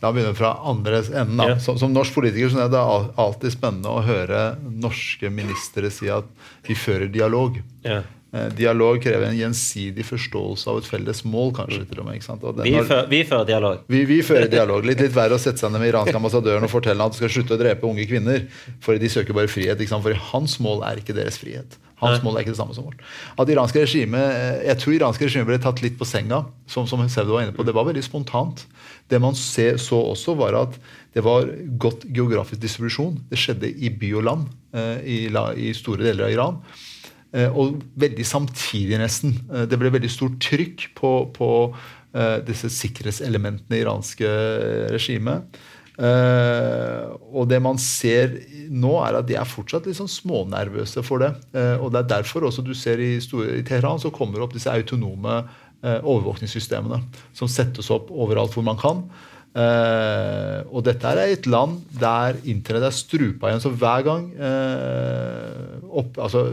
La 0.00 0.08
meg 0.08 0.16
begynne 0.16 0.36
fra 0.36 0.54
andre 0.64 1.02
enden. 1.04 1.42
Ja. 1.44 1.58
Som, 1.60 1.76
som 1.80 1.92
norsk 1.92 2.14
politiker 2.16 2.52
så 2.52 2.62
er 2.64 2.70
det 2.72 2.80
alltid 3.20 3.52
spennende 3.52 3.92
å 3.92 4.04
høre 4.04 4.44
norske 4.60 5.28
ministre 5.32 5.90
si 5.92 6.08
at 6.12 6.28
vi 6.64 6.76
fører 6.78 7.10
dialog. 7.12 7.58
Ja. 7.84 8.00
Eh, 8.32 8.46
dialog 8.54 9.00
krever 9.02 9.26
en 9.26 9.34
gjensidig 9.34 10.04
forståelse 10.06 10.68
av 10.70 10.76
et 10.78 10.86
felles 10.86 11.24
mål, 11.26 11.50
kanskje. 11.56 11.82
til 11.88 11.98
og 11.98 12.06
med, 12.06 12.20
Vi, 12.62 12.72
har- 12.72 13.06
vi 13.10 13.24
fører 13.24 13.44
dialog. 13.46 13.78
vi, 13.88 14.04
vi 14.04 14.20
fører 14.22 14.48
dialog. 14.48 14.84
Litt, 14.86 15.00
litt 15.00 15.12
verre 15.16 15.34
å 15.34 15.38
sette 15.42 15.58
seg 15.58 15.72
ned 15.72 15.80
med 15.80 15.90
iranske 15.92 16.14
ambassadøren 16.14 16.62
og 16.62 16.70
fortelle 16.70 17.02
at 17.02 17.10
de 17.10 17.16
skal 17.18 17.28
slutte 17.28 17.56
å 17.56 17.58
drepe 17.58 17.82
unge 17.90 18.06
kvinner. 18.06 18.46
For 18.80 18.96
de 18.96 19.08
søker 19.08 19.34
bare 19.34 19.48
frihet. 19.50 19.82
For 19.88 20.14
hans 20.14 20.60
mål 20.60 20.84
er 20.86 20.96
ikke 21.02 21.14
deres 21.16 21.38
frihet. 21.42 21.74
Hans 22.00 22.22
mål 22.22 22.36
er 22.38 22.44
ikke 22.46 22.54
det 22.54 22.60
samme 22.62 22.72
som 22.72 22.84
vårt. 22.86 23.00
At 23.36 23.48
iranske 23.48 23.82
regime, 23.82 24.14
eh, 24.14 24.62
Jeg 24.68 24.78
tror 24.78 24.94
iranske 24.94 25.26
regimet 25.26 25.46
ble 25.46 25.58
tatt 25.58 25.82
litt 25.82 25.98
på 25.98 26.06
senga, 26.06 26.46
som, 26.66 26.86
som 26.86 27.02
Sevdo 27.08 27.32
var 27.34 27.42
inne 27.42 27.52
på. 27.52 27.64
Det 27.66 27.74
var 27.74 27.84
veldig 27.84 28.04
spontant. 28.04 28.64
Det 29.10 29.20
man 29.20 29.34
så 29.34 29.74
også, 30.14 30.36
var 30.38 30.54
at 30.54 30.78
det 31.12 31.24
var 31.24 31.44
godt 31.76 32.06
geografisk 32.06 32.60
distribusjon. 32.62 33.18
Det 33.28 33.36
skjedde 33.36 33.74
i 33.76 33.90
by 33.90 34.14
og 34.14 34.22
land 34.24 34.46
eh, 34.72 35.02
i, 35.02 35.18
i 35.66 35.72
store 35.74 35.98
deler 36.06 36.24
av 36.24 36.30
Iran. 36.30 36.62
Eh, 37.30 37.50
og 37.54 37.78
veldig 38.00 38.26
samtidig, 38.26 38.98
nesten. 38.98 39.36
Eh, 39.50 39.66
det 39.70 39.78
ble 39.78 39.92
veldig 39.94 40.10
stort 40.10 40.38
trykk 40.42 40.88
på, 40.98 41.12
på 41.36 41.50
eh, 41.70 42.38
disse 42.46 42.70
sikkerhetselementene 42.74 43.78
i 43.78 43.84
iranske 43.84 44.32
regimet. 44.94 45.60
Og 46.00 47.42
det 47.50 47.58
man 47.60 47.76
ser 47.76 48.30
nå, 48.72 48.94
er 49.04 49.18
at 49.18 49.26
de 49.28 49.34
er 49.36 49.44
fortsatt 49.44 49.84
litt 49.84 49.98
sånn 49.98 50.08
smånervøse 50.08 51.02
for 51.04 51.20
det. 51.20 51.28
Og 51.82 51.90
det 51.92 52.00
er 52.00 52.06
derfor 52.14 52.46
også 52.48 52.64
du 52.64 52.70
ser 52.72 53.02
i, 53.04 53.18
store, 53.20 53.58
i 53.58 53.64
Teheran 53.68 54.00
så 54.00 54.08
kommer 54.14 54.40
opp 54.40 54.54
disse 54.56 54.72
autonome 54.72 55.42
overvåkningssystemene 55.84 57.02
som 57.36 57.52
settes 57.52 57.92
opp 57.92 58.08
overalt 58.08 58.56
hvor 58.56 58.64
man 58.64 58.80
kan. 58.80 59.04
Eh, 59.50 60.60
og 60.70 60.84
dette 60.86 61.10
er 61.10 61.32
et 61.32 61.48
land 61.50 61.80
der 61.98 62.38
internett 62.48 62.86
er 62.86 62.94
strupa 62.94 63.50
igjen. 63.50 63.62
Så 63.64 63.72
hver 63.74 64.04
gang 64.06 64.28
uh, 64.38 65.80
opp, 65.90 66.20
altså, 66.22 66.44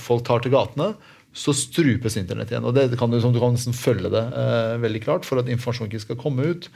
folk 0.00 0.24
tar 0.26 0.44
til 0.44 0.54
gatene, 0.54 0.94
så 1.36 1.52
strupes 1.56 2.16
internett 2.16 2.54
igjen. 2.54 2.64
Og 2.64 2.76
det 2.76 2.88
kan 2.96 3.12
du, 3.12 3.20
du 3.20 3.40
kan 3.42 3.56
nesten 3.56 3.76
følge 3.76 4.12
det 4.12 4.24
uh, 4.32 4.80
veldig 4.82 5.04
klart 5.04 5.28
for 5.28 5.42
at 5.42 5.52
informasjon 5.52 5.90
ikke 5.90 6.06
skal 6.06 6.20
komme 6.20 6.48
ut. 6.54 6.70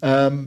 Um, 0.00 0.44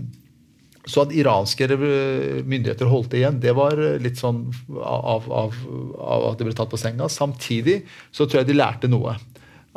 så 0.89 1.05
at 1.05 1.13
iranske 1.15 1.69
myndigheter 1.77 2.89
holdt 2.91 3.13
det 3.13 3.21
igjen, 3.21 3.37
det 3.39 3.53
var 3.55 3.79
litt 4.03 4.19
sånn 4.19 4.41
av, 4.83 5.29
av, 5.31 5.53
av 5.95 6.25
at 6.33 6.41
de 6.41 6.47
ble 6.49 6.55
tatt 6.57 6.73
på 6.73 6.79
senga. 6.81 7.07
Samtidig 7.07 7.85
så 8.11 8.25
tror 8.25 8.41
jeg 8.41 8.49
de 8.49 8.57
lærte 8.57 8.89
noe. 8.91 9.13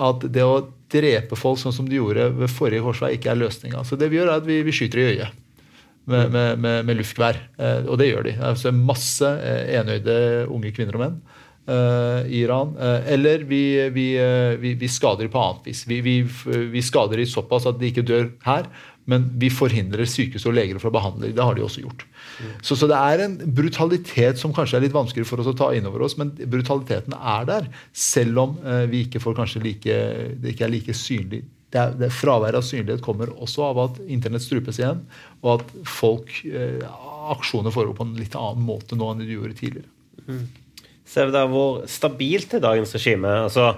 At 0.03 0.27
det 0.35 0.43
å 0.43 0.65
drepe 0.93 1.39
folk 1.39 1.61
sånn 1.61 1.75
som 1.75 1.89
de 1.89 1.99
gjorde 1.99 2.29
ved 2.37 2.53
forrige 2.53 2.85
korsvei, 2.85 3.17
ikke 3.17 3.33
er 3.33 3.41
løsninga. 3.41 3.83
Så 3.87 3.99
det 3.99 4.11
vi 4.13 4.21
gjør, 4.21 4.31
er 4.31 4.43
at 4.43 4.47
vi, 4.49 4.61
vi 4.67 4.75
skyter 4.75 5.03
i 5.03 5.09
øyet. 5.15 5.43
Med, 6.07 6.31
med, 6.31 6.61
med, 6.63 6.85
med 6.87 7.01
luftgevær. 7.01 7.39
Eh, 7.59 7.89
og 7.91 7.99
det 7.99 8.13
gjør 8.13 8.29
de. 8.29 8.37
Altså 8.47 8.71
masse 8.71 9.27
eh, 9.27 9.73
enøyde 9.81 10.15
unge 10.55 10.71
kvinner 10.77 10.95
og 10.95 11.03
menn 11.03 11.17
eh, 11.67 12.29
i 12.31 12.45
Iran. 12.45 12.77
Eh, 12.79 13.09
eller 13.17 13.43
vi, 13.49 13.63
vi, 13.91 14.05
vi, 14.63 14.91
skader 14.93 15.27
de 15.27 15.33
på 15.33 15.43
annet 15.43 15.67
vis. 15.67 15.83
Vi, 15.91 15.99
vi, 16.07 16.21
vi 16.71 16.85
skader 16.87 17.19
de 17.19 17.27
såpass 17.27 17.67
at 17.67 17.81
de 17.81 17.91
ikke 17.91 18.07
dør 18.07 18.31
her, 18.47 18.71
men 19.11 19.27
vi 19.43 19.51
forhindrer 19.51 20.07
sykehus 20.07 20.47
og 20.47 20.55
leger 20.55 20.79
fra 20.79 20.93
å 20.93 20.95
behandle 20.95 21.27
dem. 21.27 21.35
Det 21.41 21.49
har 21.49 21.59
de 21.59 21.67
også 21.67 21.83
gjort. 21.83 22.07
Så, 22.65 22.77
så 22.77 22.89
det 22.91 22.99
er 22.99 23.25
en 23.25 23.37
brutalitet 23.57 24.41
som 24.41 24.55
kanskje 24.57 24.79
er 24.79 24.87
litt 24.87 24.97
vanskeligere 24.97 25.29
for 25.29 25.43
oss 25.43 25.51
å 25.51 25.57
ta 25.57 25.71
inn 25.77 25.89
over 25.89 26.05
oss, 26.07 26.17
men 26.21 26.35
brutaliteten 26.37 27.17
er 27.17 27.49
der. 27.49 27.69
Selv 27.97 28.43
om 28.43 28.57
eh, 28.63 28.85
vi 28.91 29.05
ikke 29.07 29.23
får 29.23 29.39
kanskje 29.41 29.65
like, 29.65 29.99
det 30.43 30.55
ikke 30.55 30.67
er 30.69 30.75
like 30.75 30.97
synlig. 30.97 31.43
Det 31.73 31.83
er, 31.83 31.97
det 31.99 32.13
Fraværet 32.15 32.61
av 32.61 32.67
synlighet 32.67 33.05
kommer 33.05 33.33
også 33.35 33.67
av 33.71 33.83
at 33.89 34.01
internett 34.05 34.45
strupes 34.45 34.81
igjen, 34.81 35.03
og 35.43 35.59
at 35.59 35.75
folk, 35.91 36.33
eh, 36.47 36.85
aksjoner 37.37 37.75
foregår 37.75 37.97
på 37.99 38.07
en 38.07 38.17
litt 38.21 38.37
annen 38.39 38.67
måte 38.67 38.99
nå 38.99 39.11
enn 39.13 39.25
de 39.25 39.35
gjorde 39.35 39.59
tidligere. 39.59 39.93
Ser 41.07 41.29
vi 41.29 41.37
da 41.37 41.45
hvor 41.51 41.85
stabilt 41.91 42.55
er 42.57 42.63
dagens 42.65 42.95
regime? 42.97 43.31
Altså, 43.47 43.77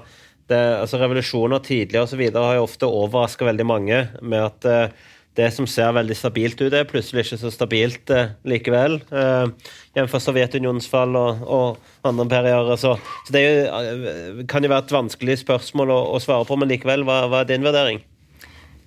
det, 0.49 0.59
altså 0.81 1.01
Revolusjoner 1.01 1.61
tidligere 1.65 2.07
og 2.07 2.11
så 2.11 2.19
videre 2.21 2.45
har 2.47 2.59
jo 2.59 2.65
ofte 2.65 2.89
overraska 2.89 3.49
veldig 3.49 3.67
mange 3.69 4.01
med 4.23 4.41
at 4.47 4.69
eh, 4.69 5.09
det 5.39 5.49
som 5.55 5.67
ser 5.71 5.95
veldig 5.95 6.17
stabilt 6.19 6.61
ut, 6.61 6.75
er 6.75 6.89
plutselig 6.89 7.25
ikke 7.25 7.39
så 7.41 7.53
stabilt 7.55 8.11
eh, 8.15 8.33
likevel. 8.49 8.99
Eh, 9.15 9.71
Jf. 9.95 10.17
Sovjetunionens 10.23 10.89
fall 10.91 11.15
og, 11.19 11.45
og 11.47 12.09
andre 12.09 12.27
imperier. 12.27 12.73
Så, 12.81 12.97
så 13.27 13.35
det 13.35 13.45
jo, 13.45 13.53
eh, 13.79 14.43
kan 14.51 14.67
jo 14.67 14.73
være 14.73 14.89
et 14.89 14.95
vanskelig 14.99 15.39
spørsmål 15.45 15.95
å, 15.95 16.01
å 16.17 16.23
svare 16.23 16.49
på, 16.49 16.59
men 16.59 16.73
likevel, 16.73 17.07
hva, 17.07 17.23
hva 17.31 17.45
er 17.45 17.53
din 17.53 17.67
vurdering? 17.67 18.03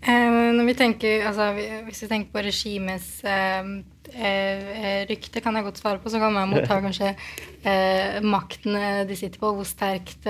Eh, 0.01 0.51
når 0.57 0.67
vi 0.67 0.77
tenker, 0.77 1.25
altså, 1.29 1.51
Hvis 1.87 2.03
vi 2.03 2.11
tenker 2.11 2.35
på 2.35 2.43
regimets 2.43 3.09
eh, 3.23 3.73
eh, 4.11 5.01
rykte, 5.09 5.43
kan 5.45 5.55
jeg 5.55 5.69
godt 5.69 5.81
svare 5.83 6.03
på. 6.03 6.11
Så 6.11 6.19
kan 6.19 6.35
man 6.35 6.51
motta 6.51 6.81
kanskje 6.87 7.13
eh, 7.15 8.19
makten 8.25 8.79
de 9.07 9.19
sitter 9.19 9.39
på, 9.39 9.55
hvor 9.55 9.67
sterkt 9.67 10.27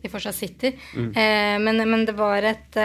de 0.00 0.08
fortsatt 0.08 0.36
sitter. 0.36 0.76
Eh, 0.96 1.56
men, 1.60 1.80
men 1.88 2.04
det 2.08 2.16
var 2.18 2.44
et 2.48 2.76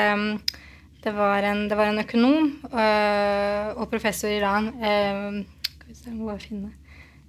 det, 1.06 1.14
var 1.14 1.46
en, 1.46 1.68
det 1.70 1.78
var 1.78 1.92
en 1.92 2.02
økonom 2.02 2.50
eh, 2.74 3.70
og 3.78 3.88
professor 3.92 4.32
i 4.32 4.40
Iran 4.40 4.72
eh, 4.82 5.46
Skal 5.94 6.18
vi 6.18 6.74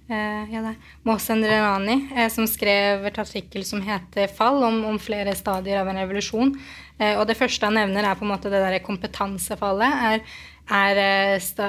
Eh, 0.09 0.53
ja, 0.53 0.73
Mohsen 1.03 1.43
Renani, 1.43 2.07
eh, 2.15 2.29
som 2.31 2.45
skrev 2.47 3.03
et 3.09 3.17
artikkel 3.19 3.65
som 3.67 3.81
heter 3.83 4.29
'Fall', 4.31 4.63
om, 4.63 4.85
om 4.85 4.99
flere 4.99 5.35
stadier 5.35 5.81
av 5.81 5.89
en 5.91 5.99
revolusjon. 5.99 6.53
Eh, 6.97 7.19
og 7.19 7.27
det 7.27 7.35
første 7.35 7.67
han 7.67 7.75
nevner, 7.75 8.07
er 8.07 8.15
på 8.15 8.23
en 8.23 8.31
måte 8.31 8.47
det 8.47 8.61
derre 8.63 8.79
kompetansefallet. 8.79 9.99
Er, 10.07 10.23
er, 10.71 11.39
sta, 11.43 11.67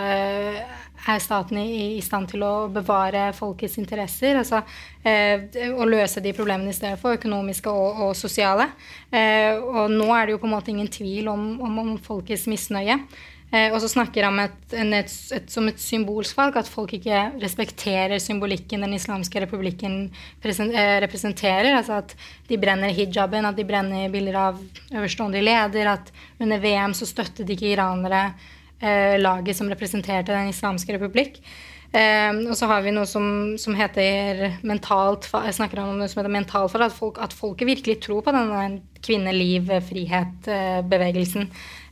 er 1.06 1.22
staten 1.22 1.60
i, 1.60 1.96
i 1.96 2.02
stand 2.04 2.32
til 2.32 2.42
å 2.46 2.52
bevare 2.72 3.28
folkets 3.36 3.78
interesser? 3.80 4.40
Altså 4.40 4.62
eh, 5.06 5.46
å 5.70 5.86
løse 5.88 6.22
de 6.24 6.34
problemene 6.36 6.74
i 6.74 6.76
stedet 6.76 6.98
for, 7.00 7.18
økonomiske 7.18 7.70
og, 7.72 8.04
og 8.08 8.14
sosiale. 8.18 8.70
Eh, 9.10 9.54
og 9.58 9.92
nå 9.94 10.10
er 10.16 10.26
det 10.26 10.36
jo 10.36 10.42
på 10.42 10.50
en 10.50 10.56
måte 10.56 10.74
ingen 10.74 10.90
tvil 10.92 11.30
om, 11.32 11.50
om, 11.64 11.82
om 11.84 11.96
folkets 12.02 12.48
misnøye. 12.50 12.98
Eh, 13.48 13.70
og 13.72 13.78
så 13.80 13.88
snakker 13.88 14.26
han 14.26 14.42
et, 14.42 14.56
en, 14.76 14.90
et, 14.92 15.12
et, 15.32 15.46
som 15.48 15.64
et 15.70 15.80
symbolsk 15.80 16.36
valg, 16.36 16.58
at 16.60 16.68
folk 16.68 16.92
ikke 16.98 17.22
respekterer 17.40 18.20
symbolikken 18.20 18.84
den 18.84 18.92
islamske 18.98 19.40
republikken 19.46 20.02
eh, 20.44 20.98
representerer. 21.06 21.70
Altså 21.78 22.02
at 22.02 22.12
de 22.50 22.60
brenner 22.60 22.92
hijaben, 22.92 23.48
at 23.48 23.56
de 23.56 23.64
brenner 23.68 24.12
bilder 24.12 24.36
av 24.42 24.60
øverstående 24.92 25.40
leder, 25.40 25.94
at 25.94 26.12
under 26.42 26.60
VM 26.60 26.96
så 26.96 27.08
støttet 27.08 27.48
ikke 27.54 27.72
iranere 27.72 28.26
laget 28.80 29.56
som 29.58 29.70
representerte 29.70 30.30
Den 30.30 30.52
islamske 30.52 30.94
republikk. 30.94 31.40
Um, 31.88 32.42
og 32.52 32.56
så 32.58 32.66
har 32.68 32.82
vi 32.84 32.90
noe 32.92 33.08
som, 33.08 33.56
som 33.56 33.72
heter 33.72 34.58
mentalt 34.68 35.24
jeg 35.46 35.56
snakker 35.56 35.80
om 35.80 35.94
noe 35.96 36.08
som 36.12 36.20
heter 36.20 36.34
mentalt 36.34 36.74
at, 36.76 36.92
folk, 36.92 37.16
at 37.16 37.32
folket 37.32 37.64
virkelig 37.70 37.94
tror 38.04 38.20
på 38.26 38.34
denne 38.36 38.82
kvinne, 39.00 39.32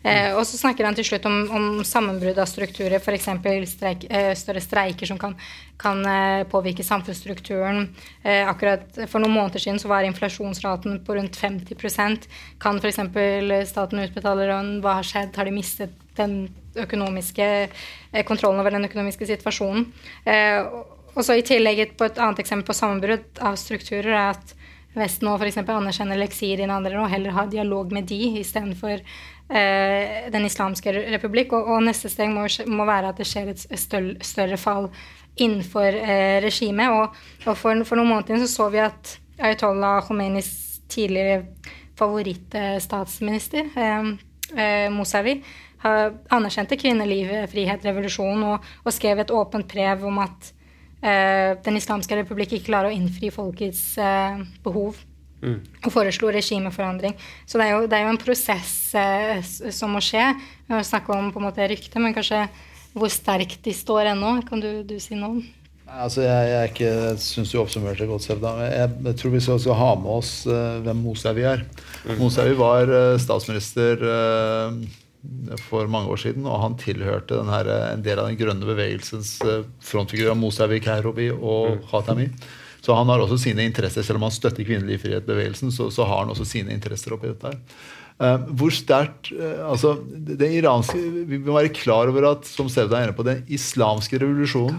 Uh, 0.06 0.36
og 0.38 0.44
så 0.46 0.60
snakker 0.60 0.86
han 0.86 0.94
til 0.94 1.08
slutt 1.08 1.26
om, 1.26 1.38
om 1.50 1.66
sammenbrudd 1.86 2.38
av 2.38 2.46
strukturer, 2.46 3.00
f.eks. 3.00 3.26
Streik, 3.72 4.06
eh, 4.06 4.32
større 4.38 4.62
streiker 4.62 5.10
som 5.10 5.18
kan, 5.18 5.34
kan 5.80 6.04
eh, 6.06 6.46
påvirke 6.46 6.86
samfunnsstrukturen. 6.86 7.88
akkurat 8.22 9.00
For 9.10 9.18
noen 9.18 9.34
måneder 9.34 9.62
siden 9.62 9.82
så 9.82 9.90
var 9.90 10.06
inflasjonsraten 10.06 11.00
på 11.06 11.16
rundt 11.18 11.36
50% 11.36 12.28
Kan 12.62 12.78
f.eks. 12.78 13.02
staten 13.68 14.04
utbetale 14.06 14.46
lønn? 14.50 14.76
Hva 14.84 15.00
har 15.00 15.06
skjedd? 15.06 15.34
Har 15.36 15.48
de 15.48 15.54
mistet 15.58 15.94
den 16.16 16.46
økonomiske 16.76 17.46
eh, 17.46 18.24
kontrollen 18.26 18.60
over 18.60 18.74
den 18.74 18.88
økonomiske 18.88 19.28
situasjonen. 19.28 19.88
Eh, 20.24 20.60
og 21.16 21.24
så 21.24 21.38
I 21.38 21.46
tillegg 21.46 21.96
på 21.96 22.08
et 22.08 22.18
annet 22.20 22.42
eksempel 22.42 22.68
på 22.70 22.76
sammenbrudd 22.76 23.40
av 23.40 23.56
strukturer 23.60 24.12
er 24.12 24.32
at 24.34 24.56
Vesten 24.96 25.28
nå 25.28 25.34
f.eks. 25.36 25.58
anerkjenner 25.60 26.16
leksirinvandrere 26.22 27.02
og 27.02 27.10
heller 27.12 27.34
har 27.36 27.50
dialog 27.52 27.90
med 27.92 28.06
de 28.08 28.16
istedenfor 28.40 28.94
eh, 28.96 29.35
Den 29.46 30.42
islamske 30.42 30.90
republikk. 31.12 31.52
Og, 31.54 31.68
og 31.76 31.84
neste 31.86 32.10
steg 32.10 32.32
må, 32.34 32.48
må, 32.66 32.86
være 32.88 33.12
at 33.12 33.20
det 33.20 33.28
skjer 33.30 33.52
et 33.52 33.60
større, 33.78 34.16
større 34.26 34.58
fall 34.58 34.88
innenfor 35.36 35.98
eh, 36.00 36.38
regimet. 36.42 36.90
Og, 36.90 37.16
og 37.44 37.52
for, 37.54 37.84
for, 37.86 37.98
noen 37.98 38.10
måneder 38.10 38.34
siden 38.34 38.46
så, 38.46 38.52
så 38.54 38.68
vi 38.72 38.82
at 38.84 39.12
Ayatollah 39.38 40.00
Khomeinis 40.06 40.50
tidligere 40.90 41.44
favorittstatsminister, 41.96 43.70
eh, 43.76 44.10
eh, 44.56 44.90
Mousavi, 44.92 45.38
anerkjente 45.86 46.78
kvinneliv, 46.80 47.30
frihet, 47.52 47.84
revolusjon 47.84 48.42
og, 48.48 48.70
og, 48.82 48.94
skrev 48.94 49.20
et 49.22 49.30
åpent 49.30 49.68
brev 49.70 50.06
om 50.08 50.18
at 50.24 50.48
eh, 51.02 51.52
Den 51.62 51.76
islamske 51.78 52.16
republikk 52.18 52.56
ikke 52.56 52.72
klarer 52.72 52.90
å 52.90 52.96
innfri 52.96 53.30
folkets 53.30 53.98
eh, 54.02 54.40
behov. 54.64 54.98
Mm. 55.42 55.58
Og 55.84 55.92
foreslo 55.92 56.30
regimeforandring. 56.32 57.16
Så 57.46 57.60
det 57.60 57.66
er 57.66 57.76
jo, 57.76 57.90
det 57.90 57.98
er 57.98 58.06
jo 58.06 58.14
en 58.14 58.22
prosess 58.22 58.72
eh, 58.96 59.42
som 59.44 59.92
må 59.94 60.02
skje. 60.04 60.30
Vi 60.66 60.74
har 60.74 60.86
snakka 60.86 61.14
om 61.16 61.30
på 61.34 61.42
en 61.42 61.48
måte 61.48 61.68
rykte, 61.68 62.00
men 62.02 62.16
kanskje 62.16 62.46
hvor 62.96 63.12
sterkt 63.12 63.60
de 63.66 63.74
står 63.76 64.12
ennå. 64.14 64.38
Kan 64.48 64.62
du, 64.64 64.70
du 64.88 64.96
si 65.02 65.18
noe 65.18 65.36
om? 65.36 65.46
Altså, 65.86 66.24
jeg, 66.24 66.46
jeg, 66.50 66.70
ikke, 66.72 66.86
jeg 66.90 67.18
syns 67.22 67.52
du 67.52 67.58
oppsummerte 67.60 68.02
det 68.02 68.10
godt, 68.10 68.24
Sevda. 68.24 68.56
Jeg, 68.64 68.94
jeg, 69.06 69.18
tror 69.20 69.34
vi 69.36 69.42
skal, 69.44 69.60
skal, 69.62 69.78
ha 69.78 69.90
med 70.00 70.12
oss 70.16 70.30
uh, 70.50 70.80
hvem 70.82 71.04
Mosavi 71.04 71.44
er. 71.46 71.62
Mm. 72.02 72.16
Mosavi 72.18 72.56
var 72.58 72.90
uh, 72.90 73.18
statsminister 73.22 74.02
uh, 74.02 74.80
for 75.68 75.86
mange 75.90 76.10
år 76.12 76.20
siden, 76.20 76.46
og 76.46 76.60
han 76.62 76.76
tilhørte 76.80 77.38
her, 77.48 77.70
en 77.94 78.04
del 78.04 78.20
av 78.20 78.28
den 78.30 78.38
grønne 78.38 78.68
bevegelsens 78.68 79.36
eh, 79.46 79.64
frontfigurer, 79.84 80.36
Mousavi 80.38 80.80
Kairobi 80.84 81.30
og 81.34 81.76
mm. 81.76 81.82
Khatami. 81.90 82.28
Så 82.86 82.94
han 82.94 83.10
har 83.10 83.18
også 83.18 83.40
sine 83.42 83.64
interesser, 83.66 84.04
selv 84.06 84.20
om 84.20 84.28
han 84.28 84.34
støtter 84.34 84.66
kvinnelig 84.66 85.00
frihet-bevegelsen, 85.02 85.72
så, 85.74 85.88
så, 85.90 86.06
har 86.06 86.22
han 86.22 86.30
også 86.30 86.46
sine 86.46 86.70
interesser 86.74 87.16
oppi 87.16 87.32
dette. 87.32 87.50
her. 87.50 87.80
Uh, 88.16 88.44
hvor 88.56 88.72
sterkt 88.72 89.32
uh, 89.34 89.66
altså, 89.68 89.96
det 90.08 90.48
iranske, 90.56 90.96
Vi 91.28 91.36
må 91.36 91.58
være 91.58 91.74
klar 91.74 92.08
over 92.08 92.30
at 92.30 92.46
som 92.48 92.70
Sevda 92.72 93.00
er 93.00 93.08
inne 93.08 93.16
på, 93.16 93.26
den 93.26 93.42
islamske 93.52 94.22
revolusjonen 94.22 94.78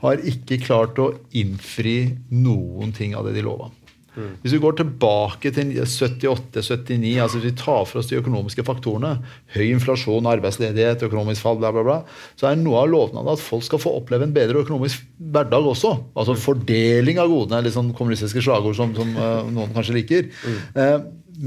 har 0.00 0.24
ikke 0.32 0.62
klart 0.64 0.98
å 0.98 1.10
innfri 1.36 2.16
noen 2.32 2.94
ting 2.96 3.12
av 3.14 3.28
det 3.28 3.36
de 3.36 3.44
lova. 3.44 3.68
Mm. 4.16 4.30
Hvis 4.42 4.54
vi 4.56 4.60
går 4.62 4.74
tilbake 4.80 5.52
til 5.54 5.70
78-79, 5.78 7.12
altså 7.22 7.38
hvis 7.38 7.46
vi 7.46 7.52
tar 7.58 7.84
for 7.86 8.00
oss 8.00 8.08
de 8.10 8.18
økonomiske 8.18 8.64
faktorene, 8.66 9.12
høy 9.54 9.68
inflasjon, 9.68 10.26
arbeidsledighet, 10.30 11.04
økonomisk 11.06 11.44
fall, 11.44 11.60
bla, 11.60 11.70
bla, 11.74 11.84
bla, 11.86 11.98
så 12.40 12.50
er 12.50 12.58
noe 12.58 12.82
av 12.82 12.90
lovnaden 12.90 13.30
at 13.30 13.42
folk 13.42 13.64
skal 13.66 13.82
få 13.82 13.94
oppleve 14.00 14.26
en 14.26 14.34
bedre 14.34 14.64
økonomisk 14.64 15.06
hverdag 15.32 15.70
også. 15.72 15.94
Altså 16.14 16.34
mm. 16.34 16.42
fordeling 16.42 17.22
av 17.22 17.30
godene, 17.30 17.62
litt 17.66 17.76
sånn 17.76 17.94
kommunistiske 17.96 18.42
slagord 18.44 18.78
som, 18.78 18.94
som 18.98 19.14
uh, 19.14 19.46
noen 19.46 19.74
kanskje 19.76 19.96
liker. 20.00 20.30
Mm. 20.42 20.60
Uh, 20.74 20.98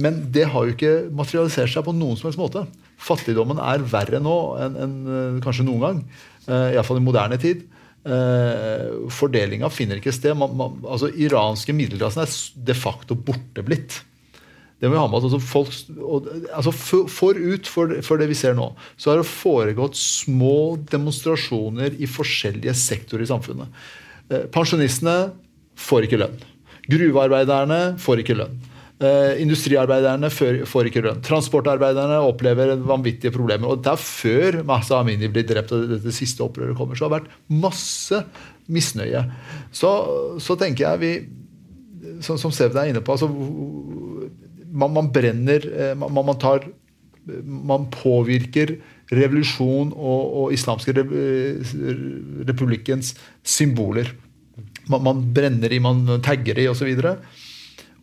men 0.04 0.24
det 0.34 0.48
har 0.50 0.66
jo 0.66 0.74
ikke 0.74 0.96
materialisert 1.14 1.74
seg 1.74 1.86
på 1.86 1.94
noen 1.96 2.16
som 2.18 2.30
helst 2.30 2.42
måte. 2.42 2.64
Fattigdommen 3.04 3.60
er 3.62 3.84
verre 3.92 4.24
nå 4.24 4.38
enn, 4.64 4.80
enn 4.86 4.96
uh, 5.10 5.44
kanskje 5.44 5.68
noen 5.68 5.84
gang. 5.84 6.06
Iallfall 6.44 6.98
i 7.00 7.04
moderne 7.06 7.38
tid. 7.40 7.62
Uh, 8.04 9.08
Fordelinga 9.14 9.70
finner 9.72 10.00
ikke 10.00 10.12
sted. 10.16 10.36
Man, 10.36 10.56
man, 10.60 10.82
altså 10.84 11.12
Iranske 11.12 11.76
middelklassen 11.76 12.26
er 12.26 12.34
de 12.68 12.76
facto 12.76 13.16
borte 13.16 13.64
blitt. 13.66 14.02
Det 14.84 14.90
må 14.90 14.98
vi 14.98 15.00
ha 15.00 15.08
med 15.08 15.24
altså 15.24 15.40
folk, 15.40 15.76
og, 16.04 16.26
altså 16.52 16.74
Forut 16.76 17.70
for, 17.72 17.94
for, 18.04 18.20
det 18.20 18.28
vi 18.28 18.36
ser 18.36 18.58
nå, 18.58 18.66
så 19.00 19.14
har 19.14 19.22
det 19.22 19.30
foregått 19.30 19.96
små 19.96 20.76
demonstrasjoner 20.92 21.96
i 22.04 22.10
forskjellige 22.10 22.74
sektorer 22.76 23.24
i 23.24 23.30
samfunnet. 23.30 23.86
Eh, 24.28 24.44
pensjonistene 24.52 25.32
får 25.80 26.10
ikke 26.10 26.20
lønn. 26.20 26.36
Gruvearbeiderne 26.92 27.80
får 28.04 28.26
ikke 28.26 28.36
lønn. 28.42 28.60
Uh, 29.04 29.34
industriarbeiderne 29.42 30.30
får 30.32 30.88
ikke 30.88 31.02
lønn. 31.04 31.20
Transportarbeiderne 31.26 32.22
opplever 32.24 32.76
vanvittige 32.88 33.34
problemer. 33.36 33.74
Og 33.74 33.82
det 33.84 33.92
er 33.92 34.00
før 34.00 34.62
Mahsa 34.68 35.02
Amini 35.02 35.28
blir 35.28 35.44
drept 35.50 35.74
og 35.76 35.90
dette 35.92 36.14
siste 36.16 36.46
opprøret 36.46 36.78
kommer. 36.78 36.96
Så 36.96 37.04
det 37.04 37.10
har 37.10 37.18
vært 37.18 37.34
masse 37.52 38.22
misnøye. 38.72 39.26
Så, 39.76 39.92
så 40.40 40.56
tenker 40.60 40.88
jeg 40.88 41.02
vi 41.04 41.14
Som, 42.24 42.38
som 42.38 42.52
Sevda 42.52 42.84
er 42.84 42.92
inne 42.92 43.02
på 43.04 43.14
altså, 43.16 43.28
man, 44.72 44.92
man, 44.94 45.08
brenner 45.16 45.64
eh, 45.72 45.94
man, 45.98 46.12
man, 46.14 46.36
tar 46.40 46.66
Man 47.44 47.88
påvirker 47.92 48.78
revolusjon 49.14 49.94
og, 49.96 50.22
og 50.40 50.54
islamske 50.56 50.96
republikkens 52.48 53.14
symboler. 53.44 54.10
Man, 54.92 55.04
man 55.06 55.22
brenner 55.36 55.72
i, 55.72 55.80
man 55.84 56.06
tagger 56.24 56.60
i 56.60 56.68
osv. 56.72 56.90
Og, 56.98 57.43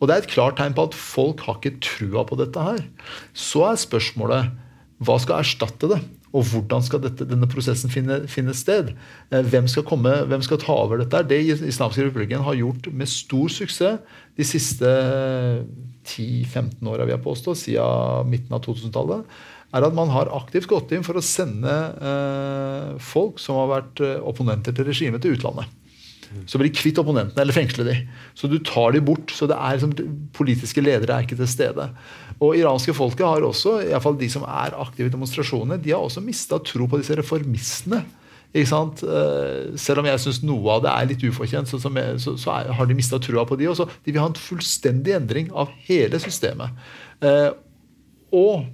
og 0.01 0.09
det 0.09 0.15
er 0.15 0.23
et 0.23 0.31
klart 0.33 0.57
tegn 0.57 0.73
på 0.73 0.87
at 0.89 0.97
folk 0.97 1.43
har 1.45 1.59
ikke 1.59 1.77
trua 1.85 2.25
på 2.25 2.37
dette 2.39 2.65
her. 2.65 2.81
Så 3.37 3.61
er 3.69 3.77
spørsmålet 3.77 4.49
hva 5.01 5.15
skal 5.21 5.41
erstatte 5.41 5.89
det? 5.89 6.01
Og 6.31 6.45
hvordan 6.47 6.83
skal 6.85 7.01
dette, 7.03 7.25
denne 7.27 7.47
prosessen 7.49 7.91
finne, 7.91 8.21
finne 8.31 8.53
sted? 8.55 8.93
Eh, 9.33 9.47
hvem 9.51 9.67
skal, 9.69 9.83
komme, 9.87 10.13
hvem 10.31 10.43
skal, 10.45 10.61
ta 10.61 10.75
over 10.85 11.01
dette? 11.01 11.23
Det 11.27 11.41
islamske 11.43 12.05
republikken 12.07 12.45
har 12.45 12.57
gjort 12.59 12.87
med 12.95 13.09
stor 13.11 13.51
suksess 13.51 13.99
de 14.39 14.47
siste 14.47 14.91
10-15 16.07 16.87
åra, 16.87 17.03
vil 17.03 17.17
jeg 17.17 17.25
påstå, 17.25 17.55
siden 17.59 18.31
midten 18.31 18.55
av 18.55 18.63
2000-tallet, 18.63 19.27
er 19.75 19.87
at 19.87 19.95
man 19.95 20.11
har 20.11 20.31
aktivt 20.35 20.69
gått 20.71 20.93
inn 20.95 21.03
for 21.05 21.19
å 21.19 21.25
sende 21.25 21.75
eh, 21.99 22.87
folk 23.03 23.39
som 23.39 23.59
har 23.59 23.69
vært 23.75 24.01
eh, 24.05 24.17
opponenter 24.23 24.75
til 24.75 24.87
regimet, 24.87 25.23
til 25.23 25.35
utlandet. 25.37 25.67
Så 26.47 26.59
blir 26.59 26.69
de 26.71 26.77
kvitt 26.77 26.99
opponentene 27.01 27.43
eller 27.43 27.55
fengsler 27.55 27.87
de. 27.89 27.95
Så 28.37 28.49
du 28.51 28.57
tar 28.63 28.95
de 28.95 29.01
bort. 29.03 29.33
så 29.35 29.47
det 29.49 29.57
er 29.57 29.77
liksom, 29.77 29.93
Politiske 30.35 30.83
ledere 30.83 31.17
er 31.17 31.27
ikke 31.27 31.39
til 31.39 31.49
stede. 31.49 31.89
Og 32.41 32.57
iranske 32.57 32.95
folket 32.97 33.27
har 33.27 33.45
også, 33.45 33.77
i 33.85 33.99
fall 34.01 34.17
de 34.17 34.29
som 34.31 34.45
er 34.47 34.77
aktive 34.79 35.11
i 35.11 35.13
demonstrasjonene, 35.13 35.77
de 35.81 35.93
har 35.93 36.01
også 36.01 36.23
mista 36.25 36.57
tro 36.65 36.87
på 36.89 37.01
disse 37.01 37.17
reformistene. 37.19 38.01
Ikke 38.51 38.67
sant? 38.67 39.03
Eh, 39.03 39.77
selv 39.79 40.01
om 40.01 40.09
jeg 40.09 40.19
syns 40.19 40.41
noe 40.43 40.73
av 40.73 40.81
det 40.83 40.91
er 40.91 41.09
litt 41.13 41.23
ufortjent, 41.23 41.69
så, 41.71 41.79
så, 41.79 42.33
så 42.35 42.55
er, 42.57 42.71
har 42.75 42.89
de 42.89 42.97
mista 42.97 43.19
trua 43.21 43.45
på 43.47 43.55
de 43.59 43.69
også. 43.71 43.87
De 44.03 44.11
vil 44.11 44.19
ha 44.19 44.27
en 44.27 44.35
fullstendig 44.35 45.15
endring 45.15 45.51
av 45.55 45.71
hele 45.87 46.19
systemet. 46.19 46.75
Eh, 47.23 47.51
og 48.35 48.65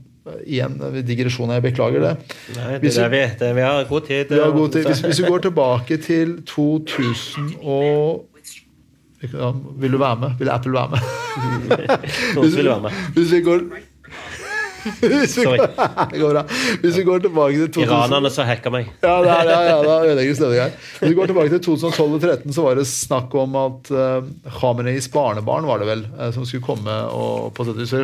Igjen 0.45 0.77
digresjon, 1.07 1.51
jeg 1.55 1.65
beklager 1.65 2.03
det. 2.03 2.13
Nei, 2.55 2.77
det 2.83 2.93
er 2.97 3.11
vi, 3.13 3.23
det, 3.39 3.51
vi 3.57 3.65
har 3.65 3.89
god 3.89 4.07
tid. 4.07 4.31
Vi 4.31 4.41
har 4.41 4.55
god 4.55 4.73
tid. 4.75 4.87
Hvis, 4.89 5.03
hvis, 5.05 5.21
vi 5.23 5.31
går 5.31 5.45
tilbake 5.49 5.99
til 6.03 6.39
2000 6.47 7.53
og 7.63 8.25
Vil 9.81 9.91
du 9.91 9.97
være 9.97 10.15
med? 10.21 10.39
Vil 10.39 10.49
Apple 10.53 10.73
være 10.73 10.89
med? 10.93 10.99
Være 12.37 12.81
med. 12.81 12.91
Hvis 13.15 13.31
vi 13.31 13.41
går 13.41 13.61
hvis 14.87 15.37
vi, 15.37 15.43
går 16.21 16.33
bra. 16.33 16.43
Hvis 16.81 16.97
vi 16.97 17.03
går 17.07 17.23
tilbake 17.25 17.59
til 17.59 17.71
2000... 17.79 17.85
Iranerne 17.87 18.31
som 18.33 18.47
hacka 18.47 18.71
meg. 18.73 18.91
ja, 19.03 19.15
det 19.23 19.33
ja, 19.49 19.61
ja, 19.67 19.77
da 19.83 19.95
ødelegger 20.05 20.37
stemninga 20.37 20.67
her. 20.67 20.75
Hvis 20.99 21.09
vi 21.09 21.17
går 21.17 21.31
tilbake 21.31 21.53
til 21.55 21.63
2012 21.67 22.13
og 22.13 22.21
2013, 22.21 22.53
så 22.53 22.67
var 22.67 22.79
det 22.79 22.87
snakk 22.89 23.35
om 23.43 23.57
at 23.63 23.91
uh, 23.93 24.51
Khameneis 24.59 25.09
barnebarn 25.13 25.67
var 25.69 25.83
det 25.83 25.89
vel, 25.89 26.05
uh, 26.19 26.29
som 26.35 26.47
skulle 26.47 26.65
komme 26.65 26.99
og 27.13 27.51
på 27.57 27.67
sett 27.67 27.77
og 27.77 27.83
vis 27.83 27.95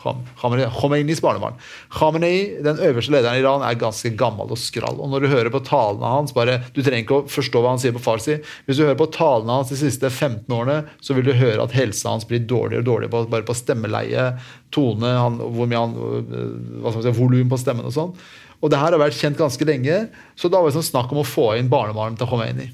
Khomeinis 0.00 1.20
barnebarn. 1.22 1.58
Khamenei, 1.92 2.62
den 2.64 2.80
øverste 2.80 3.12
lederen 3.14 3.38
i 3.38 3.42
Iran, 3.42 3.64
er 3.66 3.78
ganske 3.80 4.12
gammel 4.18 4.50
og 4.50 4.60
skrall. 4.60 4.98
Og 5.00 5.10
når 5.12 5.24
du 5.24 5.30
hører 5.32 5.52
på 5.52 5.62
talene 5.66 6.14
hans 6.16 6.34
bare, 6.36 6.60
Du 6.74 6.82
trenger 6.82 7.04
ikke 7.04 7.18
å 7.20 7.28
forstå 7.28 7.60
hva 7.60 7.74
han 7.74 7.82
sier 7.82 7.94
på 7.96 8.02
farsi. 8.02 8.38
Hvis 8.66 8.78
du 8.78 8.84
hører 8.84 8.98
på 8.98 9.10
talene 9.12 9.58
hans 9.58 9.72
de 9.72 9.78
siste 9.80 10.10
15 10.10 10.48
årene, 10.48 10.84
så 11.00 11.14
vil 11.16 11.26
du 11.26 11.32
høre 11.36 11.62
at 11.62 11.74
helsa 11.76 12.14
hans 12.14 12.26
blir 12.28 12.40
dårligere 12.40 12.84
og 12.84 12.88
dårligere 12.88 13.26
bare 13.30 13.46
på 13.46 13.56
stemmeleie, 13.56 14.30
tone, 14.70 15.14
han, 15.18 15.40
hvor 15.40 15.66
mye 15.68 15.80
han, 15.82 15.96
øh, 15.96 17.00
si, 17.02 17.16
volum 17.16 17.50
på 17.50 17.58
stemmen 17.60 17.88
og 17.88 17.96
sånn. 17.96 18.14
Og 18.60 18.70
det 18.70 18.80
her 18.80 18.92
har 18.92 19.00
vært 19.00 19.16
kjent 19.16 19.40
ganske 19.40 19.66
lenge, 19.66 20.02
så 20.36 20.48
da 20.48 20.60
var 20.60 20.68
det 20.68 20.78
sånn 20.78 20.92
snakk 20.92 21.12
om 21.14 21.22
å 21.22 21.26
få 21.26 21.54
inn 21.58 21.72
barnebarnet 21.72 22.20
til 22.20 22.28
Khomeini. 22.28 22.68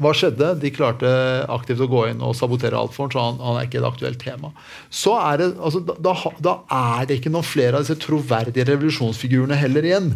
Hva 0.00 0.12
skjedde? 0.16 0.54
De 0.62 0.72
klarte 0.72 1.08
aktivt 1.52 1.82
å 1.84 1.88
gå 1.90 2.06
inn 2.08 2.22
og 2.24 2.36
sabotere 2.38 2.78
alt 2.78 2.94
for 2.96 3.06
ham, 3.06 3.12
så 3.12 3.24
han, 3.26 3.40
han, 3.44 3.58
er 3.60 3.68
ikke 3.68 3.80
et 3.82 3.88
aktuelt 3.90 4.20
tema. 4.22 4.52
Så 4.88 5.12
er 5.20 5.42
det, 5.42 5.48
altså, 5.60 5.82
da, 5.84 6.14
da, 6.40 6.54
er 6.72 7.08
det 7.08 7.20
ikke 7.20 7.32
noen 7.34 7.46
flere 7.46 7.76
av 7.76 7.84
disse 7.84 8.00
troverdige 8.00 8.64
revolusjonsfigurene 8.70 9.58
heller 9.60 9.88
igjen. 9.90 10.14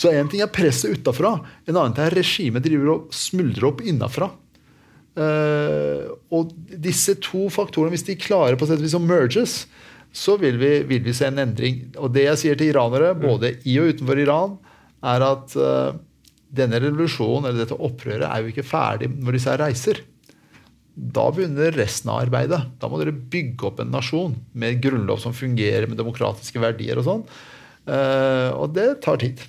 Så 0.00 0.14
én 0.16 0.30
ting 0.32 0.40
er 0.40 0.52
presset 0.52 0.96
utafra, 0.96 1.34
en 1.68 1.76
annen 1.76 1.96
ting 1.96 2.06
er 2.06 2.16
regimet 2.16 2.64
driver 2.64 2.94
og 2.94 3.12
smuldrer 3.12 3.68
opp 3.68 3.84
innafra. 3.84 4.30
Uh, 5.20 6.06
og 6.32 6.52
disse 6.80 7.16
to 7.20 7.48
faktorene, 7.52 7.92
hvis 7.92 8.06
de 8.06 8.16
klarer 8.16 8.56
på 8.56 8.68
sett 8.70 8.80
vis 8.80 8.96
å 8.96 9.02
merges, 9.02 9.64
så 10.16 10.36
vil 10.40 10.56
vi, 10.58 10.70
vil 10.88 11.02
vi, 11.04 11.14
se 11.14 11.28
en 11.28 11.42
endring. 11.42 11.82
Og 12.00 12.14
det 12.14 12.24
jeg 12.24 12.40
sier 12.40 12.58
til 12.58 12.72
iranere, 12.72 13.12
både 13.18 13.58
i 13.68 13.76
og 13.82 13.92
utenfor 13.92 14.22
Iran, 14.22 14.56
er 15.12 15.24
at 15.26 15.56
uh, 15.60 15.98
denne 16.50 16.80
revolusjonen 16.82 17.48
eller 17.48 17.62
dette 17.62 17.78
opprøret 17.78 18.26
er 18.26 18.42
jo 18.42 18.50
ikke 18.50 18.66
ferdig 18.66 19.10
når 19.12 19.38
disse 19.38 19.54
reiser. 19.60 20.02
Da 21.00 21.28
begynner 21.32 21.76
resten 21.78 22.10
av 22.12 22.24
arbeidet. 22.24 22.58
Da 22.82 22.90
må 22.90 22.98
dere 23.00 23.14
bygge 23.14 23.68
opp 23.70 23.80
en 23.80 23.92
nasjon 23.94 24.34
med 24.58 24.82
grunnlov 24.82 25.22
som 25.22 25.36
fungerer, 25.36 25.86
med 25.88 26.00
demokratiske 26.00 26.60
verdier 26.60 27.00
og 27.00 27.06
sånn. 27.06 27.24
Uh, 27.88 28.50
og 28.58 28.74
det 28.76 28.88
tar 29.04 29.20
tid. 29.22 29.40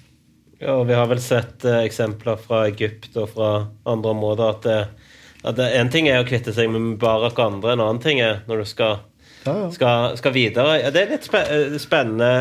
Ja, 0.62 0.78
og 0.78 0.86
Vi 0.88 0.96
har 0.96 1.10
vel 1.10 1.22
sett 1.24 1.66
uh, 1.66 1.82
eksempler 1.82 2.40
fra 2.40 2.64
Egypt 2.70 3.18
og 3.20 3.34
fra 3.34 3.52
andre 3.90 4.14
områder 4.14 4.54
at, 4.54 4.70
at 5.50 5.62
En 5.66 5.90
ting 5.92 6.08
er 6.08 6.22
å 6.22 6.28
kvitte 6.28 6.54
seg 6.56 6.70
med 6.72 6.86
Mubarak 6.86 7.34
og 7.34 7.46
andre, 7.48 7.74
en 7.74 7.84
annen 7.84 8.04
ting 8.04 8.22
er 8.24 8.44
når 8.48 8.62
du 8.62 8.70
skal, 8.70 9.02
ja, 9.42 9.56
ja. 9.66 9.70
skal, 9.74 10.16
skal 10.22 10.36
videre. 10.38 10.78
Det 10.94 11.02
er 11.02 11.16
litt 11.16 11.26
spennende. 11.82 12.32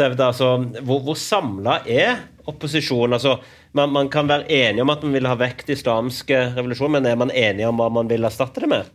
Altså, 0.00 0.52
hvor 0.84 1.00
hvor 1.08 1.18
samla 1.18 1.80
er 1.88 2.20
opposisjonen? 2.48 3.16
Altså, 3.16 3.40
man, 3.72 3.92
man, 3.94 4.08
kan 4.12 4.28
være 4.30 4.48
enig 4.50 4.82
om 4.82 4.90
at 4.92 5.04
man 5.06 5.14
vil 5.14 5.28
ha 5.30 5.36
vekk 5.38 5.66
den 5.66 5.76
islamske 5.78 6.40
revolusjonen, 6.56 6.98
men 6.98 7.10
er 7.10 7.20
man 7.20 7.34
enig 7.34 7.68
om 7.68 7.78
hva 7.80 7.90
man 8.00 8.10
vil 8.10 8.26
erstatte 8.26 8.64
det 8.64 8.70
med? 8.70 8.90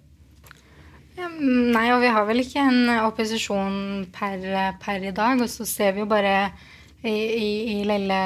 Nei, 1.36 1.90
og 1.92 2.00
vi 2.04 2.12
har 2.12 2.26
vel 2.28 2.42
ikke 2.44 2.64
en 2.64 2.90
opposisjon 3.04 4.06
per, 4.16 4.44
per 4.82 5.04
i 5.04 5.14
dag. 5.16 5.42
Og 5.44 5.52
så 5.52 5.68
ser 5.68 5.96
vi 5.96 6.04
jo 6.04 6.10
bare 6.10 6.36
i, 7.06 7.12
i, 7.12 7.50
i 7.76 7.78
lille 7.88 8.20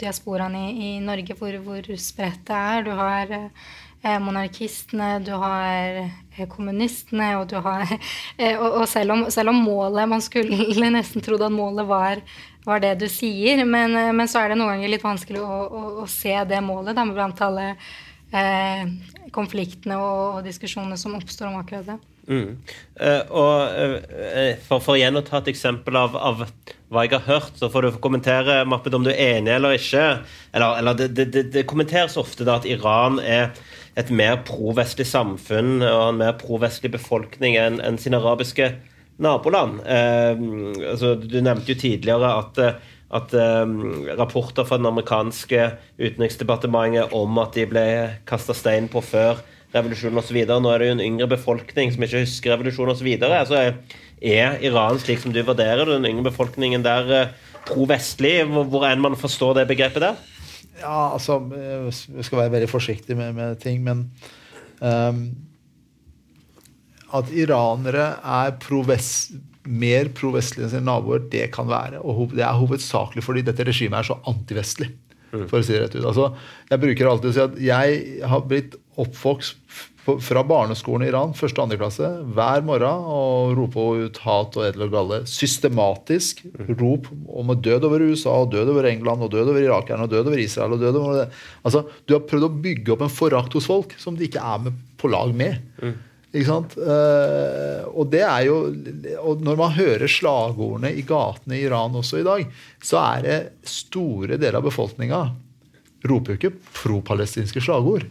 diasporaen 0.00 0.56
i, 0.58 0.66
i, 0.72 0.90
Norge 1.04 1.36
hvor, 1.38 1.56
hvor 1.64 1.90
spredt 2.00 2.46
det 2.48 2.60
er. 2.60 2.86
Du 2.86 2.92
har 2.96 3.34
eh, 3.34 4.18
monarkistene, 4.24 5.18
du 5.24 5.34
har 5.40 6.00
eh, 6.04 6.46
kommunistene, 6.50 7.34
og 7.40 7.48
du 7.52 7.58
har 7.64 7.86
eh, 8.40 8.56
Og, 8.56 8.80
og 8.82 8.88
selv, 8.90 9.16
om, 9.16 9.26
selv, 9.30 9.52
om, 9.52 9.62
målet 9.64 10.08
Man 10.10 10.24
skulle 10.24 10.90
nesten 10.98 11.24
trodd 11.24 11.44
at 11.44 11.54
målet 11.54 11.88
var 11.88 12.24
var 12.64 12.80
det 12.80 12.94
du 13.02 13.06
sier. 13.12 13.64
Men, 13.64 13.96
eh, 13.96 14.12
men, 14.12 14.30
så 14.30 14.42
er 14.42 14.52
det 14.52 14.58
noen 14.60 14.76
ganger 14.76 14.94
litt 14.94 15.04
vanskelig 15.04 15.42
å, 15.44 15.60
å, 15.64 15.84
å 16.04 16.08
se 16.10 16.34
det 16.48 16.62
målet 16.64 16.96
da, 16.96 17.06
blant 17.08 17.44
alle 17.44 17.70
eh, 17.74 18.90
konfliktene 19.34 19.98
og, 20.00 20.42
diskusjonene 20.46 20.98
som 21.00 21.16
oppstår 21.18 21.50
om 21.50 21.60
akkurat 21.60 21.94
det. 21.94 22.00
Mm. 22.24 22.54
Uh, 22.96 23.22
og 23.36 23.74
uh, 23.76 24.54
for, 24.64 24.80
for, 24.80 24.96
igjen 24.96 25.20
å 25.20 25.20
ta 25.26 25.42
et 25.42 25.50
eksempel 25.52 25.98
av, 26.00 26.14
av, 26.16 26.46
hva 26.88 27.02
jeg 27.04 27.12
har 27.18 27.26
hørt, 27.26 27.58
så 27.60 27.68
får 27.68 27.84
du 27.84 27.98
kommentere 28.00 28.62
Mappet, 28.64 28.96
om 28.96 29.04
du 29.04 29.10
er 29.12 29.36
enig 29.36 29.52
eller 29.52 29.76
ikke. 29.76 30.06
Eller, 30.56 30.80
eller 30.80 30.96
det, 31.02 31.10
det, 31.20 31.42
det, 31.52 31.66
kommenteres 31.68 32.16
ofte 32.20 32.46
da 32.48 32.56
at 32.62 32.68
Iran 32.70 33.20
er 33.20 33.52
et 34.00 34.08
mer 34.08 34.40
pro-vestlig 34.46 35.06
samfunn 35.06 35.84
og 35.84 36.06
en 36.06 36.22
mer 36.22 36.32
pro-vestlig 36.40 36.94
befolkning 36.96 37.58
enn 37.60 37.76
en 37.84 38.00
sin 38.00 38.16
arabiske 38.16 38.72
naboland. 39.22 39.80
Eh, 39.86 40.44
altså, 40.90 41.14
du 41.20 41.38
nevnte 41.40 41.74
jo 41.74 41.80
tidligere 41.80 42.30
at, 42.40 42.60
at 43.14 43.34
eh, 43.38 43.74
rapporter 44.18 44.66
fra 44.66 44.78
den 44.80 44.90
amerikanske 44.90 45.68
utenriksdepartementet 46.00 47.14
om 47.16 47.42
at 47.42 47.54
de 47.58 47.66
ble 47.70 47.86
kasta 48.28 48.56
stein 48.56 48.90
på 48.92 49.04
før 49.04 49.42
revolusjonen 49.74 50.20
osv. 50.22 50.40
Nå 50.46 50.70
er 50.70 50.82
det 50.82 50.88
jo 50.88 50.96
en 50.96 51.06
yngre 51.08 51.30
befolkning 51.34 51.92
som 51.94 52.06
ikke 52.06 52.24
husker 52.24 52.54
revolusjonen 52.54 52.94
osv. 52.94 53.10
Altså, 53.28 53.64
er 54.24 54.60
Iran, 54.64 55.00
slik 55.02 55.22
som 55.22 55.34
du 55.34 55.42
vurderer 55.44 55.88
den 55.88 56.06
yngre 56.08 56.30
befolkningen 56.30 56.84
der, 56.86 57.10
eh, 57.12 57.50
pro-vestlig, 57.68 58.42
hvor 58.44 58.86
enn 58.88 59.02
man 59.02 59.16
forstår 59.18 59.60
det 59.60 59.68
begrepet 59.70 60.04
der? 60.04 60.20
Ja, 60.80 61.14
altså 61.14 61.38
Vi 61.38 62.22
skal 62.22 62.38
være 62.38 62.52
veldig 62.52 62.68
forsiktige 62.68 63.16
med, 63.16 63.32
med 63.34 63.60
ting, 63.62 63.82
men 63.84 64.10
um, 64.80 65.30
at 67.14 67.32
iranere 67.34 68.14
er 68.18 68.54
proves, 68.62 69.32
mer 69.64 70.10
provestlige 70.16 70.66
enn 70.66 70.74
sine 70.74 70.88
naboer, 70.88 71.24
det 71.32 71.48
kan 71.54 71.68
være. 71.70 72.02
Og 72.02 72.34
det 72.36 72.44
er 72.44 72.60
hovedsakelig 72.60 73.24
fordi 73.24 73.44
dette 73.46 73.66
regimet 73.66 74.00
er 74.00 74.12
så 74.12 74.20
antivestlig. 74.30 74.92
Mm. 75.34 75.48
for 75.50 75.58
å 75.58 75.66
si 75.66 75.74
det 75.74 75.80
rett 75.82 75.96
ut. 75.98 76.04
Altså, 76.06 76.28
jeg 76.70 76.82
bruker 76.84 77.10
alltid 77.10 77.32
å 77.32 77.34
si 77.34 77.42
at 77.42 77.58
jeg 77.58 78.22
har 78.30 78.46
blitt 78.46 78.76
oppvokst 79.02 79.80
fra 80.04 80.42
barneskolen 80.44 81.06
i 81.06 81.08
Iran, 81.08 81.32
første 81.36 81.58
og 81.58 81.64
andre 81.64 81.78
klasse, 81.80 82.08
hver 82.36 82.64
morgen 82.66 83.06
og 83.08 83.54
rope 83.56 83.84
ut 84.04 84.18
hat 84.26 84.58
og 84.58 84.66
edel 84.66 84.84
og 84.86 84.92
galle. 84.92 85.20
Systematisk 85.28 86.42
mm. 86.44 86.74
rop 86.76 87.08
om 87.32 87.54
død 87.56 87.88
over 87.88 88.04
USA, 88.04 88.34
og 88.42 88.52
død 88.52 88.74
over 88.74 88.90
England, 88.90 89.24
og 89.24 89.32
død 89.32 89.54
over 89.54 89.64
irakerne, 89.64 90.04
og 90.04 90.12
død 90.12 90.28
over 90.28 90.42
Israel. 90.42 90.76
og 90.76 90.84
død 90.84 90.98
over 91.00 91.22
det. 91.22 91.28
Altså, 91.64 91.86
Du 92.04 92.18
har 92.18 92.26
prøvd 92.28 92.48
å 92.50 92.56
bygge 92.68 92.92
opp 92.92 93.06
en 93.06 93.14
forakt 93.16 93.56
hos 93.56 93.70
folk 93.70 93.96
som 94.00 94.18
de 94.18 94.28
ikke 94.28 94.44
er 94.44 94.66
med 94.66 94.76
på 95.00 95.08
lag 95.08 95.32
med. 95.34 95.64
Mm. 95.80 95.96
Ikke 96.34 96.48
sant? 96.48 96.74
Uh, 96.74 97.86
og 97.94 98.08
det 98.10 98.24
er 98.26 98.48
jo 98.48 98.56
og 99.22 99.42
Når 99.46 99.58
man 99.60 99.76
hører 99.76 100.10
slagordene 100.10 100.90
i 100.90 101.04
gatene 101.06 101.60
i 101.60 101.62
Iran 101.68 101.94
også 101.94 102.18
i 102.20 102.26
dag, 102.26 102.48
så 102.82 102.98
er 103.04 103.22
det 103.22 103.38
store 103.70 104.34
deler 104.34 104.58
av 104.58 104.66
befolkninga 104.66 105.22
roper 106.08 106.34
jo 106.34 106.40
ikke 106.40 106.56
pro-palestinske 106.82 107.62
slagord. 107.64 108.04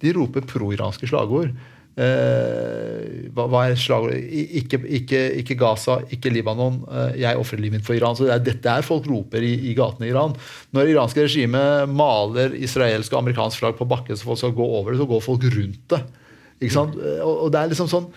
De 0.00 0.14
roper 0.16 0.46
pro-iranske 0.48 1.08
slagord. 1.10 1.50
Uh, 1.98 3.26
hva, 3.34 3.48
hva, 3.50 3.64
er 3.66 3.78
slagord? 3.80 4.14
Ikke, 4.14 4.78
ikke, 5.00 5.22
ikke, 5.40 5.56
Gaza, 5.58 5.98
ikke 6.14 6.32
Libanon. 6.32 6.80
Uh, 6.86 7.10
jeg 7.18 7.40
ofrer 7.40 7.60
livet 7.60 7.80
mitt 7.80 7.88
for 7.88 7.98
Iran. 7.98 8.16
Så 8.16 8.28
det 8.28 8.36
er 8.36 8.46
dette 8.52 8.76
er 8.78 8.86
folk 8.86 9.08
roper 9.10 9.44
i, 9.44 9.52
i 9.70 9.74
gatene 9.76 10.08
i 10.08 10.12
Iran. 10.14 10.36
Når 10.72 10.86
det 10.86 10.94
iranske 10.94 11.26
regimet 11.26 11.90
maler 11.90 12.54
israelsk 12.56 13.12
og 13.12 13.24
amerikansk 13.24 13.64
flagg 13.64 13.76
på 13.80 13.88
bakken 13.90 14.16
så 14.16 14.30
folk 14.30 14.40
skal 14.40 14.56
gå 14.56 14.70
over 14.80 14.94
det, 14.94 15.02
så 15.02 15.10
går 15.10 15.26
folk 15.26 15.48
rundt 15.58 15.84
det. 15.96 16.02
Ikke 16.58 16.74
sant? 16.74 16.98
Og 17.22 17.52
det 17.54 17.60
er 17.60 17.70
liksom 17.70 17.86
sånn 17.90 18.08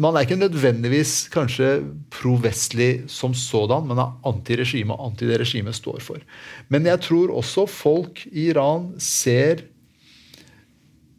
Man 0.00 0.16
er 0.16 0.24
ikke 0.24 0.38
nødvendigvis 0.38 1.26
kanskje 1.34 1.82
pro-vestlig 2.14 3.04
som 3.10 3.34
sådan, 3.36 3.88
men 3.90 3.98
er 3.98 4.12
anti-regime 4.30 4.94
og 4.94 5.10
anti 5.10 5.26
det 5.28 5.40
regimet 5.42 5.76
står 5.76 5.98
for. 6.04 6.22
Men 6.72 6.86
jeg 6.86 7.02
tror 7.04 7.32
også 7.34 7.66
folk 7.68 8.22
i 8.30 8.46
Iran 8.52 8.92
ser 9.02 9.64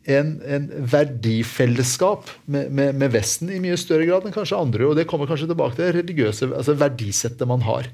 en, 0.06 0.38
en 0.46 0.70
verdifellesskap 0.92 2.30
med, 2.46 2.70
med, 2.72 2.96
med, 2.96 3.12
Vesten 3.14 3.50
i 3.52 3.60
mye 3.62 3.78
større 3.80 4.06
grad 4.08 4.26
enn 4.26 4.36
kanskje 4.36 4.60
andre. 4.60 4.88
Og 4.88 4.96
det 4.98 5.08
kommer 5.10 5.30
kanskje 5.30 5.50
tilbake 5.52 5.78
til 5.78 5.88
det 5.88 5.98
religiøse 6.00 6.50
altså 6.54 6.78
verdisettet 6.80 7.50
man 7.50 7.66
har. 7.66 7.90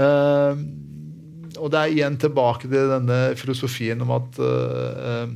Uh, 0.00 0.56
og 1.60 1.70
det 1.72 1.78
er 1.78 1.94
igjen 1.94 2.18
tilbake 2.20 2.66
til 2.66 2.90
denne 2.94 3.22
filosofien 3.38 4.00
om 4.02 4.14
at 4.16 4.40
uh, 4.40 5.26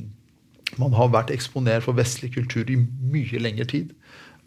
man 0.75 0.95
har 0.97 1.11
vært 1.13 1.31
eksponert 1.33 1.85
for 1.85 1.97
vestlig 1.97 2.33
kultur 2.35 2.67
i 2.69 2.77
mye 2.77 3.39
lengre 3.41 3.67
tid. 3.69 3.93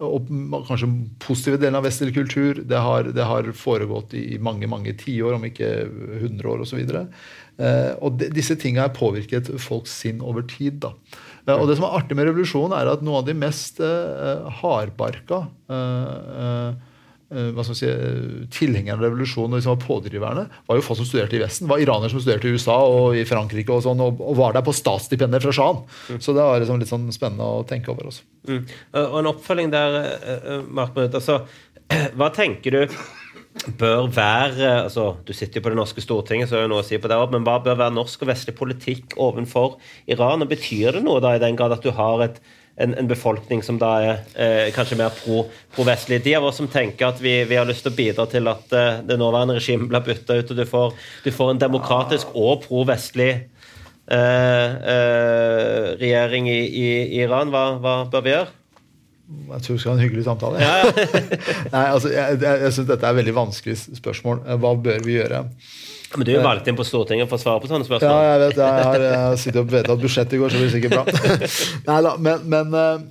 Og 0.00 0.28
kanskje 0.68 0.88
positive 1.20 1.58
deler 1.60 1.80
av 1.80 1.84
vestlig 1.84 2.14
kultur 2.16 2.62
det 2.64 2.78
har, 2.80 3.10
det 3.12 3.26
har 3.28 3.50
foregått 3.56 4.14
i 4.16 4.38
mange 4.40 4.68
mange 4.70 4.94
tiår, 4.96 5.36
om 5.36 5.44
ikke 5.48 5.68
100 6.20 6.48
år 6.48 6.62
osv. 6.64 6.80
Eh, 6.80 7.90
og 8.00 8.20
de, 8.20 8.30
disse 8.32 8.56
tingene 8.56 8.86
har 8.86 8.94
påvirket 8.96 9.50
folks 9.60 9.92
sinn 10.02 10.22
over 10.24 10.46
tid. 10.48 10.80
da. 10.86 10.94
Eh, 11.44 11.56
og 11.56 11.68
det 11.68 11.76
som 11.76 11.88
er 11.88 11.98
artig 12.00 12.16
med 12.16 12.30
revolusjonen, 12.30 12.76
er 12.78 12.94
at 12.94 13.04
noen 13.04 13.20
av 13.20 13.28
de 13.28 13.36
mest 13.36 13.82
eh, 13.84 14.48
hardbarka 14.62 15.44
eh, 15.68 16.14
eh 16.44 16.70
Eh, 16.70 16.89
hva 17.30 17.62
skal 17.62 17.76
si, 17.78 17.90
tilhengerne 18.50 18.98
av 18.98 19.04
revolusjonen 19.06 19.54
og 19.54 19.60
liksom 19.60 19.82
pådriverne, 19.84 20.46
var 20.66 20.78
jo 20.78 20.82
folk 20.82 20.98
som 20.98 21.06
studerte 21.06 21.38
i 21.38 21.42
Vesten. 21.44 21.68
Det 21.68 21.74
var 21.74 21.84
iranere 21.84 22.10
som 22.10 22.22
studerte 22.22 22.50
i 22.50 22.56
USA 22.56 22.78
og 22.90 23.14
i 23.18 23.22
Frankrike 23.28 23.76
og 23.76 23.84
sånn, 23.86 24.02
og, 24.02 24.24
var 24.38 24.56
der 24.56 24.66
på 24.66 24.74
statsstipender 24.74 25.44
fra 25.44 25.54
sjahen. 25.54 25.84
Mm. 26.10 26.18
Så 26.18 26.34
det 26.34 26.42
var 26.42 26.62
liksom 26.62 26.82
litt 26.82 26.90
sånn 26.90 27.06
spennende 27.14 27.46
å 27.46 27.62
tenke 27.68 27.92
over 27.94 28.10
også. 28.10 28.26
Mm. 28.50 28.62
Og 29.04 29.16
en 29.20 29.30
oppfølging 29.30 29.72
der, 29.72 29.98
Mark 30.66 30.96
Brut. 30.96 31.14
altså, 31.14 31.42
Hva 32.18 32.30
tenker 32.34 32.76
du 32.76 32.98
bør 33.78 34.06
være 34.14 34.68
altså, 34.84 35.16
Du 35.26 35.32
sitter 35.34 35.58
jo 35.58 35.64
på 35.64 35.72
det 35.72 35.78
norske 35.80 36.02
Stortinget, 36.04 36.48
så 36.48 36.58
er 36.58 36.64
det 36.64 36.72
noe 36.72 36.84
å 36.84 36.86
si 36.86 36.98
på 37.02 37.10
det, 37.10 37.18
men 37.32 37.46
hva 37.46 37.58
bør 37.62 37.78
være 37.82 37.94
norsk 37.96 38.22
og 38.24 38.30
vestlig 38.30 38.54
politikk 38.58 39.16
overfor 39.20 39.78
Iran? 40.10 40.44
og 40.44 40.50
Betyr 40.50 40.98
det 40.98 41.04
noe 41.04 41.22
da 41.22 41.34
i 41.34 41.42
den 41.42 41.58
grad 41.58 41.74
at 41.74 41.84
du 41.84 41.90
har 41.94 42.26
et 42.26 42.40
en, 42.80 42.94
en, 42.94 43.08
befolkning 43.08 43.62
som 43.62 43.78
da 43.80 43.90
er 44.00 44.20
eh, 44.34 44.68
kanskje 44.74 44.98
mer 45.00 45.12
pro-vestlig. 45.20 46.20
Pro 46.20 46.28
de 46.28 46.36
av 46.38 46.46
oss 46.48 46.60
som 46.60 46.68
tenker 46.70 47.10
at 47.10 47.20
vi, 47.22 47.34
vi, 47.48 47.58
har 47.58 47.68
lyst 47.68 47.84
til 47.84 47.92
å 47.92 47.98
bidra 47.98 48.26
til 48.30 48.48
at 48.50 48.76
eh, 48.76 49.02
det 49.06 49.18
nåværende 49.20 49.58
regimet 49.58 49.90
blir 49.90 50.06
bytta 50.06 50.38
ut, 50.40 50.52
og 50.52 50.60
du 50.60 50.64
får, 50.68 50.94
du 51.24 51.30
får, 51.34 51.52
en 51.52 51.60
demokratisk 51.64 52.32
og 52.34 52.64
pro-vestlig 52.64 53.30
eh, 53.34 54.16
eh, 54.94 55.90
regjering 56.00 56.48
i, 56.48 56.60
i, 56.64 56.88
i 57.04 57.20
Iran, 57.26 57.52
hva, 57.52 57.66
hva, 57.82 58.00
bør 58.10 58.26
vi 58.26 58.34
gjøre? 58.34 58.56
Jeg 59.30 59.62
tror 59.62 59.76
vi 59.76 59.82
skal 59.82 59.92
ha 59.92 59.98
en 59.98 60.02
hyggelig 60.02 60.26
samtale. 60.26 60.64
Ja, 60.64 60.80
ja. 60.80 61.20
Nei, 61.76 61.84
altså, 61.84 62.10
jeg 62.10 62.40
jeg, 62.40 62.64
jeg 62.64 62.74
syns 62.74 62.88
dette 62.88 63.06
er 63.06 63.12
et 63.12 63.20
veldig 63.20 63.36
vanskelig 63.36 63.76
spørsmål. 64.00 64.42
Hva 64.58 64.72
bør 64.88 65.04
vi 65.06 65.20
gjøre? 65.20 65.44
Men 66.16 66.26
du 66.26 66.32
er 66.32 66.40
jo 66.40 66.42
valgt 66.42 66.66
inn 66.66 66.78
på 66.78 66.84
Stortinget 66.86 67.30
for 67.30 67.38
å 67.38 67.42
svare 67.42 67.62
på 67.62 67.70
sånne 67.70 67.86
spørsmål. 67.86 68.10
Ja, 68.10 68.32
jeg 68.32 68.42
vet 68.42 68.60
Jeg 68.60 68.86
har, 68.88 69.04
jeg 69.06 69.40
sittet 69.44 69.60
og 69.62 69.70
vedtatt 69.70 70.02
budsjettet 70.02 70.34
i 70.34 70.40
går, 70.40 70.50
så 70.50 70.58
blir 70.58 70.70
det 70.70 70.74
sikkert 70.74 70.96
bra. 70.96 71.48
Nei 71.90 71.98
da, 72.06 72.14
men, 72.26 72.46
men 72.50 72.78
eh, 72.80 73.04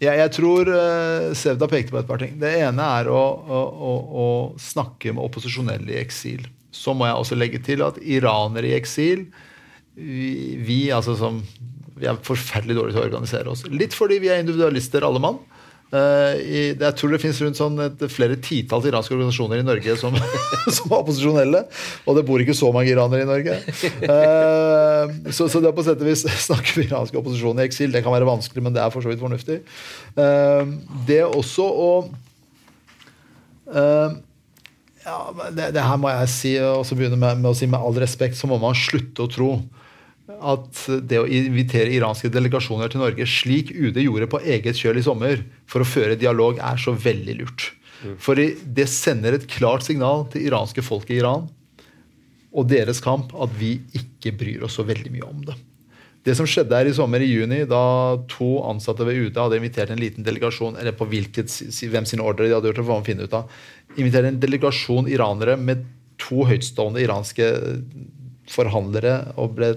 jeg, 0.00 0.16
jeg, 0.16 0.32
tror 0.34 0.70
uh, 0.72 1.28
Sevda 1.36 1.68
pekte 1.70 1.94
på 1.94 2.00
et 2.00 2.08
par 2.08 2.22
ting. 2.22 2.34
Det 2.42 2.50
ene 2.64 2.88
er 2.98 3.10
å, 3.12 3.20
å, 3.20 3.92
å, 4.24 4.26
snakke 4.58 5.14
med 5.14 5.22
opposisjonelle 5.28 5.94
i 5.94 6.00
eksil. 6.00 6.48
Så 6.74 6.96
må 6.96 7.06
jeg 7.06 7.22
også 7.22 7.38
legge 7.38 7.62
til 7.66 7.84
at 7.86 8.00
iranere 8.02 8.72
i 8.72 8.76
eksil 8.78 9.26
vi, 9.94 10.56
vi 10.64 10.80
altså 10.94 11.14
som 11.18 11.42
vi 12.00 12.08
er 12.08 12.18
forferdelig 12.24 12.78
dårlige 12.78 12.96
til 12.96 13.02
å 13.02 13.06
organisere 13.10 13.52
oss. 13.52 13.66
Litt 13.68 13.94
fordi 13.94 14.18
vi 14.22 14.30
er 14.32 14.40
individualister, 14.40 15.04
alle 15.04 15.20
mann. 15.22 15.38
Uh, 15.90 16.38
i, 16.38 16.60
jeg 16.78 16.94
tror 16.94 17.10
det 17.10 17.18
finnes 17.18 17.38
rundt 17.42 17.58
sånn 17.58 17.80
et, 17.82 18.02
flere 18.14 18.36
titalls 18.38 18.84
iranske 18.86 19.10
organisasjoner 19.16 19.58
i 19.58 19.64
Norge 19.66 19.96
som, 19.98 20.14
som, 20.76 20.86
er 20.86 20.94
opposisjonelle. 21.00 21.64
Og 22.06 22.18
det 22.18 22.22
bor 22.28 22.42
ikke 22.42 22.54
så 22.54 22.70
mange 22.74 22.92
iranere 22.92 23.26
i 23.26 23.30
Norge. 23.30 23.56
Uh, 24.06 25.30
så, 25.34 25.48
så, 25.50 25.58
det 25.58 25.74
på 25.74 25.86
sett 25.86 25.98
og 25.98 26.06
vis 26.06 26.22
snakker 26.48 26.78
vi 26.78 26.86
iransk 26.86 27.18
opposisjon 27.18 27.58
i 27.58 27.66
eksil. 27.66 27.90
Det 27.94 28.04
kan 28.06 28.14
være 28.14 28.28
vanskelig, 28.28 28.62
men 28.62 28.76
det 28.76 28.84
er 28.84 28.94
for 28.94 29.02
så 29.02 29.10
vidt 29.10 29.22
fornuftig. 29.22 29.60
Uh, 30.14 30.78
det 31.10 31.24
også 31.26 31.66
å 31.66 31.92
ja, 33.70 35.18
det, 35.54 35.68
det, 35.76 35.82
her 35.82 35.98
må 35.98 36.10
jeg 36.10 36.30
si, 36.32 36.50
og 36.58 36.82
så 36.86 36.96
begynne 36.98 37.18
med, 37.18 37.38
med 37.38 37.52
å 37.52 37.56
si 37.56 37.68
med 37.70 37.78
all 37.78 37.94
respekt, 38.02 38.34
så 38.38 38.50
må 38.50 38.58
man 38.62 38.74
slutte 38.76 39.22
å 39.22 39.30
tro 39.30 39.50
at 40.38 40.84
det 41.10 41.20
å 41.20 41.28
invitere 41.28 41.92
iranske 41.94 42.30
delegasjoner 42.32 42.92
til 42.92 43.02
Norge, 43.02 43.26
slik 43.28 43.72
UD 43.74 44.00
gjorde 44.02 44.30
på 44.30 44.42
eget 44.42 44.78
kjøl 44.78 45.00
i 45.00 45.04
sommer, 45.04 45.44
for 45.70 45.84
å 45.84 45.88
føre 45.88 46.18
dialog, 46.20 46.60
er 46.62 46.80
så 46.80 46.94
veldig 46.96 47.36
lurt. 47.40 47.70
Mm. 48.00 48.14
For 48.22 48.38
det 48.38 48.86
sender 48.88 49.36
et 49.36 49.48
klart 49.50 49.84
signal 49.86 50.26
til 50.32 50.46
iranske 50.48 50.84
folk 50.84 51.10
i 51.12 51.18
Iran 51.20 51.48
og 52.50 52.70
deres 52.70 52.98
kamp 53.04 53.34
at 53.38 53.52
vi 53.58 53.76
ikke 53.96 54.32
bryr 54.38 54.64
oss 54.66 54.78
så 54.78 54.86
veldig 54.86 55.12
mye 55.14 55.26
om 55.26 55.42
det. 55.46 55.56
Det 56.26 56.34
som 56.36 56.48
skjedde 56.48 56.76
her 56.76 56.88
i 56.88 56.92
sommer, 56.92 57.22
i 57.24 57.30
juni, 57.30 57.62
da 57.68 58.18
to 58.28 58.58
ansatte 58.68 59.06
ved 59.08 59.16
UD 59.22 59.38
hadde 59.40 59.56
invitert 59.60 59.92
en 59.92 60.00
liten 60.00 60.26
delegasjon 60.26 60.76
eller 60.80 60.92
på 60.96 61.06
hvilket, 61.08 61.52
hvem 61.88 62.08
sin 62.08 62.20
ordre 62.20 62.48
de 62.48 62.56
hadde 62.56 62.68
gjort 62.68 62.80
det, 62.82 62.84
får 62.88 62.98
man 62.98 63.06
finne 63.06 63.28
ut 63.28 63.36
av, 63.38 63.60
invitert 63.96 64.28
en 64.28 64.40
delegasjon 64.42 65.08
iranere 65.08 65.56
med 65.56 65.86
to 66.20 66.44
høytstående 66.50 67.00
iranske 67.00 67.48
forhandlere 68.50 69.14
og 69.40 69.54
ble 69.56 69.70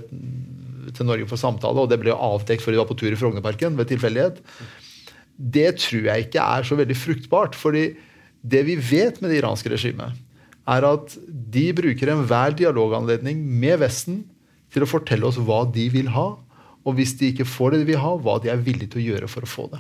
til 0.92 1.08
Norge 1.08 1.28
for 1.30 1.40
samtale, 1.40 1.84
og 1.84 1.92
det 1.92 2.00
ble 2.02 2.16
avdekt 2.16 2.64
før 2.64 2.76
de 2.76 2.82
var 2.82 2.90
på 2.90 2.98
tur 3.00 3.12
i 3.12 3.20
Frognerparken 3.20 3.78
ved 3.80 3.92
tilfeldighet. 3.92 4.42
Det 5.34 5.70
tror 5.82 6.10
jeg 6.10 6.28
ikke 6.28 6.44
er 6.44 6.68
så 6.68 6.78
veldig 6.80 6.98
fruktbart. 6.98 7.56
fordi 7.56 7.94
det 8.44 8.66
vi 8.68 8.76
vet 8.76 9.22
med 9.22 9.32
det 9.32 9.40
iranske 9.40 9.72
regimet, 9.72 10.12
er 10.68 10.84
at 10.88 11.16
de 11.28 11.66
bruker 11.76 12.12
enhver 12.12 12.56
dialoganledning 12.56 13.40
med 13.40 13.80
Vesten 13.80 14.24
til 14.74 14.84
å 14.84 14.90
fortelle 14.90 15.28
oss 15.28 15.40
hva 15.40 15.64
de 15.70 15.88
vil 15.94 16.10
ha, 16.12 16.34
og 16.84 16.98
hvis 16.98 17.16
de 17.20 17.32
ikke 17.32 17.48
får 17.48 17.72
det 17.74 17.84
de 17.84 17.90
vil 17.94 18.02
ha, 18.04 18.16
hva 18.20 18.40
de 18.44 18.52
er 18.52 18.64
villige 18.64 18.92
til 18.94 19.04
å 19.04 19.08
gjøre 19.14 19.32
for 19.32 19.46
å 19.46 19.50
få 19.50 19.68
det. 19.72 19.80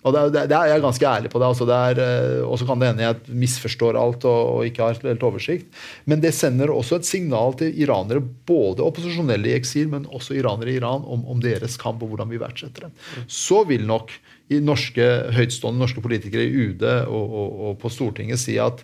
Og 0.00 0.14
det, 0.14 0.20
det, 0.32 0.46
det 0.48 0.56
er 0.56 0.70
jeg 0.70 0.80
ganske 0.80 1.08
ærlig 1.10 1.30
på 1.32 1.40
det. 1.42 1.48
Altså 1.50 1.66
eh, 1.68 2.40
og 2.46 2.56
så 2.56 2.66
kan 2.68 2.80
det 2.80 2.88
hende 2.88 3.04
jeg 3.04 3.36
misforstår 3.42 3.98
alt 4.00 4.24
og, 4.24 4.38
og, 4.54 4.60
ikke 4.64 4.86
har 4.86 5.00
helt 5.04 5.26
oversikt. 5.28 5.68
Men 6.08 6.22
det 6.24 6.32
sender 6.36 6.72
også 6.72 7.00
et 7.00 7.08
signal 7.08 7.52
til 7.60 7.76
iranere, 7.84 8.22
både 8.48 8.84
opposisjonelle 8.86 9.52
i 9.52 9.56
eksil, 9.58 9.90
men 9.92 10.08
også 10.08 10.38
iranere 10.38 10.72
i 10.72 10.78
Iran, 10.80 11.04
om, 11.04 11.26
om 11.28 11.42
deres 11.44 11.76
kamp 11.80 12.00
og 12.00 12.14
hvordan 12.14 12.32
vi 12.32 12.40
verdsetter 12.40 12.88
dem. 12.88 12.96
Så 13.28 13.60
vil 13.68 13.84
nok 13.88 14.14
i 14.50 14.58
norske, 14.64 15.04
høytstående 15.36 15.78
norske 15.78 16.02
politikere 16.02 16.48
i 16.48 16.64
UD 16.64 16.82
og, 17.04 17.20
og, 17.20 17.50
og, 17.68 17.76
på 17.82 17.92
Stortinget 17.92 18.40
si 18.42 18.56
at 18.58 18.80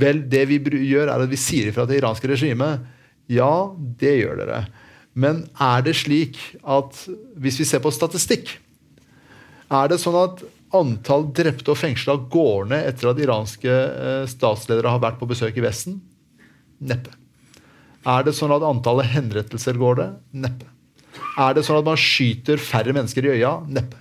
vel, 0.00 0.22
det 0.30 0.46
vi 0.48 0.62
gjør, 0.62 1.10
er 1.10 1.26
at 1.26 1.32
vi 1.32 1.40
sier 1.40 1.68
ifra 1.68 1.84
til 1.88 1.98
iranske 1.98 2.30
regimet. 2.30 2.86
Ja, 3.30 3.74
det 4.00 4.14
gjør 4.22 4.40
dere. 4.44 4.62
Men 5.18 5.44
er 5.58 5.82
det 5.84 5.98
slik 5.98 6.38
at 6.62 7.04
hvis 7.36 7.58
vi 7.60 7.66
ser 7.66 7.82
på 7.82 7.92
statistikk, 7.92 8.54
er 9.70 9.90
det 9.90 10.00
sånn 10.02 10.16
at 10.18 10.40
antall 10.76 11.26
drepte 11.34 11.72
og 11.72 11.78
fengsla 11.80 12.16
går 12.30 12.68
ned 12.70 12.88
etter 12.92 13.10
at 13.10 13.22
iranske 13.22 13.70
eh, 13.70 14.26
statsledere 14.30 14.92
har 14.92 15.02
vært 15.02 15.18
på 15.20 15.28
besøk 15.30 15.58
i 15.58 15.64
Vesten? 15.64 15.98
Neppe. 16.80 17.16
Er 18.08 18.24
det 18.24 18.36
sånn 18.36 18.54
at 18.54 18.64
antallet 18.64 19.10
henrettelser 19.12 19.76
går 19.80 19.98
det? 20.00 20.08
Neppe. 20.46 20.68
Er 21.40 21.56
det 21.56 21.64
sånn 21.66 21.80
at 21.80 21.88
man 21.88 22.00
skyter 22.00 22.60
færre 22.62 22.94
mennesker 22.96 23.26
i 23.26 23.34
øya? 23.36 23.58
Neppe. 23.68 23.98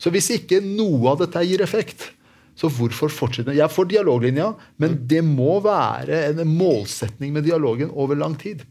Så 0.00 0.12
hvis 0.14 0.30
ikke 0.32 0.62
noe 0.64 1.12
av 1.12 1.20
dette 1.24 1.42
gir 1.44 1.62
effekt, 1.64 2.10
så 2.56 2.68
hvorfor 2.72 3.12
fortsette? 3.12 3.56
Jeg 3.56 3.72
får 3.72 3.88
dialoglinja, 3.90 4.52
men 4.80 4.98
det 5.08 5.22
må 5.24 5.58
være 5.64 6.22
en 6.30 6.44
målsetning 6.48 7.32
med 7.36 7.46
dialogen 7.48 7.92
over 7.92 8.18
lang 8.20 8.36
tid. 8.40 8.62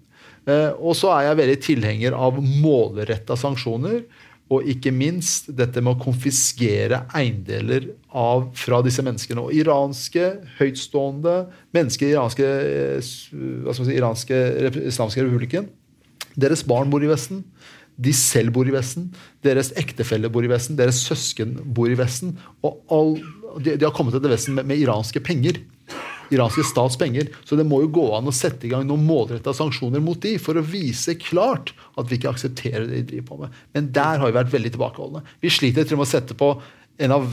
Eh, 0.50 0.72
og 0.78 0.96
så 0.98 1.12
er 1.16 1.30
jeg 1.30 1.40
veldig 1.42 1.60
tilhenger 1.66 2.18
av 2.18 2.40
målretta 2.40 3.38
sanksjoner 3.40 4.04
og 4.50 4.66
ikke 4.70 4.92
minst 4.96 5.52
dette 5.54 5.82
med 5.84 5.94
å 5.94 6.02
konfiskere 6.02 7.04
eiendeler 7.16 7.92
av, 8.10 8.48
fra 8.58 8.80
disse 8.86 9.04
menneskene. 9.06 9.44
Og 9.46 9.54
iranske 9.54 10.32
høytstående 10.58 11.36
mennesker 11.76 12.10
i 12.10 12.16
iranske, 12.16 12.48
eh, 12.48 13.12
hva 13.62 13.76
skal 13.76 13.86
man 13.86 13.92
si, 13.92 14.00
iranske 14.00 14.40
islamske 14.90 15.28
republikken 15.28 15.70
Deres 16.40 16.62
barn 16.64 16.92
bor 16.92 17.04
i 17.04 17.10
Vesten. 17.10 17.42
De 18.00 18.14
selv 18.16 18.54
bor 18.56 18.68
i 18.70 18.74
Vesten. 18.74 19.10
Deres 19.44 19.74
ektefelle 19.80 20.30
bor 20.32 20.46
i 20.46 20.52
Vesten. 20.52 20.78
Deres 20.80 21.02
søsken 21.04 21.58
bor 21.76 21.90
i 21.92 21.98
Vesten. 22.00 22.38
Og 22.64 22.80
all, 22.94 23.18
de, 23.60 23.74
de, 23.74 23.84
har 23.84 23.96
kommet 23.96 24.16
til 24.16 24.32
Vesten 24.32 24.56
med, 24.56 24.70
med 24.70 24.80
iranske 24.80 25.20
penger 25.26 25.60
iranske 26.34 26.66
stats 26.68 26.98
penger. 27.00 27.30
Så 27.48 27.58
det 27.60 27.68
må 27.68 27.82
jo 27.84 27.92
gå 28.00 28.08
an 28.18 28.30
å 28.30 28.36
sette 28.36 28.68
i 28.68 28.74
gang 28.74 28.88
noen 28.88 29.06
målretta 29.08 29.54
sanksjoner 29.56 30.04
mot 30.04 30.20
de 30.24 30.36
for 30.42 30.60
å 30.60 30.66
vise 30.66 31.18
klart 31.20 31.74
at 32.00 32.10
vi 32.10 32.20
ikke 32.20 32.34
aksepterer 32.34 32.88
det 32.88 33.00
de 33.00 33.08
driver 33.14 33.30
på 33.30 33.40
med. 33.44 33.62
Men 33.78 33.94
der 33.96 34.22
har 34.22 34.28
vi 34.28 34.38
vært 34.40 34.54
veldig 34.54 34.74
tilbakeholdne. 34.76 35.24
Vi 35.44 35.54
sliter 35.54 35.88
til 35.88 35.98
og 35.98 36.04
med 36.04 36.10
å 36.10 36.14
sette 36.14 36.38
på 36.38 36.54
en 37.00 37.16
av 37.16 37.28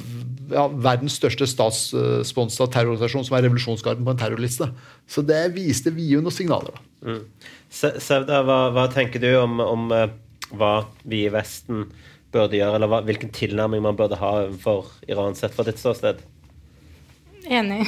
ja, 0.53 0.67
verdens 0.71 1.17
største 1.19 1.47
statssponsa 1.51 2.69
terrororganisasjon, 2.71 3.27
som 3.27 3.37
er 3.37 3.47
Revolusjonsgarden, 3.49 4.05
på 4.07 4.15
en 4.15 4.21
terrorliste. 4.21 4.69
Så 5.11 5.25
det 5.27 5.43
viste 5.57 5.91
vi 5.95 6.07
jo 6.13 6.23
noen 6.23 6.35
signaler. 6.35 6.77
da. 6.77 7.11
Mm. 7.11 7.25
Sevda, 7.73 8.45
hva, 8.47 8.61
hva, 8.75 8.87
tenker 8.95 9.23
du 9.23 9.29
om, 9.41 9.59
om 9.63 9.91
uh, 9.91 10.07
hva 10.55 10.75
vi 11.03 11.25
i 11.27 11.33
Vesten 11.35 11.89
burde 12.35 12.59
gjøre, 12.59 12.79
eller 12.79 12.93
hva, 12.93 13.03
hvilken 13.07 13.35
tilnærming 13.35 13.83
man 13.85 13.99
burde 13.99 14.19
ha 14.21 14.33
for 14.63 14.93
Iran 15.11 15.35
sett 15.39 15.55
fra 15.57 15.67
ditt 15.67 15.83
ståsted? 15.83 16.23
Enig 17.47 17.87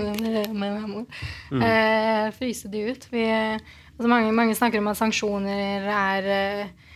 med 0.52 0.72
Memo. 0.80 1.04
Mm. 1.50 1.62
Eh, 1.62 2.30
fryse 2.32 2.68
de 2.68 2.80
ut. 2.90 3.06
Vi, 3.10 3.24
altså 3.96 4.08
mange, 4.08 4.32
mange, 4.32 4.54
snakker 4.54 4.80
om 4.80 4.88
at 4.92 4.98
sanksjoner 4.98 5.88
er, 5.92 6.28
eh, 6.32 6.92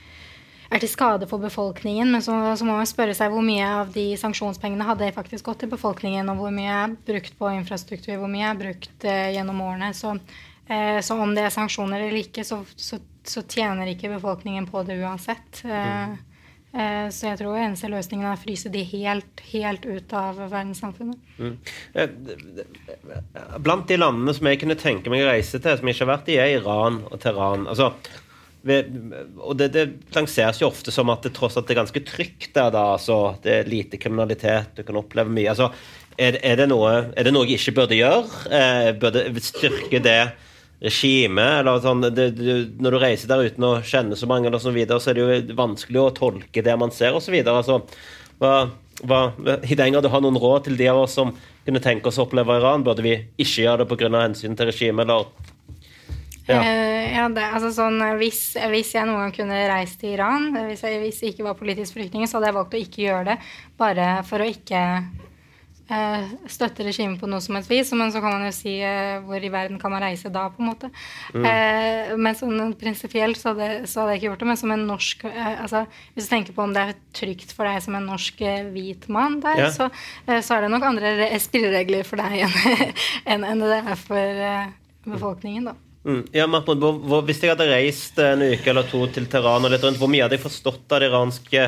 er 0.70 0.82
til 0.82 0.90
skade 0.90 1.28
for 1.28 1.43
befolkningen. 1.43 2.10
Men 2.12 2.24
så, 2.24 2.36
så, 2.56 2.66
må 2.66 2.78
man 2.78 2.89
spørre 2.89 3.16
seg 3.16 3.32
hvor 3.32 3.44
mye 3.44 3.66
av 3.82 3.93
de 3.94 4.10
sanksjonspengene 4.20 4.89
hadde 4.89 5.12
faktisk 5.16 5.51
gått 5.51 5.62
til 5.64 5.72
befolkningen, 5.72 6.30
og 6.32 6.40
hvor 6.43 6.55
mye 6.55 6.78
er 6.85 6.97
brukt 7.10 7.36
på 7.39 7.52
infrastruktur, 7.59 8.16
hvor 8.16 8.32
mye 8.32 8.48
er 8.51 8.62
brukt 8.62 9.09
eh, 9.09 9.28
gjennom 9.36 9.60
årene. 9.68 9.93
Så, 9.97 10.16
eh, 10.66 11.01
så, 11.05 11.18
om 11.20 11.36
det 11.36 11.44
er 11.44 11.55
sanksjoner 11.55 12.09
eller 12.09 12.24
ikke, 12.24 12.47
så, 12.48 12.62
så, 12.76 13.02
tjener 13.44 13.93
ikke 13.93 14.14
befolkningen 14.16 14.70
på 14.70 14.86
det 14.89 15.02
uansett. 15.02 15.64
Eh, 15.66 15.93
mm. 16.09 16.16
Eh, 16.68 17.08
så 17.14 17.30
jeg 17.30 17.38
tror 17.40 17.56
eneste 17.56 17.88
løsningen 17.88 18.26
er 18.28 18.36
å 18.36 18.40
fryse 18.40 18.68
de 18.72 18.82
helt, 18.90 19.42
helt 19.54 19.86
ut 19.88 20.12
av 20.16 20.36
verdenssamfunnet. 20.42 21.34
Mm. 21.40 21.54
Eh, 21.96 22.08
blant 23.64 23.88
de 23.88 23.96
landene 23.96 24.34
som 24.36 24.50
jeg 24.50 24.60
kunne 24.60 24.76
tenke 24.78 25.12
meg 25.12 25.24
å 25.24 25.30
reise 25.30 25.60
til, 25.62 25.78
som 25.78 25.88
jeg 25.88 25.96
ikke 25.96 26.04
har 26.04 26.12
vært 26.12 26.32
i, 26.34 26.40
er 26.42 26.56
Iran 26.58 27.00
og 27.08 27.16
Teheran. 27.22 27.64
Altså, 27.72 27.94
og 28.68 29.54
det, 29.56 29.70
det, 29.72 29.84
lanseres 30.12 30.58
jo 30.60 30.68
ofte 30.68 30.92
som 30.92 31.08
at 31.14 31.24
det 31.24 31.32
tross 31.36 31.56
alt 31.56 31.70
er 31.72 31.78
ganske 31.78 32.02
trygt 32.04 32.50
der. 32.52 32.72
da, 32.74 32.84
altså, 32.98 33.38
Det 33.42 33.54
er 33.54 33.70
lite 33.70 34.00
kriminalitet, 34.02 34.74
du 34.76 34.82
kan 34.84 34.98
oppleve 35.00 35.32
mye. 35.32 35.48
altså, 35.48 35.70
Er, 36.18 36.36
er, 36.42 36.56
det, 36.58 36.68
noe, 36.68 36.90
er 37.16 37.24
det 37.24 37.32
noe 37.32 37.46
jeg 37.46 37.62
ikke 37.62 37.76
burde 37.80 37.96
gjøre? 37.96 38.26
Eh, 38.50 38.92
burde 38.98 39.24
styrke 39.40 40.02
det? 40.04 40.20
Regime. 40.80 41.42
eller 41.60 41.80
sånn, 41.82 42.05
det, 42.14 42.30
det, 42.38 42.59
Når 42.78 42.94
du 42.94 43.00
reiser 43.02 43.30
der 43.30 43.48
uten 43.48 43.66
å 43.66 43.74
kjenne 43.82 44.18
så 44.18 44.28
mange, 44.30 44.48
eller 44.50 44.62
så, 44.62 44.72
videre, 44.74 45.00
så 45.02 45.12
er 45.12 45.18
det 45.18 45.24
jo 45.24 45.59
vanskelig 45.59 46.02
å 46.02 46.14
tolke 46.16 46.64
det 46.64 46.76
man 46.78 46.94
ser, 46.94 47.16
osv. 47.18 47.34
Altså, 47.42 47.80
hva, 48.38 48.55
hva, 49.02 49.20
Hidenga, 49.66 50.02
du 50.02 50.10
har 50.12 50.24
noen 50.24 50.38
råd 50.38 50.68
til 50.68 50.78
de 50.78 50.90
av 50.90 51.05
oss 51.05 51.18
som 51.18 51.34
kunne 51.66 51.82
tenke 51.84 52.10
oss 52.10 52.20
å 52.20 52.26
oppleve 52.28 52.60
Iran? 52.60 52.86
Burde 52.86 53.05
vi 53.05 53.16
ikke 53.36 53.66
gjøre 53.66 53.84
det 53.84 53.90
pga. 53.92 54.10
hensyn 54.22 54.56
til 54.56 54.70
regimet, 54.70 55.06
eller? 55.06 55.55
Ja. 56.48 56.62
Eh, 56.64 57.12
ja, 57.12 57.26
det, 57.28 57.44
altså 57.44 57.68
sånn, 57.76 58.00
hvis, 58.16 58.40
hvis 58.72 58.94
jeg 58.94 59.05
noen 59.05 59.26
gang 59.26 59.34
kunne 59.36 59.59
reist 59.68 59.98
til 60.00 60.14
Iran, 60.14 60.48
hvis 60.70 60.80
jeg, 60.86 61.02
hvis 61.02 61.20
jeg 61.20 61.34
ikke 61.34 61.44
var 61.50 61.59
politisk 61.59 61.98
flyktning, 61.98 62.24
så 62.24 62.38
hadde 62.38 62.48
jeg 62.48 62.56
valgt 62.56 62.76
å 62.76 62.80
ikke 62.80 63.02
gjøre 63.02 63.26
det. 63.34 63.36
Bare 63.76 64.06
for 64.24 64.40
å 64.40 64.48
ikke 64.48 64.80
eh, 65.90 66.24
støtte 66.51 66.85
regimet 66.86 67.20
på 67.20 67.28
noe 67.31 67.40
som 67.44 67.56
helst 67.59 67.70
vis. 67.73 67.93
Men 67.97 68.12
så 68.15 68.20
kan 68.24 68.35
man 68.36 68.47
jo 68.48 68.52
si 68.56 68.77
eh, 68.85 69.19
hvor 69.27 69.43
i 69.43 69.51
verden 69.52 69.78
kan 69.82 69.93
man 69.94 70.02
reise 70.05 70.31
da, 70.32 70.47
på 70.55 70.62
en 70.62 70.70
måte. 70.70 70.90
Eh, 71.35 72.15
men 72.16 72.36
sånn 72.39 72.74
prinsipielt 72.81 73.39
så, 73.40 73.52
så 73.56 74.02
hadde 74.05 74.15
jeg 74.16 74.20
ikke 74.23 74.28
gjort 74.31 74.44
det. 74.44 74.51
Men 74.52 74.60
som 74.62 74.74
en 74.77 74.86
norsk 74.89 75.24
eh, 75.31 75.55
altså, 75.65 75.85
Hvis 76.15 76.28
du 76.28 76.32
tenker 76.35 76.56
på 76.56 76.65
om 76.66 76.74
det 76.77 76.85
er 76.89 76.94
trygt 77.16 77.52
for 77.56 77.69
deg 77.69 77.81
som 77.85 77.97
en 77.98 78.09
norsk 78.09 78.40
eh, 78.47 78.69
hvit 78.74 79.09
mann 79.12 79.40
der, 79.44 79.65
Ja. 79.66 79.70
så, 79.74 79.90
eh, 80.27 80.40
så 80.44 80.56
er 80.59 80.66
det 80.66 80.73
nok 80.74 80.85
andre 80.93 81.15
re- 81.23 81.40
spilleregler 81.43 82.05
for 82.09 82.20
deg 82.20 82.43
enn 82.44 83.39
enn 83.39 83.44
enn 83.48 83.65
det 83.65 83.82
er 83.82 83.97
for 84.01 84.73
befolkningen, 85.09 85.70
da. 85.70 85.74
Mm. 86.09 86.23
Ja, 86.32 86.47
Mahmoud, 86.48 86.78
hvor, 86.81 86.98
hvor, 87.05 87.23
Hvis 87.27 87.40
jeg 87.43 87.51
hadde 87.52 87.66
reist 87.69 88.19
en 88.23 88.40
uke 88.47 88.70
eller 88.70 88.86
to 88.89 89.01
til 89.12 89.27
Teheran, 89.28 89.65
og 89.66 89.73
litt 89.74 89.82
rundt, 89.85 89.98
hvor 90.01 90.09
mye 90.10 90.23
hadde 90.24 90.39
jeg 90.39 90.44
forstått 90.44 90.94
av 90.94 91.02
det 91.02 91.09
iranske 91.10 91.65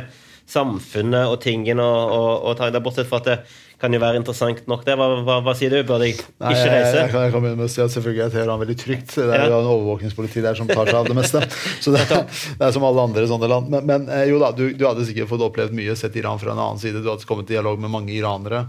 samfunnet 0.50 1.30
og 1.30 1.40
tingene 1.44 1.82
og, 1.84 2.14
og, 2.14 2.30
og 2.50 2.56
ta 2.58 2.70
det, 2.74 2.82
bortsett 2.84 3.08
fra 3.10 3.20
at 3.22 3.28
det 3.30 3.36
kan 3.80 3.94
jo 3.96 4.00
være 4.02 4.18
interessant 4.20 4.66
nok 4.68 4.82
det. 4.84 4.92
Hva, 5.00 5.06
hva, 5.24 5.38
hva 5.40 5.52
sier 5.56 5.72
du? 5.72 5.78
Burde 5.88 6.04
jeg 6.04 6.18
ikke 6.18 6.26
Nei, 6.44 6.50
jeg, 6.52 6.68
reise? 6.68 6.96
jeg, 6.98 7.12
kan, 7.14 7.22
jeg 7.24 7.32
kan 7.32 7.44
begynne 7.46 7.60
med 7.62 7.70
å 7.70 7.72
si 7.72 7.80
at 7.80 7.94
selvfølgelig 7.94 8.24
er 8.26 8.34
Teheran 8.34 8.60
veldig 8.60 8.76
trygt. 8.82 9.14
Det 9.16 9.24
er 9.24 9.32
Ja. 9.40 9.46
jo 9.54 9.60
en 9.62 9.70
overvåkningspoliti 9.72 10.42
der 10.44 10.58
som 10.58 10.68
tar 10.68 10.90
seg 10.90 10.98
av 10.98 11.08
det 11.08 11.16
meste. 11.16 11.40
Så 11.80 11.94
det, 11.94 12.02
det 12.10 12.66
er 12.66 12.74
som 12.76 12.84
alle 12.84 13.06
andre 13.08 13.24
sånne 13.30 13.48
land. 13.48 13.72
Men, 13.72 13.86
men 13.88 14.04
eh, 14.12 14.26
jo 14.28 14.42
da, 14.42 14.50
du, 14.52 14.66
du 14.76 14.84
hadde 14.84 15.06
sikkert 15.08 15.30
fått 15.32 15.46
opplevd 15.48 15.72
mye, 15.80 15.96
sett 15.96 16.18
Iran 16.20 16.36
fra 16.42 16.52
en 16.52 16.60
annen 16.60 16.82
side. 16.82 17.00
Du 17.00 17.08
hadde 17.08 17.24
kommet 17.30 17.48
i 17.48 17.56
dialog 17.56 17.80
med 17.80 17.94
mange 17.96 18.12
iranere 18.12 18.66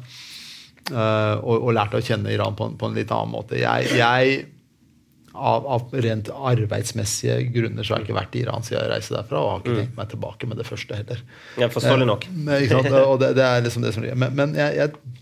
uh, 0.95 1.35
og, 1.43 1.57
og 1.59 1.75
lært 1.75 1.97
å 1.99 2.03
kjenne 2.07 2.31
Iran 2.31 2.55
på 2.55 2.71
på 2.79 2.87
en 2.87 2.95
litt 2.95 3.11
annen 3.11 3.35
måte. 3.35 3.59
Jeg, 3.59 3.91
jeg 3.99 4.45
av, 5.33 5.67
av 5.67 5.95
rent 6.03 6.29
arbeidsmessige 6.29 7.37
grunner 7.53 7.85
så 7.85 7.93
har 7.93 8.01
jeg 8.01 8.09
ikke 8.09 8.17
vært 8.17 8.35
i 8.35 8.43
Iran 8.43 8.65
siden 8.65 8.81
jeg 8.81 8.91
reiste 8.91 9.15
derfra, 9.15 9.39
og 9.39 9.51
har 9.51 9.63
ikke 9.63 9.77
tenkt 9.79 9.97
meg 9.99 10.11
tilbake 10.11 10.49
med 10.51 10.59
det 10.59 10.67
første 10.67 10.97
heller. 10.97 11.23
Ja, 11.61 11.69
Forståelig 11.71 12.07
nok. 12.09 12.27
Men, 12.35 12.67
sant? 12.71 12.91
Og 13.01 13.17
det, 13.21 13.33
det 13.39 13.45
er 13.47 13.63
liksom 13.65 13.85
det 13.85 13.93
som. 13.95 14.07
Men, 14.11 14.35
men 14.37 14.57
jeg, 14.59 14.75
jeg, 14.81 15.20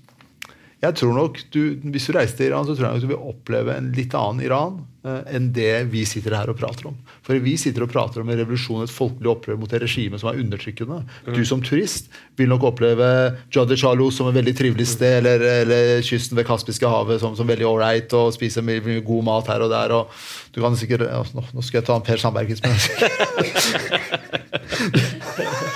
jeg 0.80 0.96
tror 0.96 1.12
nok 1.16 1.42
du, 1.52 1.76
Hvis 1.92 2.08
du 2.08 2.16
reiser 2.16 2.38
til 2.38 2.48
Iran, 2.50 2.68
så 2.68 2.76
tror 2.76 2.88
jeg 2.88 2.94
nok 2.96 3.04
du 3.04 3.12
vil 3.12 3.28
oppleve 3.34 3.76
en 3.76 3.92
litt 3.96 4.14
annen 4.16 4.46
Iran 4.46 4.78
eh, 5.04 5.36
enn 5.36 5.50
det 5.56 5.92
vi 5.92 6.06
sitter 6.08 6.38
her 6.38 6.52
og 6.52 6.58
prater 6.60 6.88
om. 6.88 6.96
For 7.26 7.36
vi 7.44 7.58
sitter 7.60 7.84
og 7.84 7.92
prater 7.92 8.24
om 8.24 8.32
en 8.32 8.40
revolusjon, 8.40 8.86
et 8.86 8.94
folkelig 8.94 9.32
opprør 9.34 9.60
mot 9.60 9.74
et 9.76 9.84
regime 9.84 10.20
som 10.22 10.32
er 10.32 10.40
undertrykkende. 10.40 11.02
Du 11.36 11.42
som 11.48 11.60
turist 11.66 12.08
vil 12.40 12.52
nok 12.52 12.70
oppleve 12.72 13.10
Jadeh 13.52 13.80
Chalo 13.80 14.08
som 14.16 14.32
et 14.32 14.40
veldig 14.40 14.56
trivelig 14.56 14.88
sted, 14.94 15.20
eller, 15.20 15.44
eller 15.66 16.06
kysten 16.06 16.40
ved 16.40 16.48
Kaspiske 16.48 16.88
havet 16.88 17.20
som, 17.24 17.36
som 17.36 17.50
veldig 17.50 17.68
ålreit, 17.68 18.16
og 18.16 18.34
spise 18.38 18.64
mye, 18.64 18.84
mye 18.86 19.04
god 19.04 19.28
mat 19.28 19.52
her 19.52 19.68
og 19.68 19.74
der. 19.76 19.90
og 20.00 20.04
du 20.56 20.64
kan 20.64 20.80
sikkert, 20.80 21.04
nå, 21.36 21.44
nå 21.54 21.62
skal 21.66 21.82
jeg 21.82 21.90
ta 21.92 22.00
en 22.00 22.08
Per 22.08 22.24
Sandberg 22.24 22.56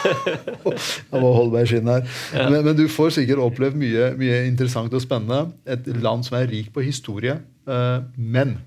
Jeg 0.03 1.21
må 1.21 1.31
holde 1.35 1.53
meg 1.53 1.65
i 1.65 1.71
skinnet 1.71 1.95
her. 1.95 2.49
Men, 2.49 2.59
men 2.67 2.77
du 2.77 2.85
får 2.91 3.15
sikkert 3.17 3.41
opplevd 3.43 3.79
mye, 3.79 4.11
mye 4.19 4.43
interessant 4.49 4.93
og 4.93 5.03
spennende. 5.03 5.53
Et 5.69 5.89
land 6.03 6.25
som 6.27 6.37
er 6.39 6.49
rik 6.51 6.71
på 6.75 6.85
historie. 6.85 7.39
eh, 7.67 7.99
men 8.17 8.57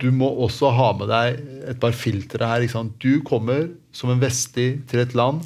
du 0.00 0.08
må 0.16 0.30
også 0.46 0.70
ha 0.72 0.90
med 0.96 1.10
deg 1.12 1.40
et 1.68 1.80
par 1.80 1.92
filtre 1.92 2.46
her. 2.48 2.64
Du 3.02 3.20
kommer 3.26 3.68
som 3.92 4.12
en 4.12 4.22
vestlig 4.22 4.80
til 4.88 5.02
et 5.02 5.16
land 5.18 5.42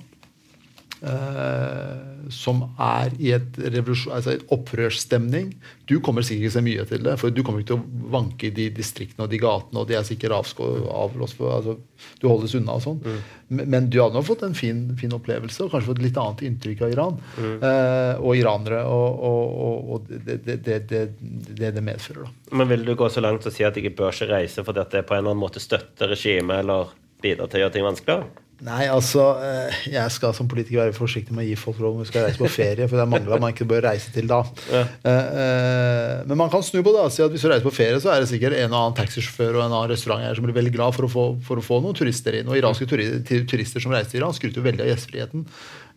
eh, 1.04 2.30
som 2.32 2.62
er 2.80 3.12
i 3.20 3.32
et, 3.36 3.58
altså 3.60 4.32
et 4.32 4.44
opprørsstemning. 4.54 5.50
Du 5.88 5.98
kommer 6.04 6.24
sikkert 6.24 6.46
ikke 6.46 6.54
så 6.54 6.62
mye 6.64 6.84
til 6.88 7.04
det, 7.04 7.16
for 7.20 7.34
du 7.34 7.42
kommer 7.44 7.60
ikke 7.60 7.74
til 7.74 7.82
å 7.82 8.10
vanke 8.14 8.48
i 8.48 8.54
de 8.54 8.68
distriktene 8.74 9.26
og 9.26 9.32
de 9.32 9.40
gatene, 9.42 9.82
og 9.82 9.90
de 9.90 9.98
er 9.98 10.06
sikkert 10.08 10.36
avlåst 10.38 11.36
for, 11.38 11.52
altså, 11.58 11.76
Du 12.20 12.28
holdes 12.30 12.54
unna 12.56 12.78
og 12.78 12.84
sånn. 12.84 13.02
Men, 13.48 13.68
men 13.70 13.90
du 13.92 14.00
hadde 14.00 14.16
nok 14.16 14.26
fått 14.28 14.46
en 14.46 14.56
fin, 14.56 14.86
fin 15.00 15.12
opplevelse, 15.14 15.66
og 15.66 15.74
kanskje 15.74 15.90
fått 15.92 16.04
litt 16.04 16.20
annet 16.20 16.44
inntrykk 16.48 16.84
av 16.86 16.94
Iran. 16.96 17.20
Eh, 17.38 18.22
og 18.24 18.40
iranere, 18.40 18.80
og, 18.88 19.20
og, 19.30 19.44
og, 19.66 19.92
og 19.96 20.08
det, 20.14 20.40
det, 20.46 20.58
det, 20.64 21.02
det, 21.52 21.74
det 21.76 21.84
medfører, 21.84 22.24
da. 22.24 22.44
Men 22.54 22.70
vil 22.70 22.86
du 22.86 22.94
gå 22.98 23.08
så 23.10 23.22
langt 23.24 23.46
og 23.46 23.54
si 23.54 23.66
at 23.66 23.76
jeg 23.76 23.94
bør 23.96 24.14
ikke 24.14 24.30
reise 24.30 24.64
fordi 24.64 24.80
at 24.82 24.94
det 24.94 25.04
på 25.08 25.16
en 25.16 25.24
eller 25.24 25.34
annen 25.34 25.42
måte 25.42 25.62
støtter 25.62 26.12
regimet 26.12 26.62
eller 26.62 26.92
bidrar 27.24 27.50
til 27.50 27.60
å 27.60 27.64
gjøre 27.64 27.74
ting 27.76 27.86
vanskeligere? 27.86 28.43
Nei, 28.62 28.84
altså, 28.86 29.22
eh, 29.42 29.78
jeg 29.90 30.10
skal 30.14 30.34
som 30.36 30.46
politiker 30.48 30.84
være 30.84 30.94
forsiktig 30.94 31.34
med 31.34 31.42
å 31.42 31.48
gi 31.48 31.56
folk 31.58 31.80
råd 31.82 31.96
om 31.96 32.02
vi 32.04 32.06
skal 32.06 32.28
reise 32.28 32.38
på 32.38 32.50
ferie, 32.52 32.86
for 32.86 32.96
det 32.96 33.02
er 33.02 33.10
mange 33.10 33.26
land 33.26 33.42
man 33.42 33.54
ikke 33.54 33.66
bør 33.66 33.82
reise 33.88 34.12
til 34.14 34.28
da. 34.30 34.40
Ja. 34.70 34.82
Eh, 35.10 35.30
eh, 35.42 36.22
Men 36.28 36.38
man 36.38 36.52
kan 36.52 36.62
snu 36.62 36.78
på 36.78 36.92
det 36.94 37.02
og 37.02 37.10
si 37.12 37.24
at 37.24 37.34
hvis 37.34 37.42
du 37.42 37.50
reiser 37.50 37.66
på 37.66 37.74
ferie, 37.74 37.98
så 38.00 38.12
er 38.14 38.22
det 38.22 38.30
sikkert 38.30 38.54
en 38.60 38.70
og 38.70 38.78
annen 38.78 38.98
taxisjåfør 39.00 39.58
og 39.58 39.64
en 39.64 39.72
annen 39.72 39.90
restauranteier 39.90 40.38
som 40.38 40.46
blir 40.46 40.56
veldig 40.56 40.74
glad 40.76 40.94
for 40.94 41.08
å 41.08 41.10
få, 41.10 41.24
for 41.44 41.58
å 41.58 41.64
få 41.66 41.80
noen 41.82 41.98
turister 41.98 42.38
inn. 42.38 42.46
Og 42.46 42.60
iranske 42.60 42.86
turister 42.86 43.82
som 43.82 43.94
reiser 43.94 44.14
til 44.14 44.22
Iran, 44.22 44.36
skryter 44.36 44.62
jo 44.62 44.68
veldig 44.68 44.86
av 44.86 44.92
gjestfriheten. 44.92 45.48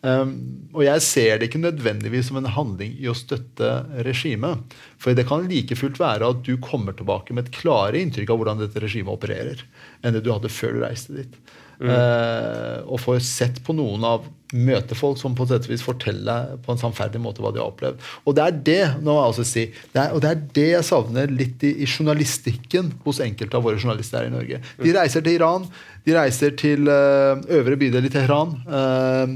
Um, 0.05 0.34
og 0.75 0.84
jeg 0.85 1.01
ser 1.01 1.39
det 1.39 1.47
ikke 1.49 1.61
nødvendigvis 1.61 2.27
som 2.29 2.38
en 2.38 2.49
handling 2.53 2.97
i 3.01 3.07
å 3.09 3.15
støtte 3.17 3.69
regimet. 4.05 4.75
For 5.01 5.17
det 5.17 5.25
kan 5.29 5.47
like 5.49 5.77
fullt 5.77 6.01
være 6.01 6.34
at 6.34 6.43
du 6.45 6.53
kommer 6.61 6.97
tilbake 6.97 7.34
med 7.34 7.47
et 7.47 7.61
klare 7.61 8.01
inntrykk 8.01 8.34
av 8.34 8.41
hvordan 8.41 8.61
dette 8.61 8.84
regimet 8.84 9.13
opererer, 9.13 9.63
enn 10.01 10.17
det 10.17 10.25
du 10.25 10.34
hadde 10.34 10.53
før 10.53 10.77
du 10.77 10.84
reiste 10.85 11.17
dit. 11.17 11.39
Eh, 11.77 12.79
og 12.89 12.97
får 13.03 13.19
sett 13.21 13.59
på 13.65 13.73
noen 13.77 14.01
av 14.07 14.23
møtefolk 14.55 15.19
som 15.19 15.35
på 15.35 15.45
sett 15.49 15.67
vis 15.67 15.83
forteller 15.83 16.55
på 16.63 16.71
en 16.71 16.79
sannferdig 16.79 17.19
måte 17.21 17.43
hva 17.43 17.51
de 17.53 17.59
har 17.61 17.69
opplevd. 17.69 17.99
Og 18.25 18.37
det 18.37 18.45
er 18.45 18.55
det 18.69 18.85
nå 19.03 19.11
må 19.11 19.17
jeg 19.19 19.33
også 19.33 19.45
si, 19.45 19.65
det 19.93 20.01
er, 20.01 20.15
og 20.15 20.23
det 20.23 20.29
er 20.31 20.39
det 20.55 20.67
jeg 20.71 20.87
savner 20.87 21.25
litt 21.29 21.65
i, 21.67 21.75
i 21.83 21.85
journalistikken 21.89 22.93
hos 23.03 23.19
enkelte 23.23 23.59
av 23.59 23.67
våre 23.67 23.77
journalister 23.77 24.23
her 24.23 24.31
i 24.31 24.33
Norge. 24.33 24.61
De 24.81 24.95
reiser 24.95 25.25
til 25.25 25.37
Iran, 25.37 25.67
de 26.07 26.15
reiser 26.15 26.55
til 26.57 26.89
eh, 26.89 27.43
øvre 27.59 27.77
bydel 27.77 28.07
i 28.07 28.13
Teheran, 28.13 28.55
eh, 28.79 29.27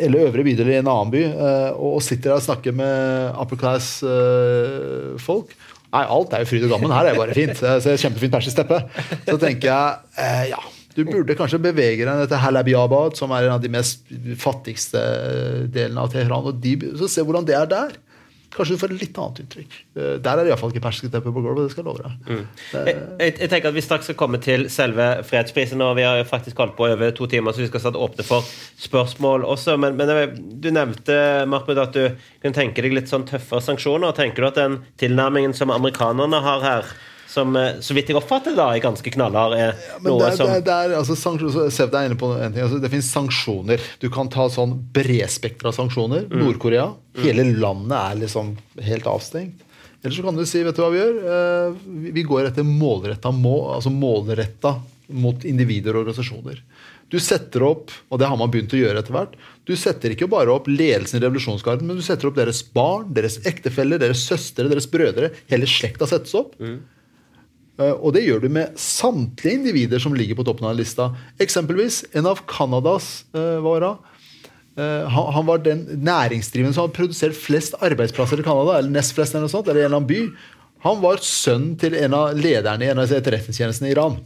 eller 0.00 0.26
øvre 0.26 0.44
bydel 0.50 0.74
i 0.74 0.80
en 0.82 0.90
annen 0.90 1.14
by, 1.14 1.22
og, 1.78 1.90
og 1.94 2.02
sitter 2.04 2.34
der 2.34 2.40
og 2.42 2.44
snakker 2.44 2.76
med 2.76 3.38
upper 3.40 3.62
class-folk. 3.62 5.54
Nei, 5.90 6.04
alt 6.04 6.34
er 6.36 6.44
jo 6.44 6.50
fryd 6.50 6.66
og 6.68 6.74
gammen. 6.74 6.92
Her 6.94 7.08
er 7.08 7.16
det 7.16 7.22
bare 7.22 7.34
fint. 7.34 7.56
Det 7.64 7.94
er 7.94 7.98
kjempefint 7.98 8.34
persisk 8.34 8.60
teppe. 8.60 8.78
Så 9.24 9.34
tenker 9.42 9.72
jeg 9.72 10.52
ja, 10.52 10.60
du 10.96 11.04
burde 11.06 11.36
kanskje 11.38 11.60
bevege 11.62 12.04
deg 12.04 12.10
ned 12.18 12.28
til 12.32 12.40
Halabiabad, 12.42 13.16
som 13.16 13.30
er 13.36 13.46
en 13.48 13.56
av 13.58 13.62
de 13.62 13.70
mest 13.72 14.06
fattigste 14.42 15.00
delene 15.72 16.02
av 16.02 16.12
Teheran, 16.12 16.46
og 16.50 16.60
de, 16.62 16.76
så 16.98 17.08
se 17.10 17.22
hvordan 17.26 17.46
det 17.48 17.54
er 17.58 17.68
der. 17.70 17.98
Kanskje 18.50 18.74
du 18.74 18.80
får 18.82 18.90
et 18.96 19.02
litt 19.04 19.18
annet 19.22 19.36
inntrykk. 19.44 19.74
Eh, 19.94 20.14
Der 20.18 20.32
er 20.32 20.40
det 20.42 20.50
iallfall 20.50 20.72
ikke 20.72 20.82
persisk 20.82 21.12
teppe 21.12 21.30
på 21.30 21.38
gulvet. 21.44 21.68
det 21.68 21.70
skal 21.70 21.84
jeg 21.84 21.86
love 21.86 22.02
deg. 22.02 22.40
Jeg, 22.74 22.94
jeg, 23.20 23.34
jeg 23.44 23.50
tenker 23.52 23.70
at 23.70 23.76
Vi 23.76 23.84
straks 23.86 24.08
skal 24.10 24.16
komme 24.18 24.40
til 24.42 24.64
selve 24.74 25.06
fredsprisen, 25.28 25.78
og 25.86 25.92
vi 26.00 26.02
har 26.02 26.18
faktisk 26.26 26.58
holdt 26.58 26.74
på 26.74 26.88
over 26.88 27.12
to 27.14 27.28
timer, 27.30 27.54
så 27.54 27.62
vi 27.62 27.68
skal 27.70 27.84
snart 27.84 28.00
åpne 28.02 28.26
for 28.26 28.42
spørsmål 28.82 29.46
også. 29.46 29.76
Men, 29.78 29.94
men 29.94 30.34
du 30.60 30.66
nevnte 30.74 31.20
Mahmoud, 31.46 31.78
at 31.78 31.94
du 31.94 32.08
kunne 32.42 32.56
tenke 32.58 32.82
deg 32.82 32.98
litt 32.98 33.12
sånn 33.12 33.28
tøffere 33.30 33.62
sanksjoner. 33.62 34.10
Tenker 34.18 34.42
du 34.42 34.50
at 34.50 34.58
den 34.58 34.80
tilnærmingen 34.98 35.54
som 35.54 35.70
amerikanerne 35.70 36.42
har 36.42 36.66
her, 36.66 36.90
som 37.30 37.54
eh, 37.56 37.78
så 37.84 37.94
vidt 37.94 38.10
jeg 38.10 38.18
oppfatter 38.18 38.56
da, 38.58 38.68
er 38.74 38.82
ganske 38.82 39.12
knallhard, 39.14 39.54
er 39.54 39.70
ja, 39.70 39.98
noe 40.02 40.18
det, 40.24 40.32
som 40.38 40.50
det, 40.50 40.64
det 40.66 40.74
er, 40.74 40.94
altså, 40.98 41.14
Sev 41.70 41.94
er 41.94 42.08
inne 42.08 42.18
på 42.18 42.32
en 42.34 42.50
ting. 42.52 42.64
Altså, 42.66 42.80
det 42.82 42.90
finnes 42.90 43.10
sanksjoner. 43.14 43.82
Du 44.02 44.08
kan 44.12 44.30
ta 44.32 44.48
sånn 44.50 44.74
bredspektra 44.96 45.72
sanksjoner. 45.76 46.26
Nord-Korea. 46.32 46.88
Hele 47.22 47.46
landet 47.54 47.96
er 48.00 48.20
liksom 48.24 48.56
helt 48.86 49.06
avstengt. 49.10 49.66
Eller 50.02 50.16
så 50.16 50.22
kan 50.24 50.36
du 50.38 50.46
si 50.48 50.62
vet 50.64 50.76
du 50.76 50.80
hva 50.82 50.90
vi 50.94 51.00
gjør? 51.02 51.16
Eh, 51.28 51.80
vi- 52.16 52.24
går 52.24 52.46
etter 52.48 52.64
målretta 52.64 53.30
må, 53.36 53.56
altså 53.76 53.92
målretta 53.92 54.78
mot 55.10 55.44
individer 55.44 55.94
og 55.94 56.06
organisasjoner. 56.06 56.62
Du 57.10 57.18
setter 57.18 57.64
opp, 57.66 57.90
og 58.08 58.20
det 58.22 58.28
har 58.30 58.38
man 58.38 58.50
begynt 58.52 58.72
å 58.72 58.78
gjøre 58.78 59.00
etter 59.02 59.12
hvert, 59.12 59.32
du 59.66 59.74
setter 59.76 60.14
ikke 60.14 60.28
bare 60.30 60.52
opp 60.54 60.68
ledelsen 60.70 61.18
i 61.18 61.24
revolusjonsgarden, 61.24 61.82
men 61.86 61.98
du 61.98 62.02
setter 62.06 62.30
opp 62.30 62.38
deres 62.38 62.62
barn, 62.62 63.08
deres 63.12 63.40
ektefeller, 63.44 63.98
deres 63.98 64.22
søstre, 64.26 64.68
deres 64.70 64.86
brødre. 64.90 65.32
Hele 65.50 65.66
slekta 65.68 66.06
settes 66.08 66.32
opp. 66.38 66.54
Eh, 66.62 66.78
Og 67.80 68.10
det 68.12 68.26
gjør 68.26 68.42
du 68.44 68.50
med 68.52 68.74
samtlige 68.76 69.56
individer 69.56 70.02
som 70.02 70.12
ligger 70.16 70.36
på 70.36 70.44
toppen 70.44 70.68
av 70.68 70.74
lista. 70.76 71.10
Eksempelvis 71.40 72.02
en 72.12 72.28
av 72.28 72.42
Canadas 72.50 73.22
uh, 73.32 73.56
var 73.64 73.86
Eh, 74.80 75.08
han, 75.08 75.46
var 75.46 75.58
den 75.58 75.82
næringsdrivende 76.04 76.74
som 76.74 76.86
hadde 76.86 76.96
produsert 76.96 77.36
flest 77.36 77.76
arbeidsplasser 77.82 78.40
i 78.40 78.46
Canada, 78.46 78.78
eller 78.78 78.92
nest 78.94 79.14
flest, 79.16 79.34
eller 79.34 79.48
noe 79.48 79.52
sånt, 79.52 79.68
eller 79.68 79.82
en 79.82 79.90
eller 79.90 80.00
annen 80.00 80.10
by. 80.10 80.22
Han 80.86 81.02
var 81.02 81.20
sønnen 81.24 81.74
til 81.80 81.96
en 81.98 82.16
av 82.16 82.38
lederne 82.38 82.86
i 82.86 82.90
en 82.92 83.02
av 83.02 83.12
etterretningstjenestene 83.12 83.90
i 83.90 83.94
Iran. 83.96 84.16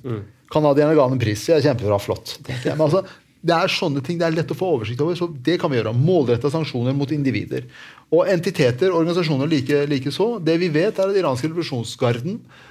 Canadierne 0.52 0.94
ga 0.94 1.08
han 1.08 1.16
en 1.16 1.22
pris. 1.22 1.48
Ja, 1.50 1.58
kjempebra, 1.62 1.98
flott. 1.98 2.36
Men 2.46 2.84
altså, 2.84 3.02
det 3.44 3.56
er 3.56 3.72
sånne 3.72 4.04
ting 4.04 4.20
det 4.20 4.28
er 4.28 4.36
lett 4.36 4.52
å 4.52 4.56
få 4.56 4.68
oversikt 4.76 5.02
over, 5.02 5.16
så 5.18 5.26
det 5.48 5.56
kan 5.60 5.72
vi 5.72 5.80
gjøre. 5.80 5.96
Målretta 5.96 6.52
sanksjoner 6.52 6.94
mot 6.96 7.10
individer. 7.12 7.66
Og 8.14 8.30
entiteter, 8.30 8.94
organisasjoner 8.94 9.50
like, 9.50 10.14
så. 10.14 10.36
Det 10.38 10.54
vi 10.62 10.70
vet, 10.76 11.00
er 11.00 11.10
at 11.10 11.18
iranske 11.18 11.50
revolusjonsgarden 11.50 12.38
eh, 12.38 12.62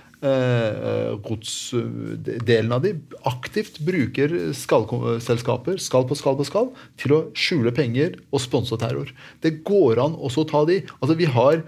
godsdelen 1.28 2.72
av 2.72 2.82
de 2.86 2.94
aktivt 3.28 3.80
bruker 3.84 4.54
skallselskaper 4.56 5.82
skall 5.84 6.08
på 6.08 6.16
skall 6.18 6.38
på 6.40 6.48
skall, 6.48 6.70
til 7.00 7.16
å 7.16 7.22
skjule 7.36 7.74
penger 7.76 8.16
og 8.32 8.41
sponse 8.44 8.78
terror. 8.80 9.12
Det 9.44 9.60
går 9.68 10.00
an 10.04 10.16
også 10.16 10.45
å 10.45 10.50
ta 10.50 10.62
de. 10.70 10.82
Altså 11.02 11.16
Vi 11.20 11.28
har 11.28 11.64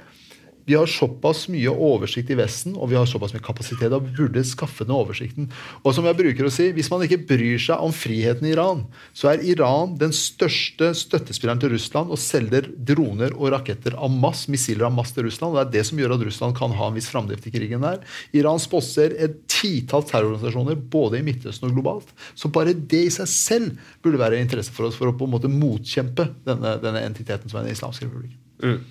vi 0.66 0.76
har 0.76 0.90
såpass 0.90 1.46
mye 1.54 1.70
oversikt 1.70 2.32
i 2.34 2.38
Vesten 2.40 2.74
og 2.74 2.90
vi 2.90 2.98
har 2.98 3.06
såpass 3.10 3.36
mye 3.36 3.44
kapasitet 3.46 3.94
og 3.94 4.08
burde 4.18 4.42
skaffe 4.48 4.86
den 4.86 4.96
oversikten. 4.98 5.50
Og 5.84 5.94
som 5.94 6.08
jeg 6.08 6.18
bruker 6.18 6.48
å 6.48 6.54
si, 6.54 6.72
Hvis 6.76 6.90
man 6.90 7.04
ikke 7.06 7.22
bryr 7.30 7.60
seg 7.62 7.82
om 7.82 7.94
friheten 7.94 8.48
i 8.48 8.54
Iran, 8.56 8.86
så 9.14 9.30
er 9.32 9.44
Iran 9.46 9.96
den 10.02 10.12
største 10.16 10.92
støttespilleren 10.98 11.62
til 11.62 11.72
Russland 11.76 12.10
og 12.10 12.20
selger 12.20 12.68
droner 12.76 13.36
og 13.38 13.52
raketter 13.54 13.94
av 13.94 14.10
mass, 14.10 14.48
missiler 14.50 14.88
av 14.88 14.96
mass 14.96 15.14
til 15.14 15.28
Russland. 15.28 15.54
og 15.54 15.60
Det 15.60 15.66
er 15.68 15.74
det 15.78 15.86
som 15.90 16.02
gjør 16.02 16.16
at 16.18 16.26
Russland 16.26 16.58
kan 16.58 16.72
ha 16.72 16.88
en 16.88 16.98
viss 16.98 17.12
framdrift 17.14 17.46
i 17.48 17.54
krigen 17.54 17.86
der. 17.86 18.02
Iran 18.34 18.60
sponser 18.60 19.14
et 19.22 19.38
titall 19.48 20.04
terrororganisasjoner 20.04 20.76
både 20.76 21.20
i 21.20 21.26
Midtøsten 21.26 21.70
og 21.70 21.78
globalt. 21.78 22.10
Så 22.34 22.50
bare 22.50 22.74
det 22.74 23.06
i 23.06 23.14
seg 23.14 23.30
selv 23.30 23.78
burde 24.02 24.22
være 24.22 24.42
interesse 24.42 24.74
for 24.74 24.90
oss 24.90 24.98
for 24.98 25.12
å 25.12 25.16
på 25.16 25.30
en 25.30 25.36
måte 25.38 25.52
motkjempe 25.52 26.32
denne, 26.48 26.76
denne 26.82 27.06
entiteten 27.06 27.52
som 27.52 27.62
er 27.62 27.70
den 27.70 27.78
islamske 27.78 28.10
republikken. 28.10 28.42
Mm. 28.66 28.82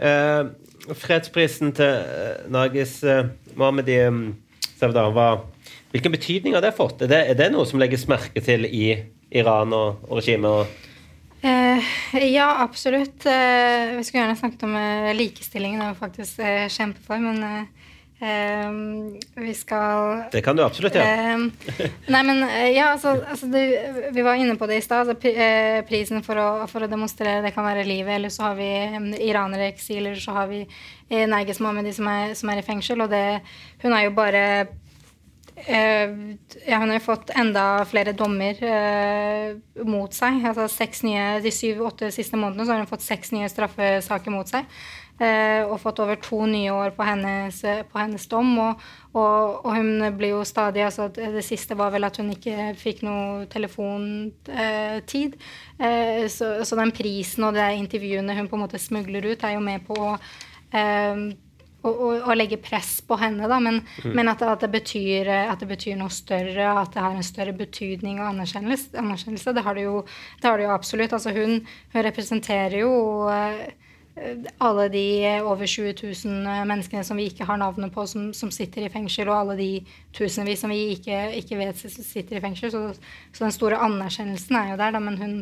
Eh, 0.00 0.44
fredsprisen 0.96 1.74
til 1.76 2.04
Nagis 2.50 2.50
Nargis 2.50 2.94
eh, 3.04 3.56
Mohamedi 3.56 3.98
um, 4.08 4.22
hvilken 5.90 6.14
betydning 6.14 6.54
har 6.56 6.62
det 6.64 6.72
fått? 6.72 7.02
Er 7.04 7.10
det, 7.10 7.18
er 7.32 7.36
det, 7.36 7.50
noe 7.52 7.66
som 7.68 7.80
legges 7.82 8.06
merke 8.08 8.40
til 8.40 8.64
i 8.64 8.94
Iran 9.30 9.74
og, 9.76 10.06
og 10.08 10.22
regimet? 10.22 10.70
Eh, 11.40 11.90
ja, 12.30 12.48
absolutt. 12.62 13.26
Eh, 13.26 13.96
vi 13.96 14.04
skulle 14.04 14.22
gjerne 14.22 14.38
snakket 14.38 14.64
om 14.68 14.76
eh, 14.76 15.10
likestillingen, 15.16 15.82
er 15.84 15.98
faktisk 15.98 16.40
eh, 16.44 16.68
kjempe 16.72 17.02
for. 17.04 17.20
Men 17.20 17.66
Um, 18.20 19.16
vi 19.34 19.54
skal 19.56 20.26
Det 20.32 20.42
kan 20.44 20.56
du 20.56 20.60
absolutt 20.60 20.92
gjøre. 20.92 21.08
Ja. 21.08 21.36
Um, 21.40 21.46
nei, 22.12 22.20
men 22.28 22.42
eh, 22.44 22.66
ja, 22.74 22.90
altså, 22.92 23.14
altså 23.24 23.48
det, 23.48 23.62
Vi 24.12 24.24
var 24.26 24.36
inne 24.36 24.58
på 24.60 24.68
det 24.68 24.76
i 24.76 24.84
stad. 24.84 25.08
Altså, 25.08 25.32
eh, 25.32 25.80
prisen 25.88 26.20
for 26.26 26.36
å, 26.36 26.48
for 26.68 26.84
å, 26.84 26.90
demonstrere, 26.90 27.40
det 27.46 27.54
kan 27.56 27.64
være 27.64 27.86
livet. 27.88 28.18
Eller 28.18 28.34
så 28.34 28.50
har 28.50 28.60
vi 28.60 28.68
iranere 29.24 29.70
i 29.70 29.72
eksil, 29.72 30.02
eller 30.02 30.20
så 30.20 30.36
har 30.36 30.52
vi 30.52 30.66
Nergis 31.08 31.32
Nerges 31.32 31.64
Mohamedi 31.64 31.96
som, 31.96 32.12
som, 32.36 32.52
er 32.52 32.60
i 32.60 32.66
fengsel. 32.66 33.00
Og 33.00 33.08
det 33.08 33.40
Hun 33.80 33.96
er 33.96 34.04
jo 34.04 34.14
bare 34.20 34.44
uh, 34.68 36.14
ja, 36.68 36.76
hun 36.76 36.92
har 36.92 36.98
jo 36.98 37.06
fått 37.08 37.32
enda 37.40 37.66
flere 37.88 38.12
dommer 38.12 38.60
uh, 38.60 39.56
mot 39.88 40.12
seg. 40.12 40.44
Altså 40.44 40.68
seks 40.68 41.06
nye, 41.08 41.38
De 41.40 41.56
syv-åtte 41.56 42.12
siste 42.12 42.36
månedene 42.36 42.68
så 42.68 42.76
har 42.76 42.84
hun 42.84 42.92
fått 42.92 43.08
seks 43.08 43.32
nye 43.32 43.48
straffesaker 43.48 44.36
mot 44.36 44.52
seg. 44.52 44.68
Eh, 45.20 45.66
og 45.68 45.76
fått 45.82 45.98
over 46.00 46.16
to 46.16 46.38
nye 46.48 46.70
år 46.72 46.94
på 46.96 47.04
hennes, 47.04 47.58
på 47.90 47.98
hennes 48.00 48.22
dom. 48.30 48.54
Og, 48.62 48.84
og, 49.12 49.58
og, 49.66 49.74
hun 49.76 50.06
blir 50.16 50.32
jo 50.32 50.46
stadig 50.48 50.86
altså 50.86 51.10
Det 51.12 51.42
siste 51.44 51.76
var 51.76 51.92
vel 51.92 52.08
at 52.08 52.16
hun 52.16 52.30
ikke 52.32 52.70
fikk 52.80 53.02
noe 53.04 53.44
telefontid. 53.52 55.36
Eh, 55.76 56.24
så, 56.32 56.54
så, 56.64 56.80
den 56.80 56.94
prisen 56.96 57.44
og 57.44 57.58
de 57.58 57.68
intervjuene 57.76 58.38
hun 58.38 58.48
på 58.48 58.56
en 58.56 58.64
måte 58.64 58.80
smugler 58.80 59.28
ut, 59.28 59.44
er 59.44 59.58
jo 59.58 59.62
med 59.68 59.84
på 59.84 60.00
å 60.00 60.16
å, 61.80 61.90
å, 61.90 62.34
legge 62.36 62.58
press 62.60 62.98
på 63.02 63.16
henne, 63.18 63.48
da, 63.48 63.56
men, 63.62 63.80
mm. 64.04 64.12
men 64.14 64.30
at, 64.30 64.42
at, 64.44 64.60
det 64.62 64.68
betyr, 64.74 65.30
at, 65.48 65.62
det 65.62 65.68
betyr, 65.70 65.96
noe 65.98 66.12
større, 66.12 66.66
at 66.76 66.92
det 66.94 67.02
har 67.02 67.16
en 67.16 67.26
større 67.26 67.54
betydning 67.56 68.20
og 68.20 68.28
anerkjennelse, 68.34 68.92
anerkjennelse 69.00 69.54
det, 69.56 69.64
har 69.64 69.78
det, 69.78 69.86
jo, 69.88 70.02
det 70.42 70.50
har 70.50 70.60
det 70.60 70.68
jo 70.68 70.74
absolutt. 70.74 71.16
Altså 71.16 71.32
hun, 71.34 71.56
hun 71.94 72.04
representerer 72.06 72.82
jo 72.82 72.92
alle 74.60 74.88
de 74.92 75.04
over 75.40 75.66
20 75.66 75.94
000 76.02 76.66
menneskene 76.68 77.04
som 77.06 77.16
vi 77.16 77.28
ikke 77.30 77.46
har 77.48 77.60
navnet 77.60 77.92
på, 77.94 78.04
som, 78.06 78.30
som, 78.36 78.50
sitter 78.52 78.84
i 78.84 78.92
fengsel, 78.92 79.30
og 79.30 79.38
alle 79.38 79.56
de 79.60 79.70
tusenvis 80.16 80.60
som 80.64 80.72
vi 80.72 80.90
ikke, 80.96 81.22
ikke 81.40 81.60
vet 81.60 81.80
sitter 81.80 82.36
i 82.36 82.42
fengsel. 82.44 82.72
Så, 82.72 82.82
så, 83.32 83.44
den 83.44 83.56
store 83.56 83.80
anerkjennelsen 83.80 84.60
er 84.60 84.72
jo 84.72 84.78
der, 84.82 84.94
da, 84.96 85.02
men 85.02 85.18
hun 85.20 85.40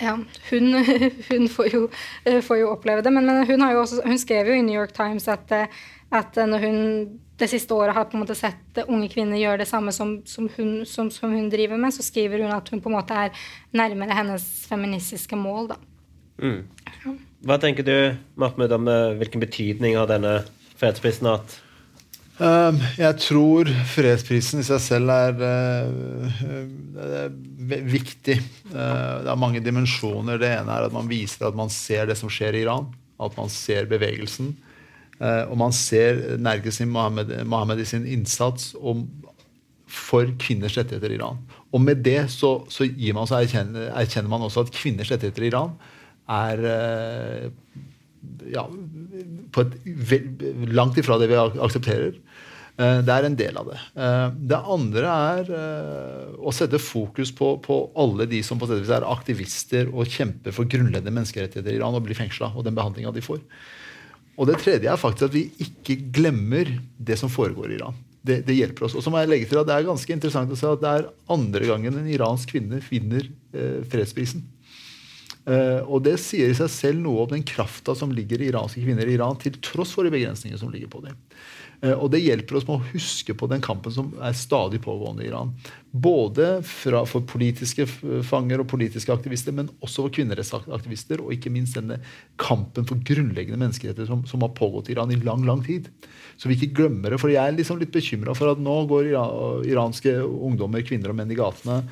ja, 0.00 0.14
hun, 0.50 0.68
hun 1.30 1.48
får, 1.50 1.72
jo, 1.74 1.82
får, 2.24 2.60
jo, 2.60 2.70
oppleve 2.70 3.02
det. 3.04 3.12
Men, 3.12 3.26
men 3.26 3.46
hun, 3.48 3.64
også, 3.72 4.02
hun, 4.04 4.20
skrev 4.20 4.52
jo 4.52 4.56
i 4.56 4.64
New 4.64 4.78
York 4.78 4.94
Times 4.96 5.28
at, 5.28 5.52
at 6.12 6.42
når 6.48 6.66
hun 6.66 6.80
det 7.42 7.48
siste 7.50 7.74
året 7.74 7.96
har 7.96 8.06
på 8.06 8.16
en 8.16 8.22
måte 8.22 8.36
sett 8.38 8.82
unge 8.86 9.08
kvinner 9.10 9.40
gjøre 9.40 9.62
det 9.64 9.68
samme 9.70 9.92
som, 9.94 10.20
som, 10.28 10.46
hun, 10.56 10.84
som, 10.86 11.08
som, 11.10 11.32
hun, 11.32 11.48
driver 11.50 11.80
med, 11.80 11.94
så 11.94 12.04
skriver 12.06 12.44
hun 12.44 12.54
at 12.54 12.68
hun 12.70 12.82
på 12.84 12.90
en 12.92 12.94
måte 12.94 13.16
er 13.18 13.46
nærmere 13.74 14.14
hennes 14.14 14.44
feministiske 14.70 15.36
mål. 15.36 15.72
da. 15.72 15.80
Mm. 16.42 16.62
Hva 17.42 17.58
tenker 17.58 17.86
du, 17.86 17.96
Mahmoud, 18.38 18.72
om 18.76 18.88
eh, 18.90 19.12
hvilken 19.18 19.42
betydning 19.42 19.96
har 19.98 20.06
denne 20.10 20.40
fredsprisen 20.78 21.26
hatt? 21.26 21.56
Um, 22.38 22.78
jeg 22.96 23.18
tror 23.22 23.68
fredsprisen 23.92 24.62
i 24.62 24.66
seg 24.66 24.80
selv 24.82 25.10
er, 25.12 25.42
uh, 25.42 26.40
er 27.02 27.34
viktig. 27.68 28.38
Det 28.72 29.30
er 29.30 29.38
mange 29.38 29.62
dimensjoner. 29.62 30.40
Det 30.40 30.50
ene 30.54 30.74
er 30.74 30.86
at 30.88 30.94
man 30.94 31.10
viser 31.10 31.48
at 31.48 31.58
man 31.58 31.70
ser 31.70 32.08
det 32.10 32.16
som 32.18 32.30
skjer 32.32 32.56
i 32.56 32.62
Iran. 32.64 32.88
At 33.22 33.36
man 33.38 33.50
ser 33.52 33.90
bevegelsen. 33.90 34.54
Og 35.22 35.52
man 35.54 35.70
ser 35.76 36.16
Nerges 36.42 36.80
Mohammed, 36.82 37.28
Mohammed 37.46 37.78
i 37.78 37.86
sin 37.86 38.08
innsats 38.10 38.72
for 39.92 40.32
kvinners 40.42 40.74
rettigheter 40.80 41.12
i 41.12 41.18
Iran. 41.20 41.38
Og 41.70 41.84
med 41.84 42.02
det 42.02 42.24
så, 42.32 42.56
så, 42.72 42.88
man, 43.14 43.28
erkjenner, 43.28 43.92
erkjenner, 43.92 44.32
man 44.32 44.48
også 44.48 44.66
at 44.66 44.74
kvinners 44.74 45.12
rettigheter 45.12 45.46
i 45.46 45.52
Iran 45.52 45.76
er 46.30 46.64
eh, 46.68 47.50
ja, 48.52 48.66
på 49.52 49.64
et, 49.64 49.76
langt 50.72 50.98
ifra 51.00 51.18
det 51.20 51.28
vi 51.30 51.38
aksepterer. 51.38 52.16
Eh, 52.78 53.00
det 53.04 53.14
er 53.14 53.28
en 53.28 53.38
del 53.38 53.58
av 53.58 53.72
det. 53.72 53.80
Eh, 53.94 54.26
det 54.52 54.60
andre 54.76 55.16
er 55.36 55.52
å 56.38 56.54
sette 56.54 56.80
fokus 56.82 57.34
på, 57.34 57.54
på 57.64 57.82
alle 57.98 58.28
de 58.30 58.42
som 58.46 58.60
på 58.60 58.70
er 58.72 59.08
aktivister 59.08 59.90
og 59.92 60.10
kjemper 60.10 60.54
for 60.54 60.68
grunnleggende 60.68 61.14
menneskerettigheter 61.14 61.74
i 61.74 61.80
Iran 61.80 61.98
og 61.98 62.06
blir 62.06 62.18
fengsla, 62.18 62.52
og 62.54 62.66
den 62.66 62.78
behandlinga 62.78 63.14
de 63.14 63.24
får. 63.24 63.42
Og 64.40 64.48
det 64.48 64.62
tredje 64.62 64.88
er 64.88 65.00
faktisk 65.00 65.28
at 65.28 65.34
vi 65.34 65.50
ikke 65.60 65.98
glemmer 66.14 66.70
det 66.96 67.18
som 67.20 67.30
foregår 67.30 67.68
i 67.68 67.76
Iran. 67.76 67.98
Det, 68.22 68.38
det, 68.46 68.54
hjelper 68.54 68.86
oss. 68.86 68.94
Og 68.94 69.02
så 69.02 69.10
må 69.10 69.18
jeg 69.18 69.32
legge 69.32 69.48
til 69.50 69.58
at 69.58 69.66
Det 69.66 69.74
er 69.74 69.86
ganske 69.88 70.14
interessant 70.14 70.52
å 70.54 70.56
se 70.56 70.68
at 70.70 70.80
det 70.80 70.90
er 70.94 71.08
andre 71.34 71.66
gangen 71.66 71.96
en 71.98 72.06
iransk 72.08 72.54
kvinne 72.54 72.78
finner 72.86 73.26
fredsprisen. 73.90 74.44
Uh, 75.42 75.82
og 75.90 76.04
det 76.06 76.20
sier 76.22 76.52
i 76.52 76.54
seg 76.54 76.70
selv 76.70 77.02
noe 77.02 77.24
om 77.24 77.32
den 77.32 77.42
krafta 77.46 77.96
som 77.98 78.12
ligger 78.14 78.38
i 78.38 78.52
iranske 78.52 78.82
kvinner 78.84 79.08
i 79.08 79.16
Iran, 79.16 79.38
til 79.42 79.56
tross 79.58 79.94
for 79.96 80.06
de 80.06 80.14
begrensninger 80.14 80.60
som 80.60 80.70
ligger 80.70 80.92
på 80.92 81.02
dem. 81.02 81.18
Uh, 81.82 81.96
og 81.96 82.12
det 82.14 82.20
hjelper 82.22 82.60
oss 82.60 82.66
med 82.68 82.76
å 82.76 82.90
huske 82.92 83.34
på 83.34 83.48
den 83.50 83.64
kampen 83.64 83.94
som 83.94 84.12
er 84.22 84.36
stadig 84.38 84.78
pågående 84.84 85.24
i 85.24 85.32
Iran. 85.32 85.50
Både 85.90 86.60
fra, 86.62 87.02
for 87.10 87.26
politiske 87.26 87.88
fanger 88.28 88.62
og 88.62 88.70
politiske 88.70 89.10
aktivister, 89.12 89.56
men 89.56 89.72
også 89.82 90.06
for 90.06 90.14
kvinnerettsaktivister. 90.14 91.24
Og 91.24 91.34
ikke 91.34 91.52
minst 91.52 91.74
denne 91.76 91.98
kampen 92.40 92.86
for 92.88 93.02
grunnleggende 93.02 93.58
menneskerettigheter 93.58 94.08
som, 94.08 94.22
som, 94.30 94.46
har 94.46 94.54
pågått 94.56 94.88
i 94.88 94.96
Iran 94.96 95.10
i 95.10 95.18
lang 95.26 95.42
lang 95.48 95.66
tid. 95.66 95.90
Så 96.38 96.48
vi 96.48 96.56
ikke 96.56 96.84
glemmer 96.84 97.12
det. 97.12 97.20
For 97.20 97.34
jeg 97.34 97.42
er 97.42 97.58
liksom 97.58 97.82
litt 97.82 97.92
bekymra 97.92 98.38
for 98.38 98.54
at 98.54 98.62
nå 98.62 98.78
går 98.88 99.10
iranske 99.68 100.16
ungdommer, 100.22 100.86
kvinner 100.86 101.12
og 101.12 101.18
menn 101.18 101.34
i 101.34 101.38
gatene 101.38 101.82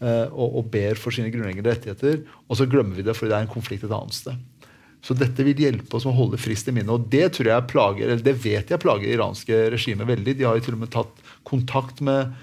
og, 0.00 0.46
og, 0.46 0.62
ber 0.72 0.96
for 0.96 1.12
sine 1.12 1.28
grunnleggende 1.28 1.74
rettigheter, 1.74 2.22
og 2.48 2.56
så 2.56 2.64
glemmer 2.64 2.96
vi 2.96 3.04
det 3.04 3.12
fordi 3.12 3.34
det 3.34 3.36
er 3.36 3.44
en 3.44 3.52
konflikt 3.52 3.84
et 3.84 3.92
annet 3.92 4.16
sted. 4.16 4.38
Så 5.04 5.16
dette 5.16 5.44
vil 5.44 5.60
hjelpe 5.64 5.96
oss 5.96 6.04
med 6.04 6.12
å 6.12 6.20
holde 6.20 6.40
frist 6.40 6.68
i 6.68 6.74
minnet. 6.76 6.92
Og 6.92 7.08
det 7.12 7.32
tror 7.36 7.48
jeg 7.48 7.68
plager, 7.70 8.10
eller 8.10 8.24
det 8.24 8.36
vet 8.42 8.70
jeg 8.70 8.82
plager 8.82 9.08
det 9.08 9.16
iranske 9.16 9.64
regimet 9.72 10.08
veldig. 10.10 10.36
De 10.36 10.46
har 10.46 10.58
jo 10.58 10.64
til 10.66 10.76
og 10.76 10.82
med 10.82 10.92
tatt 10.92 11.22
kontakt 11.48 12.02
med 12.04 12.34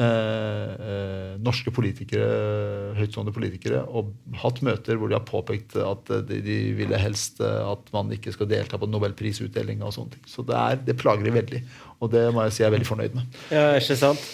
eh, 0.00 0.70
eh 0.72 1.34
norske 1.46 1.70
politikere, 1.70 2.94
høytstående 2.96 3.34
politikere 3.36 3.82
og 3.84 4.08
hatt 4.40 4.62
møter 4.64 4.96
hvor 4.96 5.12
de 5.12 5.18
har 5.18 5.26
påpekt 5.28 5.76
at 5.76 6.08
de, 6.26 6.40
de 6.42 6.56
ville 6.78 6.98
helst 6.98 7.42
eh, 7.44 7.60
at 7.68 7.92
man 7.94 8.08
ikke 8.16 8.32
skal 8.34 8.48
delta 8.50 8.80
på 8.80 8.88
nobelprisutdeling 8.88 9.84
og 9.84 9.92
sånne 9.98 10.16
ting. 10.16 10.24
Så 10.30 10.46
det, 10.48 10.56
er, 10.56 10.80
det 10.88 10.96
plager 10.98 11.28
de 11.28 11.36
veldig. 11.36 11.62
Og 12.00 12.10
det 12.16 12.24
må 12.32 12.46
jeg 12.46 12.56
si 12.56 12.64
jeg 12.64 12.70
er 12.70 12.76
veldig 12.78 12.92
fornøyd 12.94 13.20
med. 13.20 13.40
Ja, 13.52 13.68
ikke 13.76 14.00
sant? 14.00 14.24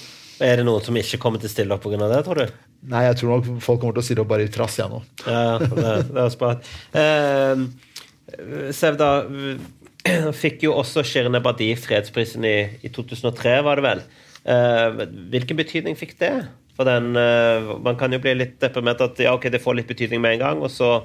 Er 0.43 0.59
det 0.59 0.67
noen 0.67 0.83
som 0.85 0.97
ikke 0.99 1.21
kommer 1.23 1.43
til 1.43 1.51
å 1.51 1.53
stille 1.53 1.77
opp 1.77 1.85
pga. 1.85 2.09
det, 2.11 2.23
tror 2.27 2.41
du? 2.43 2.57
Nei, 2.91 3.05
jeg 3.07 3.21
tror 3.21 3.37
nok 3.37 3.63
folk 3.63 3.83
kommer 3.83 3.95
til 3.95 4.03
å 4.03 4.07
stille 4.09 4.25
opp 4.25 4.33
bare 4.33 4.47
i 4.49 4.51
trass 4.53 4.79
igjen 4.81 4.97
nå. 4.97 5.03
Ja, 5.23 5.59
det, 5.63 5.93
det 6.09 6.25
er 6.25 6.33
smart. 6.35 6.73
Eh, 6.99 8.73
Sevda 8.75 9.11
fikk 10.43 10.67
jo 10.67 10.75
også 10.81 11.05
Shirne 11.07 11.43
Badi 11.45 11.71
fredsprisen 11.79 12.47
i, 12.49 12.57
i, 12.83 12.91
2003, 12.91 13.55
var 13.67 13.79
det 13.79 13.87
vel. 13.87 14.03
Eh, 14.43 15.05
hvilken 15.33 15.61
betydning 15.61 15.99
fikk 15.99 16.17
det? 16.23 16.35
For 16.77 16.89
den, 16.89 17.13
eh, 17.17 17.71
Man 17.85 17.99
kan 18.01 18.15
jo 18.15 18.23
bli 18.23 18.35
litt 18.39 18.59
deprimert 18.63 19.05
at 19.05 19.21
ja, 19.23 19.37
ok, 19.37 19.47
det 19.53 19.63
får 19.63 19.79
litt 19.79 19.93
betydning 19.93 20.25
med 20.25 20.39
en 20.39 20.43
gang, 20.47 20.65
og 20.65 20.73
så 20.73 21.05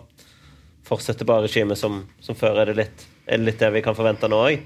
fortsetter 0.87 1.27
bare 1.27 1.45
regimet 1.45 1.77
som, 1.77 2.05
som 2.23 2.37
før. 2.39 2.63
Er 2.63 2.71
det 2.71 2.79
litt, 2.79 3.05
er 3.27 3.37
det 3.37 3.51
litt 3.51 3.61
det 3.61 3.73
vi 3.75 3.85
kan 3.85 3.97
forvente 3.97 4.29
nå 4.31 4.41
òg? 4.47 4.65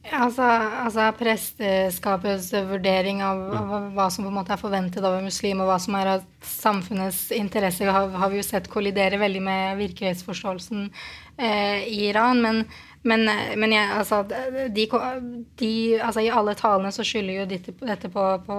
Altså, 0.00 0.42
altså 0.80 1.10
Presteskapets 1.18 2.48
vurdering 2.70 3.20
av, 3.20 3.40
av, 3.52 3.88
hva 3.92 4.06
som 4.08 4.24
på 4.24 4.30
en 4.30 4.38
måte 4.38 4.54
er 4.54 4.60
forventet 4.60 5.04
av 5.04 5.18
en 5.18 5.26
muslim, 5.28 5.60
og 5.60 5.68
hva 5.68 5.76
som 5.82 5.98
er 5.98 6.08
av 6.14 6.22
samfunnets 6.46 7.26
interesser, 7.36 7.90
har, 7.92 8.08
har 8.16 8.32
vi 8.32 8.40
jo 8.40 8.46
sett 8.46 8.70
kollidere 8.72 9.20
veldig 9.20 9.42
med 9.44 9.76
virkelighetsforståelsen 9.82 10.86
eh, 11.36 11.84
i 11.84 12.06
Iran. 12.08 12.40
Men, 12.40 12.62
men, 13.04 13.28
men 13.60 13.76
jeg, 13.76 13.92
altså, 14.00 14.22
de, 14.24 14.88
de, 15.60 15.70
altså, 16.00 16.24
i 16.24 16.32
alle 16.32 16.56
talene 16.56 16.94
så 16.96 17.04
skylder 17.04 17.42
jo 17.42 17.46
dette, 17.52 17.76
dette 17.84 18.12
på, 18.12 18.26
på 18.48 18.58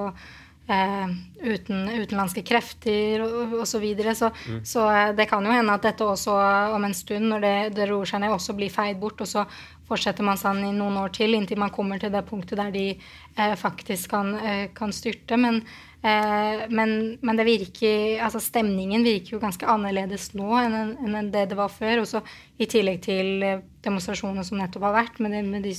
eh, 0.68 1.14
uten 1.42 1.90
utenlandske 1.90 2.44
krefter 2.46 3.26
og 3.26 3.60
osv. 3.62 3.66
Så, 3.72 3.82
videre. 3.84 4.16
så 4.16 4.30
mm. 4.30 4.64
Så 4.66 4.88
det 5.18 5.28
kan 5.30 5.46
jo 5.46 5.54
hende 5.56 5.74
at 5.74 5.86
dette 5.86 6.06
også 6.06 6.36
om 6.76 6.86
en 6.86 6.98
stund, 6.98 7.30
når 7.32 7.46
det, 7.46 7.56
det 7.78 7.90
roer 7.90 8.10
seg 8.10 8.22
ned, 8.24 8.34
også 8.36 8.58
blir 8.58 8.74
feid 8.74 9.00
bort. 9.02 9.22
Og 9.22 9.30
så 9.30 9.46
fortsetter 9.92 10.26
man 10.26 10.40
sånn 10.40 10.64
i 10.64 10.74
noen 10.76 11.00
år 11.02 11.14
til 11.16 11.36
inntil 11.36 11.60
man 11.60 11.74
kommer 11.74 12.00
til 12.00 12.14
det 12.14 12.24
punktet 12.30 12.60
der 12.60 12.72
de 12.74 12.86
eh, 12.94 13.56
faktisk 13.60 14.14
kan, 14.14 14.34
eh, 14.40 14.66
kan, 14.76 14.94
styrte. 14.96 15.40
Men, 15.40 15.62
eh, 16.04 16.64
men, 16.72 16.96
men, 17.22 17.40
det 17.40 17.48
virker, 17.50 18.22
altså 18.24 18.42
stemningen 18.44 19.04
virker 19.08 19.36
jo 19.36 19.44
ganske 19.44 19.68
annerledes 19.68 20.32
nå 20.38 20.50
enn, 20.62 20.96
enn 21.08 21.32
det 21.34 21.50
det 21.52 21.60
var 21.60 21.74
før. 21.74 22.06
Også 22.06 22.24
i 22.62 22.70
tillegg 22.72 23.04
til 23.08 23.44
eh, 23.48 23.64
demonstrasjoner 23.84 24.48
som 24.48 24.62
nettopp 24.62 24.88
har 24.90 25.00
vært, 25.02 25.22
med, 25.24 25.36
de, 25.36 25.44
med, 25.48 25.68
de, 25.68 25.76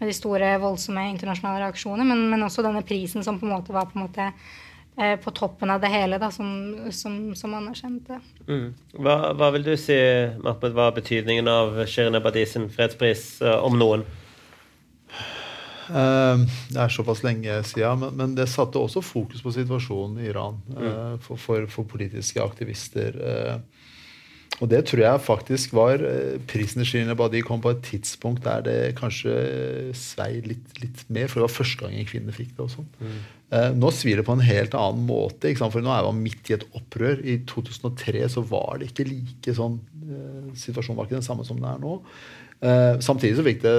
med 0.00 0.08
de, 0.08 0.16
store, 0.16 0.56
voldsomme 0.62 1.04
internasjonale 1.12 1.66
reaksjoner. 1.66 2.08
Men, 2.08 2.26
men, 2.32 2.42
også 2.46 2.64
denne 2.66 2.82
prisen 2.86 3.24
som 3.26 3.38
på 3.38 3.48
en 3.48 3.54
måte 3.54 3.76
var 3.76 3.88
på 3.90 3.98
en 3.98 4.06
måte 4.08 4.32
Eh, 5.00 5.16
på 5.16 5.30
toppen 5.30 5.70
av 5.70 5.80
det 5.80 5.88
hele, 5.88 6.18
da, 6.18 6.28
som, 6.30 6.48
som, 6.92 7.34
som 7.34 7.54
anerkjente. 7.56 8.18
Mm. 8.48 8.66
Hva, 8.98 9.14
hva, 9.38 9.48
vil 9.54 9.64
du 9.64 9.72
si, 9.78 9.96
Mahmoud, 10.42 10.74
hva 10.76 10.90
er 10.90 10.96
betydningen 10.98 11.48
av 11.48 11.78
Shirin 11.88 12.18
Ebadi 12.18 12.42
sin 12.44 12.66
fredspris, 12.72 13.38
uh, 13.40 13.62
om 13.64 13.78
noen? 13.80 14.02
Uh, 15.88 16.42
det 16.68 16.82
er 16.82 16.92
såpass 16.92 17.22
lenge 17.24 17.54
siden, 17.70 18.02
men, 18.02 18.18
men, 18.18 18.34
det 18.36 18.50
satte 18.50 18.82
også 18.82 19.00
fokus 19.00 19.40
på 19.46 19.54
situasjonen 19.54 20.20
i 20.20 20.28
Iran 20.34 20.60
uh, 20.74 21.16
for, 21.22 21.40
for, 21.40 21.70
for, 21.70 21.88
politiske 21.88 22.42
aktivister. 22.42 23.16
Og 24.60 24.68
det 24.68 24.82
tror 24.88 25.00
jeg 25.02 25.24
faktisk 25.24 25.72
var 25.76 26.02
Prisen 26.50 26.84
til 26.84 27.10
Badi 27.16 27.40
kom 27.44 27.62
på 27.64 27.72
et 27.72 27.82
tidspunkt 27.86 28.44
der 28.44 28.64
det 28.66 28.78
kanskje 28.98 29.32
svei 29.96 30.42
litt, 30.44 30.74
litt 30.82 31.04
mer, 31.08 31.30
for 31.30 31.40
det 31.40 31.46
var 31.48 31.54
første 31.54 31.84
gang 31.86 31.96
en 31.96 32.08
kvinne 32.08 32.34
fikk 32.36 32.52
det. 32.54 32.66
og 32.66 32.74
sånn. 32.74 32.90
Mm. 33.00 33.20
Eh, 33.50 33.72
nå 33.74 33.88
svir 33.90 34.20
det 34.20 34.24
på 34.28 34.36
en 34.36 34.44
helt 34.46 34.74
annen 34.78 35.06
måte. 35.08 35.50
for 35.58 35.82
Nå 35.82 35.90
er 35.90 36.06
man 36.06 36.22
midt 36.22 36.50
i 36.50 36.54
et 36.54 36.66
opprør. 36.72 37.18
I 37.24 37.40
2003 37.50 38.28
så 38.28 38.44
var 38.46 38.78
det 38.78 38.90
ikke 38.90 39.08
like 39.08 39.54
sånn 39.54 39.80
eh, 40.06 40.52
Situasjonen 40.54 40.98
var 40.98 41.08
ikke 41.08 41.18
den 41.18 41.26
samme 41.26 41.46
som 41.46 41.58
den 41.58 41.66
er 41.66 41.80
nå. 41.82 41.98
Eh, 42.60 43.00
samtidig 43.02 43.38
så 43.38 43.46
fikk 43.46 43.64
det 43.64 43.74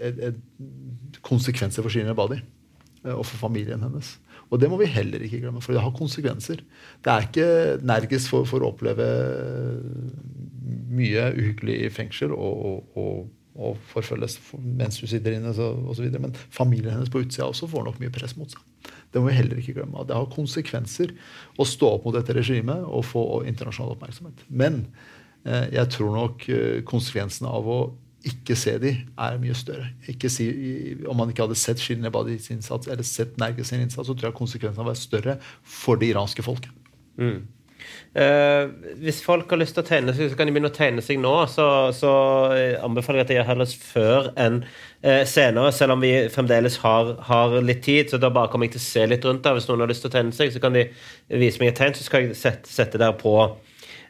et, 0.00 0.24
et 0.30 1.20
konsekvenser 1.22 1.84
for 1.84 1.92
Shirin 1.92 2.10
Ebadi 2.10 2.40
og 3.04 3.22
for 3.24 3.38
familien 3.40 3.80
hennes. 3.80 4.16
Og 4.50 4.58
det 4.58 4.70
må 4.70 4.80
vi 4.80 4.90
heller 4.90 5.22
ikke 5.22 5.40
glemme, 5.44 5.62
for 5.62 5.74
det 5.74 5.82
har 5.82 5.92
konsekvenser. 5.94 6.62
Det 7.04 7.12
er 7.12 7.26
ikke 7.26 7.50
nergis 7.86 8.26
for, 8.30 8.46
for 8.48 8.62
å 8.62 8.72
oppleve 8.72 9.06
mye 10.90 11.28
uhyggelig 11.36 11.76
i 11.84 11.92
fengsel 11.94 12.34
og, 12.34 12.82
og, 12.98 13.28
og 13.60 13.78
forfølges 13.92 14.38
mens 14.58 14.98
du 15.00 15.06
sitter 15.10 15.36
inne 15.36 15.54
osv. 15.54 16.08
Men 16.18 16.34
familien 16.50 16.96
hennes 16.96 17.12
på 17.12 17.22
utsida 17.22 17.46
også 17.46 17.70
får 17.70 17.86
nok 17.86 18.02
mye 18.02 18.14
press 18.14 18.36
mot 18.38 18.50
seg. 18.50 18.66
Det 19.10 19.22
må 19.22 19.30
vi 19.30 19.38
heller 19.38 19.58
ikke 19.60 19.76
glemme. 19.78 20.04
Det 20.06 20.18
har 20.18 20.30
konsekvenser 20.34 21.14
å 21.58 21.66
stå 21.66 21.94
opp 21.96 22.06
mot 22.06 22.16
dette 22.16 22.34
regimet 22.36 22.84
og 22.86 23.06
få 23.06 23.24
internasjonal 23.50 23.96
oppmerksomhet. 23.96 24.44
Men 24.48 24.84
eh, 25.44 25.66
jeg 25.76 25.90
tror 25.94 26.14
nok 26.16 26.46
eh, 26.50 26.78
konsekvensene 26.86 27.50
av 27.50 27.70
å 27.70 27.80
ikke 28.26 28.56
se 28.58 28.74
de 28.82 28.90
er 29.00 29.38
mye 29.40 29.54
større. 29.56 29.88
Si, 30.28 30.48
om 31.08 31.16
man 31.16 31.30
ikke 31.32 31.46
hadde 31.46 31.56
sett 31.58 31.80
Shirinebadis 31.80 32.50
innsats 32.52 32.90
eller 32.90 33.06
sett 33.06 33.38
Nerge 33.40 33.64
sin 33.64 33.80
innsats, 33.84 34.08
så 34.08 34.16
tror 34.16 34.30
jeg 34.30 34.36
konsekvensene 34.36 34.84
hadde 34.84 34.92
vært 34.92 35.06
større 35.06 35.38
for 35.64 36.00
det 36.00 36.12
iranske 36.12 36.44
folket. 36.44 36.74
Mm. 37.20 37.46
Uh, 38.10 38.72
hvis 39.00 39.20
folk 39.22 39.50
har 39.50 39.60
lyst 39.60 39.76
til 39.76 39.84
å 39.84 39.86
tegne 39.86 40.12
seg, 40.12 40.28
så 40.30 40.36
kan 40.36 40.48
de 40.48 40.54
begynne 40.54 40.70
å 40.72 40.74
tegne 40.74 41.02
seg 41.04 41.20
nå. 41.22 41.32
Så, 41.50 41.64
så 41.96 42.12
eh, 42.56 42.76
anbefaler 42.82 43.20
jeg 43.20 43.26
at 43.26 43.30
de 43.30 43.36
gjør 43.38 43.48
heller 43.52 43.74
før 43.86 44.30
enn 44.44 44.60
uh, 44.64 45.22
senere, 45.28 45.72
selv 45.76 45.96
om 45.96 46.04
vi 46.04 46.12
fremdeles 46.34 46.80
har, 46.84 47.14
har, 47.30 47.56
litt 47.64 47.84
tid. 47.86 48.10
Så 48.10 48.20
da 48.20 48.32
bare 48.34 48.52
kommer 48.52 48.68
jeg 48.68 48.76
til 48.76 48.82
å 48.82 48.88
se 48.88 49.08
litt 49.14 49.26
rundt 49.26 49.44
der. 49.46 49.56
Hvis 49.56 49.70
noen 49.70 49.84
har 49.86 49.92
lyst 49.92 50.04
til 50.04 50.12
å 50.12 50.16
tegne 50.18 50.36
seg, 50.36 50.52
så 50.52 50.62
kan 50.62 50.76
de 50.76 50.88
vise 51.30 51.62
meg 51.62 51.72
et 51.72 51.80
tegn, 51.80 51.96
så 51.96 52.06
skal 52.06 52.26
jeg 52.26 52.38
sette, 52.38 52.70
sette 52.70 53.00
der 53.00 53.14
på. 53.20 53.36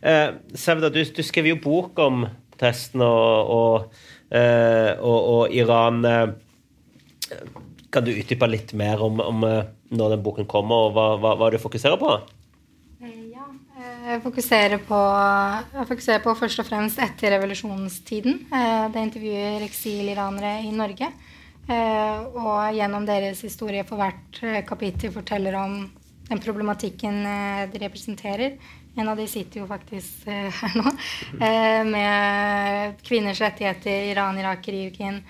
Uh, 0.01 0.29
Sevda, 0.57 0.91
du, 0.93 1.03
du 1.05 1.23
skrev 1.27 1.53
jo 1.53 1.61
bok 1.63 2.01
om 2.03 2.25
testen 2.61 3.03
og, 3.07 3.53
og, 3.57 4.01
og, 4.31 5.19
og 5.35 5.55
Iran. 5.57 6.05
kan 7.91 8.05
du 8.07 8.13
utdype 8.13 8.47
litt 8.51 8.75
mer 8.79 9.03
om, 9.03 9.19
om 9.21 9.47
når 9.91 10.15
den 10.15 10.23
boken 10.23 10.47
kommer, 10.47 10.91
og 10.91 10.95
hva, 10.95 11.07
hva, 11.19 11.35
hva 11.41 11.51
du 11.51 11.59
fokuserer 11.59 11.99
på? 12.01 12.19
Jeg 14.01 14.23
fokuserer, 14.25 14.81
på, 14.83 14.99
jeg 15.75 15.87
fokuserer 15.87 16.23
på 16.25 16.33
først 16.35 16.63
og 16.63 16.67
fremst 16.67 17.01
etter 17.05 17.35
revolusjonstiden. 17.35 18.41
Eh, 18.49 18.87
det 18.93 19.05
intervjuer 19.07 19.65
eksiliranere 19.67 20.55
i 20.65 20.73
Norge. 20.75 21.11
Eh, 21.71 22.23
og 22.33 22.75
gjennom 22.75 23.07
deres 23.07 23.43
historie 23.45 23.85
for 23.87 24.01
hvert 24.01 24.41
eh, 24.43 24.63
kapittel 24.67 25.13
forteller 25.15 25.59
om 25.61 25.77
den 26.31 26.43
problematikken 26.43 27.23
de 27.73 27.83
representerer. 27.83 28.57
En 28.99 29.09
av 29.09 29.17
de 29.17 29.27
sitter 29.31 29.61
jo 29.63 29.69
faktisk 29.71 30.27
her 30.27 30.75
nå. 30.75 30.91
Med 31.87 32.99
kvinners 33.07 33.41
rettigheter, 33.41 34.11
Iran-Irak-krigen, 34.11 35.21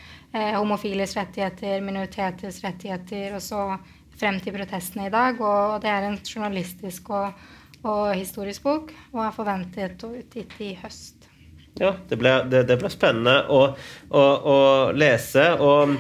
homofiles 0.57 1.13
rettigheter, 1.19 1.83
minoriteters 1.85 2.63
rettigheter, 2.65 3.37
og 3.37 3.45
så 3.45 3.67
frem 4.17 4.41
til 4.41 4.57
protestene 4.57 5.11
i 5.11 5.13
dag. 5.13 5.39
Og 5.45 5.77
det 5.85 5.93
er 5.93 6.09
en 6.09 6.19
journalistisk 6.25 7.13
og 7.13 7.37
og 7.89 8.13
historisk 8.15 8.63
bok, 8.63 8.93
og 9.15 9.25
er 9.25 9.35
forventet 9.35 10.05
utgitt 10.05 10.57
i 10.61 10.75
høst. 10.83 11.17
Ja, 11.81 11.95
det 12.11 12.19
ble 12.19 12.91
spennende 12.93 13.39
å, 13.49 13.61
å, 14.11 14.21
å, 14.21 14.57
lese. 14.93 15.47
Og 15.65 15.95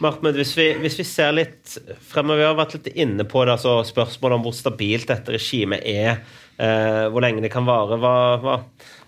Mahmoud, 0.00 0.36
hvis 0.40 0.54
vi, 0.56 0.66
hvis 0.80 0.96
vi, 1.00 1.04
ser 1.04 1.34
litt 1.36 1.74
fremover, 2.08 2.40
vi 2.40 2.46
har 2.48 2.56
vært 2.58 2.78
litt 2.78 2.88
inne 2.94 3.26
på 3.28 3.42
det, 3.44 3.58
altså 3.58 3.80
spørsmålet 3.84 4.38
om 4.38 4.46
hvor 4.46 4.56
stabilt 4.56 5.10
dette 5.10 5.34
regimet 5.34 5.84
er, 5.84 6.22
eh, 6.56 7.04
hvor 7.12 7.24
lenge 7.24 7.44
det 7.44 7.52
kan 7.52 7.68
vare. 7.68 7.98
Hva, 8.00 8.14
hva, 8.40 8.56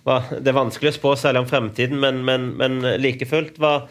hva, 0.05 0.19
det 0.37 0.53
er 0.53 0.59
vanskelig 0.59 0.93
å 0.93 0.99
spå 0.99 1.15
særlig 1.17 1.45
om 1.45 1.49
fremtiden, 1.49 2.01
men, 2.03 2.21
men, 2.29 2.51
men 2.61 2.81
like 3.01 3.29
fullt, 3.29 3.57
hva, 3.63 3.87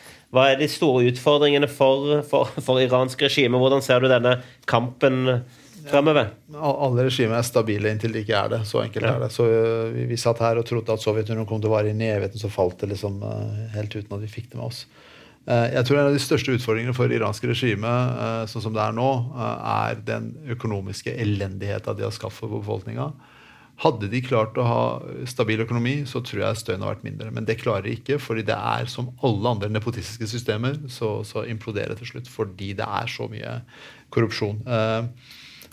er 0.45 0.61
de 0.61 0.69
store 0.69 1.09
utfordringene 1.09 1.69
for, 1.71 2.21
for, 2.29 2.53
for 2.61 2.83
iransk 2.83 3.25
regime? 3.25 3.57
Hvordan 3.61 3.81
ser 3.85 4.05
du 4.05 4.11
denne 4.11 4.37
kampen? 4.69 5.41
fremover? 5.81 6.27
Alle 6.61 7.07
regimer 7.07 7.39
er 7.39 7.45
stabile 7.45 7.91
inntil 7.91 8.13
de 8.13 8.21
ikke 8.21 8.37
er 8.37 8.51
det. 8.53 8.59
Så 8.69 8.83
enkelt 8.83 9.07
ja. 9.07 9.15
er 9.15 9.23
det. 9.25 9.31
Så 9.33 9.47
uh, 9.49 9.87
vi, 9.93 10.05
vi, 10.11 10.19
satt 10.19 10.41
her 10.43 10.59
og 10.61 10.67
trodde 10.67 10.93
at 10.93 11.03
Sovjetunionen 11.03 11.47
kom 11.49 11.61
til 11.61 11.71
å 11.71 11.75
vare 11.75 11.89
inn 11.89 12.03
i 12.03 12.11
evigheten, 12.11 12.41
så 12.41 12.51
falt 12.53 12.81
det 12.83 12.91
liksom 12.93 13.21
uh, 13.25 13.65
helt 13.75 13.95
uten 13.95 14.17
at 14.17 14.21
vi 14.23 14.31
fikk 14.31 14.51
det 14.51 14.59
med 14.59 14.67
oss. 14.69 14.83
Uh, 15.49 15.67
jeg 15.73 15.85
tror 15.87 15.97
en 15.97 16.09
av 16.11 16.15
de 16.15 16.21
største 16.21 16.53
utfordringene 16.53 16.95
for 16.95 17.11
iranske 17.11 17.49
regimet 17.49 18.47
sånn 18.51 18.65
som 18.67 18.75
det 18.75 18.83
er 18.83 18.95
nå, 18.95 19.09
er 19.35 20.01
den 20.05 20.31
økonomiske 20.53 21.15
elendigheten 21.23 21.97
de 21.97 22.05
har 22.05 22.15
skaffet 22.15 22.45
for 22.45 22.59
befolkninga. 22.59 23.11
Hadde 23.81 24.11
de 24.11 24.19
klart 24.21 24.57
å 24.61 24.65
ha 24.67 24.81
stabil 25.25 25.63
økonomi, 25.63 26.03
så 26.05 26.21
tror 26.21 26.43
jeg 26.43 26.59
støyen 26.59 26.83
har 26.85 26.93
vært 26.93 27.05
mindre. 27.07 27.31
Men 27.33 27.47
det 27.47 27.57
klarer 27.63 27.87
de 27.87 27.95
ikke, 27.97 28.19
fordi 28.21 28.43
det 28.45 28.53
er 28.53 28.85
som 28.91 29.09
alle 29.25 29.55
andre 29.55 29.71
nepotistiske 29.73 30.27
systemer, 30.29 30.77
så, 30.91 31.23
så 31.25 31.47
imploderer 31.49 31.97
til 31.97 32.11
slutt. 32.11 32.29
Fordi 32.29 32.75
det 32.77 32.85
er 32.85 33.09
så 33.09 33.25
mye 33.31 33.55
korrupsjon. 34.13 34.61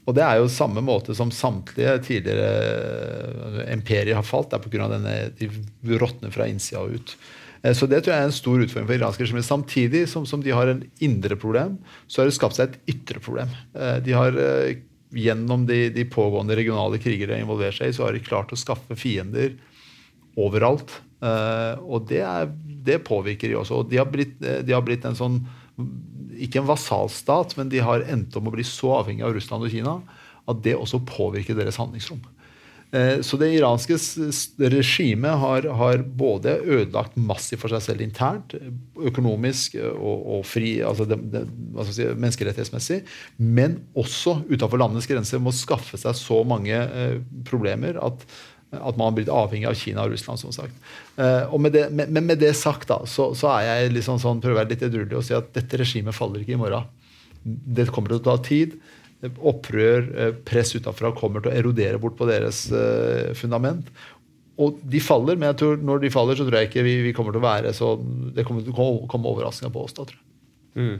Og 0.08 0.16
det 0.16 0.24
er 0.24 0.38
jo 0.40 0.48
samme 0.48 0.80
måte 0.80 1.12
som 1.16 1.28
samtlige 1.34 1.98
tidligere 2.06 3.66
imperier 3.74 4.16
har 4.16 4.24
falt. 4.24 4.54
Det 4.54 4.56
er 4.56 4.64
pga. 4.64 4.88
denne 4.94 5.16
de 5.36 5.98
råtner 6.00 6.32
fra 6.32 6.48
innsida 6.48 6.80
og 6.86 6.96
ut. 6.96 7.12
Eh, 7.62 7.74
så 7.74 7.88
det 7.90 8.02
tror 8.02 8.14
jeg 8.14 8.24
er 8.24 8.28
en 8.30 8.36
stor 8.36 8.64
utfordring 8.64 8.88
for 8.88 8.98
iranske 8.98 9.24
regimer. 9.24 9.46
Samtidig 9.46 10.04
som, 10.10 10.26
som, 10.28 10.42
de 10.44 10.54
har 10.54 10.70
en 10.70 10.84
indre 11.04 11.38
problem, 11.40 11.78
så 12.06 12.22
har 12.22 12.30
det 12.30 12.36
skapt 12.38 12.58
seg 12.58 12.70
et 12.70 12.94
ytre 12.94 13.22
problem. 13.24 13.52
Eh, 13.74 13.98
de 14.04 14.16
har 14.16 14.38
eh, 14.44 14.84
Gjennom 15.08 15.62
de, 15.64 15.86
de 15.88 16.02
pågående 16.04 16.52
regionale 16.52 16.98
kriger 17.00 17.30
de 17.30 17.38
involverer 17.40 17.72
seg 17.72 17.88
i, 17.88 17.94
så 17.96 18.02
har 18.04 18.12
de 18.12 18.20
klart 18.20 18.50
å 18.52 18.58
skaffe 18.60 18.92
fiender 19.00 19.54
overalt. 20.36 20.90
Og 21.80 22.04
det, 22.10 22.18
er, 22.28 22.50
det 22.84 22.98
påvirker 23.06 23.48
de 23.48 23.56
også. 23.56 23.78
Og 23.78 23.88
de 23.88 23.96
har 23.96 24.10
blitt, 24.12 24.34
de 24.36 24.74
har 24.76 24.84
blitt 24.84 25.06
en 25.08 25.16
sånn 25.16 25.38
ikke 26.36 26.60
en 26.60 26.68
vasalstat, 26.68 27.56
men 27.56 27.72
de 27.72 27.80
har 27.80 28.04
endt 28.04 28.36
om 28.36 28.50
å 28.50 28.52
bli 28.52 28.68
så 28.68 28.98
avhengig 28.98 29.24
av 29.24 29.32
Russland 29.38 29.64
og 29.64 29.72
Kina 29.72 29.96
at 30.44 30.60
det 30.64 30.76
også 30.76 31.00
påvirker 31.08 31.56
deres 31.56 31.80
handlingsrom. 31.80 32.20
Eh, 32.88 33.20
så 33.20 33.36
det 33.36 33.50
iranske 33.52 33.98
regimet 34.72 35.40
har, 35.42 35.66
har, 35.76 36.02
både 36.02 36.54
ødelagt 36.64 37.18
massivt 37.20 37.60
for 37.60 37.74
seg 37.74 37.84
selv 37.84 38.04
internt, 38.04 38.54
økonomisk 38.96 39.76
og, 39.92 40.22
og 40.38 40.46
fri, 40.48 40.78
altså 40.80 41.04
det, 41.08 41.18
det, 41.34 41.42
si, 41.92 42.06
menneskerettighetsmessig, 42.08 43.02
men 43.36 43.82
også 43.98 44.38
utenfor 44.48 44.80
landets 44.80 45.08
grenser 45.10 45.42
må 45.42 45.52
skaffe 45.52 46.00
seg 46.00 46.16
så 46.16 46.40
mange 46.48 46.78
eh, 46.78 47.18
problemer 47.48 48.00
at 48.00 48.24
at 48.68 48.98
man 48.98 49.06
har 49.06 49.14
blitt 49.16 49.30
avhengig 49.32 49.64
av 49.64 49.76
Kina 49.80 50.02
og 50.04 50.12
Russland. 50.12 50.40
som 50.42 50.52
sagt. 50.52 50.74
Eh, 51.16 51.54
med 51.56 51.72
det, 51.72 51.86
med, 51.90 52.10
Men 52.12 52.26
med 52.26 52.38
det 52.38 52.54
sagt 52.56 52.88
da, 52.88 52.98
så, 53.06 53.30
så 53.34 53.48
er 53.54 53.62
jeg 53.64 53.94
liksom 53.94 54.18
sånn, 54.20 54.42
prøver 54.44 54.66
å 54.66 54.68
litt 54.68 54.84
edruelig 54.84 55.16
å 55.16 55.22
si 55.24 55.32
at 55.32 55.48
dette 55.56 55.80
regimet 55.80 56.12
faller 56.12 56.44
ikke 56.44 56.52
i 56.52 56.60
morgen. 56.60 56.84
Det 57.42 57.88
kommer 57.88 58.12
til 58.12 58.20
å 58.20 58.26
ta 58.28 58.36
tid. 58.44 58.76
Opprør, 59.18 60.04
uh, 60.14 60.30
press 60.46 60.74
utafra 60.76 61.10
kommer 61.16 61.42
til 61.42 61.50
å 61.50 61.58
erodere 61.58 61.98
bort 62.02 62.18
på 62.18 62.28
deres 62.28 62.66
uh, 62.70 63.34
fundament. 63.38 63.90
Og 64.58 64.78
de 64.90 65.00
faller, 65.02 65.38
men 65.38 65.52
jeg 65.52 65.60
tror 65.60 65.84
når 65.86 66.02
de 66.02 66.10
faller, 66.10 66.38
så 66.38 66.46
tror 66.46 66.60
jeg 66.60 66.70
ikke 66.70 66.86
vi, 66.86 66.96
vi 67.06 67.14
kommer 67.14 67.34
til 67.34 67.42
å 67.42 67.46
være 67.46 67.70
så 67.76 67.92
Det 68.34 68.42
kommer 68.46 68.64
til 68.66 68.74
å 68.74 68.88
komme 69.10 69.30
overraskende 69.30 69.70
på 69.74 69.84
oss 69.86 69.94
da, 69.94 70.06
tror 70.08 70.18
jeg. 70.18 70.26
Mm. 70.78 70.98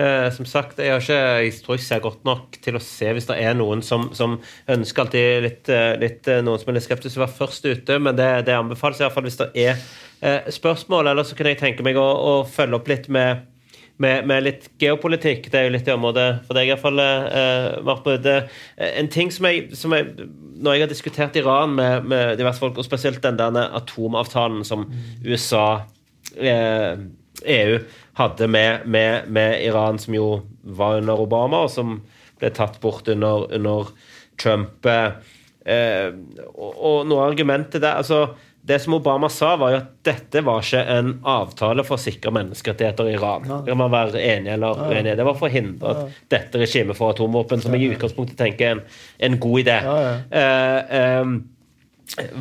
Eh, 0.00 0.26
som 0.32 0.46
sagt, 0.48 0.78
jeg, 0.80 0.94
har 0.94 1.02
ikke, 1.02 1.18
jeg 1.44 1.56
tror 1.60 1.80
ser 1.82 2.00
godt 2.00 2.22
nok 2.24 2.56
til 2.64 2.78
å 2.78 2.80
se 2.82 3.10
hvis 3.12 3.26
det 3.28 3.36
er 3.42 3.56
noen 3.58 3.82
som, 3.84 4.08
som 4.16 4.38
ønsker 4.70 5.04
alltid 5.04 5.44
litt, 5.44 5.68
eh, 5.68 5.92
litt, 6.00 6.30
eh, 6.30 6.40
noen 6.44 6.62
som 6.62 6.70
er 6.70 6.78
litt 6.78 6.86
skeptisk 6.86 7.14
til 7.14 7.20
å 7.20 7.26
være 7.26 7.36
først 7.36 7.68
ute, 7.68 7.98
men 8.00 8.16
det, 8.16 8.28
det 8.48 8.56
anbefales 8.56 9.02
iallfall 9.02 9.26
hvis 9.28 9.36
det 9.42 9.50
er 9.60 9.74
eh, 9.76 10.48
spørsmål. 10.56 11.12
Eller 11.12 11.28
så 11.28 11.36
kunne 11.36 11.52
jeg 11.52 11.60
tenke 11.60 11.84
meg 11.84 12.00
å, 12.00 12.06
å 12.06 12.34
følge 12.48 12.80
opp 12.80 12.88
litt 12.88 13.10
med, 13.12 13.44
med, 14.00 14.26
med, 14.28 14.44
litt 14.46 14.66
geopolitikk. 14.80 15.50
Det 15.52 15.60
er 15.60 15.68
jo 15.68 15.74
litt 15.74 15.88
i 15.88 15.94
området 15.94 16.26
for 16.46 16.56
deg 16.56 16.70
iallfall, 16.70 17.00
eh, 17.04 18.60
En 18.88 19.10
ting 19.12 19.32
som 19.32 19.48
jeg, 19.48 19.76
som 19.76 19.92
jeg, 19.92 20.28
Når 20.60 20.76
jeg 20.76 20.84
har 20.84 20.92
diskutert 20.92 21.36
Iran 21.36 21.74
med, 21.76 22.08
med 22.08 22.38
diverse 22.40 22.62
folk, 22.62 22.78
og 22.78 22.86
spesielt 22.86 23.22
den 23.22 23.38
der 23.40 23.74
atomavtalen 23.76 24.64
som 24.64 24.88
USA 25.24 25.82
eh, 26.36 26.96
EU 27.44 27.78
hadde 28.20 28.48
med, 28.48 28.86
med, 28.86 29.28
med, 29.28 29.62
Iran, 29.64 29.98
som 29.98 30.14
jo 30.14 30.42
var 30.62 31.00
under 31.00 31.20
Obama, 31.20 31.64
og 31.64 31.72
som 31.72 32.00
ble 32.40 32.50
tatt 32.56 32.80
bort 32.80 33.08
under, 33.08 33.48
under 33.52 33.92
Trump. 34.40 34.86
Eh, 34.86 36.12
og, 36.54 36.70
og 36.72 37.08
noe 37.08 37.24
av 37.24 37.32
argumentet 37.32 37.82
der 37.84 38.00
altså, 38.00 38.34
Det 38.70 38.78
som 38.78 38.94
Obama 38.94 39.28
sa, 39.28 39.56
var 39.58 39.72
jo 39.72 39.78
at 39.80 39.92
dette 40.06 40.42
var 40.46 40.62
ikke 40.62 40.82
en 40.94 41.14
avtale 41.26 41.82
for 41.86 41.98
å 41.98 42.02
sikre 42.02 42.30
menneskerettigheter 42.36 43.08
i 43.10 43.14
Iran. 43.16 43.48
Det 43.66 43.74
man 43.74 43.90
være 43.90 44.20
enig 44.22 44.52
eller 44.54 44.84
uenig 44.86 45.16
Det 45.18 45.26
var 45.26 45.38
for 45.38 45.48
å 45.48 45.54
hindre 45.54 45.94
at 45.94 46.20
dette 46.30 46.60
regimet 46.60 46.98
for 46.98 47.10
atomvåpen, 47.10 47.64
som 47.64 47.74
jeg 47.74 47.88
i 47.88 47.96
utgangspunktet 47.96 48.38
tenker 48.38 48.68
er 48.68 48.76
en, 48.76 48.84
en 49.26 49.40
god 49.42 49.64
idé. 49.64 49.80
Uh, 50.30 51.24
um, 51.24 51.40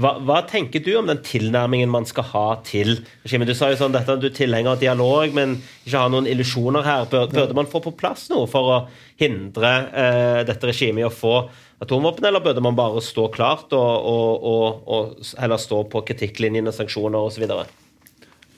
hva, 0.02 0.16
hva, 0.26 0.40
tenker 0.50 0.82
du 0.86 0.92
om 0.98 1.10
den 1.10 1.22
tilnærmingen 1.26 1.90
man 1.94 2.06
skal 2.10 2.26
ha 2.32 2.46
til 2.66 2.96
regimet? 3.24 3.50
Du 3.50 3.58
sa 3.58 3.70
jo 3.70 3.80
sånn 3.80 3.94
dette, 3.94 4.18
du 4.22 4.28
er 4.30 4.36
tilhenger 4.36 4.74
av 4.74 4.82
dialog, 4.82 5.34
men 5.34 5.58
ikke 5.86 5.98
har 5.98 6.14
noen 6.14 6.30
illusjoner 6.30 6.86
her. 6.86 7.10
Burde 7.10 7.58
man 7.58 7.70
få 7.70 7.82
på 7.86 7.94
plass 7.98 8.28
noe 8.34 8.46
for 8.50 8.74
å 8.76 8.78
hindre 9.22 9.74
uh, 9.90 10.40
dette 10.46 10.70
regimet 10.70 11.04
i 11.04 11.10
å 11.10 11.14
få 11.14 11.36
atomvåpen, 11.80 12.26
eller 12.26 12.44
burde 12.44 12.64
man 12.64 12.78
bare 12.78 13.02
stå 13.04 13.28
klart 13.34 13.74
og, 13.76 14.08
og, 14.14 14.48
og, 14.54 14.82
og 14.88 15.36
heller 15.40 15.62
stå 15.62 15.84
på 15.92 16.04
kritikklinjene, 16.12 16.74
sanksjoner 16.76 17.30
osv.? 17.30 17.46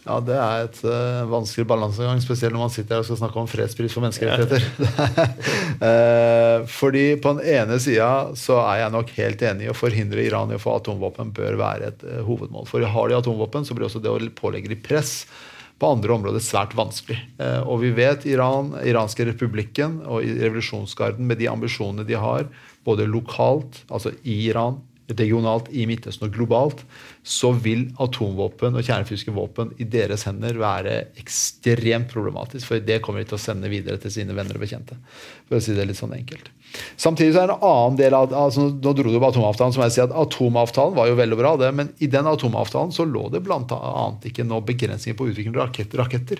Ja, 0.01 0.15
det 0.25 0.33
er 0.33 0.63
et 0.65 0.79
uh, 0.81 1.29
vanskelig 1.29 1.67
balansegang, 1.69 2.17
spesielt 2.23 2.55
når 2.55 2.63
man 2.63 2.73
sitter 2.73 2.95
her 2.95 3.03
og 3.03 3.05
skal 3.05 3.19
snakke 3.19 3.37
om 3.37 3.49
fredspris 3.49 3.93
for 3.93 4.01
menneskerettigheter. 4.01 4.65
uh, 5.77 6.65
fordi 6.79 7.05
på 7.21 7.35
den 7.37 7.59
ene 7.59 7.77
sida 7.83 8.09
så 8.39 8.57
er 8.63 8.81
jeg 8.81 8.95
nok 8.95 9.13
helt 9.19 9.45
enig 9.51 9.67
i 9.67 9.69
å 9.69 9.77
forhindre 9.77 10.25
Iran 10.25 10.49
i 10.49 10.57
å 10.57 10.63
få 10.63 10.79
atomvåpen 10.79 11.29
bør 11.37 11.59
være 11.61 11.91
et 11.93 12.03
uh, 12.07 12.17
hovedmål. 12.25 12.65
For 12.69 12.81
har 12.81 13.11
de 13.11 13.19
atomvåpen, 13.19 13.67
så 13.67 13.77
blir 13.77 13.85
også 13.91 14.01
det 14.01 14.09
å 14.09 14.17
pålegge 14.41 14.73
de 14.73 14.79
press 14.81 15.19
på 15.81 15.93
andre 15.93 16.13
områder 16.13 16.41
svært 16.45 16.75
vanskelig. 16.77 17.17
og 17.65 17.79
vi 17.81 17.89
vet 17.97 18.27
Iran, 18.29 18.67
iranske 18.85 19.25
republikken 19.25 19.95
og 20.05 20.21
revolusjonsgarden 20.21 21.25
med 21.25 21.39
de 21.41 21.47
ambisjonene 21.49 22.05
de 22.05 22.19
har, 22.21 22.45
både 22.87 23.09
lokalt, 23.09 23.83
altså 23.91 24.13
i 24.23 24.37
Iran, 24.47 24.79
regionalt 25.17 25.69
i 25.75 25.85
Midtøsten 25.89 26.27
og 26.27 26.35
globalt, 26.35 26.83
så 27.23 27.51
vil 27.51 27.87
atomvåpen 28.01 28.77
og 28.77 28.85
kjernefysiske 28.85 29.33
våpen 29.35 29.73
i 29.81 29.87
deres 29.89 30.25
hender 30.27 30.57
være 30.61 30.95
ekstremt 31.19 32.11
problematisk. 32.13 32.67
For 32.69 32.83
det 32.83 33.01
kommer 33.03 33.21
de 33.21 33.29
til 33.31 33.39
å 33.39 33.41
sende 33.41 33.71
videre 33.71 33.99
til 34.01 34.13
sine 34.13 34.35
venner 34.37 34.57
og 34.57 34.63
bekjente. 34.63 34.97
for 35.47 35.57
å 35.57 35.61
si 35.63 35.75
det 35.75 35.87
litt 35.87 35.99
sånn 35.99 36.15
enkelt. 36.15 36.49
Samtidig 36.95 37.33
så 37.35 37.41
er 37.41 37.49
det 37.51 37.57
en 37.57 37.67
annen 37.67 37.97
del 37.99 38.15
av 38.15 38.31
altså 38.31 38.69
Nå 38.71 38.93
dro 38.95 39.11
du 39.11 39.19
på 39.19 39.27
atomavtalen. 39.27 39.73
som 39.73 39.83
jeg 39.83 39.91
sier 39.91 40.05
at 40.07 40.15
Atomavtalen 40.15 40.95
var 40.95 41.09
jo 41.09 41.17
veldig 41.19 41.37
bra, 41.37 41.57
det, 41.57 41.71
men 41.75 41.91
i 41.99 42.07
den 42.07 42.27
atomavtalen 42.27 42.93
så 42.95 43.03
lå 43.03 43.27
det 43.29 43.43
bl.a. 43.43 44.05
ikke 44.23 44.47
noe 44.47 44.63
begrensninger 44.63 45.17
på 45.17 45.27
utvikling 45.27 45.57
av 45.57 45.67
raketter. 46.05 46.39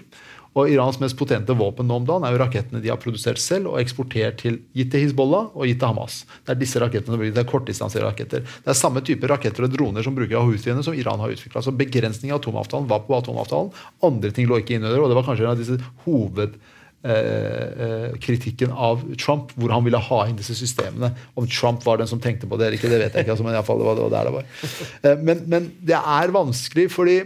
Og 0.52 0.68
Irans 0.68 0.98
mest 1.00 1.16
potente 1.16 1.56
våpen 1.56 1.88
nå 1.88 2.02
om 2.02 2.08
dagen 2.08 2.26
er 2.28 2.34
jo 2.36 2.42
rakettene 2.42 2.82
de 2.84 2.92
har 2.92 3.00
produsert 3.00 3.40
selv 3.40 3.72
og 3.72 3.80
eksportert 3.80 4.42
til 4.42 4.58
gitt 4.76 4.90
til 4.92 5.06
Hizbollah 5.06 5.54
og 5.56 5.70
gitt 5.70 5.80
til 5.80 5.94
Hamas. 5.94 6.26
Det 6.44 6.56
er 6.56 6.60
disse 6.60 6.82
rakettene 6.84 7.20
det 7.22 7.40
er 7.40 7.48
kortdistanseraketter. 7.48 8.44
Det 8.44 8.74
er 8.74 8.78
samme 8.78 9.04
type 9.08 9.30
raketter 9.32 9.68
og 9.68 9.72
droner 9.72 10.04
som 10.04 10.18
bruker 10.18 10.44
Houthi-ene 10.44 10.84
som 10.84 10.98
Iran 10.98 11.24
har 11.24 11.32
utvikla. 11.32 11.64
Så 11.64 11.72
begrensning 11.72 12.34
av 12.34 12.42
atomavtalen 12.42 12.92
var 12.92 13.06
på 13.08 13.16
atomavtalen. 13.16 13.72
Andre 14.04 14.36
ting 14.36 14.52
lå 14.52 14.60
ikke 14.60 14.76
innunder, 14.76 15.00
og 15.00 15.12
det 15.12 15.20
var 15.22 15.28
kanskje 15.30 15.48
en 15.48 15.54
av 15.54 15.62
disse 15.62 15.80
hoved 16.04 16.60
eh, 17.08 17.16
eh, 17.16 18.08
kritikken 18.20 18.76
av 18.76 19.06
Trump, 19.24 19.56
hvor 19.56 19.72
han 19.72 19.88
ville 19.88 20.04
ha 20.04 20.22
inn 20.28 20.40
disse 20.40 20.58
systemene. 20.60 21.14
Om 21.40 21.48
Trump 21.48 21.88
var 21.88 22.04
den 22.04 22.12
som 22.12 22.20
tenkte 22.20 22.50
på 22.52 22.60
det 22.60 22.68
eller 22.68 22.82
ikke, 22.82 22.92
det 22.92 23.00
vet 23.06 23.16
jeg 23.16 23.24
ikke. 23.24 23.38
Altså, 23.38 23.48
men 23.48 23.56
det 23.56 23.64
var, 23.72 23.80
det 23.96 24.04
var 24.04 24.16
der 24.18 24.28
det 24.28 24.36
var. 24.36 24.52
Eh, 25.00 25.24
men, 25.32 25.46
men 25.48 25.72
det 25.80 25.96
er 26.02 26.36
vanskelig, 26.36 26.92
fordi 26.92 27.22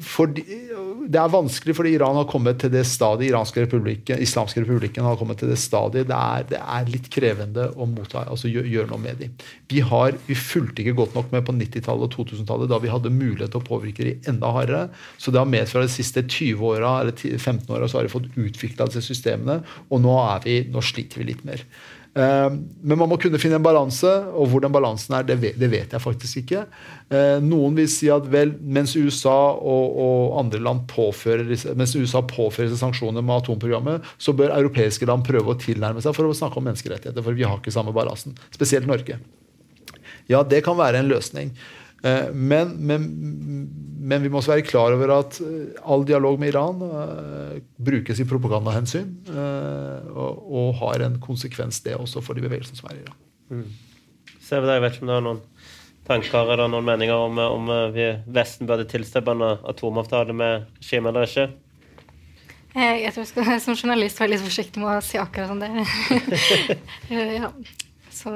fordi, 0.00 0.42
det 1.12 1.18
er 1.20 1.28
vanskelig 1.28 1.74
fordi 1.76 1.90
Iran 1.92 2.16
har 2.16 2.24
kommet 2.30 2.56
til 2.62 2.70
det 2.72 2.86
stadiet 2.88 3.28
iranske 3.28 3.66
republikken, 3.66 4.22
islamske 4.24 4.62
republikken 4.62 5.04
har 5.04 5.18
kommet 5.20 5.42
til 5.42 5.50
det 5.52 5.58
stadiet 5.60 6.08
det 6.08 6.16
er, 6.16 6.46
det 6.48 6.60
er 6.62 6.88
litt 6.88 7.10
krevende 7.12 7.66
å 7.76 7.84
motta, 7.90 8.22
altså 8.32 8.48
gjøre, 8.48 8.70
gjør 8.72 8.88
noe 8.88 9.02
med 9.02 9.20
dem. 9.20 9.34
Vi, 9.68 9.82
har, 9.84 10.16
vi 10.24 10.38
fulgte 10.38 10.80
ikke 10.80 10.96
godt 11.02 11.18
nok 11.18 11.34
med 11.36 11.44
på 11.44 11.52
90-tallet 11.58 12.08
og 12.08 12.16
2000-tallet, 12.16 12.72
da 12.72 12.80
vi 12.80 12.94
hadde 12.94 13.12
mulighet 13.12 13.52
til 13.52 13.60
å 13.60 13.68
påvirke 13.68 14.08
dem 14.08 14.32
enda 14.32 14.54
hardere. 14.56 14.86
Så 15.20 15.34
det 15.34 15.42
har 15.42 15.52
medført 15.52 15.84
de 15.84 15.92
siste 15.98 16.24
20 16.24 16.64
åra 16.72 16.94
eller 17.02 17.12
15 17.36 17.68
åra 17.68 17.90
så 17.90 18.00
har 18.00 18.08
de 18.08 18.14
fått 18.14 18.32
utvikla 18.40 18.88
disse 18.88 19.04
systemene, 19.10 19.60
og 19.92 20.00
nå, 20.00 20.16
vi, 20.48 20.62
nå 20.72 20.80
sliter 20.84 21.20
vi 21.20 21.28
litt 21.34 21.44
mer. 21.44 21.66
Eh, 22.18 22.50
men 22.82 22.98
man 22.98 23.10
må 23.10 23.18
kunne 23.20 23.38
finne 23.38 23.58
en 23.60 23.64
balanse, 23.64 24.10
og 24.34 24.50
hvor 24.50 24.62
den 24.64 24.74
balansen 24.74 25.14
er, 25.18 25.26
det 25.28 25.38
vet, 25.38 25.92
jeg 25.94 26.02
faktisk 26.02 26.40
ikke. 26.42 26.64
Eh, 27.14 27.38
noen 27.44 27.78
vil 27.78 27.88
si 27.92 28.10
at 28.12 28.26
vel, 28.32 28.56
mens 28.58 28.96
USA 28.98 29.36
og, 29.54 29.98
og 30.02 30.38
andre 30.42 30.60
land 30.64 30.86
påfører, 30.90 31.54
mens 31.78 31.94
USA 31.94 32.24
påfører 32.26 32.72
seg 32.72 32.82
sanksjoner 32.82 33.22
med 33.22 33.36
atomprogrammet, 33.38 34.06
så 34.18 34.34
bør 34.36 34.56
europeiske 34.56 35.08
land 35.08 35.26
prøve 35.28 35.54
å 35.54 35.60
tilnærme 35.60 36.02
seg 36.04 36.16
for 36.16 36.26
å 36.26 36.36
snakke 36.36 36.58
om 36.60 36.68
menneskerettigheter. 36.70 37.24
For 37.24 37.38
vi 37.38 37.46
har 37.46 37.60
ikke 37.60 37.74
samme 37.74 37.94
balansen. 37.94 38.36
Spesielt 38.54 38.88
Norge. 38.90 39.20
Ja, 40.28 40.42
det 40.44 40.64
kan 40.66 40.76
være 40.76 41.00
en 41.00 41.08
løsning. 41.08 41.54
Eh, 42.02 42.30
men, 42.32 42.68
men, 42.68 43.06
men, 43.98 44.22
vi 44.22 44.30
må 44.30 44.38
også 44.38 44.54
være 44.54 44.66
klar 44.66 44.94
over 44.94 45.12
at 45.16 45.40
eh, 45.42 45.80
all 45.82 46.04
dialog 46.06 46.38
med 46.38 46.52
Iran 46.52 46.82
uh, 46.84 47.58
brukes 47.74 48.20
i 48.22 48.26
propagandahensyn. 48.28 49.10
Uh, 49.26 50.06
og, 50.14 50.44
og, 50.46 50.68
har 50.82 51.06
en 51.08 51.18
konsekvens, 51.22 51.80
det 51.82 51.96
også, 51.98 52.22
for 52.24 52.38
de 52.38 52.44
bevegelsene 52.46 52.78
som 52.78 52.90
er 52.92 53.00
i 53.00 53.04
Iran. 53.04 53.20
Mm. 53.48 54.34
Ser 54.38 54.62
vi 54.62 54.68
det, 54.68 54.78
Jeg 54.78 54.84
vet 54.84 54.96
ikke 54.96 55.06
om 55.06 55.10
det 55.10 55.16
er 55.16 55.26
noen 55.26 55.40
tanker 56.08 56.52
eller 56.54 56.70
noen 56.72 56.86
meninger 56.86 57.20
om, 57.20 57.40
om 57.42 57.72
vi, 57.92 58.06
Vesten 58.32 58.68
burde 58.68 58.86
tilstrebe 58.88 59.34
en 59.34 59.44
atomavtale 59.44 60.36
med 60.36 60.70
regimet 60.78 61.10
eller 61.12 61.26
ikke? 61.28 61.48
Jeg 62.78 63.10
tror 63.12 63.24
jeg 63.24 63.28
skal 63.32 63.60
som 63.64 63.76
journalist 63.76 64.20
være 64.20 64.36
litt 64.36 64.44
forsiktig 64.44 64.80
med 64.80 64.92
å 64.92 65.04
si 65.04 65.18
akkurat 65.18 65.50
sånn 65.50 65.64
det. 65.64 66.78
ja. 67.40 67.50
Så 68.14 68.32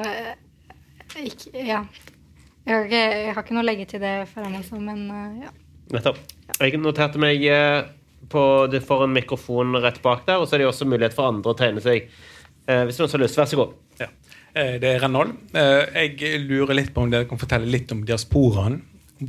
ikke, 1.23 1.53
ja. 1.65 1.83
Jeg 2.63 2.77
har, 2.77 2.85
ikke, 2.87 3.03
jeg 3.03 3.33
har 3.35 3.43
ikke 3.43 3.55
noe 3.57 3.65
å 3.65 3.67
legge 3.67 3.87
til 3.91 4.03
det 4.03 4.13
foran 4.31 4.55
altså, 4.55 4.79
men 4.79 5.03
uh, 5.11 5.43
ja. 5.43 5.51
Nettopp. 5.93 6.21
Jeg 6.61 6.79
noterte 6.79 7.21
meg 7.21 7.43
uh, 7.51 7.89
på 8.31 8.43
Du 8.71 8.79
får 8.83 9.07
en 9.09 9.17
mikrofon 9.17 9.75
rett 9.83 9.99
bak 10.05 10.23
der, 10.29 10.39
og 10.39 10.47
så 10.47 10.57
er 10.57 10.63
det 10.63 10.69
også 10.71 10.87
mulighet 10.87 11.17
for 11.17 11.27
andre 11.33 11.51
å 11.53 11.59
tegne 11.59 11.83
seg. 11.83 12.07
Uh, 12.69 12.85
hvis 12.87 13.01
noen 13.01 13.11
har 13.17 13.25
lyst, 13.25 13.41
vær 13.41 13.51
så 13.51 13.59
god. 13.59 13.75
Ja. 14.03 14.11
Det 14.53 14.85
er 14.85 14.99
Renhold. 15.01 15.31
Jeg 15.57 16.43
lurer 16.45 16.77
litt 16.77 16.91
på 16.93 17.01
om 17.01 17.09
dere 17.09 17.25
kan 17.25 17.39
fortelle 17.41 17.71
litt 17.73 17.89
om 17.95 18.03
diasporaen. 18.05 18.83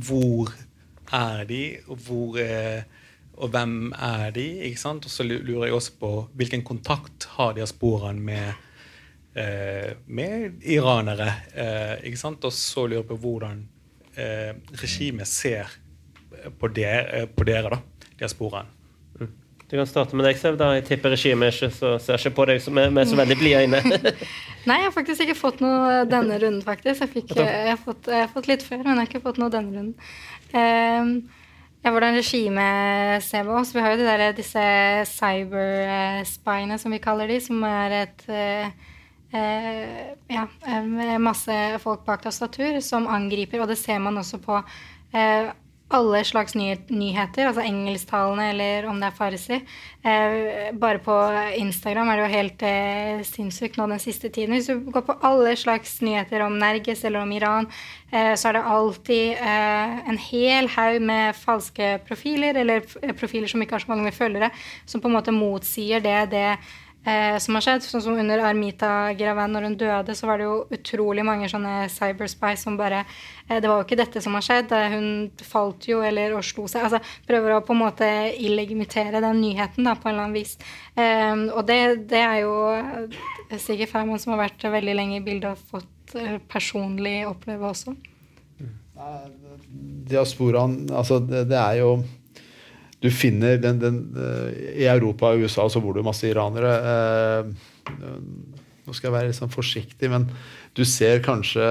Hvor 0.04 0.50
er 1.16 1.46
de, 1.48 1.60
og, 1.88 2.02
hvor, 2.04 2.36
og 3.40 3.54
hvem 3.54 3.78
er 3.96 4.34
de? 4.36 4.44
ikke 4.68 4.82
sant? 4.82 5.08
Og 5.08 5.14
så 5.14 5.24
lurer 5.24 5.70
jeg 5.70 5.78
også 5.78 5.94
på 6.02 6.10
hvilken 6.36 6.66
kontakt 6.68 7.24
har 7.38 7.56
diasporaen 7.56 8.20
med 8.20 8.52
Eh, 8.52 8.63
med 9.34 10.62
iranere. 10.62 11.30
Eh, 11.54 12.06
ikke 12.10 12.20
sant? 12.20 12.44
Og 12.46 12.52
så 12.54 12.86
lurer 12.86 13.02
jeg 13.02 13.08
på 13.08 13.18
hvordan 13.24 13.64
eh, 14.16 14.52
regimet 14.82 15.28
ser 15.28 15.72
på, 16.60 16.68
der, 16.68 17.26
på 17.34 17.46
dere, 17.48 17.74
da, 17.74 17.80
de 18.04 18.18
diasporaen. 18.20 18.70
Mm. 19.20 19.30
Du 19.70 19.76
kan 19.76 19.86
starte 19.88 20.16
med 20.16 20.26
deg, 20.28 20.38
Sev. 20.38 20.58
da. 20.60 20.72
Jeg 20.76 20.86
tipper 20.86 21.14
regimet 21.14 21.54
ikke 21.54 21.70
så, 21.74 21.94
ser 22.02 22.20
ikke 22.20 22.36
på 22.36 22.48
deg 22.50 22.60
som 22.62 22.78
er, 22.78 22.90
med 22.94 23.08
så 23.10 23.18
veldig 23.18 23.38
blide 23.40 23.62
øyne. 23.64 23.80
Nei, 24.68 24.78
jeg 24.80 24.86
har 24.86 24.94
faktisk 24.94 25.24
ikke 25.24 25.38
fått 25.38 25.62
noe 25.64 26.04
denne 26.10 26.38
runden, 26.38 26.62
faktisk. 26.64 27.02
Jeg, 27.02 27.12
fikk, 27.16 27.34
jeg, 27.40 27.70
har 27.72 27.80
fått, 27.80 28.10
jeg, 28.10 28.26
har 28.26 28.30
fått, 28.32 28.50
litt 28.50 28.66
før, 28.66 28.84
men 28.84 28.94
jeg 28.94 29.02
har 29.02 29.10
ikke 29.10 29.24
fått 29.24 29.40
noe 29.42 29.52
denne 29.52 29.74
runden. 29.74 29.96
Um, 30.54 31.16
ja, 31.84 31.90
hvordan 31.92 32.16
regimet 32.16 33.24
ser 33.24 33.44
på 33.44 33.56
oss. 33.58 33.74
Vi 33.74 33.82
har 33.82 33.92
jo 33.92 34.00
de 34.00 34.06
der, 34.08 34.26
disse 34.36 34.64
cyberspiene, 35.10 36.78
som 36.80 36.94
vi 36.94 37.02
kaller 37.02 37.28
de, 37.28 37.40
som 37.44 37.64
er 37.68 37.98
et 38.04 38.28
uh, 38.30 38.36
eh, 38.36 38.92
ja, 39.34 40.46
masse 41.18 41.56
folk 41.82 42.04
bak 42.06 42.22
tastatur 42.22 42.80
som 42.84 43.08
angriper, 43.10 43.62
og 43.64 43.70
det 43.72 43.78
ser 43.80 43.98
man 44.02 44.20
også 44.20 44.38
på 44.44 44.60
eh, 45.14 45.50
alle 45.94 46.20
slags 46.26 46.54
ny 46.56 46.70
nyheter, 46.88 47.48
altså 47.48 47.62
engelsktalende 47.64 48.46
eller 48.54 48.86
om 48.88 48.98
det 49.00 49.08
er 49.10 49.16
farsi. 49.18 49.58
Eh, 50.04 50.70
bare 50.80 51.00
på 51.04 51.14
Instagram 51.60 52.10
er 52.10 52.18
det 52.18 52.24
jo 52.24 52.32
helt 52.32 52.64
eh, 52.66 53.24
sinnssykt 53.28 53.76
nå 53.78 53.86
den 53.90 54.02
siste 54.02 54.30
tiden. 54.32 54.56
Hvis 54.56 54.70
du 54.70 54.90
går 54.94 55.04
på 55.06 55.18
alle 55.28 55.54
slags 55.60 55.98
nyheter 56.04 56.44
om 56.46 56.56
Nerges 56.60 57.04
eller 57.04 57.22
om 57.22 57.34
Iran, 57.36 57.68
eh, 58.10 58.32
så 58.34 58.50
er 58.50 58.58
det 58.58 58.64
alltid 58.76 59.44
eh, 59.44 59.98
en 60.10 60.20
hel 60.30 60.70
haug 60.74 61.04
med 61.04 61.36
falske 61.38 61.98
profiler, 62.08 62.56
eller 62.64 62.86
profiler 63.20 63.50
som 63.50 63.62
ikke 63.62 63.78
har 63.78 63.84
så 63.84 63.92
mange 63.92 64.14
følgere, 64.14 64.50
som 64.86 65.04
på 65.04 65.12
en 65.12 65.18
måte 65.18 65.36
motsier 65.36 66.02
det 66.04 66.18
det 66.32 66.48
eh, 67.04 67.36
som 67.42 67.56
har 67.56 67.64
skjedd. 67.64 67.84
Sånn 67.86 68.02
som 68.04 68.18
under 68.18 68.42
Armita 68.44 69.12
Graven, 69.18 69.54
når 69.54 69.68
hun 69.68 69.76
døde, 69.80 70.16
så 70.16 70.28
var 70.28 70.40
det 70.40 70.48
jo 70.48 70.56
utrolig 70.74 71.24
mange 71.26 71.48
sånne 71.52 71.88
cyberspies 71.92 72.64
som 72.66 72.78
bare 72.80 73.02
eh, 73.04 73.60
Det 73.60 73.68
var 73.68 73.80
jo 73.80 73.86
ikke 73.86 74.00
dette 74.00 74.22
som 74.24 74.36
har 74.36 74.46
skjedd. 74.46 74.72
Eh, 74.74 74.96
hun 74.96 75.08
falt 75.44 75.88
jo, 75.90 76.00
eller 76.06 76.36
og 76.38 76.44
slo 76.46 76.66
seg. 76.70 76.86
Altså 76.88 77.02
prøver 77.28 77.56
å 77.56 77.62
på 77.66 77.76
en 77.76 77.82
måte 77.84 78.10
illegimitere 78.34 79.22
den 79.24 79.42
nyheten 79.42 79.86
da, 79.88 79.96
på 79.98 80.08
en 80.08 80.14
eller 80.14 80.28
annen 80.28 80.38
vis. 80.38 80.56
Eh, 80.96 81.36
og 81.52 81.62
det, 81.68 81.80
det, 82.12 82.24
er 82.24 82.42
jo 82.44 82.56
eh, 82.72 83.60
Sigurd 83.60 83.92
Ferman 83.92 84.22
som 84.22 84.34
har 84.34 84.46
vært 84.46 84.66
veldig 84.78 84.98
lenge 84.98 85.20
i 85.20 85.24
bildet 85.24 85.52
og 85.54 85.78
fått 85.78 86.18
eh, 86.18 86.40
personlig 86.50 87.22
oppleve 87.28 87.70
også. 87.70 87.96
Diasporaen, 90.08 90.84
altså 90.94 91.18
det, 91.18 91.48
det 91.50 91.58
er 91.58 91.80
jo 91.80 91.96
du 93.04 93.10
finner 93.12 93.58
den, 93.60 93.78
den, 93.82 93.96
eh, 94.16 94.84
I 94.84 94.88
Europa 94.88 95.34
og 95.34 95.44
USA 95.44 95.66
så 95.68 95.82
bor 95.84 95.96
det 95.96 96.06
masse 96.06 96.24
iranere. 96.24 96.72
Eh, 96.88 97.90
nå 98.84 98.94
skal 98.96 99.10
jeg 99.10 99.16
være 99.16 99.28
litt 99.28 99.38
sånn 99.38 99.52
forsiktig, 99.52 100.08
men 100.12 100.24
du 100.76 100.84
ser 100.88 101.20
kanskje 101.24 101.64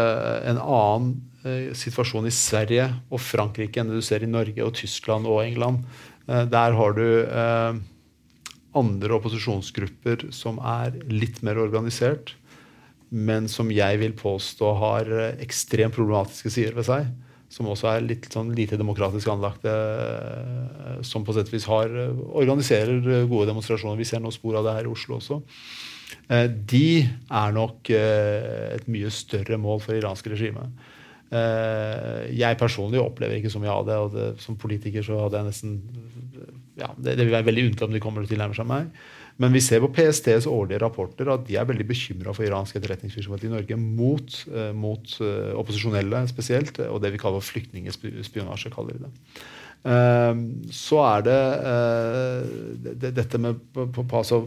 en 0.52 0.62
annen 0.62 1.16
eh, 1.42 1.72
situasjon 1.78 2.30
i 2.30 2.34
Sverige 2.34 2.86
og 3.10 3.22
Frankrike 3.22 3.82
enn 3.82 3.90
du 3.90 4.02
ser 4.06 4.26
i 4.26 4.30
Norge 4.30 4.62
og 4.66 4.76
Tyskland 4.78 5.30
og 5.30 5.42
England. 5.46 5.82
Der 6.24 6.72
har 6.78 6.94
du 6.96 7.04
andre 8.80 9.16
opposisjonsgrupper 9.18 10.30
som 10.32 10.62
er 10.64 10.94
litt 11.12 11.42
mer 11.44 11.60
organisert, 11.60 12.32
men 13.12 13.50
som 13.52 13.68
jeg 13.76 14.00
vil 14.00 14.16
påstå 14.16 14.70
har 14.80 15.12
ekstremt 15.44 15.98
problematiske 15.98 16.54
sider 16.54 16.78
ved 16.78 16.88
seg 16.88 17.12
som 17.54 17.70
også 17.70 17.90
er 17.92 18.06
litt 18.06 18.30
sånn 18.34 18.52
lite 18.58 18.80
demokratisk 18.80 19.30
anlagte, 19.30 19.70
eh, 19.70 20.96
som 21.06 21.26
på 21.26 21.36
sett 21.36 21.52
og 21.52 21.56
vis 21.56 21.70
har, 21.70 21.92
eh, 21.94 22.24
organiserer 22.42 23.28
gode 23.30 23.50
demonstrasjoner. 23.52 24.00
Vi 24.00 24.10
ser 24.10 24.24
noen 24.24 24.34
spor 24.34 24.58
av 24.58 24.66
det 24.66 24.74
her 24.74 24.90
i 24.90 24.94
Oslo 24.94 25.20
også. 25.20 25.42
Eh, 26.30 26.48
de 26.48 27.04
er 27.04 27.54
nok 27.54 27.90
et 27.90 28.88
mye 28.88 29.10
større 29.12 29.58
mål 29.58 29.82
for 29.82 29.94
iranske 29.94 30.34
regime. 30.34 30.72
Jeg 31.34 32.58
personlig 32.60 33.02
opplever 33.02 33.40
ikke 33.40 33.50
så 33.50 33.60
mye 33.60 33.74
av 33.74 33.86
det, 33.88 33.96
og 33.98 34.12
det, 34.14 34.40
som 34.40 34.56
politiker 34.56 35.02
så 35.02 35.18
hadde 35.24 35.40
jeg 35.40 35.48
nesten 35.48 35.82
ja, 36.78 36.92
det, 36.94 37.18
det 37.18 37.26
vil 37.26 37.34
være 37.34 37.48
veldig 37.50 37.64
unntatt 37.70 37.88
om 37.88 37.94
de 37.94 38.00
kommer 38.00 38.22
til 38.22 38.36
tilnærmer 38.36 38.54
tilnærme 38.54 38.58
seg 38.58 38.70
meg. 38.70 38.86
Men 39.42 39.54
vi 39.54 39.62
ser 39.66 39.82
på 39.82 39.90
PSTs 39.96 40.46
årlige 40.50 40.82
rapporter 40.84 41.32
at 41.34 41.46
de 41.48 41.58
er 41.58 41.66
veldig 41.66 41.86
bekymra 41.90 42.36
for 42.36 42.46
iransk 42.46 42.78
etterretningsvirksomhet 42.78 43.48
i 43.48 43.54
Norge 43.54 43.78
mot, 43.82 44.36
uh, 44.54 44.70
mot 44.78 45.16
uh, 45.24 45.54
opposisjonelle 45.58 46.22
spesielt, 46.30 46.78
og 46.86 47.02
det 47.02 47.16
vi 47.16 47.22
kaller 47.22 47.44
flyktningspionasje. 47.44 48.74
kaller 48.74 49.00
vi 49.00 49.08
det. 49.08 49.14
Uh, 49.84 50.44
så 50.72 51.02
er 51.08 51.26
det, 51.26 51.40
det 53.02 53.16
dette 53.18 53.42
med 53.42 53.58
på, 53.74 54.06
altså, 54.14 54.44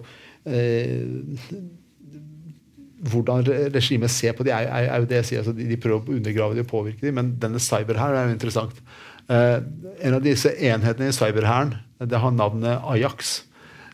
hvordan 3.11 3.43
regimet 3.75 4.11
ser 4.15 4.37
på 4.39 4.47
de, 4.47 4.55
er, 4.55 4.87
jo 5.03 5.11
det 5.11 5.19
jeg 5.21 5.29
sier. 5.33 5.43
Altså, 5.43 5.57
de, 5.59 5.81
prøver 5.83 5.99
å 5.99 6.21
undergrave 6.21 6.55
de 6.55 6.63
og 6.63 6.71
påvirke 6.71 7.03
de, 7.03 7.13
men 7.19 7.35
denne 7.43 7.61
cyber 7.61 7.99
er 7.99 8.21
jo 8.23 8.39
interessant. 8.39 8.79
en 9.27 10.15
av 10.15 10.23
disse 10.23 10.55
enhetene 10.55 11.11
i 11.11 11.17
cyberhæren 11.17 11.75
har 11.99 12.31
navnet 12.39 12.87
Ajax 12.87 13.41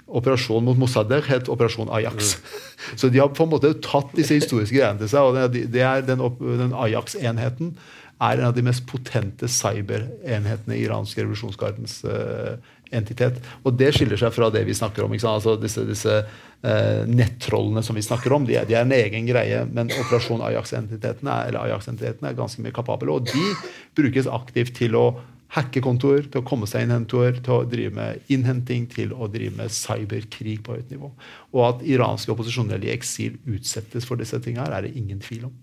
operasjonen 0.07 0.67
mot 0.69 0.79
Mossadegh 0.81 1.31
het 1.31 1.49
Operasjon 1.53 1.91
Ajax. 1.93 2.37
Mm. 2.37 2.61
Så 3.01 3.09
de 3.09 3.21
har 3.23 3.33
på 3.35 3.47
en 3.47 3.53
måte 3.55 3.73
tatt 3.85 4.13
disse 4.19 4.37
historiske 4.39 4.77
greiene 4.77 5.03
til 5.03 5.11
seg. 5.13 5.21
og 5.23 5.53
det 5.53 5.83
er 5.83 6.07
Den, 6.07 6.23
den 6.43 6.77
Ajax-enheten 6.77 7.75
er 8.23 8.39
en 8.39 8.51
av 8.51 8.55
de 8.55 8.63
mest 8.63 8.85
potente 8.87 9.49
cyberenhetene 9.51 10.77
i 10.77 10.85
iransk 10.85 11.19
revolusjonsgardens 11.19 12.03
uh, 12.07 12.55
entitet. 12.95 13.41
Og 13.67 13.75
det 13.79 13.91
skiller 13.97 14.21
seg 14.21 14.35
fra 14.35 14.51
det 14.55 14.63
vi 14.69 14.77
snakker 14.79 15.07
om. 15.07 15.17
Altså 15.17 15.57
disse, 15.59 15.83
disse 15.89 16.21
uh, 16.23 17.03
nettrollene 17.09 17.83
som 17.83 17.99
vi 17.99 18.05
snakker 18.07 18.37
om, 18.37 18.47
de 18.47 18.61
er, 18.61 18.69
de 18.69 18.77
er 18.79 18.87
en 18.87 18.95
egen 18.95 19.27
greie. 19.27 19.65
Men 19.75 19.91
Operasjon 20.05 20.45
Ajax-entiteten 20.47 21.31
er, 21.33 21.59
Ajax 21.65 21.91
er 21.91 22.39
ganske 22.39 22.63
mye 22.63 22.75
kapable. 22.75 23.19
Og 23.19 23.27
de 23.33 23.47
brukes 23.99 24.31
aktivt 24.31 24.77
til 24.79 24.99
å 24.99 25.07
hacke 25.53 25.83
kontoer, 25.85 26.25
til 26.33 26.41
å 26.41 26.47
komme 26.49 26.69
seg 26.69 26.87
inn 26.87 26.95
kontoer, 26.95 27.41
til 27.45 27.59
å 27.59 27.67
drive 27.69 27.93
med 27.97 28.33
innhenting, 28.33 28.87
til 28.93 29.13
å 29.13 29.29
drive 29.33 29.57
med 29.59 29.75
cyberkrig 29.75 30.61
på 30.65 30.79
høyt 30.79 30.93
nivå. 30.95 31.13
Og 31.53 31.67
at 31.67 31.85
iranske 31.85 32.33
opposisjonelle 32.33 32.89
i 32.89 32.95
eksil 32.95 33.37
utsettes 33.53 34.09
for 34.09 34.21
disse 34.21 34.41
tingene, 34.41 34.71
er 34.73 34.89
det 34.89 34.97
ingen 34.97 35.21
tvil 35.23 35.51
om. 35.51 35.59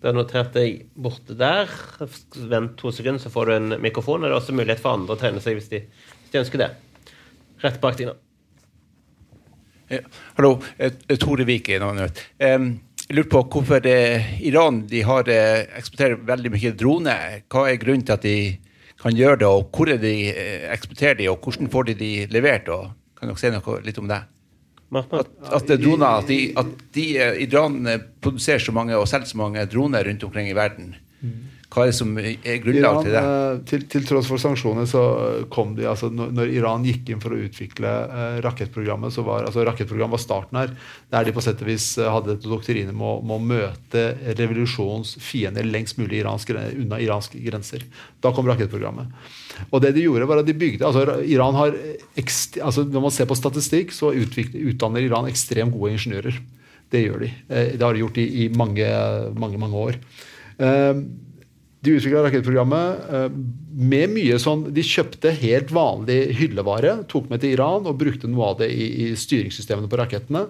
Da 0.00 0.14
noterte 0.16 0.62
jeg 0.64 0.86
borte 0.96 1.36
der. 1.36 1.68
Vent 2.48 2.78
to 2.80 2.92
sekunder, 2.94 3.20
så 3.20 3.32
får 3.32 3.46
du 3.46 3.54
en 3.58 3.76
mikrofon. 3.84 4.24
Det 4.24 4.30
er 4.30 4.38
også 4.38 4.56
mulighet 4.56 4.80
for 4.80 4.96
andre 4.96 5.16
å 5.16 5.20
tegne 5.20 5.42
seg 5.44 5.58
hvis 5.58 5.68
de, 5.72 5.82
hvis 6.22 6.32
de 6.32 6.40
ønsker 6.40 6.62
det. 6.62 6.70
Rett 7.60 7.80
bak 7.82 7.98
deg 7.98 8.08
nå. 8.08 8.16
Ja, 9.90 10.00
hallo. 10.38 10.54
Tore 11.20 11.44
Vik 11.48 11.68
er 11.74 11.82
Navnet. 11.82 12.22
Um, 12.38 12.72
jeg 13.10 13.16
lurer 13.18 13.30
på 13.32 13.40
hvorfor 13.50 13.80
det, 13.82 14.00
Iran 14.46 14.84
de 14.86 15.00
har 15.02 15.26
eh, 15.34 15.64
eksporterer 15.74 16.20
veldig 16.28 16.52
mye 16.54 16.70
droner. 16.78 17.40
Hva 17.50 17.64
er 17.66 17.80
grunnen 17.82 18.04
til 18.06 18.14
at 18.14 18.22
de 18.22 18.34
kan 19.02 19.16
gjøre 19.18 19.40
det, 19.40 19.48
og 19.50 19.72
hvor 19.74 19.90
er 19.90 19.98
de 19.98 20.12
eh, 20.30 20.68
eksporterer 20.70 21.18
de, 21.18 21.26
og 21.32 21.42
hvordan 21.42 21.72
får 21.72 21.88
de 21.88 21.96
de 21.98 22.10
levert? 22.30 22.70
Og, 22.70 22.92
kan 23.18 23.32
dere 23.32 23.42
si 23.42 23.50
noe 23.50 23.80
litt 23.82 23.98
om 23.98 24.06
det? 24.06 24.20
At, 24.94 25.32
at 25.42 25.72
droner, 25.82 26.20
at, 26.20 26.30
de, 26.30 26.38
at 26.62 26.70
de, 26.94 27.06
eh, 27.18 27.40
Iran 27.48 27.82
produserer 28.22 28.62
så 28.62 28.76
mange 28.78 28.94
og 28.94 29.10
selger 29.10 29.32
så 29.32 29.42
mange 29.42 29.66
droner 29.66 30.06
rundt 30.06 30.28
omkring 30.28 30.46
i 30.52 30.54
verden. 30.54 30.94
Mm. 31.18 31.34
Hva 31.70 31.84
er 31.84 31.92
det 31.92 31.94
som 32.00 32.16
er 32.18 32.56
grunnlag 32.64 32.96
til 33.04 33.12
det? 33.14 33.20
Eh, 33.22 33.58
til, 33.70 33.82
til, 33.92 34.06
tross 34.08 34.26
for 34.26 34.42
sanksjoner 34.42 34.88
så 34.90 35.02
kom 35.54 35.76
de 35.76 35.84
altså 35.86 36.08
når, 36.10 36.32
når, 36.34 36.54
Iran 36.58 36.86
gikk 36.86 37.12
inn 37.12 37.20
for 37.22 37.36
å 37.36 37.38
utvikle 37.38 37.92
eh, 38.10 38.38
rakettprogrammet, 38.42 39.14
så 39.14 39.22
var 39.26 39.46
altså 39.46 39.62
rakettprogrammet 39.68 40.16
var 40.16 40.22
starten 40.24 40.58
her, 40.58 40.72
der 41.14 41.28
de 41.28 41.34
på 41.36 41.44
sett 41.46 41.62
og 41.62 41.70
vis 41.70 41.86
eh, 42.00 42.10
hadde 42.10 42.34
et 42.34 42.48
doktrine 42.48 42.90
med 42.90 43.06
å, 43.06 43.12
med 43.22 43.36
å 43.36 43.46
møte 43.52 44.02
revolusjonens 44.40 45.14
fiender 45.22 45.68
lengst 45.68 46.00
mulig 46.02 46.24
iransk, 46.24 46.50
unna 46.56 46.98
iranske 46.98 47.38
grenser. 47.46 47.86
Da 48.18 48.34
kom 48.34 48.50
rakettprogrammet. 48.50 49.14
Og 49.70 49.78
det 49.86 49.94
de 49.94 50.08
gjorde 50.08 50.26
var 50.26 50.42
at 50.42 50.50
de 50.50 50.58
bygde, 50.58 50.90
altså 50.90 51.20
Iran 51.22 51.54
har 51.54 51.76
altså 52.64 52.82
Når 52.88 53.02
man 53.02 53.12
ser 53.14 53.30
på 53.30 53.38
statistikk, 53.38 53.94
så 53.94 54.10
utdanner 54.10 55.06
Iran 55.06 55.30
ekstremt 55.30 55.76
gode 55.76 55.94
ingeniører. 55.94 56.42
Det 56.90 57.06
gjør 57.06 57.22
de. 57.22 57.32
Det 57.46 57.82
har 57.84 57.94
de 57.94 58.02
gjort 58.02 58.18
i, 58.18 58.28
i 58.42 58.46
mange, 58.50 58.86
mange, 59.38 59.60
mange 59.62 59.82
år. 59.88 59.98
Uh, 60.60 61.04
de 61.80 61.94
utvikla 61.96 62.24
rakettprogrammet 62.26 63.06
eh, 63.08 63.28
med 63.80 64.12
mye 64.12 64.36
sånn 64.42 64.66
De 64.76 64.82
kjøpte 64.84 65.32
helt 65.40 65.70
vanlig 65.72 66.18
hyllevare, 66.36 66.98
tok 67.08 67.30
med 67.30 67.40
til 67.40 67.54
Iran 67.56 67.88
og 67.88 67.96
brukte 68.02 68.28
noe 68.28 68.52
av 68.52 68.60
det 68.60 68.68
i, 68.74 68.90
i 69.06 69.08
styringssystemene 69.16 69.88
på 69.88 70.00
rakettene. 70.00 70.44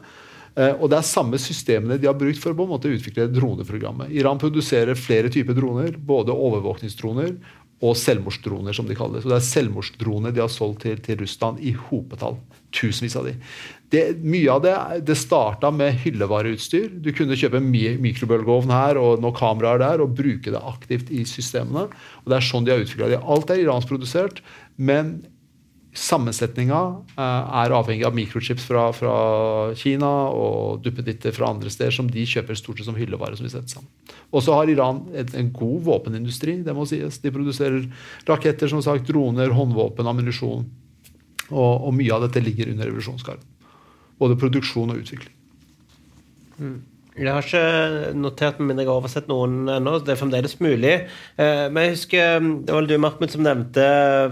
Eh, 0.58 0.74
og 0.74 0.90
det 0.90 0.98
er 0.98 1.06
samme 1.06 1.38
systemene 1.38 2.00
de 2.00 2.10
har 2.10 2.18
brukt 2.18 2.40
for 2.42 2.52
å 2.52 2.58
på 2.58 2.66
en 2.66 2.72
måte 2.74 2.90
utvikle 2.90 3.28
droneprogrammet. 3.30 4.10
Iran 4.18 4.40
produserer 4.42 4.98
flere 4.98 5.30
typer 5.30 5.54
droner, 5.54 5.94
både 5.94 6.34
overvåkningsdroner 6.34 7.36
og 7.80 7.96
selvmordsdroner, 7.96 8.74
som 8.76 8.88
de 8.88 8.96
kaller 8.98 9.20
det. 9.20 9.24
Så 9.24 9.30
det 9.30 9.38
er 9.38 9.50
selvmordsdroner 9.52 10.34
de 10.34 10.42
har 10.42 10.50
solgt 10.52 10.82
til, 10.84 10.98
til 11.00 11.22
Russland 11.22 11.62
i 11.64 11.72
hopetall. 11.86 12.36
Tusenvis 12.74 13.16
av 13.16 13.30
de. 13.30 13.38
Det, 13.90 14.04
mye 14.22 14.52
av 14.54 14.62
det 14.62 14.74
det 15.08 15.16
starta 15.18 15.72
med 15.74 15.96
hyllevareutstyr. 16.04 16.92
Du 17.02 17.10
kunne 17.16 17.38
kjøpe 17.38 17.58
mikrobølgeovn 17.58 18.70
her 18.70 19.00
og 19.00 19.18
noen 19.22 19.34
kameraer 19.34 19.82
der 19.82 20.04
og 20.04 20.14
bruke 20.18 20.52
det 20.54 20.62
aktivt 20.62 21.10
i 21.10 21.24
systemene. 21.26 21.88
og 22.22 22.30
Det 22.30 22.38
er 22.38 22.46
sånn 22.46 22.66
de 22.66 22.74
har 22.74 22.84
utvikla 22.84 23.10
det. 23.10 23.18
Alt 23.20 23.50
er 23.50 23.64
iranskprodusert, 23.64 24.44
men 24.78 25.18
sammensetninga 25.96 26.80
eh, 27.18 27.54
er 27.64 27.74
avhengig 27.74 28.06
av 28.06 28.14
mikrochips 28.14 28.68
fra, 28.68 28.84
fra 28.94 29.14
Kina 29.78 30.10
og 30.30 30.84
duppeditter 30.84 31.34
fra 31.34 31.50
andre 31.50 31.72
steder 31.72 31.96
som 31.96 32.10
de 32.10 32.22
kjøper 32.30 32.58
stort 32.58 32.78
sett 32.78 32.86
som 32.86 32.98
hyllevare. 32.98 33.36
som 33.36 33.46
vi 33.46 33.50
setter 33.50 33.74
sammen. 33.74 33.90
Og 34.30 34.44
så 34.46 34.54
har 34.54 34.70
Iran 34.70 35.02
en, 35.10 35.32
en 35.34 35.52
god 35.52 35.82
våpenindustri. 35.88 36.60
det 36.62 36.74
må 36.76 36.86
sies. 36.86 37.18
De 37.18 37.34
produserer 37.34 37.88
raketter, 38.28 38.70
som 38.70 38.82
sagt, 38.82 39.08
droner, 39.10 39.50
håndvåpen, 39.50 40.06
ammunisjon. 40.06 40.68
Og, 41.50 41.72
og, 41.74 41.90
mye 41.96 42.14
av 42.14 42.28
dette 42.28 42.42
ligger 42.44 42.70
under 42.70 42.86
revolusjonsgarden. 42.86 43.42
Både 44.20 44.38
produksjon 44.38 44.92
og 44.92 45.02
utvikling. 45.02 45.34
Mm. 46.60 46.78
Jeg 47.20 47.34
har 47.34 47.44
ikke 47.44 48.12
notert 48.16 48.60
med 48.60 48.70
mindre 48.70 48.84
jeg 48.84 48.90
har 48.92 49.00
oversett 49.00 49.26
noen 49.28 49.64
ennå. 49.68 49.96
Det 50.04 50.14
er 50.14 50.20
fremdeles 50.20 50.54
mulig. 50.62 50.92
Eh, 51.40 51.64
men 51.72 51.84
jeg 51.84 51.96
husker 51.96 52.46
det 52.64 52.76
var 52.76 52.86
du, 52.86 52.94
Mahmoud, 53.02 53.32
som 53.32 53.44
nevnte 53.44 53.88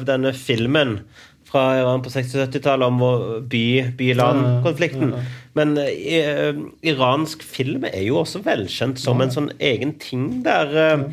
denne 0.09 0.33
filmen 0.37 1.01
fra 1.49 1.65
Iran 1.81 2.03
på 2.05 2.13
60-70-tallet 2.13 2.89
om 2.89 3.49
by-land-konflikten. 3.49 5.15
Men 5.57 5.79
uh, 5.81 6.59
iransk 6.85 7.43
film 7.43 7.87
er 7.89 8.03
jo 8.05 8.21
også 8.21 8.43
velkjent 8.45 9.01
som 9.01 9.23
en 9.25 9.33
sånn 9.33 9.49
egen 9.57 9.95
ting 10.03 10.43
der. 10.45 10.75
Uh, 10.77 11.07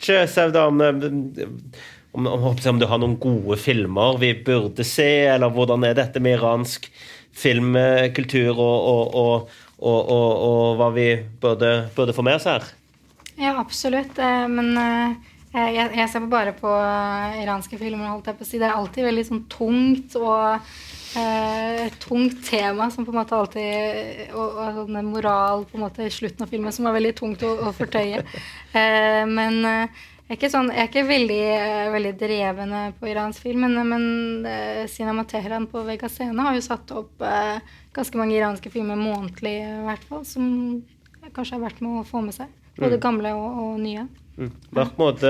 ikke 0.00 0.24
Sevdan, 0.32 0.80
om, 2.16 2.26
om, 2.32 2.46
om 2.48 2.80
du 2.80 2.88
har 2.88 3.02
noen 3.02 3.18
gode 3.20 3.60
filmer 3.60 4.16
vi 4.22 4.32
burde 4.46 4.86
se, 4.86 5.10
eller 5.34 5.52
hvordan 5.52 5.84
er 5.86 5.98
dette 6.00 6.22
med 6.24 6.40
iransk 6.40 6.88
filmkultur 7.32 8.52
og, 8.54 9.16
og, 9.16 9.50
og, 9.80 10.12
og 10.12 10.78
hva 10.80 10.88
vi 10.94 11.08
burde, 11.42 11.74
burde, 11.96 12.14
få 12.16 12.24
med 12.26 12.38
oss 12.38 12.48
her? 12.50 12.66
Ja, 13.38 13.56
absolutt. 13.56 14.18
Eh, 14.20 14.48
men 14.52 14.72
eh, 14.78 15.20
jeg, 15.52 16.08
ser 16.08 16.24
bare 16.32 16.54
på 16.56 16.70
iranske 17.42 17.76
filmer, 17.80 18.12
holdt 18.12 18.30
jeg 18.30 18.38
på 18.38 18.46
å 18.46 18.48
si. 18.48 18.60
Det 18.60 18.68
er 18.68 18.76
alltid 18.76 19.08
veldig 19.08 19.24
sånn 19.28 19.42
tungt 19.52 20.16
og 20.20 20.60
eh, 21.20 21.88
tungt 22.00 22.40
tema 22.46 22.88
som 22.90 23.04
på 23.04 23.12
en 23.12 23.18
måte 23.20 23.36
alltid 23.36 24.32
Og, 24.32 24.46
og 24.46 24.78
sånn 24.78 25.10
moral 25.10 25.66
på 25.68 25.76
en 25.76 25.84
måte 25.84 26.06
i 26.06 26.14
slutten 26.14 26.46
av 26.46 26.52
filmen 26.52 26.72
som 26.72 26.88
er 26.88 26.96
veldig 26.96 27.12
tungt 27.18 27.44
å, 27.44 27.52
å 27.68 27.74
fortøye. 27.76 28.24
Eh, 28.72 29.22
men 29.28 29.60
eh, 29.68 30.02
jeg 30.32 30.38
er 30.38 30.40
ikke, 30.40 30.48
sånn, 30.54 30.70
jeg 30.72 30.80
er 30.80 30.86
ikke 30.88 31.02
veldig, 31.04 31.42
eh, 31.52 31.88
veldig 31.92 32.10
drevende 32.16 32.78
på 32.96 33.08
iransk 33.10 33.42
film, 33.44 33.66
men, 33.66 33.74
men 33.84 34.46
uh, 34.46 34.78
Cinema 34.88 35.26
Teheran 35.28 35.66
på 35.68 35.82
Vega 35.84 36.08
Scene 36.08 36.46
har 36.46 36.56
jo 36.56 36.62
satt 36.64 36.94
opp 36.96 37.20
uh, 37.20 37.58
ganske 37.92 38.16
mange 38.16 38.38
iranske 38.38 38.72
filmer 38.72 38.96
månedlig, 38.96 39.58
i 39.60 39.82
hvert 39.84 40.06
fall, 40.08 40.22
som 40.24 40.46
kanskje 41.36 41.58
er 41.58 41.64
verdt 41.66 41.82
med 41.84 42.00
å 42.00 42.06
få 42.08 42.22
med 42.24 42.32
seg. 42.38 42.48
Både 42.78 42.96
mm. 42.96 43.02
gamle 43.04 43.34
og, 43.36 43.60
og 43.60 43.74
nye. 43.82 44.06
Mm. 44.38 44.54
Mahmoud, 44.72 45.26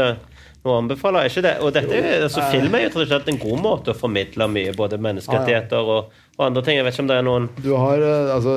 noe 0.62 0.78
anbefaler 0.78 1.26
ikke 1.26 1.42
det? 1.48 1.56
Og 1.66 1.74
dette, 1.74 2.02
altså, 2.20 2.46
film 2.54 2.78
er 2.78 2.86
jo 2.86 2.92
tradisjonelt 2.94 3.32
en 3.32 3.42
god 3.42 3.62
måte 3.64 3.90
å 3.90 3.98
formidle 3.98 4.46
mye, 4.54 4.76
både 4.78 5.02
menneskerettigheter 5.02 5.82
og, 5.96 6.14
og, 6.36 6.44
andre 6.46 6.62
ting. 6.62 6.78
Jeg 6.78 6.86
vet 6.86 6.94
ikke 6.94 7.08
om 7.08 7.10
det 7.10 7.18
er 7.18 7.26
noen 7.26 7.50
Du 7.58 7.72
har, 7.74 8.06
eh, 8.06 8.30
altså 8.36 8.54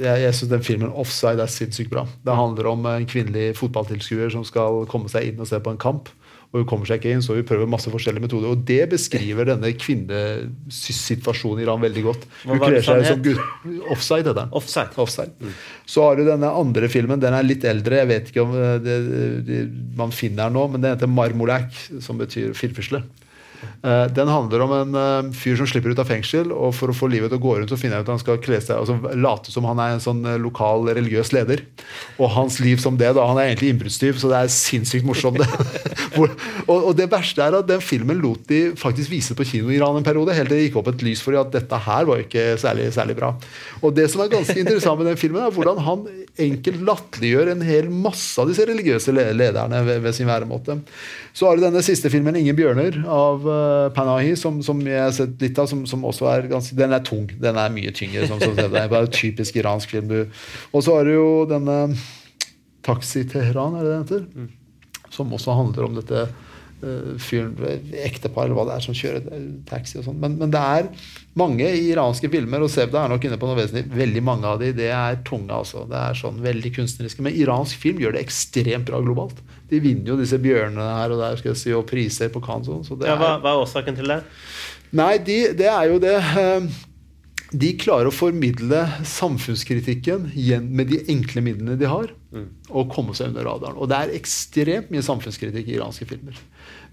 jeg, 0.00 0.22
jeg 0.24 0.36
syns 0.36 0.50
den 0.50 0.64
filmen 0.66 0.90
'Offside' 0.90 1.42
er 1.44 1.52
sinnssykt 1.52 1.92
bra. 1.92 2.06
Det 2.24 2.36
handler 2.36 2.70
om 2.72 2.86
en 2.90 3.06
kvinnelig 3.06 3.54
fotballtilskuer 3.60 4.32
som 4.32 4.46
skal 4.48 4.86
komme 4.90 5.12
seg 5.12 5.30
inn 5.30 5.40
og 5.40 5.48
se 5.50 5.60
på 5.60 5.74
en 5.74 5.80
kamp 5.80 6.08
og 6.50 6.58
hun 6.58 6.66
kommer 6.66 6.88
seg 6.88 6.98
ikke 6.98 7.12
inn, 7.14 7.20
så 7.22 7.36
hun 7.36 7.44
prøver 7.46 7.68
masse 7.70 7.90
forskjellige 7.92 8.24
metoder. 8.24 8.50
Og 8.50 8.64
det 8.66 8.88
beskriver 8.90 9.46
denne 9.46 9.70
kvinnesituasjonen 9.78 11.60
i 11.62 11.66
Iran 11.66 11.84
veldig 11.84 12.02
godt. 12.02 12.24
Hun 12.42 12.58
kler 12.58 12.82
seg 12.82 13.04
som 13.06 13.20
gutt. 13.22 13.44
Offside 13.94 14.32
heter. 14.32 14.48
Offside. 14.58 14.90
Offside. 14.98 15.36
Mm. 15.38 15.52
Så 15.94 16.08
har 16.08 16.18
du 16.18 16.24
denne 16.26 16.50
andre 16.50 16.90
filmen. 16.90 17.22
Den 17.22 17.36
er 17.38 17.46
litt 17.46 17.62
eldre. 17.70 18.00
Jeg 18.02 18.10
vet 18.10 18.32
ikke 18.32 18.42
om 18.42 18.56
eh, 18.58 18.74
det, 18.82 18.96
det, 19.46 19.60
man 20.00 20.10
finner 20.10 20.48
den 20.48 20.58
nå, 20.58 20.66
men 20.72 20.82
den 20.82 20.96
heter 20.96 21.12
Marmolak, 21.12 21.70
som 22.02 22.18
betyr 22.18 22.50
firfisle. 22.58 23.04
Eh, 23.82 24.06
den 24.12 24.28
handler 24.28 24.60
om 24.60 24.72
en 24.76 24.96
eh, 25.00 25.32
fyr 25.32 25.56
som 25.56 25.68
slipper 25.68 25.94
ut 25.94 26.00
av 26.02 26.08
fengsel, 26.10 26.50
og 26.52 26.74
for 26.76 26.92
å 26.92 26.96
få 26.96 27.08
livet 27.08 27.32
til 27.32 27.38
å 27.38 27.44
gå 27.44 27.54
rundt 27.56 27.72
så 27.72 27.78
finner 27.80 27.96
han 27.96 28.04
ut 28.04 28.10
at 28.10 28.12
han 28.12 28.20
skal 28.20 28.40
kle 28.44 28.58
seg, 28.60 28.76
altså 28.76 29.14
late 29.16 29.54
som 29.54 29.64
han 29.64 29.80
er 29.80 29.94
en 29.94 30.02
sånn 30.04 30.20
eh, 30.28 30.36
lokal 30.42 30.90
religiøs 30.90 31.32
leder. 31.32 31.62
Og 32.20 32.28
hans 32.34 32.58
liv 32.60 32.82
som 32.82 32.98
det, 33.00 33.14
da, 33.16 33.24
han 33.24 33.40
er 33.40 33.48
egentlig 33.48 33.72
innbruddstyv, 33.72 34.20
så 34.20 34.32
det 34.32 34.42
er 34.42 34.52
sinnssykt 34.52 35.08
morsomt. 35.08 35.40
og, 36.70 36.90
det 36.98 37.08
verste 37.08 37.46
er 37.46 37.56
at 37.56 37.70
den 37.70 37.80
filmen 37.80 38.20
lot 38.20 38.44
de 38.50 38.74
faktisk 38.76 39.14
vise 39.14 39.36
på 39.38 39.48
kino 39.48 39.72
i 39.72 39.78
Iran 39.78 39.96
en 39.96 40.04
periode, 40.04 40.36
helt 40.36 40.52
til 40.52 40.60
det 40.60 40.68
gikk 40.68 40.76
opp 40.82 40.92
et 40.92 41.06
lys 41.06 41.24
for 41.24 41.40
at 41.40 41.52
dette 41.54 41.80
her 41.86 42.08
var 42.10 42.20
ikke 42.20 42.58
særlig, 42.60 42.90
særlig 42.92 43.16
bra. 43.16 43.32
Og 43.80 43.96
det 43.96 44.10
som 44.12 44.20
er 44.20 44.34
ganske 44.34 44.58
interessant 44.60 45.00
med 45.00 45.08
den 45.08 45.20
filmen, 45.20 45.46
er 45.46 45.56
hvordan 45.56 45.80
han 45.86 46.04
enkelt 46.40 46.84
latterliggjør 46.84 47.54
en 47.54 47.64
hel 47.64 47.88
masse 47.92 48.36
av 48.40 48.50
disse 48.50 48.68
religiøse 48.68 49.14
lederne 49.16 49.80
ved, 49.88 50.04
ved 50.04 50.16
sin 50.16 50.28
væremåte. 50.28 50.80
Så 51.32 51.46
har 51.46 51.56
du 51.56 51.64
denne 51.64 51.82
siste 51.84 52.10
filmen, 52.12 52.36
'Ingen 52.36 52.58
bjørner', 52.58 53.00
av 53.06 53.46
Panahi, 53.96 54.34
som, 54.38 54.60
som, 54.64 54.80
jeg 54.86 55.02
har 55.02 55.12
sett 55.16 55.42
litt 55.42 55.58
av, 55.60 55.68
som, 55.70 55.82
som, 55.88 56.04
også 56.06 56.28
er 56.30 56.48
ganske 56.50 56.76
Den 56.78 56.94
er 56.96 57.04
tung. 57.06 57.26
Den 57.40 57.58
er 57.60 57.72
mye 57.74 57.92
tyngre. 57.96 58.28
Som, 58.30 58.40
som, 58.42 58.56
det 58.58 58.68
er 58.68 58.92
bare 58.92 59.10
typisk 59.12 59.58
iransk 59.60 59.96
film. 59.96 60.12
Og 60.72 60.84
så 60.86 60.98
har 60.98 61.08
du 61.08 61.14
jo 61.14 61.30
denne 61.50 61.80
Taxi 62.86 63.26
Teheran, 63.28 63.76
er 63.76 63.84
det 63.84 63.90
det 63.92 64.00
heter? 64.04 64.24
Mm. 64.34 65.04
Som 65.10 65.34
også 65.36 65.56
handler 65.58 65.88
om 65.88 65.98
dette 65.98 66.28
fyren, 67.20 67.54
ektepar 68.04 68.46
eller 68.46 68.56
hva 68.56 68.66
det 68.68 68.76
er, 68.76 68.84
som 68.84 68.96
kjører 68.96 69.26
taxi 69.68 69.98
og 70.00 70.06
sånn. 70.06 70.20
Men, 70.22 70.38
men, 70.40 70.52
det 70.54 70.60
er 70.60 70.88
mange 71.38 71.68
iranske 71.76 72.30
filmer, 72.32 72.64
og 72.64 72.72
Sevda 72.72 73.04
er 73.04 73.12
nok 73.12 73.26
inne 73.26 73.38
på 73.40 73.48
noe 73.50 73.58
vesentlig. 73.58 73.86
Veldig 74.00 74.24
mange 74.26 74.48
av 74.48 74.60
de, 74.62 74.72
det 74.76 74.90
er 74.96 75.20
tunge, 75.26 75.52
altså. 75.54 75.86
Det 75.90 76.00
er 76.00 76.18
sånn 76.18 76.40
veldig 76.44 76.74
kunstneriske. 76.78 77.24
Men 77.26 77.36
iransk 77.38 77.80
film 77.82 78.00
gjør 78.02 78.16
det 78.16 78.24
ekstremt 78.24 78.88
bra 78.88 79.02
globalt. 79.04 79.40
De 79.70 79.80
vinner 79.82 80.12
jo 80.12 80.18
disse 80.18 80.38
bjørnene 80.42 80.86
her 80.98 81.14
og 81.14 81.22
der 81.22 81.38
skal 81.38 81.52
jeg 81.52 81.62
si, 81.62 81.74
og 81.76 81.86
priser 81.90 82.30
på 82.32 82.42
Cannes. 82.44 82.88
Så 82.88 82.98
ja, 83.04 83.16
hva, 83.18 83.36
hva, 83.42 83.54
er 83.54 83.64
årsaken 83.64 83.98
til 83.98 84.10
det? 84.10 84.22
Nei, 84.96 85.16
de, 85.22 85.40
det 85.58 85.68
er 85.70 85.90
jo 85.92 86.00
det 86.02 86.16
eh, 86.18 86.64
De 87.54 87.68
klarer 87.78 88.10
å 88.10 88.14
formidle 88.14 88.82
samfunnskritikken 89.06 90.32
med 90.66 90.90
de 90.90 91.04
enkle 91.12 91.44
midlene 91.46 91.78
de 91.78 91.86
har, 91.90 92.10
mm. 92.34 92.48
og 92.70 92.90
komme 92.94 93.14
seg 93.14 93.30
under 93.30 93.46
radaren. 93.46 93.78
Og 93.78 93.90
det 93.90 94.00
er 94.00 94.16
ekstremt 94.18 94.90
mye 94.90 95.06
samfunnskritikk 95.06 95.70
i 95.70 95.78
iranske 95.78 96.08
filmer. 96.10 96.38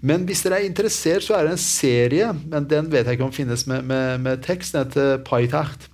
Men 0.00 0.24
hvis 0.28 0.44
dere 0.44 0.60
er 0.60 0.68
interessert, 0.68 1.24
så 1.26 1.36
er 1.36 1.46
det 1.46 1.56
en 1.56 1.62
serie, 1.62 2.32
men 2.46 2.66
den 2.70 2.90
vet 2.92 3.06
jeg 3.08 3.18
ikke 3.18 3.26
om 3.26 3.34
finnes 3.34 3.66
med, 3.70 3.86
med, 3.88 4.20
med 4.22 4.42
tekst. 4.46 4.74
Den 4.74 4.86
heter 4.86 5.22
Paitacht. 5.26 5.88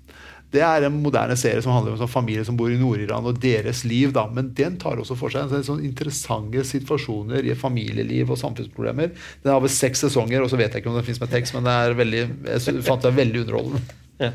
Det 0.55 0.63
er 0.63 0.85
en 0.87 1.01
moderne 1.03 1.35
serie 1.39 1.63
som 1.65 1.73
handler 1.75 1.95
om 1.95 1.99
sånn 1.99 2.13
familie 2.13 2.45
som 2.47 2.55
bor 2.59 2.71
i 2.71 2.79
Nord-Iran, 2.79 3.27
og 3.27 3.41
deres 3.43 3.83
liv. 3.89 4.13
da, 4.15 4.27
Men 4.31 4.53
den 4.55 4.77
tar 4.79 5.01
også 5.03 5.17
for 5.19 5.35
seg 5.35 5.51
en 5.51 5.67
sånn 5.67 5.83
interessante 5.83 6.63
situasjoner 6.69 7.49
i 7.49 7.57
familieliv 7.59 8.31
og 8.31 8.39
samfunnsproblemer. 8.39 9.11
Den 9.43 9.51
har 9.51 9.65
vel 9.65 9.73
seks 9.73 10.05
sesonger, 10.07 10.45
og 10.45 10.53
så 10.53 10.61
vet 10.61 10.71
jeg 10.71 10.85
ikke 10.85 10.93
om 10.93 11.01
den 11.01 11.09
fins 11.09 11.19
med 11.23 11.33
tekst, 11.35 11.57
men 11.57 11.67
det 11.67 11.75
er 11.75 11.99
veldig, 11.99 12.23
jeg 12.53 12.87
fant 12.87 13.03
det 13.03 13.15
veldig 13.19 13.43
underholdende. 13.43 13.99
Ja. 14.21 14.31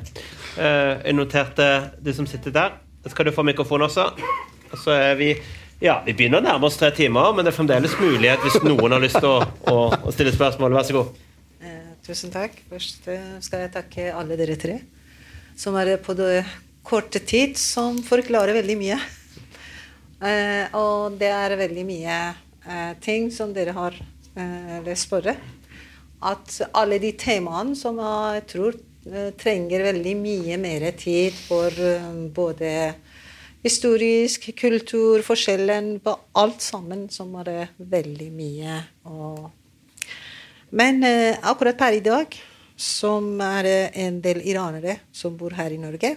Uh, 0.60 0.94
jeg 1.06 1.16
noterte 1.16 1.72
de 2.04 2.18
som 2.18 2.28
sitter 2.28 2.56
der. 2.58 2.76
Skal 3.08 3.30
du 3.30 3.32
få 3.32 3.46
mikrofon 3.48 3.88
også? 3.88 4.10
Og 4.74 4.78
så 4.84 4.98
er 4.98 5.16
vi 5.18 5.32
ja, 5.82 6.00
Vi 6.06 6.14
begynner 6.14 6.42
å 6.42 6.46
nærme 6.46 6.70
oss 6.70 6.78
tre 6.80 6.92
timer, 6.96 7.34
men 7.34 7.46
det 7.48 7.54
er 7.54 7.58
fremdeles 7.58 7.98
mulighet 8.00 8.46
hvis 8.46 8.62
noen 8.66 8.96
har 8.96 9.04
lyst 9.04 9.20
til 9.20 9.30
å, 9.32 9.42
å, 9.72 9.76
å 9.96 10.14
stille 10.16 10.36
spørsmål. 10.36 10.76
Vær 10.76 10.88
så 10.88 10.98
god. 11.00 11.20
Eh, 11.64 11.92
tusen 12.06 12.34
takk. 12.34 12.58
Først 12.72 13.08
uh, 13.08 13.38
skal 13.44 13.66
jeg 13.66 13.76
takke 13.76 14.10
alle 14.14 14.40
dere 14.40 14.60
tre 14.60 14.82
som 15.60 15.76
er 15.76 15.98
på 16.00 16.16
det 16.16 16.44
korte 16.88 17.20
tid, 17.20 17.58
som 17.60 17.98
forklarer 18.04 18.56
veldig 18.62 18.76
mye. 18.80 18.98
Eh, 20.20 20.76
og 20.76 21.16
det 21.20 21.32
er 21.32 21.56
veldig 21.60 21.86
mye 21.88 22.20
eh, 22.66 22.94
ting 23.04 23.30
som 23.32 23.52
dere 23.56 23.76
har 23.76 23.96
eh, 23.96 24.78
lest 24.86 25.08
spørre. 25.08 25.36
At 26.20 26.56
alle 26.76 27.00
de 27.00 27.14
temaene 27.20 27.76
som 27.80 28.00
jeg 28.00 28.46
tror 28.52 28.76
eh, 29.08 29.30
trenger 29.40 29.86
veldig 29.92 30.16
mye 30.20 30.60
mer 30.60 30.90
tid 31.00 31.36
for 31.36 31.72
eh, 31.72 32.10
både 32.36 32.74
historisk, 33.64 34.50
kultur, 34.58 35.24
forskjellen 35.26 35.98
på 36.04 36.14
alt 36.40 36.64
sammen, 36.64 37.08
som 37.12 37.34
er 37.42 37.74
veldig 37.78 38.30
mye. 38.32 38.78
Og 39.10 39.50
Men 40.72 41.04
eh, 41.04 41.38
akkurat 41.42 41.78
per 41.78 41.96
i 41.98 42.04
dag 42.06 42.36
som 42.80 43.42
er 43.42 43.90
en 43.98 44.20
del 44.22 44.44
iranere 44.46 45.00
som 45.12 45.36
bor 45.38 45.56
her 45.58 45.74
i 45.74 45.80
Norge. 45.82 46.16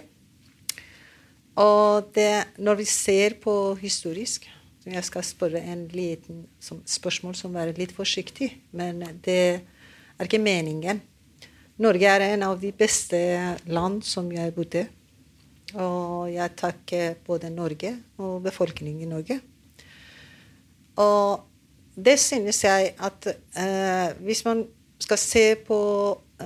Og 1.59 2.09
det, 2.13 2.57
når 2.57 2.79
vi 2.81 2.85
ser 2.89 3.37
på 3.41 3.75
historisk 3.81 4.49
Jeg 4.83 5.03
skal 5.07 5.23
spørre 5.23 5.61
en 5.63 5.85
liten 5.87 6.41
spørsmål 6.59 7.37
som 7.39 7.53
er 7.55 7.69
litt 7.77 7.93
forsiktig, 7.95 8.49
men 8.75 8.99
det 9.23 9.61
er 9.63 10.27
ikke 10.27 10.41
meningen. 10.43 10.99
Norge 11.79 12.03
er 12.03 12.25
en 12.25 12.43
av 12.43 12.59
de 12.59 12.73
beste 12.75 13.15
land 13.63 14.01
som 14.03 14.27
jeg 14.27 14.51
bodde. 14.51 14.81
Og 15.73 16.29
jeg 16.29 16.53
takker 16.59 17.15
både 17.25 17.49
Norge 17.49 17.95
og 18.21 18.43
befolkningen 18.45 19.07
i 19.07 19.09
Norge. 19.09 19.39
Og 21.01 21.43
det 21.95 22.19
synes 22.21 22.63
jeg 22.63 22.93
at 23.01 23.27
eh, 23.29 24.13
hvis 24.21 24.43
man 24.45 24.65
skal 25.01 25.19
se 25.19 25.45
på 25.67 25.79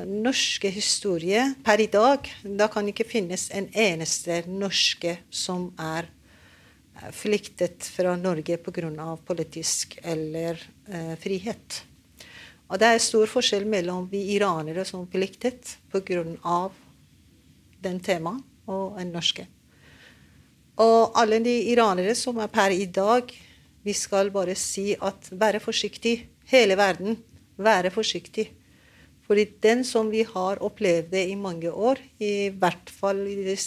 norske 0.07 0.69
historie 0.71 1.41
per 1.63 1.81
i 1.81 1.89
dag, 1.91 2.27
da 2.43 2.67
kan 2.71 2.87
ikke 2.87 3.07
finnes 3.07 3.47
en 3.55 3.69
eneste 3.71 4.43
norske 4.47 5.17
som 5.29 5.69
er 5.79 6.07
eh, 6.07 7.11
flyktet 7.15 7.87
fra 7.95 8.15
Norge 8.19 8.57
pga. 8.57 9.15
politisk 9.25 9.99
eller 10.03 10.59
eh, 10.87 11.15
frihet. 11.19 11.83
Og 12.67 12.79
det 12.79 12.87
er 12.87 12.99
stor 12.99 13.27
forskjell 13.31 13.65
mellom 13.65 14.09
vi 14.11 14.35
iranere 14.35 14.83
som 14.85 15.07
flyktet 15.07 15.77
pga. 15.91 16.69
den 17.83 17.99
temaet, 17.99 18.43
og 18.67 18.99
en 19.01 19.13
norske. 19.15 19.47
Og 20.77 21.15
alle 21.17 21.39
de 21.41 21.55
iranere 21.71 22.13
som 22.15 22.37
er 22.43 22.51
per 22.53 22.73
i 22.75 22.85
dag, 22.85 23.31
vi 23.83 23.93
skal 23.95 24.29
bare 24.35 24.53
si 24.59 24.91
at 24.93 25.31
være 25.31 25.61
forsiktig. 25.63 26.19
Hele 26.51 26.77
verden, 26.77 27.17
være 27.57 27.89
forsiktig. 27.91 28.51
Fordi 29.27 29.43
den 29.63 29.83
som 29.83 30.11
vi 30.11 30.21
har 30.23 30.61
opplevd 30.63 31.09
det 31.11 31.25
i 31.27 31.35
mange 31.35 31.71
år, 31.71 31.99
i 32.23 32.49
hvert 32.49 32.91
fall 32.93 33.25
i 33.27 33.35
de 33.43 33.57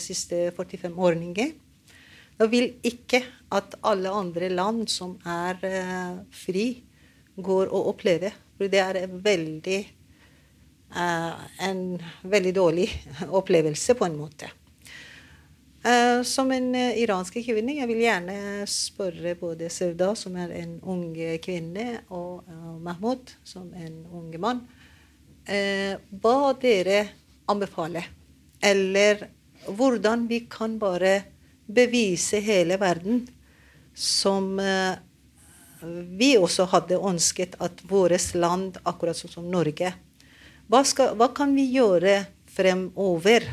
siste 0.00 0.46
45 0.56 0.94
årene, 0.96 1.50
da 2.38 2.48
vil 2.48 2.70
ikke 2.82 3.20
at 3.52 3.76
alle 3.84 4.08
andre 4.08 4.48
land 4.48 4.86
som 4.88 5.18
er 5.28 5.58
uh, 5.60 6.22
fri, 6.32 6.82
går 7.36 7.68
og 7.68 7.92
opplever. 7.92 8.32
For 8.56 8.72
det 8.72 8.80
er 8.80 9.04
veldig, 9.12 9.80
uh, 9.84 10.01
en 10.92 12.02
veldig 12.22 12.54
dårlig 12.54 12.88
opplevelse, 13.40 13.94
på 13.94 14.04
en 14.04 14.18
måte. 14.18 14.50
Eh, 15.84 16.22
som 16.22 16.52
en 16.52 16.74
eh, 16.74 16.98
iransk 17.02 17.40
kvinne 17.42 17.74
jeg 17.74 17.88
vil 17.90 18.04
gjerne 18.04 18.36
spørre 18.70 19.34
både 19.34 19.66
Sevda, 19.72 20.12
som 20.14 20.36
er 20.38 20.52
en 20.60 20.76
ung 20.86 21.08
kvinne, 21.42 22.04
og 22.14 22.44
eh, 22.46 22.68
Mahmoud, 22.84 23.32
som 23.42 23.72
er 23.74 23.88
en 23.88 24.04
ung 24.14 24.30
mann, 24.38 24.60
eh, 25.42 25.98
hva 26.22 26.52
dere 26.62 27.00
anbefaler. 27.50 28.06
Eller 28.62 29.26
hvordan 29.66 30.28
vi 30.30 30.44
kan 30.50 30.78
bare 30.78 31.16
bevise 31.66 32.38
hele 32.42 32.78
verden 32.78 33.24
som 33.94 34.54
eh, 34.62 34.94
vi 36.14 36.36
også 36.38 36.68
hadde 36.70 37.02
ønsket 37.02 37.58
at 37.58 37.82
vårt 37.90 38.36
land, 38.38 38.78
akkurat 38.86 39.18
som 39.18 39.50
Norge 39.50 39.90
hva, 40.72 40.82
skal, 40.88 41.14
hva 41.20 41.28
kan 41.36 41.52
vi 41.54 41.68
gjøre 41.74 42.22
fremover 42.52 43.44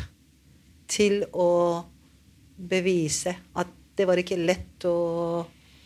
til 0.90 1.22
å 1.36 1.84
bevise 2.56 3.36
at 3.60 3.76
det 4.00 4.08
var 4.08 4.20
ikke 4.22 4.40
lett 4.40 4.88
å 4.88 4.98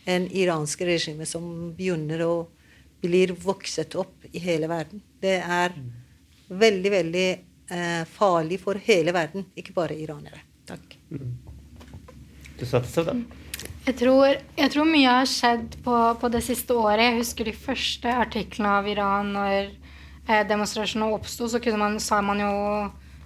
En 0.04 0.26
iransk 0.36 0.82
regime 0.84 1.24
som 1.24 1.44
begynner 1.72 2.20
å 2.26 2.32
blir 3.04 3.32
vokset 3.36 3.94
opp 4.00 4.24
i 4.32 4.40
hele 4.40 4.68
verden. 4.70 5.02
Det 5.20 5.36
er 5.40 5.74
veldig, 6.48 6.90
veldig 6.92 7.28
eh, 7.30 8.02
farlig 8.08 8.60
for 8.62 8.80
hele 8.86 9.12
verden, 9.12 9.46
ikke 9.56 9.74
bare 9.76 9.96
iranere. 9.98 10.40
Takk. 10.68 10.96
Du 12.58 12.64
satte 12.64 12.88
seg 12.88 13.10
da. 13.10 13.16
Jeg 13.84 13.98
tror, 14.00 14.38
jeg 14.56 14.72
tror 14.72 14.88
mye 14.88 15.16
har 15.18 15.28
skjedd 15.28 15.76
på, 15.84 15.96
på 16.20 16.30
det 16.32 16.40
siste 16.46 16.76
året. 16.76 17.04
Jeg 17.04 17.18
husker 17.20 17.48
de 17.50 17.56
første 17.66 18.14
artiklene 18.24 18.76
av 18.78 18.88
Iran 18.88 19.34
når 19.36 19.58
eh, 19.58 19.83
demonstrasjonene 20.26 21.16
oppsto, 21.16 21.48
så 21.50 21.60
kunne 21.60 21.80
man, 21.80 21.98
sa 22.00 22.20
man 22.24 22.40
jo 22.40 22.52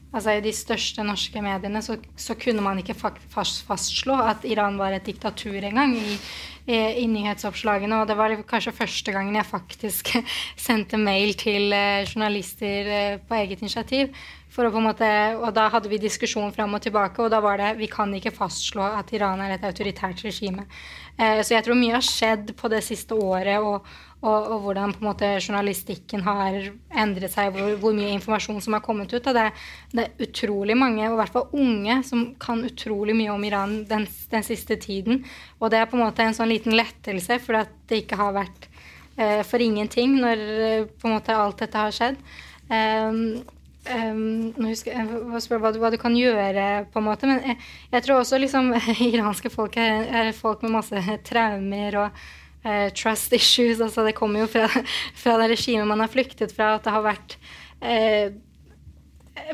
altså 0.09 0.39
I 0.39 0.45
de 0.45 0.53
største 0.57 1.05
norske 1.05 1.41
mediene 1.45 1.83
så, 1.85 1.99
så 2.17 2.37
kunne 2.41 2.65
man 2.65 2.81
ikke 2.81 2.97
fast, 2.97 3.65
fastslå 3.69 4.17
at 4.25 4.47
Iran 4.49 4.79
var 4.81 4.95
et 4.97 5.07
diktatur 5.07 5.59
engang 5.61 5.95
i, 5.99 6.17
i, 6.65 6.79
i 7.03 7.07
nyhetsoppslagene. 7.13 8.01
Og 8.01 8.09
det 8.09 8.17
var 8.19 8.35
kanskje 8.49 8.77
første 8.77 9.13
gangen 9.15 9.37
jeg 9.37 9.49
faktisk 9.49 10.15
sendte 10.69 11.01
mail 11.01 11.35
til 11.39 11.73
eh, 11.77 12.09
journalister 12.09 12.93
eh, 12.95 13.21
på 13.21 13.41
eget 13.41 13.65
initiativ. 13.65 14.13
For 14.49 14.65
å 14.65 14.73
på 14.73 14.81
en 14.81 14.89
måte, 14.89 15.09
og 15.39 15.53
da 15.55 15.67
hadde 15.71 15.91
vi 15.93 16.01
diskusjon 16.01 16.55
fram 16.57 16.73
og 16.75 16.81
tilbake, 16.83 17.21
og 17.21 17.29
da 17.31 17.43
var 17.45 17.61
det 17.61 17.75
vi 17.79 17.87
kan 17.93 18.11
ikke 18.17 18.33
fastslå 18.35 18.87
at 18.97 19.13
Iran 19.13 19.43
er 19.45 19.55
et 19.55 19.67
autoritært 19.69 20.25
regime. 20.25 20.65
Eh, 21.19 21.45
så 21.45 21.55
jeg 21.55 21.67
tror 21.67 21.77
mye 21.79 21.99
har 21.99 22.07
skjedd 22.07 22.55
på 22.57 22.71
det 22.73 22.81
siste 22.87 23.15
året, 23.15 23.61
og, 23.61 23.85
og, 24.19 24.49
og 24.51 24.63
hvordan 24.65 24.93
på 24.97 25.03
en 25.03 25.09
måte 25.13 25.29
journalistikken 25.39 26.25
har 26.27 26.57
endret 26.91 27.31
seg, 27.31 27.53
hvor, 27.55 27.77
hvor 27.79 27.95
mye 27.95 28.11
informasjon 28.17 28.59
som 28.65 28.75
har 28.75 28.83
kommet 28.83 29.13
ut. 29.15 29.23
Det, 29.23 29.45
det, 29.93 30.07
er 30.07 30.25
utrolig 30.27 30.75
mange, 30.79 31.05
og 31.07 31.15
i 31.15 31.21
hvert 31.21 31.35
fall 31.37 31.53
unge, 31.55 32.01
som 32.09 32.25
kan 32.43 32.65
utrolig 32.67 33.15
mye 33.19 33.35
om 33.35 33.47
Iran 33.47 33.77
den, 33.91 34.09
den, 34.33 34.47
siste 34.47 34.79
tiden. 34.83 35.23
Og 35.63 35.71
det 35.71 35.83
er 35.83 35.91
på 35.91 35.99
en 35.99 36.07
måte 36.07 36.27
en 36.27 36.35
sånn 36.35 36.51
liten 36.51 36.75
lettelse, 36.79 37.39
for 37.45 37.61
at 37.61 37.71
det 37.91 38.03
ikke 38.03 38.19
har 38.19 38.35
vært 38.41 38.67
eh, 39.17 39.45
for 39.47 39.63
ingenting 39.63 40.19
når 40.19 40.43
eh, 40.49 40.91
på 40.91 41.07
en 41.07 41.19
måte 41.21 41.39
alt 41.39 41.63
dette 41.63 41.87
har 41.87 41.95
skjedd. 41.95 42.19
Um, 42.69 43.39
Um, 43.89 44.51
nå 44.59 44.69
husker 44.69 44.93
jeg, 44.93 45.41
spør 45.41 45.63
hva 45.63 45.71
hva 45.81 45.89
du, 45.89 45.97
kan 46.01 46.13
gjøre, 46.17 46.89
på 46.93 47.01
en 47.01 47.07
måte. 47.07 47.29
Men 47.31 47.39
jeg, 47.41 47.57
jeg 47.95 48.05
tror 48.05 48.21
også 48.21 48.41
liksom 48.41 48.75
iranske 49.07 49.49
folk 49.53 49.79
er, 49.81 50.05
er, 50.13 50.35
folk 50.37 50.65
med 50.67 50.75
masse 50.75 51.17
traumer 51.25 51.97
og 52.03 52.21
uh, 52.67 52.89
trust 52.97 53.33
issues. 53.37 53.81
altså 53.81 54.05
Det 54.07 54.17
kommer 54.19 54.45
jo 54.45 54.51
fra, 54.51 54.67
fra 55.23 55.39
det 55.43 55.53
regimet 55.55 55.89
man 55.89 56.05
har 56.05 56.13
flyktet 56.13 56.55
fra. 56.57 56.75
At 56.77 56.87
det 56.87 56.95
har 56.95 57.07
vært 57.07 57.39
uh, 57.85 58.29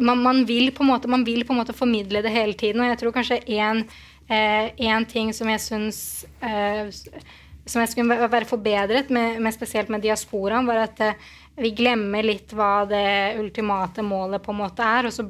man, 0.01 0.23
man, 0.25 0.43
vil 0.49 0.73
måte, 0.81 1.11
man 1.11 1.27
vil 1.27 1.45
på 1.45 1.55
en 1.55 1.63
måte 1.63 1.77
formidle 1.77 2.25
det 2.25 2.33
hele 2.35 2.57
tiden. 2.59 2.83
Og 2.83 2.93
jeg 2.93 3.01
tror 3.03 3.17
kanskje 3.17 3.43
én 3.47 3.85
uh, 3.85 5.09
ting 5.11 5.33
som 5.37 5.51
jeg 5.53 5.65
syns 5.65 6.03
som 7.65 7.81
jeg 7.81 7.95
skulle 7.95 8.27
være 8.29 8.45
forbedret, 8.45 9.09
med, 9.09 9.39
med 9.41 9.55
spesielt 9.55 9.89
med 9.89 10.03
diasporaen, 10.05 10.67
var 10.69 10.83
at 10.83 11.01
vi 11.57 11.71
glemmer 11.73 12.27
litt 12.27 12.53
hva 12.53 12.85
det 12.85 13.39
ultimate 13.41 14.03
målet 14.05 14.43
på 14.45 14.53
en 14.53 14.59
måte 14.59 14.85
er. 14.85 15.09
og 15.09 15.15
så, 15.17 15.25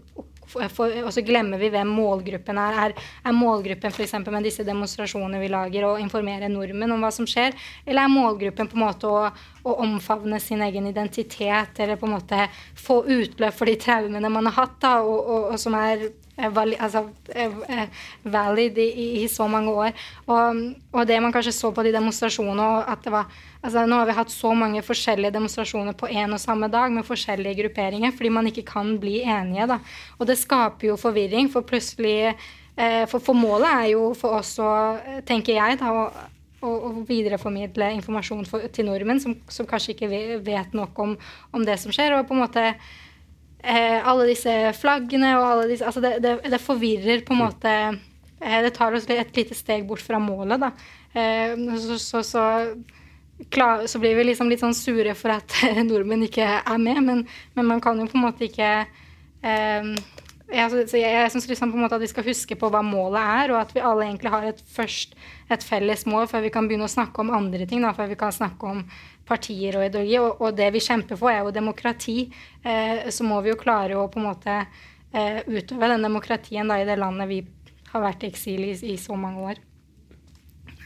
for, 0.73 0.93
og 1.05 1.11
så 1.15 1.25
glemmer 1.27 1.61
vi 1.61 1.71
hvem 1.75 1.91
målgruppen 1.97 2.59
er. 2.61 2.79
Er, 2.87 2.95
er 3.27 3.37
målgruppen 3.37 3.95
f.eks. 3.95 4.17
med 4.25 4.47
disse 4.47 4.67
demonstrasjonene 4.67 5.43
vi 5.43 5.51
lager, 5.53 5.87
å 5.89 5.99
informere 6.01 6.51
nordmenn 6.53 6.95
om 6.95 7.05
hva 7.05 7.13
som 7.15 7.29
skjer? 7.29 7.57
Eller 7.85 8.07
er 8.07 8.15
målgruppen 8.15 8.71
på 8.71 8.79
en 8.79 8.85
måte 8.87 9.11
å, 9.11 9.29
å 9.65 9.79
omfavne 9.85 10.41
sin 10.43 10.65
egen 10.65 10.91
identitet, 10.91 11.81
eller 11.81 12.01
på 12.01 12.09
en 12.09 12.17
måte 12.17 12.49
få 12.81 13.03
utløp 13.05 13.57
for 13.57 13.71
de 13.71 13.79
traumene 13.81 14.33
man 14.33 14.51
har 14.51 14.63
hatt, 14.65 14.79
da, 14.85 14.99
og, 15.03 15.19
og, 15.21 15.51
og 15.55 15.61
som 15.61 15.77
er 15.79 16.09
altså, 16.37 17.05
valid 18.25 18.79
i, 18.79 19.23
i, 19.23 19.29
så 19.29 19.47
mange 19.49 19.71
år. 19.71 19.93
Og, 20.27 20.75
og, 20.93 21.07
det 21.07 21.21
man 21.23 21.33
kanskje 21.33 21.53
så 21.53 21.71
på 21.73 21.83
de 21.83 21.93
demonstrasjonene 21.95 22.85
at 22.91 23.05
det 23.05 23.13
var, 23.13 23.31
altså, 23.63 23.87
Nå 23.87 23.97
har 23.97 24.07
vi 24.07 24.19
hatt 24.19 24.31
så 24.31 24.55
mange 24.55 24.83
forskjellige 24.83 25.35
demonstrasjoner 25.35 25.93
på 25.93 26.09
én 26.09 26.33
og 26.33 26.41
samme 26.41 26.69
dag 26.69 26.93
med 26.93 27.07
forskjellige 27.07 27.63
grupperinger 27.63 28.13
fordi 28.13 28.31
man 28.31 28.47
ikke 28.47 28.67
kan 28.67 28.99
bli 28.99 29.23
enige. 29.23 29.67
Da. 29.67 29.79
Og 30.19 30.27
det 30.27 30.39
skaper 30.39 30.89
jo 30.89 30.97
forvirring, 30.97 31.51
for 31.53 31.63
plutselig 31.63 32.35
eh, 32.77 33.07
for, 33.07 33.19
for, 33.19 33.35
målet 33.35 33.71
er 33.71 33.91
jo 33.95 34.15
for 34.19 34.41
oss 34.41 34.57
å, 34.59 34.71
tenker 35.27 35.55
jeg, 35.55 35.79
da, 35.79 35.93
å, 36.65 36.75
å, 36.75 36.93
videreformidle 37.07 37.93
informasjon 38.01 38.45
for, 38.49 38.67
til 38.75 38.89
nordmenn 38.89 39.23
som, 39.23 39.37
som, 39.49 39.69
kanskje 39.69 39.95
ikke 39.95 40.41
vet 40.45 40.75
nok 40.75 40.99
om, 40.99 41.17
om 41.55 41.65
det 41.65 41.79
som 41.83 41.95
skjer. 41.95 42.19
og 42.19 42.29
på 42.29 42.35
en 42.35 42.45
måte 42.47 42.69
eh, 43.65 44.01
alle 44.07 44.27
disse 44.29 44.55
flaggene 44.79 45.35
og 45.39 45.47
alle 45.49 45.69
disse 45.73 45.87
Altså, 45.89 46.03
det, 46.05 46.19
det, 46.25 46.37
det 46.53 46.61
forvirrer 46.63 47.25
på 47.27 47.35
en 47.35 47.43
måte 47.45 47.73
eh, 47.73 48.59
Det 48.67 48.75
tar 48.77 48.97
oss 48.97 49.09
et 49.11 49.37
lite 49.37 49.57
steg 49.57 49.87
bort 49.89 50.05
fra 50.05 50.21
målet, 50.23 50.61
da. 50.63 50.73
Eh, 51.15 51.55
så, 51.81 51.99
så, 51.99 52.23
så, 52.27 52.45
klar, 53.51 53.87
så, 53.91 54.01
blir 54.03 54.17
vi 54.19 54.29
liksom 54.31 54.51
litt 54.51 54.63
sånn 54.65 54.77
sure 54.77 55.15
for 55.19 55.37
at 55.37 55.57
nordmenn 55.89 56.27
ikke 56.29 56.49
er 56.61 56.83
med, 56.83 57.01
men, 57.07 57.25
men 57.55 57.73
man 57.73 57.83
kan 57.85 58.01
jo 58.01 58.11
på 58.11 58.21
en 58.21 58.27
måte 58.29 58.49
ikke 58.49 58.75
eh, 58.85 59.95
jeg, 60.53 60.71
så 60.71 60.99
jeg, 60.99 61.09
jeg 61.09 61.31
syns 61.33 61.47
liksom 61.49 61.73
at 61.87 61.95
vi 62.01 62.11
skal 62.11 62.27
huske 62.27 62.57
på 62.59 62.69
hva 62.73 62.83
målet 62.85 63.21
er, 63.21 63.53
og 63.55 63.63
at 63.63 63.73
vi 63.75 63.83
alle 63.83 64.07
egentlig 64.07 64.33
har 64.35 64.45
et, 64.51 64.61
først 64.75 65.17
et 65.53 65.65
felles 65.65 66.05
mål 66.11 66.29
før 66.31 66.45
vi 66.45 66.53
kan 66.53 66.69
begynne 66.69 66.89
å 66.89 66.93
snakke 66.93 67.23
om 67.23 67.33
andre 67.35 67.67
ting. 67.69 67.83
Da, 67.85 67.95
før 67.97 68.11
vi 68.13 68.19
kan 68.21 68.35
snakke 68.35 68.71
om 68.75 68.85
partier 69.29 69.79
og 69.79 69.87
ideologi. 69.87 70.19
Og, 70.23 70.41
og 70.41 70.57
det 70.59 70.71
vi 70.75 70.83
kjemper 70.85 71.21
for, 71.21 71.33
er 71.33 71.45
jo 71.45 71.55
demokrati. 71.55 72.19
Eh, 72.63 73.07
så 73.15 73.27
må 73.27 73.41
vi 73.45 73.53
jo 73.53 73.61
klare 73.61 73.99
å 73.99 74.09
på 74.13 74.23
en 74.23 74.29
måte 74.31 74.59
eh, 74.61 75.41
utøve 75.47 75.93
den 75.93 76.07
demokratien 76.07 76.71
da, 76.71 76.81
i 76.81 76.89
det 76.89 76.99
landet 77.01 77.31
vi 77.31 77.45
har 77.93 78.05
vært 78.05 78.27
i 78.27 78.33
eksil 78.33 78.67
i, 78.67 78.75
i 78.95 78.99
så 79.01 79.17
mange 79.19 79.49
år. 79.53 79.65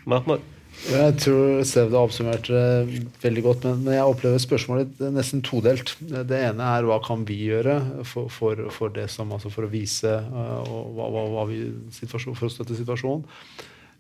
Mahmoud. 0.09 0.55
Jeg 0.87 1.15
tror 1.19 1.65
Sevda 1.67 2.01
oppsummerte 2.07 2.55
det 2.55 3.01
veldig 3.25 3.43
godt, 3.43 3.65
men, 3.67 3.97
jeg 3.97 4.07
opplever 4.07 4.39
spørsmålet 4.41 5.01
nesten 5.11 5.43
todelt. 5.43 5.97
Det 5.99 6.39
ene 6.39 6.69
er 6.77 6.87
hva 6.87 7.01
kan 7.03 7.25
vi 7.27 7.41
gjøre 7.49 7.81
for, 8.07 8.31
for, 8.31 8.63
for 8.73 8.95
det 8.95 9.09
som, 9.11 9.33
altså 9.35 9.51
for 9.51 9.67
å 9.67 9.73
vise 9.73 10.07
uh, 10.07 10.63
hva, 10.95 11.09
hva, 11.11 11.25
hva 11.35 11.47
vi, 11.51 11.65
for 12.07 12.47
å 12.47 12.53
støtte 12.53 12.79
situasjonen. 12.79 13.27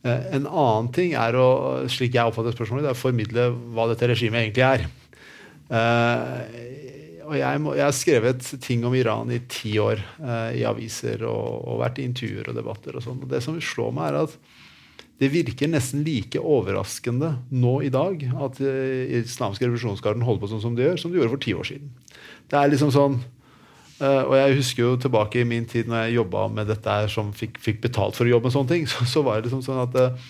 Uh, 0.06 0.34
en 0.36 0.46
annen 0.46 0.90
ting 0.94 1.14
er 1.18 1.36
å 1.38 1.48
slik 1.90 2.14
jeg 2.14 2.30
oppfatter 2.30 2.54
spørsmålet, 2.54 2.86
det 2.86 2.92
er 2.92 2.98
å 2.98 3.00
formidle 3.00 3.46
hva 3.74 3.88
dette 3.90 4.10
regimet 4.10 4.44
egentlig 4.44 4.66
er. 4.66 4.84
Uh, 5.68 7.26
og 7.28 7.34
jeg, 7.36 7.60
må, 7.60 7.74
jeg, 7.76 7.84
har 7.84 7.96
skrevet 7.96 8.46
ting 8.64 8.86
om 8.88 8.94
Iran 8.96 9.28
i 9.34 9.42
ti 9.52 9.74
år 9.82 10.00
i 10.56 10.62
aviser 10.64 11.26
og, 11.28 11.58
og 11.68 11.82
vært 11.82 11.98
i 12.00 12.06
intervjuer 12.08 12.48
og 12.48 12.56
debatter. 12.56 12.96
og 12.96 13.04
sånn. 13.04 13.18
Det 13.28 13.42
som 13.44 13.58
slår 13.60 13.90
meg, 13.92 14.14
er 14.14 14.22
at 14.22 14.38
det 15.20 15.28
virker 15.34 15.68
nesten 15.68 16.06
like 16.06 16.40
overraskende 16.40 17.34
nå 17.52 17.74
i 17.84 17.90
dag 17.92 18.24
at 18.46 18.62
islamske 18.62 19.66
revolusjonsgarden 19.66 20.24
holder 20.24 20.40
på 20.40 20.50
sånn 20.54 20.64
som 20.64 20.78
de 20.78 20.86
gjør, 20.86 20.96
som 21.02 21.12
de 21.12 21.20
gjorde 21.20 21.34
for 21.34 21.44
ti 21.44 21.52
år 21.52 21.68
siden. 21.68 21.92
Det 22.48 22.56
er 22.56 22.72
liksom 22.72 22.94
sånn 22.96 23.20
uh, 24.00 24.24
Og 24.26 24.34
jeg 24.38 24.58
husker 24.58 24.84
jo 24.84 24.96
tilbake 25.00 25.42
i 25.42 25.48
min 25.48 25.66
tid 25.68 25.88
når 25.90 26.06
jeg 26.06 26.18
jobba 26.18 26.48
med 26.52 26.70
dette 26.70 26.98
her, 27.00 27.08
som 27.12 27.32
fikk, 27.36 27.58
fikk, 27.62 27.80
betalt 27.86 28.18
for 28.18 28.28
å 28.28 28.34
jobbe 28.34 28.50
med 28.50 28.56
sånne 28.56 28.74
ting, 28.74 28.86
så, 28.92 29.06
så 29.08 29.24
var 29.26 29.38
det 29.38 29.48
liksom 29.48 29.64
sånn 29.66 29.82
at 29.86 29.98
uh, 29.98 30.28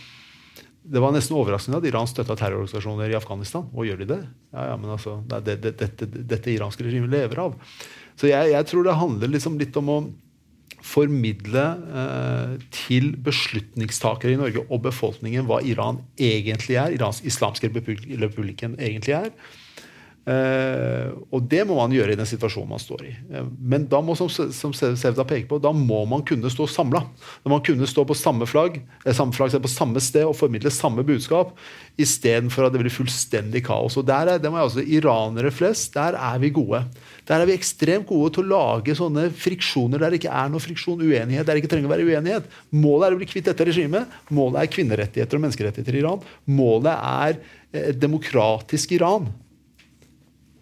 det 0.89 1.03
var 1.05 1.13
nesten 1.13 1.37
overraskende 1.37 1.83
at 1.83 1.87
Iran 1.89 2.09
støtta 2.09 2.37
terrororganisasjoner 2.39 3.13
i 3.13 3.19
Afghanistan. 3.19 3.67
Og 3.75 3.85
gjør 3.85 3.99
de 4.01 4.07
det? 4.15 4.23
Ja, 4.55 4.71
ja, 4.71 4.77
men 4.81 4.95
altså, 4.95 5.19
det, 5.29 5.59
det, 5.61 5.75
dette, 5.83 6.09
dette 6.09 6.53
iranske 6.55 6.87
regimet 6.87 7.13
lever 7.13 7.43
av. 7.43 7.59
Så 8.17 8.31
jeg, 8.31 8.55
jeg 8.55 8.69
tror 8.71 8.87
det 8.87 8.97
handler 8.97 9.35
liksom 9.35 9.59
litt 9.61 9.77
om 9.77 9.93
å 9.93 9.99
formidle 10.85 11.65
eh, 12.03 12.53
til 12.75 13.11
beslutningstakere 13.25 14.35
i 14.35 14.41
Norge 14.41 14.63
og 14.69 14.83
befolkningen 14.87 15.49
hva 15.49 15.61
Iran 15.67 16.01
egentlig 16.15 16.79
er, 16.79 16.95
Irans 16.95 17.21
islamske 17.27 17.71
republikken 17.73 18.79
egentlig 18.79 19.17
er. 19.19 19.33
Eh, 20.29 21.09
og 21.33 21.45
det 21.49 21.63
må 21.65 21.79
man 21.79 21.93
gjøre 21.95 22.13
i 22.13 22.19
den 22.19 22.29
situasjonen 22.29 22.69
man 22.75 22.83
står 22.83 23.05
i. 23.09 23.13
Eh, 23.33 23.47
men 23.73 23.87
da 23.89 24.03
må, 24.05 24.13
som, 24.19 24.29
som 24.29 24.75
Sevda 24.77 25.25
peker 25.25 25.47
på, 25.49 25.61
da 25.63 25.73
må 25.73 26.03
man 26.11 26.25
kunne 26.29 26.51
stå 26.53 26.67
samla. 26.69 27.01
Man 27.49 27.63
kunne 27.65 27.89
stå 27.89 28.05
på 28.09 28.17
samme 28.19 28.49
flagg, 28.49 28.77
eh, 29.07 29.15
samme 29.17 29.33
flagg 29.33 29.57
på 29.65 29.73
samme 29.73 30.03
sted 30.05 30.27
og 30.29 30.37
formidle 30.37 30.73
samme 30.75 31.05
budskap, 31.09 31.55
istedenfor 31.97 32.69
at 32.69 32.77
det 32.77 32.83
blir 32.83 32.93
fullstendig 32.93 33.65
kaos. 33.71 33.97
Og 33.97 34.05
der 34.11 34.35
er 34.35 34.43
det 34.43 34.53
må 34.53 34.61
jeg 34.61 34.73
også, 34.73 34.87
Iranere 34.99 35.55
flest, 35.55 35.95
der 35.97 36.19
er 36.19 36.45
vi 36.45 36.53
gode. 36.53 36.85
Der 37.29 37.41
er 37.41 37.49
vi 37.49 37.57
ekstremt 37.57 38.11
gode 38.13 38.35
til 38.37 38.45
å 38.45 38.53
lage 38.53 38.99
sånne 38.99 39.29
friksjoner 39.33 40.03
der 40.03 40.13
det 40.13 40.21
ikke 40.21 40.37
er 40.45 40.53
noe 40.53 40.65
friksjon, 40.65 41.01
uenighet, 41.01 41.49
der 41.49 41.57
det 41.57 41.65
ikke 41.65 41.73
trenger 41.73 41.89
å 41.89 41.97
være 41.97 42.09
uenighet. 42.09 42.55
Målet 42.77 43.09
er 43.09 43.17
å 43.17 43.23
bli 43.23 43.33
kvitt 43.33 43.49
dette 43.49 43.69
regimet. 43.69 44.21
Målet 44.29 44.61
er 44.61 44.73
kvinnerettigheter 44.77 45.41
og 45.41 45.49
menneskerettigheter 45.49 45.97
i 45.97 46.05
Iran. 46.05 46.25
Målet 46.45 46.93
er 46.93 47.45
et 47.89 48.01
demokratisk 48.01 48.97
Iran 48.97 49.29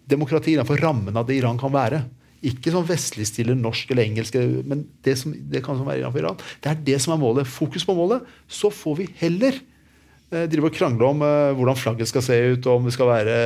demokrati 0.09 0.55
innenfor 0.55 0.79
rammen 0.81 1.17
av 1.19 1.27
det 1.27 1.37
Iran 1.39 1.59
kan 1.59 1.73
være. 1.73 2.03
Ikke 2.47 2.71
sånn 2.73 2.85
vestligstille 2.87 3.55
norsk 3.57 3.91
eller 3.91 4.05
engelsk, 4.05 4.37
men 4.69 4.85
det, 5.05 5.17
som, 5.19 5.33
det 5.33 5.63
kan 5.65 5.79
være 5.81 6.03
innenfor 6.03 6.21
Iran. 6.21 6.43
Det 6.63 6.71
er 6.71 6.83
det 6.91 6.99
som 7.03 7.15
er 7.15 7.21
målet. 7.21 7.49
Fokus 7.49 7.85
på 7.87 7.95
målet. 7.97 8.27
Så 8.45 8.69
får 8.73 8.99
vi 8.99 9.07
heller 9.23 9.57
eh, 9.57 10.45
drive 10.51 10.69
og 10.69 10.77
krangle 10.77 11.09
om 11.09 11.25
uh, 11.25 11.55
hvordan 11.57 11.79
flagget 11.79 12.11
skal 12.11 12.25
se 12.27 12.37
ut, 12.53 12.69
og 12.69 12.81
om 12.81 12.87
det 12.87 12.93
skal 12.95 13.09
være 13.09 13.37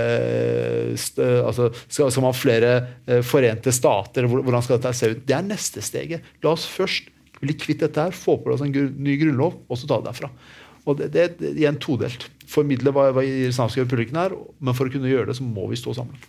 eh, 0.91 1.40
altså, 1.40 1.72
skal, 1.88 2.11
skal 2.11 2.25
man 2.25 2.33
ha 2.33 2.38
flere 2.38 2.73
uh, 3.07 3.22
forente 3.25 3.73
stater, 3.75 4.27
hvordan 4.27 4.67
skal 4.67 4.77
dette 4.77 4.93
se 4.99 5.14
ut? 5.14 5.23
Det 5.27 5.38
er 5.38 5.48
neste 5.48 5.85
steget. 5.85 6.27
La 6.43 6.53
oss 6.53 6.67
først 6.69 7.09
bli 7.41 7.56
kvitt 7.57 7.81
dette 7.81 8.03
her, 8.03 8.14
få 8.14 8.35
på 8.38 8.51
plass 8.51 8.61
en 8.61 8.75
ny 8.75 9.15
grunnlov, 9.23 9.64
og 9.65 9.80
så 9.80 9.88
ta 9.90 10.01
det 10.01 10.11
derfra. 10.11 10.30
Og 10.90 10.98
det, 10.98 11.11
det, 11.14 11.25
det 11.40 11.49
er 11.53 11.64
igjen 11.64 11.80
todelt. 11.81 12.27
Formidle 12.49 12.93
hva, 12.93 13.07
hva 13.15 13.23
islamske 13.23 13.85
republikken 13.85 14.19
er, 14.19 14.35
men 14.59 14.77
for 14.77 14.90
å 14.90 14.93
kunne 14.93 15.09
gjøre 15.09 15.30
det, 15.31 15.40
så 15.40 15.45
må 15.48 15.67
vi 15.72 15.80
stå 15.80 15.95
sammen. 15.98 16.19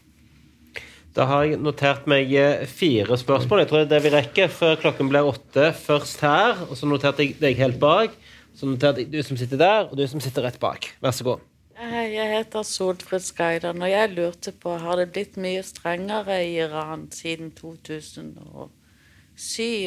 Da 1.12 1.26
har 1.28 1.44
jeg 1.44 1.58
notert 1.60 2.06
meg 2.08 2.30
eh, 2.32 2.64
fire 2.64 3.18
spørsmål. 3.20 3.60
Jeg 3.60 3.68
tror 3.68 3.82
det 3.82 3.84
er 3.84 3.90
det 3.90 4.04
vi 4.06 4.12
rekker 4.14 4.48
før 4.48 4.78
klokken 4.80 5.10
blir 5.12 5.28
åtte. 5.28 5.68
Først 5.76 6.24
her, 6.24 6.62
og 6.70 6.76
så 6.78 6.88
noterte 6.88 7.26
jeg 7.26 7.36
deg 7.42 7.60
helt 7.60 7.76
bak. 7.82 8.14
Så 8.56 8.68
noterte 8.68 9.04
jeg 9.04 9.12
du 9.12 9.20
som 9.24 9.36
sitter 9.36 9.60
der, 9.60 9.90
og 9.90 9.96
du 9.98 10.06
som 10.08 10.20
sitter 10.24 10.42
rett 10.48 10.60
bak. 10.62 10.88
Vær 11.04 11.12
så 11.16 11.24
god. 11.28 11.44
Jeg 11.82 12.28
heter 12.30 12.62
Solfrid 12.64 13.24
Skaidan, 13.26 13.82
og 13.82 13.90
jeg 13.90 14.12
lurte 14.12 14.52
på 14.56 14.76
har 14.78 14.96
det 15.00 15.12
blitt 15.12 15.36
mye 15.40 15.62
strengere 15.66 16.36
i 16.46 16.56
Iran 16.62 17.10
siden 17.12 17.50
2007, 17.58 18.70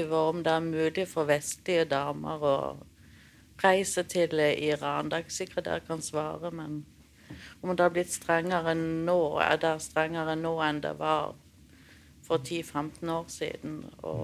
og 0.09 0.17
om 0.19 0.43
det 0.43 0.51
er 0.53 0.65
mulig 0.65 1.07
for 1.07 1.23
vestlige 1.29 1.85
damer 1.89 2.43
å 2.43 2.57
reise 3.63 4.03
til 4.03 4.33
Iran. 4.43 5.09
Det 5.09 5.15
er 5.17 5.23
ikke 5.25 5.39
sikkert 5.39 5.65
dere 5.69 5.85
kan 5.87 6.01
svare, 6.03 6.51
men 6.51 6.83
om 7.61 7.73
det 7.75 7.83
har 7.85 7.93
blitt 7.95 8.13
strengere 8.13 8.75
nå, 8.77 9.19
er 9.43 9.59
det 9.61 9.75
strengere 9.83 10.37
nå 10.39 10.55
enn 10.65 10.81
det 10.83 10.95
var 10.99 11.33
for 12.25 12.41
10-15 12.41 13.11
år 13.13 13.25
siden 13.29 13.79
å 14.01 14.15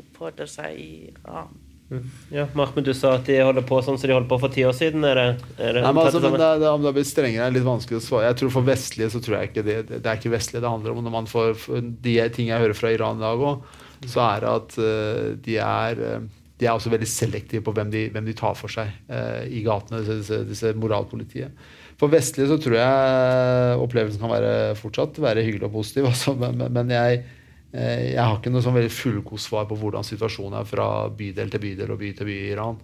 oppholde 0.00 0.46
seg 0.50 0.78
i 0.78 0.92
Iran. 1.12 1.56
Mm. 1.88 2.04
Ja, 2.34 2.44
Mahmoud, 2.52 2.84
du 2.84 2.92
sa 2.92 3.14
at 3.16 3.24
de 3.24 3.38
holder 3.40 3.64
på 3.64 3.78
sånn 3.80 3.96
som 3.96 4.10
de 4.10 4.12
holdt 4.12 4.28
på 4.28 4.36
for 4.42 4.52
ti 4.52 4.64
år 4.68 4.74
siden. 4.76 5.06
Er 5.08 5.16
det, 5.16 5.28
er 5.56 5.78
det, 5.78 5.84
Nei, 5.86 5.92
men 5.96 6.02
altså, 6.02 6.20
men 6.20 6.36
det, 6.36 6.48
det, 6.60 6.68
Om 6.68 6.82
det 6.84 6.90
har 6.90 6.96
blitt 6.98 7.08
strengere, 7.08 7.46
er 7.46 7.54
litt 7.54 7.64
vanskelig 7.64 8.00
å 8.00 8.04
svare. 8.04 8.26
Jeg 8.28 8.40
tror 8.42 8.52
For 8.58 8.66
vestlige 8.66 9.12
så 9.14 9.22
tror 9.24 9.38
jeg 9.38 9.50
ikke 9.52 9.64
det, 9.64 9.78
det 9.94 10.02
er 10.02 10.18
ikke 10.18 10.34
vestlige 10.34 10.64
det 10.64 10.72
handler 10.74 10.92
om. 10.92 11.00
Når 11.06 11.14
man 11.14 11.30
får 11.30 11.62
De 12.04 12.16
ting 12.34 12.50
jeg 12.50 12.64
hører 12.64 12.76
fra 12.76 12.92
Iran 12.92 13.22
i 13.22 13.24
dag 13.24 13.46
òg, 13.52 13.64
så 14.04 14.22
er 14.26 14.44
det 14.44 14.52
at 14.52 14.76
uh, 14.82 15.24
de 15.46 15.56
er 15.64 16.04
uh, 16.18 16.28
de 16.58 16.66
er 16.66 16.74
også 16.74 16.90
veldig 16.90 17.06
selektive 17.06 17.62
på 17.62 17.72
hvem 17.74 17.90
de, 17.92 18.08
hvem 18.10 18.26
de 18.26 18.34
tar 18.36 18.56
for 18.58 18.72
seg 18.72 18.90
uh, 19.06 19.44
i 19.46 19.62
gatene, 19.62 20.02
disse, 20.02 20.40
disse 20.48 20.72
moralpolitiet. 20.74 21.54
For 21.98 22.12
vestlige 22.12 22.46
så 22.52 22.60
tror 22.62 22.76
jeg 22.78 23.82
opplevelsen 23.82 24.22
kan 24.22 24.30
være 24.30 24.52
fortsatt 24.78 25.18
være 25.22 25.42
hyggelig 25.46 25.66
og 25.66 25.74
positiv. 25.80 26.06
Altså, 26.12 26.34
men, 26.38 26.62
men 26.74 26.94
jeg, 26.94 27.24
eh, 27.72 28.04
jeg, 28.12 28.22
har 28.22 28.38
ikke 28.38 28.52
noe 28.54 28.62
sånn 28.62 28.78
veldig 28.78 28.94
fullgodt 28.94 29.42
svar 29.42 29.66
på 29.70 29.78
hvordan 29.80 30.06
situasjonen 30.06 30.60
er 30.60 30.68
fra 30.68 30.88
bydel 31.10 31.50
til 31.50 31.64
bydel 31.64 31.94
og 31.94 32.00
by 32.02 32.12
til 32.14 32.30
by 32.30 32.36
i 32.36 32.48
Iran. 32.54 32.78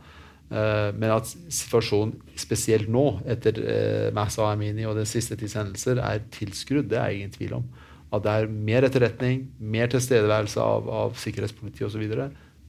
Eh, 0.50 0.90
men 0.98 1.14
at 1.14 1.30
situasjonen 1.30 2.16
spesielt 2.38 2.90
nå, 2.92 3.04
etter 3.30 3.60
eh, 3.62 4.08
Massa 4.16 4.50
Amini 4.50 4.86
og 4.88 4.98
den 4.98 5.08
siste 5.08 5.38
tids 5.38 5.54
hendelser, 5.58 6.02
er 6.02 6.26
tilskrudd, 6.34 6.90
det 6.90 6.98
er 6.98 7.12
jeg 7.12 7.22
ingen 7.22 7.36
tvil 7.38 7.58
om. 7.60 7.68
At 8.14 8.26
det 8.26 8.34
er 8.34 8.50
mer 8.70 8.86
etterretning, 8.86 9.46
mer 9.58 9.94
tilstedeværelse 9.94 10.62
av, 10.62 10.90
av 10.90 11.14
sikkerhetspoliti 11.22 11.86
osv. 11.86 12.02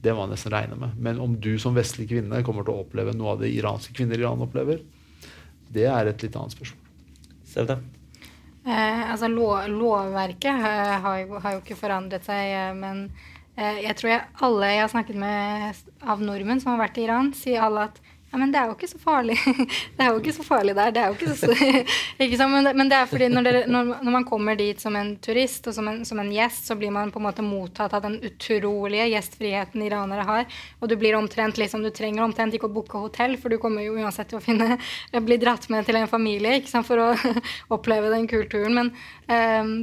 Det 0.02 0.14
må 0.14 0.22
man 0.22 0.34
nesten 0.34 0.54
regne 0.54 0.78
med. 0.78 0.94
Men 1.02 1.18
om 1.22 1.34
du 1.42 1.56
som 1.62 1.74
vestlig 1.74 2.08
kvinne 2.10 2.42
kommer 2.46 2.66
til 2.66 2.74
å 2.74 2.84
oppleve 2.86 3.14
noe 3.18 3.34
av 3.34 3.42
det 3.42 3.50
iranske 3.54 3.94
kvinner 3.98 4.18
i 4.18 4.24
Iran 4.24 4.42
opplever, 4.46 4.80
det 5.74 5.86
er 5.90 6.10
et 6.10 6.24
litt 6.24 6.36
annet 6.38 6.56
spørsmål. 6.56 6.82
Sevda? 7.46 7.78
Eh, 8.66 9.02
altså, 9.12 9.28
lov, 9.30 9.68
lovverket 9.70 10.50
eh, 10.50 10.94
har, 11.02 11.18
jo, 11.22 11.38
har, 11.38 11.56
jo, 11.56 11.62
ikke 11.62 11.78
forandret 11.78 12.26
seg, 12.26 12.50
eh, 12.50 12.72
men 12.74 13.04
eh, 13.54 13.84
jeg 13.84 13.98
tror 14.00 14.10
jeg, 14.10 14.24
alle 14.48 14.72
jeg 14.72 14.82
har 14.82 14.92
snakket 14.92 15.20
med 15.22 15.84
av 16.02 16.24
nordmenn 16.24 16.62
som 16.62 16.74
har 16.74 16.82
vært 16.86 16.98
i 16.98 17.06
Iran, 17.06 17.30
sier 17.36 17.62
alle 17.62 17.86
at 17.92 18.00
ja, 18.36 18.40
men 18.40 18.50
det 18.52 18.58
er 18.60 18.68
jo 18.68 18.74
ikke 18.74 18.88
så 18.90 18.98
farlig. 19.00 19.34
det 19.96 20.04
er 20.04 20.10
jo 20.12 20.18
ikke 20.20 20.32
så 20.36 20.44
farlig 20.44 20.74
der. 20.76 20.90
Det 20.92 21.00
er 21.00 21.06
jo 21.08 21.14
ikke 21.16 21.36
så, 21.40 21.54
ikke 22.26 22.36
så 22.36 22.48
men, 22.52 22.68
men, 22.76 22.90
det 22.92 22.98
er 22.98 23.08
fordi 23.08 23.30
når, 23.32 23.46
det, 23.46 23.62
når, 23.72 23.86
når, 23.94 24.12
man 24.12 24.26
kommer 24.28 24.58
dit 24.58 24.82
som 24.82 24.98
en 25.00 25.14
turist 25.24 25.70
og 25.70 25.76
som 25.78 25.88
en, 25.88 26.02
som 26.04 26.20
en, 26.20 26.28
gjest, 26.36 26.68
så 26.68 26.76
blir 26.76 26.92
man 26.92 27.08
på 27.14 27.22
en 27.22 27.24
måte 27.30 27.46
mottatt 27.46 27.96
av 27.96 28.04
den 28.04 28.18
utrolige 28.28 29.08
gjestfriheten 29.14 29.86
iranere 29.86 30.26
har. 30.28 30.60
Og 30.82 30.92
du 30.92 30.98
blir 31.00 31.16
omtrent 31.16 31.56
liksom, 31.56 31.86
du 31.86 31.88
trenger 31.96 32.26
omtrent 32.26 32.52
ikke 32.58 32.68
å 32.68 32.76
booke 32.76 33.00
hotell, 33.06 33.38
for 33.40 33.48
du 33.48 33.56
kommer 33.62 33.86
jo 33.86 33.96
uansett 33.96 34.28
til 34.34 34.42
å 34.42 34.44
finne 34.44 34.76
bli 35.30 35.40
dratt 35.40 35.70
med 35.72 35.88
til 35.88 35.96
en 35.96 36.12
familie 36.12 36.58
ikke 36.60 36.74
sant, 36.74 36.90
for 36.90 37.00
å 37.00 37.14
oppleve 37.78 38.12
den 38.12 38.28
kulturen. 38.28 38.76
Men 38.76 38.92
um, 39.64 39.76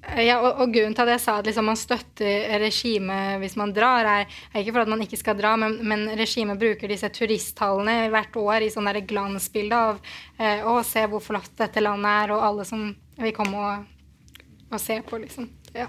ja, 0.00 0.38
og, 0.40 0.62
og, 0.62 0.72
grunnen 0.72 0.94
til 0.96 1.04
at 1.04 1.12
jeg 1.12 1.22
sa 1.22 1.34
at 1.38 1.48
liksom 1.48 1.66
man 1.68 1.78
støtter 1.78 2.54
regimet 2.62 3.40
hvis 3.42 3.56
man 3.60 3.72
drar, 3.76 4.06
er, 4.08 4.38
er, 4.48 4.62
ikke 4.62 4.72
for 4.72 4.84
at 4.84 4.92
man 4.92 5.02
ikke 5.04 5.18
skal 5.20 5.36
dra, 5.38 5.52
men, 5.60 5.76
men 5.86 6.06
regimet 6.18 6.60
bruker 6.60 6.88
disse 6.90 7.10
turisttallene 7.14 8.08
hvert 8.12 8.38
år 8.40 8.64
i 8.64 8.70
sånn 8.72 8.88
glansbilde 9.10 9.76
av 9.76 10.00
eh, 10.40 10.64
å 10.64 10.78
se 10.86 11.04
hvor 11.10 11.22
flott 11.24 11.52
dette 11.60 11.84
landet 11.84 12.24
er, 12.24 12.32
og 12.32 12.46
alle 12.48 12.66
som 12.68 12.88
vil 13.20 13.34
komme 13.36 13.60
og, 13.60 14.40
og 14.72 14.80
se 14.80 14.96
på, 15.04 15.20
liksom. 15.20 15.50
Ja. 15.76 15.86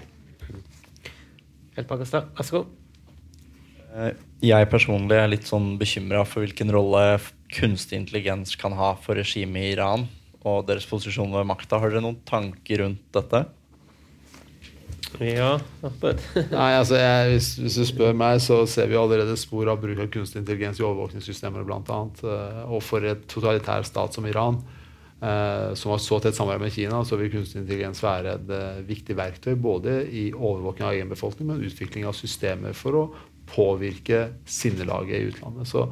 Helt 1.72 1.88
Pakistan, 1.88 2.28
vær 2.36 2.46
så 2.46 2.58
god. 2.58 2.76
Eh, 3.96 4.12
jeg 4.44 4.68
personlig 4.72 5.16
er 5.16 5.32
litt 5.32 5.48
sånn 5.48 5.72
bekymra 5.80 6.26
for 6.28 6.44
hvilken 6.44 6.72
rolle 6.74 7.16
kunstig 7.52 7.98
intelligens 8.00 8.54
kan 8.60 8.76
ha 8.76 8.92
for 9.00 9.16
regimet 9.16 9.64
i 9.64 9.72
Iran 9.72 10.06
og 10.42 10.66
deres 10.68 10.84
posisjon 10.88 11.32
ved 11.32 11.48
makta. 11.48 11.80
Har 11.80 11.92
dere 11.92 12.04
noen 12.04 12.20
tanker 12.28 12.84
rundt 12.84 13.04
dette? 13.16 13.44
Ja, 15.20 15.56
Nei, 16.56 16.70
altså 16.78 16.96
jeg, 16.96 17.32
hvis, 17.34 17.48
hvis, 17.60 17.78
du 17.80 17.88
spør 17.88 18.14
meg, 18.16 18.38
så 18.44 18.62
ser 18.70 18.88
vi 18.90 18.98
allerede 18.98 19.36
spor 19.40 19.68
av 19.72 19.82
bruk 19.82 20.00
av 20.00 20.08
kunstig 20.12 20.40
intelligens 20.40 20.80
i 20.80 20.86
overvåkningssystemer 20.86 21.66
bl.a. 21.68 21.98
Uh, 22.22 22.62
og 22.72 22.80
for 22.86 23.04
et 23.08 23.26
totalitær 23.30 23.84
stat 23.88 24.16
som 24.16 24.28
Iran, 24.30 24.60
uh, 25.20 25.74
som 25.78 25.92
har 25.92 26.00
så 26.02 26.20
tett 26.22 26.38
samarbeid 26.38 26.64
med 26.64 26.76
Kina, 26.78 27.02
så 27.04 27.18
vil 27.20 27.32
kunstig 27.34 27.60
intelligens 27.62 28.02
være 28.04 28.38
et 28.38 28.54
uh, 28.54 28.80
viktig 28.88 29.18
verktøy 29.18 29.52
både 29.60 30.00
i 30.08 30.30
overvåkning 30.32 30.88
av 30.88 30.96
egen 30.96 31.12
befolkning, 31.12 31.50
men 31.52 31.68
utvikling 31.68 32.08
av 32.08 32.16
systemer 32.16 32.76
for 32.78 33.02
å 33.02 33.06
påvirke 33.52 34.28
sinnelaget 34.48 35.18
i 35.18 35.32
utlandet. 35.32 35.68
Så 35.68 35.88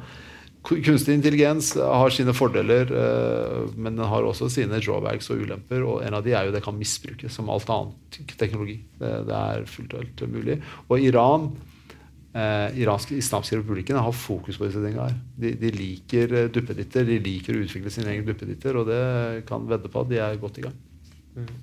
Kunstig 0.61 1.15
intelligens 1.17 1.73
har 1.73 2.13
sine 2.13 2.33
fordeler, 2.37 2.91
eh, 2.93 3.71
men 3.75 3.95
den 3.97 4.05
har 4.05 4.25
også 4.27 4.45
sine 4.51 4.77
drawbacks 4.77 5.31
og 5.33 5.41
ulemper. 5.41 5.81
og 5.81 6.03
En 6.05 6.13
av 6.13 6.23
de 6.23 6.35
er 6.37 6.45
jo 6.45 6.53
det 6.53 6.61
kan 6.63 6.77
misbrukes, 6.77 7.33
som 7.33 7.49
alt 7.49 7.69
annet 7.73 8.19
teknologi. 8.37 8.77
Det, 8.99 9.09
er 9.33 9.65
fullt 9.65 9.95
og 9.95 10.03
helt 10.03 10.23
mulig. 10.29 10.59
Og 10.87 11.01
Iran, 11.01 11.49
eh, 12.35 12.77
iranske 12.77 13.17
islamske 13.17 13.57
republikken 13.57 13.97
har 13.97 14.11
fokus 14.13 14.57
på 14.57 14.69
disse 14.69 14.83
tingene. 14.85 15.09
her. 15.09 15.17
De, 15.35 15.55
de 15.57 15.71
liker 15.71 16.37
eh, 16.37 16.49
duppeditter, 16.53 17.09
de 17.09 17.19
liker 17.19 17.57
å 17.57 17.65
utvikle 17.65 17.89
sine 17.89 18.13
egne 18.13 18.29
duppeditter, 18.29 18.77
og 18.77 18.85
det 18.85 19.45
kan 19.49 19.65
vedde 19.67 19.89
på 19.89 20.05
at 20.05 20.09
de 20.13 20.21
er 20.21 20.41
godt 20.41 20.61
i 20.61 20.67
gang. 20.67 20.77
Mm. 21.35 21.53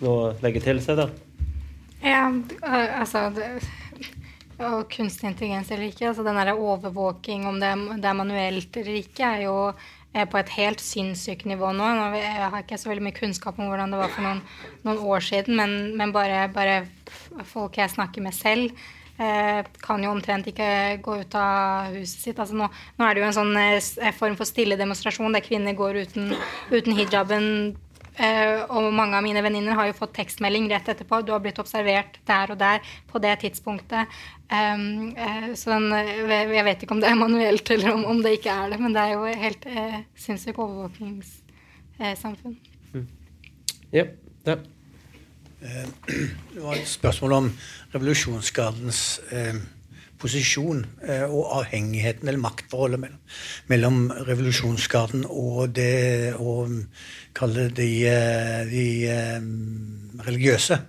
Noe 0.00 0.16
å 0.18 0.34
legge 0.42 0.60
til 0.66 0.82
seg, 0.82 0.98
da? 0.98 1.08
Ja, 2.02 2.26
altså 2.98 3.28
det 3.36 3.60
og 4.66 4.90
kunstig 4.92 5.30
intelligens 5.30 5.70
eller 5.72 5.88
ikke. 5.88 6.10
altså 6.10 6.24
Den 6.26 6.38
overvåking, 6.52 7.46
om 7.48 7.60
det, 7.60 7.72
det, 7.96 8.08
er 8.08 8.18
manuelt 8.18 8.76
eller 8.76 9.00
ikke, 9.00 9.24
er 9.24 9.42
jo 9.46 9.56
er 10.10 10.26
på 10.26 10.40
et 10.40 10.48
helt 10.56 10.80
sinnssykt 10.82 11.46
nivå 11.46 11.70
nå. 11.72 11.88
Jeg 12.18 12.48
har 12.50 12.62
ikke 12.62 12.78
så 12.80 12.90
veldig 12.90 13.04
mye 13.06 13.16
kunnskap 13.16 13.58
om 13.58 13.68
hvordan 13.70 13.92
det 13.94 14.00
var 14.00 14.10
for 14.10 14.26
noen, 14.26 14.40
noen 14.86 15.04
år 15.06 15.22
siden, 15.22 15.54
men, 15.60 15.76
men 15.98 16.14
bare, 16.14 16.48
bare, 16.54 16.80
folk 17.46 17.78
jeg 17.78 17.92
snakker 17.92 18.24
med 18.24 18.34
selv, 18.34 18.74
eh, 19.22 19.60
kan 19.84 20.02
jo 20.02 20.10
omtrent 20.10 20.50
ikke 20.50 20.98
gå 21.04 21.20
ut 21.22 21.36
av 21.38 21.94
huset 21.94 22.26
sitt. 22.26 22.42
Altså 22.42 22.58
nå, 22.58 22.66
nå 22.98 23.06
er 23.06 23.14
det 23.14 23.22
jo 23.22 23.28
en 23.28 23.38
sånn 23.38 23.60
eh, 23.62 24.10
form 24.18 24.34
for 24.40 24.50
stille 24.50 24.78
demonstrasjon 24.80 25.38
der 25.38 25.46
kvinner 25.46 25.78
går 25.78 26.02
uten, 26.02 26.34
uten 26.74 26.98
hijaben 26.98 27.46
og 28.70 28.92
mange 28.92 29.16
av 29.16 29.24
mine 29.24 29.42
venninner 29.44 29.76
har 29.78 29.86
jo 29.88 29.96
fått 29.96 30.12
tekstmelding 30.18 30.68
rett 30.72 30.88
etterpå. 30.92 31.22
Du 31.24 31.32
har 31.32 31.40
blitt 31.44 31.60
observert 31.62 32.18
der 32.28 32.52
og 32.52 32.58
der 32.60 32.78
på 33.10 33.16
det 33.22 33.34
tidspunktet. 33.44 34.04
Um, 34.50 35.14
uh, 35.14 35.50
så 35.54 35.70
den, 35.76 35.86
jeg 36.28 36.64
vet 36.66 36.82
ikke 36.82 36.94
om 36.96 37.02
det 37.02 37.10
er 37.10 37.18
manuelt 37.20 37.70
eller 37.70 37.94
om, 37.94 38.02
om, 38.10 38.18
det 38.24 38.32
ikke 38.40 38.50
er 38.50 38.66
det, 38.72 38.80
men 38.82 38.92
det 38.96 39.02
er 39.04 39.12
jo 39.14 39.22
helt 39.44 39.64
uh, 39.70 39.98
sinnssykt 40.18 40.58
overvåkningssamfunn. 40.58 42.56
Mm. 42.92 43.08
Ja, 43.94 44.04
det. 44.48 44.56
Eh, 45.60 45.88
Det 46.54 46.62
var 46.62 46.74
et 46.74 46.88
spørsmål 46.88 47.32
om 47.32 47.50
revolusjonsgardens 47.94 49.20
eh, 49.30 49.54
posisjon 50.20 50.84
eh, 51.06 51.24
og 51.24 51.48
avhengigheten 51.60 52.28
eller 52.28 52.42
maktforholdet 52.42 53.00
mellom, 53.02 53.20
mellom 53.72 54.00
revolusjonsgarden 54.28 55.24
og 55.28 55.72
det 55.76 56.34
å 56.36 56.62
kalle 57.36 57.68
det 57.68 57.76
de, 57.80 57.90
eh, 58.10 58.60
de 58.70 58.86
eh, 59.10 59.40
religiøse. 60.26 60.80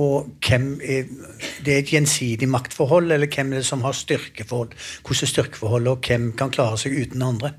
Og 0.00 0.30
hvem 0.40 0.78
er, 0.80 1.10
Det 1.64 1.74
er 1.74 1.82
et 1.82 1.92
gjensidig 1.92 2.48
maktforhold, 2.48 3.12
eller 3.12 3.28
hvem 3.28 3.52
er 3.52 3.60
det 3.60 3.68
som 3.68 3.82
har 3.84 3.92
styrkeforhold? 3.92 4.72
Hvordan 5.04 5.26
er 5.26 5.32
styrkeforholdet, 5.32 5.92
og 5.92 6.08
hvem 6.08 6.32
kan 6.32 6.50
klare 6.50 6.78
seg 6.80 6.96
uten 6.96 7.22
andre? 7.22 7.52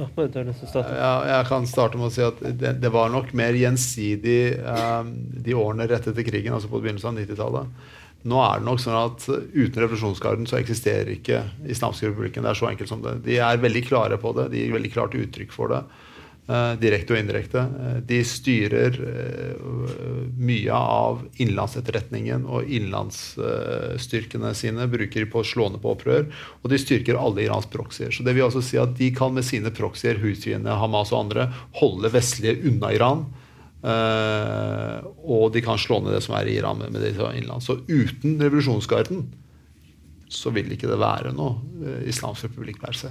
Ja, 0.00 1.14
jeg 1.28 1.46
kan 1.50 1.66
starte 1.68 1.98
med 2.00 2.08
å 2.08 2.12
si 2.14 2.22
at 2.24 2.38
det, 2.40 2.76
det 2.80 2.90
var 2.92 3.10
nok 3.12 3.34
mer 3.36 3.56
gjensidig 3.56 4.40
eh, 4.56 5.10
de 5.44 5.56
årene 5.56 5.88
rett 5.90 6.08
etter 6.08 6.26
krigen, 6.26 6.54
altså 6.56 6.70
på 6.72 6.80
begynnelsen 6.80 7.12
av 7.12 7.20
90-tallet. 7.20 7.90
Nå 8.28 8.36
er 8.44 8.60
det 8.60 8.68
nok 8.68 8.80
sånn 8.82 8.98
at 8.98 9.24
uten 9.30 9.80
revolusjonsgarden 9.80 10.48
så 10.48 10.58
eksisterer 10.58 11.08
ikke 11.14 11.40
islamske 11.72 12.10
republikken. 12.10 12.44
Det 12.44 12.52
er 12.52 12.58
så 12.58 12.68
enkelt 12.68 12.90
som 12.92 13.00
det. 13.04 13.14
De 13.24 13.38
er 13.40 13.62
veldig 13.62 13.84
klare 13.86 14.20
på 14.20 14.34
det. 14.36 14.50
De 14.52 14.60
gir 14.60 14.74
veldig 14.76 14.92
klart 14.92 15.16
uttrykk 15.16 15.54
for 15.56 15.72
det. 15.72 15.80
eh, 16.50 16.72
direkte 16.82 17.14
og 17.14 17.20
indirekte. 17.20 17.62
Eh, 17.62 17.96
de 18.10 18.20
styrer 18.26 18.98
eh, 19.06 19.64
mye 20.36 20.74
av 20.76 21.22
innlandsetterretningen 21.40 22.44
og 22.44 22.68
innlandsstyrkene 22.68 24.52
sine 24.58 24.88
bruker 24.90 25.28
på 25.32 25.44
slående 25.46 25.80
på 25.80 25.94
opprør. 25.94 26.28
Og 26.60 26.72
de 26.72 26.80
styrker 26.82 27.16
alle 27.16 27.46
Irans 27.46 27.70
proxier. 27.72 28.12
Så 28.12 28.26
det 28.26 28.36
vil 28.36 28.48
altså 28.50 28.60
si 28.64 28.76
at 28.82 28.96
de 28.98 29.12
kan 29.16 29.32
med 29.32 29.48
sine 29.48 29.72
proxier, 29.72 30.20
Houthiene, 30.20 30.76
Hamas 30.76 31.14
og 31.14 31.24
andre, 31.24 31.48
holde 31.80 32.12
vestlige 32.12 32.60
unna 32.68 32.92
Iran. 32.98 33.30
Eh, 33.80 35.08
og 35.24 35.48
de 35.54 35.62
kan 35.64 35.80
slå 35.80 36.02
ned 36.04 36.12
det 36.12 36.24
som 36.26 36.36
er 36.36 36.50
i 36.50 36.58
Iran 36.60 36.82
med, 36.82 36.92
med 36.92 37.04
det 37.04 37.14
innland. 37.16 37.64
Så 37.64 37.80
uten 37.88 38.36
revolusjonsgarden 38.40 39.24
så 40.30 40.52
vil 40.54 40.70
ikke 40.70 40.86
det 40.86 41.00
være 41.00 41.32
noe 41.34 41.58
uh, 41.82 41.98
islamsk 42.06 42.46
republikk 42.46 42.78
per 42.78 42.94
se. 42.94 43.08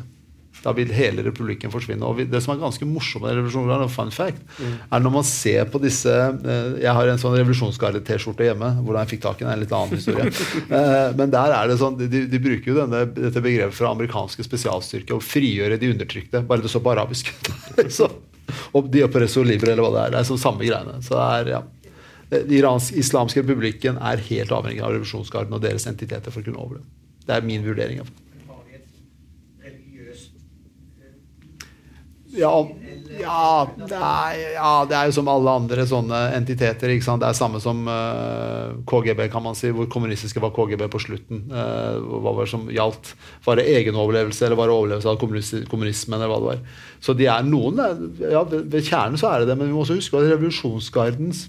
Da 0.64 0.72
vil 0.76 0.92
hele 0.92 1.24
republikken 1.24 1.72
forsvinne. 1.72 2.04
Og 2.08 2.16
vi, 2.16 2.26
det 2.28 2.40
som 2.44 2.54
er 2.54 2.62
ganske 2.62 2.88
morsomt 2.88 3.26
med 3.26 3.36
revolusjonsgarden, 3.36 3.90
og 3.90 3.92
fun 3.92 4.14
fact, 4.16 4.40
er 4.62 5.04
når 5.04 5.14
man 5.18 5.28
ser 5.28 5.68
på 5.72 5.82
disse 5.84 6.12
uh, 6.12 6.80
Jeg 6.80 6.94
har 6.96 7.12
en 7.12 7.20
sånn 7.20 7.36
revolusjonsgarde-T-skjorte 7.42 8.48
hjemme. 8.48 8.72
Hvordan 8.80 9.04
jeg 9.04 9.14
fikk 9.16 9.26
tak 9.26 9.42
i 9.42 9.46
den, 9.46 9.52
er 9.52 9.60
en 9.60 9.66
litt 9.66 9.76
annen 9.76 10.00
historie. 10.00 10.32
Men 11.20 11.36
der 11.36 11.58
er 11.58 11.72
det 11.72 11.80
sånn, 11.82 12.00
de, 12.00 12.24
de 12.32 12.44
bruker 12.46 12.72
jo 12.72 12.80
denne, 12.84 13.04
dette 13.18 13.44
begrepet 13.44 13.80
fra 13.82 13.92
amerikanske 13.98 14.48
spesialstyrker 14.48 15.18
å 15.18 15.24
frigjøre 15.24 15.82
de 15.82 15.92
undertrykte. 15.96 16.46
Bare 16.48 16.64
det 16.64 16.72
står 16.72 16.88
på 16.88 16.96
arabisk. 16.96 17.34
så, 18.00 18.08
og 18.76 18.90
de 18.94 19.04
oppresso 19.06 19.44
libre, 19.46 19.74
eller 19.74 19.86
hva 19.86 19.92
det 19.96 20.06
er. 20.06 20.16
Det 20.16 20.22
er 20.22 20.30
sånn 20.30 20.42
samme 20.42 20.66
greiene. 20.66 21.00
Så 21.06 21.18
det 21.18 21.28
er, 21.40 21.52
ja. 21.58 21.62
Den 22.30 22.52
iransk 22.54 22.98
islamske 23.02 23.42
republikken 23.42 23.98
er 24.06 24.22
helt 24.30 24.52
avhengig 24.54 24.84
av 24.86 24.94
revolusjonsgarden 24.94 25.56
og 25.58 25.64
deres 25.64 25.88
entiteter 25.90 26.34
for 26.34 26.44
å 26.44 26.50
kunne 26.50 26.62
overleve. 26.62 26.86
Det 27.26 27.38
er 27.38 27.46
min 27.46 27.66
vurdering. 27.66 28.04
i. 28.04 28.26
Ja, 32.38 32.52
ja, 33.18 33.66
det 33.74 33.98
er, 33.98 34.36
ja, 34.54 34.72
det 34.86 34.96
er 34.96 35.08
jo 35.10 35.14
som 35.16 35.30
alle 35.32 35.54
andre 35.62 35.86
sånne 35.90 36.18
entiteter. 36.38 36.92
Det 36.94 37.26
er 37.26 37.38
samme 37.38 37.62
som 37.64 37.82
uh, 37.90 38.76
KGB, 38.90 39.24
kan 39.34 39.42
man 39.42 39.58
si, 39.58 39.72
hvor 39.74 39.90
kommunistiske 39.90 40.42
var 40.44 40.54
KGB 40.54 40.86
på 40.94 41.02
slutten. 41.02 41.48
Uh, 41.50 41.98
hva 42.22 42.36
var 42.36 42.46
det 42.46 42.54
som 42.54 42.68
gjaldt? 42.70 43.14
Var 43.46 43.58
det 43.58 43.66
egenoverlevelse, 43.74 44.46
eller 44.46 44.60
var 44.60 44.70
det 44.70 44.76
overlevelse 44.78 45.10
av 45.10 45.18
kommunismen? 45.22 46.20
eller 46.20 46.30
hva 46.30 46.42
det 46.42 46.50
var. 46.52 46.84
Så 47.02 47.16
de 47.18 47.26
er 47.32 47.48
noen 47.48 47.82
ja, 48.22 48.44
ved 48.46 48.84
kjernen 48.86 49.18
så 49.18 49.32
er 49.32 49.42
det 49.42 49.52
det, 49.52 49.58
men 49.58 49.72
vi 49.72 49.74
må 49.78 49.82
også 49.86 49.98
huske 49.98 50.20
at 50.20 50.30
revolusjonsgardens 50.30 51.48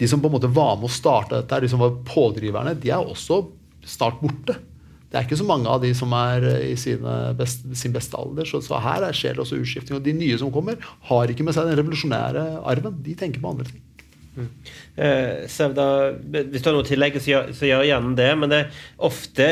De 0.00 0.08
som 0.08 0.22
på 0.22 0.30
en 0.30 0.34
måte 0.34 0.50
var 0.50 0.78
med 0.80 0.88
å 0.88 0.92
starte 0.92 1.36
dette, 1.36 1.62
de 1.62 1.70
som 1.70 1.82
var 1.82 1.98
pådriverne, 2.08 2.74
de 2.80 2.90
er 2.90 3.04
også 3.04 3.44
snart 3.86 4.18
borte. 4.22 4.56
Det 5.10 5.18
er 5.18 5.26
ikke 5.26 5.40
så 5.40 5.46
mange 5.46 5.66
av 5.66 5.82
de 5.82 5.90
som 5.96 6.12
er 6.14 6.44
eh, 6.46 6.70
i 6.70 6.96
best, 7.38 7.64
sin 7.74 7.94
beste 7.94 8.18
alder. 8.18 8.46
Så, 8.46 8.62
så 8.62 8.78
her 8.82 9.08
er 9.08 9.16
skjer 9.16 9.34
det 9.34 9.42
også 9.42 9.58
utskifting. 9.58 9.98
Og 9.98 10.04
de 10.06 10.14
nye 10.14 10.38
som 10.38 10.52
kommer, 10.54 10.78
har 11.10 11.32
ikke 11.32 11.46
med 11.46 11.56
seg 11.56 11.66
den 11.66 11.80
revolusjonære 11.80 12.44
arven. 12.62 13.00
De 13.02 13.16
tenker 13.18 13.42
på 13.42 13.50
andre 13.50 13.66
ting. 13.70 13.82
Eh, 14.94 15.48
Sevda, 15.50 15.86
hvis 16.30 16.62
du 16.62 16.68
har 16.70 16.76
noe 16.76 16.86
tillegg, 16.86 17.18
så 17.18 17.32
gjør, 17.32 17.50
så 17.56 17.68
gjør 17.68 17.86
gjerne 17.88 18.14
det. 18.18 18.30
Men 18.38 18.52
det 18.52 18.60
er 18.62 18.80
ofte, 19.10 19.48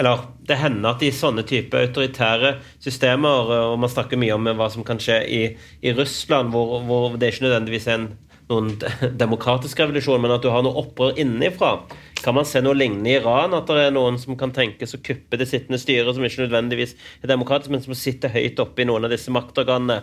eller 0.00 0.26
det 0.48 0.60
hender 0.62 0.94
at 0.94 1.04
i 1.04 1.12
sånne 1.14 1.44
type 1.48 1.78
autoritære 1.78 2.56
systemer, 2.82 3.52
og 3.72 3.78
man 3.82 3.92
snakker 3.92 4.20
mye 4.20 4.36
om 4.36 4.52
hva 4.58 4.70
som 4.72 4.86
kan 4.86 5.00
skje 5.02 5.20
i, 5.28 5.42
i 5.84 5.96
Russland, 5.96 6.54
hvor, 6.54 6.80
hvor 6.88 7.18
det 7.18 7.34
ikke 7.34 7.50
nødvendigvis 7.50 7.88
er 7.90 8.00
en, 8.00 8.12
noen 8.50 8.72
demokratisk 9.22 9.82
revolusjon, 9.82 10.20
men 10.22 10.34
at 10.34 10.44
du 10.44 10.50
har 10.52 10.64
noe 10.64 10.82
opprør 10.82 11.18
innenfra. 11.20 11.74
Kan 12.22 12.36
man 12.38 12.46
se 12.48 12.62
noe 12.62 12.78
lignende 12.78 13.10
i 13.12 13.16
Iran? 13.20 13.54
At 13.56 13.70
det 13.70 13.88
er 13.88 13.94
noen 13.94 14.18
som 14.22 14.38
kan 14.38 14.54
tenkes 14.54 14.96
å 14.96 15.02
kuppe 15.04 15.38
det 15.40 15.48
sittende 15.50 15.80
styret, 15.82 16.14
som 16.14 16.26
ikke 16.26 16.44
nødvendigvis 16.44 16.94
er 17.22 17.32
demokratisk, 17.32 17.74
men 17.74 17.84
som 17.84 17.98
sitter 17.98 18.32
høyt 18.34 18.62
oppe 18.62 18.84
i 18.84 18.88
noen 18.88 19.08
av 19.08 19.14
disse 19.14 19.32
maktorganene? 19.34 20.02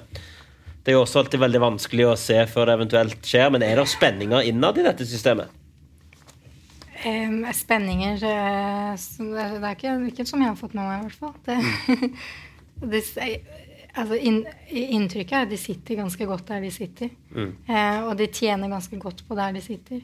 Det 0.83 0.93
er 0.93 0.97
jo 0.97 1.05
også 1.05 1.23
alltid 1.23 1.41
veldig 1.43 1.61
vanskelig 1.61 2.05
å 2.07 2.17
se 2.19 2.37
før 2.49 2.69
det 2.69 2.75
eventuelt 2.79 3.25
skjer, 3.27 3.49
men 3.53 3.65
er 3.65 3.79
det 3.79 3.89
spenninger 3.91 4.47
innad 4.49 4.79
i 4.79 4.85
dette 4.87 5.07
systemet? 5.07 5.51
Em, 7.07 7.45
spenninger 7.55 8.23
eh, 8.27 9.07
det 9.19 9.43
er 9.59 9.75
ikke, 9.75 9.95
ikke 10.09 10.25
som 10.27 10.41
jeg 10.43 10.51
har 10.51 10.57
fått 10.59 10.75
med 10.75 10.83
meg, 10.83 10.99
i 10.99 11.07
hvert 11.07 11.19
fall. 11.21 11.35
Det, 11.45 12.09
det, 12.91 13.03
altså, 13.95 14.15
in, 14.19 14.43
inntrykket 14.69 15.33
er 15.33 15.47
at 15.47 15.49
de 15.53 15.57
sitter 15.57 15.95
ganske 16.01 16.25
godt 16.29 16.45
der 16.47 16.61
de 16.61 16.71
sitter. 16.71 17.09
Eh, 17.35 17.99
og 18.05 18.15
de 18.19 18.27
tjener 18.27 18.69
ganske 18.71 18.99
godt 19.01 19.23
på 19.27 19.35
der 19.39 19.53
de 19.57 19.61
sitter. 19.61 20.01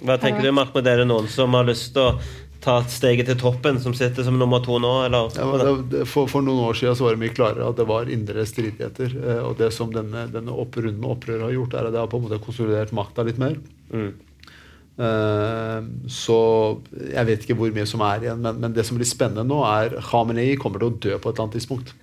Hva 0.00 0.16
tenker 0.20 0.42
du, 0.46 0.52
Mark, 0.56 0.72
med 0.74 0.84
dere 0.88 1.04
noen 1.04 1.26
som 1.28 1.52
har 1.58 1.66
lyst 1.68 1.92
til 1.92 2.02
å 2.06 2.20
ta 2.60 2.78
steget 2.92 3.24
til 3.28 3.36
toppen, 3.40 3.78
som 3.80 3.94
sitter 3.96 4.24
som 4.24 4.36
nummer 4.36 4.60
to 4.64 4.78
nå, 4.80 4.88
eller? 5.06 5.30
Ja, 5.36 5.74
det- 5.88 6.06
For, 6.08 6.26
for 6.28 6.42
noen 6.44 6.60
år 6.68 6.74
siden 6.76 6.96
så 6.96 7.04
var 7.06 7.16
det 7.16 7.22
mye 7.22 7.34
klarere 7.36 7.68
at 7.68 7.76
det 7.76 7.86
var 7.88 8.08
indre 8.12 8.44
stridigheter. 8.46 9.14
eh, 9.16 9.42
Og 9.48 9.56
det 9.58 9.72
som 9.72 9.90
denne, 9.92 10.26
denne 10.32 10.52
opp, 10.52 10.76
med 10.76 11.00
opprøret 11.04 11.40
har 11.48 11.52
gjort, 11.56 11.74
er 11.74 11.86
at 11.86 11.92
det 11.92 12.00
har 12.00 12.08
på 12.12 12.16
en 12.20 12.26
måte 12.28 12.40
konsolidert 12.44 12.92
makta 12.92 13.24
litt 13.24 13.38
mer. 13.38 13.56
Mm. 13.92 14.12
Eh, 15.00 15.80
Så 16.08 16.36
jeg 17.14 17.26
vet 17.26 17.44
ikke 17.46 17.56
hvor 17.56 17.72
mye 17.72 17.86
som 17.88 18.00
er 18.04 18.20
igjen, 18.26 18.40
men, 18.44 18.60
men 18.60 18.72
det 18.76 18.84
som 18.86 18.98
blir 18.98 19.08
spennende 19.08 19.46
nå, 19.48 19.62
er 19.64 19.96
Khamenei 20.10 20.56
kommer 20.60 20.78
til 20.82 20.90
å 20.90 20.98
dø 21.00 21.16
på 21.18 21.30
et 21.30 21.36
eller 21.38 21.46
annet 21.48 21.56
tidspunkt. 21.60 21.94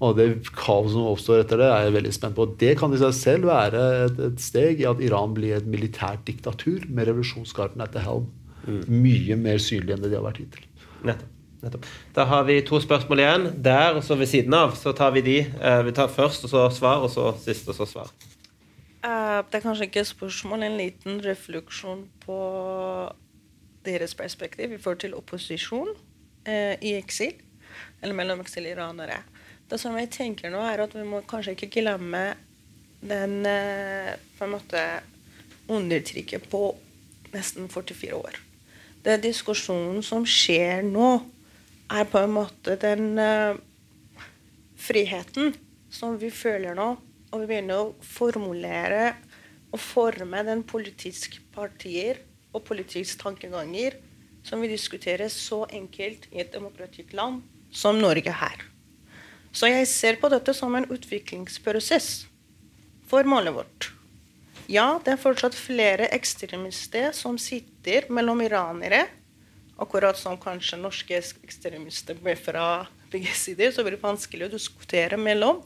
Og 0.00 0.14
det 0.16 0.28
kaoset 0.56 0.94
som 0.94 1.08
oppstår 1.10 1.42
etter 1.42 1.60
det, 1.60 1.66
er 1.68 1.88
jeg 1.88 1.96
veldig 1.96 2.12
spent 2.16 2.36
på. 2.38 2.46
Det 2.60 2.76
kan 2.80 2.94
i 2.94 3.00
seg 3.00 3.16
selv 3.16 3.50
være 3.50 3.82
et, 4.06 4.22
et 4.30 4.40
steg 4.40 4.80
i 4.80 4.86
at 4.88 5.02
Iran 5.04 5.34
blir 5.36 5.58
et 5.58 5.66
militært 5.68 6.22
diktatur 6.28 6.86
med 6.88 7.10
revolusjonsgarden 7.10 7.82
etter 7.84 8.04
helm. 8.06 8.30
helm. 8.64 8.80
Mye 8.88 9.36
mer 9.40 9.60
synlig 9.60 9.96
enn 9.96 10.06
det 10.06 10.12
de 10.12 10.18
har 10.20 10.24
vært 10.28 10.40
hittil. 10.44 10.64
Nettopp. 11.04 11.36
Nettopp. 11.60 11.84
Da 12.16 12.24
har 12.24 12.46
vi 12.48 12.60
to 12.64 12.80
spørsmål 12.80 13.20
igjen. 13.20 13.46
Der 13.64 13.98
og 13.98 14.04
så 14.04 14.16
ved 14.16 14.30
siden 14.30 14.54
av. 14.56 14.72
Så 14.80 14.94
tar 14.96 15.12
vi 15.12 15.20
de. 15.20 15.38
Eh, 15.40 15.82
Vi 15.84 15.92
tar 15.92 16.08
først, 16.08 16.44
og 16.44 16.50
så 16.50 16.70
svar, 16.72 17.02
og 17.04 17.10
så 17.10 17.34
sist, 17.36 17.68
og 17.68 17.74
så 17.74 17.86
svar. 17.86 18.08
Eh, 19.04 19.42
det 19.50 19.58
er 19.58 19.64
kanskje 19.64 19.88
ikke 19.88 20.00
et 20.00 20.06
spørsmål, 20.06 20.62
en 20.62 20.78
liten 20.78 21.20
refleksjon 21.24 22.06
på 22.24 22.38
deres 23.84 24.14
perspektiv 24.14 24.72
i 24.72 24.78
forhold 24.78 25.00
til 25.00 25.14
opposisjon 25.14 25.92
eh, 26.46 26.76
i 26.80 26.94
eksil, 26.96 27.32
eller 28.02 28.14
mellom 28.14 28.40
eksiliranere. 28.40 29.20
Det 29.70 29.78
som 29.78 29.94
jeg 29.98 30.10
tenker 30.10 30.50
nå, 30.50 30.60
er 30.66 30.82
at 30.82 30.94
vi 30.96 31.04
må 31.06 31.22
kanskje 31.30 31.54
ikke 31.54 31.70
glemme 31.78 32.24
den 33.00 33.46
eh, 33.46 34.16
på 34.36 34.46
en 34.46 34.54
måte 34.56 34.82
undertrykket 35.70 36.48
på 36.50 36.64
nesten 37.30 37.68
44 37.70 38.16
år. 38.18 38.40
Den 39.06 39.22
diskusjonen 39.22 40.02
som 40.04 40.26
skjer 40.28 40.82
nå, 40.84 41.20
er 41.90 42.06
på 42.06 42.20
en 42.22 42.34
måte 42.34 42.76
den 42.78 43.18
uh, 43.18 43.56
friheten 44.78 45.54
som 45.90 46.14
vi 46.20 46.28
føler 46.30 46.76
nå, 46.78 46.92
og 47.30 47.42
vi 47.42 47.48
begynner 47.50 47.80
å 47.80 47.94
formulere 48.06 49.08
og 49.70 49.82
forme 49.82 50.44
den 50.46 50.62
politiske 50.66 51.42
partier 51.54 52.20
og 52.54 52.62
politiske 52.66 53.18
tankeganger 53.22 53.98
som 54.46 54.62
vi 54.62 54.70
diskuterer 54.70 55.30
så 55.34 55.64
enkelt 55.66 56.30
i 56.30 56.42
et 56.44 56.54
demokratisk 56.54 57.14
land 57.18 57.42
som 57.74 57.98
Norge 57.98 58.34
her. 58.34 58.69
Så 59.52 59.70
jeg 59.70 59.88
ser 59.90 60.18
på 60.20 60.30
dette 60.30 60.54
som 60.54 60.74
en 60.78 60.86
utviklingsprosess 60.86 62.10
for 63.10 63.26
målet 63.26 63.54
vårt. 63.56 63.90
Ja, 64.70 65.00
det 65.02 65.16
er 65.16 65.18
fortsatt 65.18 65.56
flere 65.58 66.06
ekstremister 66.14 67.10
som 67.16 67.38
sitter 67.42 68.06
mellom 68.14 68.38
iranere, 68.44 69.08
akkurat 69.80 70.18
som 70.18 70.38
kanskje 70.38 70.78
norske 70.78 71.18
ekstremister 71.18 72.18
fra 72.38 72.86
begge 73.10 73.34
sider, 73.34 73.72
så 73.72 73.82
blir 73.82 73.96
det 73.96 74.04
vanskelig 74.04 74.46
å 74.46 74.52
diskutere 74.52 75.18
mellom. 75.18 75.64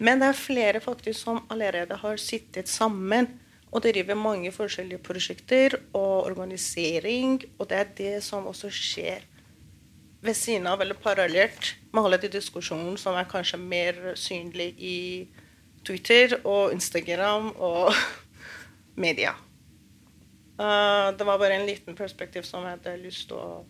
Men 0.00 0.22
det 0.22 0.30
er 0.30 0.38
flere 0.38 0.80
faktisk 0.80 1.20
som 1.20 1.42
allerede 1.52 1.98
har 2.00 2.16
sittet 2.16 2.70
sammen 2.72 3.28
og 3.70 3.84
driver 3.84 4.16
mange 4.16 4.50
forskjellige 4.54 5.02
prosjekter 5.04 5.76
og 5.92 6.30
organisering, 6.30 7.42
og 7.58 7.68
det 7.68 7.76
er 7.82 7.92
det 7.98 8.14
som 8.24 8.48
også 8.48 8.72
skjer 8.72 9.26
ved 10.20 10.36
siden 10.36 10.68
av 10.68 10.82
eller 10.82 10.98
parallelt 11.00 11.74
med 11.92 12.04
alle 12.04 12.18
de 12.20 12.30
diskusjonene 12.32 12.98
som 13.00 13.16
er 13.16 13.28
kanskje 13.28 13.60
mer 13.60 14.00
synlig 14.20 14.74
i 14.76 14.98
Twitter 15.86 16.36
og 16.44 16.74
Instagram 16.74 17.52
og 17.56 17.94
media. 19.04 19.32
Uh, 20.60 21.16
det 21.16 21.24
var 21.24 21.40
bare 21.40 21.56
en 21.56 21.66
liten 21.68 21.96
perspektiv 21.96 22.44
som 22.44 22.66
jeg 22.66 22.76
hadde 22.76 22.98
lyst 23.00 23.30
til 23.30 23.40
å 23.40 23.62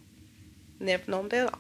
nevne 0.82 1.20
om 1.22 1.28
det. 1.30 1.44
da. 1.46 1.58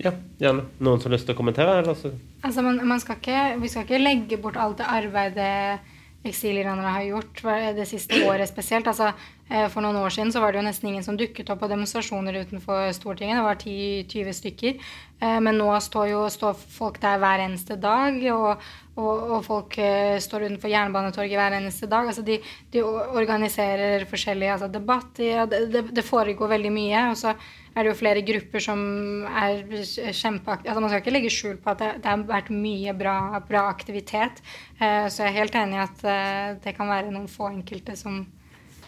Ja, 0.00 0.12
gjerne. 0.40 0.64
Noen 0.82 0.98
som 0.98 1.10
har 1.10 1.18
lyst 1.18 1.28
til 1.28 1.36
å 1.36 1.38
kommentere? 1.38 1.78
Eller? 1.78 2.16
Altså, 2.42 2.64
man, 2.64 2.80
man 2.88 3.02
skal 3.02 3.20
ikke, 3.20 3.42
vi 3.62 3.70
skal 3.70 3.86
ikke 3.86 4.00
legge 4.02 4.38
bort 4.42 4.58
alt 4.58 4.80
det 4.80 4.88
arbeidet 4.90 5.91
eksiliranere 6.24 6.94
har 6.94 7.06
gjort 7.08 7.40
det 7.76 7.86
siste 7.90 8.20
året 8.28 8.48
spesielt. 8.50 8.86
Altså, 8.86 9.10
eh, 9.50 9.66
for 9.72 9.82
noen 9.82 9.98
år 9.98 10.12
siden 10.14 10.30
så 10.32 10.42
var 10.42 10.52
det 10.52 10.60
jo 10.60 10.66
nesten 10.68 10.90
ingen 10.90 11.06
som 11.06 11.16
dukket 11.18 11.50
opp 11.50 11.62
på 11.64 11.70
demonstrasjoner 11.70 12.38
utenfor 12.44 12.92
Stortinget. 12.94 13.40
Det 13.40 13.46
var 13.46 13.58
10-20 13.58 14.36
stykker. 14.38 14.78
Eh, 15.20 15.40
Men 15.40 15.58
nå 15.58 15.70
står 15.80 16.12
jo 16.12 16.28
står 16.30 16.54
folk 16.54 17.00
der 17.02 17.18
hver 17.18 17.42
eneste 17.46 17.76
dag, 17.76 18.20
og, 18.34 18.62
og, 18.96 19.30
og 19.36 19.44
folk 19.44 19.78
eh, 19.78 20.18
står 20.22 20.46
utenfor 20.46 20.70
Jernbanetorget 20.70 21.38
hver 21.40 21.58
eneste 21.58 21.90
dag. 21.90 22.06
Altså, 22.06 22.22
de, 22.22 22.38
de 22.70 22.84
organiserer 22.84 24.06
forskjellige 24.06 24.52
altså, 24.52 24.68
debatter. 24.68 25.46
Det, 25.46 25.66
det, 25.72 25.84
det 25.90 26.06
foregår 26.06 26.54
veldig 26.54 26.72
mye. 26.72 27.10
Og 27.10 27.18
så 27.18 27.34
er 27.72 27.84
det 27.84 27.92
jo 27.92 27.98
flere 27.98 28.24
grupper 28.26 28.62
som 28.62 28.80
er 29.28 29.62
kjempeaktive. 29.72 30.68
Altså, 30.68 30.82
man 30.82 30.90
skal 30.90 31.00
ikke 31.00 31.14
legge 31.14 31.32
skjul 31.32 31.56
på 31.62 31.72
at 31.72 31.80
det, 31.80 31.90
det 32.04 32.10
har 32.10 32.26
vært 32.28 32.50
mye 32.52 32.92
bra, 32.96 33.16
bra 33.48 33.64
aktivitet. 33.70 34.42
Eh, 34.78 35.08
så 35.08 35.24
jeg 35.24 35.32
er 35.32 35.38
helt 35.38 35.56
enig 35.58 35.78
i 35.78 35.82
at 35.86 36.04
eh, 36.04 36.50
det 36.64 36.76
kan 36.76 36.90
være 36.92 37.14
noen 37.14 37.30
få 37.32 37.48
enkelte 37.48 37.96
som 37.96 38.20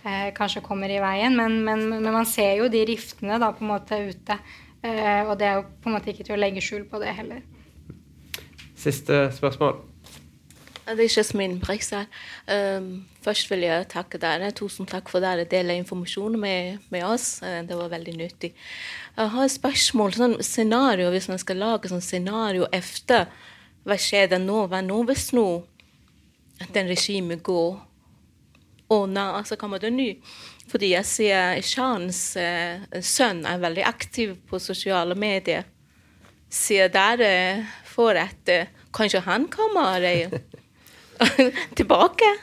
eh, 0.05 0.29
kanskje 0.37 0.65
kommer 0.67 0.93
i 0.93 1.01
veien. 1.03 1.37
Men, 1.39 1.63
men, 1.65 1.87
men 1.95 2.13
man 2.13 2.29
ser 2.29 2.59
jo 2.61 2.69
de 2.73 2.85
riftene 2.93 3.41
da 3.41 3.55
på 3.57 3.65
en 3.65 3.73
måte 3.73 4.03
ute. 4.11 4.39
Eh, 4.85 5.25
og 5.25 5.39
det 5.41 5.49
er 5.49 5.59
jo 5.63 5.67
på 5.81 5.89
en 5.89 5.97
måte 5.97 6.13
ikke 6.13 6.29
til 6.29 6.37
å 6.37 6.43
legge 6.43 6.65
skjul 6.65 6.85
på 6.91 7.01
det 7.01 7.17
heller. 7.17 7.43
Siste 8.77 9.27
spørsmål. 9.33 9.94
Det 10.85 11.01
er 11.01 11.17
Jasmin 11.17 11.61
Brekstad. 11.61 12.07
Um, 12.49 13.07
først 13.25 13.49
vil 13.51 13.65
jeg 13.65 13.87
takke 13.89 14.19
dere. 14.21 14.51
Tusen 14.53 14.85
takk 14.87 15.09
for 15.09 15.25
dere 15.25 15.47
deler 15.49 15.79
informasjon 15.81 16.37
med, 16.41 16.83
med 16.93 17.05
oss. 17.09 17.43
Eh, 17.43 17.63
Det 17.65 17.77
var 17.77 17.89
veldig 17.89 18.17
nyttig. 18.19 18.53
Jeg 19.17 19.29
har 19.33 19.45
et 19.45 19.55
spørsmål. 19.55 20.13
Sånn 20.13 20.37
scenario, 20.45 21.11
Hvis 21.11 21.29
man 21.29 21.39
skal 21.41 21.57
lage 21.57 21.89
sånn 21.89 22.05
scenario 22.05 22.69
etter 22.73 23.27
hva 23.85 23.97
skjer 23.97 24.29
det 24.29 24.41
nå? 24.45 24.67
Hva 24.69 24.83
nå 24.85 25.03
hvis 25.09 25.33
nå 25.33 25.65
den 26.73 26.87
regimet 26.89 27.43
går 27.43 27.81
unna? 28.91 29.39
Altså 29.39 29.57
kommer 29.57 29.81
det 29.81 29.91
ny? 29.93 30.11
Fordi 30.69 30.93
jeg 30.95 31.05
ser 31.05 31.61
Shans 31.63 32.37
eh, 32.37 32.81
sønn 33.01 33.45
er 33.49 33.61
veldig 33.61 33.85
aktiv 33.89 34.37
på 34.49 34.61
sosiale 34.61 35.15
medier. 35.15 35.65
Ser 36.49 36.89
dere 36.93 37.65
for 37.89 38.17
at 38.17 38.49
eh, 38.53 38.69
kanskje 38.93 39.25
han 39.25 39.49
kommer 39.53 40.05
eh, 40.05 40.29
tilbake? 41.79 42.35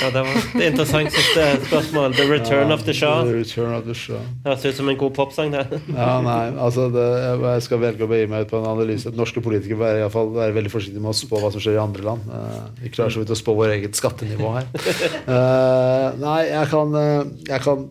Ja, 0.00 0.08
det 0.10 0.22
var 0.26 0.34
et 0.34 0.54
interessant 0.72 1.12
siste 1.14 1.44
spørsmål. 1.68 2.14
The 2.16 2.24
Return 2.26 2.72
of 2.74 2.82
the 2.86 2.94
Shah. 2.96 3.22
The 3.28 3.36
Return 3.36 3.74
of 3.76 3.84
the 3.86 3.94
Shah. 3.94 4.22
Høres 4.46 4.64
ut 4.66 4.78
som 4.78 4.88
en 4.90 4.98
god 4.98 5.14
popsang, 5.14 5.52
det. 5.54 5.64
Ja, 5.94 6.16
nei, 6.24 6.48
altså 6.58 6.88
det, 6.92 7.04
Jeg 7.44 7.66
skal 7.68 7.82
velge 7.82 8.06
å 8.06 8.10
begi 8.10 8.28
meg 8.30 8.46
ut 8.46 8.52
på 8.52 8.58
en 8.58 8.70
analyse. 8.72 9.12
Norske 9.14 9.42
politikere 9.44 9.78
bør 9.80 9.98
i 10.00 10.04
hvert 10.04 10.16
fall 10.16 10.32
være 10.34 10.56
veldig 10.56 10.72
forsiktige 10.72 11.04
med 11.04 11.12
å 11.12 11.18
spå 11.18 11.42
hva 11.42 11.52
som 11.54 11.62
skjer 11.62 11.78
i 11.78 11.82
andre 11.82 12.06
land. 12.06 12.32
Eh, 12.38 12.62
vi 12.82 12.94
klarer 12.94 13.14
så 13.14 13.22
vidt 13.22 13.34
å 13.34 13.38
spå 13.38 13.54
vår 13.60 13.76
eget 13.78 14.00
skattenivå 14.00 14.54
her. 14.58 14.72
Eh, 15.34 16.06
nei, 16.20 16.40
jeg 16.46 16.68
kan, 16.70 16.90
eh, 16.98 17.22
jeg 17.48 17.62
kan 17.64 17.84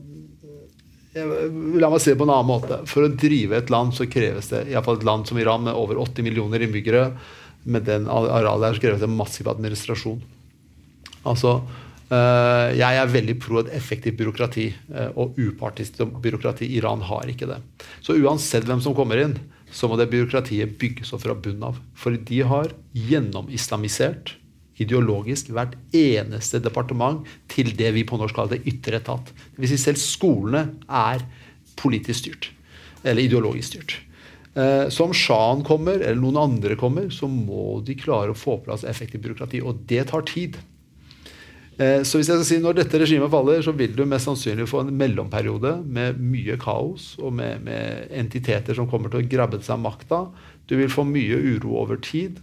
La 1.14 1.90
meg 1.92 2.02
si 2.02 2.10
det 2.10 2.18
på 2.18 2.26
en 2.26 2.32
annen 2.34 2.50
måte. 2.50 2.80
For 2.90 3.06
å 3.06 3.12
drive 3.14 3.60
et 3.60 3.70
land 3.74 3.94
så 3.94 4.08
kreves 4.10 4.50
det 4.50 4.64
i 4.70 4.74
hvert 4.74 4.88
fall 4.88 4.98
et 4.98 5.06
land 5.06 5.28
som 5.30 5.38
Iran 5.38 5.66
med 5.66 5.78
over 5.78 6.00
80 6.02 6.26
millioner 6.26 6.64
innbyggere, 6.66 7.04
med 7.64 7.88
den 7.88 8.10
arealet 8.12 8.68
her, 8.68 8.78
så 8.78 8.84
kreves 8.84 9.02
det 9.04 9.12
massiv 9.12 9.50
administrasjon. 9.52 10.22
Altså, 11.30 11.56
eh, 12.12 12.76
jeg 12.80 13.00
er 13.00 13.12
veldig 13.14 13.38
pro 13.42 13.62
et 13.62 13.72
effektivt 13.76 14.20
byråkrati, 14.20 14.68
eh, 14.94 15.10
og 15.16 15.38
upartisk 15.40 16.04
byråkrati. 16.24 16.68
Iran 16.78 17.02
har 17.02 17.30
ikke 17.32 17.50
det. 17.50 17.62
Så 18.02 18.18
uansett 18.20 18.68
hvem 18.68 18.82
som 18.84 18.96
kommer 18.96 19.22
inn, 19.24 19.38
så 19.74 19.90
må 19.90 19.98
det 19.98 20.12
byråkratiet 20.12 20.78
bygges 20.78 21.14
opp 21.16 21.24
fra 21.24 21.36
bunnen 21.36 21.64
av. 21.72 21.80
For 21.98 22.14
de 22.14 22.42
har 22.46 22.74
gjennomislamisert 22.94 24.36
ideologisk 24.82 25.52
hvert 25.54 25.76
eneste 25.96 26.62
departement 26.62 27.28
til 27.52 27.72
det 27.78 27.92
vi 27.96 28.06
på 28.08 28.18
norsk 28.18 28.38
kaller 28.38 28.58
det 28.58 28.70
ytre 28.70 29.00
etat. 29.02 29.32
Vil 29.58 29.70
si 29.70 29.80
selv 29.82 30.02
skolene 30.02 30.66
er 30.90 31.26
politisk 31.80 32.26
styrt. 32.26 32.50
Eller 33.04 33.26
ideologisk 33.26 33.74
styrt. 33.74 33.98
Eh, 34.56 34.90
Så 34.90 35.04
om 35.04 35.14
sjahen 35.14 35.64
kommer, 35.66 36.00
eller 36.00 36.22
noen 36.22 36.38
andre 36.38 36.76
kommer, 36.76 37.10
så 37.10 37.28
må 37.28 37.82
de 37.86 37.96
klare 37.96 38.34
å 38.34 38.38
få 38.38 38.60
på 38.60 38.70
plass 38.70 38.84
effektivt 38.84 39.24
byråkrati. 39.26 39.64
Og 39.64 39.86
det 39.90 40.08
tar 40.12 40.22
tid. 40.22 40.58
Eh, 41.80 42.04
Så 42.04 42.20
hvis 42.20 42.30
jeg 42.30 42.38
skal 42.38 42.46
si 42.46 42.60
når 42.62 42.76
dette 42.76 43.00
regimet 43.00 43.32
faller, 43.32 43.62
så 43.62 43.74
vil 43.76 43.96
du 43.96 44.06
mest 44.06 44.26
sannsynlig 44.26 44.70
få 44.70 44.82
en 44.82 44.96
mellomperiode 44.98 45.84
med 45.86 46.20
mye 46.22 46.58
kaos 46.58 47.18
og 47.20 47.34
med, 47.34 47.64
med 47.64 48.10
entiteter 48.12 48.76
som 48.76 48.88
kommer 48.88 49.10
til 49.10 49.24
å 49.24 49.30
grabbe 49.30 49.62
seg 49.62 49.80
makta. 49.82 50.28
Du 50.68 50.78
vil 50.78 50.90
få 50.90 51.04
mye 51.04 51.36
uro 51.58 51.76
over 51.82 51.98
tid. 51.98 52.38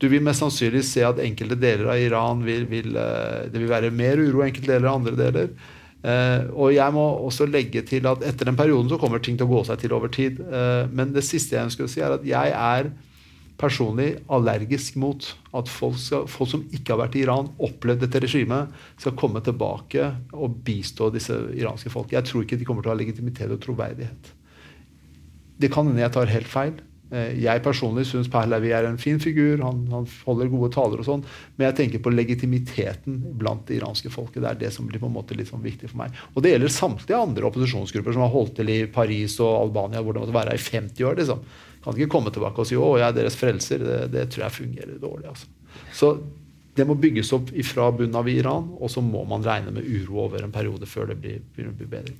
Du 0.00 0.08
vil 0.08 0.20
mest 0.20 0.42
sannsynlig 0.42 0.82
se 0.82 1.04
at 1.06 1.20
enkelte 1.22 1.54
deler 1.60 1.92
av 1.92 2.00
Iran 2.02 2.42
vil, 2.42 2.66
vil 2.66 2.96
eh, 2.96 3.46
Det 3.52 3.60
vil 3.60 3.70
være 3.70 3.94
mer 3.94 4.18
uro 4.18 4.42
i 4.42 4.50
enkelte 4.50 4.74
deler 4.74 4.88
av 4.88 4.98
andre 4.98 5.14
deler. 5.16 5.48
Eh, 6.02 6.48
og 6.50 6.72
jeg 6.74 6.94
må 6.96 7.04
også 7.22 7.46
legge 7.46 7.84
til 7.86 8.08
at 8.10 8.24
etter 8.26 8.48
den 8.48 8.58
perioden 8.58 8.90
så 8.90 8.98
kommer 8.98 9.22
ting 9.22 9.38
til 9.38 9.46
å 9.46 9.52
gå 9.54 9.62
seg 9.68 9.78
til 9.82 9.94
over 9.94 10.10
tid. 10.12 10.40
Uh, 10.42 10.90
men 10.90 11.14
det 11.14 11.22
siste 11.26 11.54
jeg 11.54 11.68
ønsker 11.68 11.86
å 11.86 11.90
si, 11.90 12.02
er 12.02 12.16
at 12.16 12.26
jeg 12.26 12.54
er 12.58 12.90
personlig 13.62 14.16
allergisk 14.32 14.96
mot 14.98 15.28
at 15.54 15.70
folk, 15.70 15.98
skal, 16.00 16.26
folk 16.30 16.50
som 16.50 16.64
ikke 16.74 16.94
har 16.94 17.02
vært 17.04 17.18
i 17.18 17.22
Iran, 17.22 17.52
opplevd 17.62 18.02
dette 18.02 18.22
regimet, 18.24 18.72
skal 18.98 19.14
komme 19.18 19.42
tilbake 19.44 20.08
og 20.34 20.56
bistå 20.66 21.12
disse 21.14 21.36
iranske 21.54 21.92
folk. 21.92 22.10
Jeg 22.14 22.26
tror 22.26 22.42
ikke 22.42 22.58
de 22.58 22.66
kommer 22.66 22.82
til 22.82 22.90
å 22.90 22.96
ha 22.96 22.98
legitimitet 22.98 23.54
og 23.54 23.62
troverdighet. 23.62 24.32
Det 25.62 25.70
kan 25.70 25.86
hende 25.86 26.02
jeg 26.02 26.14
tar 26.16 26.32
helt 26.32 26.50
feil. 26.50 26.80
Eh, 27.12 27.34
Jeg 27.42 27.62
personlig 27.64 28.06
syns 28.08 28.30
Pahlavi 28.32 28.72
er 28.72 28.86
en 28.88 28.98
fin 29.00 29.20
figur, 29.20 29.60
han, 29.60 29.84
han 29.92 30.06
holder 30.24 30.48
gode 30.52 30.70
taler 30.72 31.02
og 31.02 31.08
sånn, 31.08 31.24
men 31.56 31.68
jeg 31.68 31.78
tenker 31.80 32.02
på 32.04 32.12
legitimiteten 32.14 33.18
blant 33.38 33.66
det 33.68 33.78
iranske 33.80 34.12
folket. 34.12 34.40
Det 34.42 34.50
er 34.50 34.60
det 34.64 34.72
som 34.72 34.88
blir 34.88 35.02
på 35.02 35.10
en 35.10 35.16
måte 35.16 35.36
litt 35.36 35.50
sånn 35.52 35.64
viktig 35.64 35.90
for 35.92 36.02
meg. 36.04 36.16
Og 36.32 36.44
det 36.44 36.54
gjelder 36.54 36.72
samtlige 36.72 37.20
andre 37.20 37.48
opposisjonsgrupper 37.50 38.16
som 38.16 38.24
har 38.24 38.32
holdt 38.32 38.56
til 38.60 38.72
i 38.72 38.80
Paris 38.92 39.36
og 39.44 39.52
Albania, 39.66 40.00
hvor 40.00 40.16
det 40.16 40.24
måtte 40.24 40.38
være 40.38 40.56
i 40.56 40.64
50 40.64 41.04
år. 41.10 41.20
liksom. 41.20 41.44
Kan 41.84 41.98
ikke 41.98 42.14
komme 42.14 42.30
tilbake 42.32 42.62
og 42.62 42.66
si 42.66 42.76
'Å, 42.78 42.98
jeg 42.98 43.08
er 43.08 43.12
deres 43.12 43.36
frelser'. 43.36 43.84
Det, 43.84 44.12
det 44.12 44.30
tror 44.30 44.44
jeg 44.44 44.58
fungerer 44.58 45.00
dårlig. 45.02 45.28
altså. 45.28 45.46
Så 45.92 46.16
det 46.74 46.86
må 46.88 46.94
bygges 46.96 47.32
opp 47.36 47.50
fra 47.68 47.90
bunnen 47.92 48.16
av 48.16 48.28
Iran, 48.28 48.76
og 48.80 48.88
så 48.90 49.02
må 49.04 49.26
man 49.28 49.42
regne 49.44 49.72
med 49.72 49.84
uro 49.84 50.24
over 50.24 50.42
en 50.42 50.52
periode 50.52 50.86
før 50.86 51.08
det 51.08 51.20
blir, 51.20 51.40
begynner 51.52 51.74
å 51.74 51.76
bli 51.76 51.86
bedre. 51.86 52.14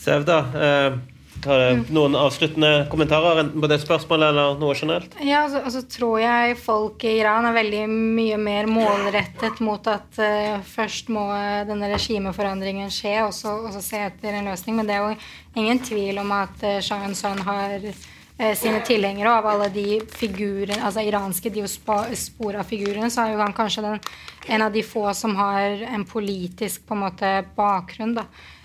Sevda, 0.00 0.38
eh, 0.56 0.92
har 0.94 0.96
du 0.96 1.19
noen 1.46 2.14
avsluttende 2.18 2.86
kommentarer 2.90 3.40
enten 3.44 3.62
på 3.62 3.68
det 3.70 3.78
spørsmålet 3.82 4.28
eller 4.32 4.58
noe 4.60 4.74
generelt? 4.74 5.14
Ja, 5.24 5.44
og 5.44 5.50
så- 5.50 5.62
og 5.64 5.72
så 5.72 5.82
tror 5.88 6.20
jeg 6.20 6.58
folk 6.58 7.04
i 7.04 7.18
Iran 7.20 7.46
er 7.46 7.52
veldig 7.52 7.88
mye 7.88 8.36
mer 8.36 8.66
målrettet 8.66 9.60
mot 9.60 9.86
at 9.86 10.18
uh, 10.18 10.60
først 10.62 11.08
må 11.08 11.32
eh, 11.32 11.64
denne 11.66 11.88
regimeforandringen 11.92 12.90
skje, 12.90 13.24
og 13.24 13.32
så, 13.32 13.66
og 13.66 13.72
så 13.72 13.82
se 13.82 13.96
etter 13.96 14.34
en 14.34 14.44
løsning. 14.44 14.76
Men 14.76 14.86
det 14.86 14.94
er 14.96 15.08
jo 15.08 15.16
ingen 15.56 15.78
tvil 15.78 16.18
om 16.18 16.32
at 16.32 16.62
uh, 16.62 16.80
Shahens 16.80 17.20
sønn 17.20 17.38
har 17.38 17.78
uh, 17.80 18.54
sine 18.54 18.80
tilhengere, 18.84 19.30
og 19.30 19.44
av 19.44 19.50
alle 19.54 19.68
de 19.72 20.00
figurene, 20.12 20.82
altså 20.82 21.00
iranske 21.00 21.50
diaspora 21.50 22.62
figurene, 22.62 23.10
så 23.10 23.26
er 23.26 23.34
jo 23.34 23.42
han 23.44 23.52
kanskje 23.56 23.82
den, 23.82 24.00
en 24.48 24.62
av 24.62 24.72
de 24.72 24.82
få 24.82 25.12
som 25.14 25.36
har 25.36 25.84
en 25.94 26.04
politisk 26.04 26.86
på 26.86 26.94
en 26.96 27.06
måte 27.08 27.34
bakgrunn. 27.56 28.14
da. 28.14 28.24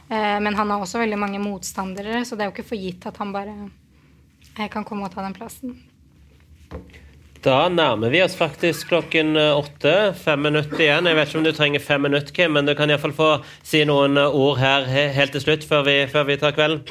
Eh, 0.09 0.37
men 0.41 0.55
han 0.55 0.69
har 0.71 0.83
også 0.83 1.01
veldig 1.01 1.19
mange 1.19 1.41
motstandere, 1.41 2.21
så 2.25 2.35
det 2.35 2.45
er 2.45 2.51
jo 2.51 2.55
ikke 2.57 2.69
for 2.69 2.81
gitt 2.81 3.07
at 3.09 3.17
han 3.21 3.33
bare 3.33 3.55
eh, 4.57 4.69
kan 4.71 4.85
komme 4.85 5.07
og 5.07 5.15
ta 5.15 5.25
den 5.25 5.37
plassen. 5.37 5.73
Da 7.45 7.67
nærmer 7.69 8.09
vi 8.09 8.23
oss 8.25 8.37
faktisk 8.37 8.89
klokken 8.89 9.35
eh, 9.37 9.51
åtte. 9.53 10.13
Fem 10.17 10.45
minutter 10.47 10.81
igjen. 10.81 11.09
Jeg 11.09 11.17
vet 11.17 11.29
ikke 11.29 11.41
om 11.41 11.49
du 11.49 11.55
trenger 11.57 11.83
fem 11.83 12.07
minutter, 12.07 12.33
Kim, 12.33 12.55
men 12.57 12.69
du 12.69 12.73
kan 12.77 12.89
iallfall 12.89 13.13
få 13.17 13.33
si 13.65 13.83
noen 13.85 14.17
ord 14.17 14.61
her 14.61 14.87
helt 14.89 15.35
til 15.35 15.43
slutt, 15.43 15.67
før 15.67 15.85
vi, 15.89 15.99
før 16.09 16.29
vi 16.31 16.39
tar 16.41 16.57
kvelden. 16.57 16.85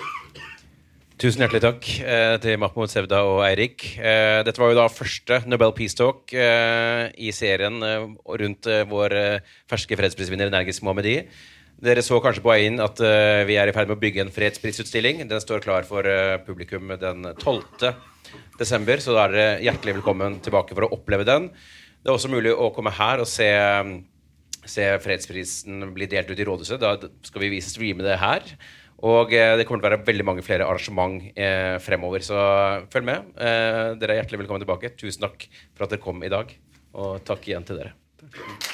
Tusen 1.15 1.45
hjertelig 1.45 1.63
takk 1.63 1.89
eh, 2.03 2.37
til 2.43 2.57
Mahmoud 2.59 2.91
Sevda 2.91 3.21
og 3.23 3.45
Eirik. 3.47 3.85
Eh, 4.03 4.41
dette 4.43 4.59
var 4.59 4.73
jo 4.73 4.79
da 4.81 4.89
første 4.91 5.39
Nobel 5.47 5.71
Peace 5.77 5.95
Talk 5.95 6.35
eh, 6.35 7.07
i 7.23 7.31
serien 7.31 7.79
eh, 7.87 8.09
rundt 8.43 8.67
eh, 8.67 8.83
vår 8.91 9.15
eh, 9.15 9.53
ferske 9.71 9.95
fredsprisvinner 10.01 10.51
Nergis 10.51 10.83
Mohammedi. 10.83 11.21
Dere 11.83 12.03
så 12.07 12.21
kanskje 12.23 12.43
på 12.45 12.53
veien 12.53 12.79
at 12.83 13.01
uh, 13.03 13.43
vi 13.49 13.57
er 13.59 13.69
i 13.69 13.75
ferd 13.75 13.91
med 13.91 13.99
å 13.99 14.03
bygge 14.03 14.23
en 14.23 14.33
fredsprisutstilling. 14.33 15.25
Den 15.31 15.43
står 15.43 15.65
klar 15.65 15.87
for 15.89 16.07
uh, 16.07 16.39
publikum 16.47 16.93
den 17.01 17.27
12. 17.33 17.89
desember, 18.61 19.03
så 19.03 19.17
da 19.17 19.25
er 19.25 19.35
dere 19.35 19.65
hjertelig 19.67 19.97
velkommen 19.99 20.39
tilbake 20.45 20.77
for 20.77 20.87
å 20.87 20.93
oppleve 20.95 21.27
den. 21.27 21.51
Det 22.05 22.13
er 22.13 22.15
også 22.15 22.31
mulig 22.31 22.53
å 22.55 22.71
komme 22.75 22.95
her 22.95 23.23
og 23.23 23.31
se 23.31 23.51
se 24.65 24.85
fredsprisen 25.05 25.83
bli 25.93 26.07
delt 26.09 26.31
ut 26.31 26.39
i 26.41 26.45
rådhuset. 26.49 26.81
Da 26.81 26.95
skal 27.27 27.43
vi 27.43 27.51
vise 27.53 27.69
streame 27.75 28.07
det 28.07 28.17
her. 28.23 28.47
Og 29.05 29.35
uh, 29.35 29.57
det 29.59 29.67
kommer 29.69 29.83
til 29.83 29.91
å 29.91 29.91
være 29.91 30.07
veldig 30.07 30.29
mange 30.31 30.45
flere 30.47 30.69
arrangement 30.69 31.19
fremover, 31.85 32.25
så 32.25 32.39
følg 32.93 33.11
med. 33.11 33.35
Dere 33.35 34.15
er 34.15 34.23
hjertelig 34.23 34.45
velkommen 34.45 34.65
tilbake. 34.65 34.95
Tusen 35.01 35.27
takk 35.27 35.49
for 35.75 35.89
at 35.89 35.93
dere 35.93 36.05
kom 36.07 36.23
i 36.25 36.33
dag, 36.33 36.55
og 36.95 37.19
takk 37.27 37.51
igjen 37.51 37.69
til 37.69 37.83
dere. 37.83 37.99
Takk. 38.23 38.74